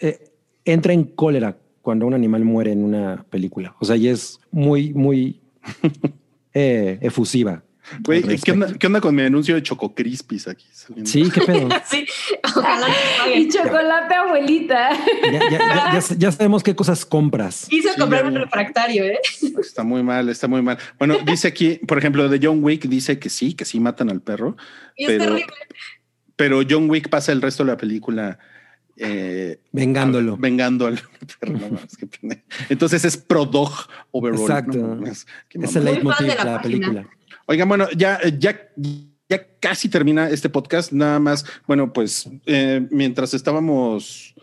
eh, 0.00 0.30
entra 0.64 0.92
en 0.92 1.04
cólera 1.04 1.56
cuando 1.80 2.06
un 2.06 2.14
animal 2.14 2.44
muere 2.44 2.72
en 2.72 2.84
una 2.84 3.24
película. 3.30 3.74
O 3.80 3.84
sea, 3.84 3.96
y 3.96 4.08
es 4.08 4.38
muy, 4.50 4.92
muy 4.94 5.40
eh, 6.54 6.98
efusiva. 7.00 7.62
Güey, 8.04 8.22
¿qué 8.38 8.52
onda, 8.52 8.72
¿qué 8.78 8.86
onda 8.86 9.00
con 9.00 9.14
mi 9.14 9.22
anuncio 9.22 9.54
de 9.56 9.62
Choco 9.62 9.94
Crispis 9.94 10.46
aquí? 10.48 10.66
saliendo? 10.72 11.10
Sí, 11.10 11.28
qué 11.30 11.40
pedo. 11.40 11.68
Sí, 11.90 12.06
ojalá 12.44 12.86
Y 13.34 13.48
chocolate 13.48 14.14
abuelita. 14.14 14.90
Ya, 15.24 15.32
ya- 15.32 15.58
ya- 15.58 16.00
ya- 16.00 16.16
ya 16.16 16.32
sabemos 16.32 16.62
qué 16.62 16.74
cosas 16.76 17.04
compras. 17.04 17.66
Quise 17.68 17.92
Sí, 17.92 18.00
comprar 18.00 18.24
un 18.26 18.36
refractario, 18.36 19.04
¿eh? 19.04 19.18
Está 19.60 19.82
muy 19.82 20.02
mal, 20.02 20.28
está 20.28 20.46
muy 20.48 20.62
mal. 20.62 20.78
Bueno, 20.98 21.16
dice 21.26 21.48
aquí, 21.48 21.80
por 21.86 21.98
ejemplo, 21.98 22.28
de 22.28 22.38
John 22.42 22.62
Wick, 22.62 22.84
dice 22.86 23.18
que 23.18 23.28
sí, 23.28 23.54
que 23.54 23.64
sí 23.64 23.80
matan 23.80 24.10
al 24.10 24.20
perro, 24.20 24.56
Y 24.96 25.04
es 25.04 25.08
Pero- 25.10 25.24
terrible. 25.24 25.46
pero 26.36 26.60
John 26.68 26.88
Wick 26.88 27.08
pasa 27.08 27.32
el 27.32 27.42
resto 27.42 27.64
de 27.64 27.72
la 27.72 27.76
película 27.76 28.38
eh, 28.96 29.58
Vengándolo. 29.72 30.36
pena. 30.38 30.68
Entonces 32.68 33.04
es 33.04 33.16
pro 33.16 33.44
dog 33.46 33.72
overall. 34.10 34.40
Exacto. 34.40 34.78
no 34.78 35.06
Es 35.06 35.26
mamada. 35.54 35.78
el 35.78 35.84
leitmotiv 35.84 36.26
de 36.26 36.44
la 36.44 36.62
película. 36.62 37.06
Oigan, 37.46 37.68
bueno, 37.68 37.88
ya, 37.96 38.20
ya, 38.38 38.72
ya 39.28 39.46
casi 39.60 39.88
termina 39.88 40.28
este 40.30 40.48
podcast. 40.48 40.92
Nada 40.92 41.18
más, 41.18 41.44
bueno, 41.66 41.92
pues 41.92 42.28
eh, 42.46 42.86
mientras 42.90 43.34
estábamos 43.34 44.34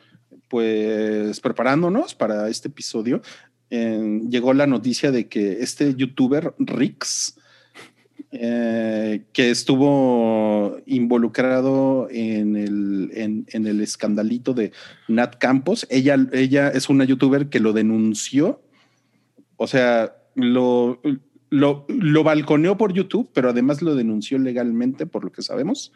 pues 0.47 1.39
preparándonos 1.39 2.15
para 2.15 2.49
este 2.49 2.69
episodio, 2.69 3.21
llegó 3.69 4.53
la 4.53 4.65
noticia 4.65 5.11
de 5.11 5.27
que 5.27 5.61
este 5.61 5.93
youtuber 5.93 6.55
Rix, 6.57 7.37
eh, 8.31 9.25
que 9.31 9.51
estuvo 9.51 10.77
involucrado 10.87 12.07
en 12.09 12.55
el, 12.55 13.11
en 13.13 13.67
el 13.67 13.81
escandalito 13.81 14.55
de 14.55 14.71
Nat 15.07 15.35
Campos, 15.37 15.85
ella, 15.91 16.17
ella 16.33 16.69
es 16.69 16.89
una 16.89 17.05
youtuber 17.05 17.49
que 17.49 17.59
lo 17.59 17.73
denunció, 17.73 18.63
o 19.55 19.67
sea, 19.67 20.15
lo, 20.35 20.99
lo, 21.49 21.85
lo 21.89 22.23
balconeó 22.23 22.77
por 22.77 22.93
YouTube, 22.93 23.29
pero 23.33 23.49
además 23.49 23.81
lo 23.81 23.95
denunció 23.95 24.37
legalmente, 24.39 25.05
por 25.05 25.23
lo 25.23 25.31
que 25.31 25.41
sabemos. 25.41 25.91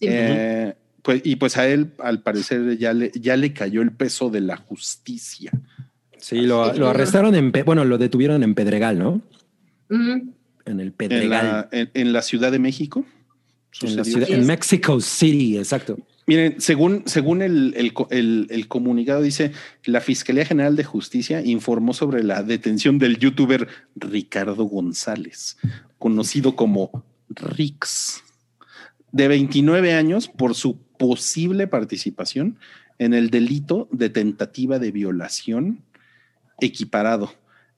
Sí. 0.00 0.06
Eh, 0.08 0.74
pues, 1.02 1.22
y 1.24 1.36
pues 1.36 1.56
a 1.56 1.66
él, 1.68 1.92
al 1.98 2.22
parecer, 2.22 2.76
ya 2.78 2.92
le, 2.92 3.10
ya 3.14 3.36
le 3.36 3.52
cayó 3.52 3.82
el 3.82 3.92
peso 3.92 4.30
de 4.30 4.40
la 4.40 4.56
justicia. 4.56 5.52
Sí, 6.18 6.40
lo, 6.42 6.72
lo 6.74 6.88
arrestaron 6.88 7.34
en, 7.34 7.52
bueno, 7.64 7.84
lo 7.84 7.96
detuvieron 7.98 8.42
en 8.42 8.54
Pedregal, 8.54 8.98
¿no? 8.98 9.22
En 9.90 10.34
el 10.80 10.88
En 10.88 10.92
Pedregal. 10.92 11.46
la, 11.46 11.68
en- 11.72 11.90
en 11.94 12.12
la 12.12 12.22
Ciudad 12.22 12.50
de 12.52 12.58
México. 12.58 13.04
En, 13.80 13.96
la 13.96 14.04
sucedió. 14.04 14.26
ciudad, 14.26 14.40
en 14.40 14.46
Mexico 14.46 15.00
City, 15.00 15.58
exacto. 15.58 15.98
Miren, 16.28 16.60
según, 16.60 17.04
según 17.06 17.40
el, 17.40 17.72
el 17.74 18.46
el 18.50 18.68
comunicado, 18.68 19.22
dice 19.22 19.52
la 19.86 20.02
Fiscalía 20.02 20.44
General 20.44 20.76
de 20.76 20.84
Justicia 20.84 21.40
informó 21.40 21.94
sobre 21.94 22.22
la 22.22 22.42
detención 22.42 22.98
del 22.98 23.16
youtuber 23.16 23.66
Ricardo 23.96 24.64
González, 24.64 25.56
conocido 25.98 26.54
como 26.54 27.02
Rix, 27.30 28.22
de 29.10 29.26
29 29.26 29.94
años 29.94 30.28
por 30.28 30.54
su 30.54 30.76
posible 30.98 31.66
participación 31.66 32.58
en 32.98 33.14
el 33.14 33.30
delito 33.30 33.88
de 33.90 34.10
tentativa 34.10 34.78
de 34.78 34.90
violación 34.90 35.82
equiparado, 36.60 37.32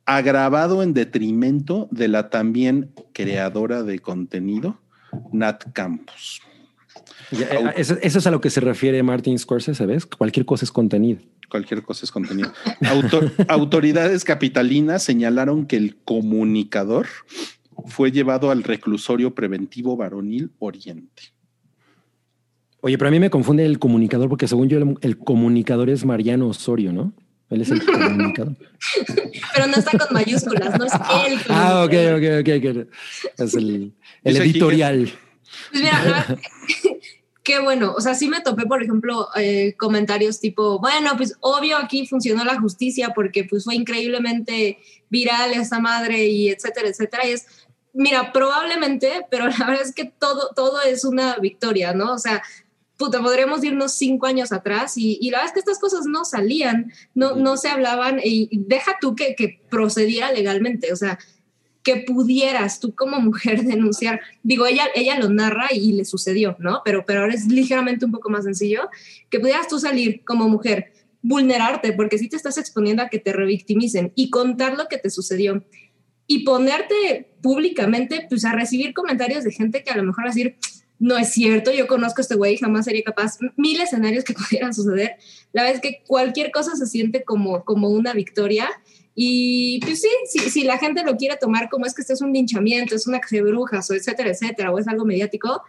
agravado 0.06 0.82
en 0.82 0.92
detrimento 0.92 1.86
de 1.92 2.08
la 2.08 2.30
también 2.30 2.90
creadora 3.12 3.84
de 3.84 4.00
contenido, 4.00 4.80
Nat 5.30 5.72
Campos. 5.72 6.42
Ya, 7.30 7.46
eh, 7.46 7.72
Eso, 7.76 7.96
eso 8.02 8.18
es 8.18 8.26
a 8.26 8.30
lo 8.30 8.40
que 8.40 8.50
se 8.50 8.60
refiere 8.60 9.02
Martin 9.02 9.38
Scorsese, 9.38 9.86
¿ves? 9.86 10.06
Cualquier 10.06 10.44
cosa 10.46 10.64
es 10.64 10.72
contenido. 10.72 11.20
Cualquier 11.48 11.82
cosa 11.82 12.04
es 12.04 12.10
contenido. 12.12 12.52
Autor- 12.82 13.32
autoridades 13.48 14.24
capitalinas 14.24 15.02
señalaron 15.02 15.66
que 15.66 15.76
el 15.76 15.96
comunicador 16.04 17.06
fue 17.86 18.10
llevado 18.12 18.50
al 18.50 18.62
reclusorio 18.62 19.34
preventivo 19.34 19.96
varonil 19.96 20.50
Oriente. 20.58 21.22
Oye, 22.82 22.96
pero 22.96 23.08
a 23.08 23.10
mí 23.10 23.20
me 23.20 23.30
confunde 23.30 23.64
el 23.66 23.78
comunicador 23.78 24.28
porque 24.28 24.48
según 24.48 24.68
yo 24.68 24.78
el, 24.78 24.96
el 25.02 25.18
comunicador 25.18 25.90
es 25.90 26.04
Mariano 26.04 26.48
Osorio, 26.48 26.92
¿no? 26.92 27.12
Él 27.50 27.60
es 27.62 27.70
el 27.70 27.84
comunicador. 27.84 28.56
Pero 29.54 29.66
no 29.66 29.74
está 29.76 29.98
con 29.98 30.14
mayúsculas, 30.14 30.78
no 30.78 30.84
es 30.84 30.92
él. 31.26 31.38
ah, 31.48 31.84
ok, 31.84 31.92
ok, 32.16 32.40
ok. 32.40 32.86
ok. 32.86 32.88
Es 33.38 33.54
el, 33.54 33.92
el 34.24 34.36
editorial. 34.36 35.10
Pues 35.72 35.82
mira, 35.82 36.38
qué 37.42 37.60
bueno. 37.60 37.94
O 37.96 38.00
sea, 38.00 38.14
sí 38.14 38.28
me 38.28 38.40
topé, 38.40 38.66
por 38.66 38.82
ejemplo, 38.82 39.28
eh, 39.36 39.74
comentarios 39.78 40.40
tipo, 40.40 40.78
bueno, 40.78 41.12
pues 41.16 41.36
obvio 41.40 41.76
aquí 41.76 42.06
funcionó 42.06 42.44
la 42.44 42.60
justicia 42.60 43.12
porque 43.14 43.44
pues 43.44 43.64
fue 43.64 43.74
increíblemente 43.74 44.78
viral 45.08 45.52
esta 45.52 45.80
madre 45.80 46.26
y 46.26 46.48
etcétera, 46.48 46.88
etcétera. 46.88 47.26
Y 47.26 47.32
es, 47.32 47.46
mira, 47.92 48.32
probablemente, 48.32 49.26
pero 49.30 49.46
la 49.58 49.66
verdad 49.66 49.82
es 49.82 49.94
que 49.94 50.04
todo, 50.04 50.50
todo 50.54 50.80
es 50.82 51.04
una 51.04 51.36
victoria, 51.36 51.92
¿no? 51.94 52.12
O 52.12 52.18
sea, 52.18 52.42
puta, 52.96 53.22
podríamos 53.22 53.64
irnos 53.64 53.94
cinco 53.94 54.26
años 54.26 54.52
atrás 54.52 54.98
y, 54.98 55.18
y 55.22 55.30
la 55.30 55.38
verdad 55.38 55.46
es 55.46 55.52
que 55.54 55.60
estas 55.60 55.78
cosas 55.78 56.04
no 56.04 56.26
salían, 56.26 56.92
no, 57.14 57.34
no 57.34 57.56
se 57.56 57.68
hablaban 57.68 58.20
y, 58.22 58.48
deja 58.52 58.98
tú 59.00 59.16
que, 59.16 59.34
que 59.34 59.58
procediera 59.70 60.30
legalmente, 60.30 60.92
o 60.92 60.96
sea, 60.96 61.18
que 61.82 62.04
pudieras 62.06 62.80
tú 62.80 62.94
como 62.94 63.20
mujer 63.20 63.62
denunciar. 63.64 64.20
Digo, 64.42 64.66
ella, 64.66 64.84
ella 64.94 65.18
lo 65.18 65.28
narra 65.28 65.68
y, 65.72 65.92
le 65.92 66.04
sucedió, 66.04 66.56
¿no? 66.58 66.82
Pero, 66.84 67.04
pero 67.06 67.20
ahora 67.20 67.34
es 67.34 67.46
ligeramente 67.46 68.04
un 68.04 68.12
poco 68.12 68.30
más 68.30 68.44
sencillo, 68.44 68.88
que 69.28 69.40
pudieras 69.40 69.68
tú 69.68 69.78
salir 69.78 70.22
como 70.24 70.48
mujer, 70.48 70.92
vulnerarte, 71.22 71.92
porque 71.92 72.18
si 72.18 72.28
te 72.28 72.36
estás 72.36 72.58
exponiendo 72.58 73.02
a 73.02 73.08
que 73.08 73.18
te 73.18 73.32
revictimicen 73.32 74.12
y 74.14 74.30
contar 74.30 74.76
lo 74.76 74.88
que 74.88 74.98
te 74.98 75.10
sucedió 75.10 75.64
y 76.26 76.44
ponerte 76.44 77.34
públicamente, 77.42 78.26
pues 78.28 78.44
a 78.44 78.52
recibir 78.52 78.94
comentarios 78.94 79.44
de 79.44 79.50
gente 79.50 79.82
que 79.82 79.90
a 79.90 79.96
lo 79.96 80.04
mejor 80.04 80.24
va 80.24 80.28
a 80.28 80.32
decir, 80.32 80.56
no 81.00 81.16
es 81.16 81.30
cierto, 81.32 81.72
yo 81.72 81.86
conozco 81.86 82.20
a 82.20 82.22
este 82.22 82.36
güey, 82.36 82.58
jamás 82.58 82.84
sería 82.84 83.02
capaz, 83.02 83.38
mil 83.56 83.80
escenarios 83.80 84.22
que 84.22 84.34
pudieran 84.48 84.72
suceder. 84.72 85.16
La 85.52 85.62
verdad 85.62 85.76
es 85.76 85.82
que 85.82 86.04
cualquier 86.06 86.52
cosa 86.52 86.76
se 86.76 86.86
siente 86.86 87.24
como, 87.24 87.64
como 87.64 87.88
una 87.88 88.12
victoria. 88.12 88.68
Y 89.22 89.80
pues 89.80 90.00
sí, 90.00 90.08
si, 90.24 90.38
si 90.48 90.64
la 90.64 90.78
gente 90.78 91.04
lo 91.04 91.14
quiere 91.18 91.36
tomar 91.36 91.68
como 91.68 91.84
es 91.84 91.92
que 91.92 92.00
esto 92.00 92.14
es 92.14 92.22
un 92.22 92.32
linchamiento, 92.32 92.94
es 92.94 93.06
una 93.06 93.20
casa 93.20 93.36
de 93.36 93.42
brujas, 93.42 93.90
o 93.90 93.94
etcétera, 93.94 94.30
etcétera, 94.30 94.72
o 94.72 94.78
es 94.78 94.88
algo 94.88 95.04
mediático, 95.04 95.62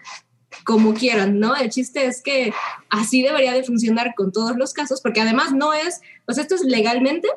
como 0.64 0.94
quieran, 0.94 1.38
¿no? 1.38 1.53
El 1.57 1.69
chiste 1.69 2.06
es 2.06 2.22
que 2.22 2.53
así 2.90 3.22
debería 3.22 3.52
de 3.52 3.64
funcionar 3.64 4.15
con 4.15 4.32
todos 4.32 4.56
los 4.56 4.72
casos, 4.72 5.02
porque 5.02 5.19
además 5.19 5.52
no 5.53 5.73
es, 5.73 5.99
pues 6.26 6.38
esto 6.38 6.56
es 6.56 6.61
legalmente, 6.61 7.28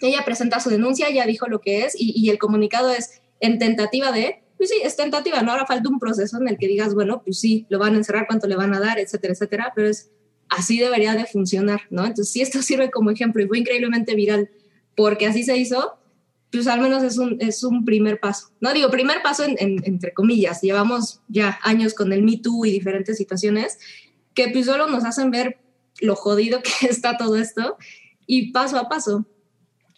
ella 0.00 0.24
presenta 0.24 0.58
su 0.58 0.70
denuncia, 0.70 1.10
ya 1.10 1.26
dijo 1.26 1.46
lo 1.48 1.60
que 1.60 1.84
es, 1.84 2.00
y, 2.00 2.14
y 2.16 2.30
el 2.30 2.38
comunicado 2.38 2.90
es 2.90 3.20
en 3.40 3.58
tentativa 3.58 4.10
de, 4.10 4.42
pues 4.56 4.70
sí, 4.70 4.76
es 4.82 4.96
tentativa, 4.96 5.42
¿no? 5.42 5.52
Ahora 5.52 5.66
falta 5.66 5.90
un 5.90 5.98
proceso 5.98 6.40
en 6.40 6.48
el 6.48 6.56
que 6.56 6.66
digas, 6.66 6.94
bueno, 6.94 7.20
pues 7.22 7.38
sí, 7.38 7.66
lo 7.68 7.78
van 7.78 7.92
a 7.92 7.98
encerrar, 7.98 8.24
cuánto 8.26 8.46
le 8.46 8.56
van 8.56 8.72
a 8.72 8.80
dar, 8.80 8.98
etcétera, 8.98 9.34
etcétera, 9.34 9.72
pero 9.76 9.90
es 9.90 10.10
así 10.48 10.78
debería 10.78 11.14
de 11.14 11.26
funcionar, 11.26 11.82
¿no? 11.90 12.06
Entonces, 12.06 12.32
si 12.32 12.40
esto 12.40 12.62
sirve 12.62 12.90
como 12.90 13.10
ejemplo 13.10 13.42
y 13.42 13.48
fue 13.48 13.58
increíblemente 13.58 14.14
viral 14.14 14.48
porque 14.96 15.26
así 15.26 15.42
se 15.42 15.56
hizo, 15.56 15.98
pues 16.50 16.66
al 16.66 16.80
menos 16.80 17.02
es 17.02 17.18
un, 17.18 17.38
es 17.40 17.64
un 17.64 17.84
primer 17.84 18.20
paso, 18.20 18.50
¿no? 18.60 18.72
Digo, 18.72 18.90
primer 18.90 19.22
paso 19.22 19.44
en, 19.44 19.56
en, 19.58 19.82
entre 19.84 20.12
comillas, 20.12 20.60
llevamos 20.60 21.20
ya 21.28 21.58
años 21.62 21.94
con 21.94 22.12
el 22.12 22.22
Me 22.22 22.36
Too 22.36 22.66
y 22.66 22.70
diferentes 22.70 23.16
situaciones 23.16 23.78
que 24.34 24.48
pues 24.48 24.66
solo 24.66 24.86
nos 24.86 25.04
hacen 25.04 25.30
ver 25.30 25.58
lo 26.00 26.16
jodido 26.16 26.62
que 26.62 26.86
está 26.88 27.16
todo 27.16 27.36
esto 27.36 27.76
y 28.26 28.52
paso 28.52 28.78
a 28.78 28.88
paso. 28.88 29.26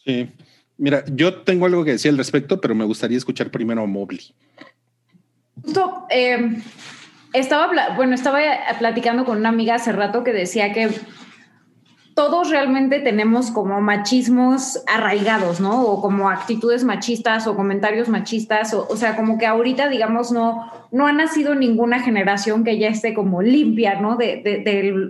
Sí. 0.05 0.31
Mira, 0.77 1.05
yo 1.07 1.43
tengo 1.43 1.67
algo 1.67 1.85
que 1.85 1.93
decir 1.93 2.11
al 2.11 2.19
respecto, 2.19 2.61
pero 2.61 2.75
me 2.75 2.85
gustaría 2.85 3.17
escuchar 3.17 3.51
primero 3.51 3.83
a 3.83 3.87
Mobley. 3.87 4.35
Justo, 5.63 6.07
eh, 6.11 6.63
estaba, 7.33 7.95
bueno, 7.95 8.15
estaba 8.15 8.41
platicando 8.79 9.25
con 9.25 9.39
una 9.39 9.51
amiga 9.51 9.77
hace 9.77 9.93
rato 9.93 10.25
que 10.25 10.33
decía 10.33 10.73
que 10.73 10.91
todos 12.15 12.51
realmente 12.51 13.01
tenemos 13.01 13.51
como 13.51 13.81
machismos 13.81 14.83
arraigados, 14.87 15.61
¿no? 15.61 15.83
O 15.83 16.01
como 16.01 16.31
actitudes 16.31 16.85
machistas 16.85 17.47
o 17.47 17.57
comentarios 17.57 18.09
machistas, 18.09 18.73
o, 18.73 18.97
sea, 18.97 19.17
como 19.17 19.37
que 19.37 19.47
ahorita, 19.47 19.89
digamos, 19.89 20.31
no, 20.31 20.71
no 20.93 21.07
ha 21.07 21.13
nacido 21.13 21.55
ninguna 21.55 22.01
generación 22.01 22.63
que 22.63 22.79
ya 22.79 22.89
esté 22.89 23.15
como 23.15 23.43
limpia, 23.43 24.01
¿no? 24.01 24.17
De- 24.17 24.43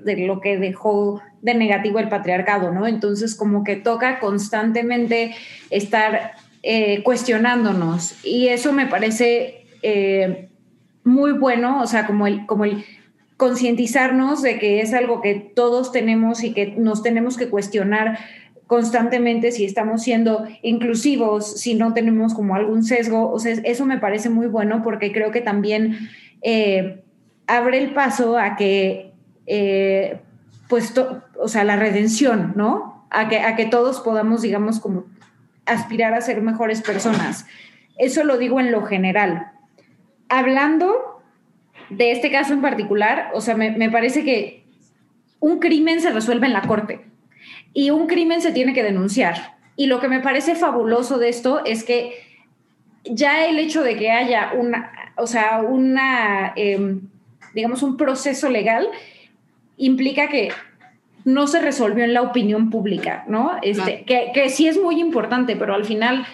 de 0.05 0.26
lo 0.26 0.40
que 0.40 0.56
dejó 0.56 1.20
de 1.43 1.55
negativo 1.55 1.98
el 1.98 2.09
patriarcado, 2.09 2.72
¿no? 2.72 2.86
Entonces, 2.86 3.35
como 3.35 3.64
que 3.64 3.76
toca 3.76 4.18
constantemente 4.18 5.36
estar 5.68 6.32
eh, 6.62 7.02
cuestionándonos 7.02 8.24
y 8.24 8.48
eso 8.48 8.72
me 8.72 8.86
parece 8.86 9.66
eh, 9.82 10.48
muy 11.05 11.32
bueno, 11.32 11.82
o 11.82 11.86
sea, 11.86 12.06
como 12.06 12.26
el, 12.26 12.47
como 12.47 12.64
el 12.64 12.82
concientizarnos 13.36 14.43
de 14.43 14.59
que 14.59 14.81
es 14.81 14.94
algo 14.94 15.20
que 15.20 15.35
todos 15.35 15.93
tenemos 15.93 16.44
y 16.44 16.52
que 16.52 16.74
nos 16.77 17.02
tenemos 17.02 17.36
que 17.36 17.48
cuestionar 17.48 18.19
constantemente 18.66 19.52
si 19.52 19.65
estamos 19.65 20.02
siendo 20.02 20.47
inclusivos, 20.62 21.61
si 21.61 21.74
no 21.74 21.93
tenemos 21.93 22.35
como 22.35 22.55
algún 22.55 22.82
sesgo. 22.82 23.31
O 23.31 23.39
sea, 23.39 23.52
eso 23.65 23.86
me 23.86 23.98
parece 23.98 24.31
muy 24.31 24.47
bueno 24.47 24.82
porque 24.82 25.12
creo 25.12 25.31
que 25.31 25.40
también 25.40 26.09
eh, 26.43 27.02
abre 27.47 27.78
el 27.78 27.93
paso 27.93 28.39
a 28.39 28.56
que, 28.56 29.12
eh, 29.47 30.19
pues, 30.69 30.94
o 31.39 31.48
sea, 31.48 31.65
la 31.65 31.77
redención, 31.77 32.52
¿no? 32.56 33.06
A 33.11 33.28
que, 33.28 33.40
a 33.40 33.55
que 33.56 33.66
todos 33.66 34.01
podamos, 34.01 34.43
digamos, 34.43 34.81
como 34.81 35.05
aspirar 35.66 36.15
a 36.15 36.20
ser 36.20 36.40
mejores 36.40 36.82
personas. 36.82 37.47
Eso 37.98 38.24
lo 38.24 38.39
digo 38.39 38.61
en 38.61 38.73
lo 38.73 38.82
general. 38.82 39.52
Hablando 40.28 41.13
de 41.90 42.12
este 42.12 42.31
caso 42.31 42.52
en 42.52 42.61
particular, 42.61 43.31
o 43.35 43.40
sea, 43.40 43.56
me, 43.56 43.70
me 43.70 43.90
parece 43.90 44.24
que 44.24 44.65
un 45.40 45.59
crimen 45.59 46.01
se 46.01 46.11
resuelve 46.11 46.47
en 46.47 46.52
la 46.52 46.62
corte 46.62 47.01
y 47.73 47.90
un 47.90 48.06
crimen 48.06 48.40
se 48.40 48.52
tiene 48.52 48.73
que 48.73 48.82
denunciar. 48.82 49.56
Y 49.77 49.86
lo 49.86 50.01
que 50.01 50.09
me 50.09 50.20
parece 50.20 50.55
fabuloso 50.55 51.19
de 51.19 51.28
esto 51.28 51.65
es 51.65 51.85
que 51.85 52.15
ya 53.05 53.47
el 53.47 53.59
hecho 53.59 53.82
de 53.82 53.97
que 53.97 54.11
haya 54.11 54.52
una, 54.55 54.93
o 55.16 55.27
sea, 55.27 55.61
una, 55.61 56.52
eh, 56.56 56.98
digamos, 57.55 57.82
un 57.82 57.97
proceso 57.97 58.48
legal 58.48 58.89
implica 59.77 60.28
que 60.28 60.51
no 61.24 61.47
se 61.47 61.61
resolvió 61.61 62.05
en 62.05 62.15
la 62.15 62.23
opinión 62.23 62.70
pública, 62.70 63.24
¿no? 63.28 63.52
Este, 63.62 64.05
que, 64.05 64.31
que 64.32 64.48
sí 64.51 64.69
es 64.69 64.81
muy 64.81 65.01
importante, 65.01 65.56
pero 65.56 65.74
al 65.74 65.85
final 65.85 66.27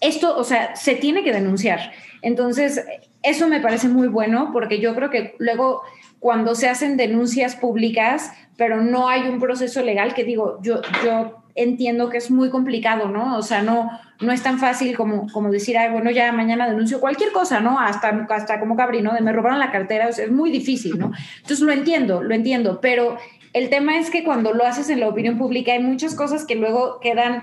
esto, 0.00 0.36
o 0.36 0.44
sea, 0.44 0.74
se 0.74 0.94
tiene 0.94 1.22
que 1.22 1.32
denunciar. 1.32 1.92
Entonces, 2.22 2.84
eso 3.22 3.48
me 3.48 3.60
parece 3.60 3.88
muy 3.88 4.08
bueno 4.08 4.50
porque 4.52 4.80
yo 4.80 4.94
creo 4.94 5.10
que 5.10 5.34
luego 5.38 5.82
cuando 6.18 6.54
se 6.54 6.68
hacen 6.68 6.96
denuncias 6.96 7.56
públicas, 7.56 8.32
pero 8.56 8.80
no 8.80 9.08
hay 9.08 9.28
un 9.28 9.40
proceso 9.40 9.82
legal, 9.82 10.14
que 10.14 10.22
digo, 10.22 10.58
yo, 10.62 10.80
yo 11.04 11.42
entiendo 11.54 12.08
que 12.08 12.18
es 12.18 12.30
muy 12.30 12.48
complicado, 12.48 13.08
¿no? 13.08 13.36
O 13.36 13.42
sea, 13.42 13.62
no, 13.62 13.90
no 14.20 14.32
es 14.32 14.42
tan 14.42 14.58
fácil 14.58 14.96
como, 14.96 15.26
como 15.32 15.50
decir, 15.50 15.76
ay, 15.76 15.90
bueno, 15.90 16.10
ya 16.10 16.30
mañana 16.32 16.68
denuncio 16.68 17.00
cualquier 17.00 17.32
cosa, 17.32 17.60
¿no? 17.60 17.78
Hasta, 17.78 18.26
hasta 18.30 18.60
como 18.60 18.76
Cabri, 18.76 19.02
¿no? 19.02 19.12
De 19.14 19.20
me 19.20 19.32
robaron 19.32 19.58
la 19.58 19.72
cartera, 19.72 20.08
o 20.08 20.12
sea, 20.12 20.26
es 20.26 20.30
muy 20.30 20.50
difícil, 20.50 20.98
¿no? 20.98 21.12
Entonces 21.38 21.60
lo 21.60 21.72
entiendo, 21.72 22.22
lo 22.22 22.34
entiendo, 22.34 22.80
pero 22.80 23.18
el 23.52 23.68
tema 23.68 23.98
es 23.98 24.10
que 24.10 24.24
cuando 24.24 24.52
lo 24.52 24.64
haces 24.64 24.88
en 24.90 25.00
la 25.00 25.08
opinión 25.08 25.38
pública 25.38 25.72
hay 25.72 25.82
muchas 25.82 26.14
cosas 26.14 26.46
que 26.46 26.54
luego 26.54 27.00
quedan 27.00 27.42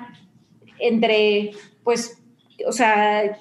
entre, 0.79 1.51
pues, 1.83 2.21
o 2.65 2.71
sea, 2.71 3.37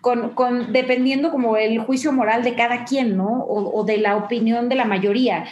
con, 0.00 0.30
con- 0.34 0.72
dependiendo 0.72 1.30
como 1.30 1.56
el 1.56 1.78
juicio 1.80 2.12
moral 2.12 2.42
de 2.44 2.54
cada 2.54 2.84
quien, 2.84 3.16
¿no? 3.16 3.44
O, 3.48 3.84
de 3.84 3.98
la 3.98 4.16
opinión 4.16 4.68
de 4.68 4.74
la 4.76 4.84
mayoría. 4.84 5.44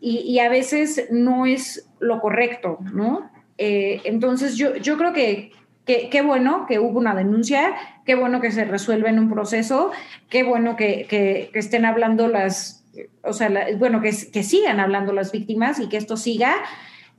Y, 0.00 0.18
y 0.20 0.38
a 0.38 0.48
veces 0.48 1.08
no 1.10 1.46
es 1.46 1.88
lo 2.00 2.20
correcto, 2.20 2.78
¿no? 2.92 3.30
Eh, 3.58 4.00
entonces 4.04 4.56
yo, 4.56 4.76
yo 4.76 4.96
creo 4.96 5.12
que 5.12 5.50
qué 5.84 6.20
bueno 6.22 6.66
que 6.68 6.78
hubo 6.78 6.98
una 6.98 7.14
denuncia, 7.14 7.74
qué 8.04 8.14
bueno 8.14 8.40
que 8.42 8.50
se 8.52 8.64
resuelve 8.66 9.08
en 9.08 9.18
un 9.18 9.30
proceso, 9.30 9.90
qué 10.28 10.42
bueno 10.42 10.76
que, 10.76 11.06
que- 11.08 11.48
que 11.50 11.58
estén 11.58 11.86
hablando 11.86 12.28
las, 12.28 12.84
o 13.22 13.32
sea, 13.32 13.50
bueno, 13.78 14.02
que, 14.02 14.10
que 14.32 14.42
sigan 14.42 14.80
hablando 14.80 15.12
las 15.14 15.32
víctimas 15.32 15.80
y 15.80 15.88
que 15.88 15.96
esto 15.96 16.16
siga. 16.18 16.52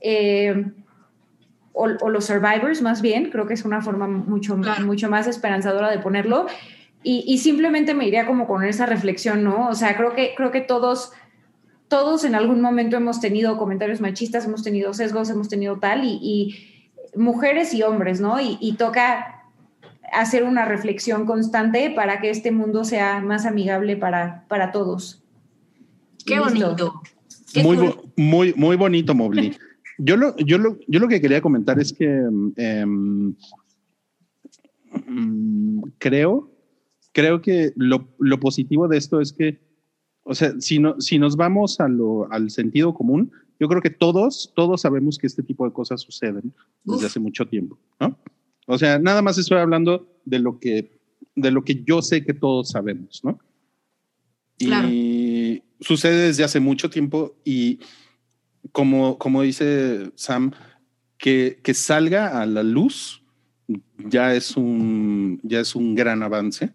eh, 0.02 0.66
o, 1.80 2.06
o 2.06 2.10
los 2.10 2.26
survivors 2.26 2.82
más 2.82 3.02
bien, 3.02 3.30
creo 3.32 3.48
que 3.48 3.54
es 3.54 3.66
una 3.66 3.82
forma 3.82 4.08
mucho, 4.08 4.56
Claro. 4.60 4.86
mucho 4.86 5.10
más 5.10 5.28
esperanzadora 5.28 5.90
de 5.90 6.00
ponerlo. 6.00 6.46
Y, 7.04 7.24
y 7.26 7.38
simplemente 7.38 7.94
me 7.94 8.06
iría 8.08 8.26
como 8.28 8.46
con 8.46 8.64
esa 8.64 8.86
reflexión, 8.86 9.44
¿no? 9.44 9.70
O 9.70 9.76
sea, 9.76 9.96
creo 9.96 10.14
que, 10.14 10.34
creo 10.36 10.52
que 10.52 10.62
todos, 10.62 11.14
todos 11.88 12.26
en 12.26 12.36
algún 12.36 12.60
momento 12.60 12.98
hemos 12.98 13.22
tenido 13.22 13.58
comentarios 13.58 14.02
machistas, 14.02 14.46
hemos 14.46 14.64
tenido 14.64 14.94
sesgos, 14.94 15.30
hemos 15.30 15.48
tenido 15.48 15.78
tal, 15.80 16.04
y, 16.04 16.20
y 16.22 17.18
mujeres 17.18 17.74
y 17.74 17.84
hombres, 17.84 18.20
¿no? 18.20 18.42
Y, 18.42 18.58
y 18.60 18.74
toca 18.74 19.46
hacer 20.12 20.44
una 20.44 20.66
reflexión 20.66 21.26
constante 21.26 21.90
para 21.92 22.20
que 22.20 22.30
este 22.32 22.52
mundo 22.52 22.84
sea 22.84 23.22
más 23.22 23.46
amigable 23.46 23.96
para, 23.96 24.44
para 24.50 24.72
todos. 24.72 25.24
Qué 26.26 26.40
bonito. 26.40 27.02
Qué 27.54 27.64
muy, 27.64 27.96
muy, 28.18 28.54
muy 28.56 28.76
bonito, 28.76 29.16
Mobley. 29.16 29.56
Yo 30.00 30.18
lo, 30.18 30.36
yo, 30.38 30.58
lo, 30.58 30.80
yo 30.88 31.00
lo 31.00 31.08
que 31.08 31.22
quería 31.22 31.42
comentar 31.42 31.80
es 31.80 31.94
que 31.94 32.06
em, 32.06 33.36
mm, 35.08 35.82
creo, 35.98 36.52
creo 37.12 37.42
que 37.42 37.74
lo, 37.76 38.08
lo 38.18 38.40
positivo 38.40 38.88
de 38.88 38.98
esto 38.98 39.20
es 39.20 39.34
que, 39.34 39.60
o 40.24 40.34
sea, 40.34 40.54
si, 40.60 40.80
no, 40.80 41.00
si 41.02 41.20
nos 41.20 41.36
vamos 41.36 41.80
a 41.80 41.88
lo, 41.88 42.32
al 42.32 42.50
sentido 42.50 42.94
común, 42.94 43.32
yo 43.60 43.68
creo 43.68 43.82
que 43.82 43.90
todos, 43.90 44.54
todos 44.56 44.82
sabemos 44.82 45.18
que 45.18 45.28
este 45.28 45.44
tipo 45.44 45.66
de 45.66 45.74
cosas 45.74 46.02
suceden 46.02 46.54
desde 46.84 47.00
Uf. 47.00 47.06
hace 47.06 47.20
mucho 47.20 47.46
tiempo, 47.46 47.78
¿no? 48.00 48.18
O 48.68 48.78
sea, 48.78 49.00
nada 49.00 49.22
más 49.22 49.38
estoy 49.38 49.58
hablando 49.58 50.22
de 50.26 50.40
lo 50.40 50.60
que, 50.60 50.98
de 51.36 51.52
lo 51.52 51.64
que 51.64 51.84
yo 51.84 52.02
sé 52.02 52.24
que 52.24 52.34
todos 52.34 52.70
sabemos, 52.70 53.22
¿no? 53.24 53.40
Y 54.60 55.64
sucede 55.80 56.28
desde 56.28 56.44
hace 56.44 56.60
mucho 56.60 56.90
tiempo 56.90 57.36
y 57.44 57.80
como, 58.72 59.18
como 59.18 59.42
dice 59.42 60.12
Sam, 60.16 60.52
que, 61.18 61.60
que 61.64 61.74
salga 61.74 62.42
a 62.42 62.46
la 62.46 62.64
luz 62.64 63.24
ya 63.98 64.34
es 64.34 64.58
un, 64.58 65.40
ya 65.44 65.60
es 65.60 65.76
un 65.76 65.94
gran 65.96 66.24
avance, 66.24 66.72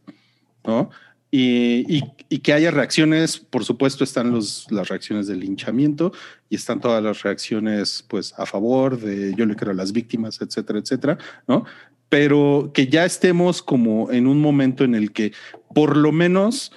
¿no? 0.64 0.90
Y, 1.30 2.02
y- 2.28 2.38
que 2.38 2.52
haya 2.52 2.70
reacciones, 2.70 3.38
por 3.38 3.64
supuesto, 3.64 4.04
están 4.04 4.30
los, 4.30 4.70
las 4.70 4.88
reacciones 4.88 5.26
del 5.26 5.40
linchamiento 5.40 6.12
y 6.48 6.54
están 6.56 6.80
todas 6.80 7.02
las 7.02 7.22
reacciones 7.22 8.04
pues 8.08 8.34
a 8.38 8.46
favor 8.46 9.00
de 9.00 9.34
yo 9.34 9.44
le 9.46 9.56
creo 9.56 9.72
a 9.72 9.74
las 9.74 9.92
víctimas, 9.92 10.40
etcétera, 10.40 10.78
etcétera, 10.78 11.18
¿no? 11.48 11.64
Pero 12.08 12.70
que 12.72 12.86
ya 12.86 13.04
estemos 13.04 13.62
como 13.62 14.12
en 14.12 14.26
un 14.28 14.40
momento 14.40 14.84
en 14.84 14.94
el 14.94 15.10
que 15.12 15.32
por 15.74 15.96
lo 15.96 16.12
menos 16.12 16.70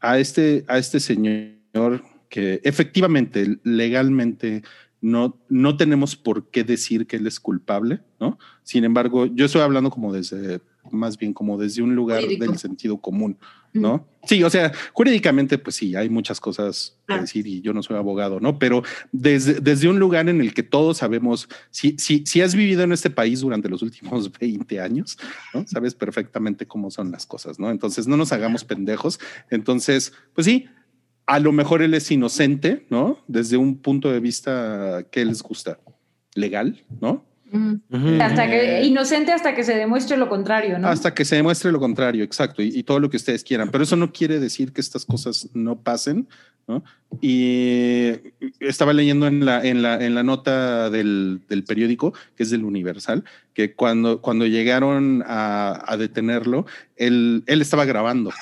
a 0.00 0.18
este, 0.18 0.64
a 0.68 0.78
este 0.78 1.00
señor 1.00 2.04
que 2.34 2.60
efectivamente, 2.64 3.58
legalmente, 3.62 4.64
no, 5.00 5.38
no 5.48 5.76
tenemos 5.76 6.16
por 6.16 6.50
qué 6.50 6.64
decir 6.64 7.06
que 7.06 7.14
él 7.14 7.28
es 7.28 7.38
culpable, 7.38 8.00
¿no? 8.18 8.40
Sin 8.64 8.82
embargo, 8.82 9.26
yo 9.26 9.44
estoy 9.44 9.60
hablando 9.60 9.88
como 9.88 10.12
desde, 10.12 10.60
más 10.90 11.16
bien 11.16 11.32
como 11.32 11.56
desde 11.58 11.82
un 11.82 11.94
lugar 11.94 12.22
Jurídico. 12.22 12.44
del 12.46 12.58
sentido 12.58 12.96
común, 12.98 13.38
¿no? 13.72 14.08
Sí, 14.24 14.42
o 14.42 14.50
sea, 14.50 14.72
jurídicamente, 14.92 15.58
pues 15.58 15.76
sí, 15.76 15.94
hay 15.94 16.08
muchas 16.08 16.40
cosas 16.40 16.96
que 17.02 17.04
Claro. 17.06 17.22
decir 17.22 17.46
y 17.46 17.60
yo 17.60 17.72
no 17.72 17.84
soy 17.84 17.98
abogado, 17.98 18.40
¿no? 18.40 18.58
Pero 18.58 18.82
desde, 19.12 19.60
desde 19.60 19.88
un 19.88 20.00
lugar 20.00 20.28
en 20.28 20.40
el 20.40 20.54
que 20.54 20.64
todos 20.64 20.96
sabemos, 20.96 21.48
si, 21.70 21.94
si, 21.98 22.24
si 22.26 22.40
has 22.40 22.56
vivido 22.56 22.82
en 22.82 22.90
este 22.90 23.10
país 23.10 23.42
durante 23.42 23.68
los 23.68 23.80
últimos 23.80 24.32
20 24.40 24.80
años, 24.80 25.18
¿no? 25.52 25.64
Sabes 25.68 25.94
perfectamente 25.94 26.66
cómo 26.66 26.90
son 26.90 27.12
las 27.12 27.26
cosas, 27.26 27.60
¿no? 27.60 27.70
Entonces 27.70 28.08
no 28.08 28.16
nos 28.16 28.32
hagamos 28.32 28.64
pendejos. 28.64 29.20
Entonces, 29.50 30.12
pues 30.34 30.46
sí, 30.46 30.66
a 31.26 31.38
lo 31.40 31.52
mejor 31.52 31.82
él 31.82 31.94
es 31.94 32.10
inocente, 32.10 32.86
¿no? 32.90 33.18
Desde 33.28 33.56
un 33.56 33.78
punto 33.78 34.10
de 34.10 34.20
vista 34.20 35.04
que 35.10 35.24
les 35.24 35.42
gusta 35.42 35.78
legal, 36.34 36.82
¿no? 37.00 37.24
Mm. 37.50 38.20
Hasta 38.20 38.48
que, 38.48 38.84
inocente 38.84 39.32
hasta 39.32 39.54
que 39.54 39.62
se 39.62 39.76
demuestre 39.76 40.16
lo 40.16 40.28
contrario, 40.28 40.78
¿no? 40.78 40.88
Hasta 40.88 41.14
que 41.14 41.24
se 41.24 41.36
demuestre 41.36 41.70
lo 41.70 41.78
contrario, 41.78 42.24
exacto, 42.24 42.62
y, 42.62 42.76
y 42.76 42.82
todo 42.82 42.98
lo 42.98 43.08
que 43.08 43.16
ustedes 43.16 43.44
quieran. 43.44 43.70
Pero 43.70 43.84
eso 43.84 43.96
no 43.96 44.12
quiere 44.12 44.40
decir 44.40 44.72
que 44.72 44.80
estas 44.80 45.04
cosas 45.04 45.48
no 45.54 45.76
pasen, 45.80 46.28
¿no? 46.66 46.82
Y 47.20 48.10
estaba 48.58 48.92
leyendo 48.92 49.26
en 49.28 49.44
la, 49.44 49.64
en 49.64 49.82
la, 49.82 50.04
en 50.04 50.16
la 50.16 50.24
nota 50.24 50.90
del, 50.90 51.42
del 51.48 51.62
periódico, 51.62 52.12
que 52.36 52.42
es 52.42 52.50
del 52.50 52.64
Universal, 52.64 53.22
que 53.52 53.74
cuando, 53.74 54.20
cuando 54.20 54.46
llegaron 54.46 55.22
a, 55.26 55.80
a 55.86 55.96
detenerlo, 55.96 56.66
él, 56.96 57.44
él 57.46 57.62
estaba 57.62 57.84
grabando, 57.84 58.32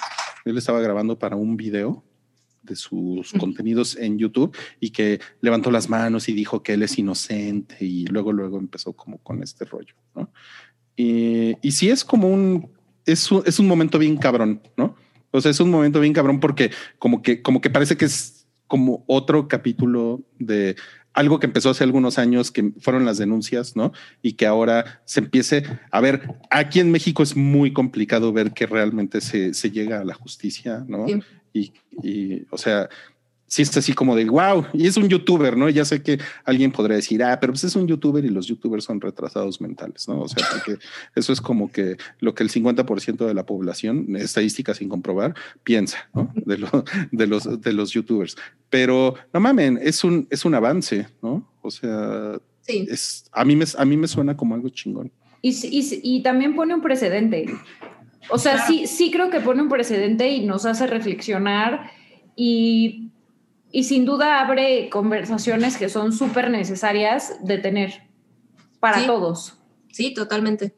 él 0.46 0.56
estaba 0.56 0.80
grabando 0.80 1.18
para 1.18 1.36
un 1.36 1.56
video 1.56 2.02
de 2.72 2.76
sus 2.76 3.32
contenidos 3.32 3.96
en 3.96 4.18
YouTube 4.18 4.56
y 4.80 4.90
que 4.90 5.20
levantó 5.40 5.70
las 5.70 5.88
manos 5.88 6.28
y 6.28 6.32
dijo 6.32 6.62
que 6.62 6.74
él 6.74 6.82
es 6.82 6.98
inocente 6.98 7.76
y 7.84 8.06
luego 8.06 8.32
luego 8.32 8.58
empezó 8.58 8.94
como 8.94 9.18
con 9.18 9.42
este 9.42 9.64
rollo, 9.64 9.94
¿no? 10.14 10.30
Y, 10.96 11.56
y 11.62 11.72
sí 11.72 11.90
es 11.90 12.04
como 12.04 12.28
un 12.28 12.70
es 13.04 13.30
un, 13.30 13.42
es 13.46 13.58
un 13.58 13.66
momento 13.66 13.98
bien 13.98 14.16
cabrón, 14.16 14.62
¿no? 14.76 14.96
O 15.30 15.40
sea, 15.40 15.50
es 15.50 15.60
un 15.60 15.70
momento 15.70 16.00
bien 16.00 16.12
cabrón 16.12 16.40
porque 16.40 16.70
como 16.98 17.22
que 17.22 17.42
como 17.42 17.60
que 17.60 17.70
parece 17.70 17.96
que 17.96 18.06
es 18.06 18.46
como 18.66 19.04
otro 19.06 19.48
capítulo 19.48 20.22
de 20.38 20.76
algo 21.14 21.38
que 21.38 21.46
empezó 21.46 21.70
hace 21.70 21.84
algunos 21.84 22.18
años, 22.18 22.50
que 22.50 22.72
fueron 22.80 23.04
las 23.04 23.18
denuncias, 23.18 23.76
¿no? 23.76 23.92
Y 24.22 24.34
que 24.34 24.46
ahora 24.46 25.02
se 25.04 25.20
empiece 25.20 25.64
a 25.90 26.00
ver, 26.00 26.22
aquí 26.50 26.80
en 26.80 26.90
México 26.90 27.22
es 27.22 27.36
muy 27.36 27.72
complicado 27.72 28.32
ver 28.32 28.52
que 28.52 28.66
realmente 28.66 29.20
se, 29.20 29.52
se 29.52 29.70
llega 29.70 30.00
a 30.00 30.04
la 30.04 30.14
justicia, 30.14 30.84
¿no? 30.88 31.06
Sí. 31.06 31.20
Y, 31.52 31.72
y, 32.02 32.46
o 32.50 32.58
sea, 32.58 32.88
sí 33.52 33.60
es 33.60 33.76
así 33.76 33.92
como 33.92 34.16
de 34.16 34.24
wow, 34.24 34.64
y 34.72 34.86
es 34.86 34.96
un 34.96 35.10
youtuber, 35.10 35.58
¿no? 35.58 35.68
Ya 35.68 35.84
sé 35.84 36.02
que 36.02 36.18
alguien 36.44 36.72
podría 36.72 36.96
decir, 36.96 37.22
ah, 37.22 37.38
pero 37.38 37.52
pues 37.52 37.64
es 37.64 37.76
un 37.76 37.86
youtuber 37.86 38.24
y 38.24 38.30
los 38.30 38.46
youtubers 38.46 38.84
son 38.84 38.98
retrasados 38.98 39.60
mentales, 39.60 40.08
¿no? 40.08 40.22
O 40.22 40.28
sea, 40.28 40.42
porque 40.50 40.82
eso 41.14 41.34
es 41.34 41.40
como 41.42 41.70
que 41.70 41.98
lo 42.20 42.34
que 42.34 42.44
el 42.44 42.50
50% 42.50 43.26
de 43.26 43.34
la 43.34 43.44
población, 43.44 44.16
estadística 44.16 44.72
sin 44.72 44.88
comprobar, 44.88 45.34
piensa, 45.64 46.08
¿no? 46.14 46.32
De, 46.34 46.56
lo, 46.56 46.84
de, 47.10 47.26
los, 47.26 47.60
de 47.60 47.72
los 47.74 47.90
youtubers. 47.90 48.36
Pero 48.70 49.16
no 49.34 49.40
mamen, 49.40 49.78
es 49.82 50.02
un, 50.02 50.26
es 50.30 50.46
un 50.46 50.54
avance, 50.54 51.08
¿no? 51.20 51.46
O 51.60 51.70
sea, 51.70 52.40
Sí. 52.62 52.86
es, 52.88 53.28
a, 53.32 53.44
mí 53.44 53.56
me, 53.56 53.64
a 53.76 53.84
mí 53.84 53.96
me 53.96 54.08
suena 54.08 54.36
como 54.36 54.54
algo 54.54 54.68
chingón. 54.70 55.12
Y, 55.42 55.50
y, 55.50 56.00
y 56.02 56.22
también 56.22 56.54
pone 56.54 56.74
un 56.74 56.80
precedente. 56.80 57.46
O 58.28 58.38
sea, 58.38 58.54
Claro. 58.54 58.68
sí, 58.72 58.86
sí 58.86 59.10
creo 59.10 59.30
que 59.30 59.40
pone 59.40 59.62
un 59.62 59.68
precedente 59.68 60.28
y 60.28 60.44
nos 60.44 60.64
hace 60.66 60.86
reflexionar 60.86 61.90
y, 62.36 63.10
y 63.70 63.84
sin 63.84 64.04
duda 64.04 64.40
abre 64.40 64.88
conversaciones 64.90 65.76
que 65.76 65.88
son 65.88 66.12
súper 66.12 66.50
necesarias 66.50 67.34
de 67.42 67.58
tener 67.58 68.02
para 68.80 69.00
Sí. 69.00 69.06
todos. 69.06 69.58
Sí, 69.92 70.14
totalmente. 70.14 70.74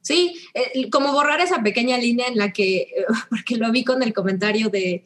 Sí, 0.00 0.34
eh, 0.54 0.90
como 0.90 1.12
borrar 1.12 1.40
esa 1.40 1.62
pequeña 1.62 1.96
línea 1.98 2.26
en 2.26 2.36
la 2.36 2.52
que, 2.52 2.76
eh, 2.82 2.88
porque 3.30 3.56
lo 3.56 3.70
vi 3.70 3.84
con 3.84 4.02
el 4.02 4.12
comentario 4.12 4.68
de, 4.68 5.04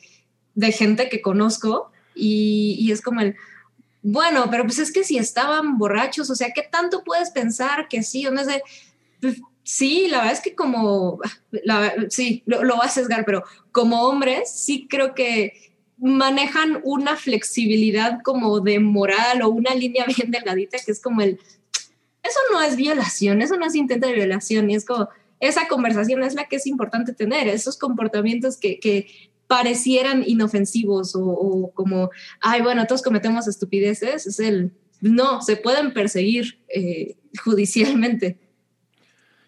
de 0.55 0.72
gente 0.72 1.08
que 1.08 1.20
conozco 1.20 1.92
y, 2.14 2.76
y 2.80 2.90
es 2.92 3.02
como 3.02 3.20
el, 3.20 3.36
bueno, 4.02 4.46
pero 4.50 4.64
pues 4.64 4.78
es 4.78 4.90
que 4.92 5.05
si 5.05 5.18
estaban 5.18 5.78
borrachos, 5.78 6.30
o 6.30 6.34
sea, 6.34 6.50
¿qué 6.55 6.62
tanto 6.62 7.05
puedes 7.05 7.30
pensar 7.30 7.88
que 7.88 8.02
sí 8.02 8.26
o 8.26 8.30
no 8.30 8.40
es 8.40 8.46
de, 8.46 8.62
pues, 9.20 9.40
sí, 9.66 10.06
la 10.08 10.18
verdad 10.18 10.32
es 10.34 10.40
que 10.40 10.54
como, 10.54 11.18
la- 11.50 11.92
sí, 12.08 12.42
lo, 12.46 12.62
lo 12.62 12.78
va 12.78 12.84
a 12.84 12.88
sesgar, 12.88 13.24
pero 13.24 13.42
como 13.72 14.02
hombres 14.04 14.50
sí 14.50 14.86
creo 14.88 15.14
que 15.14 15.52
manejan 15.98 16.80
una 16.84 17.16
flexibilidad 17.16 18.20
como 18.22 18.60
de 18.60 18.78
moral 18.78 19.42
o 19.42 19.48
una 19.48 19.74
línea 19.74 20.04
bien 20.16 20.30
delgadita 20.30 20.78
que 20.84 20.92
es 20.92 21.00
como 21.02 21.20
el, 21.20 21.40
eso 22.22 22.38
no 22.52 22.62
es 22.62 22.76
violación, 22.76 23.42
eso 23.42 23.56
no 23.56 23.66
es 23.66 23.74
intento 23.74 24.06
de 24.06 24.14
violación, 24.14 24.70
y 24.70 24.76
es 24.76 24.84
como, 24.84 25.08
esa 25.40 25.68
conversación 25.68 26.22
es 26.22 26.34
la 26.34 26.46
que 26.46 26.56
es 26.56 26.66
importante 26.66 27.12
tener, 27.12 27.48
esos 27.48 27.76
comportamientos 27.76 28.56
que, 28.56 28.78
que 28.78 29.08
parecieran 29.46 30.24
inofensivos 30.26 31.12
o, 31.14 31.70
como, 31.74 32.10
ay, 32.40 32.62
bueno, 32.62 32.86
todos 32.86 33.02
cometemos 33.02 33.46
estupideces, 33.46 34.26
es 34.26 34.40
el, 34.40 34.72
no, 35.00 35.42
se 35.42 35.56
pueden 35.56 35.92
perseguir 35.92 36.58
eh, 36.68 37.16
judicialmente. 37.44 38.38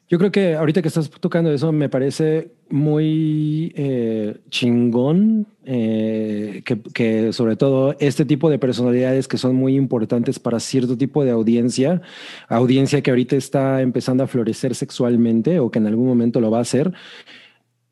Yo 0.08 0.18
creo 0.18 0.32
que 0.32 0.54
ahorita 0.54 0.80
que 0.80 0.88
estás 0.88 1.10
tocando 1.10 1.52
eso 1.52 1.70
me 1.70 1.90
parece 1.90 2.50
muy 2.70 3.72
eh, 3.76 4.38
chingón 4.48 5.46
eh, 5.66 6.62
que, 6.64 6.80
que 6.80 7.32
sobre 7.34 7.56
todo 7.56 7.94
este 8.00 8.24
tipo 8.24 8.48
de 8.48 8.58
personalidades 8.58 9.28
que 9.28 9.36
son 9.36 9.54
muy 9.54 9.76
importantes 9.76 10.38
para 10.38 10.60
cierto 10.60 10.96
tipo 10.96 11.24
de 11.24 11.30
audiencia, 11.30 12.00
audiencia 12.48 13.02
que 13.02 13.10
ahorita 13.10 13.36
está 13.36 13.82
empezando 13.82 14.24
a 14.24 14.26
florecer 14.26 14.74
sexualmente 14.74 15.60
o 15.60 15.70
que 15.70 15.78
en 15.78 15.86
algún 15.86 16.06
momento 16.06 16.40
lo 16.40 16.50
va 16.50 16.58
a 16.58 16.62
hacer, 16.62 16.94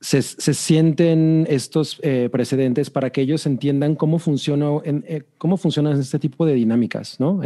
se, 0.00 0.22
se 0.22 0.54
sienten 0.54 1.46
estos 1.50 1.98
eh, 2.02 2.28
precedentes 2.30 2.90
para 2.90 3.10
que 3.10 3.22
ellos 3.22 3.44
entiendan 3.44 3.94
cómo 3.94 4.18
funciona, 4.18 4.68
en, 4.84 5.04
eh, 5.06 5.22
cómo 5.36 5.56
funcionan 5.56 5.98
este 6.00 6.18
tipo 6.18 6.46
de 6.46 6.54
dinámicas, 6.54 7.18
¿no? 7.18 7.40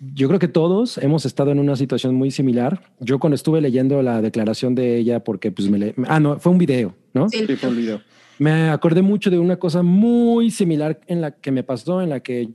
Yo 0.00 0.28
creo 0.28 0.38
que 0.38 0.48
todos 0.48 0.98
hemos 0.98 1.26
estado 1.26 1.50
en 1.50 1.58
una 1.58 1.74
situación 1.74 2.14
muy 2.14 2.30
similar. 2.30 2.80
Yo 3.00 3.18
cuando 3.18 3.34
estuve 3.34 3.60
leyendo 3.60 4.00
la 4.02 4.22
declaración 4.22 4.74
de 4.74 4.96
ella, 4.96 5.24
porque 5.24 5.50
pues 5.50 5.68
me 5.68 5.78
le... 5.78 5.94
Ah, 6.06 6.20
no, 6.20 6.38
fue 6.38 6.52
un 6.52 6.58
video, 6.58 6.94
¿no? 7.12 7.28
Sí, 7.28 7.44
fue 7.56 7.68
un 7.68 7.76
video. 7.76 8.00
Me 8.38 8.70
acordé 8.70 9.02
mucho 9.02 9.30
de 9.30 9.38
una 9.38 9.56
cosa 9.56 9.82
muy 9.82 10.50
similar 10.52 11.00
en 11.08 11.20
la 11.20 11.32
que 11.32 11.50
me 11.50 11.64
pasó, 11.64 12.00
en 12.00 12.10
la 12.10 12.20
que 12.20 12.50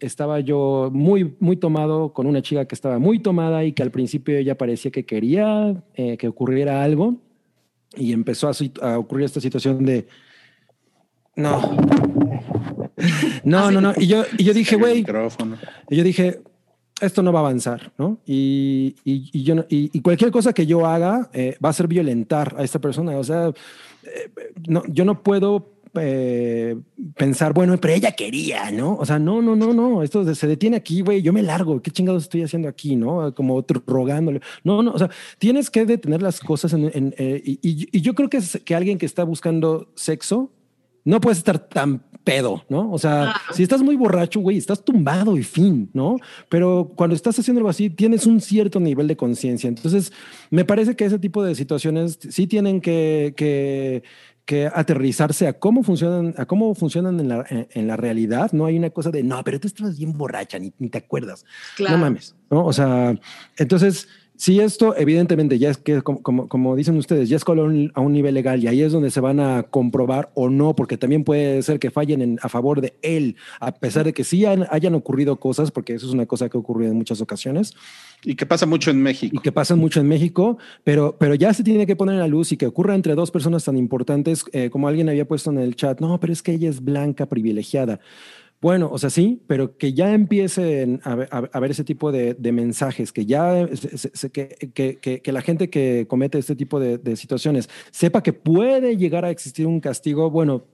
estaba 0.00 0.40
yo 0.40 0.90
muy, 0.92 1.36
muy 1.38 1.56
tomado 1.56 2.12
con 2.12 2.26
una 2.26 2.42
chica 2.42 2.64
que 2.64 2.74
estaba 2.74 2.98
muy 2.98 3.20
tomada 3.20 3.64
y 3.64 3.72
que 3.72 3.82
al 3.82 3.92
principio 3.92 4.36
ella 4.36 4.56
parecía 4.58 4.90
que 4.90 5.04
quería 5.04 5.82
eh, 5.94 6.16
que 6.16 6.28
ocurriera 6.28 6.82
algo 6.82 7.16
y 7.96 8.12
empezó 8.12 8.48
a, 8.48 8.52
a 8.82 8.98
ocurrir 8.98 9.26
esta 9.26 9.40
situación 9.40 9.84
de 9.84 10.06
no. 11.36 11.76
No, 13.44 13.70
no, 13.70 13.80
no. 13.80 13.92
Y 13.96 14.08
yo, 14.08 14.24
y 14.36 14.42
yo 14.42 14.52
dije, 14.52 14.74
güey, 14.74 15.06
y 15.88 15.96
yo 15.96 16.02
dije, 16.02 16.40
esto 17.00 17.22
no 17.22 17.32
va 17.32 17.40
a 17.40 17.42
avanzar, 17.42 17.92
¿no? 17.98 18.18
Y, 18.26 18.96
y, 19.04 19.30
y 19.32 19.42
yo 19.44 19.54
no- 19.54 19.66
y, 19.68 19.90
y 19.96 20.00
cualquier 20.00 20.30
cosa 20.30 20.52
que 20.52 20.66
yo 20.66 20.86
haga 20.86 21.30
eh, 21.32 21.56
va 21.64 21.68
a 21.68 21.72
ser 21.72 21.86
violentar 21.88 22.54
a 22.58 22.64
esta 22.64 22.78
persona. 22.80 23.16
O 23.18 23.24
sea, 23.24 23.48
eh, 23.48 24.30
no, 24.68 24.82
yo 24.88 25.04
no 25.04 25.22
puedo 25.22 25.74
eh, 25.94 26.76
pensar, 27.16 27.52
bueno, 27.54 27.76
pero 27.80 27.94
ella 27.94 28.12
quería, 28.12 28.70
¿no? 28.70 28.94
O 28.96 29.06
sea, 29.06 29.18
no, 29.18 29.40
no, 29.42 29.56
no, 29.56 29.72
no. 29.72 30.02
Esto 30.02 30.34
se- 30.34 30.46
detiene 30.46 30.76
aquí, 30.76 31.00
güey. 31.00 31.22
Yo 31.22 31.32
me 31.32 31.42
largo. 31.42 31.80
¿Qué 31.80 31.90
chingados 31.90 32.24
estoy 32.24 32.42
haciendo 32.42 32.68
aquí, 32.68 32.94
no? 32.96 33.34
Como 33.34 33.64
rogándole. 33.86 34.40
No, 34.64 34.82
no. 34.82 34.92
O 34.92 34.98
sea, 34.98 35.08
tienes 35.38 35.70
que 35.70 35.86
detener 35.86 36.20
las 36.22 36.40
cosas. 36.40 36.72
En, 36.72 36.90
en, 36.94 37.14
eh, 37.16 37.40
y, 37.44 37.52
y- 37.62 37.88
y 37.92 38.00
yo 38.00 38.14
creo 38.14 38.28
que, 38.28 38.36
es- 38.38 38.60
que 38.64 38.74
alguien 38.74 38.98
que 38.98 39.06
está 39.06 39.24
buscando 39.24 39.90
sexo 39.94 40.52
no 41.04 41.20
puedes 41.20 41.38
estar 41.38 41.58
tan 41.58 42.02
pedo, 42.28 42.64
¿no? 42.68 42.90
O 42.92 42.98
sea, 42.98 43.34
si 43.54 43.62
estás 43.62 43.82
muy 43.82 43.96
borracho, 43.96 44.40
güey, 44.40 44.58
estás 44.58 44.84
tumbado 44.84 45.36
y 45.38 45.42
fin, 45.42 45.88
¿no? 45.94 46.16
Pero 46.48 46.92
cuando 46.94 47.16
estás 47.16 47.38
haciendo 47.38 47.60
algo 47.60 47.70
así, 47.70 47.88
tienes 47.88 48.26
un 48.26 48.40
cierto 48.40 48.80
nivel 48.80 49.08
de 49.08 49.16
conciencia. 49.16 49.68
Entonces, 49.68 50.12
me 50.50 50.64
parece 50.64 50.94
que 50.94 51.04
ese 51.04 51.18
tipo 51.18 51.42
de 51.42 51.54
situaciones 51.54 52.18
sí 52.28 52.46
tienen 52.46 52.80
que, 52.80 53.32
que, 53.36 54.02
que 54.44 54.66
aterrizarse 54.66 55.46
a 55.46 55.54
cómo 55.54 55.82
funcionan, 55.82 56.34
a 56.36 56.44
cómo 56.44 56.74
funcionan 56.74 57.18
en 57.20 57.28
la, 57.28 57.44
en, 57.48 57.68
en 57.70 57.86
la 57.86 57.96
realidad. 57.96 58.52
No 58.52 58.66
hay 58.66 58.76
una 58.76 58.90
cosa 58.90 59.10
de, 59.10 59.22
no, 59.22 59.42
pero 59.44 59.58
tú 59.58 59.66
estabas 59.68 59.98
bien 59.98 60.16
borracha, 60.16 60.58
ni, 60.58 60.72
ni 60.78 60.90
te 60.90 60.98
acuerdas. 60.98 61.44
claro. 61.76 61.96
No 61.96 62.04
mames, 62.04 62.36
¿no? 62.50 62.66
O 62.66 62.72
sea, 62.72 63.18
entonces, 63.56 64.08
si 64.40 64.60
esto 64.60 64.94
evidentemente 64.96 65.58
ya 65.58 65.68
es 65.68 65.78
que, 65.78 66.00
como, 66.00 66.22
como, 66.22 66.48
como 66.48 66.76
dicen 66.76 66.96
ustedes, 66.96 67.28
ya 67.28 67.36
escaló 67.36 67.62
a 67.62 67.64
un, 67.64 67.90
a 67.94 68.00
un 68.00 68.12
nivel 68.12 68.34
legal 68.34 68.62
y 68.62 68.68
ahí 68.68 68.82
es 68.82 68.92
donde 68.92 69.10
se 69.10 69.18
van 69.20 69.40
a 69.40 69.64
comprobar 69.64 70.30
o 70.34 70.48
no, 70.48 70.76
porque 70.76 70.96
también 70.96 71.24
puede 71.24 71.60
ser 71.62 71.80
que 71.80 71.90
fallen 71.90 72.22
en, 72.22 72.38
a 72.40 72.48
favor 72.48 72.80
de 72.80 72.94
él, 73.02 73.34
a 73.58 73.72
pesar 73.74 74.04
de 74.04 74.12
que 74.12 74.22
sí 74.22 74.44
han- 74.46 74.66
hayan 74.70 74.94
ocurrido 74.94 75.40
cosas, 75.40 75.72
porque 75.72 75.94
eso 75.94 76.06
es 76.06 76.12
una 76.12 76.24
cosa 76.26 76.48
que 76.48 76.56
ha 76.56 76.60
ocurrido 76.60 76.92
en 76.92 76.96
muchas 76.98 77.20
ocasiones 77.20 77.74
Y 78.22 78.36
que 78.36 78.46
pasa 78.46 78.64
mucho 78.64 78.92
en 78.92 79.02
México. 79.02 79.34
y 79.36 79.40
que 79.40 79.50
pasan 79.50 79.80
mucho 79.80 79.98
en 80.00 80.06
México, 80.06 80.56
pero, 80.84 81.16
pero 81.18 81.34
ya 81.34 81.52
se 81.52 81.64
tiene 81.64 81.84
que 81.84 81.96
poner 81.96 82.14
la 82.14 82.28
luz 82.28 82.52
y 82.52 82.56
que 82.56 82.66
ocurra 82.66 82.94
entre 82.94 83.16
dos 83.16 83.32
personas 83.32 83.64
tan 83.64 83.76
importantes, 83.76 84.44
eh, 84.52 84.70
como 84.70 84.86
alguien 84.86 85.08
había 85.08 85.26
puesto 85.26 85.50
en 85.50 85.58
el 85.58 85.74
chat, 85.74 86.00
no, 86.00 86.20
pero 86.20 86.32
es 86.32 86.42
que 86.44 86.52
ella 86.52 86.68
es 86.70 86.80
blanca, 86.80 87.26
privilegiada. 87.26 87.98
Bueno, 88.60 88.90
o 88.90 88.98
sea, 88.98 89.08
sí, 89.08 89.40
pero 89.46 89.76
que 89.76 89.92
ya 89.92 90.12
empiecen 90.12 91.00
a, 91.04 91.14
ver- 91.14 91.70
ese 91.70 91.84
tipo 91.84 92.10
de, 92.10 92.34
mensajes, 92.52 93.12
que 93.12 93.24
ya 93.24 93.68
que, 94.72 95.22
la 95.26 95.42
gente 95.42 95.70
que 95.70 96.06
comete 96.08 96.38
este 96.38 96.56
tipo 96.56 96.80
de, 96.80 97.16
situaciones 97.16 97.68
sepa 97.92 98.20
que 98.22 98.32
puede 98.32 98.96
llegar 98.96 99.24
a 99.24 99.30
existir 99.30 99.66
un 99.66 99.78
castigo, 99.78 100.28
bueno, 100.30 100.64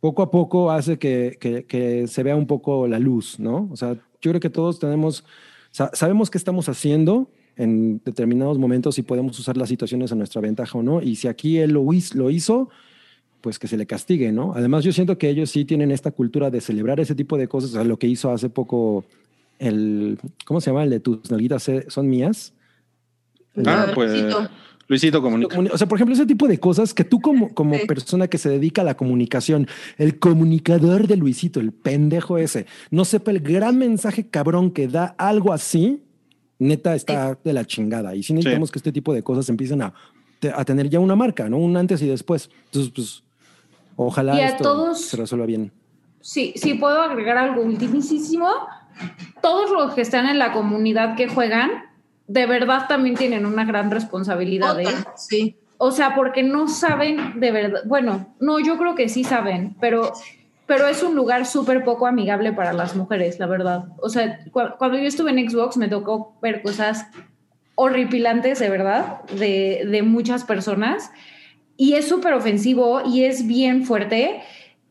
poco 0.00 0.22
a 0.22 0.30
poco 0.32 0.72
hace 0.72 0.98
que, 0.98 2.06
se 2.08 2.22
vea 2.24 2.34
un 2.34 2.48
poco 2.48 2.88
la 2.88 2.98
luz, 2.98 3.38
¿no? 3.38 3.68
O 3.70 3.76
sea, 3.76 3.94
yo 3.94 4.30
creo 4.32 4.40
que 4.40 4.50
todos 4.50 4.80
tenemos, 4.80 5.24
sa- 5.70 5.90
sabemos 5.94 6.30
qué 6.30 6.38
estamos 6.38 6.68
haciendo 6.68 7.30
en 7.54 8.00
determinados 8.04 8.58
momentos 8.58 8.98
y 8.98 9.02
podemos 9.02 9.38
usar 9.38 9.56
las 9.56 9.68
situaciones 9.68 10.10
a 10.10 10.16
nuestra 10.16 10.40
ventaja 10.40 10.76
o 10.78 10.82
no. 10.82 11.00
Y 11.00 11.14
si 11.14 11.28
aquí 11.28 11.58
él 11.58 11.70
lo, 11.70 11.86
lo 12.14 12.30
hizo, 12.30 12.70
pues 13.42 13.58
que 13.58 13.68
se 13.68 13.76
le 13.76 13.84
castigue, 13.86 14.32
¿no? 14.32 14.54
Además, 14.54 14.84
yo 14.84 14.92
siento 14.92 15.18
que 15.18 15.28
ellos 15.28 15.50
sí 15.50 15.64
tienen 15.66 15.90
esta 15.90 16.10
cultura 16.12 16.48
de 16.50 16.60
celebrar 16.62 16.98
ese 17.00 17.14
tipo 17.14 17.36
de 17.36 17.48
cosas, 17.48 17.70
o 17.70 17.72
sea, 17.74 17.84
lo 17.84 17.98
que 17.98 18.06
hizo 18.06 18.30
hace 18.32 18.48
poco 18.48 19.04
el, 19.58 20.18
¿cómo 20.46 20.60
se 20.60 20.70
llama? 20.70 20.84
El 20.84 20.90
de 20.90 21.00
tus 21.00 21.30
nalguitas 21.30 21.68
eh, 21.68 21.84
son 21.88 22.08
mías. 22.08 22.54
Ah, 23.66 23.86
Eh, 23.88 23.92
pues 23.94 24.10
Luisito. 24.12 24.48
Luisito 24.88 25.22
comunica. 25.22 25.58
O 25.72 25.78
sea, 25.78 25.86
por 25.88 25.96
ejemplo, 25.98 26.14
ese 26.14 26.26
tipo 26.26 26.48
de 26.48 26.58
cosas 26.58 26.92
que 26.94 27.04
tú 27.04 27.20
como, 27.20 27.52
como 27.54 27.76
Sí. 27.76 27.86
persona 27.86 28.26
que 28.28 28.38
se 28.38 28.48
dedica 28.48 28.82
a 28.82 28.84
la 28.84 28.96
comunicación, 28.96 29.66
el 29.98 30.18
comunicador 30.18 31.06
de 31.06 31.16
Luisito, 31.16 31.60
el 31.60 31.72
pendejo 31.72 32.38
ese, 32.38 32.66
no 32.90 33.04
sepa 33.04 33.30
el 33.30 33.40
gran 33.40 33.78
mensaje 33.78 34.26
cabrón 34.26 34.70
que 34.70 34.88
da 34.88 35.14
algo 35.18 35.52
así, 35.52 36.02
neta 36.58 36.94
está 36.94 37.38
de 37.42 37.52
la 37.52 37.64
chingada. 37.64 38.14
Y 38.14 38.22
sí 38.22 38.32
necesitamos 38.34 38.70
que 38.70 38.78
este 38.78 38.92
tipo 38.92 39.14
de 39.14 39.22
cosas 39.22 39.48
empiecen 39.48 39.82
a, 39.82 39.94
a 40.54 40.64
tener 40.64 40.90
ya 40.90 40.98
una 41.00 41.14
marca, 41.16 41.48
¿no? 41.48 41.58
Un 41.58 41.76
antes 41.76 42.02
y 42.02 42.08
después. 42.08 42.50
Entonces, 42.66 42.92
pues, 42.94 43.22
ojalá 43.96 44.36
Y 44.36 44.40
a 44.40 44.46
esto 44.48 44.62
todos- 44.64 45.00
se 45.06 45.16
resuelva 45.16 45.46
bien. 45.46 45.72
Sí, 46.20 46.52
sí, 46.56 46.74
puedo 46.74 47.00
agregar 47.02 47.36
algo 47.38 47.62
ultimísimo. 47.62 48.48
Todos 49.40 49.70
los 49.70 49.94
que 49.94 50.02
están 50.02 50.26
en 50.28 50.38
la 50.38 50.52
comunidad 50.52 51.16
que 51.16 51.26
juegan, 51.28 51.70
de 52.28 52.46
verdad 52.46 52.86
también 52.88 53.16
tienen 53.16 53.44
una 53.46 53.64
gran 53.64 53.90
responsabilidad. 53.90 54.78
¿eh? 54.80 54.86
Otra, 54.86 55.12
Sí. 55.16 55.56
O 55.78 55.90
sea, 55.90 56.14
porque 56.14 56.44
no 56.44 56.68
saben 56.68 57.40
de 57.40 57.50
verdad. 57.50 57.80
Bueno, 57.86 58.34
no, 58.38 58.60
yo 58.60 58.78
creo 58.78 58.94
que 58.94 59.08
sí 59.08 59.24
saben, 59.24 59.76
pero 59.80 60.12
pero 60.64 60.86
es 60.86 61.02
un 61.02 61.16
lugar 61.16 61.44
súper 61.44 61.82
poco 61.84 62.06
amigable 62.06 62.52
para 62.52 62.72
las 62.72 62.94
mujeres, 62.94 63.38
la 63.40 63.46
verdad. 63.46 63.86
O 64.00 64.08
sea, 64.08 64.38
cu- 64.52 64.60
cuando 64.78 64.96
yo 64.96 65.04
estuve 65.04 65.32
en 65.32 65.50
Xbox 65.50 65.76
me 65.76 65.88
tocó 65.88 66.34
ver 66.40 66.62
cosas 66.62 67.06
horripilantes, 67.74 68.58
de 68.60 68.70
verdad, 68.70 69.22
de, 69.38 69.82
de 69.90 70.02
muchas 70.02 70.44
personas. 70.44 71.10
Y 71.82 71.94
es 71.94 72.06
súper 72.08 72.32
ofensivo 72.34 73.02
y 73.04 73.24
es 73.24 73.46
bien 73.46 73.84
fuerte. 73.84 74.40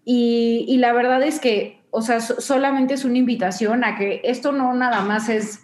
Y, 0.04 0.66
y 0.68 0.76
la 0.78 0.92
verdad 0.92 1.24
es 1.24 1.40
que, 1.40 1.80
o 1.90 2.02
sea, 2.02 2.20
so- 2.20 2.42
solamente 2.42 2.94
es 2.96 3.06
una 3.06 3.18
invitación 3.18 3.84
a 3.86 3.96
que 3.98 4.20
esto 4.26 4.52
no 4.52 4.74
nada 4.74 5.02
más 5.02 5.30
es, 5.30 5.62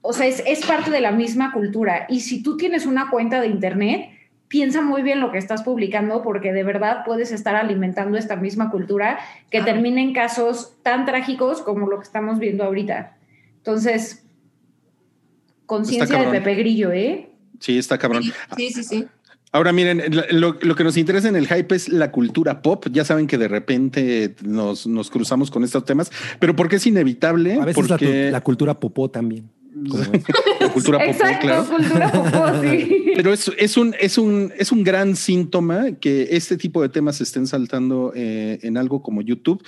o 0.00 0.12
sea, 0.14 0.26
es, 0.26 0.42
es 0.46 0.64
parte 0.64 0.90
de 0.90 1.00
la 1.02 1.12
misma 1.12 1.52
cultura. 1.52 2.06
Y 2.08 2.20
si 2.20 2.42
tú 2.42 2.56
tienes 2.56 2.86
una 2.86 3.10
cuenta 3.10 3.42
de 3.42 3.48
internet, 3.48 4.08
piensa 4.48 4.80
muy 4.80 5.02
bien 5.02 5.20
lo 5.20 5.30
que 5.32 5.36
estás 5.36 5.62
publicando 5.62 6.22
porque 6.22 6.54
de 6.54 6.62
verdad 6.62 7.02
puedes 7.04 7.30
estar 7.30 7.54
alimentando 7.54 8.16
esta 8.16 8.36
misma 8.36 8.70
cultura 8.70 9.18
que 9.50 9.58
Claro. 9.58 9.72
termine 9.74 10.00
en 10.00 10.14
casos 10.14 10.72
tan 10.82 11.04
trágicos 11.04 11.60
como 11.60 11.88
lo 11.88 11.98
que 11.98 12.04
estamos 12.04 12.38
viendo 12.38 12.64
ahorita. 12.64 13.18
Entonces, 13.58 14.24
conciencia 15.66 16.18
de. 16.24 16.30
Pepe 16.30 16.54
Grillo, 16.54 16.90
¿eh? 16.92 17.28
Sí, 17.60 17.76
está 17.76 17.98
cabrón. 17.98 18.22
Sí, 18.56 18.70
sí, 18.70 18.82
sí. 18.84 19.06
Ahora 19.50 19.72
miren, 19.72 20.02
lo, 20.30 20.56
lo 20.60 20.74
que 20.74 20.84
nos 20.84 20.96
interesa 20.96 21.28
en 21.28 21.36
el 21.36 21.46
hype 21.46 21.74
es 21.74 21.88
la 21.88 22.12
cultura 22.12 22.60
pop. 22.60 22.86
Ya 22.92 23.04
saben 23.04 23.26
que 23.26 23.38
de 23.38 23.48
repente 23.48 24.34
nos, 24.44 24.86
nos 24.86 25.10
cruzamos 25.10 25.50
con 25.50 25.64
estos 25.64 25.84
temas, 25.84 26.10
pero 26.38 26.54
porque 26.54 26.76
es 26.76 26.86
inevitable. 26.86 27.54
A 27.54 27.64
veces 27.64 27.88
la, 27.88 27.96
porque 27.96 28.30
la 28.30 28.40
cultura 28.42 28.78
popó 28.78 29.10
también. 29.10 29.50
la 30.60 30.72
cultura 30.72 30.98
pop, 30.98 31.08
Exacto, 31.08 31.46
claro. 31.46 31.66
cultura 31.66 32.12
popó, 32.12 32.62
sí. 32.62 33.04
Pero 33.16 33.32
es, 33.32 33.50
es, 33.58 33.76
un, 33.76 33.94
es, 33.98 34.18
un, 34.18 34.52
es 34.56 34.70
un 34.70 34.84
gran 34.84 35.16
síntoma 35.16 35.92
que 36.00 36.28
este 36.30 36.56
tipo 36.56 36.82
de 36.82 36.88
temas 36.88 37.20
estén 37.20 37.46
saltando 37.46 38.12
eh, 38.14 38.58
en 38.62 38.76
algo 38.76 39.02
como 39.02 39.22
YouTube, 39.22 39.62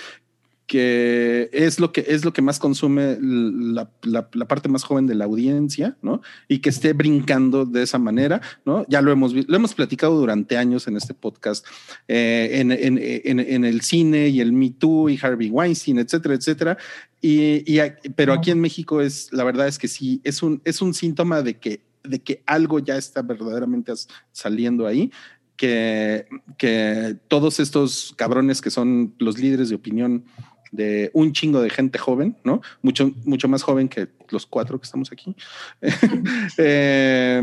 que 0.70 1.50
es 1.52 1.81
lo 1.81 1.90
que 1.90 2.05
es 2.07 2.24
lo 2.24 2.32
que 2.32 2.42
más 2.42 2.60
consume 2.60 3.18
la, 3.20 3.90
la, 4.05 4.28
parte 4.31 4.68
más 4.68 4.84
joven 4.84 5.08
de 5.08 5.16
la 5.16 5.24
audiencia, 5.24 5.97
¿no? 6.00 6.23
Y 6.47 6.60
que 6.60 6.70
esté 6.70 6.92
brincando 6.92 7.66
de 7.66 7.82
esa 7.82 7.99
manera, 7.99 8.40
¿no? 8.65 8.86
Ya 8.86 9.02
lo 9.02 9.10
hemos 9.10 9.32
lo 9.32 9.57
hemos 9.57 9.74
platicado 9.74 10.16
durante 10.16 10.57
años 10.57 10.86
en 10.86 10.97
este 10.97 11.12
podcast, 11.12 11.66
eh, 12.07 12.50
en, 12.52 12.70
en, 12.70 13.00
en, 13.02 13.40
en, 13.40 13.65
el 13.65 13.81
cine 13.81 14.28
y 14.28 14.40
el 14.40 14.52
Me 14.52 14.70
Too 14.70 15.08
y 15.08 15.18
Harvey 15.20 15.50
Weinstein, 15.50 15.99
etcétera, 15.99 16.36
etcétera. 16.36 16.78
Y, 17.20 17.65
y 17.66 17.81
pero 18.15 18.32
aquí 18.32 18.52
en 18.52 18.60
México 18.60 19.00
es 19.00 19.28
la 19.32 19.42
verdad 19.42 19.66
es 19.66 19.76
que 19.76 19.89
sí 19.89 20.20
es 20.23 20.40
un 20.40 20.62
es 20.65 20.81
un 20.81 20.94
síntoma 20.94 21.42
de 21.42 21.58
que 21.58 21.82
de 22.05 22.20
que 22.20 22.44
algo 22.47 22.78
ya 22.78 22.97
está 22.97 23.23
verdaderamente 23.23 23.92
saliendo 24.31 24.86
ahí. 24.86 25.10
Que, 25.57 26.24
que 26.57 27.18
todos 27.28 27.60
estos 27.60 28.15
cabrones 28.16 28.62
que 28.62 28.70
son 28.70 29.15
los 29.18 29.36
líderes 29.36 29.68
de 29.68 29.74
opinión 29.74 30.24
de 30.70 31.10
un 31.15 31.32
chingo 31.32 31.60
de 31.60 31.70
gente 31.70 31.99
joven, 31.99 32.36
¿no? 32.44 32.60
Mucho, 32.82 33.12
mucho 33.24 33.49
más 33.49 33.62
joven 33.62 33.89
que 33.89 34.08
los 34.28 34.47
cuatro 34.47 34.78
que 34.78 34.84
estamos 34.84 35.10
aquí. 35.12 35.34
eh, 36.58 37.42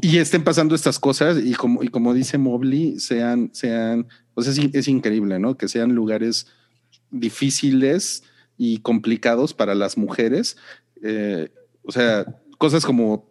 y 0.00 0.18
estén 0.18 0.44
pasando 0.44 0.74
estas 0.74 0.98
cosas 0.98 1.38
y 1.44 1.54
como, 1.54 1.82
y 1.82 1.88
como 1.88 2.14
dice 2.14 2.38
Mobley, 2.38 2.98
sean, 2.98 3.50
sean, 3.52 4.06
es 4.72 4.88
increíble, 4.88 5.38
¿no? 5.38 5.56
Que 5.56 5.68
sean 5.68 5.94
lugares 5.94 6.46
difíciles 7.10 8.24
y 8.56 8.78
complicados 8.78 9.54
para 9.54 9.74
las 9.74 9.96
mujeres. 9.96 10.56
Eh, 11.02 11.50
o 11.82 11.92
sea, 11.92 12.26
cosas 12.58 12.84
como 12.84 13.30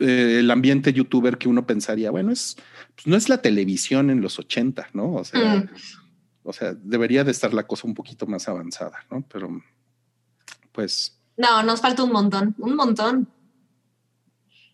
eh, 0.00 0.36
el 0.40 0.50
ambiente 0.50 0.92
youtuber 0.92 1.38
que 1.38 1.48
uno 1.48 1.66
pensaría, 1.66 2.10
bueno, 2.10 2.32
es, 2.32 2.56
pues 2.94 3.06
no 3.06 3.16
es 3.16 3.28
la 3.28 3.40
televisión 3.40 4.10
en 4.10 4.20
los 4.20 4.38
80, 4.38 4.88
¿no? 4.92 5.14
O 5.14 5.24
sea, 5.24 5.56
mm. 5.56 5.68
O 6.44 6.52
sea, 6.52 6.74
debería 6.74 7.24
de 7.24 7.30
estar 7.30 7.52
la 7.52 7.66
cosa 7.66 7.88
un 7.88 7.94
poquito 7.94 8.26
más 8.26 8.48
avanzada, 8.48 9.04
¿no? 9.10 9.24
Pero, 9.32 9.62
pues. 10.72 11.18
No, 11.36 11.62
nos 11.62 11.80
falta 11.80 12.04
un 12.04 12.12
montón, 12.12 12.54
un 12.58 12.76
montón. 12.76 13.28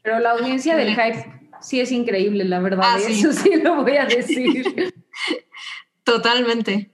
Pero 0.03 0.19
la 0.19 0.33
audiencia 0.33 0.77
del 0.77 0.91
hype 0.91 1.49
sí 1.61 1.81
es 1.81 1.93
increíble, 1.93 2.45
la 2.45 2.59
verdad. 2.59 2.85
Ah, 2.85 2.99
sí. 2.99 3.13
Eso 3.13 3.33
sí 3.33 3.57
lo 3.63 3.83
voy 3.83 3.97
a 3.97 4.07
decir. 4.07 4.93
Totalmente. 6.05 6.91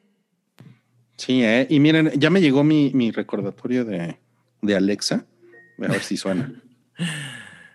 Sí, 1.17 1.43
¿eh? 1.43 1.67
y 1.71 1.81
miren, 1.81 2.11
ya 2.19 2.29
me 2.29 2.41
llegó 2.41 2.63
mi, 2.63 2.91
mi 2.93 3.11
recordatorio 3.11 3.85
de, 3.85 4.19
de 4.61 4.77
Alexa. 4.77 5.25
A 5.79 5.93
ver 5.93 6.03
si 6.03 6.17
suena. 6.17 6.63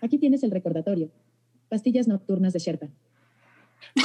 Aquí 0.00 0.18
tienes 0.18 0.42
el 0.42 0.50
recordatorio. 0.50 1.10
Pastillas 1.68 2.06
nocturnas 2.06 2.52
de 2.52 2.58
Sherpa. 2.58 2.88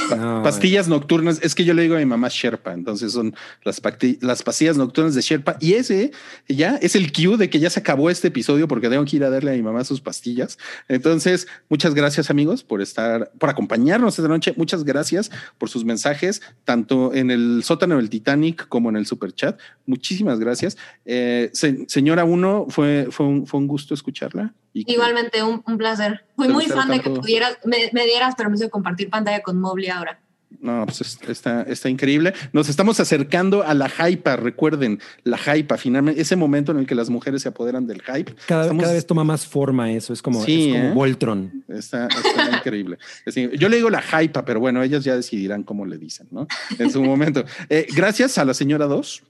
No, 0.10 0.44
pastillas 0.44 0.88
nocturnas, 0.88 1.40
es 1.42 1.56
que 1.56 1.64
yo 1.64 1.74
le 1.74 1.84
digo 1.84 1.96
a 1.96 2.00
mi 2.00 2.06
mamá 2.06 2.28
Sherpa, 2.30 2.74
entonces 2.74 3.14
son 3.14 3.36
las, 3.64 3.82
las 4.22 4.44
pastillas 4.44 4.78
nocturnas 4.78 5.16
de 5.16 5.22
Sherpa 5.22 5.58
y 5.60 5.74
ese 5.74 6.12
ya 6.48 6.76
es 6.78 6.96
el 6.96 7.12
cue 7.12 7.38
de 7.38 7.50
que 7.50 7.60
ya 7.60 7.70
se 7.70 7.80
acabó 7.80 8.10
este 8.10 8.28
episodio 8.28 8.68
porque 8.68 8.90
tengo 8.90 9.06
que 9.06 9.16
ir 9.16 9.24
a 9.24 9.30
darle 9.30 9.52
a 9.52 9.54
mi 9.56 9.62
mamá 9.62 9.84
sus 9.84 10.02
pastillas. 10.02 10.58
Entonces, 10.88 11.48
muchas 11.70 11.94
gracias 11.94 12.30
amigos 12.30 12.64
por 12.64 12.82
estar, 12.82 13.32
por 13.38 13.50
acompañarnos 13.50 14.18
esta 14.18 14.28
noche. 14.28 14.54
Muchas 14.58 14.84
gracias 14.84 15.32
por 15.58 15.70
sus 15.70 15.86
mensajes, 15.86 16.42
tanto 16.64 17.14
en 17.14 17.32
el 17.32 17.64
sótano 17.64 17.98
del 17.98 18.10
Titanic 18.10 18.68
como 18.68 18.90
en 18.90 18.98
el 18.98 19.06
super 19.06 19.34
chat. 19.34 19.60
Muchísimas 19.86 20.40
gracias. 20.40 20.78
Eh, 21.06 21.50
se, 21.54 21.86
señora 21.88 22.26
Uno, 22.26 22.68
fue, 22.70 23.08
fue, 23.12 23.26
un, 23.26 23.48
fue 23.48 23.60
un 23.60 23.68
gusto 23.68 23.94
escucharla. 23.94 24.54
Y 24.74 24.92
Igualmente, 24.92 25.42
un, 25.44 25.64
un, 25.66 25.78
placer. 25.78 26.26
Fui 26.38 26.48
muy 26.48 26.68
fan 26.68 26.90
de 26.90 27.00
que 27.00 27.10
pudieras, 27.10 27.58
me, 27.66 27.90
me, 27.92 28.06
dieras 28.06 28.36
permiso 28.36 28.64
de 28.64 28.70
compartir 28.70 29.10
pantalla 29.10 29.42
con 29.42 29.60
Mobley 29.60 29.90
ahora. 29.90 30.20
No, 30.62 30.86
pues 30.86 31.20
está, 31.28 31.64
está 31.64 31.90
increíble. 31.90 32.34
Nos 32.54 32.70
estamos 32.70 33.00
acercando 33.00 33.64
a 33.64 33.74
la 33.74 33.90
hype, 33.90 34.38
recuerden, 34.38 35.00
la 35.24 35.38
hype, 35.38 35.78
finalmente, 35.78 36.22
ese 36.22 36.36
momento 36.36 36.72
en 36.72 36.80
el 36.80 36.88
que 36.88 36.96
las 36.96 37.10
mujeres 37.10 37.42
se 37.42 37.50
apoderan 37.50 37.86
del 37.86 38.02
hype. 38.02 38.34
Cada, 38.46 38.64
estamos... 38.64 38.84
cada 38.84 38.94
vez 38.94 39.06
toma 39.06 39.24
más 39.24 39.46
forma 39.46 39.92
eso, 39.92 40.14
es 40.14 40.22
como, 40.22 40.44
sí, 40.44 40.70
es 40.70 40.76
como 40.76 40.90
¿eh? 40.90 40.94
Voltron. 40.94 41.64
Está, 41.68 42.08
está 42.08 42.50
increíble. 42.58 42.98
Yo 43.58 43.68
le 43.68 43.78
digo 43.78 43.90
la 43.90 44.02
hype, 44.02 44.42
pero 44.44 44.60
bueno, 44.60 44.82
ellas 44.84 45.04
ya 45.04 45.16
decidirán 45.16 45.64
cómo 45.64 45.86
le 45.86 45.98
dicen, 45.98 46.28
¿no? 46.32 46.48
En 46.78 46.92
su 46.92 47.04
momento. 47.04 47.44
Eh, 47.70 47.88
gracias 47.94 48.38
a 48.38 48.46
la 48.46 48.54
señora 48.54 48.86
2. 48.86 49.24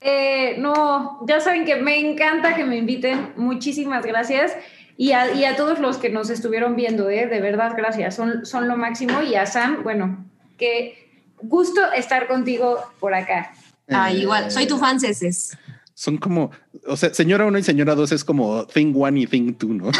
Eh, 0.00 0.56
no, 0.58 1.24
ya 1.26 1.40
saben 1.40 1.64
que 1.64 1.76
me 1.76 1.98
encanta 1.98 2.54
que 2.54 2.64
me 2.64 2.76
inviten. 2.76 3.32
Muchísimas 3.36 4.06
gracias. 4.06 4.52
Y 4.96 5.12
a, 5.12 5.32
y 5.32 5.44
a, 5.44 5.56
todos 5.56 5.80
los 5.80 5.96
que 5.98 6.08
nos 6.08 6.30
estuvieron 6.30 6.76
viendo, 6.76 7.10
¿eh? 7.10 7.26
de 7.26 7.40
verdad, 7.40 7.72
gracias, 7.76 8.14
son, 8.14 8.46
son 8.46 8.68
lo 8.68 8.76
máximo. 8.76 9.22
Y 9.22 9.34
a 9.34 9.46
Sam, 9.46 9.82
bueno, 9.82 10.24
qué 10.56 11.04
gusto 11.42 11.80
estar 11.92 12.28
contigo 12.28 12.78
por 13.00 13.14
acá. 13.14 13.52
Ah, 13.88 14.12
igual, 14.12 14.50
soy 14.50 14.66
tu 14.66 14.78
fan, 14.78 15.00
Ceces. 15.00 15.56
Son 15.96 16.16
como, 16.16 16.50
o 16.86 16.96
sea, 16.96 17.14
señora 17.14 17.46
1 17.46 17.58
y 17.58 17.62
señora 17.62 17.94
2 17.94 18.12
es 18.12 18.24
como 18.24 18.66
thing 18.66 18.92
1 18.94 19.16
y 19.16 19.26
thing 19.26 19.54
2, 19.56 19.70
¿no? 19.70 19.90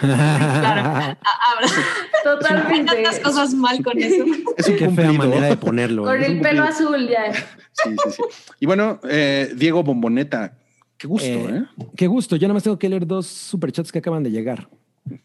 claro. 0.00 1.16
Totalmente. 2.24 2.94
tantas 2.94 3.18
cosas 3.18 3.54
mal 3.54 3.82
con 3.82 3.98
eso. 3.98 4.24
Es 4.56 4.68
un 4.68 4.76
Qué 4.78 4.88
fea 4.90 5.12
manera 5.12 5.48
de 5.48 5.56
ponerlo. 5.56 6.04
Con 6.04 6.22
¿eh? 6.22 6.26
el 6.26 6.40
pelo 6.40 6.62
azul 6.62 7.08
ya. 7.08 7.32
Sí, 7.34 7.96
sí, 8.04 8.10
sí. 8.12 8.22
Y 8.60 8.66
bueno, 8.66 9.00
eh, 9.08 9.52
Diego 9.56 9.82
Bomboneta, 9.82 10.54
Qué 11.02 11.08
gusto, 11.08 11.26
¿eh? 11.26 11.66
¿eh? 11.80 11.86
Qué 11.96 12.06
gusto. 12.06 12.36
Yo 12.36 12.46
nada 12.46 12.54
más 12.54 12.62
tengo 12.62 12.78
que 12.78 12.88
leer 12.88 13.04
dos 13.04 13.26
superchats 13.26 13.90
que 13.90 13.98
acaban 13.98 14.22
de 14.22 14.30
llegar. 14.30 14.68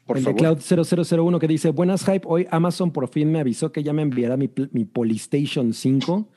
Por 0.07 0.17
el 0.17 0.23
favor. 0.23 0.41
de 0.41 0.57
Cloud 0.57 0.87
0001 0.97 1.37
que 1.37 1.47
dice, 1.47 1.69
buenas 1.69 2.03
hype, 2.03 2.23
hoy 2.25 2.47
Amazon 2.49 2.89
por 2.89 3.07
fin 3.09 3.31
me 3.31 3.39
avisó 3.39 3.71
que 3.71 3.83
ya 3.83 3.93
me 3.93 4.01
enviará 4.01 4.37
mi, 4.37 4.49
mi 4.71 4.85
Polystation 4.85 5.73
5. 5.73 6.27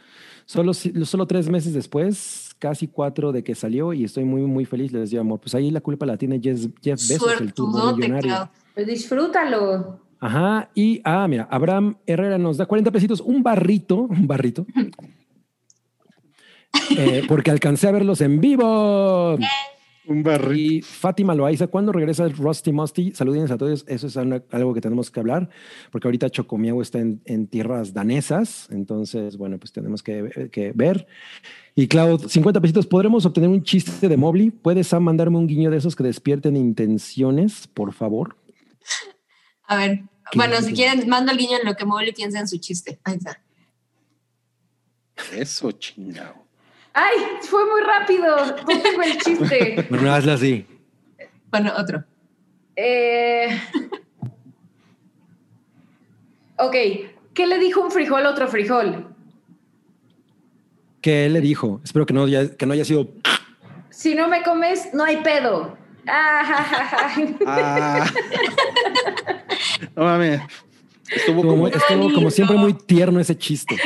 Solo, 0.45 0.75
solo 0.75 1.27
tres 1.27 1.49
meses 1.49 1.73
después, 1.73 2.55
casi 2.59 2.87
cuatro 2.87 3.33
de 3.33 3.43
que 3.43 3.55
salió 3.55 3.95
y 3.95 4.05
estoy 4.05 4.25
muy, 4.25 4.43
muy 4.43 4.67
feliz, 4.67 4.93
les 4.93 5.09
digo 5.09 5.23
amor. 5.23 5.41
Pues 5.41 5.55
ahí 5.55 5.71
la 5.71 5.81
culpa 5.81 6.05
la 6.05 6.19
tiene 6.19 6.39
Jeff, 6.39 6.67
Jeff 6.83 7.01
Bezos, 7.09 7.41
el 7.41 7.55
turbo 7.55 7.97
millonario. 7.97 8.51
Pues 8.75 8.87
disfrútalo. 8.87 10.01
Ajá, 10.19 10.69
y, 10.75 11.01
ah, 11.03 11.27
mira, 11.27 11.49
Abraham 11.51 11.97
Herrera 12.05 12.37
nos 12.37 12.59
da 12.59 12.67
40 12.67 12.91
pesitos, 12.91 13.23
un 13.23 13.43
barrito, 13.43 14.03
un 14.03 14.27
barrito. 14.27 14.67
Eh, 16.97 17.25
porque 17.29 17.51
alcancé 17.51 17.89
a 17.89 17.93
verlos 17.93 18.21
en 18.21 18.41
vivo. 18.41 19.39
Un 20.07 20.23
barrito. 20.23 20.55
Y 20.55 20.83
Fátima 20.83 21.35
Loaiza, 21.35 21.69
¿cuándo 21.69 21.93
regresa 21.93 22.25
el 22.25 22.37
Rusty 22.37 22.73
Musty? 22.73 23.13
Saludines 23.13 23.51
a 23.51 23.59
todos. 23.59 23.85
Eso 23.87 24.09
es 24.09 24.17
una, 24.17 24.43
algo 24.51 24.75
que 24.75 24.81
tenemos 24.81 25.11
que 25.11 25.21
hablar, 25.21 25.51
porque 25.93 26.09
ahorita 26.09 26.31
Chocomiego 26.31 26.83
está 26.83 26.99
en, 26.99 27.21
en, 27.27 27.47
tierras 27.47 27.95
danesas. 27.95 28.67
Entonces, 28.71 29.37
bueno, 29.37 29.59
pues 29.59 29.73
tenemos 29.73 30.03
que, 30.03 30.51
que, 30.51 30.73
ver. 30.75 31.07
Y 31.75 31.87
Cloud, 31.87 32.27
50 32.27 32.61
pesitos. 32.61 32.87
¿Podremos 32.87 33.25
obtener 33.25 33.51
un 33.51 33.63
chiste 33.63 34.09
de 34.09 34.17
Mobley? 34.17 34.51
¿Puedes 34.51 34.89
Sam, 34.89 35.05
mandarme 35.05 35.39
un 35.39 35.47
guiño 35.47 35.71
de 35.71 35.77
esos 35.77 35.95
que 35.95 36.03
despierten 36.03 36.57
intenciones, 36.57 37.69
por 37.69 37.93
favor? 37.93 38.37
A 39.69 39.77
ver, 39.77 40.03
bueno, 40.35 40.61
si 40.61 40.73
quieren, 40.73 41.09
mando 41.09 41.31
el 41.31 41.39
guiño 41.39 41.59
en 41.59 41.67
lo 41.67 41.77
que 41.77 41.85
Mobley 41.85 42.13
piensa 42.13 42.41
en 42.41 42.49
su 42.49 42.59
chiste. 42.59 42.99
Ahí 43.05 43.17
está. 43.17 43.41
Eso, 45.33 45.71
chingado. 45.73 46.50
¡Ay! 46.93 47.17
Fue 47.43 47.65
muy 47.67 47.81
rápido. 47.83 48.37
No 48.37 48.83
tengo 48.83 49.03
el 49.03 49.19
chiste. 49.19 49.87
Bueno, 49.91 50.13
hazlo 50.13 50.33
así. 50.33 50.67
Bueno, 51.51 51.73
otro. 51.77 52.05
Eh... 52.77 53.61
Ok. 56.57 56.77
¿Qué 57.35 57.47
le 57.47 57.59
dijo 57.59 57.81
un 57.81 57.91
frijol 57.91 58.27
a 58.27 58.31
otro 58.31 58.49
frijol? 58.49 59.11
que 61.01 61.27
él 61.27 61.33
le 61.33 61.41
dijo. 61.41 61.81
Espero 61.85 62.07
que 62.07 62.15
no 62.15 62.25
haya, 62.25 62.57
que 62.57 62.67
no 62.67 62.73
haya 62.73 62.85
sido. 62.85 63.09
Si 63.91 64.15
no 64.15 64.29
me 64.29 64.43
comes, 64.43 64.93
no 64.93 65.05
hay 65.05 65.19
pedo. 65.19 65.77
Ah, 66.07 66.43
ja, 66.45 66.65
ja, 66.65 66.85
ja. 66.87 67.35
Ah. 67.47 68.11
no 69.97 70.05
mames. 70.05 70.41
Estuvo 71.15 71.43
Como, 71.43 71.51
como, 71.53 71.69
estuvo 71.69 72.13
como 72.13 72.31
siempre 72.31 72.57
muy 72.57 72.73
tierno 72.75 73.19
ese 73.21 73.37
chiste. 73.37 73.77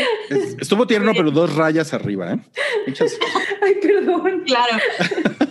estuvo 0.60 0.86
tierno, 0.86 1.12
pero 1.16 1.30
dos 1.30 1.54
rayas 1.54 1.92
arriba, 1.94 2.32
¿eh? 2.34 2.38
Muchas, 2.86 3.16
Ay, 3.62 3.74
perdón. 3.80 4.42
Claro. 4.46 4.76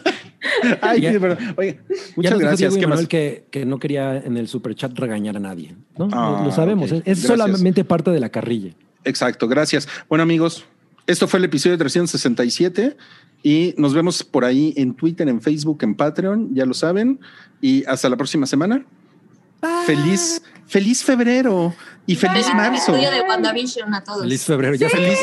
ay, 0.81 1.01
Ya- 1.01 1.11
sí, 1.13 1.17
pero, 1.19 1.37
oye, 1.57 1.79
muchas 2.15 2.39
gracias. 2.39 2.59
Diego 2.59 2.75
¿Qué 2.75 2.83
Emanuel 2.83 3.03
más? 3.05 3.07
que, 3.09 3.45
que 3.51 3.65
no 3.65 3.79
quería 3.79 4.17
en 4.17 4.37
el 4.37 4.47
superchat 4.47 4.97
regañar 4.97 5.37
a 5.37 5.39
nadie. 5.39 5.75
¿no? 5.97 6.07
Lo- 6.07 6.15
Ah, 6.15 6.41
lo 6.45 6.51
sabemos. 6.51 6.91
ok. 6.91 6.97
¿eh? 6.97 7.01
Es 7.05 7.23
Gracias. 7.23 7.27
solamente 7.27 7.83
parte 7.83 8.11
de 8.11 8.19
la 8.19 8.29
carrilla. 8.29 8.73
Exacto, 9.03 9.47
gracias. 9.47 9.87
Bueno, 10.07 10.23
amigos, 10.23 10.65
esto 11.07 11.27
fue 11.27 11.39
el 11.39 11.45
episodio 11.45 11.77
367 11.77 12.95
y 13.41 13.73
nos 13.77 13.93
vemos 13.93 14.23
por 14.23 14.45
ahí 14.45 14.73
en 14.77 14.93
Twitter, 14.93 15.27
en 15.27 15.41
Facebook, 15.41 15.79
en 15.83 15.95
Patreon, 15.95 16.53
ya 16.53 16.65
lo 16.65 16.73
saben. 16.73 17.19
Y 17.61 17.83
hasta 17.85 18.07
la 18.09 18.15
próxima 18.15 18.45
semana. 18.45 18.85
Feliz, 19.85 20.41
feliz 20.73 21.03
febrero 21.03 21.71
y 22.07 22.15
feliz 22.15 22.47
Feliz 22.47 22.55
marzo. 22.55 22.93
de 22.93 23.21
WandaVision 23.21 23.93
a 23.93 24.03
todos. 24.03 24.23
Feliz 24.23 24.43
febrero. 24.43 24.73
Ya 24.73 24.89
Feliz, 24.89 25.19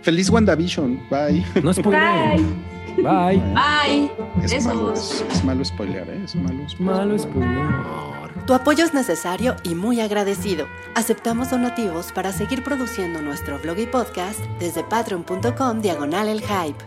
feliz 0.00 0.30
WandaVision. 0.30 1.06
Bye. 1.10 1.44
No 1.62 1.70
es 1.70 1.82
Bye. 1.82 2.44
Bye. 2.96 3.42
Bye. 3.54 4.10
Es 4.42 4.64
malo, 4.64 4.94
es, 4.94 5.22
es 5.30 5.44
malo 5.44 5.62
spoiler, 5.64 6.08
¿eh? 6.08 6.22
Es 6.24 6.34
malo 6.34 6.66
spoiler. 6.66 6.96
Malo 6.96 7.18
spoiler. 7.18 8.46
Tu 8.46 8.54
apoyo 8.54 8.84
es 8.84 8.94
necesario 8.94 9.54
y 9.64 9.74
muy 9.74 10.00
agradecido. 10.00 10.66
Aceptamos 10.94 11.50
donativos 11.50 12.10
para 12.12 12.32
seguir 12.32 12.64
produciendo 12.64 13.20
nuestro 13.20 13.58
blog 13.58 13.78
y 13.80 13.86
podcast 13.86 14.40
desde 14.60 14.82
patreon.com 14.84 15.80
diagonal 15.82 16.28
el 16.28 16.40
hype. 16.40 16.82